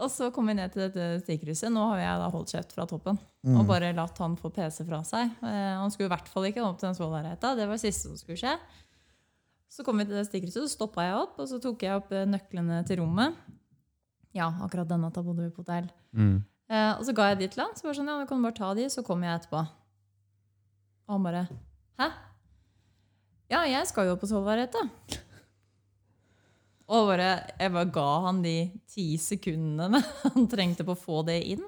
Og 0.01 0.09
så 0.11 0.27
kom 0.35 0.49
vi 0.51 0.57
ned 0.59 0.73
til 0.75 0.89
dette 0.89 1.21
stikkrysset. 1.21 1.71
Nå 1.71 1.85
har 1.93 2.01
jeg 2.01 2.23
da 2.23 2.31
holdt 2.33 2.51
kjeft 2.51 2.73
fra 2.75 2.83
toppen. 2.91 3.19
Mm. 3.47 3.61
Og 3.61 3.69
bare 3.69 3.93
latt 3.95 4.19
han 4.19 4.33
få 4.41 4.51
PC 4.51 4.81
fra 4.89 5.05
seg. 5.07 5.37
Eh, 5.45 5.75
han 5.79 5.93
skulle 5.93 6.09
i 6.09 6.11
hvert 6.11 6.27
fall 6.33 6.49
ikke 6.49 6.65
opp 6.67 6.81
til 6.81 6.89
den 6.89 6.97
Svolværgeita. 6.99 7.53
Det 7.55 7.69
var 7.69 7.79
det 7.79 7.85
siste 7.85 8.09
som 8.09 8.19
skulle 8.19 8.41
skje. 8.41 8.57
Så 9.71 9.87
kom 9.87 10.01
vi 10.03 10.09
til 10.09 10.19
det 10.19 10.25
stikkrysset, 10.27 10.67
så 10.67 10.73
stoppa 10.73 11.05
jeg 11.07 11.21
opp, 11.21 11.37
og 11.39 11.47
så 11.47 11.61
tok 11.63 11.85
jeg 11.87 12.01
opp 12.01 12.11
nøklene 12.27 12.81
til 12.89 13.05
rommet. 13.05 13.39
Ja, 14.37 14.49
akkurat 14.63 14.89
den 14.89 15.03
natta 15.03 15.23
bodde 15.27 15.47
vi 15.47 15.53
på 15.55 15.65
hotell. 15.65 15.89
Mm. 16.15 16.37
Eh, 16.71 16.93
og 16.95 17.03
så 17.07 17.15
ga 17.17 17.31
jeg 17.33 17.41
de 17.41 17.49
til 17.51 17.65
han. 17.65 17.75
Så 17.75 17.87
var 17.87 17.95
det 17.95 18.01
sånn, 18.01 18.11
ja, 18.13 18.19
du 18.21 18.31
kan 18.31 18.45
bare 18.45 18.57
ta 18.57 18.71
de, 18.79 18.87
så 18.93 19.03
kommer 19.07 19.27
jeg 19.27 19.41
etterpå. 19.41 19.65
Og 21.09 21.17
han 21.17 21.27
bare 21.27 21.47
Hæ? 22.01 22.07
Ja, 23.51 23.65
jeg 23.67 23.89
skal 23.91 24.07
jo 24.07 24.15
på 24.21 24.29
Svolværgeita. 24.31 24.85
Og 26.91 27.09
bare, 27.11 27.31
jeg 27.59 27.73
bare 27.75 27.91
ga 27.95 28.09
han 28.27 28.39
de 28.43 28.55
ti 28.91 29.13
sekundene 29.21 30.01
han 30.25 30.47
trengte 30.51 30.87
på 30.87 30.95
å 30.95 30.99
få 30.99 31.25
det 31.27 31.41
inn. 31.53 31.67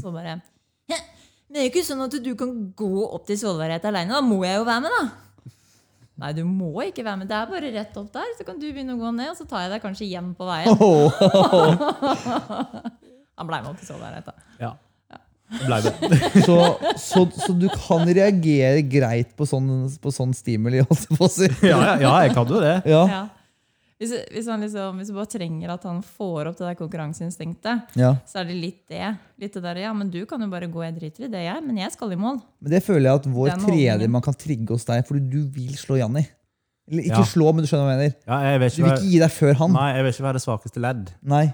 Så 0.00 0.10
bare 0.10 0.40
Men 0.88 1.52
det 1.52 1.60
er 1.60 1.66
jo 1.66 1.70
ikke 1.70 1.84
sånn 1.84 2.00
at 2.04 2.16
du 2.24 2.32
kan 2.38 2.52
gå 2.76 2.90
opp 3.04 3.28
til 3.28 3.36
Svolværeit 3.40 3.84
alene. 3.88 4.16
Da 4.16 4.24
må 4.24 4.40
jeg 4.44 4.56
jo 4.56 4.64
være 4.68 4.84
med, 4.86 4.96
da. 4.96 5.31
Nei, 6.20 6.30
du 6.36 6.42
må 6.44 6.68
ikke 6.84 7.04
være 7.06 7.22
med. 7.22 7.28
Det 7.30 7.36
er 7.38 7.48
bare 7.50 7.72
rett 7.74 7.96
opp 7.98 8.10
der. 8.14 8.32
Så 8.38 8.44
kan 8.46 8.58
du 8.60 8.66
begynne 8.68 8.94
å 8.94 9.00
gå 9.00 9.10
ned, 9.16 9.32
og 9.32 9.38
så 9.38 9.46
tar 9.48 9.64
jeg 9.64 9.72
deg 9.72 9.82
kanskje 9.84 10.08
hjem 10.10 10.32
på 10.38 10.44
veien. 10.46 10.68
Han 13.40 13.48
blei 13.48 13.60
med 13.62 13.70
opp 13.72 13.78
til 13.80 13.88
Svolværeit, 13.88 14.28
da. 14.28 14.34
Ja. 14.60 14.72
Blei 15.64 15.80
med. 15.84 15.94
Så, 16.46 16.56
så, 16.96 17.24
så 17.36 17.52
du 17.56 17.66
kan 17.72 18.06
reagere 18.08 18.80
greit 18.88 19.34
på 19.36 19.44
sånn, 19.48 19.68
på 20.00 20.12
sånn 20.14 20.32
stimuli, 20.36 20.80
holdt 20.84 21.04
jeg 21.08 21.18
på 21.18 21.26
å 21.26 21.32
si. 21.32 21.48
Ja, 21.64 21.76
ja, 21.76 21.94
ja, 22.00 22.12
jeg 22.24 22.32
kan 22.36 22.48
jo 22.48 22.60
det. 22.62 22.76
Ja. 22.88 23.02
Ja. 23.10 23.22
Hvis, 24.02 24.10
hvis, 24.34 24.46
han 24.50 24.64
liksom, 24.64 24.96
hvis 24.98 25.10
du 25.12 25.14
bare 25.14 25.30
trenger 25.30 25.70
at 25.76 25.84
han 25.86 26.00
får 26.02 26.48
opp 26.50 26.56
det 26.58 26.64
der 26.66 26.74
konkurranseinstinktet, 26.80 27.92
ja. 28.00 28.08
så 28.26 28.40
er 28.40 28.48
det 28.50 28.56
litt 28.58 28.80
det. 28.90 29.12
Litt 29.38 29.54
det 29.54 29.62
der, 29.62 29.78
ja, 29.84 29.92
men 29.94 30.10
du 30.10 30.24
kan 30.26 30.42
jo 30.42 30.48
bare 30.50 30.66
gå, 30.72 30.82
jeg 30.82 30.96
driter 30.96 31.28
i 31.28 31.30
det, 31.30 31.44
jeg. 31.46 31.62
Men 31.62 31.78
jeg 31.84 31.94
skal 31.94 32.10
i 32.10 32.18
mål. 32.18 32.40
Men 32.58 32.74
det 32.74 32.82
føler 32.82 33.06
jeg 33.12 33.20
at 33.22 33.28
vår 33.36 33.52
tredje 33.62 34.08
man 34.10 34.24
kan 34.26 34.34
trigge 34.34 34.74
hos 34.74 34.88
deg, 34.88 35.04
fordi 35.06 35.22
du 35.30 35.44
vil 35.54 35.76
slå 35.78 36.00
Janni. 36.02 36.24
Eller 36.90 37.06
ikke 37.06 37.22
Ja. 37.22 37.30
slå, 37.30 37.52
men 37.54 37.62
du 37.62 37.70
skjønner 37.70 37.86
hva 37.86 37.94
jeg 37.94 38.00
mener. 38.02 38.16
Ja, 38.26 38.40
jeg 38.42 38.58
Du 38.74 38.82
vil 38.82 38.90
ikke 38.92 39.10
gi 39.12 39.18
deg 39.22 39.30
før 39.30 39.54
han. 39.62 39.72
nei, 39.78 39.88
jeg 39.94 40.02
vil 40.08 40.12
ikke 40.16 40.26
være 40.26 40.38
det 40.40 40.42
svakeste 40.48 40.82
ledd. 40.82 41.12
Nei. 41.22 41.44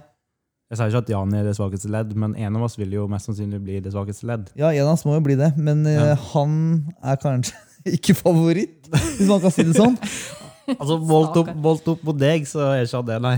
Jeg 0.71 0.77
sier 0.81 0.89
ikke 0.89 1.05
at 1.05 1.09
Jan 1.13 1.35
er 1.37 1.45
det 1.45 1.55
svakeste 1.57 1.89
ledd, 1.93 2.11
men 2.17 2.35
en 2.37 2.57
av 2.57 2.63
oss 2.67 2.77
vil 2.81 2.91
jo 2.93 3.07
mest 3.09 3.29
sannsynlig 3.29 3.61
bli 3.65 3.79
det 3.85 3.93
svakeste 3.93 4.25
ledd. 4.29 4.51
Ja, 4.57 4.73
en 4.73 4.87
av 4.89 4.97
oss 4.97 5.05
må 5.09 5.15
jo 5.17 5.21
bli 5.25 5.37
det, 5.37 5.53
men 5.61 5.85
eh, 5.87 6.01
Ja. 6.11 6.15
han 6.33 6.93
er 7.05 7.17
kanskje 7.21 7.53
ikke 7.97 8.17
favoritt, 8.17 8.89
hvis 8.89 9.29
man 9.29 9.41
kan 9.45 9.51
si 9.53 9.65
det 9.69 9.77
sånn. 9.77 9.97
Altså, 10.77 10.99
Voldt 11.09 11.37
opp, 11.41 11.49
voldt 11.65 11.87
opp 11.95 12.03
mot 12.05 12.19
deg, 12.19 12.45
så 12.51 12.67
er 12.75 12.83
ikke 12.85 12.99
han 13.01 13.07
det, 13.09 13.17
nei. 13.25 13.37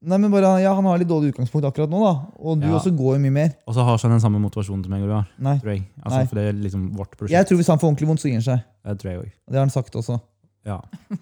Nei, 0.00 0.16
men 0.16 0.32
bare, 0.32 0.54
ja, 0.62 0.70
Han 0.72 0.86
har 0.88 0.96
litt 1.02 1.10
dårlig 1.10 1.34
utgangspunkt 1.34 1.66
akkurat 1.68 1.90
nå, 1.92 1.98
da. 2.06 2.14
Og 2.40 2.56
du 2.62 2.68
Ja. 2.70 2.76
også 2.78 2.94
går 2.96 3.18
jo 3.18 3.22
mye 3.26 3.34
mer. 3.36 3.50
Og 3.68 3.74
så 3.76 3.84
har 3.84 3.98
ikke 3.98 4.06
han 4.08 4.14
den 4.16 4.20
samme 4.24 4.40
motivasjonen 4.40 4.84
som 4.86 4.90
meg 4.94 5.02
og 5.04 5.08
du 5.10 5.14
har, 5.18 5.26
Nei. 5.38 5.58
tror 5.60 5.72
jeg. 5.74 5.82
Altså, 6.04 6.16
Nei. 6.18 6.26
For 6.30 6.34
det 6.40 6.44
er 6.48 6.52
liksom 6.64 6.86
vårt 6.96 7.12
prosjekt. 7.18 7.36
Jeg 7.36 7.46
tror 7.50 7.56
hvis 7.60 7.68
han 7.68 7.78
får 7.82 7.88
ordentlig 7.90 8.08
vondt, 8.08 8.20
så 8.24 8.28
gir 8.30 8.38
han 8.40 8.46
seg. 8.48 8.60
Det 8.88 8.96
tror 9.02 9.10
jeg 9.12 9.18
òg. 9.20 9.28
Det 9.50 9.56
har 9.60 9.66
han 9.68 9.74
sagt 9.76 9.92
også. 10.00 10.16
Ja. 10.64 10.80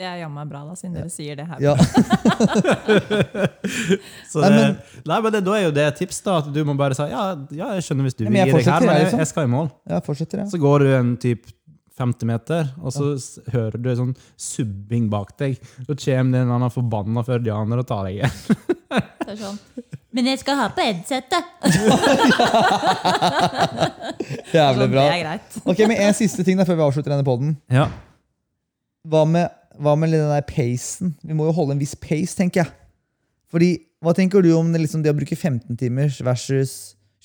Det 0.00 0.06
er 0.08 0.16
jammen 0.22 0.48
bra, 0.48 0.62
da, 0.64 0.72
siden 0.80 0.94
dere 0.96 1.10
sier 1.12 1.36
det 1.36 1.44
her. 1.44 1.58
Ja. 1.60 1.74
Så 4.30 4.40
Nei, 4.40 4.48
det, 4.48 4.56
men- 4.56 4.76
nei, 5.04 5.18
men 5.20 5.32
det, 5.34 5.42
da 5.44 5.52
er 5.58 5.62
jo 5.66 5.72
det 5.76 5.84
et 5.90 5.96
tips, 6.00 6.20
da. 6.24 6.38
At 6.40 6.48
du 6.54 6.60
må 6.64 6.72
bare 6.78 6.94
si 6.96 7.04
ja, 7.10 7.24
ja 7.52 7.66
jeg 7.76 7.82
skjønner 7.84 8.06
hvis 8.08 8.16
du 8.16 8.22
Ja, 8.24 8.30
vil 8.30 8.32
men 8.32 8.40
jeg 8.40 8.48
gi 8.48 8.52
deg 8.54 8.64
her, 8.64 8.66
fortsetter, 8.70 8.86
men 8.86 8.94
jeg, 8.94 9.00
jeg, 9.00 9.04
liksom. 9.10 9.20
jeg 9.24 9.30
skal 9.32 9.44
i 9.44 9.50
mål. 9.54 9.68
Jeg 9.92 10.00
fortsetter, 10.06 10.36
ja. 10.40 10.46
Så 10.52 10.58
går 10.62 10.76
du 10.84 10.88
en 10.96 11.10
typ 11.20 11.42
50 12.00 12.26
meter, 12.30 12.62
og 12.80 12.90
så 12.96 13.04
ja. 13.12 13.18
hører 13.54 13.76
du 13.78 13.86
en 13.92 13.98
sånn 14.00 14.14
subbing 14.40 15.04
bak 15.12 15.28
deg. 15.40 15.52
Så 15.84 15.92
kommer 15.94 16.32
det 16.34 16.40
en 16.46 16.54
annen 16.56 16.72
forbanna 16.72 17.20
førdianer 17.26 17.76
og 17.82 17.86
tar 17.88 18.02
deg 18.08 18.14
igjen. 18.20 18.36
Det 18.90 19.36
er 19.36 19.38
sånn. 19.38 19.58
Men 20.10 20.26
jeg 20.26 20.40
skal 20.40 20.56
ha 20.58 20.64
på 20.74 20.82
headsetet! 20.82 21.44
Jævlig 24.50 24.82
Sånn, 24.82 24.90
bra. 24.90 25.04
det 25.04 25.12
er 25.12 25.20
greit. 25.22 25.50
Ok, 25.62 25.78
men 25.86 25.96
En 26.02 26.16
siste 26.18 26.42
ting 26.46 26.58
da, 26.58 26.64
før 26.66 26.76
vi 26.80 26.84
avslutter 26.88 27.12
denne 27.14 27.26
poden. 27.26 27.52
Ja. 27.70 27.84
Hva 29.06 29.22
med, 29.28 29.46
hva 29.78 29.94
med 29.98 30.10
den 30.16 30.26
der 30.32 30.42
pacen? 30.48 31.14
Vi 31.22 31.34
må 31.36 31.46
jo 31.46 31.54
holde 31.60 31.72
en 31.76 31.82
viss 31.82 31.94
pace, 31.94 32.34
tenker 32.38 32.64
jeg. 32.64 32.70
Fordi, 33.54 33.70
Hva 34.00 34.14
tenker 34.16 34.40
du 34.40 34.48
om 34.56 34.70
det, 34.72 34.80
liksom, 34.80 35.02
det 35.04 35.12
å 35.12 35.16
bruke 35.18 35.36
15 35.36 35.76
timers 35.76 36.22
versus 36.24 36.70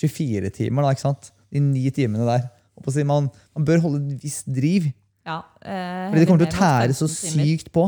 24 0.01 0.49
timer? 0.57 0.83
da, 0.83 0.89
ikke 0.91 1.05
sant? 1.07 1.29
De 1.49 1.59
ni 1.63 1.87
timene 1.95 2.25
der. 2.27 2.43
Og 2.85 2.91
på 2.91 2.93
å 2.93 2.95
si, 2.99 3.03
man, 3.09 3.27
man 3.57 3.65
bør 3.65 3.79
holde 3.81 4.13
et 4.13 4.21
visst 4.21 4.45
driv. 4.53 4.91
Ja, 5.25 5.39
eh, 5.65 6.11
Fordi 6.11 6.21
det 6.21 6.27
kommer 6.29 6.43
til 6.45 6.51
å 6.51 6.57
tære 6.59 6.93
så 6.93 7.07
sykt 7.09 7.71
på. 7.73 7.87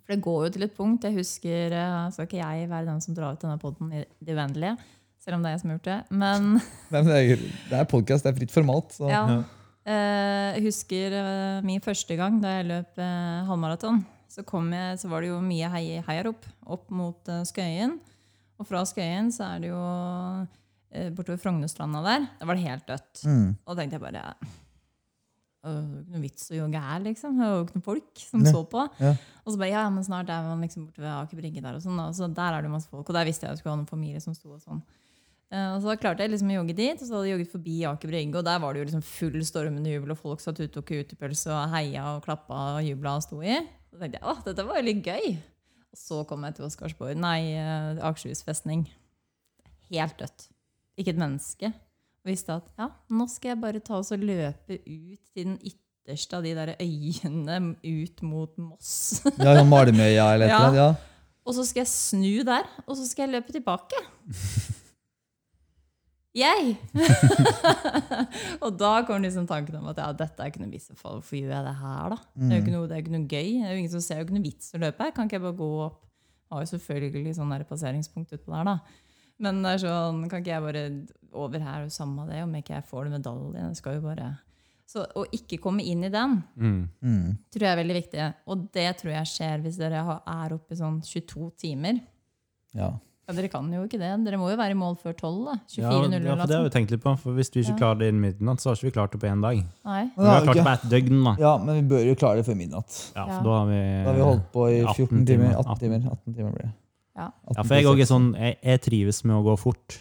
For 0.00 0.14
det 0.14 0.22
går 0.24 0.46
jo 0.46 0.52
til 0.54 0.64
et 0.64 0.72
punkt. 0.76 1.04
Jeg 1.04 1.14
husker, 1.18 1.74
eh, 1.76 1.96
Skal 2.14 2.24
ikke 2.26 2.40
jeg 2.40 2.70
være 2.70 2.86
den 2.88 3.02
som 3.04 3.14
drar 3.14 3.36
ut 3.36 3.42
denne 3.44 3.58
poden 3.60 3.92
i 3.92 4.00
det 4.24 4.32
uendelige, 4.34 4.78
selv 5.20 5.36
om 5.36 5.44
det 5.44 5.50
er 5.50 5.54
jeg 5.58 5.60
som 5.60 5.70
har 5.70 5.76
gjort 5.76 5.90
det. 5.90 5.98
Men 6.16 6.48
Nei, 6.94 7.02
men 7.02 7.10
det 7.12 7.20
er, 7.20 7.44
det 7.68 7.78
er 7.82 7.84
podkast, 7.92 8.24
det 8.24 8.32
er 8.32 8.40
fritt 8.40 8.54
format. 8.56 8.96
Så. 8.96 9.10
ja, 9.12 9.22
Ja. 9.28 9.38
eh, 9.84 10.56
jeg 10.56 10.66
husker 10.70 11.18
eh, 11.20 11.60
min 11.68 11.84
første 11.84 12.16
gang 12.16 12.40
da 12.40 12.56
jeg 12.56 12.70
løp 12.72 12.96
halvmaraton. 13.52 14.00
Så, 14.32 14.42
kom 14.48 14.72
jeg, 14.72 14.98
så 15.00 15.08
var 15.12 15.20
det 15.20 15.30
jo 15.34 15.38
mye 15.44 15.68
hei, 15.72 15.84
heiarop 16.08 16.48
opp 16.66 16.88
mot 16.90 17.28
Skøyen. 17.48 17.98
Og 18.56 18.66
fra 18.68 18.82
Skøyen 18.88 19.28
så 19.32 19.46
er 19.54 19.60
det 19.62 19.70
jo 19.70 19.84
bortover 21.16 21.40
Frognerstranda 21.42 22.02
der. 22.06 22.28
Da 22.40 22.48
var 22.48 22.58
det 22.58 22.66
helt 22.66 22.86
dødt. 22.88 23.24
Mm. 23.26 23.48
Og 23.64 23.72
da 23.72 23.80
tenkte 23.82 23.98
jeg 23.98 24.04
bare 24.06 24.22
Det 25.66 25.72
ikke 25.72 26.12
noe 26.14 26.22
vits 26.22 26.44
å 26.54 26.58
jogge 26.60 26.80
her, 26.82 27.00
liksom. 27.02 27.38
Det 27.40 27.46
var 27.48 27.56
jo 27.56 27.64
ikke 27.66 27.74
noen 27.78 27.86
folk 27.88 28.20
som 28.22 28.44
Ja. 28.44 28.52
så 28.54 28.60
på. 28.70 28.82
Ja. 29.02 29.14
Og 29.42 29.48
så 29.52 29.58
bare, 29.58 29.70
ja, 29.72 29.88
men 29.90 30.04
snart 30.06 30.28
er 30.30 30.44
man 30.46 30.60
liksom 30.62 30.84
borte 30.86 31.02
ved 31.02 31.10
Aker 31.10 31.40
Brygge 31.40 31.62
der, 31.64 31.74
og 31.74 31.82
sånn. 31.82 31.98
Og 32.04 32.14
så 32.14 32.28
der 32.32 32.54
er 32.54 32.62
det 32.62 32.70
masse 32.70 32.88
folk. 32.88 33.08
Og 33.08 33.14
der 33.16 33.26
visste 33.26 33.42
jeg 33.46 33.50
at 33.50 33.56
jeg 33.56 33.64
skulle 33.64 33.74
ha 33.74 33.80
noen 33.82 33.90
familie 33.90 34.20
som 34.22 34.34
sto 34.36 34.52
og 34.54 34.60
sånn. 34.62 34.82
Eh, 35.50 35.74
og 35.74 35.82
så 35.82 35.96
klarte 35.98 36.22
jeg 36.22 36.30
liksom 36.30 36.50
å 36.50 36.58
jogge 36.60 36.74
dit, 36.76 36.94
og 37.02 37.06
så 37.06 37.14
hadde 37.18 37.26
jeg 37.26 37.34
jogget 37.38 37.52
forbi 37.52 37.76
Aker 37.86 38.08
Brygge, 38.12 38.38
og 38.38 38.44
der 38.46 38.58
var 38.62 38.72
det 38.74 38.80
jo 38.80 38.86
liksom 38.92 39.02
full 39.02 39.42
stormende 39.46 39.90
jubel, 39.90 40.10
og 40.14 40.18
folk 40.18 40.40
satt 40.40 40.58
ute 40.62 40.70
og 40.70 40.86
tok 40.86 40.94
utepølse 41.02 41.50
og 41.50 41.70
heia 41.74 42.06
og 42.16 42.24
klappa 42.24 42.62
og 42.78 42.86
jubla 42.86 43.16
og 43.18 43.22
sto 43.26 43.42
i. 43.42 43.58
Så 43.90 43.98
tenkte 43.98 44.20
jeg, 44.20 44.26
å, 44.26 44.36
dette 44.46 44.66
var 44.66 44.78
jo 44.78 44.86
litt 44.86 45.02
gøy. 45.06 45.36
Og 45.90 45.98
så 45.98 46.22
kom 46.30 46.42
jeg 46.46 46.54
til 46.58 46.66
Oscarsborg. 46.66 47.16
Nei, 47.18 47.40
eh, 47.58 47.98
Akershus 48.06 48.42
festning. 48.46 48.86
Helt 49.90 50.18
dødt. 50.18 50.48
Ikke 50.96 51.12
et 51.12 51.20
menneske. 51.20 51.72
Og 52.24 52.32
visste 52.32 52.56
at 52.56 52.70
ja, 52.80 52.88
nå 53.12 53.26
skal 53.30 53.52
jeg 53.52 53.62
bare 53.62 53.82
ta 53.84 54.00
oss 54.00 54.14
og 54.16 54.22
løpe 54.24 54.80
ut 54.82 55.20
til 55.30 55.44
den 55.44 55.58
ytterste 55.60 56.38
av 56.38 56.46
de 56.46 56.54
der 56.56 56.72
øyene 56.82 57.58
ut 57.84 58.24
mot 58.26 58.56
Moss. 58.58 59.20
Ja, 59.38 59.52
sånn 59.58 59.70
Malmøya 59.70 60.32
eller 60.34 60.48
et 60.48 60.56
eller 60.56 60.72
annet. 60.72 60.80
Ja. 60.80 60.88
Og 61.46 61.54
så 61.54 61.62
skal 61.68 61.84
jeg 61.84 61.92
snu 61.92 62.42
der, 62.48 62.66
og 62.86 62.96
så 62.98 63.06
skal 63.06 63.28
jeg 63.28 63.36
løpe 63.36 63.54
tilbake. 63.54 64.00
Jeg! 66.36 66.74
og 68.64 68.74
da 68.76 68.90
kom 69.08 69.22
liksom 69.24 69.46
tanken 69.48 69.78
om 69.78 69.86
at 69.88 70.00
ja, 70.02 70.10
dette 70.12 70.42
er 70.42 70.50
ikke 70.50 70.60
noe 70.60 70.74
vits. 70.74 70.90
for 70.92 71.16
Hvorfor 71.16 71.38
gjør 71.38 71.54
jeg 71.54 71.64
det 71.64 71.76
her, 71.78 72.12
da? 72.12 72.18
Det 72.36 72.50
er 72.50 72.58
jo 72.58 72.64
ikke 72.64 72.74
noe, 72.74 72.88
det 72.90 72.96
er 72.96 73.04
ikke 73.04 73.14
noe 73.14 73.24
gøy. 73.30 73.48
Det 73.54 73.62
er 73.64 73.72
jo 73.72 73.80
ingen 73.80 73.94
som 73.94 74.02
ser 74.04 74.20
jo 74.20 74.26
ikke 74.26 74.36
noe 74.36 74.44
vits 74.44 74.74
å 74.76 74.80
løpe 74.82 75.06
her. 75.06 75.14
Kan 75.16 75.30
ikke 75.30 75.38
jeg 75.38 75.44
bare 75.46 75.56
gå 75.62 75.68
opp? 75.86 76.02
Har 76.52 76.60
jo 76.62 76.68
selvfølgelig 76.74 77.32
sånn 77.38 77.54
der 77.54 77.64
passeringspunkt 77.70 78.36
utpå 78.36 78.52
der, 78.52 78.68
da. 78.68 78.76
Men 79.38 79.62
det 79.62 79.74
er 79.74 79.82
sånn, 79.86 80.28
kan 80.30 80.40
ikke 80.42 80.54
jeg 80.54 80.62
bare 80.62 81.06
over 81.36 81.58
her 81.60 81.84
og 81.84 81.90
samme 81.92 82.26
det, 82.30 82.42
om 82.42 82.52
ikke 82.54 82.74
jeg 82.78 82.84
får 82.88 83.04
det 83.04 83.12
medaljen? 83.20 83.66
Jeg 83.68 83.76
skal 83.76 83.94
jo 83.94 84.00
bare 84.08 84.38
Så 84.88 85.02
å 85.18 85.24
ikke 85.34 85.58
komme 85.60 85.82
inn 85.82 86.04
i 86.04 86.08
den, 86.08 86.42
Mm. 86.56 86.88
Mm. 87.02 87.38
tror 87.50 87.60
jeg 87.66 87.72
er 87.78 87.82
veldig 87.84 87.96
viktig. 88.02 88.34
Og 88.46 88.72
det 88.72 88.96
tror 89.00 89.10
jeg 89.12 89.26
skjer 89.26 89.62
hvis 89.62 89.76
dere 89.76 89.98
er 90.26 90.52
oppe 90.54 90.72
i 90.72 90.76
sånn 90.76 91.00
22 91.02 91.50
timer. 91.58 92.00
Ja. 92.72 92.92
Ja, 93.28 93.34
Dere 93.34 93.48
kan 93.50 93.66
jo 93.72 93.82
ikke 93.82 93.98
det. 93.98 94.24
Dere 94.24 94.38
må 94.38 94.48
jo 94.52 94.56
være 94.56 94.70
i 94.70 94.74
mål 94.78 94.94
før 95.02 95.12
12. 95.18 95.44
da. 95.46 95.54
Ja, 95.74 95.90
24.00. 95.90 96.22
ja, 96.24 96.36
for 96.36 96.46
det 96.46 96.56
har 96.56 96.62
vi 96.62 96.70
tenkt 96.70 96.90
litt 96.92 97.02
på. 97.02 97.18
For 97.18 97.32
Hvis 97.34 97.50
vi 97.52 97.62
ikke 97.64 97.72
Ja. 97.74 97.78
klarer 97.80 97.98
det 97.98 98.08
innen 98.14 98.20
midnatt, 98.22 98.60
så 98.62 98.68
har 98.70 98.76
ikke 98.76 98.86
vi 98.86 98.90
klart 98.92 99.10
det 99.10 99.20
på 99.20 99.26
én 99.26 99.42
dag. 99.42 99.64
Nei. 99.84 100.04
Vi 100.16 100.22
har 100.24 100.42
klart 100.46 100.54
det 100.54 100.62
på 100.64 100.72
ett 100.72 100.90
døgn, 100.92 101.24
da. 101.24 101.34
ja, 101.42 101.58
men 101.58 101.74
vi 101.88 101.94
bør 101.96 102.06
jo 102.06 102.14
klare 102.14 102.36
det 102.36 102.46
før 102.46 102.54
midnatt. 102.56 103.12
Ja, 103.16 103.26
Ja. 103.26 103.38
for 103.38 103.42
da 103.42 103.58
har 103.58 103.66
vi, 103.66 104.04
Da 104.04 104.10
har 104.12 104.14
vi 104.14 104.22
holdt 104.22 104.52
på 104.52 104.68
i 104.70 104.94
14 104.94 105.26
timer. 105.26 105.50
timer. 105.50 105.58
18 105.58 105.78
timer, 105.80 106.06
18 106.12 106.34
timer 106.36 106.52
blir 106.52 106.62
det. 106.62 106.72
Ja. 107.16 107.30
Ja, 107.56 107.62
for 107.62 107.74
jeg, 107.78 107.86
er 107.88 108.08
sånn, 108.08 108.32
jeg, 108.36 108.58
jeg 108.60 108.82
trives 108.84 109.22
med 109.24 109.38
å 109.38 109.44
gå 109.46 109.54
fort. 109.60 109.96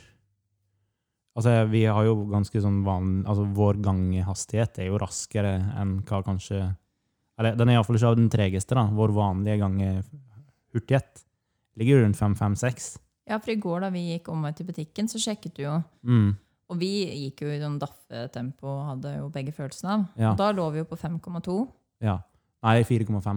Altså, 1.35 1.53
Vi 1.71 1.83
har 1.87 2.07
jo 2.07 2.15
ganske 2.31 2.61
sånn 2.63 2.81
van, 2.85 3.17
altså 3.27 3.45
Vår 3.55 3.79
gangehastighet 3.83 4.79
er 4.83 4.89
jo 4.89 4.99
raskere 5.01 5.57
enn 5.79 5.97
hva 6.07 6.21
kanskje 6.23 6.61
Eller 7.39 7.57
den 7.59 7.71
er 7.71 7.77
iallfall 7.77 7.97
ikke 7.99 8.11
av 8.13 8.19
den 8.19 8.29
tregeste. 8.31 8.75
da. 8.77 8.85
Vår 8.95 9.11
vanlige 9.15 9.59
gangehurtighet 9.63 11.25
ligger 11.75 11.97
jo 11.97 12.03
rundt 12.05 12.19
5-5-6. 12.19 12.85
Ja, 13.27 13.39
for 13.41 13.51
i 13.51 13.59
går 13.59 13.83
da 13.83 13.89
vi 13.91 14.05
gikk 14.13 14.29
omvei 14.31 14.53
til 14.55 14.67
butikken, 14.69 15.09
så 15.11 15.19
sjekket 15.19 15.57
du 15.57 15.65
jo. 15.65 15.73
Mm. 16.07 16.29
Og 16.71 16.79
vi 16.79 16.91
gikk 17.25 17.43
jo 17.43 17.49
i 17.51 17.59
sånn 17.59 17.75
daffetempo 17.81 18.69
og 18.69 18.85
hadde 18.93 19.11
jo 19.17 19.27
begge 19.33 19.51
følelsene 19.53 19.91
av. 19.97 20.05
Ja. 20.15 20.31
Og 20.31 20.39
da 20.39 20.47
lå 20.55 20.69
vi 20.71 20.81
jo 20.81 20.87
på 20.87 20.97
5,2. 21.01 21.57
Ja. 22.05 22.19
Nei, 22.65 22.79
4,5, 22.87 23.11
Ja, 23.11 23.35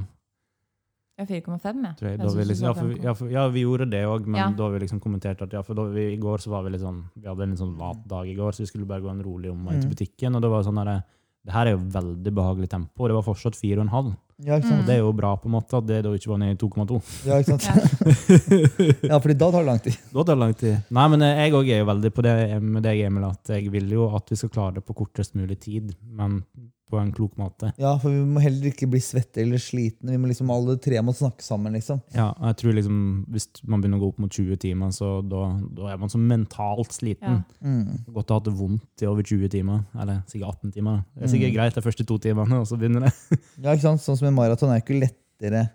4,5, 1.27 1.82
ja. 1.85 1.95
jeg. 1.99 2.11
Jeg 2.12 2.19
Da 2.20 2.28
vi, 2.35 2.45
liksom, 2.45 2.65
ja, 2.69 2.73
for, 2.74 2.93
ja, 3.09 3.15
for, 3.15 3.28
ja, 3.32 3.49
vi 3.49 3.65
gjorde 3.65 3.90
det 3.90 4.05
òg, 4.07 4.27
men 4.27 4.39
Ja. 4.39 4.51
da 4.51 4.69
vi 4.69 4.78
liksom 4.85 5.01
kommentert 5.01 5.43
at 5.43 5.53
ja, 5.53 5.62
for 5.62 5.74
da 5.74 5.82
vi, 5.90 6.12
i 6.15 6.16
går 6.16 6.39
så 6.39 6.49
var 6.51 6.62
vi 6.62 6.70
litt 6.70 6.81
sånn 6.82 7.05
Vi 7.19 7.27
hadde 7.28 7.43
en 7.43 7.51
litt 7.51 7.59
sånn 7.59 7.77
lat 7.78 8.07
dag 8.07 8.27
i 8.28 8.35
går, 8.39 8.53
så 8.53 8.59
vi 8.62 8.66
skulle 8.66 8.86
bare 8.86 9.01
gå 9.03 9.11
en 9.11 9.23
rolig 9.23 9.51
omvei 9.51 9.81
til 9.81 9.89
Mm. 9.90 9.95
butikken. 9.97 10.36
Og 10.36 10.43
det 10.43 10.51
var 10.51 10.62
sånn 10.62 10.78
der, 10.85 11.03
det 11.45 11.53
her 11.53 11.66
er 11.66 11.70
jo 11.73 11.78
veldig 11.78 12.32
behagelig 12.35 12.69
tempo. 12.69 13.03
og 13.03 13.09
Det 13.09 13.15
var 13.19 13.23
fortsatt 13.35 13.55
4,5. 13.59 14.16
Ja, 14.40 14.61
Mm. 14.61 14.78
Og 14.78 14.86
det 14.86 14.95
er 14.95 14.99
jo 15.03 15.12
bra, 15.12 15.35
på 15.36 15.47
en 15.47 15.51
måte, 15.51 15.74
at 15.77 15.86
det 15.86 16.03
da 16.05 16.11
ikke 16.11 16.28
var 16.31 16.39
nede 16.39 16.53
i 16.53 16.55
2,2. 16.55 17.03
Ja, 17.27 17.39
ikke 17.43 17.59
sant? 17.59 17.66
Ja. 19.03 19.09
ja, 19.11 19.19
fordi 19.19 19.35
da 19.36 19.51
tar 19.51 19.59
det 19.65 19.66
lang 19.66 19.81
tid. 19.82 19.97
Da 20.12 20.23
tar 20.23 20.35
det 20.36 20.39
lang 20.39 20.55
tid. 20.55 20.85
Nei, 20.90 21.09
men 21.09 21.20
jeg 21.20 21.53
òg 21.53 21.69
er 21.74 21.78
jo 21.81 21.86
veldig 21.86 22.11
på 22.15 22.23
det 22.23 22.62
med 22.62 22.82
deg, 22.85 23.01
Emil, 23.07 23.24
at 23.24 23.45
jeg 23.49 23.69
vil 23.73 23.90
jo 23.90 24.15
at 24.15 24.31
vi 24.31 24.36
skal 24.36 24.49
klare 24.55 24.74
det 24.74 24.85
på 24.86 24.95
kortest 24.95 25.35
mulig 25.35 25.59
tid, 25.59 25.95
men 26.07 26.45
på 26.89 26.98
en 27.01 27.10
klok 27.15 27.36
måte. 27.40 27.70
Ja, 27.81 27.93
for 28.01 28.12
vi 28.12 28.23
må 28.27 28.43
heller 28.43 28.70
ikke 28.70 28.89
bli 28.90 29.01
svette 29.02 29.43
eller 29.43 29.60
slitne. 29.62 30.12
Vi 30.15 30.20
må 30.20 30.31
liksom 30.31 30.51
alle 30.52 30.77
tre 30.82 31.01
må 31.05 31.15
snakke 31.16 31.44
sammen, 31.44 31.77
liksom. 31.77 32.01
Ja, 32.16 32.31
jeg 32.48 32.59
tror 32.62 32.77
liksom, 32.78 32.98
Hvis 33.32 33.48
man 33.65 33.82
begynner 33.82 34.01
å 34.01 34.05
gå 34.06 34.10
opp 34.12 34.23
mot 34.24 34.32
20 34.32 34.60
timer, 34.62 34.93
så 34.94 35.19
da, 35.27 35.44
da 35.78 35.93
er 35.93 36.01
man 36.01 36.12
så 36.12 36.20
mentalt 36.23 36.97
sliten. 36.97 37.43
Ja. 37.43 37.65
Mm. 37.65 38.05
Godt 38.16 38.32
å 38.32 38.39
ha 38.39 38.40
hatt 38.40 38.48
det 38.48 38.56
vondt 38.59 39.05
i 39.05 39.10
over 39.10 39.27
20 39.27 39.52
timer, 39.52 39.85
eller 39.98 40.23
sikkert 40.31 40.65
18 40.65 40.77
timer. 40.78 41.02
Det 41.15 41.28
er 41.28 41.35
sikkert 41.35 41.56
greit 41.59 41.78
de 41.78 41.85
første 41.85 42.09
to 42.09 42.20
timene, 42.28 42.62
og 42.62 42.69
så 42.70 42.81
begynner 42.81 43.09
det. 43.09 43.15
Ja, 43.59 43.73
ikke 43.73 43.86
sant? 43.89 44.05
Sånn 44.05 44.20
som 44.20 44.31
en 44.31 44.36
maraton 44.39 44.73
er 44.73 44.82
ikke 44.82 45.01
lettere 45.01 45.69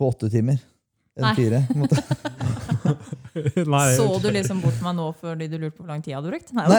på 0.00 0.08
åtte 0.08 0.30
timer 0.32 0.60
enn 1.20 1.26
Nei. 1.28 1.34
fire. 1.38 1.58
en 1.70 1.78
måte. 1.84 1.96
Nei, 3.70 3.86
Så 3.94 4.04
du 4.24 4.28
liksom 4.34 4.58
bort 4.64 4.74
på 4.80 4.84
meg 4.88 4.94
nå 4.98 5.04
fordi 5.20 5.46
du 5.52 5.56
lurte 5.60 5.76
på 5.76 5.82
hvor 5.84 5.90
lang 5.92 6.00
tid 6.02 6.10
jeg 6.10 6.18
hadde 6.18 6.30
brukt? 6.32 6.48
Nei, 6.56 6.66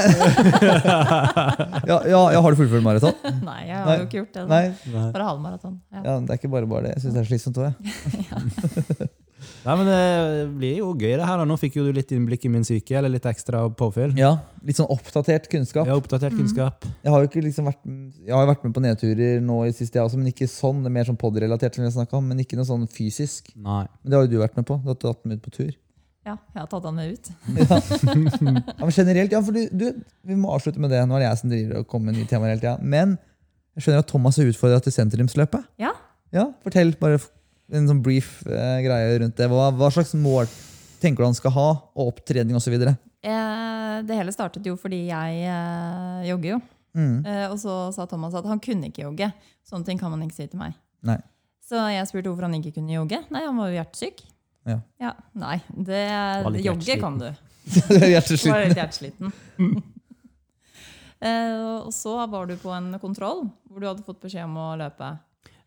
Ja, 1.92 1.98
ja, 2.12 2.22
jeg 2.36 2.40
har 2.44 2.50
du 2.52 2.58
fullført 2.60 2.84
maraton? 2.86 3.16
nei 3.48 3.62
jeg 3.70 3.78
har 3.78 3.86
Nei. 3.88 3.96
jo 4.02 4.06
ikke 4.10 4.20
gjort 4.20 4.34
det. 4.36 4.44
Nei. 4.52 4.66
Nei. 4.92 5.08
Bare 5.16 5.26
halvmaraton. 5.30 5.76
Ja. 5.96 6.00
Ja, 6.10 6.14
det 6.20 6.30
er 6.36 6.40
ikke 6.42 6.52
bare 6.58 6.68
bare 6.74 6.84
det. 6.90 6.94
Jeg 6.98 7.02
syns 7.06 7.16
det 7.16 7.22
er 7.24 7.30
slitsomt 7.32 7.58
òg, 7.62 7.66
jeg. 7.72 7.78
Nei, 9.62 9.74
men 9.78 9.86
det 9.86 10.46
blir 10.58 10.80
jo 10.80 10.88
gøy, 10.98 11.12
det 11.20 11.26
her. 11.28 11.42
Nå 11.46 11.56
fikk 11.62 11.76
jo 11.78 11.84
du 11.86 11.92
litt 11.94 12.10
innblikk 12.16 12.48
i 12.48 12.50
min 12.50 12.64
syke, 12.66 12.96
eller 12.98 13.12
litt 13.14 13.28
ekstra 13.30 13.62
påfyll. 13.78 14.16
Ja, 14.18 14.32
litt 14.66 14.80
sånn 14.80 14.90
oppdatert 14.90 15.46
kunnskap. 15.52 15.86
Ja, 15.86 15.94
har 15.94 16.02
oppdatert 16.02 16.34
kunnskap. 16.34 16.88
Jeg 17.06 17.14
har 17.14 17.22
jo 17.22 17.30
ikke 17.30 17.44
liksom 17.46 17.70
vært, 17.70 17.84
jeg 18.26 18.34
har 18.34 18.50
vært 18.50 18.66
med 18.66 18.74
på 18.74 18.82
nedturer 18.82 19.44
nå 19.46 19.60
i 19.68 19.74
siste, 19.76 20.00
jeg 20.00 20.08
også, 20.08 20.18
men 20.18 20.32
ikke 20.32 20.50
sånn. 20.50 20.82
Det 20.82 20.90
er 20.90 20.96
mer 20.98 21.10
sånn 21.12 21.20
podrelatert, 21.22 21.78
som 21.78 21.86
vi 21.86 21.92
har 21.94 22.18
om, 22.18 22.32
men 22.34 22.42
ikke 22.42 22.58
noe 22.58 22.66
sånn 22.66 22.88
fysisk. 22.90 23.54
Nei. 23.54 23.84
Men 24.02 24.14
det 24.14 24.18
har 24.18 24.26
jo 24.26 24.32
du 24.34 24.40
vært 24.42 24.58
med 24.58 24.66
på. 24.70 24.80
Du 24.82 24.90
har 24.90 24.98
tatt 25.04 25.22
med 25.30 25.38
ut 25.38 25.44
på 25.46 25.54
tur. 25.60 25.74
ja, 26.26 26.34
jeg 26.38 26.58
har 26.58 26.70
tatt 26.72 26.88
han 26.90 26.98
med 26.98 27.14
ut. 27.14 27.30
Ja, 28.82 28.82
men 28.82 28.96
generelt, 28.96 29.36
ja, 29.36 29.42
for 29.46 29.54
du, 29.54 29.68
du, 29.70 30.02
Vi 30.26 30.38
må 30.38 30.56
avslutte 30.56 30.82
med 30.82 30.90
det. 30.94 31.04
Nå 31.06 31.20
er 31.20 31.28
det 31.28 31.30
jeg 31.30 31.42
som 31.44 31.54
driver 31.54 31.84
og 31.84 31.92
kommer 31.92 32.10
med 32.10 32.18
nye 32.18 32.30
temaer 32.30 32.56
hele 32.56 32.64
tida. 32.64 32.80
Men 32.82 33.14
jeg 33.78 33.86
skjønner 33.86 34.02
at 34.02 34.10
Thomas 34.10 34.42
er 34.42 34.50
utfordra 34.50 34.82
til 34.82 34.96
sentrumsløpet. 34.96 35.70
Ja. 35.82 35.94
Ja, 36.34 36.48
Fortell 36.64 36.96
bare 36.98 37.22
en 37.72 37.88
sånn 37.90 38.04
brief 38.04 38.42
eh, 38.48 38.82
greie 38.86 39.18
rundt 39.24 39.38
det. 39.40 39.48
Hva, 39.52 39.70
hva 39.76 39.90
slags 39.94 40.14
mål 40.20 40.50
tenker 41.02 41.24
du 41.24 41.30
han 41.30 41.38
skal 41.38 41.56
ha, 41.56 41.70
og 41.96 42.14
opptrening 42.14 42.58
osv.? 42.58 42.76
Eh, 42.78 43.96
det 44.08 44.18
hele 44.18 44.34
startet 44.34 44.66
jo 44.66 44.78
fordi 44.80 45.06
jeg 45.10 45.44
eh, 45.46 46.30
jogger 46.30 46.56
jo. 46.56 46.62
Mm. 46.98 47.22
Eh, 47.24 47.46
og 47.48 47.58
så 47.62 47.76
sa 47.96 48.08
Thomas 48.10 48.36
at 48.38 48.48
han 48.50 48.62
kunne 48.64 48.92
ikke 48.92 49.06
jogge. 49.06 49.32
Sånne 49.68 49.88
ting 49.88 50.02
kan 50.02 50.12
man 50.14 50.26
ikke 50.26 50.40
si 50.40 50.50
til 50.52 50.62
meg. 50.62 50.76
Nei. 51.08 51.20
Så 51.66 51.80
jeg 51.94 52.10
spurte 52.10 52.32
hvorfor 52.32 52.50
han 52.50 52.58
ikke 52.58 52.76
kunne 52.80 52.94
jogge. 52.98 53.22
Nei, 53.32 53.46
han 53.48 53.58
var 53.60 53.72
jo 53.72 53.80
hjertesyk. 53.80 54.26
Ja. 54.68 55.16
Nei, 55.40 55.56
det, 55.74 56.04
det 56.54 56.66
jogge 56.66 56.98
kan 57.02 57.18
du. 57.18 57.30
Hjertesliten. 58.12 58.52
Var 58.52 58.64
litt 58.66 58.78
hjertesliten. 58.78 59.34
eh, 61.30 61.56
og 61.86 61.92
så 61.96 62.14
var 62.30 62.50
du 62.50 62.56
på 62.60 62.74
en 62.74 62.92
kontroll 63.02 63.46
hvor 63.70 63.82
du 63.82 63.88
hadde 63.88 64.06
fått 64.06 64.22
beskjed 64.26 64.46
om 64.50 64.58
å 64.60 64.68
løpe. 64.82 65.14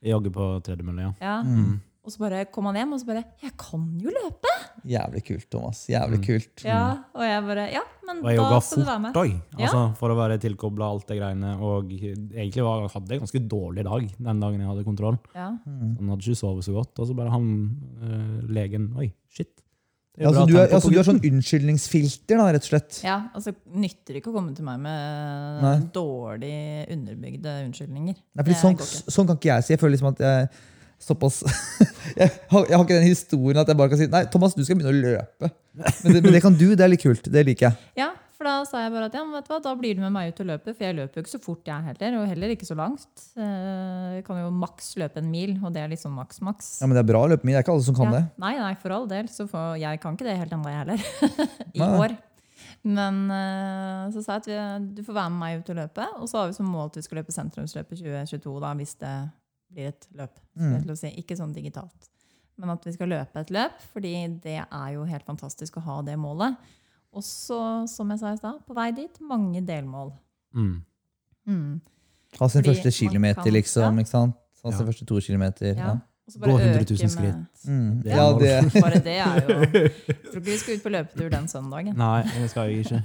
Jeg 0.04 0.12
jogger 0.12 0.34
på 0.34 0.46
tredemølle, 0.66 1.06
ja. 1.06 1.12
Ja. 1.22 1.36
Mm. 1.46 1.78
Og 2.04 2.12
så 2.12 2.18
bare 2.20 2.44
kom 2.52 2.66
han 2.68 2.76
hjem 2.76 2.92
og 2.92 3.00
så 3.00 3.06
bare 3.08 3.24
'Jeg 3.42 3.52
kan 3.56 3.84
jo 3.98 4.10
løpe!' 4.12 4.52
Jævlig 4.84 5.22
kult, 5.24 5.46
Thomas. 5.50 5.86
Jævlig 5.88 6.18
Mm. 6.20 6.24
kult. 6.26 6.64
Ja, 6.64 6.98
Og 7.14 7.22
jeg 7.24 7.42
bare 7.48 7.64
'Ja, 7.72 7.80
men 8.06 8.22
da 8.22 8.60
skal 8.60 8.60
skal 8.62 8.82
du 8.82 8.84
være 8.90 9.12
fort 9.12 9.14
med'. 9.24 9.40
Ja. 9.58 9.64
altså, 9.64 9.96
for 9.96 10.08
å 10.10 10.16
være 10.16 10.38
tilkobla 10.38 10.90
alt 10.92 11.06
det 11.08 11.16
greiene. 11.18 11.58
Og 11.60 11.84
egentlig 11.88 12.62
var, 12.62 12.88
hadde 12.88 13.08
jeg 13.08 13.20
en 13.20 13.26
ganske 13.26 13.48
dårlig 13.48 13.84
dag 13.84 14.02
den 14.18 14.40
dagen 14.40 14.60
jeg 14.60 14.68
hadde 14.68 14.84
kontroll. 14.84 15.18
Ja. 15.34 15.50
Mm. 15.66 15.96
Han 15.98 16.08
hadde 16.10 16.20
ikke 16.28 16.36
sovet 16.36 16.64
så 16.64 16.72
godt. 16.74 16.98
Og 16.98 17.06
så 17.08 17.14
bare 17.16 17.30
han 17.30 17.70
øh, 18.02 18.48
legen 18.52 18.92
Oi, 18.98 19.10
shit. 19.32 19.48
Ja, 20.16 20.28
altså, 20.28 20.46
du, 20.46 20.56
er, 20.58 20.66
altså, 20.68 20.90
du 20.92 20.98
er 20.98 21.02
sånn 21.02 21.18
unnskyldningsfilter, 21.24 22.36
da, 22.38 22.44
rett 22.52 22.62
og 22.62 22.70
slett. 22.70 23.00
ja, 23.02 23.28
altså 23.34 23.52
nytter 23.74 24.14
det 24.14 24.20
ikke 24.22 24.30
å 24.30 24.34
komme 24.36 24.54
til 24.54 24.64
meg 24.64 24.78
med 24.78 25.62
Nei. 25.62 25.78
dårlig 25.90 26.86
underbygde 26.92 27.64
unnskyldninger. 27.66 28.14
Nei, 28.36 28.44
fordi 28.44 28.54
sånn, 28.54 28.76
sånn 29.10 29.26
kan 29.26 29.36
ikke 29.36 29.50
jeg 29.56 29.64
si. 29.64 29.72
Jeg 29.74 29.80
føler 29.80 29.96
liksom 29.96 30.12
at 30.12 30.18
jeg 30.20 30.48
såpass 31.04 31.42
jeg, 32.20 32.28
har, 32.50 32.66
jeg 32.68 32.74
har 32.76 32.84
ikke 32.84 32.98
den 32.98 33.08
historien 33.08 33.60
at 33.62 33.70
jeg 33.70 33.78
bare 33.78 33.92
kan 33.92 34.00
si 34.00 34.10
Nei, 34.12 34.24
Thomas, 34.32 34.54
du 34.56 34.64
skal 34.64 34.78
begynne 34.80 34.92
å 34.92 35.00
løpe. 35.14 35.50
Men 36.04 36.12
det, 36.16 36.20
men 36.24 36.32
det 36.36 36.42
kan 36.44 36.54
du. 36.58 36.68
Det 36.74 36.84
er 36.86 36.92
litt 36.92 37.02
kult. 37.04 37.26
Det 37.34 37.42
liker 37.48 37.68
jeg. 37.70 37.88
Ja, 37.98 38.10
for 38.34 38.46
da 38.48 38.52
sa 38.66 38.80
jeg 38.82 38.90
bare 38.94 39.06
at 39.08 39.14
ja, 39.16 39.22
men 39.26 39.34
vet 39.38 39.46
du 39.46 39.52
hva, 39.54 39.60
da 39.62 39.72
blir 39.78 39.94
du 39.96 40.02
med 40.02 40.12
meg 40.14 40.32
ut 40.32 40.40
og 40.42 40.48
løper, 40.50 40.74
for 40.74 40.86
jeg 40.86 40.96
løper 40.98 41.18
jo 41.20 41.24
ikke 41.24 41.32
så 41.36 41.40
fort 41.42 41.68
jeg 41.70 41.86
heller, 41.88 42.16
og 42.20 42.26
heller 42.30 42.52
ikke 42.54 42.66
så 42.68 42.76
langt. 42.78 43.24
Eh, 43.38 44.18
Jeg 44.18 44.24
kan 44.26 44.40
jo 44.42 44.50
maks 44.54 44.92
løpe 45.00 45.22
en 45.22 45.30
mil, 45.30 45.54
og 45.62 45.72
det 45.74 45.82
er 45.84 45.90
liksom 45.94 46.14
maks 46.18 46.40
maks. 46.46 46.68
Ja, 46.82 46.88
Men 46.90 46.98
det 46.98 47.04
er 47.04 47.10
bra 47.12 47.22
å 47.24 47.30
løpe 47.30 47.46
mil, 47.46 47.54
Det 47.54 47.62
er 47.62 47.66
ikke 47.66 47.74
alle 47.76 47.86
som 47.88 47.96
kan 47.98 48.10
Ja. 48.10 48.14
det. 48.18 48.22
Nei, 48.42 48.52
nei, 48.58 48.72
for 48.82 48.94
all 48.98 49.06
del. 49.10 49.30
Så 49.30 49.46
for, 49.50 49.74
jeg 49.80 50.00
kan 50.02 50.14
ikke 50.18 50.26
det 50.28 50.36
helt 50.42 50.54
ennå, 50.58 50.70
jeg 50.70 50.82
heller. 50.82 51.06
I 51.78 51.82
Nei. 51.82 51.90
år. 52.04 52.16
Men 52.84 53.22
eh, 53.32 54.10
så 54.14 54.22
sa 54.24 54.36
jeg 54.38 54.42
at 54.44 54.50
vi, 54.50 54.58
du 54.98 55.02
får 55.06 55.16
være 55.16 55.30
med 55.34 55.40
meg 55.40 55.62
ut 55.62 55.70
og 55.74 55.78
løpe. 55.80 56.06
Og 56.20 56.28
så 56.30 56.42
har 56.42 56.50
vi 56.50 56.58
som 56.58 56.68
mål 56.70 56.90
at 56.90 56.98
vi 57.00 57.06
skal 57.06 57.20
løpe 57.22 57.32
sentrumsløpet 57.34 58.02
2022, 58.02 58.58
da, 58.62 58.74
hvis 58.78 58.94
det 59.00 59.14
blir 59.74 59.90
et 59.92 60.06
løp. 60.16 60.38
Mm. 60.56 60.94
si. 60.96 61.10
Ikke 61.20 61.36
sånn 61.38 61.52
digitalt. 61.54 62.08
Men 62.56 62.70
at 62.70 62.84
vi 62.86 62.92
skal 62.94 63.10
løpe 63.10 63.40
et 63.42 63.50
løp, 63.50 63.80
fordi 63.92 64.14
det 64.44 64.60
er 64.62 64.88
jo 64.94 65.04
helt 65.08 65.26
fantastisk 65.26 65.76
å 65.80 65.84
ha 65.88 65.96
det 66.06 66.14
målet. 66.20 66.54
Og 67.14 67.22
så, 67.26 67.58
som 67.90 68.10
jeg 68.10 68.18
sa 68.22 68.32
i 68.34 68.38
stad, 68.38 68.62
på 68.66 68.74
vei 68.74 68.88
dit, 68.94 69.20
mange 69.22 69.60
delmål. 69.66 70.12
Mm. 70.54 70.74
Mm. 71.46 71.80
Ha 72.40 72.48
sin 72.48 72.62
Fordi 72.62 72.74
første 72.74 72.90
kilometer, 72.98 73.42
kan- 73.42 73.52
liksom. 73.52 73.98
ikke 74.02 74.10
sant? 74.10 74.34
Ha 74.64 74.70
sin 74.72 74.80
Ja. 74.80 74.86
første 74.92 75.06
to 75.06 75.20
kilometer. 75.20 75.74
Ja. 75.74 75.86
Ja. 75.86 75.98
Gå 76.40 76.58
100 76.58 76.84
000 76.88 77.10
skritt. 77.12 77.66
Mm. 77.68 78.00
Det 78.02 78.10
ja, 78.10 78.32
det 78.38 78.82
Bare 78.82 78.98
det 79.04 79.18
er 79.20 79.40
jo 79.44 79.58
Jeg 80.08 80.22
tror 80.24 80.40
ikke 80.40 80.44
vi 80.46 80.56
skal 80.56 80.74
ut 80.78 80.82
på 80.82 80.90
løpetur 80.94 81.30
den 81.30 81.48
søndagen. 81.48 81.96
Nei, 81.96 82.22
det 82.22 82.50
skal 82.50 82.70
jeg 82.70 82.86
ikke. 82.86 83.02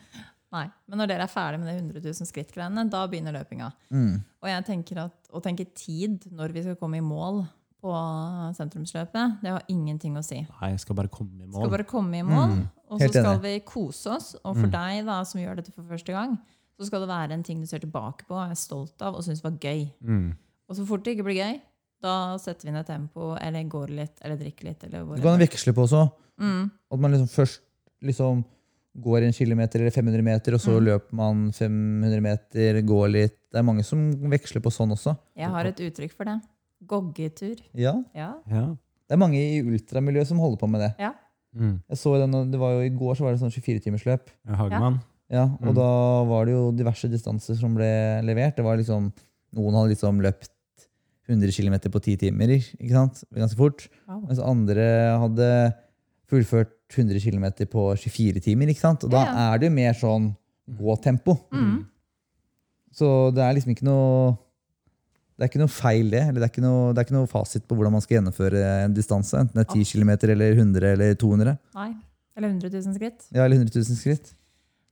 Nei, 0.54 0.68
Men 0.86 0.98
når 0.98 1.06
dere 1.10 1.22
er 1.26 1.30
ferdig 1.30 1.58
med 1.60 1.68
det 1.68 1.76
100 1.82 2.00
000 2.20 2.26
skritt-greiene, 2.30 2.84
da 2.90 3.06
begynner 3.10 3.32
løpinga. 3.34 3.72
mm. 3.90 4.14
Og 4.42 4.48
jeg 4.48 4.64
tenker 4.64 4.98
at 5.04 5.19
å 5.32 5.40
tenke 5.42 5.66
tid 5.74 6.26
når 6.32 6.52
vi 6.52 6.62
skal 6.62 6.76
komme 6.76 6.98
i 6.98 7.04
mål 7.04 7.44
på 7.80 7.92
sentrumsløpet, 8.56 9.38
det 9.42 9.50
har 9.54 9.62
ingenting 9.72 10.16
å 10.18 10.24
si. 10.24 10.40
Nei, 10.60 10.70
jeg 10.74 10.80
skal 10.82 10.96
bare 10.98 11.08
komme 11.12 11.40
i 11.42 11.46
mål. 11.46 11.62
skal 11.62 11.70
bare 11.78 11.86
komme 11.88 12.18
i 12.18 12.22
mål, 12.26 12.50
Mm. 12.56 12.68
og 12.90 13.00
så 13.00 13.08
skal 13.10 13.38
vi 13.40 13.60
kose 13.60 14.06
oss. 14.10 14.34
Og 14.44 14.54
for 14.56 14.66
Mm. 14.66 14.70
deg 14.72 15.06
da, 15.06 15.22
som 15.24 15.40
gjør 15.40 15.56
dette 15.56 15.72
for 15.72 15.82
første 15.84 16.12
gang, 16.12 16.38
så 16.78 16.86
skal 16.86 17.00
det 17.00 17.08
være 17.08 17.32
en 17.32 17.42
ting 17.42 17.60
du 17.60 17.66
ser 17.66 17.78
tilbake 17.80 18.26
på, 18.28 18.36
er 18.50 18.54
stolt 18.54 19.00
av 19.02 19.14
og 19.14 19.22
syns 19.22 19.42
var 19.42 19.52
gøy. 19.52 19.92
Mm. 20.02 20.36
Og 20.68 20.76
så 20.76 20.86
fort 20.86 21.02
det 21.04 21.16
ikke 21.16 21.24
blir 21.24 21.36
gøy, 21.42 21.60
da 22.02 22.36
setter 22.38 22.64
vi 22.66 22.70
ned 22.72 22.86
tempo, 22.86 23.34
eller 23.40 23.64
går 23.68 23.88
litt, 23.88 24.18
eller 24.22 24.36
drikker 24.36 24.64
litt. 24.64 24.84
Eller 24.84 25.04
Du 25.16 25.22
kan 25.22 25.38
veksle 25.38 25.72
på 25.72 25.82
også. 25.88 26.12
mm. 26.38 26.70
At 26.92 26.98
man 26.98 27.12
liksom 27.12 27.28
først 27.28 27.60
liksom 28.02 28.44
går 28.98 29.22
en 29.22 29.32
kilometer 29.32 29.80
eller 29.80 29.90
500 29.94 30.22
meter, 30.22 30.54
og 30.54 30.60
så 30.60 30.72
Mm. 30.80 30.84
løper 30.86 31.12
man 31.12 31.52
500 31.52 32.20
meter, 32.20 32.80
går 32.82 33.08
litt. 33.12 33.36
Det 33.52 33.58
er 33.58 33.62
mange 33.62 33.84
som 33.84 34.10
veksler 34.30 34.60
på 34.62 34.70
sånn 34.72 34.90
også. 34.92 35.16
Jeg 35.36 35.48
har 35.48 35.64
et 35.66 35.76
uttrykk 35.76 36.12
for 36.12 36.24
det. 36.24 36.40
Goggetur. 36.86 37.56
Ja, 37.74 38.02
Ja. 38.14 38.34
Ja. 38.48 38.66
Det 39.08 39.16
er 39.16 39.18
mange 39.18 39.34
i 39.38 39.60
ultramiljøet 39.62 40.26
som 40.26 40.38
holder 40.38 40.58
på 40.58 40.68
med 40.70 40.80
det. 40.80 40.94
Mm. 41.56 41.80
Jeg 41.90 41.98
så 41.98 42.16
den, 42.18 42.50
det 42.52 42.58
var 42.60 42.72
jo 42.72 42.80
I 42.86 42.90
går 42.90 43.16
så 43.16 43.20
var 43.26 43.32
det 43.34 43.40
sånn 43.40 43.50
24-timersløp. 43.50 44.28
Hagemann. 44.46 45.00
Ja, 45.28 45.44
og 45.44 45.60
Mm. 45.60 45.74
da 45.74 46.24
var 46.24 46.44
det 46.46 46.52
jo 46.54 46.70
diverse 46.72 47.08
distanser 47.10 47.56
som 47.56 47.74
ble 47.74 48.22
levert. 48.22 48.56
Det 48.56 48.64
var 48.64 48.76
liksom, 48.76 49.12
Noen 49.52 49.74
hadde 49.74 49.90
liksom 49.96 50.20
løpt 50.20 50.48
100 51.28 51.50
km 51.50 51.90
på 51.90 52.00
10 52.00 52.16
timer, 52.16 52.46
ikke 52.48 52.90
sant? 52.90 53.24
ganske 53.34 53.56
fort. 53.56 53.88
Wow. 54.08 54.20
Mens 54.28 54.38
andre 54.38 55.18
hadde 55.18 55.74
fullført 56.30 56.72
100 56.96 57.20
km 57.22 57.46
på 57.70 57.82
24 57.98 58.40
timer. 58.44 58.70
ikke 58.72 58.80
sant? 58.84 59.04
Og 59.04 59.10
da 59.12 59.24
Ja, 59.26 59.54
er 59.54 59.58
det 59.58 59.68
jo 59.70 59.74
mer 59.76 59.92
sånn 59.98 60.30
gåtempo. 60.80 61.36
Mm. 61.52 61.84
Så 62.92 63.08
det 63.34 63.42
er 63.44 63.54
liksom 63.54 63.74
ikke 63.74 63.86
noe 63.86 64.38
det 65.40 65.46
er 65.46 65.48
ikke 65.54 65.60
noe 65.62 65.72
feil, 65.72 66.10
det. 66.12 66.20
eller 66.28 66.40
Det 66.42 66.44
er 66.44 66.52
ikke 66.52 66.62
noe, 66.66 66.92
det 66.92 67.00
er 67.00 67.06
ikke 67.06 67.14
noe 67.16 67.26
fasit 67.30 67.64
på 67.66 67.74
hvordan 67.78 67.94
man 67.94 68.02
skal 68.04 68.18
gjennomføre 68.18 68.60
en 68.84 68.92
distanse. 68.92 69.32
Enten 69.40 69.56
det 69.56 69.62
er 69.64 69.72
10 69.72 69.86
km 69.94 70.10
eller 70.34 70.52
100 70.52 70.90
eller 70.92 71.14
200. 71.16 71.54
Nei. 71.78 71.94
Eller 72.36 72.48
100 72.52 72.68
000 72.74 72.94
skritt. 72.98 73.24
Ja, 73.32 73.46
eller 73.46 73.56
100 73.56 73.72
000 73.88 73.96
skritt. 73.96 74.34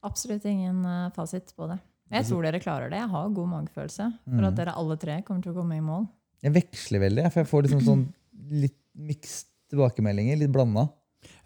Absolutt 0.09 0.47
ingen 0.49 0.81
eh, 0.89 1.11
fasit 1.13 1.53
på 1.55 1.69
det. 1.69 1.77
Jeg 2.11 2.25
tror 2.31 2.47
dere 2.47 2.63
klarer 2.65 2.89
det. 2.89 2.97
Jeg 3.03 3.11
har 3.13 3.29
god 3.37 3.49
magefølelse 3.53 4.07
for 4.25 4.41
Mm. 4.41 4.47
at 4.49 4.55
dere 4.57 4.73
alle 4.81 4.97
tre 4.97 5.19
kommer 5.27 5.43
til 5.45 5.53
å 5.53 5.59
komme 5.61 5.77
i 5.77 5.85
mål. 5.85 6.09
Jeg 6.43 6.55
veksler 6.55 7.01
veldig, 7.05 7.27
for 7.33 7.41
jeg 7.43 7.51
får 7.51 7.63
liksom 7.67 7.85
sånn 7.85 8.07
litt 8.49 8.79
mixed 8.97 9.47
tilbakemeldinger. 9.69 10.39
Litt 10.39 10.53
blanda. 10.55 10.87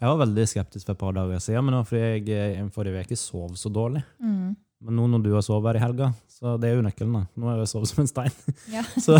Jeg 0.01 0.09
var 0.11 0.19
veldig 0.25 0.45
skeptisk 0.51 0.85
for 0.87 0.93
et 0.95 0.99
par 0.99 1.15
dager 1.15 1.39
siden, 1.43 1.65
men 1.69 1.85
fordi 1.87 2.03
jeg 2.03 2.53
eh, 2.57 2.69
forrige 2.75 3.05
uke 3.05 3.17
sov 3.19 3.53
så 3.59 3.71
dårlig. 3.73 4.03
Mm. 4.19 4.53
Men 4.83 4.97
nå 4.99 5.05
når 5.13 5.21
du 5.23 5.29
har 5.33 5.43
sovet 5.45 5.69
her 5.71 5.79
i 5.79 5.83
helga, 5.85 6.09
så 6.27 6.57
det 6.59 6.69
er 6.69 6.75
jo 6.75 6.83
nøkkelen. 6.83 7.13
da. 7.15 7.21
Nå 7.39 7.47
har 7.47 7.61
jeg 7.61 7.69
sovet 7.71 7.87
som 7.93 8.01
en 8.03 8.09
stein. 8.11 8.33
Ja. 8.73 8.83
Så, 9.05 9.15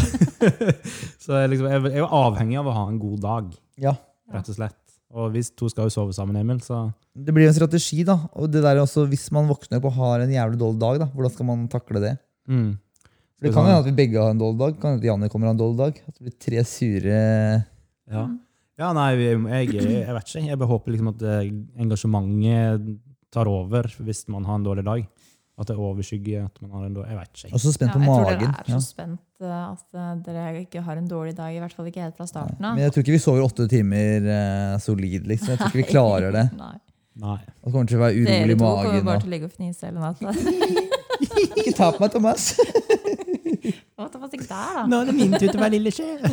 så 1.23 1.37
jeg, 1.39 1.53
liksom, 1.53 1.69
jeg 1.71 1.93
er 1.93 2.01
jo 2.01 2.09
avhengig 2.11 2.57
av 2.59 2.67
å 2.67 2.73
ha 2.75 2.83
en 2.91 2.99
god 2.99 3.21
dag, 3.23 3.51
Ja. 3.79 3.93
rett 4.33 4.49
og 4.51 4.57
slett. 4.57 4.79
Og 5.13 5.29
hvis 5.35 5.51
to 5.55 5.69
skal 5.69 5.87
jo 5.87 5.93
sove 5.93 6.13
sammen, 6.15 6.35
Emil, 6.41 6.57
så 6.65 6.87
Det 7.15 7.31
blir 7.35 7.45
en 7.47 7.53
strategi, 7.55 8.01
da. 8.03 8.15
Og 8.33 8.49
det 8.51 8.63
der 8.65 8.75
er 8.75 8.81
også, 8.83 9.05
hvis 9.07 9.27
man 9.31 9.47
våkner 9.47 9.77
opp 9.79 9.87
og 9.91 9.97
har 9.99 10.23
en 10.25 10.31
jævlig 10.33 10.57
dårlig 10.59 10.81
dag, 10.81 10.99
da, 11.03 11.07
hvordan 11.13 11.33
skal 11.35 11.47
man 11.51 11.67
takle 11.71 12.01
det? 12.03 12.15
mm. 12.49 12.71
Det 13.43 13.51
kan 13.51 13.65
hende 13.67 13.81
at 13.81 13.87
vi 13.89 13.91
begge 13.97 14.21
har 14.21 14.31
en 14.31 14.39
dårlig 14.39 14.59
dag. 14.61 14.75
Kan 14.79 14.93
hende 14.93 15.01
at 15.03 15.07
Janne 15.09 15.27
kommer 15.29 15.49
har 15.49 15.53
en 15.57 15.59
dårlig 15.59 15.77
dag. 15.81 15.97
At 16.07 16.13
det 16.15 16.23
blir 16.23 16.35
tre 16.39 16.61
sure 16.63 17.17
Ja. 18.07 18.21
Ja, 18.79 18.91
nei, 18.97 19.09
jeg, 19.21 19.39
jeg 19.73 20.13
vet 20.15 20.29
ikke. 20.29 20.45
Jeg 20.47 20.59
bare 20.61 20.71
håper 20.71 20.91
liksom 20.95 21.11
at 21.13 21.21
eh, 21.29 21.51
engasjementet 21.83 22.87
tar 23.33 23.49
over 23.49 23.89
hvis 24.05 24.23
man 24.33 24.45
har 24.45 24.59
en 24.59 24.65
dårlig 24.65 24.85
dag. 24.87 25.05
At 25.53 25.69
det 25.69 25.75
overskygger 25.77 26.47
at 26.47 26.55
man 26.63 26.71
har 26.73 26.85
en 26.87 26.93
dårlig 26.95 27.11
Jeg 27.11 27.17
vet 27.19 27.31
ikke. 27.43 27.49
Og 27.53 27.61
så 27.61 27.71
spent 27.75 27.91
Ja, 27.93 27.99
på 27.99 28.01
jeg 28.01 28.09
tror 28.09 28.23
dere 28.25 28.47
er 28.49 28.63
så 28.65 28.73
Ja. 28.73 28.79
spent 28.81 29.19
eh, 29.45 29.65
at 29.67 29.99
eh, 30.01 30.15
dere 30.25 30.61
ikke 30.63 30.81
har 30.81 30.97
en 30.97 31.07
dårlig 31.11 31.35
dag. 31.37 31.53
I 31.53 31.59
hvert 31.61 31.75
fall 31.77 31.89
ikke 31.91 32.01
helt 32.01 32.17
fra 32.17 32.25
starten 32.25 32.65
av. 32.65 32.73
Men 32.73 32.83
jeg 32.87 32.95
tror 32.95 33.05
ikke 33.05 33.13
vi 33.13 33.21
sover 33.21 33.45
åtte 33.45 33.67
timer 33.69 34.25
eh, 34.33 34.77
solid. 34.81 35.27
liksom. 35.29 35.53
Jeg 35.53 35.59
tror 35.61 35.69
ikke 35.69 35.81
vi 35.83 35.89
klarer 35.91 36.33
det. 36.33 36.47
Nei. 36.63 36.73
Nei. 37.21 37.37
Og 37.61 37.69
så 37.69 37.75
kommer 37.75 37.91
til 37.91 37.99
å 37.99 38.05
være 38.07 38.17
urolig 38.17 38.57
Dere 38.57 38.57
to 38.57 38.71
kommer 38.89 39.05
bare 39.11 39.21
til 39.21 39.29
å 39.29 39.33
ligge 39.35 39.45
og 39.45 39.53
fnise 39.53 39.85
hele 39.85 40.01
natta. 40.01 40.33
Ikke 41.61 41.73
ta 41.77 41.91
på 41.93 42.01
meg, 42.01 42.11
Thomas! 42.17 42.49
Hva 43.63 44.07
var 44.07 44.21
fast 44.23 44.37
der, 44.37 44.47
da? 44.49 44.83
Nå 44.89 45.01
er 45.01 45.09
det 45.09 45.15
min 45.17 45.33
tur 45.35 45.47
til 45.47 45.57
å 45.57 45.63
være 45.63 45.75
lille 45.77 45.93
sjel. 45.95 46.19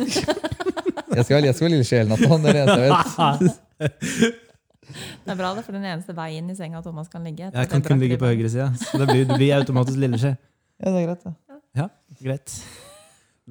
Jeg 1.11 1.25
skal, 1.27 1.43
jeg 1.43 1.55
skal 1.57 1.65
være 1.65 1.73
lille 1.73 1.85
sjel 1.87 2.07
natta. 2.07 2.27
Det 2.39 2.51
er 2.51 2.55
det 2.55 2.61
eneste 2.61 2.83
jeg 2.85 3.49
vet. 3.81 4.39
Det 4.91 5.31
er 5.31 5.37
bra, 5.39 5.49
det, 5.55 5.61
for 5.63 5.75
den 5.75 5.85
eneste 5.87 6.13
veien 6.15 6.47
i 6.51 6.55
senga 6.55 6.81
Thomas 6.83 7.07
kan 7.11 7.23
ligge. 7.23 7.47
Jeg 7.47 7.69
kan 7.71 7.83
kun 7.85 7.99
ligge 8.01 8.17
på 8.19 8.27
ribben. 8.27 8.41
høyre 8.43 8.51
side, 8.51 8.67
så 8.79 8.99
det 8.99 9.07
blir, 9.07 9.21
det 9.29 9.37
blir 9.39 9.53
automatisk 9.55 9.99
lilleskje. 10.01 10.33
Ja, 10.81 10.91
det 10.91 11.01
er 11.01 11.05
greit, 11.05 11.27
det. 11.27 11.85
Greit. 12.25 12.55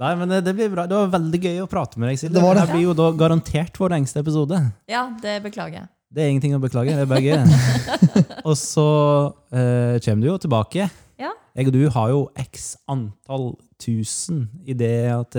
Nei, 0.01 0.11
men 0.21 0.33
det, 0.33 0.43
det 0.47 0.53
blir 0.57 0.69
bra. 0.73 0.85
Det 0.89 0.97
var 0.97 1.15
veldig 1.15 1.41
gøy 1.45 1.63
å 1.65 1.69
prate 1.71 2.01
med 2.01 2.11
deg, 2.11 2.21
Silje. 2.21 2.35
Det 2.37 2.43
var 2.45 2.61
det. 2.61 2.67
Blir 2.73 2.85
jo 2.91 2.97
da 2.99 3.09
garantert 3.17 3.81
vår 3.81 3.95
lengste 3.97 4.21
episode. 4.23 4.61
Ja, 4.91 5.07
det 5.23 5.39
beklager 5.47 5.83
jeg. 5.83 5.91
Det 6.11 6.25
er 6.25 6.33
ingenting 6.33 6.57
å 6.57 6.63
beklage, 6.63 6.95
det 6.97 7.05
er 7.05 7.11
bare 7.11 7.23
gøy. 7.23 7.39
og 8.49 8.57
så 8.59 8.87
eh, 9.55 9.97
kommer 10.03 10.25
du 10.25 10.29
jo 10.33 10.39
tilbake. 10.43 10.89
Ja. 11.21 11.31
Jeg 11.55 11.71
og 11.71 11.77
du 11.77 11.83
har 11.95 12.13
jo 12.15 12.23
x 12.41 12.73
antall 12.91 13.53
tusen 13.81 14.45
det 14.79 14.95
at 15.13 15.37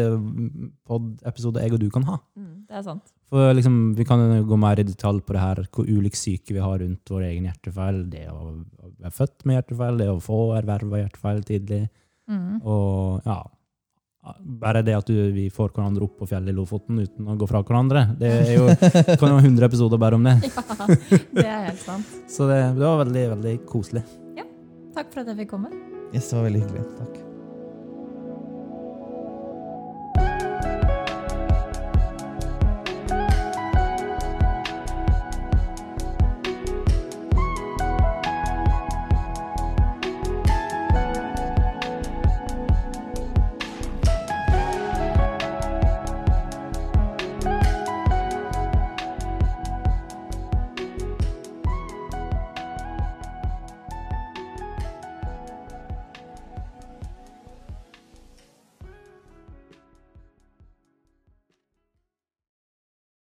pod-episode 0.87 1.63
jeg 1.63 1.75
og 1.75 1.81
du 1.81 1.87
kan 1.93 2.05
ha. 2.09 2.17
Mm, 2.37 2.65
det 2.67 2.79
er 2.79 2.85
sant. 2.85 3.13
For 3.31 3.53
liksom, 3.55 3.95
Vi 3.95 4.03
kan 4.07 4.19
gå 4.47 4.57
mer 4.59 4.81
i 4.81 4.87
detalj 4.87 5.21
på 5.23 5.37
det 5.37 5.43
her, 5.43 5.63
hvor 5.71 5.87
ulik 5.87 6.17
syke 6.19 6.51
vi 6.51 6.59
har 6.59 6.81
rundt 6.83 7.13
vår 7.13 7.29
egen 7.29 7.47
hjertefeil. 7.47 8.03
Det 8.11 8.27
å 8.31 8.51
være 8.99 9.15
født 9.15 9.45
med 9.45 9.59
hjertefeil, 9.59 10.03
det 10.03 10.11
å 10.11 10.19
få 10.19 10.43
erverva 10.59 11.05
hjertefeil 11.05 11.41
tidlig. 11.47 11.81
Mm. 12.27 12.59
Og 12.67 13.23
ja, 13.25 13.39
bare 14.61 14.83
det 14.85 14.97
at 14.99 15.07
du, 15.07 15.15
vi 15.33 15.47
får 15.53 15.71
hverandre 15.71 16.05
opp 16.05 16.19
på 16.19 16.27
fjellet 16.29 16.53
i 16.53 16.57
Lofoten 16.57 16.99
uten 17.01 17.31
å 17.31 17.37
gå 17.39 17.47
fra 17.49 17.63
hverandre. 17.63 18.09
Det 18.19 18.33
er 18.43 18.53
jo 18.57 18.67
kan 19.21 19.31
jo 19.31 19.37
ha 19.37 19.41
100 19.41 19.69
episoder 19.71 20.01
bare 20.01 20.19
om 20.19 20.27
det. 20.27 20.37
Ja, 20.81 20.87
det 21.37 21.43
er 21.45 21.65
helt 21.69 21.83
sant. 21.85 22.15
Så 22.31 22.49
det, 22.49 22.57
det 22.75 22.83
var 22.83 23.03
veldig, 23.03 23.25
veldig 23.35 23.55
koselig. 23.69 24.01
Takk 24.95 25.11
for 25.13 25.23
at 25.23 25.31
jeg 25.31 25.43
fikk 25.43 25.53
komme. 25.55 25.71
Yes, 26.11 26.29
det 26.29 26.39
var 26.39 26.49
veldig 26.49 26.65
hyggelig. 26.65 26.87
Takk. 26.99 27.19